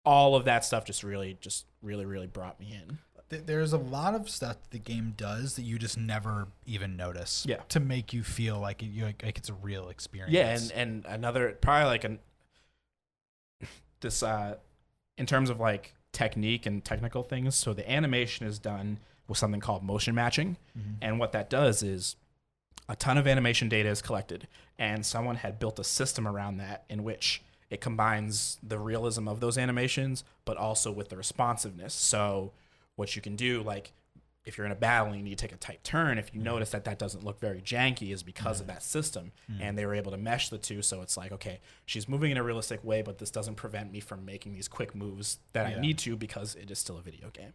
all 0.04 0.34
of 0.34 0.46
that 0.46 0.64
stuff 0.64 0.84
just 0.84 1.02
really 1.02 1.36
just 1.40 1.66
really 1.82 2.06
really 2.06 2.26
brought 2.26 2.58
me 2.58 2.72
in 2.72 2.98
There's 3.46 3.72
a 3.74 3.78
lot 3.78 4.14
of 4.14 4.28
stuff 4.30 4.56
the 4.70 4.78
game 4.78 5.12
does 5.16 5.54
that 5.56 5.62
you 5.62 5.78
just 5.78 5.96
never 5.98 6.48
even 6.66 6.96
notice. 6.96 7.44
Yeah. 7.46 7.58
To 7.68 7.78
make 7.78 8.12
you 8.12 8.24
feel 8.24 8.58
like 8.58 8.82
you 8.82 9.04
like, 9.04 9.22
like 9.22 9.38
it's 9.38 9.48
a 9.50 9.54
real 9.54 9.88
experience. 9.88 10.32
Yeah, 10.32 10.48
and 10.56 10.72
and 10.72 11.04
another 11.06 11.56
probably 11.60 11.86
like 11.86 12.02
an 12.04 12.18
this 14.00 14.22
uh 14.22 14.56
in 15.18 15.26
terms 15.26 15.50
of 15.50 15.60
like 15.60 15.94
technique 16.12 16.66
and 16.66 16.84
technical 16.84 17.22
things. 17.22 17.54
So 17.54 17.72
the 17.72 17.90
animation 17.90 18.46
is 18.46 18.58
done 18.58 18.98
with 19.28 19.38
something 19.38 19.60
called 19.60 19.82
motion 19.84 20.14
matching, 20.14 20.56
and 21.00 21.18
what 21.18 21.32
that 21.32 21.48
does 21.48 21.82
is 21.82 22.16
a 22.88 22.96
ton 22.96 23.16
of 23.16 23.28
animation 23.28 23.68
data 23.68 23.88
is 23.88 24.02
collected, 24.02 24.48
and 24.78 25.06
someone 25.06 25.36
had 25.36 25.58
built 25.60 25.78
a 25.78 25.84
system 25.84 26.26
around 26.26 26.56
that 26.56 26.84
in 26.88 27.04
which 27.04 27.42
it 27.68 27.80
combines 27.80 28.58
the 28.62 28.78
realism 28.78 29.28
of 29.28 29.38
those 29.38 29.56
animations, 29.56 30.24
but 30.44 30.56
also 30.56 30.90
with 30.90 31.08
the 31.08 31.16
responsiveness. 31.16 31.94
So 31.94 32.50
what 32.96 33.14
you 33.14 33.22
can 33.22 33.36
do, 33.36 33.62
like 33.62 33.92
if 34.44 34.56
you're 34.56 34.66
in 34.66 34.72
a 34.72 34.76
battle 34.76 35.08
and 35.08 35.16
you 35.16 35.22
need 35.22 35.38
to 35.38 35.46
take 35.46 35.52
a 35.52 35.58
tight 35.58 35.84
turn, 35.84 36.18
if 36.18 36.32
you 36.32 36.40
mm-hmm. 36.40 36.46
notice 36.46 36.70
that 36.70 36.84
that 36.84 36.98
doesn't 36.98 37.24
look 37.24 37.40
very 37.40 37.60
janky, 37.60 38.12
is 38.12 38.22
because 38.22 38.60
of 38.60 38.66
mm-hmm. 38.66 38.74
that 38.74 38.82
system. 38.82 39.32
Mm-hmm. 39.50 39.62
And 39.62 39.78
they 39.78 39.86
were 39.86 39.94
able 39.94 40.12
to 40.12 40.16
mesh 40.16 40.48
the 40.48 40.58
two. 40.58 40.82
So 40.82 41.02
it's 41.02 41.16
like, 41.16 41.32
okay, 41.32 41.60
she's 41.84 42.08
moving 42.08 42.30
in 42.30 42.36
a 42.36 42.42
realistic 42.42 42.82
way, 42.82 43.02
but 43.02 43.18
this 43.18 43.30
doesn't 43.30 43.56
prevent 43.56 43.92
me 43.92 44.00
from 44.00 44.24
making 44.24 44.54
these 44.54 44.68
quick 44.68 44.94
moves 44.94 45.38
that 45.52 45.70
Yeah. 45.70 45.76
I 45.76 45.80
need 45.80 45.98
to 45.98 46.16
because 46.16 46.54
it 46.54 46.70
is 46.70 46.78
still 46.78 46.98
a 46.98 47.02
video 47.02 47.30
game. 47.30 47.52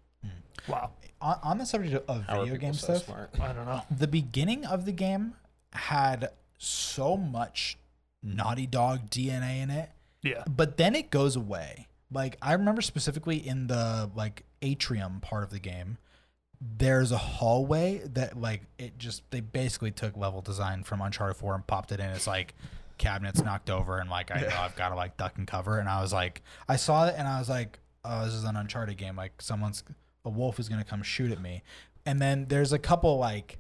Wow. 0.67 0.91
on, 1.21 1.39
on 1.43 1.57
the 1.59 1.65
subject 1.65 2.09
of 2.09 2.23
How 2.23 2.39
video 2.39 2.55
people 2.55 2.57
game 2.57 2.73
so 2.73 2.95
stuff, 2.95 3.05
smart? 3.05 3.29
I 3.39 3.53
don't 3.53 3.65
know. 3.65 3.81
the 3.91 4.07
beginning 4.07 4.65
of 4.65 4.85
the 4.85 4.91
game 4.91 5.35
had 5.73 6.29
so 6.57 7.17
much 7.17 7.77
Naughty 8.23 8.65
Dog 8.65 9.09
DNA 9.09 9.61
in 9.61 9.69
it, 9.69 9.91
Yeah. 10.23 10.43
but 10.49 10.77
then 10.77 10.95
it 10.95 11.11
goes 11.11 11.35
away. 11.35 11.87
Like 12.11 12.37
I 12.41 12.53
remember 12.53 12.81
specifically 12.81 13.37
in 13.37 13.67
the 13.67 14.09
like 14.15 14.43
atrium 14.61 15.19
part 15.19 15.43
of 15.43 15.49
the 15.49 15.59
game, 15.59 15.97
there's 16.77 17.11
a 17.11 17.17
hallway 17.17 18.01
that 18.13 18.39
like 18.39 18.61
it 18.77 18.97
just 18.97 19.29
they 19.31 19.39
basically 19.39 19.91
took 19.91 20.17
level 20.17 20.41
design 20.41 20.83
from 20.83 21.01
Uncharted 21.01 21.37
4 21.37 21.55
and 21.55 21.67
popped 21.67 21.91
it 21.91 21.99
in. 21.99 22.07
It's 22.07 22.27
like 22.27 22.55
cabinets 22.97 23.41
knocked 23.43 23.69
over 23.69 23.99
and 23.99 24.09
like 24.09 24.31
I 24.31 24.41
know 24.41 24.57
I've 24.57 24.75
got 24.75 24.89
to 24.89 24.95
like 24.95 25.17
duck 25.17 25.37
and 25.37 25.45
cover. 25.45 25.79
And 25.79 25.87
I 25.87 26.01
was 26.01 26.13
like 26.13 26.41
I 26.67 26.75
saw 26.75 27.07
it 27.07 27.15
and 27.17 27.27
I 27.27 27.39
was 27.39 27.49
like 27.49 27.79
oh 28.03 28.25
this 28.25 28.33
is 28.33 28.43
an 28.43 28.55
Uncharted 28.55 28.97
game. 28.97 29.15
Like 29.15 29.41
someone's 29.41 29.83
a 30.23 30.29
wolf 30.29 30.59
is 30.59 30.69
gonna 30.69 30.83
come 30.83 31.03
shoot 31.03 31.31
at 31.31 31.41
me. 31.41 31.61
And 32.05 32.21
then 32.21 32.45
there's 32.47 32.73
a 32.73 32.79
couple 32.79 33.17
like 33.17 33.59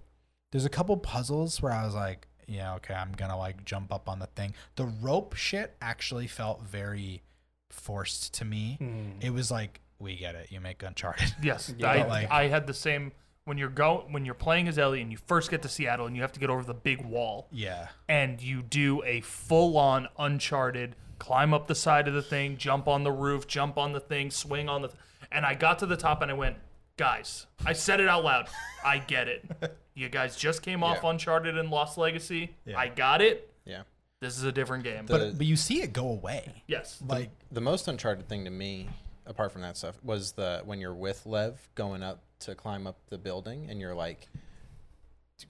there's 0.51 0.65
a 0.65 0.69
couple 0.69 0.97
puzzles 0.97 1.61
where 1.61 1.71
I 1.71 1.85
was 1.85 1.95
like 1.95 2.27
yeah 2.47 2.75
okay 2.75 2.93
I'm 2.93 3.11
gonna 3.11 3.37
like 3.37 3.65
jump 3.65 3.93
up 3.93 4.09
on 4.09 4.19
the 4.19 4.27
thing. 4.27 4.53
The 4.77 4.85
rope 4.85 5.35
shit 5.35 5.75
actually 5.81 6.27
felt 6.27 6.63
very 6.63 7.21
forced 7.69 8.33
to 8.35 8.45
me. 8.45 8.77
Hmm. 8.79 9.19
It 9.21 9.31
was 9.31 9.51
like 9.51 9.81
we 9.99 10.15
get 10.15 10.35
it 10.35 10.51
you 10.51 10.59
make 10.59 10.81
Uncharted 10.83 11.33
Yes. 11.41 11.73
Yeah, 11.77 11.87
I, 11.89 12.07
like- 12.07 12.31
I 12.31 12.47
had 12.47 12.67
the 12.67 12.73
same 12.73 13.11
when 13.45 13.57
you're 13.57 13.69
go 13.69 14.05
when 14.09 14.25
you're 14.25 14.33
playing 14.33 14.67
as 14.67 14.77
Ellie 14.79 15.01
and 15.01 15.11
you 15.11 15.17
first 15.27 15.51
get 15.51 15.61
to 15.61 15.69
Seattle 15.69 16.07
and 16.07 16.15
you 16.15 16.21
have 16.23 16.31
to 16.33 16.39
get 16.39 16.49
over 16.49 16.63
the 16.63 16.73
big 16.73 17.05
wall 17.05 17.47
yeah 17.51 17.87
and 18.09 18.41
you 18.41 18.61
do 18.61 19.03
a 19.03 19.21
full 19.21 19.77
on 19.77 20.07
Uncharted 20.17 20.95
climb 21.19 21.53
up 21.53 21.67
the 21.67 21.75
side 21.75 22.07
of 22.09 22.13
the 22.13 22.21
thing, 22.21 22.57
jump 22.57 22.87
on 22.89 23.03
the 23.03 23.11
roof, 23.11 23.47
jump 23.47 23.77
on 23.77 23.93
the 23.93 23.99
thing, 24.01 24.29
swing 24.29 24.67
on 24.67 24.81
the 24.81 24.89
th- 24.89 24.99
and 25.31 25.45
I 25.45 25.53
got 25.53 25.79
to 25.79 25.85
the 25.85 25.95
top 25.95 26.21
and 26.21 26.29
I 26.29 26.33
went, 26.33 26.57
guys, 26.97 27.45
I 27.65 27.71
said 27.71 28.01
it 28.01 28.07
out 28.09 28.23
loud. 28.25 28.49
I 28.83 28.97
get 28.99 29.27
it. 29.27 29.45
You 29.97 30.09
guys 30.09 30.35
just 30.35 30.61
came 30.61 30.83
off 30.83 30.99
Yeah. 31.01 31.11
Uncharted 31.11 31.57
and 31.57 31.69
Lost 31.71 31.97
Legacy. 31.97 32.53
Yeah. 32.65 32.77
I 32.77 32.89
got 32.89 33.21
it. 33.21 33.49
Yeah. 33.63 33.83
This 34.19 34.37
is 34.37 34.43
a 34.43 34.51
different 34.51 34.83
game. 34.83 35.05
but 35.07 35.19
The- 35.31 35.37
but 35.37 35.45
you 35.45 35.55
see 35.55 35.81
it 35.81 35.93
go 35.93 36.09
away 36.09 36.63
yes. 36.67 37.01
like 37.07 37.29
The 37.49 37.61
most 37.61 37.87
Uncharted 37.87 38.27
thing 38.27 38.43
to 38.43 38.51
me, 38.51 38.89
apart 39.25 39.51
from 39.51 39.61
that 39.61 39.77
stuff, 39.77 39.97
was 40.03 40.33
the 40.33 40.61
when 40.65 40.79
you're 40.79 40.93
with 40.93 41.25
Lev 41.25 41.69
going 41.75 42.03
up 42.03 42.21
to 42.41 42.55
climb 42.55 42.85
up 42.87 42.97
the 43.09 43.17
building 43.17 43.67
and 43.69 43.79
you're 43.79 43.95
like 43.95 44.27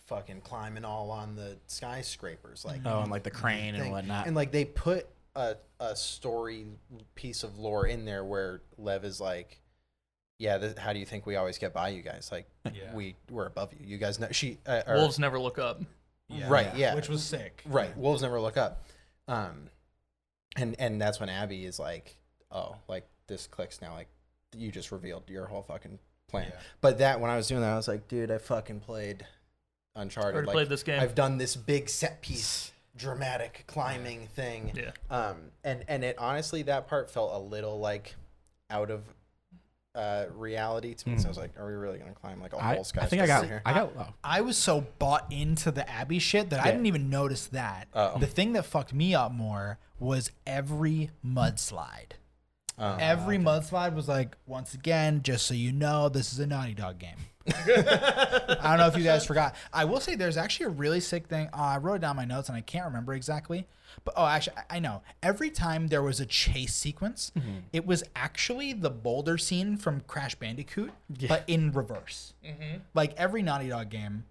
fucking 0.08 0.42
climbing 0.42 0.84
all 0.86 1.12
on 1.12 1.36
the 1.36 1.58
skyscrapers, 1.68 2.66
like 2.66 2.82
Oh, 2.86 3.02
and 3.02 3.12
like 3.12 3.24
the 3.24 3.32
crane 3.32 3.76
and 3.76 3.92
whatnot. 3.92 4.28
And 4.28 4.36
like 4.36 4.52
they 4.52 4.66
put 4.66 5.08
a 5.36 5.56
a 5.80 5.96
story 5.96 6.66
piece 7.16 7.44
of 7.44 7.58
lore 7.60 7.86
in 7.86 8.06
there 8.06 8.24
where 8.24 8.62
Lev 8.78 9.04
is 9.06 9.20
like, 9.22 9.60
yeah, 10.40 10.58
th- 10.58 10.78
how 10.78 10.94
do 10.94 11.00
you 11.00 11.06
think 11.06 11.26
we 11.26 11.36
always 11.36 11.58
get 11.58 11.74
by 11.74 11.90
you 11.90 12.02
guys? 12.02 12.30
Like 12.32 12.48
Yeah. 12.74 12.94
we 12.96 13.16
we're 13.30 13.46
above 13.46 13.74
you. 13.74 13.86
You 13.86 13.98
guys 13.98 14.20
know 14.20 14.28
she 14.32 14.58
uh, 14.66 14.82
or- 14.88 14.96
Wolves 14.96 15.20
never 15.20 15.40
look 15.40 15.60
up. 15.60 15.82
right? 16.48 16.76
Yeah, 16.76 16.96
which 16.96 17.10
was 17.10 17.24
sick 17.24 17.62
Right. 17.68 17.96
Wolves 17.98 18.22
never 18.24 18.40
look 18.42 18.58
up. 18.58 18.84
Um, 19.28 19.70
and 20.56 20.76
and 20.80 21.00
that's 21.02 21.20
when 21.20 21.30
Abby 21.30 21.66
is 21.66 21.78
like, 21.80 22.16
oh, 22.52 22.76
like 22.88 23.08
this 23.28 23.48
clicks 23.48 23.82
now. 23.82 23.94
Like 23.94 24.08
you 24.56 24.72
just 24.72 24.92
revealed 24.92 25.30
your 25.30 25.46
whole 25.46 25.64
fucking 25.64 26.00
plan. 26.28 26.48
Yeah. 26.50 26.60
But 26.82 27.00
that 27.00 27.20
when 27.20 27.30
I 27.32 27.38
was 27.38 27.48
doing 27.48 27.62
that, 27.62 27.74
I 27.74 27.76
was 27.76 27.88
like, 27.88 28.08
dude, 28.08 28.32
I 28.32 28.38
fucking 28.38 28.82
played 28.82 29.26
Uncharted. 29.96 30.34
Already 30.34 30.48
like, 30.48 30.54
played 30.54 30.70
this 30.70 30.84
game. 30.84 31.00
I've 31.00 31.16
done 31.16 31.38
this 31.38 31.56
big 31.56 31.88
set 31.88 32.22
piece, 32.22 32.72
dramatic 32.98 33.64
climbing 33.68 34.28
thing. 34.28 34.74
Yeah. 34.76 34.92
Um, 35.10 35.38
and 35.64 35.86
and 35.88 36.04
it 36.04 36.18
honestly 36.20 36.64
that 36.64 36.88
part 36.88 37.10
felt 37.10 37.34
a 37.34 37.40
little 37.40 37.80
like 37.80 38.16
out 38.70 38.92
of 38.92 39.04
uh 39.94 40.26
reality 40.36 40.94
to 40.94 41.10
me. 41.10 41.18
So 41.18 41.28
I 41.28 41.30
was 41.30 41.38
like, 41.38 41.58
are 41.58 41.66
we 41.66 41.74
really 41.74 41.98
gonna 41.98 42.12
climb 42.12 42.42
like 42.42 42.52
a 42.52 42.62
I, 42.62 42.76
whole 42.76 42.84
sky? 42.84 43.04
I 43.04 43.06
skyscraper 43.06 43.10
think 43.10 43.22
I 43.22 43.28
got 43.28 43.46
here? 43.46 43.62
I 43.66 43.74
got 43.74 43.94
oh. 43.98 44.14
I 44.22 44.42
was 44.42 44.58
so 44.58 44.86
bought 45.00 45.32
into 45.32 45.72
the 45.72 45.90
Abby 45.90 46.20
shit 46.20 46.50
that 46.50 46.60
I 46.60 46.72
didn't 46.72 46.88
even 46.88 47.10
notice 47.10 47.48
that. 47.48 47.88
Oh. 47.94 48.20
The 48.20 48.28
thing 48.28 48.52
that 48.54 48.66
fucked 48.66 48.94
me 48.94 49.16
up 49.16 49.32
more 49.32 49.80
was 49.98 50.32
every 50.46 51.12
mudslide. 51.26 52.14
Uh, 52.78 52.98
Every 53.00 53.38
mudslide 53.38 53.96
was 53.96 54.08
like, 54.08 54.36
once 54.46 54.74
again, 54.74 55.22
just 55.24 55.46
so 55.46 55.54
you 55.54 55.72
know, 55.72 56.10
this 56.10 56.34
is 56.34 56.40
a 56.40 56.48
Naughty 56.48 56.74
Dog 56.74 57.00
game. 57.00 57.16
I 57.48 58.58
don't 58.64 58.78
know 58.80 58.88
if 58.88 58.98
you 58.98 59.04
guys 59.04 59.26
forgot. 59.26 59.56
I 59.72 59.86
will 59.86 60.00
say 60.00 60.16
there's 60.16 60.36
actually 60.38 60.66
a 60.68 60.70
really 60.70 61.00
sick 61.00 61.28
thing. 61.28 61.48
Uh, 61.54 61.58
I 61.62 61.78
wrote 61.78 61.96
it 61.96 62.02
down 62.02 62.12
in 62.12 62.18
my 62.18 62.26
notes 62.26 62.50
and 62.50 62.58
I 62.58 62.62
can't 62.62 62.86
remember 62.86 63.14
exactly. 63.14 63.68
But 64.04 64.16
oh, 64.18 64.26
actually, 64.26 64.58
I 64.70 64.76
I 64.78 64.80
know. 64.80 65.04
Every 65.24 65.50
time 65.50 65.88
there 65.88 66.02
was 66.02 66.20
a 66.20 66.26
chase 66.26 66.74
sequence, 66.76 67.32
it 67.72 67.86
was 67.86 68.04
actually 68.16 68.74
the 68.74 68.90
boulder 68.90 69.38
scene 69.38 69.78
from 69.78 70.02
Crash 70.02 70.36
Bandicoot, 70.36 70.92
but 71.30 71.44
in 71.48 71.72
reverse. 71.72 72.34
Like 72.94 73.14
every 73.16 73.42
Naughty 73.42 73.70
Dog 73.70 73.90
game 73.90 74.26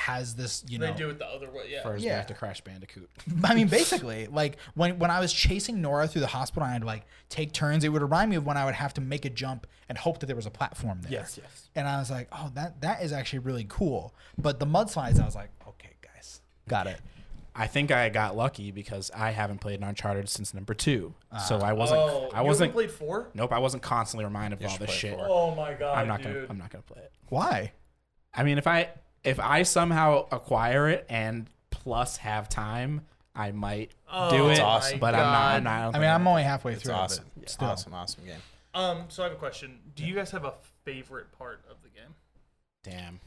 has 0.00 0.34
this, 0.34 0.64
you 0.68 0.78
know. 0.78 0.86
They 0.86 0.98
do 0.98 1.10
it 1.10 1.18
the 1.18 1.26
other 1.26 1.50
way. 1.50 1.64
Yeah. 1.70 1.82
First 1.82 2.02
Yeah. 2.04 2.18
back 2.18 2.26
to 2.28 2.34
Crash 2.34 2.60
Bandicoot. 2.62 3.08
I 3.44 3.54
mean, 3.54 3.68
basically, 3.68 4.26
like 4.26 4.56
when 4.74 4.98
when 4.98 5.10
I 5.10 5.20
was 5.20 5.32
chasing 5.32 5.80
Nora 5.80 6.08
through 6.08 6.22
the 6.22 6.26
hospital, 6.26 6.62
and 6.64 6.70
I 6.70 6.72
had 6.74 6.82
to 6.82 6.86
like 6.86 7.04
take 7.28 7.52
turns. 7.52 7.84
It 7.84 7.90
would 7.90 8.02
remind 8.02 8.30
me 8.30 8.36
of 8.36 8.44
when 8.46 8.56
I 8.56 8.64
would 8.64 8.74
have 8.74 8.94
to 8.94 9.00
make 9.00 9.24
a 9.24 9.30
jump 9.30 9.66
and 9.88 9.96
hope 9.98 10.18
that 10.20 10.26
there 10.26 10.36
was 10.36 10.46
a 10.46 10.50
platform 10.50 11.00
there. 11.02 11.12
Yes, 11.12 11.38
yes. 11.40 11.68
And 11.76 11.86
I 11.86 11.98
was 11.98 12.10
like, 12.10 12.28
oh, 12.32 12.50
that 12.54 12.80
that 12.80 13.02
is 13.02 13.12
actually 13.12 13.40
really 13.40 13.66
cool. 13.68 14.14
But 14.38 14.58
the 14.58 14.66
mudslides, 14.66 15.20
I 15.20 15.24
was 15.26 15.34
like, 15.36 15.50
okay, 15.68 15.94
guys, 16.02 16.40
got 16.68 16.86
it. 16.86 16.98
I 17.54 17.66
think 17.66 17.90
I 17.90 18.08
got 18.08 18.36
lucky 18.36 18.70
because 18.70 19.10
I 19.14 19.32
haven't 19.32 19.58
played 19.60 19.80
Uncharted 19.82 20.28
since 20.28 20.54
number 20.54 20.72
two, 20.72 21.14
uh, 21.32 21.38
so 21.38 21.58
I 21.58 21.72
wasn't. 21.72 22.00
Oh, 22.00 22.30
I 22.32 22.42
wasn't. 22.42 22.70
haven't 22.70 22.88
played 22.88 22.90
four. 22.92 23.28
nope, 23.34 23.52
I 23.52 23.58
wasn't 23.58 23.82
constantly 23.82 24.24
reminded 24.24 24.62
of 24.62 24.70
all 24.70 24.78
this 24.78 24.90
shit. 24.90 25.16
four. 25.16 25.26
Oh 25.28 25.54
my 25.56 25.74
god, 25.74 25.98
I'm 25.98 26.06
not 26.08 26.22
dude. 26.22 26.32
gonna. 26.34 26.46
I'm 26.48 26.58
not 26.58 26.70
gonna 26.70 26.82
play 26.84 27.02
it. 27.02 27.12
Why? 27.28 27.72
I 28.32 28.44
mean, 28.44 28.56
if 28.56 28.68
I 28.68 28.90
if 29.24 29.38
I 29.40 29.62
somehow 29.64 30.26
acquire 30.32 30.88
it 30.88 31.06
and 31.08 31.46
plus 31.70 32.16
have 32.18 32.48
time, 32.48 33.02
I 33.34 33.52
might 33.52 33.92
Oh 34.10 34.30
do 34.30 34.48
it. 34.50 34.60
Awesome. 34.60 34.98
But 34.98 35.14
I'm 35.14 35.20
not. 35.20 35.54
I'm 35.56 35.64
not. 35.64 35.94
I, 35.94 35.98
I 35.98 36.00
mean, 36.00 36.08
I'm 36.10 36.20
I'm 36.22 36.28
only 36.28 36.42
halfway 36.42 36.72
It's 36.74 36.82
through. 36.82 36.94
awesome. 36.94 37.24
It, 37.26 37.30
but 37.36 37.42
It's 37.44 37.52
still. 37.52 37.68
awesome, 37.68 37.94
awesome 37.94 38.24
game. 38.24 38.40
Um, 38.74 39.04
so 39.08 39.22
I 39.22 39.26
have 39.26 39.32
a 39.32 39.38
question. 39.38 39.78
Do 39.96 40.04
you 40.04 40.14
guys 40.14 40.30
have 40.30 40.44
a 40.44 40.54
favorite 40.84 41.32
part 41.36 41.60
of 41.70 41.76
the 41.82 41.88
game? 41.88 42.14
Damn. 42.82 43.20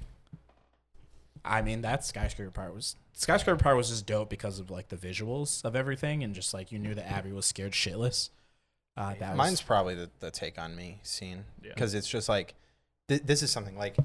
I 1.45 1.61
mean, 1.61 1.81
that 1.81 2.05
skyscraper 2.05 2.51
part 2.51 2.73
was 2.73 2.95
skyscraper 3.13 3.61
part 3.61 3.75
was 3.77 3.89
just 3.89 4.05
dope 4.05 4.29
because 4.29 4.59
of 4.59 4.69
like 4.71 4.87
the 4.87 4.95
visuals 4.95 5.63
of 5.65 5.75
everything 5.75 6.23
and 6.23 6.33
just 6.33 6.53
like 6.53 6.71
you 6.71 6.79
knew 6.79 6.95
that 6.95 7.09
Abby 7.11 7.31
was 7.31 7.45
scared 7.45 7.73
shitless. 7.73 8.29
Uh, 8.95 9.13
that 9.19 9.35
Mine's 9.35 9.53
was 9.53 9.61
probably 9.61 9.95
the, 9.95 10.09
the 10.19 10.31
take 10.31 10.59
on 10.59 10.75
me 10.75 10.99
scene 11.03 11.43
Yeah. 11.63 11.71
because 11.73 11.93
it's 11.95 12.07
just 12.07 12.29
like 12.29 12.53
th- 13.09 13.23
this 13.23 13.41
is 13.43 13.51
something 13.51 13.77
like 13.77 13.97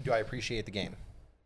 do 0.00 0.12
I 0.12 0.18
appreciate 0.18 0.64
the 0.64 0.70
game? 0.70 0.96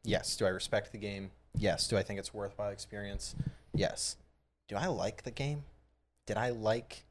Yes. 0.07 0.37
Do 0.37 0.47
I 0.47 0.51
respect 0.51 0.93
the 0.93 0.99
game? 0.99 1.31
Yes. 1.57 1.89
Do 1.89 1.97
I 1.97 2.03
think 2.03 2.19
it's 2.19 2.31
a 2.33 2.37
worthwhile 2.37 2.70
experience? 2.70 3.35
Yes. 3.74 4.16
Do 4.69 4.77
I 4.77 4.87
like 4.87 5.23
the 5.23 5.31
game? 5.31 5.65
Did 6.27 6.37
I 6.37 6.51
like 6.51 7.05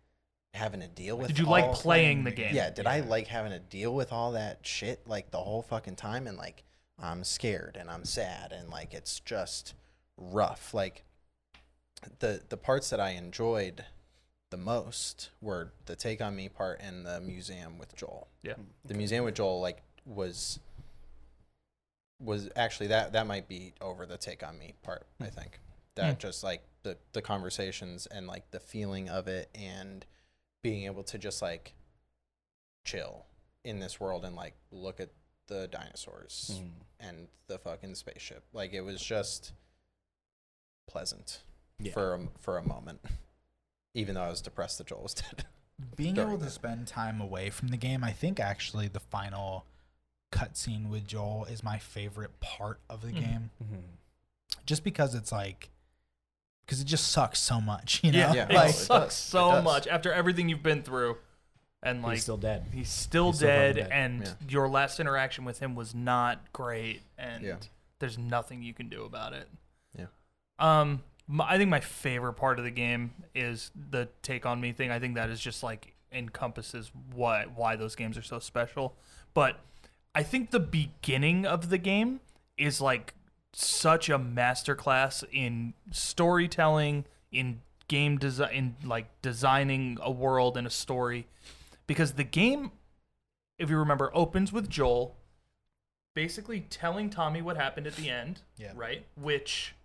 having 0.54 0.80
to 0.82 0.88
deal 0.88 1.18
with 1.18 1.28
Did 1.28 1.40
you 1.40 1.46
like 1.46 1.66
all- 1.66 1.74
playing 1.74 2.24
the 2.24 2.32
game? 2.32 2.54
Yeah, 2.56 2.70
did 2.70 2.88
I 2.88 3.02
like 3.02 3.28
having 3.28 3.52
to 3.52 3.60
deal 3.60 3.94
with 3.94 4.12
all 4.14 4.32
that 4.34 4.60
shit 4.66 5.06
like 5.08 5.32
the 5.32 5.38
whole 5.40 5.62
fucking 5.62 5.96
time 5.98 6.28
and 6.28 6.38
like 6.38 6.64
I'm 6.98 7.24
scared 7.24 7.78
and 7.80 7.90
I'm 7.90 8.06
sad 8.06 8.52
and 8.54 8.70
like 8.70 8.94
it's 8.94 9.20
just 9.20 9.74
rough. 10.18 10.74
Like 10.74 11.04
the 12.20 12.42
the 12.50 12.58
parts 12.58 12.90
that 12.90 13.00
I 13.00 13.12
enjoyed 13.12 13.84
the 14.52 14.58
most 14.58 15.30
were 15.42 15.74
the 15.88 15.96
take 15.96 16.22
on 16.22 16.36
me 16.36 16.48
part 16.50 16.80
and 16.82 17.06
the 17.06 17.20
museum 17.20 17.78
with 17.78 17.96
Joel. 17.96 18.28
Yeah. 18.44 18.54
The 18.86 18.94
museum 18.94 19.26
with 19.26 19.36
Joel 19.36 19.60
like 19.60 19.82
was 20.06 20.60
was 22.20 22.50
actually 22.56 22.88
that 22.88 23.14
that 23.14 23.28
might 23.28 23.48
be 23.48 23.74
over 23.82 24.06
the 24.06 24.18
take 24.18 24.46
on 24.46 24.58
me 24.58 24.74
part, 24.84 25.06
I 25.22 25.28
think. 25.28 25.60
That 25.96 26.20
just 26.20 26.44
like 26.44 26.64
the 26.84 26.98
the 27.14 27.22
conversations 27.22 28.06
and 28.08 28.28
like 28.28 28.52
the 28.52 28.60
feeling 28.60 29.10
of 29.10 29.28
it 29.28 29.50
and 29.56 30.06
being 30.62 30.86
able 30.86 31.04
to 31.04 31.18
just 31.18 31.42
like 31.42 31.74
chill 32.84 33.26
in 33.64 33.80
this 33.80 34.00
world 34.00 34.26
and 34.26 34.36
like 34.36 34.54
look 34.72 35.00
at 35.00 35.10
the 35.48 35.68
dinosaurs 35.68 36.60
Mm. 36.62 36.70
and 37.00 37.28
the 37.48 37.58
fucking 37.60 37.96
spaceship. 37.96 38.44
Like 38.54 38.74
it 38.74 38.82
was 38.82 39.02
just 39.02 39.54
pleasant 40.88 41.42
Yeah. 41.80 41.94
for 41.94 42.14
a, 42.16 42.20
for 42.40 42.58
a 42.58 42.68
moment. 42.68 43.00
Even 43.94 44.16
though 44.16 44.24
I 44.24 44.30
was 44.30 44.42
depressed 44.42 44.78
that 44.80 44.88
Joel 44.88 45.04
was 45.04 45.14
dead. 45.14 45.46
Being 45.96 46.18
able 46.20 46.38
to 46.38 46.46
that. 46.46 46.52
spend 46.52 46.88
time 46.88 47.22
away 47.22 47.50
from 47.50 47.70
the 47.70 47.78
game, 47.78 48.04
I 48.04 48.12
think 48.12 48.40
actually 48.40 48.88
the 48.88 49.00
final 49.00 49.66
cutscene 50.36 50.90
with 50.90 51.07
Joel 51.07 51.45
is 51.45 51.64
my 51.64 51.78
favorite 51.78 52.40
part 52.40 52.80
of 52.90 53.02
the 53.02 53.07
Mhm. 53.12 53.20
game, 53.20 53.52
Mhm. 53.64 53.84
just 54.66 54.84
because 54.84 55.16
it's 55.16 55.32
like, 55.32 55.70
because 56.66 56.82
it 56.82 56.86
just 56.86 57.07
sucks 57.07 57.40
so 57.40 57.62
much, 57.62 58.03
you 58.03 58.12
know. 58.12 58.20
Yeah, 58.20 58.34
Yeah. 58.34 58.44
it 58.49 58.52
like 58.53 58.70
it 58.72 58.74
sucks 58.74 59.06
does. 59.06 59.14
so 59.16 59.56
It 59.57 59.62
much 59.64 59.88
after 59.88 60.12
everything 60.12 60.49
you've 60.49 60.64
been 60.64 60.84
through, 60.84 61.18
and 61.84 62.02
like 62.02 62.14
He's 62.16 62.24
still 62.24 62.38
dead. 62.38 62.66
he's 62.74 62.90
still 62.90 63.28
he's 63.28 63.38
still 63.38 63.48
dead, 63.48 63.76
fucking 63.76 63.90
dead. 63.90 63.98
and 63.98 64.24
Yeah. 64.24 64.34
your 64.49 64.68
last 64.68 64.99
interaction 64.99 65.45
with 65.45 65.60
him 65.60 65.76
was 65.76 65.94
not 65.95 66.52
great, 66.52 67.02
and 67.18 67.44
Yeah. 67.44 67.57
there's 67.99 68.18
nothing 68.18 68.62
you 68.64 68.74
can 68.74 68.90
do 68.90 69.03
about 69.06 69.34
it. 69.34 69.48
Yeah. 69.98 70.07
Um, 70.60 71.03
my, 71.28 71.48
I 71.52 71.57
think 71.57 71.70
my 71.70 71.80
favorite 71.80 72.34
part 72.34 72.60
of 72.60 72.66
the 72.66 72.72
game 72.72 73.14
is 73.34 73.72
the 73.76 74.10
take 74.22 74.45
on 74.45 74.60
me 74.60 74.74
thing. 74.74 74.91
I 74.91 74.99
think 74.99 75.15
that 75.15 75.30
is 75.30 75.39
just 75.39 75.64
like 75.64 75.94
encompasses 76.12 76.91
what 77.14 77.52
why 77.52 77.76
those 77.76 77.96
games 77.96 78.18
are 78.18 78.22
so 78.23 78.39
special. 78.39 78.96
But 79.34 79.60
I 80.15 80.23
think 80.23 80.52
the 80.52 80.60
beginning 80.60 81.45
of 81.45 81.69
the 81.69 81.77
game 81.77 82.21
is 82.57 82.79
like 82.81 83.13
such 83.53 84.10
a 84.10 84.18
masterclass 84.18 85.23
in 85.31 85.73
storytelling, 85.91 87.05
in 87.31 87.61
game 87.87 88.18
design, 88.18 88.53
in 88.53 88.76
like 88.84 89.07
designing 89.21 89.97
a 90.02 90.10
world 90.10 90.55
and 90.57 90.65
a 90.65 90.69
story, 90.69 91.27
because 91.85 92.13
the 92.13 92.23
game, 92.23 92.71
if 93.60 93.69
you 93.69 93.77
remember, 93.77 94.10
opens 94.13 94.52
with 94.53 94.69
Joel 94.69 95.15
basically 96.13 96.61
telling 96.61 97.10
Tommy 97.10 97.41
what 97.41 97.57
happened 97.57 97.85
at 97.87 97.95
the 97.97 98.10
end, 98.10 98.39
Yeah. 98.57 98.71
right? 98.73 99.05
Which 99.15 99.76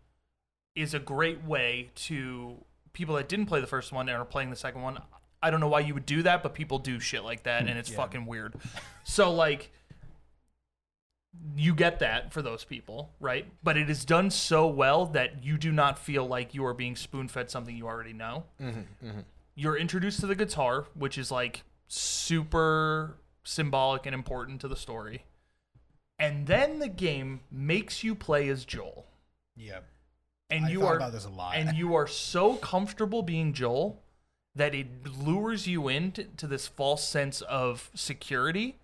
is 0.77 0.95
a 0.95 1.01
great 1.01 1.43
way 1.43 1.91
to 1.97 2.65
people 2.93 3.17
that 3.17 3.29
didn't 3.29 3.47
play 3.47 3.61
the 3.61 3.67
first 3.67 3.91
one 3.93 4.09
and 4.09 4.17
are 4.17 4.25
playing 4.25 4.51
the 4.51 4.57
second 4.57 4.83
one. 4.83 5.03
I 5.43 5.51
don't 5.51 5.59
know 5.59 5.69
why 5.69 5.81
you 5.81 5.93
would 5.95 6.07
do 6.07 6.23
that, 6.23 6.43
but 6.45 6.55
people 6.55 6.79
do 6.79 7.01
shit 7.01 7.25
like 7.25 7.43
that, 7.45 7.67
and 7.67 7.77
it's 7.79 7.91
Yeah. 7.91 7.97
fucking 7.97 8.27
weird. 8.27 8.55
So 9.03 9.33
like, 9.33 9.73
you 11.57 11.75
get 11.75 12.01
that 12.01 12.33
for 12.33 12.43
those 12.43 12.65
people, 12.65 13.13
right? 13.21 13.47
But 13.63 13.77
it 13.77 13.89
is 13.89 14.05
done 14.05 14.31
so 14.31 14.67
well 14.67 15.07
that 15.07 15.45
you 15.45 15.59
do 15.59 15.71
not 15.73 15.99
feel 15.99 16.27
like 16.27 16.55
you 16.55 16.65
are 16.67 16.75
being 16.75 16.97
spoon 16.97 17.29
fed 17.29 17.51
something 17.51 17.77
you 17.77 17.87
already 17.87 18.13
know. 18.13 18.45
Mm-hmm, 18.61 19.07
mm-hmm. 19.07 19.21
You're 19.55 19.77
introduced 19.77 20.21
to 20.21 20.27
the 20.27 20.35
guitar, 20.35 20.87
which 20.95 21.19
is 21.19 21.31
like 21.31 21.63
super 21.87 23.17
symbolic 23.45 24.07
and 24.07 24.15
important 24.15 24.61
to 24.63 24.69
the 24.69 24.77
story. 24.77 25.25
And 26.19 26.47
then 26.47 26.79
the 26.79 26.89
game 26.89 27.41
makes 27.51 28.05
you 28.05 28.15
play 28.15 28.49
as 28.49 28.65
Joel. 28.65 29.07
yeah. 29.57 29.81
And 30.53 30.67
I 30.67 30.71
you 30.71 30.85
are 30.85 30.97
about 30.97 31.13
this 31.13 31.27
a 31.27 31.31
lot. 31.31 31.55
and 31.55 31.77
you 31.77 31.95
are 31.95 32.09
so 32.09 32.57
comfortable 32.57 33.23
being 33.23 33.53
Joel 33.53 34.03
that 34.57 34.75
it 34.75 34.89
lures 35.07 35.69
you 35.69 35.87
into 35.87 36.25
to 36.25 36.49
this 36.49 36.67
false 36.67 37.07
sense 37.07 37.41
of 37.43 37.89
security 37.95 38.80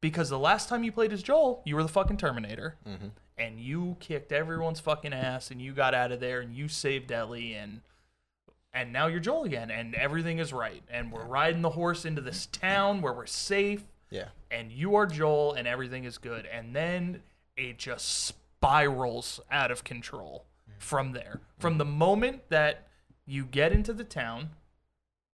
because 0.00 0.30
the 0.30 0.38
last 0.38 0.68
time 0.68 0.82
you 0.82 0.92
played 0.92 1.12
as 1.12 1.22
Joel, 1.22 1.62
you 1.64 1.76
were 1.76 1.82
the 1.82 1.88
fucking 1.88 2.16
Terminator. 2.16 2.76
Mm-hmm. 2.88 3.08
And 3.36 3.58
you 3.58 3.96
kicked 4.00 4.32
everyone's 4.32 4.80
fucking 4.80 5.12
ass 5.12 5.50
and 5.50 5.62
you 5.62 5.72
got 5.72 5.94
out 5.94 6.12
of 6.12 6.20
there 6.20 6.40
and 6.40 6.54
you 6.54 6.68
saved 6.68 7.10
Ellie 7.10 7.54
and 7.54 7.80
and 8.72 8.92
now 8.92 9.06
you're 9.08 9.20
Joel 9.20 9.44
again 9.44 9.70
and 9.70 9.94
everything 9.94 10.38
is 10.38 10.52
right 10.52 10.82
and 10.90 11.10
we're 11.10 11.24
riding 11.24 11.62
the 11.62 11.70
horse 11.70 12.04
into 12.04 12.20
this 12.20 12.46
mm-hmm. 12.46 12.66
town 12.66 13.02
where 13.02 13.12
we're 13.12 13.26
safe 13.26 13.82
Yeah. 14.10 14.28
and 14.50 14.70
you 14.70 14.94
are 14.94 15.06
Joel 15.06 15.54
and 15.54 15.66
everything 15.66 16.04
is 16.04 16.18
good. 16.18 16.46
And 16.46 16.76
then 16.76 17.22
it 17.56 17.78
just 17.78 18.26
spirals 18.26 19.40
out 19.50 19.70
of 19.70 19.84
control 19.84 20.44
mm-hmm. 20.68 20.78
from 20.78 21.12
there. 21.12 21.40
From 21.58 21.78
the 21.78 21.84
moment 21.84 22.42
that 22.50 22.88
you 23.26 23.44
get 23.44 23.72
into 23.72 23.92
the 23.92 24.04
town 24.04 24.50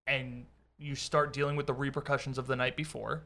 and 0.06 0.46
you 0.78 0.94
start 0.94 1.32
dealing 1.32 1.56
with 1.56 1.66
the 1.66 1.74
repercussions 1.74 2.38
of 2.38 2.46
the 2.46 2.54
night 2.54 2.76
before, 2.76 3.24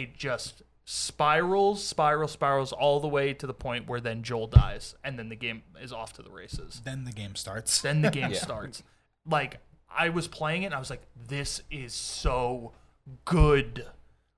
it 0.00 0.16
just 0.16 0.62
spirals, 0.84 1.82
spirals, 1.84 2.32
spirals 2.32 2.72
all 2.72 3.00
the 3.00 3.08
way 3.08 3.32
to 3.34 3.46
the 3.46 3.54
point 3.54 3.88
where 3.88 4.00
then 4.00 4.22
Joel 4.22 4.46
dies 4.46 4.94
and 5.02 5.18
then 5.18 5.28
the 5.28 5.36
game 5.36 5.62
is 5.80 5.92
off 5.92 6.12
to 6.14 6.22
the 6.22 6.30
races 6.30 6.80
then 6.84 7.04
the 7.04 7.12
game 7.12 7.34
starts. 7.34 7.80
then 7.82 8.02
the 8.02 8.10
game 8.20 8.30
Yeah. 8.30 8.38
starts. 8.38 8.82
Like 9.28 9.58
I 9.88 10.10
was 10.10 10.28
playing 10.28 10.62
it 10.62 10.66
and 10.66 10.74
I 10.74 10.78
was 10.78 10.90
like, 10.90 11.02
this 11.28 11.62
is 11.70 11.92
so 11.94 12.72
good. 13.24 13.86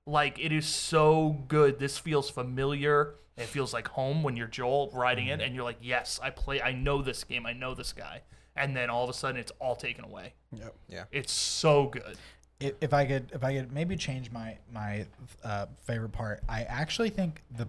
Like 0.07 0.39
it 0.39 0.51
is 0.51 0.65
so 0.65 1.43
good. 1.47 1.79
This 1.79 1.97
feels 1.99 2.29
familiar. 2.29 3.15
It 3.37 3.45
feels 3.45 3.73
like 3.73 3.87
home 3.89 4.23
when 4.23 4.35
you're 4.35 4.47
Joel 4.47 4.89
riding 4.93 5.27
it 5.27 5.33
mm-hmm. 5.33 5.41
and 5.41 5.55
you're 5.55 5.63
like, 5.63 5.77
yes, 5.81 6.19
I 6.23 6.29
play 6.29 6.61
I 6.61 6.71
know 6.71 7.01
this 7.01 7.23
game. 7.23 7.45
I 7.45 7.53
know 7.53 7.73
this 7.75 7.93
guy. 7.93 8.21
And 8.55 8.75
then 8.75 8.89
all 8.89 9.03
of 9.03 9.09
a 9.09 9.13
sudden 9.13 9.39
it's 9.39 9.51
all 9.59 9.75
taken 9.75 10.03
away. 10.03 10.33
Yep. 10.51 10.75
Yeah. 10.87 11.03
It's 11.11 11.31
so 11.31 11.87
good. 11.87 12.17
If, 12.59 12.73
if 12.81 12.93
I 12.93 13.05
could, 13.05 13.31
if 13.33 13.43
I 13.43 13.53
could 13.55 13.71
maybe 13.71 13.95
change 13.95 14.31
my 14.31 14.57
my 14.71 15.05
uh, 15.43 15.67
favorite 15.83 16.11
part, 16.11 16.43
I 16.49 16.63
actually 16.63 17.09
think 17.09 17.43
the 17.55 17.67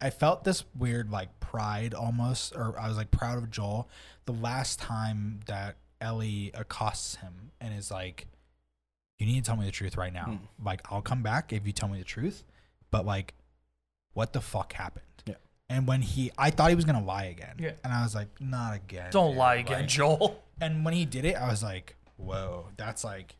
I 0.00 0.10
felt 0.10 0.44
this 0.44 0.64
weird 0.76 1.10
like 1.10 1.38
pride 1.40 1.94
almost, 1.94 2.54
or 2.56 2.78
I 2.78 2.88
was 2.88 2.96
like 2.96 3.10
proud 3.10 3.38
of 3.38 3.50
Joel 3.50 3.88
the 4.24 4.32
last 4.32 4.78
time 4.80 5.40
that 5.46 5.76
Ellie 6.00 6.50
accosts 6.54 7.16
him 7.16 7.52
and 7.60 7.72
is 7.74 7.90
like, 7.90 8.26
you 9.18 9.26
need 9.26 9.44
to 9.44 9.48
tell 9.48 9.56
me 9.56 9.64
the 9.64 9.70
truth 9.72 9.96
right 9.96 10.12
now. 10.12 10.24
Hmm. 10.24 10.64
Like, 10.66 10.80
I'll 10.90 11.02
come 11.02 11.22
back 11.22 11.52
if 11.52 11.66
you 11.66 11.72
tell 11.72 11.88
me 11.88 11.98
the 11.98 12.04
truth, 12.04 12.44
but 12.90 13.06
like, 13.06 13.34
what 14.12 14.32
the 14.32 14.40
fuck 14.40 14.72
happened? 14.72 15.04
Yeah. 15.26 15.34
And 15.68 15.86
when 15.86 16.02
he, 16.02 16.32
I 16.36 16.50
thought 16.50 16.70
he 16.70 16.76
was 16.76 16.84
gonna 16.84 17.04
lie 17.04 17.24
again. 17.24 17.56
Yeah. 17.58 17.72
And 17.84 17.92
I 17.92 18.02
was 18.02 18.14
like, 18.14 18.28
not 18.40 18.74
again. 18.74 19.10
Don't 19.12 19.30
dude." 19.30 19.38
lie 19.38 19.54
again, 19.56 19.80
Like- 19.80 19.88
Joel. 19.88 20.42
And 20.60 20.84
when 20.84 20.94
he 20.94 21.04
did 21.04 21.24
it, 21.24 21.36
I 21.36 21.48
was 21.48 21.62
like, 21.62 21.96
whoa, 22.16 22.68
that's 22.76 23.04
like, 23.04 23.36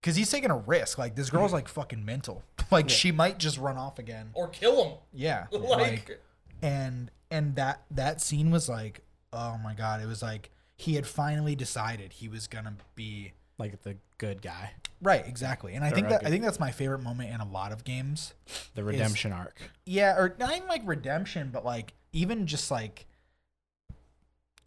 because 0.00 0.16
he's 0.16 0.30
taking 0.30 0.50
a 0.50 0.56
risk. 0.58 0.98
Like 0.98 1.14
this 1.16 1.30
girl's 1.30 1.52
like 1.52 1.68
fucking 1.68 2.04
mental. 2.04 2.42
Like 2.70 2.90
she 2.90 3.12
might 3.12 3.38
just 3.38 3.56
run 3.56 3.78
off 3.78 3.98
again. 3.98 4.28
Or 4.34 4.46
kill 4.48 4.84
him. 4.84 4.98
Yeah. 5.14 5.46
Like, 5.52 6.20
and 6.60 7.10
and 7.30 7.56
that 7.56 7.82
that 7.90 8.20
scene 8.20 8.50
was 8.50 8.68
like, 8.68 9.00
oh 9.32 9.56
my 9.64 9.72
god, 9.72 10.02
it 10.02 10.06
was 10.06 10.20
like 10.22 10.50
he 10.76 10.94
had 10.94 11.06
finally 11.06 11.56
decided 11.56 12.12
he 12.12 12.28
was 12.28 12.46
gonna 12.46 12.74
be 12.94 13.32
Like 13.56 13.82
the 13.84 13.96
good 14.18 14.42
guy, 14.42 14.72
right, 15.00 15.26
exactly. 15.26 15.74
And 15.74 15.82
I 15.84 15.88
Or 15.88 15.94
think 15.94 16.06
a 16.08 16.10
that 16.10 16.26
I 16.26 16.28
think 16.30 16.44
that's 16.44 16.60
my 16.60 16.70
favorite 16.72 17.02
moment 17.02 17.30
in 17.32 17.40
a 17.40 17.48
lot 17.48 17.72
of 17.72 17.84
games. 17.84 18.34
the 18.74 18.84
redemption 18.84 19.32
arc. 19.32 19.58
Yeah, 19.86 20.14
or 20.16 20.36
not 20.38 20.54
even 20.54 20.68
like 20.68 20.82
redemption, 20.84 21.48
but 21.50 21.64
like 21.64 21.94
even 22.12 22.46
just 22.46 22.70
like 22.70 23.06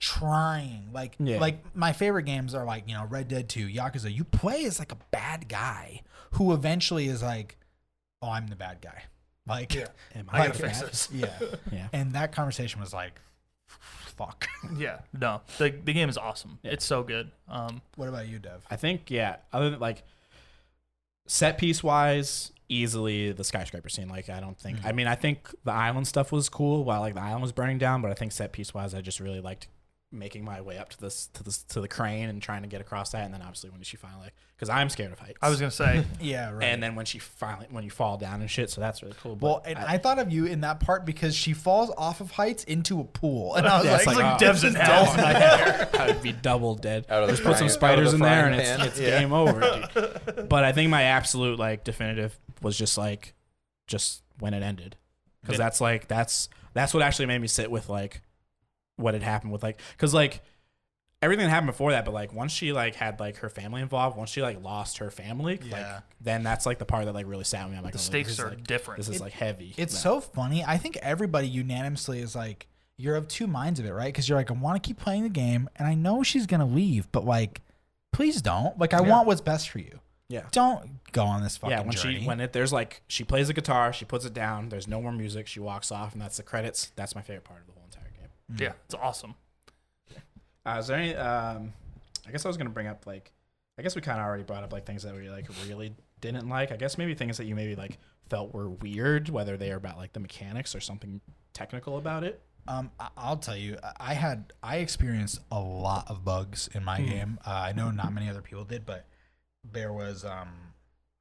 trying. 0.01 0.89
Like 0.91 1.15
Yeah. 1.19 1.39
like 1.39 1.63
my 1.73 1.93
favorite 1.93 2.23
games 2.23 2.53
are 2.53 2.65
like, 2.65 2.89
you 2.89 2.93
know, 2.95 3.05
Red 3.05 3.29
Dead 3.29 3.47
2, 3.47 3.67
Yakuza. 3.67 4.13
You 4.13 4.25
play 4.25 4.65
as 4.65 4.79
like 4.79 4.91
a 4.91 4.97
bad 5.11 5.47
guy 5.47 6.01
who 6.31 6.51
eventually 6.53 7.07
is 7.07 7.23
like, 7.23 7.57
Oh, 8.21 8.29
I'm 8.31 8.47
the 8.47 8.55
bad 8.57 8.81
guy. 8.81 9.03
Like 9.47 9.75
Am 9.75 10.25
I 10.29 10.39
like, 10.39 10.53
gotta 10.53 10.63
fix 10.67 10.81
this. 10.81 11.09
Yeah. 11.13 11.39
Yeah. 11.71 11.87
And 11.93 12.13
that 12.13 12.31
conversation 12.33 12.81
was 12.81 12.93
like 12.93 13.13
fuck. 13.67 14.47
Yeah, 14.77 14.99
no, 15.19 15.41
the 15.57 15.69
the 15.83 15.93
game 15.93 16.07
is 16.09 16.17
awesome. 16.17 16.59
It's 16.63 16.85
so 16.85 17.01
good. 17.03 17.31
Um, 17.47 17.81
what 17.95 18.07
about 18.09 18.27
you, 18.27 18.37
Dev? 18.39 18.63
I 18.69 18.75
think 18.75 19.09
yeah. 19.09 19.37
Other 19.51 19.71
than 19.71 19.79
like 19.79 20.03
set 21.27 21.57
piece 21.57 21.81
wise, 21.83 22.51
easily 22.69 23.31
the 23.31 23.43
skyscraper 23.43 23.89
scene. 23.89 24.07
Like 24.09 24.29
I 24.29 24.39
don't 24.39 24.57
think. 24.59 24.77
I 24.85 24.91
mean, 24.91 25.07
I 25.07 25.15
think 25.15 25.49
the 25.63 25.71
island 25.71 26.07
stuff 26.07 26.31
was 26.31 26.47
cool 26.49 26.83
while 26.83 27.01
like 27.01 27.15
the 27.15 27.21
island 27.21 27.41
was 27.41 27.51
burning 27.51 27.79
down. 27.79 28.01
But 28.03 28.11
I 28.11 28.13
think 28.13 28.31
set 28.31 28.51
piece 28.53 28.73
wise, 28.73 28.93
I 28.93 29.01
just 29.01 29.19
really 29.19 29.41
liked 29.41 29.67
making 30.11 30.43
my 30.43 30.59
way 30.61 30.77
up 30.77 30.89
to 30.89 30.99
this 30.99 31.27
to 31.33 31.43
this 31.43 31.63
to 31.63 31.79
the 31.79 31.87
crane 31.87 32.27
and 32.29 32.41
trying 32.41 32.61
to 32.63 32.67
get 32.67 32.81
across 32.81 33.11
that. 33.11 33.23
And 33.25 33.33
then 33.33 33.41
obviously 33.41 33.69
when 33.69 33.81
she 33.81 33.95
finally 33.97 34.29
because 34.55 34.69
I'm 34.69 34.89
scared 34.89 35.11
of 35.11 35.19
heights. 35.19 35.37
I 35.41 35.49
was 35.49 35.59
gonna 35.59 35.71
say, 35.71 36.05
Yeah, 36.21 36.51
right. 36.51 36.63
And 36.65 36.83
then 36.83 36.95
when 36.95 37.05
she 37.05 37.17
finally 37.19 37.67
when 37.71 37.83
you 37.83 37.89
fall 37.89 38.17
down 38.17 38.41
and 38.41 38.49
shit, 38.51 38.69
so 38.69 38.81
that's 38.81 39.01
really 39.01 39.15
cool. 39.21 39.35
But 39.35 39.47
well, 39.47 39.61
and 39.65 39.79
I, 39.79 39.97
thought 39.97 40.19
of 40.19 40.31
you 40.31 40.45
in 40.45 40.61
that 40.61 40.79
part 40.81 41.05
because 41.05 41.35
she 41.35 41.53
falls 41.53 41.91
off 41.97 42.21
of 42.21 42.31
heights 42.31 42.63
into 42.65 42.99
a 42.99 43.03
pool, 43.03 43.55
and 43.55 43.65
I 43.67 43.77
was 43.77 43.85
Yeah, 43.85 43.91
like, 43.93 43.99
it's 44.01 44.07
it's 44.07 44.15
like, 44.17 44.25
like 44.25 44.35
oh, 44.35 44.45
Dev's 44.45 44.63
in 44.63 44.75
hell. 44.75 45.05
I 45.99 46.07
would 46.07 46.21
be 46.21 46.31
double 46.33 46.75
dead. 46.75 47.05
Out 47.09 47.23
of 47.23 47.29
Just 47.29 47.43
put 47.43 47.57
some 47.57 47.69
spiders 47.69 48.09
out 48.09 48.13
in 48.15 48.19
the 48.19 48.25
there 48.25 48.47
and 48.47 48.55
it's, 48.55 48.83
it's 48.85 48.99
Yeah. 48.99 49.19
game 49.19 49.33
over. 49.33 49.59
Dude. 49.93 50.47
But 50.49 50.63
I 50.63 50.71
think 50.73 50.89
my 50.89 51.03
absolute 51.03 51.57
like 51.57 51.83
definitive 51.83 52.37
was 52.61 52.77
just 52.77 52.97
like 52.97 53.33
just 53.87 54.23
when 54.39 54.53
it 54.53 54.61
ended 54.63 54.97
because 55.41 55.55
Yeah. 55.57 55.65
that's 55.65 55.81
like 55.81 56.07
that's 56.07 56.49
that's 56.73 56.93
what 56.93 57.01
actually 57.03 57.25
made 57.27 57.39
me 57.39 57.47
sit 57.47 57.71
with 57.71 57.89
like 57.89 58.21
what 59.01 59.13
had 59.13 59.23
happened 59.23 59.51
with 59.51 59.63
like 59.63 59.79
because 59.91 60.13
like 60.13 60.41
everything 61.21 61.45
that 61.45 61.49
happened 61.51 61.67
before 61.67 61.91
that 61.91 62.03
but 62.05 62.13
like 62.13 62.33
once 62.33 62.51
she 62.51 62.71
like 62.73 62.95
had 62.95 63.19
like 63.19 63.37
her 63.37 63.49
family 63.49 63.81
involved 63.81 64.17
once 64.17 64.29
she 64.31 64.41
like 64.41 64.61
lost 64.63 64.97
her 64.99 65.11
family 65.11 65.57
like 65.57 65.69
Yeah. 65.71 65.99
then 66.19 66.41
that's 66.43 66.65
like 66.65 66.79
the 66.79 66.85
part 66.85 67.05
that 67.05 67.13
like 67.13 67.27
really 67.27 67.43
sat 67.43 67.69
me 67.69 67.77
i'm 67.77 67.83
like 67.83 67.93
The 67.93 67.99
oh, 67.99 68.01
stakes 68.01 68.39
are 68.39 68.49
like, 68.49 68.65
different. 68.65 68.97
this 68.99 69.09
is 69.09 69.17
It- 69.17 69.21
like 69.21 69.33
heavy 69.33 69.73
It's 69.77 69.93
No. 69.93 69.99
so 69.99 70.21
funny. 70.21 70.63
I 70.65 70.77
think 70.77 70.97
everybody 70.97 71.47
unanimously 71.47 72.19
is 72.21 72.35
like, 72.35 72.67
you're 72.97 73.15
of 73.15 73.27
two 73.27 73.47
minds 73.47 73.79
of 73.79 73.85
it, 73.87 73.91
right? 73.93 74.05
Because 74.13 74.29
you're 74.29 74.37
like, 74.37 74.51
I 74.51 74.53
want 74.53 74.81
to 74.81 74.87
keep 74.87 74.97
playing 74.99 75.23
the 75.23 75.29
game, 75.29 75.67
and 75.77 75.87
I 75.87 75.95
know 75.95 76.21
she's 76.21 76.45
gonna 76.45 76.65
leave, 76.67 77.11
but 77.11 77.25
like, 77.25 77.61
please 78.13 78.41
don't. 78.43 78.77
Like, 78.77 78.93
I 78.93 79.01
Yeah. 79.01 79.09
want 79.09 79.25
what's 79.27 79.41
best 79.41 79.69
for 79.69 79.79
you. 79.79 79.99
yeah 80.29 80.43
Don't 80.51 81.01
go 81.11 81.23
on 81.25 81.41
this 81.43 81.57
fucking 81.57 81.77
yeah 81.77 81.81
when 81.83 81.91
journey. 81.91 82.19
she 82.21 82.25
when 82.27 82.39
it 82.39 82.53
there's 82.53 82.71
like 82.71 83.01
she 83.07 83.23
plays 83.23 83.47
the 83.47 83.53
guitar 83.53 83.91
she 83.91 84.05
puts 84.05 84.23
it 84.25 84.33
down 84.33 84.69
there's 84.69 84.87
no 84.87 85.01
more 85.01 85.11
music 85.11 85.45
she 85.47 85.59
walks 85.59 85.91
off 85.91 86.13
and 86.13 86.21
that's 86.21 86.37
the 86.37 86.43
credits 86.43 86.91
that's 86.95 87.15
my 87.15 87.21
favorite 87.21 87.43
part 87.43 87.59
of 87.59 87.67
the 87.67 87.73
whole 87.73 87.80
entire 87.80 87.80
game 87.80 87.80
yeah, 88.57 88.73
it's 88.85 88.95
awesome. 88.95 89.35
uh, 90.65 90.77
is 90.79 90.87
there 90.87 90.97
any 90.97 91.15
um 91.15 91.73
i 92.27 92.31
guess 92.31 92.45
i 92.45 92.47
was 92.49 92.57
gonna 92.57 92.69
bring 92.69 92.87
up 92.87 93.05
like 93.07 93.31
i 93.77 93.81
guess 93.81 93.95
we 93.95 94.01
kind 94.01 94.19
of 94.19 94.25
already 94.25 94.43
brought 94.43 94.63
up 94.63 94.71
like 94.73 94.85
things 94.85 95.03
that 95.03 95.15
we 95.15 95.29
like 95.29 95.47
really 95.67 95.93
didn't 96.19 96.47
like 96.47 96.71
i 96.71 96.75
guess 96.75 96.97
maybe 96.97 97.15
things 97.15 97.37
that 97.37 97.45
you 97.45 97.55
maybe 97.55 97.75
like 97.75 97.97
felt 98.29 98.53
were 98.53 98.69
weird 98.69 99.27
whether 99.29 99.57
they 99.57 99.71
are 99.71 99.77
about 99.77 99.97
like 99.97 100.13
the 100.13 100.19
mechanics 100.19 100.75
or 100.75 100.79
something 100.79 101.19
technical 101.53 101.97
about 101.97 102.23
it 102.23 102.41
Um, 102.67 102.91
I- 102.99 103.09
I'll 103.17 103.37
tell 103.37 103.57
you, 103.57 103.77
I- 103.83 104.11
I 104.11 104.13
had 104.13 104.53
I 104.61 104.77
experienced 104.77 105.39
a 105.51 105.59
lot 105.59 106.05
of 106.09 106.23
bugs 106.23 106.69
in 106.75 106.83
my 106.85 107.01
game. 107.01 107.39
Uh, 107.45 107.49
I 107.69 107.71
know 107.73 107.89
not 107.89 108.13
many 108.13 108.29
other 108.29 108.43
people 108.43 108.63
did, 108.65 108.85
but 108.85 109.07
there 109.63 109.91
was 109.91 110.23
um, 110.23 110.49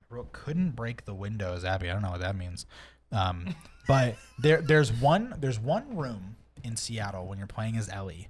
I 0.02 0.15
wrote 0.15 0.33
couldn't 0.33 0.73
break 0.76 1.07
the 1.07 1.15
windows, 1.15 1.65
Abby. 1.65 1.89
I 1.89 1.94
don't 1.94 2.02
know 2.02 2.10
what 2.10 2.20
that 2.20 2.36
means. 2.36 2.67
Um, 3.10 3.55
but 3.89 4.17
there 4.39 4.60
there's 4.60 4.92
one 4.92 5.34
there's 5.41 5.59
one 5.59 5.97
room 5.97 6.36
in 6.65 6.77
Seattle 6.77 7.27
when 7.27 7.39
you're 7.39 7.47
playing 7.47 7.77
as 7.77 7.89
Ellie. 7.89 8.29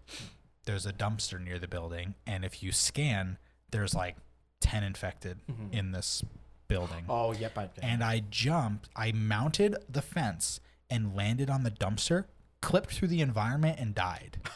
There's 0.66 0.86
a 0.86 0.92
dumpster 0.92 1.42
near 1.42 1.58
the 1.58 1.68
building, 1.68 2.14
and 2.26 2.44
if 2.44 2.62
you 2.62 2.70
scan, 2.72 3.38
there's 3.70 3.94
like 3.94 4.16
ten 4.60 4.82
infected 4.84 5.38
in 5.72 5.92
this 5.92 6.22
building. 6.68 7.04
oh 7.08 7.32
yep 7.32 7.56
i 7.58 7.68
And 7.82 8.04
I 8.04 8.22
jumped, 8.30 8.88
I 8.94 9.10
mounted 9.12 9.76
the 9.88 10.02
fence 10.02 10.60
and 10.88 11.16
landed 11.16 11.50
on 11.50 11.64
the 11.64 11.70
dumpster, 11.70 12.26
clipped 12.60 12.92
through 12.92 13.08
the 13.08 13.20
environment 13.20 13.78
and 13.80 13.94
died. 13.94 14.38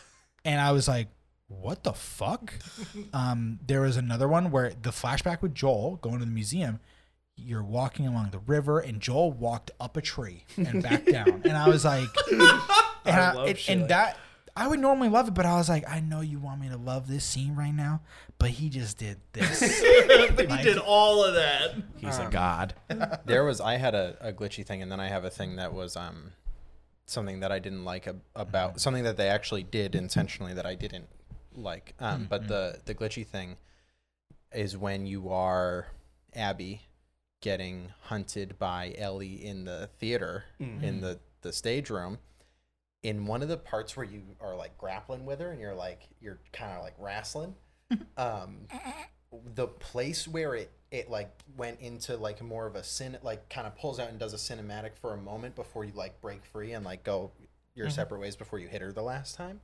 And 0.46 0.60
I 0.60 0.72
was 0.72 0.86
like, 0.86 1.08
what 1.48 1.84
the 1.84 1.94
fuck? 1.94 2.52
um, 3.14 3.58
there 3.66 3.80
was 3.80 3.96
another 3.96 4.28
one 4.28 4.50
where 4.50 4.74
the 4.82 4.90
flashback 4.90 5.40
with 5.40 5.54
Joel 5.54 5.96
going 6.02 6.18
to 6.18 6.26
the 6.26 6.30
museum, 6.30 6.80
you're 7.34 7.62
walking 7.62 8.06
along 8.06 8.28
the 8.30 8.40
river 8.40 8.78
and 8.78 9.00
Joel 9.00 9.32
walked 9.32 9.70
up 9.80 9.96
a 9.96 10.02
tree 10.02 10.44
and 10.58 10.82
back 10.82 11.06
down. 11.06 11.40
And 11.46 11.56
I 11.56 11.66
was 11.66 11.86
like, 11.86 12.10
and, 13.04 13.16
I 13.16 13.30
I- 13.30 13.32
love 13.32 13.48
and- 13.48 13.58
shit 13.58 13.72
and 13.72 13.80
like 13.82 13.88
that, 13.90 14.16
I 14.56 14.68
would 14.68 14.78
normally 14.78 15.08
love 15.08 15.26
it, 15.26 15.34
but 15.34 15.46
I 15.46 15.56
was 15.56 15.68
like, 15.68 15.82
I 15.90 15.98
know 15.98 16.20
you 16.20 16.38
want 16.38 16.60
me 16.60 16.68
to 16.68 16.76
love 16.76 17.08
this 17.08 17.24
scene 17.24 17.56
right 17.56 17.74
now, 17.74 18.02
but 18.38 18.50
he 18.50 18.68
just 18.68 18.98
did 18.98 19.18
this. 19.32 19.58
he 19.60 20.62
did 20.62 20.78
all 20.86 21.24
of 21.24 21.34
that. 21.34 21.74
he's 21.96 22.18
a 22.18 22.28
god 22.30 22.74
there 23.26 23.44
was 23.44 23.60
I 23.60 23.76
had 23.78 23.94
a, 23.96 24.16
a 24.20 24.32
glitchy 24.32 24.64
thing, 24.64 24.80
and 24.80 24.92
then 24.92 25.00
I 25.00 25.08
have 25.08 25.24
a 25.24 25.30
thing 25.30 25.56
that 25.56 25.72
was 25.74 25.96
um 25.96 26.32
something 27.06 27.40
that 27.40 27.50
I 27.50 27.58
didn't 27.58 27.84
like 27.84 28.06
ab- 28.06 28.22
about 28.36 28.80
something 28.80 29.02
that 29.04 29.16
they 29.16 29.28
actually 29.28 29.64
did 29.64 29.94
intentionally 29.96 30.54
that 30.54 30.66
I 30.66 30.74
didn't 30.76 31.08
like. 31.56 31.94
Um, 31.98 32.26
but 32.30 32.46
the 32.46 32.78
the 32.84 32.94
glitchy 32.94 33.26
thing 33.26 33.56
is 34.54 34.76
when 34.76 35.04
you 35.04 35.30
are 35.30 35.88
Abby 36.32 36.82
getting 37.40 37.92
hunted 38.02 38.56
by 38.58 38.94
Ellie 38.96 39.44
in 39.44 39.64
the 39.64 39.88
theater 39.98 40.44
in 40.60 41.00
the 41.00 41.18
the 41.42 41.52
stage 41.52 41.90
room. 41.90 42.18
In 43.04 43.26
one 43.26 43.42
of 43.42 43.48
the 43.48 43.56
parts 43.56 43.96
where 43.96 44.04
you 44.04 44.22
are 44.40 44.56
like 44.56 44.76
grappling 44.76 45.24
with 45.24 45.38
her 45.38 45.52
and 45.52 45.60
you're 45.60 45.74
like 45.74 46.08
you're 46.20 46.40
kind 46.52 46.72
of 46.72 46.82
like 46.82 46.94
wrestling, 46.98 47.54
um, 48.16 48.66
the 49.54 49.66
place 49.66 50.26
where 50.26 50.54
it 50.54 50.70
it 50.90 51.10
like 51.10 51.30
went 51.56 51.80
into 51.80 52.16
like 52.16 52.40
more 52.42 52.66
of 52.66 52.76
a 52.76 52.84
sin 52.84 53.18
like 53.22 53.48
kind 53.48 53.66
of 53.66 53.76
pulls 53.76 53.98
out 53.98 54.08
and 54.08 54.18
does 54.18 54.32
a 54.32 54.36
cinematic 54.36 54.90
for 55.00 55.12
a 55.12 55.16
moment 55.16 55.54
before 55.54 55.84
you 55.84 55.92
like 55.94 56.20
break 56.20 56.44
free 56.44 56.72
and 56.72 56.84
like 56.84 57.02
go 57.02 57.30
your 57.74 57.90
separate 57.90 58.20
ways 58.20 58.36
before 58.36 58.58
you 58.60 58.68
hit 58.68 58.80
her 58.80 58.92
the 58.92 59.02
last 59.02 59.34
time. 59.34 59.60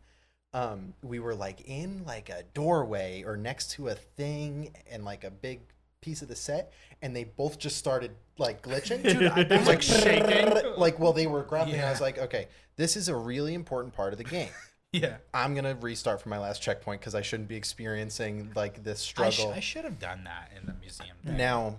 Um 0.52 0.94
we 1.02 1.20
were 1.20 1.34
like 1.34 1.62
in 1.66 2.04
like 2.04 2.28
a 2.28 2.42
doorway 2.52 3.22
or 3.24 3.36
next 3.36 3.70
to 3.72 3.88
a 3.88 3.94
thing 3.94 4.74
and 4.90 5.04
like 5.04 5.22
a 5.24 5.30
big 5.30 5.60
piece 6.00 6.22
of 6.22 6.28
the 6.28 6.36
set 6.36 6.72
and 7.02 7.14
they 7.14 7.24
both 7.24 7.58
just 7.58 7.76
started 7.76 8.10
like 8.38 8.62
glitching 8.62 9.04
it 9.04 9.50
was 9.50 9.66
like 9.66 9.82
shaking 9.82 10.76
like 10.76 10.98
well 10.98 11.12
they 11.12 11.26
were 11.26 11.42
grappling 11.42 11.76
and 11.76 11.84
i 11.84 11.90
was 11.90 12.00
like 12.00 12.18
okay 12.18 12.48
this 12.76 12.96
is 12.96 13.08
a 13.08 13.14
really 13.14 13.54
important 13.54 13.94
part 13.94 14.12
of 14.12 14.18
the 14.18 14.24
game 14.24 14.48
yeah. 14.92 15.16
i'm 15.34 15.54
gonna 15.54 15.76
restart 15.80 16.20
from 16.20 16.30
my 16.30 16.38
last 16.38 16.62
checkpoint 16.62 17.00
because 17.00 17.14
i 17.14 17.20
shouldn't 17.20 17.48
be 17.48 17.56
experiencing 17.56 18.50
like 18.54 18.82
this 18.82 19.00
I, 19.00 19.30
struggle 19.30 19.52
sh- 19.52 19.56
I 19.56 19.60
should 19.60 19.84
have 19.84 19.98
done 19.98 20.24
that 20.24 20.50
in 20.58 20.66
the 20.66 20.74
museum. 20.80 21.16
thing. 21.24 21.36
now, 21.36 21.76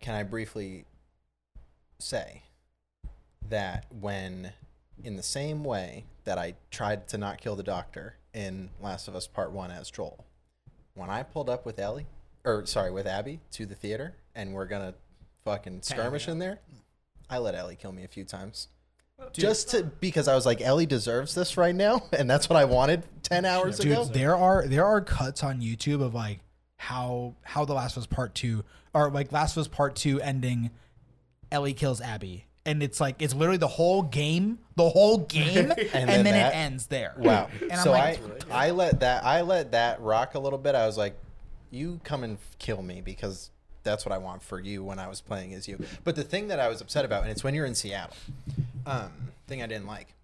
can 0.00 0.14
I 0.14 0.22
briefly 0.22 0.84
say 1.98 2.42
that 3.48 3.86
when, 4.00 4.52
in 5.02 5.16
the 5.16 5.22
same 5.22 5.64
way 5.64 6.04
that 6.24 6.38
I 6.38 6.54
tried 6.70 7.08
to 7.08 7.18
not 7.18 7.40
kill 7.40 7.56
the 7.56 7.62
doctor 7.62 8.16
in 8.32 8.70
Last 8.80 9.08
of 9.08 9.16
Us 9.16 9.26
Part 9.26 9.52
1 9.52 9.70
as 9.70 9.90
Joel, 9.90 10.24
when 10.94 11.10
I 11.10 11.22
pulled 11.22 11.50
up 11.50 11.66
with 11.66 11.78
Ellie, 11.78 12.06
or 12.48 12.66
sorry, 12.66 12.90
with 12.90 13.06
Abby 13.06 13.40
to 13.52 13.66
the 13.66 13.74
theater 13.74 14.14
and 14.34 14.54
we're 14.54 14.66
gonna 14.66 14.94
fucking 15.44 15.82
skirmish 15.82 16.28
in 16.28 16.38
there, 16.38 16.60
I 17.30 17.38
let 17.38 17.54
Ellie 17.54 17.76
kill 17.76 17.92
me 17.92 18.04
a 18.04 18.08
few 18.08 18.24
times. 18.24 18.68
Just 19.32 19.70
to 19.70 19.82
because 19.82 20.28
I 20.28 20.34
was 20.34 20.46
like 20.46 20.60
Ellie 20.60 20.86
deserves 20.86 21.34
this 21.34 21.56
right 21.56 21.74
now, 21.74 22.04
and 22.12 22.30
that's 22.30 22.48
what 22.48 22.56
I 22.56 22.64
wanted 22.64 23.02
ten 23.22 23.44
hours 23.44 23.78
dude 23.78 23.92
ago. 23.92 24.04
there 24.04 24.36
are 24.36 24.66
there 24.66 24.86
are 24.86 25.00
cuts 25.00 25.42
on 25.42 25.60
youtube 25.60 26.00
of 26.00 26.14
like 26.14 26.38
how 26.76 27.34
how 27.42 27.64
the 27.64 27.74
last 27.74 27.96
of 27.96 28.02
us 28.02 28.06
part 28.06 28.34
two 28.34 28.64
or 28.94 29.10
like 29.10 29.32
last 29.32 29.56
of 29.56 29.60
us 29.62 29.66
part 29.68 29.96
two 29.96 30.20
ending 30.20 30.70
ellie 31.50 31.74
kills 31.74 32.00
abby 32.00 32.46
and 32.64 32.80
it's 32.82 33.00
like 33.00 33.20
it's 33.20 33.34
literally 33.34 33.58
the 33.58 33.66
whole 33.66 34.02
game 34.02 34.58
the 34.76 34.88
whole 34.88 35.18
game 35.28 35.72
and, 35.72 36.08
then 36.08 36.22
then, 36.22 36.24
that- 36.24 36.52
it 36.52 36.56
ends 36.56 36.86
there 36.86 37.14
Wow. 37.18 37.48
and 37.60 37.80
so 37.80 37.92
i'm 37.92 37.98
like 37.98 38.20
I 38.52 38.68
I 38.68 38.70
let 38.70 39.00
that 39.00 39.24
I 39.24 39.42
let 39.42 39.72
that 39.72 40.00
rock 40.00 40.36
a 40.36 40.38
little 40.38 40.58
bit. 40.58 40.74
I 40.76 40.86
was 40.86 40.96
like, 40.96 41.14
you 41.70 42.00
come 42.04 42.24
and 42.24 42.38
kill 42.58 42.82
me 42.82 43.00
because 43.00 43.50
that's 43.82 44.04
what 44.04 44.12
I 44.12 44.18
want 44.18 44.42
for 44.42 44.60
you 44.60 44.84
when 44.84 44.98
I 44.98 45.08
was 45.08 45.20
playing 45.20 45.54
as 45.54 45.68
you. 45.68 45.82
But 46.04 46.16
the 46.16 46.24
thing 46.24 46.48
that 46.48 46.60
I 46.60 46.68
was 46.68 46.80
upset 46.80 47.04
about, 47.04 47.22
and 47.22 47.30
it's 47.30 47.44
when 47.44 47.54
you're 47.54 47.66
in 47.66 47.74
Seattle, 47.74 48.16
um, 48.86 49.12
thing 49.46 49.62
I 49.62 49.66
didn't 49.66 49.86
like. 49.86 50.14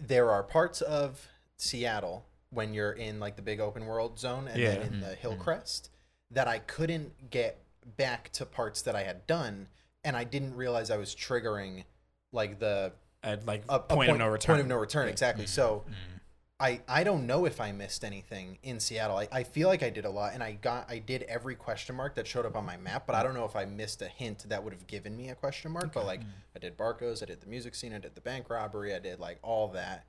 There 0.00 0.30
are 0.30 0.42
parts 0.42 0.80
of 0.80 1.28
Seattle 1.56 2.24
when 2.50 2.74
you're 2.74 2.92
in 2.92 3.20
like 3.20 3.36
the 3.36 3.42
big 3.42 3.60
open 3.60 3.86
world 3.86 4.18
zone 4.18 4.48
and 4.48 4.62
then 4.62 4.80
Yeah. 4.80 4.86
in 4.86 5.00
the 5.00 5.06
mm-hmm. 5.08 5.20
Hillcrest 5.20 5.90
that 6.30 6.48
I 6.48 6.58
couldn't 6.58 7.30
get 7.30 7.58
back 7.96 8.30
to 8.32 8.46
parts 8.46 8.82
that 8.82 8.96
I 8.96 9.02
had 9.02 9.26
done, 9.26 9.68
and 10.04 10.16
I 10.16 10.24
didn't 10.24 10.54
realize 10.56 10.90
I 10.90 10.96
was 10.96 11.14
triggering 11.14 11.84
like 12.32 12.58
the 12.58 12.92
At 13.22 13.44
like 13.46 13.64
a, 13.68 13.76
a 13.76 13.78
point, 13.80 14.10
of 14.10 14.18
no 14.18 14.28
return. 14.28 14.54
Point 14.54 14.62
of 14.62 14.68
no 14.68 14.76
return, 14.76 15.08
exactly. 15.08 15.44
Mm-hmm. 15.44 15.50
So, 15.50 15.84
mm-hmm. 15.84 16.16
I 16.62 16.80
I 16.88 17.02
don't 17.02 17.26
know 17.26 17.44
if 17.44 17.60
I 17.60 17.72
missed 17.72 18.04
anything 18.04 18.58
in 18.62 18.78
Seattle. 18.78 19.16
I, 19.16 19.28
I 19.32 19.42
feel 19.42 19.68
like 19.68 19.82
I 19.82 19.90
did 19.90 20.04
a 20.04 20.10
lot, 20.10 20.32
and 20.32 20.42
I 20.42 20.52
got 20.52 20.88
I 20.88 20.98
did 20.98 21.24
every 21.24 21.56
question 21.56 21.96
mark 21.96 22.14
that 22.14 22.26
showed 22.26 22.46
up 22.46 22.56
on 22.56 22.64
my 22.64 22.76
map, 22.76 23.04
but 23.04 23.16
I 23.16 23.24
don't 23.24 23.34
know 23.34 23.44
if 23.44 23.56
I 23.56 23.64
missed 23.64 24.00
a 24.00 24.06
hint 24.06 24.48
that 24.48 24.62
would 24.62 24.72
have 24.72 24.86
given 24.86 25.16
me 25.16 25.28
a 25.30 25.34
question 25.34 25.72
mark. 25.72 25.92
But 25.92 26.06
like 26.06 26.20
I 26.54 26.60
did 26.60 26.76
Barco's, 26.76 27.20
I 27.20 27.26
did 27.26 27.40
the 27.40 27.48
music 27.48 27.74
scene, 27.74 27.92
I 27.92 27.98
did 27.98 28.14
the 28.14 28.20
bank 28.20 28.48
robbery, 28.48 28.94
I 28.94 29.00
did 29.00 29.18
like 29.18 29.40
all 29.42 29.68
that, 29.68 30.06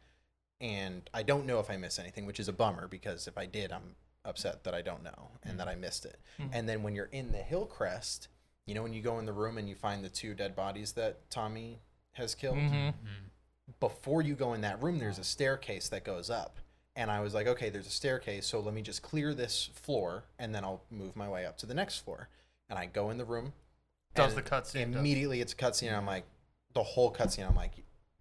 and 0.62 1.10
I 1.12 1.24
don't 1.24 1.48
know 1.48 1.60
if 1.60 1.72
I 1.72 1.78
missed 1.78 2.00
anything, 2.00 2.28
which 2.28 2.40
is 2.40 2.48
a 2.48 2.54
bummer 2.54 2.88
because 2.88 3.28
if 3.28 3.38
I 3.38 3.48
did, 3.48 3.72
I'm 3.72 3.96
upset 4.24 4.64
that 4.64 4.76
I 4.76 4.84
don't 4.84 5.04
know 5.04 5.32
and 5.44 5.60
that 5.60 5.68
I 5.68 5.76
missed 5.76 6.06
it. 6.06 6.20
Hmm. 6.38 6.48
And 6.54 6.70
then 6.70 6.84
when 6.84 6.94
you're 6.94 7.06
in 7.12 7.32
the 7.32 7.40
Hillcrest, 7.40 8.28
you 8.68 8.76
know 8.76 8.84
when 8.84 8.94
you 8.94 9.02
go 9.02 9.18
in 9.18 9.26
the 9.26 9.34
room 9.34 9.58
and 9.58 9.68
you 9.68 9.76
find 9.76 10.06
the 10.06 10.10
two 10.10 10.36
dead 10.36 10.56
bodies 10.56 10.92
that 10.94 11.30
Tommy 11.32 11.82
has 12.14 12.36
killed 12.36 12.58
mm-hmm. 12.58 12.76
Mm-hmm. 12.76 13.26
Before 13.80 14.22
you 14.22 14.36
go 14.36 14.54
in 14.54 14.62
that 14.62 14.82
room, 14.82 15.00
there's 15.00 15.20
a 15.20 15.24
staircase 15.24 15.90
that 15.90 16.04
goes 16.04 16.30
up. 16.30 16.58
And 16.96 17.10
I 17.10 17.22
was 17.22 17.34
like, 17.34 17.48
okay, 17.48 17.70
there's 17.70 17.88
a 17.88 17.92
staircase, 17.92 18.46
so 18.46 18.60
let 18.60 18.74
me 18.74 18.82
just 18.84 19.02
clear 19.02 19.34
this 19.34 19.70
floor 19.74 20.26
and 20.38 20.54
then 20.54 20.64
I'll 20.64 20.84
move 20.92 21.16
my 21.16 21.28
way 21.28 21.46
up 21.46 21.58
to 21.60 21.66
the 21.66 21.74
next 21.74 22.00
floor. 22.00 22.30
And 22.70 22.78
I 22.78 22.86
go 22.86 23.10
in 23.10 23.18
the 23.18 23.26
room. 23.26 23.54
Does 24.16 24.36
the 24.36 24.44
cutscene, 24.44 24.92
does- 24.92 25.00
Immediately, 25.00 25.42
it's 25.42 25.54
a 25.54 25.56
cutscene. 25.56 25.88
And 25.88 25.96
I'm 25.96 26.06
like, 26.06 26.24
the 26.74 26.84
whole 26.84 27.12
cutscene, 27.12 27.48
I'm 27.50 27.56
like, 27.56 27.72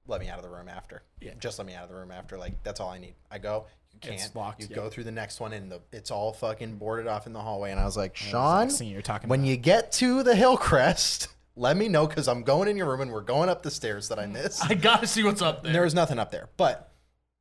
let 0.06 0.20
me 0.20 0.28
out 0.28 0.38
of 0.38 0.42
the 0.42 0.48
room 0.50 0.68
after. 0.68 1.02
Yeah. 1.20 1.32
Just 1.38 1.58
let 1.58 1.66
me 1.66 1.74
out 1.74 1.84
of 1.84 1.90
the 1.90 1.96
room 1.96 2.10
after. 2.10 2.38
Like, 2.38 2.62
that's 2.64 2.80
all 2.80 2.88
I 2.90 2.98
need. 2.98 3.14
I 3.30 3.38
go, 3.38 3.66
you 3.92 3.98
It's 4.10 4.22
can't. 4.24 4.36
locked, 4.36 4.62
you 4.62 4.68
yeah. 4.70 4.76
go 4.76 4.88
through 4.88 5.04
the 5.04 5.12
next 5.12 5.38
one 5.38 5.52
and 5.52 5.70
the 5.70 5.80
it's 5.92 6.10
all 6.10 6.32
fucking 6.32 6.76
boarded 6.76 7.06
off 7.06 7.26
in 7.26 7.34
the 7.34 7.40
hallway. 7.40 7.70
And 7.72 7.78
I 7.80 7.84
was 7.84 7.96
like, 7.98 8.16
Sean, 8.16 8.70
you're 8.80 9.02
talking 9.02 9.28
when 9.28 9.40
about. 9.40 9.48
you 9.50 9.56
get 9.58 9.92
to 9.92 10.22
the 10.22 10.34
Hillcrest, 10.34 11.28
let 11.56 11.76
me 11.76 11.88
know 11.88 12.06
because 12.06 12.28
I'm 12.28 12.42
going 12.42 12.68
in 12.68 12.76
your 12.76 12.88
room 12.88 13.00
and 13.00 13.12
we're 13.12 13.20
going 13.20 13.48
up 13.48 13.62
the 13.62 13.70
stairs 13.70 14.08
that 14.08 14.18
I 14.18 14.24
mm. 14.24 14.32
missed. 14.32 14.64
I 14.68 14.74
gotta 14.74 15.06
see 15.06 15.22
what's 15.22 15.42
up 15.42 15.62
there. 15.62 15.72
There 15.72 15.82
was 15.82 15.94
nothing 15.94 16.18
up 16.18 16.30
there. 16.30 16.48
But 16.56 16.92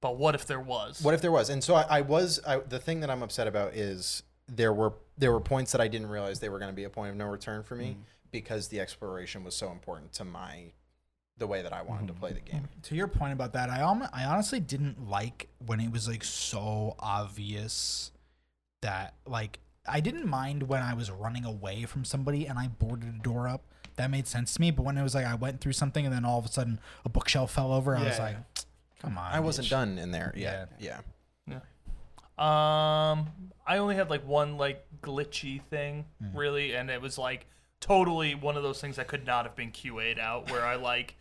but 0.02 0.18
what 0.18 0.36
if 0.36 0.46
there 0.48 0.60
was? 0.60 1.02
what 1.02 1.14
if 1.14 1.22
there 1.22 1.32
was? 1.32 1.50
And 1.50 1.64
so 1.64 1.76
I, 1.76 1.86
I 1.90 2.02
was. 2.02 2.40
I, 2.46 2.58
the 2.58 2.80
thing 2.80 3.02
that 3.02 3.10
I'm 3.10 3.22
upset 3.22 3.48
about 3.48 3.76
is 3.76 4.24
there 4.48 4.74
were 4.74 4.94
there 5.18 5.32
were 5.32 5.40
points 5.40 5.72
that 5.72 5.82
I 5.82 5.88
didn't 5.88 6.10
realize 6.10 6.40
they 6.40 6.50
were 6.50 6.60
going 6.60 6.72
to 6.72 6.76
be 6.76 6.84
a 6.84 6.90
point 6.90 7.12
of 7.12 7.16
no 7.16 7.26
return 7.26 7.64
for 7.64 7.76
me 7.76 7.98
mm. 8.00 8.04
because 8.32 8.68
the 8.68 8.80
exploration 8.80 9.44
was 9.44 9.56
so 9.56 9.72
important 9.72 10.12
to 10.14 10.26
my 10.26 10.72
the 11.38 11.48
way 11.48 11.62
that 11.62 11.74
I 11.74 11.82
wanted 11.82 12.08
to 12.08 12.14
mm. 12.14 12.20
play 12.20 12.34
the 12.34 12.42
game. 12.42 12.68
to 12.84 12.96
your 12.96 13.08
point 13.08 13.34
about 13.34 13.54
that, 13.54 13.70
I 13.70 13.82
almo- 13.82 14.10
I 14.12 14.26
honestly 14.26 14.60
didn't 14.60 15.10
like 15.10 15.48
when 15.66 15.80
it 15.80 15.92
was 15.92 16.08
like 16.08 16.24
so 16.24 16.96
obvious 17.00 18.12
that 18.82 19.14
like 19.26 19.60
I 19.88 20.00
didn't 20.00 20.28
mind 20.28 20.64
when 20.64 20.82
I 20.82 20.94
was 20.94 21.10
running 21.10 21.46
away 21.46 21.86
from 21.86 22.06
somebody 22.06 22.46
and 22.48 22.60
I 22.60 22.68
boarded 22.68 23.10
a 23.10 23.24
door 23.24 23.48
up. 23.48 23.64
That 24.02 24.10
made 24.12 24.28
sense 24.28 24.54
to 24.56 24.62
me. 24.62 24.72
But 24.72 24.84
when 24.84 24.98
it 24.98 25.04
was 25.04 25.16
like 25.16 25.26
I 25.26 25.36
went 25.36 25.62
through 25.62 25.74
something 25.74 26.06
and 26.06 26.14
then 26.14 26.26
all 26.26 26.40
of 26.40 26.46
a 26.46 26.50
sudden 26.50 26.80
a 27.06 27.10
bookshelf 27.10 27.52
fell 27.52 27.72
over, 27.72 27.96
I 27.96 28.04
was 28.04 28.18
Yeah. 28.18 28.24
like, 28.24 28.36
"Come 29.00 29.18
on!" 29.18 29.32
I 29.32 29.40
wasn't 29.40 29.68
bitch." 29.68 29.72
done 29.72 29.98
in 29.98 30.12
there 30.12 30.34
yet. 30.36 30.70
Yeah. 30.80 31.00
Yeah. 31.48 31.60
Um, 32.38 33.28
I 33.68 33.78
only 33.78 33.96
had 33.96 34.10
like 34.10 34.26
one 34.28 34.58
like 34.58 34.86
glitchy 35.02 35.62
thing 35.64 36.06
really, 36.34 36.74
and 36.76 36.90
it 36.90 37.02
was 37.02 37.18
like 37.18 37.46
totally 37.80 38.36
one 38.36 38.58
of 38.58 38.64
those 38.64 38.82
things 38.82 38.96
that 38.96 39.08
could 39.08 39.26
not 39.26 39.46
have 39.46 39.56
been 39.56 39.72
QA'd 39.72 40.18
out. 40.20 40.50
Where 40.52 40.66
I 40.66 40.76
like, 40.76 41.16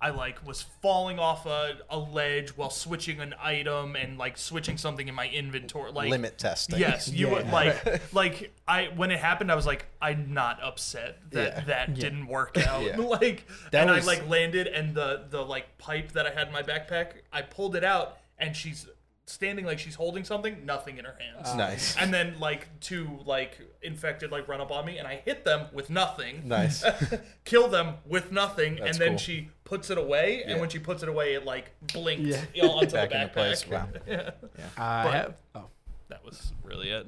I 0.00 0.10
like 0.10 0.46
was 0.46 0.62
falling 0.82 1.18
off 1.18 1.46
a, 1.46 1.78
a 1.88 1.98
ledge 1.98 2.50
while 2.50 2.68
switching 2.70 3.20
an 3.20 3.34
item 3.40 3.96
and 3.96 4.18
like 4.18 4.36
switching 4.36 4.76
something 4.76 5.08
in 5.08 5.14
my 5.14 5.28
inventory. 5.28 5.90
Like 5.92 6.10
Limit 6.10 6.36
testing. 6.38 6.78
Yes, 6.78 7.08
you 7.08 7.28
would 7.30 7.46
Yeah. 7.46 7.52
like 7.52 8.02
like 8.14 8.54
I 8.68 8.90
when 8.94 9.10
it 9.10 9.18
happened, 9.18 9.50
I 9.50 9.54
was 9.54 9.66
like, 9.66 9.86
I'm 10.02 10.34
not 10.34 10.62
upset 10.62 11.18
that 11.30 11.54
Yeah. 11.56 11.64
that 11.64 11.94
didn't 11.94 12.26
work 12.26 12.58
out. 12.66 12.82
Yeah. 12.84 12.96
like, 12.98 13.46
That 13.72 13.86
and 13.88 13.96
was- 13.96 14.06
I 14.06 14.12
like 14.12 14.28
landed, 14.28 14.66
and 14.66 14.94
the 14.94 15.24
the 15.30 15.42
like 15.42 15.78
pipe 15.78 16.12
that 16.12 16.26
I 16.26 16.30
had 16.30 16.48
in 16.48 16.52
my 16.52 16.62
backpack, 16.62 17.12
I 17.32 17.42
pulled 17.42 17.74
it 17.74 17.84
out, 17.84 18.18
and 18.38 18.54
she's 18.54 18.86
standing 19.28 19.64
like 19.64 19.78
she's 19.78 19.96
holding 19.96 20.22
something, 20.22 20.64
nothing 20.64 20.98
in 20.98 21.04
her 21.04 21.16
hands. 21.18 21.52
Nice. 21.56 21.96
And 21.96 22.14
then 22.14 22.38
like 22.38 22.68
two 22.80 23.18
like 23.24 23.58
infected 23.86 24.30
like 24.30 24.48
run 24.48 24.60
up 24.60 24.70
on 24.70 24.84
me, 24.84 24.98
and 24.98 25.06
I 25.08 25.22
hit 25.24 25.44
them 25.44 25.66
with 25.72 25.88
nothing. 25.88 26.42
Nice. 26.46 26.84
Kill 27.44 27.68
them 27.68 27.94
with 28.06 28.32
nothing, 28.32 28.76
That's 28.76 28.90
and 28.90 28.98
then 28.98 29.08
cool. 29.10 29.18
she 29.18 29.48
puts 29.64 29.88
it 29.90 29.96
away, 29.98 30.42
and 30.44 30.60
when 30.60 30.68
she 30.68 30.78
puts 30.78 31.02
it 31.02 31.08
away, 31.08 31.34
it 31.34 31.44
like 31.44 31.70
blinked 31.92 32.24
Yeah. 32.26 32.40
you 32.54 32.62
know, 32.64 32.72
onto 32.72 32.90
Back 32.92 33.10
the 33.10 33.22
into 33.22 33.28
backpack. 33.28 33.32
place. 33.32 33.66
Wow. 33.68 33.88
yeah. 34.06 34.30
I 34.76 35.04
But- 35.04 35.12
have, 35.14 35.34
oh, 35.54 35.64
That 36.08 36.24
was 36.24 36.52
really 36.62 36.90
it. 36.90 37.06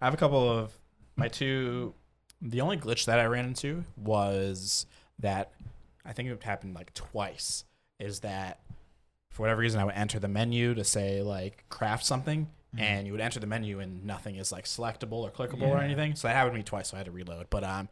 I 0.00 0.04
have 0.04 0.14
a 0.14 0.18
couple 0.18 0.48
of 0.48 0.72
my 1.16 1.26
two. 1.28 1.94
The 2.40 2.60
only 2.60 2.76
glitch 2.76 3.06
that 3.06 3.18
I 3.18 3.24
ran 3.26 3.46
into 3.46 3.82
was 3.96 4.86
that 5.18 5.50
I 6.04 6.12
think 6.12 6.28
it 6.28 6.42
happened 6.44 6.74
like 6.74 6.94
twice. 6.94 7.64
Is 7.98 8.20
that 8.20 8.60
for 9.32 9.42
whatever 9.42 9.60
reason 9.60 9.80
I 9.80 9.84
would 9.84 9.94
enter 9.96 10.20
the 10.20 10.28
menu 10.28 10.72
to 10.74 10.84
say 10.84 11.20
like 11.22 11.64
craft 11.68 12.06
something, 12.06 12.48
and 12.78 13.06
you 13.06 13.12
would 13.12 13.20
enter 13.20 13.40
the 13.40 13.46
menu 13.46 13.80
and 13.80 14.04
nothing 14.04 14.36
is 14.36 14.52
like 14.52 14.64
selectable 14.64 15.14
or 15.22 15.30
clickable 15.30 15.68
or 15.68 15.78
anything. 15.78 16.14
So 16.14 16.28
that 16.28 16.34
happened 16.34 16.54
to 16.54 16.58
me 16.58 16.62
twice. 16.64 16.88
So 16.90 16.96
I 16.96 16.98
had 16.98 17.06
to 17.06 17.12
reload. 17.12 17.48
But 17.50 17.64
um, 17.64 17.88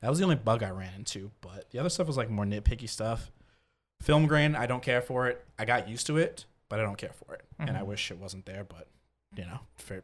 that 0.00 0.08
was 0.08 0.18
the 0.18 0.24
only 0.24 0.36
bug 0.36 0.62
I 0.62 0.70
ran 0.70 0.92
into. 0.96 1.30
But 1.40 1.70
the 1.70 1.78
other 1.78 1.88
stuff 1.90 2.06
was 2.06 2.16
like 2.16 2.30
more 2.30 2.44
nitpicky 2.44 2.88
stuff. 2.88 3.30
Film 4.02 4.26
grain, 4.26 4.56
I 4.56 4.66
don't 4.66 4.82
care 4.82 5.02
for 5.02 5.28
it. 5.28 5.44
I 5.58 5.64
got 5.66 5.88
used 5.88 6.06
to 6.06 6.16
it, 6.16 6.46
but 6.70 6.80
I 6.80 6.82
don't 6.82 6.96
care 6.96 7.12
for 7.12 7.34
it, 7.34 7.42
and 7.58 7.76
I 7.76 7.82
wish 7.82 8.10
it 8.10 8.16
wasn't 8.18 8.46
there. 8.46 8.64
But 8.64 8.86
you 9.36 9.44
know, 9.44 9.60
for 9.76 10.02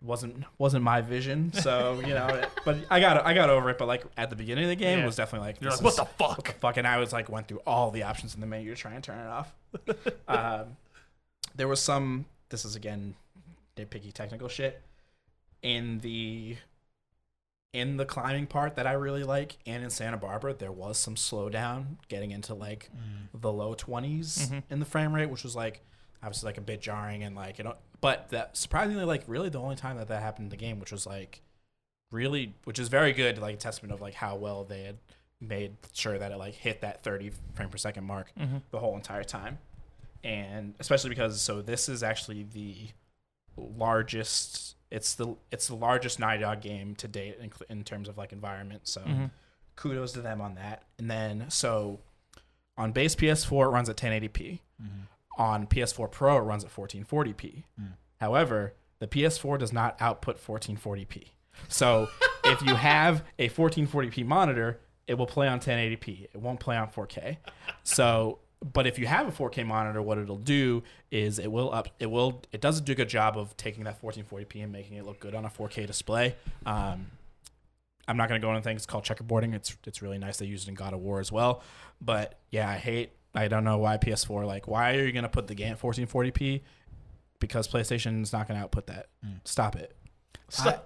wasn't 0.00 0.44
wasn't 0.56 0.82
my 0.82 1.02
vision. 1.02 1.52
So 1.62 2.00
you 2.06 2.14
know, 2.14 2.26
it, 2.28 2.48
but 2.64 2.78
I 2.90 3.00
got 3.00 3.26
I 3.26 3.34
got 3.34 3.50
over 3.50 3.68
it. 3.68 3.76
But 3.76 3.86
like 3.86 4.04
at 4.16 4.30
the 4.30 4.36
beginning 4.36 4.64
of 4.64 4.70
the 4.70 4.76
game, 4.76 4.96
Yeah. 4.96 5.02
it 5.04 5.06
was 5.06 5.16
definitely 5.16 5.48
like 5.48 5.60
You're 5.60 5.72
like, 5.72 5.82
what 5.82 5.90
is- 5.90 5.96
the 5.96 6.04
fuck? 6.06 6.38
what 6.38 6.44
the 6.46 6.52
fuck? 6.52 6.76
And 6.78 6.86
I 6.86 6.96
was 6.96 7.12
like 7.12 7.28
went 7.28 7.48
through 7.48 7.60
all 7.66 7.90
the 7.90 8.04
options 8.04 8.34
in 8.34 8.40
the 8.40 8.46
menu 8.46 8.70
to 8.74 8.80
try 8.80 8.94
and 8.94 9.04
turn 9.04 9.18
it 9.18 9.26
off. 9.28 9.52
um, 10.28 10.76
there 11.54 11.68
was 11.68 11.80
some. 11.80 12.24
This 12.48 12.64
is 12.64 12.76
again 12.76 13.14
nitpicky 13.78 14.12
technical 14.12 14.48
shit 14.48 14.82
in 15.62 16.00
the 16.00 16.56
in 17.74 17.98
the 17.98 18.04
climbing 18.06 18.46
part 18.46 18.76
that 18.76 18.86
I 18.86 18.92
really 18.92 19.24
like, 19.24 19.58
and 19.66 19.84
in 19.84 19.90
Santa 19.90 20.16
Barbara, 20.16 20.54
there 20.54 20.72
was 20.72 20.98
some 20.98 21.16
slowdown 21.16 21.96
getting 22.08 22.30
into 22.30 22.54
like 22.54 22.90
the 23.34 23.52
low 23.52 23.74
20s 23.74 24.48
Mhm. 24.50 24.62
in 24.70 24.80
the 24.80 24.86
frame 24.86 25.12
rate, 25.14 25.26
which 25.30 25.44
was 25.44 25.54
like 25.54 25.82
obviously 26.22 26.48
like 26.48 26.58
a 26.58 26.62
bit 26.62 26.80
jarring 26.80 27.22
and 27.22 27.36
like 27.36 27.58
you 27.58 27.64
know, 27.64 27.76
but 28.00 28.28
that 28.30 28.56
surprisingly 28.56 29.04
like 29.04 29.22
really 29.26 29.48
the 29.50 29.60
only 29.60 29.76
time 29.76 29.98
that 29.98 30.08
that 30.08 30.22
happened 30.22 30.46
in 30.46 30.50
the 30.50 30.56
game, 30.56 30.80
which 30.80 30.90
was 30.92 31.06
like 31.06 31.42
really, 32.10 32.54
which 32.64 32.78
is 32.78 32.88
very 32.88 33.12
good, 33.12 33.36
like 33.38 33.54
a 33.54 33.58
testament 33.58 33.92
of 33.92 34.00
like 34.00 34.14
how 34.14 34.34
well 34.34 34.64
they 34.64 34.84
had 34.84 34.96
made 35.40 35.76
sure 35.92 36.18
that 36.18 36.32
it 36.32 36.38
like 36.38 36.54
hit 36.54 36.80
that 36.80 37.02
30 37.04 37.30
frame 37.54 37.68
per 37.68 37.76
second 37.76 38.04
mark 38.04 38.32
Mhm. 38.36 38.62
the 38.70 38.78
whole 38.80 38.96
entire 38.96 39.22
time, 39.22 39.58
and 40.24 40.74
especially 40.80 41.10
because 41.10 41.40
so 41.42 41.60
this 41.60 41.86
is 41.88 42.02
actually 42.02 42.42
the 42.44 42.88
largest. 43.76 44.76
It's 44.90 45.14
the 45.14 45.36
it's 45.50 45.68
the 45.68 45.74
largest 45.76 46.18
Naughty 46.18 46.40
Dog 46.40 46.60
game 46.60 46.94
to 46.96 47.08
date 47.08 47.38
in, 47.40 47.50
in 47.68 47.84
terms 47.84 48.08
of 48.08 48.16
like 48.16 48.32
environment. 48.32 48.82
So 48.88 49.02
Mhm. 49.02 49.30
kudos 49.76 50.12
to 50.12 50.20
them 50.22 50.40
on 50.40 50.54
that. 50.54 50.84
And 50.98 51.10
then 51.10 51.46
so 51.50 52.00
on 52.76 52.92
base 52.92 53.14
PS4 53.14 53.66
it 53.66 53.68
runs 53.70 53.88
at 53.88 53.96
1080p. 53.96 54.60
On 55.38 55.66
PS4 55.66 56.08
Pro 56.10 56.38
it 56.38 56.40
runs 56.40 56.64
at 56.64 56.70
1440p. 56.70 57.64
However, 58.20 58.74
the 58.98 59.06
PS4 59.06 59.58
does 59.58 59.72
not 59.72 59.96
output 60.00 60.38
1440p. 60.38 61.28
So 61.68 62.08
if 62.44 62.62
you 62.62 62.74
have 62.74 63.24
a 63.38 63.48
1440p 63.48 64.24
monitor, 64.24 64.80
it 65.06 65.14
will 65.14 65.26
play 65.26 65.48
on 65.48 65.60
1080p. 65.60 66.24
It 66.32 66.36
won't 66.36 66.60
play 66.60 66.76
on 66.76 66.88
4K. 66.90 67.38
So 67.82 68.38
but 68.60 68.86
if 68.86 68.98
you 68.98 69.06
have 69.06 69.28
a 69.28 69.30
4K 69.30 69.66
monitor, 69.66 70.02
what 70.02 70.18
it'll 70.18 70.36
do 70.36 70.82
is 71.10 71.38
it 71.38 71.50
will 71.50 71.72
up 71.72 71.88
it 71.98 72.10
will 72.10 72.42
it 72.52 72.60
does 72.60 72.80
do 72.80 72.92
a 72.92 72.94
good 72.94 73.08
job 73.08 73.36
of 73.36 73.56
taking 73.56 73.84
that 73.84 74.00
1440p 74.02 74.62
and 74.62 74.72
making 74.72 74.96
it 74.96 75.04
look 75.04 75.20
good 75.20 75.34
on 75.34 75.44
a 75.44 75.48
4K 75.48 75.86
display. 75.86 76.34
Um, 76.66 77.06
I'm 78.08 78.16
not 78.16 78.28
gonna 78.28 78.40
go 78.40 78.50
into 78.50 78.62
things. 78.62 78.80
It's 78.80 78.86
called 78.86 79.04
checkerboarding. 79.04 79.54
It's 79.54 79.76
it's 79.86 80.02
really 80.02 80.18
nice. 80.18 80.38
They 80.38 80.46
use 80.46 80.64
it 80.64 80.68
in 80.68 80.74
God 80.74 80.92
of 80.92 81.00
War 81.00 81.20
as 81.20 81.30
well. 81.30 81.62
But 82.00 82.38
yeah, 82.50 82.68
I 82.68 82.76
hate. 82.76 83.12
I 83.34 83.46
don't 83.46 83.64
know 83.64 83.78
why 83.78 83.98
PS4 83.98 84.46
like 84.46 84.66
why 84.66 84.96
are 84.96 85.04
you 85.04 85.12
gonna 85.12 85.28
put 85.28 85.46
the 85.46 85.54
game 85.54 85.72
at 85.72 85.80
1440p? 85.80 86.62
Because 87.38 87.68
PlayStation's 87.68 88.32
not 88.32 88.48
gonna 88.48 88.60
output 88.60 88.86
that. 88.88 89.08
Stop 89.44 89.76
it. 89.76 89.94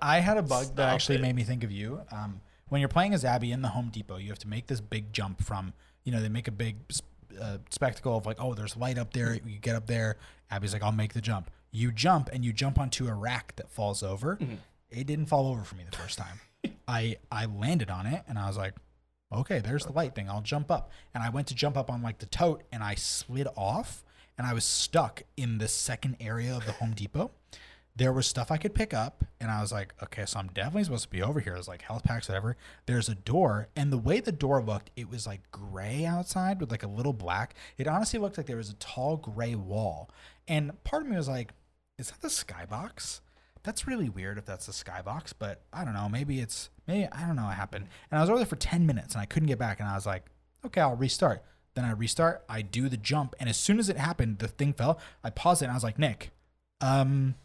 I, 0.02 0.16
I 0.16 0.18
had 0.18 0.36
a 0.36 0.42
bug 0.42 0.74
that 0.76 0.92
actually 0.92 1.16
it. 1.16 1.22
made 1.22 1.36
me 1.36 1.44
think 1.44 1.64
of 1.64 1.70
you. 1.70 2.00
Um, 2.10 2.40
when 2.68 2.80
you're 2.80 2.88
playing 2.88 3.14
as 3.14 3.24
Abby 3.24 3.52
in 3.52 3.62
the 3.62 3.68
Home 3.68 3.90
Depot, 3.90 4.16
you 4.16 4.28
have 4.28 4.38
to 4.40 4.48
make 4.48 4.66
this 4.66 4.80
big 4.80 5.12
jump 5.12 5.42
from, 5.42 5.72
you 6.04 6.10
know, 6.12 6.20
they 6.20 6.28
make 6.28 6.48
a 6.48 6.52
big 6.52 6.76
uh, 7.40 7.58
spectacle 7.70 8.16
of 8.16 8.26
like, 8.26 8.38
oh, 8.40 8.54
there's 8.54 8.76
light 8.76 8.98
up 8.98 9.12
there. 9.12 9.34
You 9.34 9.58
get 9.58 9.76
up 9.76 9.86
there. 9.86 10.16
Abby's 10.50 10.72
like, 10.72 10.82
I'll 10.82 10.92
make 10.92 11.12
the 11.14 11.20
jump. 11.20 11.50
You 11.70 11.92
jump 11.92 12.28
and 12.32 12.44
you 12.44 12.52
jump 12.52 12.78
onto 12.78 13.08
a 13.08 13.14
rack 13.14 13.54
that 13.56 13.70
falls 13.70 14.02
over. 14.02 14.38
it 14.90 15.06
didn't 15.06 15.26
fall 15.26 15.48
over 15.50 15.64
for 15.64 15.74
me 15.74 15.84
the 15.90 15.96
first 15.96 16.18
time. 16.18 16.40
I 16.88 17.16
I 17.30 17.46
landed 17.46 17.90
on 17.90 18.06
it 18.06 18.22
and 18.28 18.38
I 18.38 18.46
was 18.46 18.56
like, 18.56 18.74
okay, 19.32 19.60
there's 19.60 19.86
the 19.86 19.92
light 19.92 20.14
thing. 20.14 20.28
I'll 20.28 20.42
jump 20.42 20.70
up. 20.70 20.90
And 21.14 21.22
I 21.22 21.30
went 21.30 21.46
to 21.48 21.54
jump 21.54 21.76
up 21.76 21.90
on 21.90 22.02
like 22.02 22.18
the 22.18 22.26
tote 22.26 22.62
and 22.72 22.82
I 22.82 22.94
slid 22.94 23.48
off 23.56 24.04
and 24.36 24.46
I 24.46 24.52
was 24.52 24.64
stuck 24.64 25.22
in 25.36 25.58
the 25.58 25.68
second 25.68 26.16
area 26.20 26.56
of 26.56 26.66
the 26.66 26.72
Home 26.72 26.92
Depot. 26.92 27.30
There 27.94 28.12
was 28.12 28.26
stuff 28.26 28.50
I 28.50 28.56
could 28.56 28.74
pick 28.74 28.94
up 28.94 29.24
and 29.40 29.50
I 29.50 29.60
was 29.60 29.70
like, 29.70 29.94
okay, 30.02 30.24
so 30.24 30.38
I'm 30.38 30.48
definitely 30.48 30.84
supposed 30.84 31.04
to 31.04 31.10
be 31.10 31.22
over 31.22 31.40
here. 31.40 31.54
It 31.54 31.58
was 31.58 31.68
like 31.68 31.82
health 31.82 32.04
packs, 32.04 32.28
whatever. 32.28 32.56
There's 32.86 33.08
a 33.08 33.14
door 33.14 33.68
and 33.76 33.92
the 33.92 33.98
way 33.98 34.20
the 34.20 34.32
door 34.32 34.62
looked, 34.62 34.90
it 34.96 35.10
was 35.10 35.26
like 35.26 35.50
gray 35.50 36.06
outside 36.06 36.60
with 36.60 36.70
like 36.70 36.82
a 36.82 36.88
little 36.88 37.12
black. 37.12 37.54
It 37.76 37.86
honestly 37.86 38.18
looked 38.18 38.38
like 38.38 38.46
there 38.46 38.56
was 38.56 38.70
a 38.70 38.74
tall 38.74 39.18
gray 39.18 39.54
wall. 39.54 40.10
And 40.48 40.82
part 40.84 41.02
of 41.02 41.08
me 41.08 41.16
was 41.16 41.28
like, 41.28 41.52
is 41.98 42.10
that 42.10 42.22
the 42.22 42.28
skybox? 42.28 43.20
That's 43.62 43.86
really 43.86 44.08
weird 44.08 44.38
if 44.38 44.44
that's 44.44 44.66
the 44.66 44.72
skybox, 44.72 45.32
but 45.38 45.62
I 45.72 45.84
don't 45.84 45.94
know. 45.94 46.08
Maybe 46.08 46.40
it's 46.40 46.70
maybe 46.88 47.08
I 47.12 47.26
don't 47.26 47.36
know 47.36 47.44
what 47.44 47.54
happened. 47.54 47.86
And 48.10 48.18
I 48.18 48.20
was 48.20 48.28
over 48.28 48.38
there 48.38 48.46
for 48.46 48.56
ten 48.56 48.86
minutes 48.86 49.14
and 49.14 49.22
I 49.22 49.26
couldn't 49.26 49.46
get 49.46 49.58
back, 49.58 49.78
and 49.78 49.88
I 49.88 49.94
was 49.94 50.06
like, 50.06 50.24
okay, 50.66 50.80
I'll 50.80 50.96
restart. 50.96 51.44
Then 51.74 51.84
I 51.84 51.92
restart. 51.92 52.44
I 52.48 52.62
do 52.62 52.88
the 52.88 52.96
jump, 52.96 53.36
and 53.38 53.48
as 53.48 53.56
soon 53.56 53.78
as 53.78 53.88
it 53.88 53.96
happened, 53.96 54.40
the 54.40 54.48
thing 54.48 54.72
fell. 54.72 54.98
I 55.22 55.30
paused 55.30 55.62
it, 55.62 55.66
and 55.66 55.72
I 55.72 55.74
was 55.74 55.84
like, 55.84 55.98
Nick, 55.98 56.32
um, 56.80 57.36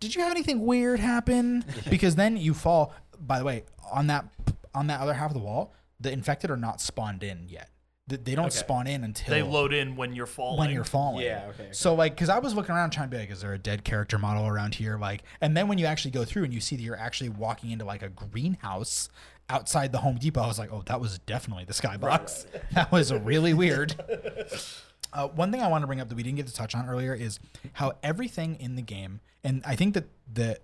did 0.00 0.14
you 0.14 0.22
have 0.22 0.30
anything 0.30 0.64
weird 0.66 1.00
happen? 1.00 1.64
because 1.90 2.14
then 2.16 2.36
you 2.36 2.54
fall. 2.54 2.92
By 3.20 3.38
the 3.38 3.44
way, 3.44 3.64
on 3.90 4.06
that 4.08 4.26
on 4.74 4.86
that 4.88 5.00
other 5.00 5.14
half 5.14 5.30
of 5.30 5.34
the 5.34 5.40
wall, 5.42 5.74
the 6.00 6.12
infected 6.12 6.50
are 6.50 6.56
not 6.56 6.80
spawned 6.80 7.22
in 7.22 7.46
yet. 7.48 7.70
Th- 8.08 8.20
They 8.22 8.34
don't 8.34 8.46
Okay. 8.46 8.56
spawn 8.56 8.86
in 8.86 9.04
until 9.04 9.34
They 9.34 9.42
load 9.42 9.74
in 9.74 9.96
when 9.96 10.14
you're 10.14 10.26
falling. 10.26 10.58
when 10.58 10.70
you're 10.70 10.84
falling. 10.84 11.24
Yeah, 11.26 11.46
okay, 11.50 11.62
okay. 11.64 11.72
So 11.72 11.94
like, 11.94 12.14
because 12.14 12.28
I 12.28 12.38
was 12.38 12.54
looking 12.54 12.74
around 12.74 12.90
trying 12.90 13.08
to 13.10 13.16
be 13.16 13.20
like, 13.20 13.30
is 13.30 13.40
there 13.42 13.52
a 13.54 13.58
dead 13.58 13.84
character 13.84 14.18
model 14.18 14.46
around 14.46 14.74
here? 14.76 14.96
Like, 14.98 15.24
and 15.40 15.56
then 15.56 15.68
when 15.68 15.78
you 15.78 15.86
actually 15.86 16.12
go 16.12 16.24
through 16.24 16.44
and 16.44 16.54
you 16.54 16.60
see 16.60 16.76
that 16.76 16.82
you're 16.82 16.96
actually 16.96 17.30
walking 17.30 17.70
into 17.70 17.84
like 17.84 18.02
a 18.02 18.08
greenhouse 18.08 19.08
outside 19.50 19.92
the 19.92 19.98
Home 19.98 20.16
Depot, 20.16 20.40
I 20.42 20.46
was 20.46 20.58
like, 20.58 20.72
oh, 20.72 20.82
that 20.86 21.00
was 21.00 21.18
definitely 21.20 21.64
the 21.64 21.72
skybox. 21.74 22.46
That 22.72 22.92
was 22.92 23.12
really 23.12 23.52
weird. 23.54 23.94
Uh, 25.12 25.28
one 25.28 25.50
thing 25.50 25.62
I 25.62 25.68
want 25.68 25.82
to 25.82 25.86
bring 25.86 26.00
up 26.00 26.08
that 26.08 26.14
we 26.14 26.22
didn't 26.22 26.36
get 26.36 26.46
to 26.48 26.54
touch 26.54 26.74
on 26.74 26.88
earlier 26.88 27.14
is 27.14 27.38
how 27.74 27.92
everything 28.02 28.56
in 28.60 28.76
the 28.76 28.82
game, 28.82 29.20
and 29.42 29.62
I 29.66 29.74
think 29.76 29.94
that 29.94 30.04
the 30.32 30.58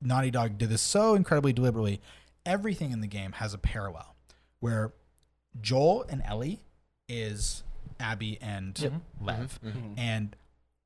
Naughty 0.00 0.30
Dog 0.30 0.58
did 0.58 0.68
this 0.68 0.82
so 0.82 1.14
incredibly 1.14 1.52
deliberately. 1.52 2.00
Everything 2.46 2.92
in 2.92 3.00
the 3.00 3.06
game 3.08 3.32
has 3.32 3.52
a 3.52 3.58
parallel 3.58 4.14
where 4.60 4.92
Joel 5.60 6.04
and 6.08 6.22
Ellie 6.24 6.60
is 7.08 7.62
Abby 8.00 8.38
and 8.40 8.78
Lev, 9.20 9.58
and 9.96 10.36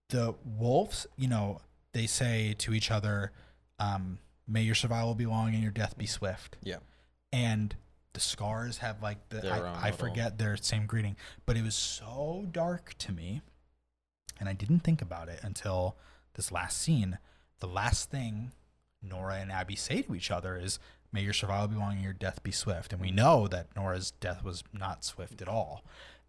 the 0.08 0.34
wolves, 0.44 1.06
you 1.16 1.28
know, 1.28 1.60
they 1.92 2.06
say 2.06 2.54
to 2.58 2.72
each 2.72 2.90
other, 2.90 3.32
um, 3.78 4.18
"May 4.48 4.62
your 4.62 4.74
survival 4.74 5.14
be 5.14 5.26
long 5.26 5.52
and 5.54 5.62
your 5.62 5.72
death 5.72 5.96
be 5.98 6.06
swift." 6.06 6.56
Yeah. 6.62 6.78
and 7.32 7.74
the 8.14 8.20
scars 8.20 8.78
have 8.78 9.02
like 9.02 9.28
the 9.30 9.40
Their 9.40 9.66
I, 9.66 9.88
I 9.88 9.90
forget 9.92 10.38
their 10.38 10.56
same 10.56 10.86
greeting, 10.86 11.16
but 11.46 11.56
it 11.56 11.62
was 11.64 11.74
so 11.74 12.46
dark 12.50 12.94
to 12.98 13.12
me, 13.12 13.42
and 14.38 14.48
I 14.48 14.52
didn't 14.52 14.80
think 14.80 15.00
about 15.02 15.28
it 15.28 15.40
until 15.42 15.96
this 16.34 16.52
last 16.52 16.78
scene. 16.78 17.18
The 17.60 17.66
last 17.68 18.10
thing 18.10 18.52
Nora 19.02 19.36
and 19.36 19.50
Abby 19.52 19.76
say 19.76 20.02
to 20.02 20.14
each 20.14 20.30
other 20.30 20.56
is, 20.56 20.78
"May 21.12 21.22
your 21.22 21.32
survival 21.32 21.68
be 21.68 21.76
long 21.76 21.92
and 21.92 22.02
your 22.02 22.12
death 22.12 22.42
be 22.42 22.52
swift." 22.52 22.92
And 22.92 23.00
we 23.00 23.10
know 23.10 23.48
that 23.48 23.74
Nora's 23.74 24.10
death 24.12 24.42
was 24.44 24.62
not 24.72 25.04
swift 25.04 25.40
at 25.40 25.48
all, 25.48 25.82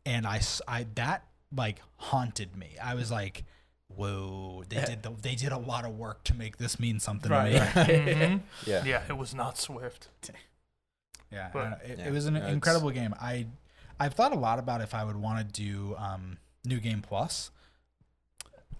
and 0.06 0.26
I, 0.26 0.42
I 0.68 0.86
that 0.96 1.26
like 1.56 1.82
haunted 1.98 2.56
me. 2.56 2.76
I 2.82 2.96
was 2.96 3.12
like. 3.12 3.44
Whoa! 3.96 4.64
They 4.70 4.78
did 4.78 5.04
the, 5.04 5.12
they 5.22 5.36
did 5.36 5.52
a 5.52 5.58
lot 5.60 5.86
of 5.86 5.96
work 5.96 6.24
to 6.24 6.34
make 6.34 6.58
this 6.58 6.80
mean 6.80 7.00
something 7.00 7.30
to 7.30 7.44
me. 7.44 7.52
Mhm. 7.60 8.42
Yeah. 8.66 8.84
Yeah, 8.84 9.04
it 9.08 9.18
was 9.18 9.36
not 9.36 9.60
Swift. 9.60 10.08
Yeah, 11.34 11.50
But- 11.52 11.60
I 11.60 11.62
don't 11.64 11.72
know. 11.72 11.94
it, 11.94 12.00
Yeah, 12.00 12.08
it 12.08 12.12
was 12.12 12.26
an 12.28 12.34
no, 12.36 12.40
it's- 12.40 12.54
incredible 12.54 12.92
game. 12.92 13.14
I 13.20 13.48
I've 14.00 14.14
thought 14.14 14.32
a 14.32 14.40
lot 14.40 14.60
about 14.60 14.82
if 14.82 14.94
I 14.94 15.04
would 15.04 15.16
want 15.18 15.40
to 15.40 15.62
do 15.62 15.96
um, 15.98 16.38
New 16.66 16.80
Game 16.80 17.02
Plus. 17.02 17.52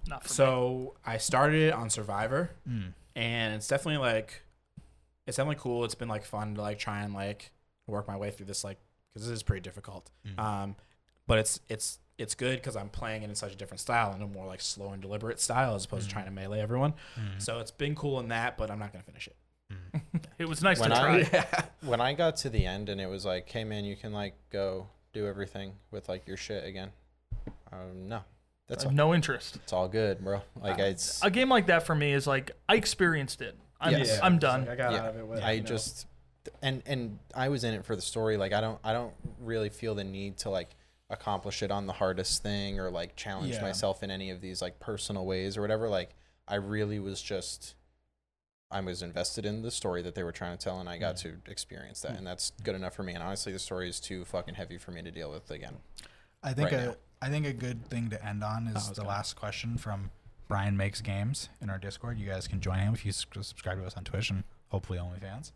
Not 0.08 0.24
for 0.24 0.30
me. 0.30 0.34
So 0.36 0.96
I 1.06 1.18
started 1.18 1.62
it 1.70 1.74
on 1.74 1.90
Survivor, 1.90 2.52
Mm. 2.68 2.94
and 3.16 3.54
it's 3.54 3.68
definitely 3.68 4.00
like, 4.06 4.42
it's 5.26 5.38
definitely 5.38 5.62
cool. 5.62 5.86
It's 5.86 5.96
been 5.96 6.10
like 6.10 6.26
fun 6.26 6.56
to 6.56 6.62
like 6.62 6.78
try 6.80 7.02
and 7.04 7.14
like 7.14 7.52
work 7.88 8.08
my 8.08 8.18
way 8.18 8.32
through 8.32 8.46
this 8.48 8.64
like 8.64 8.80
because 9.14 9.28
this 9.28 9.36
is 9.36 9.44
pretty 9.44 9.62
difficult. 9.62 10.10
Mm. 10.28 10.40
Um, 10.40 10.76
but 11.28 11.38
it's 11.40 11.60
it's 11.70 12.00
it's 12.18 12.36
good 12.36 12.58
because 12.60 12.76
I'm 12.76 12.90
playing 12.90 13.24
it 13.24 13.30
in 13.30 13.36
such 13.36 13.54
a 13.54 13.56
different 13.56 13.80
style, 13.80 14.14
in 14.14 14.22
a 14.22 14.28
more 14.28 14.46
like 14.46 14.62
slow 14.62 14.90
and 14.92 15.02
deliberate 15.02 15.40
style, 15.40 15.76
as 15.76 15.86
opposed 15.86 16.08
to 16.08 16.12
trying 16.14 16.26
to 16.26 16.32
melee 16.32 16.60
everyone. 16.60 16.94
Mm. 17.18 17.42
So 17.42 17.60
it's 17.60 17.72
been 17.72 17.96
cool 17.96 18.20
in 18.20 18.28
that, 18.30 18.58
but 18.58 18.70
I'm 18.70 18.80
not 18.80 18.92
gonna 18.92 19.04
finish 19.04 19.28
it. 19.28 19.36
it 20.40 20.48
was 20.48 20.62
nice 20.64 20.80
When 20.80 20.90
to 20.90 20.96
I- 21.02 21.24
try. 21.24 21.64
when 21.86 22.02
I 22.02 22.14
got 22.14 22.38
to 22.38 22.50
the 22.50 22.66
end 22.66 22.90
and 22.90 23.00
it 23.02 23.08
was 23.10 23.26
like, 23.26 23.50
hey 23.50 23.64
man, 23.64 23.86
you 23.86 23.96
can 23.96 24.12
like 24.14 24.36
go 24.52 24.88
do 25.14 25.28
everything 25.28 25.74
with 25.92 26.10
like 26.10 26.28
your 26.28 26.38
shit 26.38 26.64
again. 26.66 26.90
Um, 27.72 28.08
no, 28.10 28.22
that's 28.68 28.86
I 28.86 28.88
all, 28.90 28.94
no 28.94 29.14
interest. 29.14 29.56
it's 29.58 29.74
all 29.74 29.88
good, 29.88 30.24
bro. 30.24 30.42
Like 30.62 30.80
Uh, 30.80 30.84
it's 30.84 31.24
A 31.24 31.30
game 31.32 31.50
like 31.50 31.68
that 31.68 31.86
for 31.86 31.96
me 31.96 32.14
is 32.14 32.28
like 32.28 32.52
I 32.70 32.76
experienced 32.76 33.42
it. 33.42 33.58
I'm 33.82 33.92
Yes. 33.94 34.20
I'm 34.24 34.40
done. 34.40 34.62
like, 34.62 34.70
I 34.72 34.76
got 34.76 34.92
Yeah. 34.94 35.00
out 35.00 35.10
of 35.10 35.18
it. 35.18 35.28
With, 35.28 35.42
I 35.42 35.52
you 35.54 35.62
know. 35.62 35.68
just 35.68 36.08
and 36.62 36.82
and 36.86 37.20
I 37.36 37.50
was 37.50 37.64
in 37.64 37.74
it 37.74 37.86
for 37.86 37.96
the 37.96 38.02
story. 38.02 38.38
Like 38.38 38.54
I 38.54 38.62
don't 38.62 38.80
I 38.84 38.94
don't 38.94 39.14
really 39.40 39.70
feel 39.70 39.96
the 39.96 40.04
need 40.04 40.38
to 40.40 40.50
like 40.50 40.70
accomplish 41.10 41.62
it 41.62 41.70
on 41.70 41.86
the 41.86 41.94
hardest 41.94 42.42
thing 42.42 42.80
or 42.80 42.90
like 42.90 43.16
challenge 43.16 43.54
Yeah. 43.54 43.62
myself 43.62 44.02
in 44.04 44.10
any 44.10 44.32
of 44.32 44.42
these 44.42 44.62
like 44.62 44.80
personal 44.80 45.26
ways 45.26 45.58
or 45.58 45.62
whatever. 45.62 45.90
Like 45.90 46.16
I 46.48 46.56
really 46.56 47.00
was 47.00 47.22
just 47.22 47.76
I 48.74 48.82
was 48.82 49.02
invested 49.02 49.46
in 49.46 49.62
the 49.62 49.72
story 49.72 50.02
that 50.02 50.16
they 50.16 50.24
were 50.24 50.32
trying 50.32 50.58
to 50.58 50.64
tell 50.64 50.80
and 50.80 50.90
I 50.90 50.98
got 50.98 51.18
to 51.18 51.36
experience 51.48 52.02
that 52.02 52.18
and 52.18 52.26
that's 52.26 52.52
good 52.64 52.76
enough 52.76 52.96
for 52.96 53.04
me. 53.04 53.14
And 53.14 53.24
honestly 53.24 53.54
the 53.54 53.60
story 53.60 53.88
is 53.88 54.00
too 54.00 54.26
fucking 54.26 54.56
heavy 54.56 54.78
for 54.78 54.92
me 54.92 55.02
to 55.04 55.12
deal 55.12 55.32
with 55.32 55.50
again. 55.52 55.78
I 56.42 56.54
think 56.54 56.72
Right 56.72 56.82
a 56.82 56.86
now. 56.88 56.96
I 57.22 57.30
think 57.30 57.46
a 57.46 57.54
good 57.54 57.86
thing 57.90 58.10
to 58.10 58.26
end 58.26 58.44
on 58.44 58.68
is 58.68 58.90
the 58.90 58.96
gonna- 58.96 59.08
last 59.10 59.36
question 59.36 59.78
from 59.78 60.12
Brian 60.50 60.76
Makes 60.76 61.00
Games 61.02 61.48
in 61.62 61.70
our 61.70 61.78
Discord. 61.78 62.20
You 62.20 62.28
guys 62.28 62.48
can 62.48 62.60
join 62.60 62.80
him 62.80 62.94
if 62.94 63.06
you 63.06 63.12
subscribe 63.14 63.80
to 63.80 63.86
us 63.86 63.96
on 63.96 64.04
Twitch 64.04 64.30
and 64.30 64.44
hopefully 64.70 65.00
OnlyFans. 65.00 65.52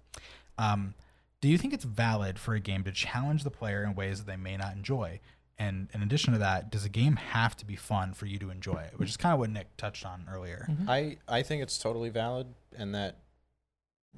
Um, 0.57 0.93
do 1.41 1.49
you 1.49 1.57
think 1.57 1.73
it's 1.73 1.83
valid 1.83 2.39
for 2.39 2.53
a 2.55 2.59
game 2.59 2.83
to 2.85 2.91
challenge 2.91 3.43
the 3.43 3.51
player 3.51 3.83
in 3.83 3.95
ways 3.95 4.19
that 4.19 4.27
they 4.27 4.37
may 4.37 4.55
not 4.57 4.73
enjoy? 4.73 5.19
And 5.59 5.89
in 5.93 6.01
addition 6.03 6.33
to 6.33 6.39
that, 6.39 6.69
does 6.71 6.85
a 6.85 6.89
game 6.89 7.15
have 7.15 7.55
to 7.57 7.65
be 7.65 7.75
fun 7.75 8.13
for 8.13 8.27
you 8.27 8.37
to 8.39 8.49
enjoy 8.51 8.77
it? 8.81 8.97
Which 8.97 9.09
is 9.09 9.17
kind 9.17 9.33
of 9.33 9.39
what 9.39 9.49
Nick 9.49 9.75
touched 9.75 10.05
on 10.05 10.27
earlier. 10.31 10.67
I 10.87 11.17
I 11.27 11.41
think 11.41 11.63
it's 11.63 11.77
totally 11.77 12.09
valid 12.09 12.47
and 12.77 12.93
that 12.95 13.15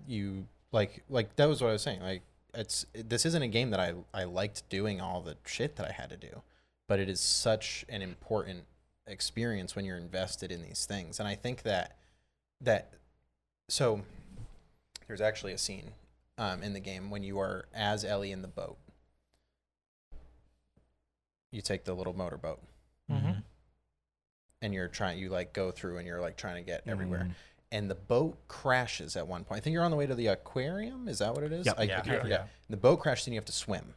you 0.08 0.48
like 0.72 1.04
like 1.10 1.36
that 1.38 1.48
was 1.48 1.62
what 1.62 1.70
I 1.70 1.74
was 1.74 1.82
saying. 1.82 2.02
Like 2.02 2.22
it's 2.54 2.86
this 2.94 3.26
isn't 3.26 3.42
a 3.42 3.48
game 3.48 3.70
that 3.72 3.80
I 3.80 3.94
I 4.14 4.24
liked 4.26 4.68
doing 4.70 5.00
all 5.02 5.22
the 5.22 5.38
shit 5.46 5.76
that 5.78 5.88
I 5.88 5.92
had 5.92 6.10
to 6.10 6.18
do, 6.18 6.42
but 6.88 7.00
it 7.00 7.10
is 7.10 7.20
such 7.20 7.86
an 7.90 8.02
important 8.02 8.64
experience 9.08 9.76
when 9.76 9.86
you're 9.86 9.98
invested 9.98 10.52
in 10.52 10.62
these 10.62 10.86
things. 10.86 11.20
And 11.20 11.28
I 11.28 11.36
think 11.36 11.64
that 11.64 11.98
that 12.62 12.94
so 13.70 14.02
there's 15.08 15.22
actually 15.22 15.54
a 15.54 15.58
scene 15.58 15.92
um, 16.38 16.62
in 16.64 16.74
the 16.74 16.80
game 16.80 17.10
when 17.10 17.24
you 17.24 17.40
are 17.40 17.66
as 17.74 18.04
Ellie 18.06 18.32
in 18.32 18.42
the 18.42 18.48
boat. 18.48 18.78
You 21.52 21.62
take 21.62 21.84
the 21.84 21.94
little 21.96 22.14
motorboat 22.16 22.62
Mhm. 23.10 23.44
and 24.62 24.74
you're 24.74 24.88
trying 24.88 25.18
you 25.18 25.30
like 25.30 25.52
go 25.52 25.72
through 25.72 25.98
and 25.98 26.06
you're 26.08 26.22
like 26.22 26.38
trying 26.38 26.58
to 26.58 26.62
get 26.62 26.84
everywhere 26.88 27.24
Mm. 27.24 27.36
And 27.72 27.90
the 27.90 27.96
boat 27.96 28.38
crashes 28.48 29.16
at 29.16 29.28
one 29.28 29.44
point 29.44 29.60
i 29.60 29.62
think 29.64 29.74
you're 29.74 29.84
on 29.84 29.92
the 29.92 29.98
way 29.98 30.06
to 30.08 30.16
the 30.16 30.28
aquarium 30.28 31.08
is 31.08 31.20
that 31.20 31.34
what 31.34 31.44
it 31.44 31.52
is 31.52 31.66
Yep. 31.66 31.76
I- 31.80 31.84
Yeah. 31.84 31.98
I 31.98 32.02
can't 32.02 32.08
Yeah. 32.18 32.22
forget. 32.22 32.50
the 32.70 32.78
boat 32.78 32.98
crashes 32.98 33.28
and 33.28 33.34
you 33.34 33.38
have 33.40 33.46
to 33.46 33.52
swim 33.52 33.94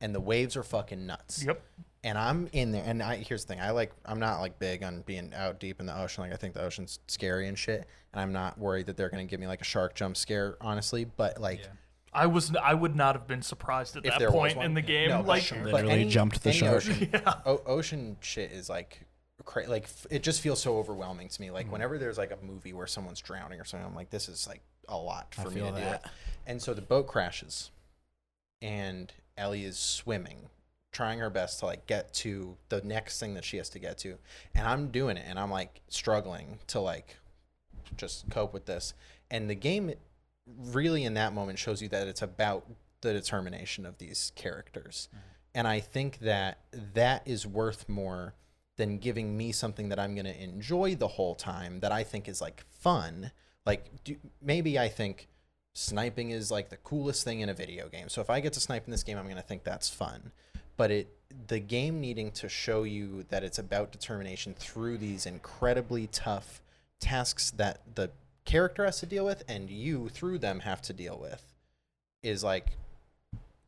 and 0.00 0.14
the 0.14 0.20
waves 0.20 0.56
are 0.56 0.62
fucking 0.62 1.06
nuts 1.06 1.42
Yep. 1.44 1.62
and 2.04 2.18
i'm 2.18 2.48
in 2.52 2.72
there 2.72 2.82
and 2.84 3.02
i 3.02 3.16
here's 3.16 3.44
the 3.44 3.54
thing 3.54 3.62
i 3.62 3.70
like 3.70 3.92
i'm 4.04 4.18
not 4.20 4.40
like 4.40 4.58
big 4.58 4.82
on 4.82 5.02
being 5.02 5.32
out 5.34 5.58
deep 5.60 5.80
in 5.80 5.86
the 5.86 5.98
ocean 5.98 6.22
like 6.24 6.32
i 6.32 6.36
think 6.36 6.54
the 6.54 6.62
ocean's 6.62 6.98
scary 7.08 7.48
and 7.48 7.58
shit 7.58 7.86
and 8.12 8.20
i'm 8.20 8.32
not 8.32 8.58
worried 8.58 8.86
that 8.86 8.96
they're 8.96 9.08
going 9.08 9.26
to 9.26 9.30
give 9.30 9.40
me 9.40 9.46
like 9.46 9.60
a 9.60 9.64
shark 9.64 9.94
jump 9.94 10.16
scare 10.16 10.56
honestly 10.60 11.04
but 11.04 11.40
like 11.40 11.60
Yeah. 11.60 11.66
I 12.16 12.26
was 12.26 12.54
I 12.54 12.74
would 12.74 12.94
not 12.94 13.16
have 13.16 13.26
been 13.26 13.42
surprised 13.42 13.96
at 13.96 14.04
If 14.06 14.12
that 14.12 14.18
there 14.20 14.30
was 14.30 14.36
point 14.36 14.56
one. 14.58 14.66
in 14.66 14.74
the 14.74 14.82
game. 14.82 15.08
No, 15.08 15.22
like 15.22 15.42
sure. 15.42 15.64
Literally 15.64 16.04
jumped 16.04 16.44
the 16.44 16.52
shark. 16.52 16.74
Ocean, 16.76 17.10
Yeah. 17.12 17.34
o- 17.44 17.60
ocean 17.66 18.16
shit 18.20 18.52
is 18.52 18.68
like, 18.68 19.00
cra- 19.44 19.68
like 19.68 19.84
f- 19.84 20.06
it 20.10 20.22
just 20.22 20.40
feels 20.40 20.60
so 20.60 20.78
overwhelming 20.78 21.28
to 21.28 21.40
me. 21.40 21.50
Like 21.50 21.68
mm. 21.68 21.70
whenever 21.70 21.98
there's 21.98 22.18
like 22.18 22.32
a 22.32 22.44
movie 22.44 22.72
where 22.72 22.86
someone's 22.86 23.20
drowning 23.20 23.60
or 23.60 23.64
something, 23.64 23.86
I'm 23.86 23.94
like, 23.94 24.10
this 24.10 24.28
is 24.28 24.46
like 24.46 24.62
a 24.88 24.96
lot 24.96 25.34
I 25.38 25.42
for 25.42 25.50
me 25.50 25.60
to 25.60 25.72
that. 25.72 26.02
with. 26.02 26.12
And 26.46 26.62
so 26.62 26.74
the 26.74 26.82
boat 26.82 27.06
crashes, 27.06 27.70
and 28.60 29.12
Ellie 29.36 29.64
is 29.64 29.78
swimming, 29.78 30.48
trying 30.92 31.18
her 31.18 31.30
best 31.30 31.60
to 31.60 31.66
like 31.66 31.86
get 31.86 32.12
to 32.14 32.56
the 32.68 32.80
next 32.82 33.18
thing 33.18 33.34
that 33.34 33.44
she 33.44 33.56
has 33.56 33.68
to 33.70 33.78
get 33.78 33.98
to, 33.98 34.18
and 34.54 34.66
I'm 34.66 34.88
doing 34.88 35.16
it, 35.16 35.24
and 35.26 35.38
I'm 35.38 35.50
like 35.50 35.80
struggling 35.88 36.58
to 36.68 36.80
like 36.80 37.16
just 37.96 38.28
cope 38.30 38.52
with 38.52 38.66
this. 38.66 38.94
And 39.30 39.48
the 39.48 39.54
game 39.54 39.92
really 40.46 41.04
in 41.04 41.14
that 41.14 41.32
moment 41.32 41.58
shows 41.58 41.80
you 41.80 41.88
that 41.88 42.06
it's 42.06 42.22
about 42.22 42.66
the 43.00 43.12
determination 43.12 43.86
of 43.86 43.98
these 43.98 44.32
characters. 44.34 45.08
Mm-hmm. 45.10 45.28
And 45.56 45.68
I 45.68 45.80
think 45.80 46.18
that 46.18 46.58
that 46.94 47.22
is 47.26 47.46
worth 47.46 47.88
more 47.88 48.34
than 48.76 48.98
giving 48.98 49.36
me 49.36 49.52
something 49.52 49.88
that 49.88 49.98
I'm 49.98 50.14
going 50.14 50.26
to 50.26 50.42
enjoy 50.42 50.94
the 50.96 51.08
whole 51.08 51.34
time 51.34 51.80
that 51.80 51.92
I 51.92 52.02
think 52.02 52.28
is 52.28 52.40
like 52.40 52.64
fun 52.70 53.30
Like, 53.66 53.86
do, 54.04 54.16
maybe 54.42 54.78
I 54.78 54.88
think 54.88 55.28
sniping 55.74 56.30
is 56.30 56.50
like 56.50 56.68
the 56.68 56.76
coolest 56.76 57.24
thing 57.24 57.40
in 57.40 57.48
a 57.48 57.54
video 57.54 57.88
game. 57.88 58.08
So 58.08 58.20
if 58.20 58.28
I 58.30 58.40
get 58.40 58.52
to 58.54 58.60
snipe 58.60 58.84
in 58.86 58.90
this 58.90 59.02
game, 59.02 59.16
I'm 59.16 59.24
going 59.24 59.36
to 59.36 59.42
think 59.42 59.64
that's 59.64 59.88
fun. 59.88 60.32
But 60.76 60.90
it 60.90 61.08
the 61.48 61.58
game 61.60 62.00
needing 62.00 62.30
to 62.32 62.48
show 62.48 62.82
you 62.84 63.24
that 63.30 63.42
it's 63.42 63.58
about 63.58 63.90
determination 63.90 64.54
through 64.54 64.98
these 64.98 65.24
incredibly 65.26 66.06
tough 66.08 66.60
tasks 67.00 67.50
that 67.52 67.80
the 67.94 68.10
character 68.44 68.84
has 68.84 69.00
to 69.00 69.06
deal 69.06 69.24
with 69.24 69.42
and 69.48 69.70
you 69.70 70.08
through 70.10 70.38
them 70.38 70.60
have 70.60 70.80
to 70.82 70.92
deal 70.92 71.18
with 71.18 71.52
is 72.22 72.44
like 72.44 72.76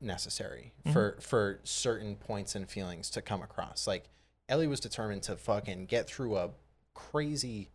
necessary 0.01 0.73
Mhm. 0.85 0.93
for 0.93 1.17
for 1.21 1.61
certain 1.65 2.17
points 2.17 2.55
and 2.55 2.69
feelings 2.69 3.09
to 3.11 3.23
come 3.23 3.43
across. 3.43 3.87
Like 3.87 4.09
Ellie 4.49 4.67
was 4.67 4.81
determined 4.81 5.23
to 5.25 5.37
fucking 5.37 5.87
get 5.87 6.07
through 6.07 6.37
a 6.37 6.51
crazy 6.95 7.69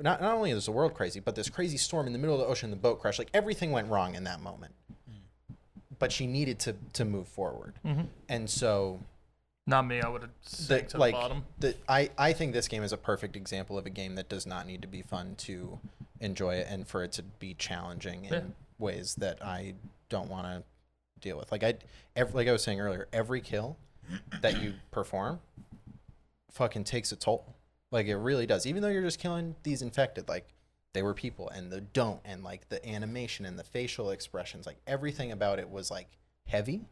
not 0.00 0.20
not 0.20 0.34
only 0.34 0.50
is 0.50 0.66
the 0.66 0.72
world 0.72 0.92
crazy, 0.94 1.20
but 1.20 1.36
this 1.36 1.48
crazy 1.48 1.76
storm 1.76 2.06
in 2.08 2.12
the 2.12 2.18
middle 2.18 2.34
of 2.34 2.40
the 2.40 2.46
ocean, 2.46 2.70
the 2.70 2.76
boat 2.76 3.00
crash, 3.00 3.18
like 3.18 3.30
everything 3.32 3.70
went 3.70 3.88
wrong 3.88 4.14
in 4.16 4.24
that 4.24 4.40
moment. 4.40 4.74
But 5.98 6.10
she 6.10 6.26
needed 6.26 6.58
to 6.60 6.74
to 6.94 7.04
move 7.04 7.28
forward. 7.28 7.74
Mhm. 7.84 8.08
And 8.28 8.50
so 8.50 8.98
Not 9.66 9.86
me. 9.86 10.00
I 10.02 10.08
would 10.08 10.22
have 10.22 10.30
the, 10.42 10.50
sank 10.56 10.88
to 10.88 10.98
like 10.98 11.14
the 11.14 11.20
bottom. 11.20 11.44
the 11.60 11.76
I, 11.88 12.10
I 12.18 12.32
think 12.32 12.52
this 12.52 12.66
game 12.68 12.82
is 12.82 12.92
a 12.92 12.96
perfect 12.96 13.36
example 13.36 13.78
of 13.78 13.86
a 13.86 13.90
game 13.90 14.16
that 14.16 14.28
does 14.28 14.46
not 14.46 14.66
need 14.66 14.82
to 14.82 14.88
be 14.88 15.02
fun 15.02 15.36
to 15.36 15.78
enjoy 16.20 16.56
it 16.56 16.66
and 16.68 16.86
for 16.88 17.04
it 17.04 17.12
to 17.12 17.22
be 17.22 17.54
challenging 17.54 18.24
in 18.24 18.32
Yeah. 18.32 18.42
ways 18.78 19.14
that 19.16 19.42
I 19.44 19.74
don't 20.08 20.28
want 20.28 20.46
to 20.46 20.64
deal 21.20 21.38
with. 21.38 21.52
Like 21.52 21.62
I 21.62 21.74
every, 22.16 22.34
like 22.34 22.48
I 22.48 22.52
was 22.52 22.64
saying 22.64 22.80
earlier, 22.80 23.06
every 23.12 23.40
kill 23.40 23.76
that 24.40 24.62
you 24.62 24.74
perform 24.90 25.40
fucking 26.50 26.84
takes 26.84 27.12
a 27.12 27.16
toll. 27.16 27.54
Like 27.90 28.06
it 28.06 28.16
really 28.16 28.46
does. 28.46 28.66
Even 28.66 28.82
though 28.82 28.88
you're 28.88 29.02
just 29.02 29.18
killing 29.18 29.56
these 29.62 29.82
infected, 29.82 30.28
like 30.28 30.48
they 30.92 31.02
were 31.02 31.14
people 31.14 31.48
and 31.48 31.70
the 31.70 31.80
don't 31.80 32.20
and 32.24 32.42
like 32.42 32.68
the 32.68 32.86
animation 32.88 33.44
and 33.44 33.58
the 33.58 33.64
facial 33.64 34.10
expressions, 34.10 34.66
like 34.66 34.78
everything 34.86 35.32
about 35.32 35.58
it 35.58 35.70
was 35.70 35.90
like 35.90 36.08
heavy. 36.46 36.82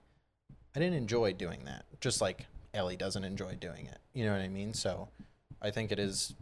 I 0.74 0.80
didn't 0.80 0.96
enjoy 0.96 1.32
doing 1.32 1.64
that. 1.64 1.84
Just 2.00 2.20
like 2.20 2.46
Ellie 2.74 2.96
doesn't 2.96 3.24
enjoy 3.24 3.54
doing 3.54 3.86
it. 3.86 3.98
You 4.12 4.24
know 4.24 4.32
what 4.32 4.40
I 4.40 4.48
mean? 4.48 4.74
So 4.74 5.08
I 5.60 5.70
think 5.70 5.92
it 5.92 5.98
is 5.98 6.34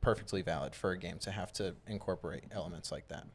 perfectly 0.00 0.42
valid 0.42 0.74
for 0.74 0.90
a 0.90 0.98
game 0.98 1.18
to 1.18 1.30
have 1.30 1.52
to 1.54 1.74
incorporate 1.86 2.44
elements 2.52 2.92
like 2.92 3.08
that. 3.08 3.26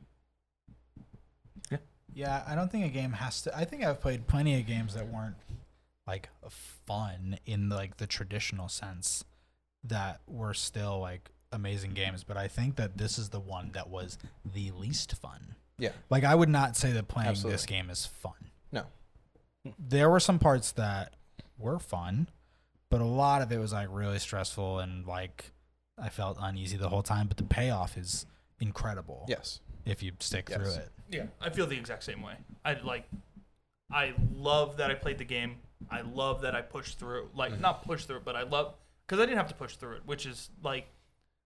Yeah, 2.15 2.43
I 2.47 2.53
don't 2.53 2.71
think 2.71 2.85
a 2.85 2.89
game 2.89 3.13
has 3.13 3.41
to. 3.41 3.57
I 3.57 3.65
think 3.65 3.83
I've 3.83 3.99
played 3.99 4.27
plenty 4.27 4.59
of 4.59 4.67
games 4.67 4.93
that 4.93 5.07
weren't 5.07 5.35
like 6.07 6.29
fun 6.85 7.37
in 7.45 7.69
like 7.69 7.97
the 7.97 8.07
traditional 8.07 8.67
sense 8.67 9.23
that 9.83 10.21
were 10.27 10.53
still 10.53 10.99
like 10.99 11.29
amazing 11.51 11.93
games, 11.93 12.23
but 12.23 12.35
I 12.37 12.47
think 12.47 12.75
that 12.77 12.97
this 12.97 13.17
is 13.17 13.29
the 13.29 13.39
one 13.39 13.71
that 13.73 13.89
was 13.89 14.17
the 14.53 14.71
least 14.71 15.13
fun. 15.15 15.55
Yeah. 15.77 15.91
Like 16.09 16.23
I 16.23 16.35
would 16.35 16.49
not 16.49 16.75
say 16.75 16.91
that 16.91 17.07
playing 17.07 17.35
this 17.43 17.65
game 17.65 17.89
is 17.89 18.05
fun. 18.05 18.33
No. 18.71 18.83
There 19.79 20.09
were 20.09 20.19
some 20.19 20.39
parts 20.39 20.71
that 20.73 21.13
were 21.57 21.79
fun, 21.79 22.27
but 22.89 23.01
a 23.01 23.05
lot 23.05 23.41
of 23.41 23.51
it 23.51 23.57
was 23.59 23.71
like 23.73 23.87
really 23.91 24.19
stressful 24.19 24.79
and 24.79 25.05
like 25.07 25.51
I 25.97 26.09
felt 26.09 26.37
uneasy 26.41 26.75
the 26.77 26.89
whole 26.89 27.03
time, 27.03 27.27
but 27.27 27.37
the 27.37 27.43
payoff 27.43 27.97
is 27.97 28.25
incredible 28.59 29.25
Yes. 29.27 29.59
if 29.85 30.01
you 30.01 30.11
stick 30.19 30.49
through 30.49 30.71
it. 30.73 30.89
Yeah, 31.11 31.25
I 31.39 31.49
feel 31.49 31.67
the 31.67 31.77
exact 31.77 32.03
same 32.03 32.21
way. 32.23 32.33
I 32.65 32.73
like, 32.83 33.07
I 33.91 34.13
love 34.35 34.77
that 34.77 34.89
I 34.89 34.95
played 34.95 35.17
the 35.19 35.25
game. 35.25 35.57
I 35.89 36.01
love 36.01 36.41
that 36.41 36.55
I 36.55 36.61
pushed 36.61 36.99
through. 36.99 37.29
Like, 37.35 37.53
mm-hmm. 37.53 37.61
not 37.61 37.85
pushed 37.85 38.07
through 38.07 38.21
but 38.25 38.35
I 38.35 38.43
love 38.43 38.75
because 39.07 39.21
I 39.21 39.25
didn't 39.25 39.37
have 39.37 39.49
to 39.49 39.55
push 39.55 39.75
through 39.75 39.97
it. 39.97 40.01
Which 40.05 40.25
is 40.25 40.49
like, 40.63 40.87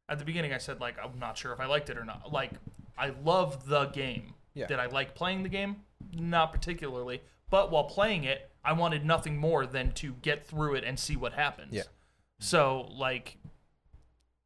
at 0.10 0.20
the 0.20 0.26
beginning, 0.26 0.54
I 0.54 0.58
said 0.58 0.80
like 0.80 0.96
I'm 1.04 1.20
not 1.20 1.38
sure 1.38 1.54
if 1.54 1.60
I 1.60 1.66
liked 1.66 1.90
it 1.90 1.98
or 1.98 2.06
not. 2.06 2.32
Like, 2.32 2.52
I 2.98 3.14
love 3.24 3.68
the 3.68 3.86
game. 3.86 4.34
Yeah. 4.54 4.68
Did 4.68 4.80
I 4.80 4.88
like 4.88 5.16
playing 5.16 5.44
the 5.44 5.50
game? 5.50 5.78
Not 6.14 6.52
particularly. 6.52 7.22
But 7.50 7.72
while 7.72 7.86
playing 7.86 8.24
it, 8.24 8.50
I 8.64 8.74
wanted 8.74 9.06
nothing 9.06 9.38
more 9.38 9.66
than 9.66 9.94
to 9.94 10.14
get 10.22 10.46
through 10.46 10.76
it 10.76 10.84
and 10.84 11.00
see 11.00 11.16
what 11.16 11.34
happens. 11.34 11.74
Yeah. 11.74 11.84
So 12.40 12.90
like, 12.92 13.38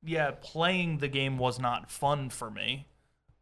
yeah, 0.03 0.31
playing 0.41 0.97
the 0.97 1.07
game 1.07 1.37
was 1.37 1.59
not 1.59 1.89
fun 1.89 2.29
for 2.29 2.51
me, 2.51 2.87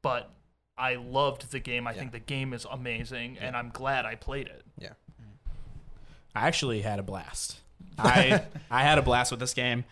but 0.02 0.32
I 0.78 0.96
loved 0.96 1.52
the 1.52 1.60
game. 1.60 1.88
I 1.88 1.94
think 1.94 2.14
the 2.14 2.20
game 2.20 2.54
is 2.54 2.66
amazing, 2.70 3.38
and 3.40 3.56
I'm 3.56 3.70
glad 3.70 4.06
I 4.06 4.16
played 4.16 4.48
it. 4.48 4.64
I 6.36 6.48
actually 6.48 6.82
had 6.82 7.00
a 7.00 7.04
blast. 7.04 7.58
I 7.98 8.44
I 8.72 8.84
had 8.84 8.98
a 8.98 9.02
blast 9.02 9.32
with 9.32 9.40
this 9.40 9.54
game. 9.54 9.86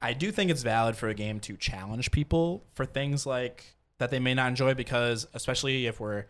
I 0.00 0.14
do 0.14 0.32
think 0.32 0.50
it's 0.50 0.62
valid 0.62 0.96
for 0.96 1.08
a 1.08 1.14
game 1.14 1.38
to 1.40 1.56
challenge 1.56 2.10
people 2.10 2.64
for 2.74 2.84
things 2.84 3.24
like 3.24 3.76
that 3.98 4.10
they 4.10 4.18
may 4.18 4.34
not 4.34 4.48
enjoy 4.48 4.74
because 4.74 5.28
especially 5.32 5.86
if 5.86 6.00
we're 6.00 6.24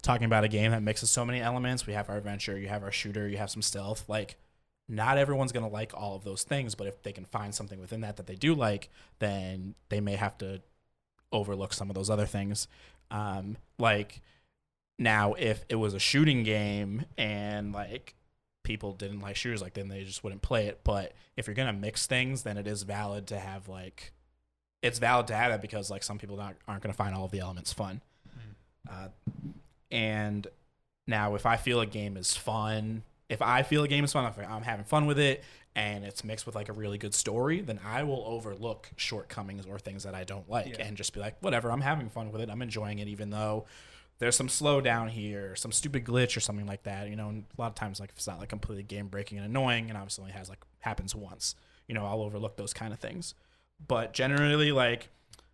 talking 0.00 0.24
about 0.24 0.44
a 0.44 0.48
game 0.48 0.70
that 0.70 0.82
mixes 0.82 1.10
so 1.10 1.24
many 1.24 1.40
elements, 1.40 1.86
we 1.86 1.92
have 1.92 2.08
our 2.08 2.16
adventure, 2.16 2.58
you 2.58 2.68
have 2.68 2.82
our 2.82 2.92
shooter, 2.92 3.28
you 3.28 3.36
have 3.36 3.50
some 3.50 3.62
stealth, 3.62 4.08
like 4.08 4.36
not 4.88 5.18
everyone's 5.18 5.52
going 5.52 5.66
to 5.66 5.72
like 5.72 5.92
all 5.94 6.16
of 6.16 6.24
those 6.24 6.42
things, 6.42 6.74
but 6.74 6.86
if 6.86 7.02
they 7.02 7.12
can 7.12 7.26
find 7.26 7.54
something 7.54 7.78
within 7.78 8.00
that 8.00 8.16
that 8.16 8.26
they 8.26 8.34
do 8.34 8.54
like, 8.54 8.88
then 9.18 9.74
they 9.90 10.00
may 10.00 10.16
have 10.16 10.38
to 10.38 10.62
overlook 11.30 11.74
some 11.74 11.90
of 11.90 11.94
those 11.94 12.08
other 12.08 12.24
things. 12.24 12.68
Um, 13.10 13.58
like 13.78 14.22
now, 14.98 15.34
if 15.34 15.64
it 15.68 15.76
was 15.76 15.92
a 15.92 15.98
shooting 15.98 16.42
game 16.42 17.04
and 17.18 17.72
like 17.72 18.14
people 18.68 18.92
didn't 18.92 19.20
like 19.20 19.34
shooters, 19.34 19.60
like 19.62 19.74
then 19.74 19.88
they 19.88 20.04
just 20.04 20.22
wouldn't 20.22 20.42
play 20.42 20.66
it. 20.66 20.80
But 20.84 21.12
if 21.36 21.46
you're 21.48 21.54
gonna 21.54 21.72
mix 21.72 22.06
things, 22.06 22.42
then 22.44 22.56
it 22.56 22.66
is 22.68 22.84
valid 22.84 23.26
to 23.28 23.38
have 23.40 23.66
like 23.68 24.12
it's 24.82 25.00
valid 25.00 25.26
to 25.28 25.34
have 25.34 25.50
it 25.50 25.60
because 25.60 25.90
like 25.90 26.04
some 26.04 26.18
people 26.18 26.36
not, 26.36 26.54
aren't 26.68 26.82
gonna 26.82 26.92
find 26.94 27.14
all 27.14 27.24
of 27.24 27.32
the 27.32 27.40
elements 27.40 27.72
fun. 27.72 28.00
Uh, 28.88 29.08
and 29.90 30.46
now, 31.06 31.34
if 31.34 31.46
I 31.46 31.56
feel 31.56 31.80
a 31.80 31.86
game 31.86 32.16
is 32.16 32.36
fun, 32.36 33.02
if 33.28 33.42
I 33.42 33.62
feel 33.62 33.82
a 33.82 33.88
game 33.88 34.04
is 34.04 34.12
fun, 34.12 34.30
I'm 34.48 34.62
having 34.62 34.84
fun 34.84 35.06
with 35.06 35.18
it, 35.18 35.42
and 35.74 36.04
it's 36.04 36.22
mixed 36.24 36.46
with 36.46 36.54
like 36.54 36.68
a 36.68 36.72
really 36.72 36.98
good 36.98 37.14
story, 37.14 37.60
then 37.60 37.80
I 37.84 38.02
will 38.02 38.22
overlook 38.26 38.90
shortcomings 38.96 39.66
or 39.66 39.78
things 39.78 40.04
that 40.04 40.14
I 40.14 40.24
don't 40.24 40.48
like, 40.48 40.78
Yeah. 40.78 40.86
and 40.86 40.96
just 40.96 41.12
be 41.14 41.20
like, 41.20 41.36
whatever, 41.40 41.70
I'm 41.70 41.80
having 41.80 42.08
fun 42.08 42.30
with 42.32 42.40
it, 42.40 42.48
I'm 42.50 42.62
enjoying 42.62 42.98
it, 42.98 43.08
even 43.08 43.30
though 43.30 43.66
there's 44.18 44.36
some 44.36 44.48
slowdown 44.48 45.08
here, 45.10 45.54
some 45.54 45.72
stupid 45.72 46.04
glitch 46.04 46.36
or 46.36 46.40
something 46.40 46.66
like 46.66 46.82
that. 46.84 47.08
You 47.08 47.16
know, 47.16 47.28
and 47.28 47.44
a 47.56 47.60
lot 47.60 47.68
of 47.68 47.74
times 47.74 48.00
like 48.00 48.10
if 48.10 48.16
it's 48.16 48.26
not 48.26 48.40
like 48.40 48.48
completely 48.48 48.82
game 48.82 49.08
breaking 49.08 49.38
and 49.38 49.46
annoying, 49.46 49.88
and 49.88 49.96
obviously 49.96 50.22
only 50.22 50.32
has 50.32 50.48
like 50.48 50.60
happens 50.80 51.14
once, 51.14 51.54
you 51.86 51.94
know, 51.94 52.04
I'll 52.04 52.22
overlook 52.22 52.56
those 52.56 52.72
kind 52.72 52.92
of 52.92 52.98
things. 52.98 53.34
But 53.86 54.12
generally, 54.12 54.72
like 54.72 55.08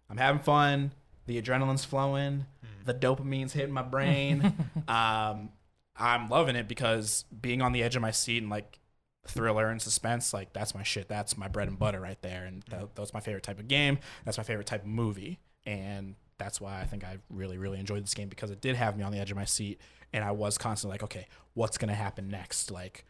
I'm 0.09 0.17
having 0.17 0.43
fun, 0.43 0.93
the 1.27 1.41
adrenaline's 1.41 1.85
flowing, 1.85 2.47
the 2.85 2.95
dopamine's 2.95 3.53
hitting 3.53 3.75
my 3.75 3.83
brain. 3.83 4.55
um, 4.89 5.51
I'm 5.97 6.29
loving 6.29 6.57
it 6.57 6.69
because 6.69 7.25
being 7.41 7.63
on 7.63 7.73
the 7.73 7.83
edge 7.83 7.97
of 7.97 8.03
my 8.03 8.11
seat 8.11 8.43
and 8.43 8.51
like 8.51 8.81
thriller 9.27 9.69
and 9.69 9.81
suspense, 9.81 10.33
like 10.33 10.53
that's 10.53 10.75
my 10.75 10.83
shit. 10.83 11.09
That's 11.09 11.37
my 11.37 11.49
bread 11.49 11.69
and 11.69 11.79
butter 11.79 12.01
right 12.01 12.21
there, 12.23 12.45
and 12.45 12.63
that, 12.71 12.95
that's 12.95 13.15
my 13.15 13.21
favorite 13.21 13.45
type 13.45 13.59
of 13.59 13.69
game. 13.69 13.99
That's 14.25 14.39
my 14.39 14.45
favorite 14.45 14.67
type 14.67 14.83
of 14.83 14.89
movie, 14.89 15.39
and 15.67 16.15
that's 16.39 16.61
why 16.61 16.81
I 16.81 16.85
think 16.85 17.05
I 17.05 17.19
really, 17.31 17.59
really 17.59 17.79
enjoyed 17.79 18.03
this 18.03 18.15
game 18.15 18.29
because 18.29 18.51
it 18.51 18.61
did 18.61 18.77
have 18.77 18.97
me 18.97 19.03
on 19.05 19.13
the 19.13 19.19
edge 19.19 19.31
of 19.31 19.37
my 19.37 19.45
seat, 19.45 19.81
and 20.13 20.25
I 20.25 20.33
was 20.33 20.59
constantly 20.59 20.95
like, 20.95 21.03
okay, 21.05 21.27
what's 21.55 21.79
gonna 21.79 21.95
happen 21.95 22.29
next? 22.29 22.71
Like, 22.71 23.05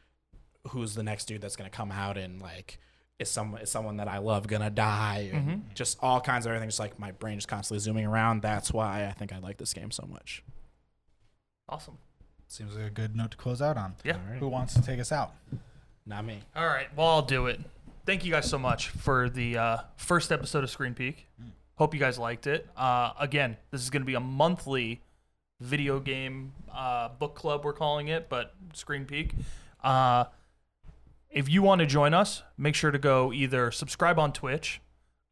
who's 0.69 0.95
the 0.95 1.03
next 1.03 1.27
dude 1.27 1.41
that's 1.41 1.57
gonna 1.57 1.71
come 1.71 1.93
out 1.93 2.17
and 2.19 2.41
like. 2.41 2.79
Is 3.17 3.31
someone 3.31 3.61
is 3.61 3.71
someone 3.71 3.99
that 3.99 4.09
I 4.09 4.19
love 4.19 4.49
gonna 4.49 4.71
die? 4.71 5.31
And 5.33 5.73
Just 5.77 5.99
all 6.03 6.21
kinds 6.21 6.47
of 6.47 6.51
everything. 6.51 6.69
Just 6.69 6.81
like 6.81 6.99
my 6.99 7.13
brain 7.13 7.39
is 7.39 7.47
constantly 7.47 7.79
zooming 7.79 8.05
around. 8.07 8.43
That's 8.43 8.73
why 8.73 9.07
I 9.07 9.13
think 9.13 9.33
I 9.33 9.39
like 9.39 9.57
this 9.57 9.73
game 9.73 9.93
so 9.93 10.05
much. 10.11 10.43
Awesome. 11.69 11.99
Seems 12.49 12.75
like 12.75 12.87
a 12.87 12.91
good 12.91 13.15
note 13.15 13.31
to 13.31 13.37
close 13.37 13.63
out 13.63 13.77
on. 13.77 13.95
Yeah. 14.05 14.17
Alright. 14.17 14.41
Who 14.41 14.49
wants 14.49 14.75
to 14.75 14.83
take 14.83 14.99
us 14.99 15.13
out? 15.13 15.33
Not 16.05 16.25
me. 16.25 16.41
All 16.57 16.67
right. 16.67 16.89
Well, 16.97 17.07
I'll 17.07 17.23
do 17.23 17.47
it. 17.47 17.61
Thank 18.05 18.25
you 18.25 18.33
guys 18.33 18.51
so 18.51 18.59
much 18.59 18.89
for 18.89 19.31
the 19.31 19.57
uh, 19.59 19.77
first 19.97 20.31
episode 20.33 20.65
of 20.65 20.71
Screen 20.71 20.93
Peek. 20.95 21.27
Hope 21.77 21.95
you 21.95 22.01
guys 22.01 22.19
liked 22.19 22.47
it. 22.47 22.69
Uh, 22.77 23.13
again, 23.19 23.57
this 23.71 23.83
is 23.83 23.91
going 23.91 24.03
to 24.03 24.07
be 24.07 24.15
a 24.15 24.21
monthly 24.21 25.03
video 25.61 25.99
game 26.01 26.53
uh, 26.73 27.09
book 27.09 27.35
club, 27.35 27.65
we're 27.65 27.73
calling 27.73 28.09
it, 28.09 28.29
but 28.29 28.55
Screen 28.75 29.05
Peek. 29.05 29.33
Uh, 29.83 30.25
if 31.31 31.49
you 31.49 31.63
want 31.63 31.81
to 31.81 31.87
join 31.87 32.15
us, 32.15 32.43
make 32.57 32.75
sure 32.75 32.91
to 32.91 32.99
go 32.99 33.33
either 33.33 33.71
subscribe 33.71 34.19
on 34.19 34.33
Twitch 34.33 34.81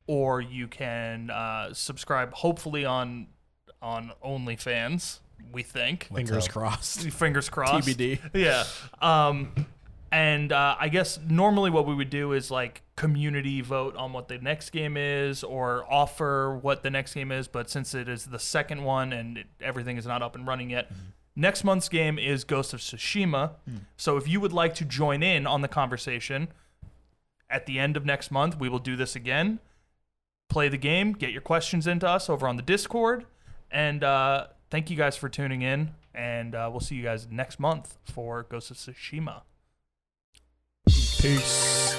or 0.07 0.41
you 0.41 0.67
can 0.67 1.31
uh, 1.31 1.73
subscribe, 1.73 2.33
hopefully, 2.33 2.85
on 2.85 3.29
on 3.81 4.13
OnlyFans, 4.25 5.19
we 5.53 5.63
think. 5.63 6.09
Fingers 6.15 6.49
crossed. 6.49 7.09
Fingers 7.11 7.49
crossed. 7.51 7.89
TBD. 7.89 8.19
Yeah. 8.35 8.65
Um, 9.01 9.53
and 10.13 10.53
uh, 10.53 10.77
I 10.79 10.89
guess 10.91 11.19
normally 11.27 11.71
what 11.71 11.87
we 11.87 11.95
would 11.95 12.11
do 12.11 12.33
is 12.33 12.51
like 12.51 12.83
community 12.97 13.63
vote 13.63 13.97
on 13.97 14.13
what 14.13 14.29
the 14.29 14.37
next 14.39 14.71
game 14.71 14.97
is 14.99 15.43
or 15.43 15.85
offer 15.91 16.59
what 16.61 16.83
the 16.83 16.91
next 16.91 17.15
game 17.15 17.33
is. 17.33 17.49
But 17.49 17.71
since 17.71 17.95
it 17.95 18.09
is 18.09 18.27
the 18.27 18.39
second 18.39 18.85
one 18.85 19.13
and 19.13 19.39
it, 19.39 19.47
everything 19.61 19.97
is 19.97 20.07
not 20.07 20.21
up 20.23 20.35
and 20.37 20.47
running 20.47 20.69
yet, 20.71 20.93
next 21.35 21.65
month's 21.65 21.89
game 21.89 22.19
is 22.19 22.45
Ghost 22.45 22.75
of 22.75 22.81
Tsushima. 22.81 23.53
So 23.97 24.19
if 24.19 24.29
you 24.29 24.39
would 24.39 24.53
like 24.53 24.75
to 24.77 24.85
join 24.85 25.23
in 25.23 25.47
on 25.47 25.63
the 25.63 25.69
conversation, 25.69 26.49
at 27.49 27.65
the 27.65 27.79
end 27.79 27.97
of 27.97 28.05
next 28.05 28.31
month, 28.31 28.59
we 28.61 28.69
will 28.69 28.79
do 28.79 28.97
this 28.97 29.17
again. 29.17 29.61
play 30.49 30.69
the 30.69 30.77
game. 30.77 31.13
Get 31.13 31.33
your 31.33 31.41
questions 31.41 31.87
into 31.87 32.07
us 32.07 32.29
over 32.29 32.47
on 32.47 32.57
the 32.57 32.63
Discord. 32.63 33.25
And 33.71 34.05
uh, 34.05 34.49
thank 34.71 34.91
you 34.91 34.97
guys 34.97 35.17
for 35.17 35.31
tuning 35.31 35.63
in. 35.63 35.93
And 36.15 36.55
uh, 36.55 36.69
we'll 36.71 36.81
see 36.81 36.95
you 36.97 37.03
guys 37.03 37.27
next 37.31 37.59
month 37.59 37.97
for 38.05 38.43
Ghost 38.43 38.71
of 38.71 38.77
Tsushima. 38.77 39.43
Peace. 40.87 41.95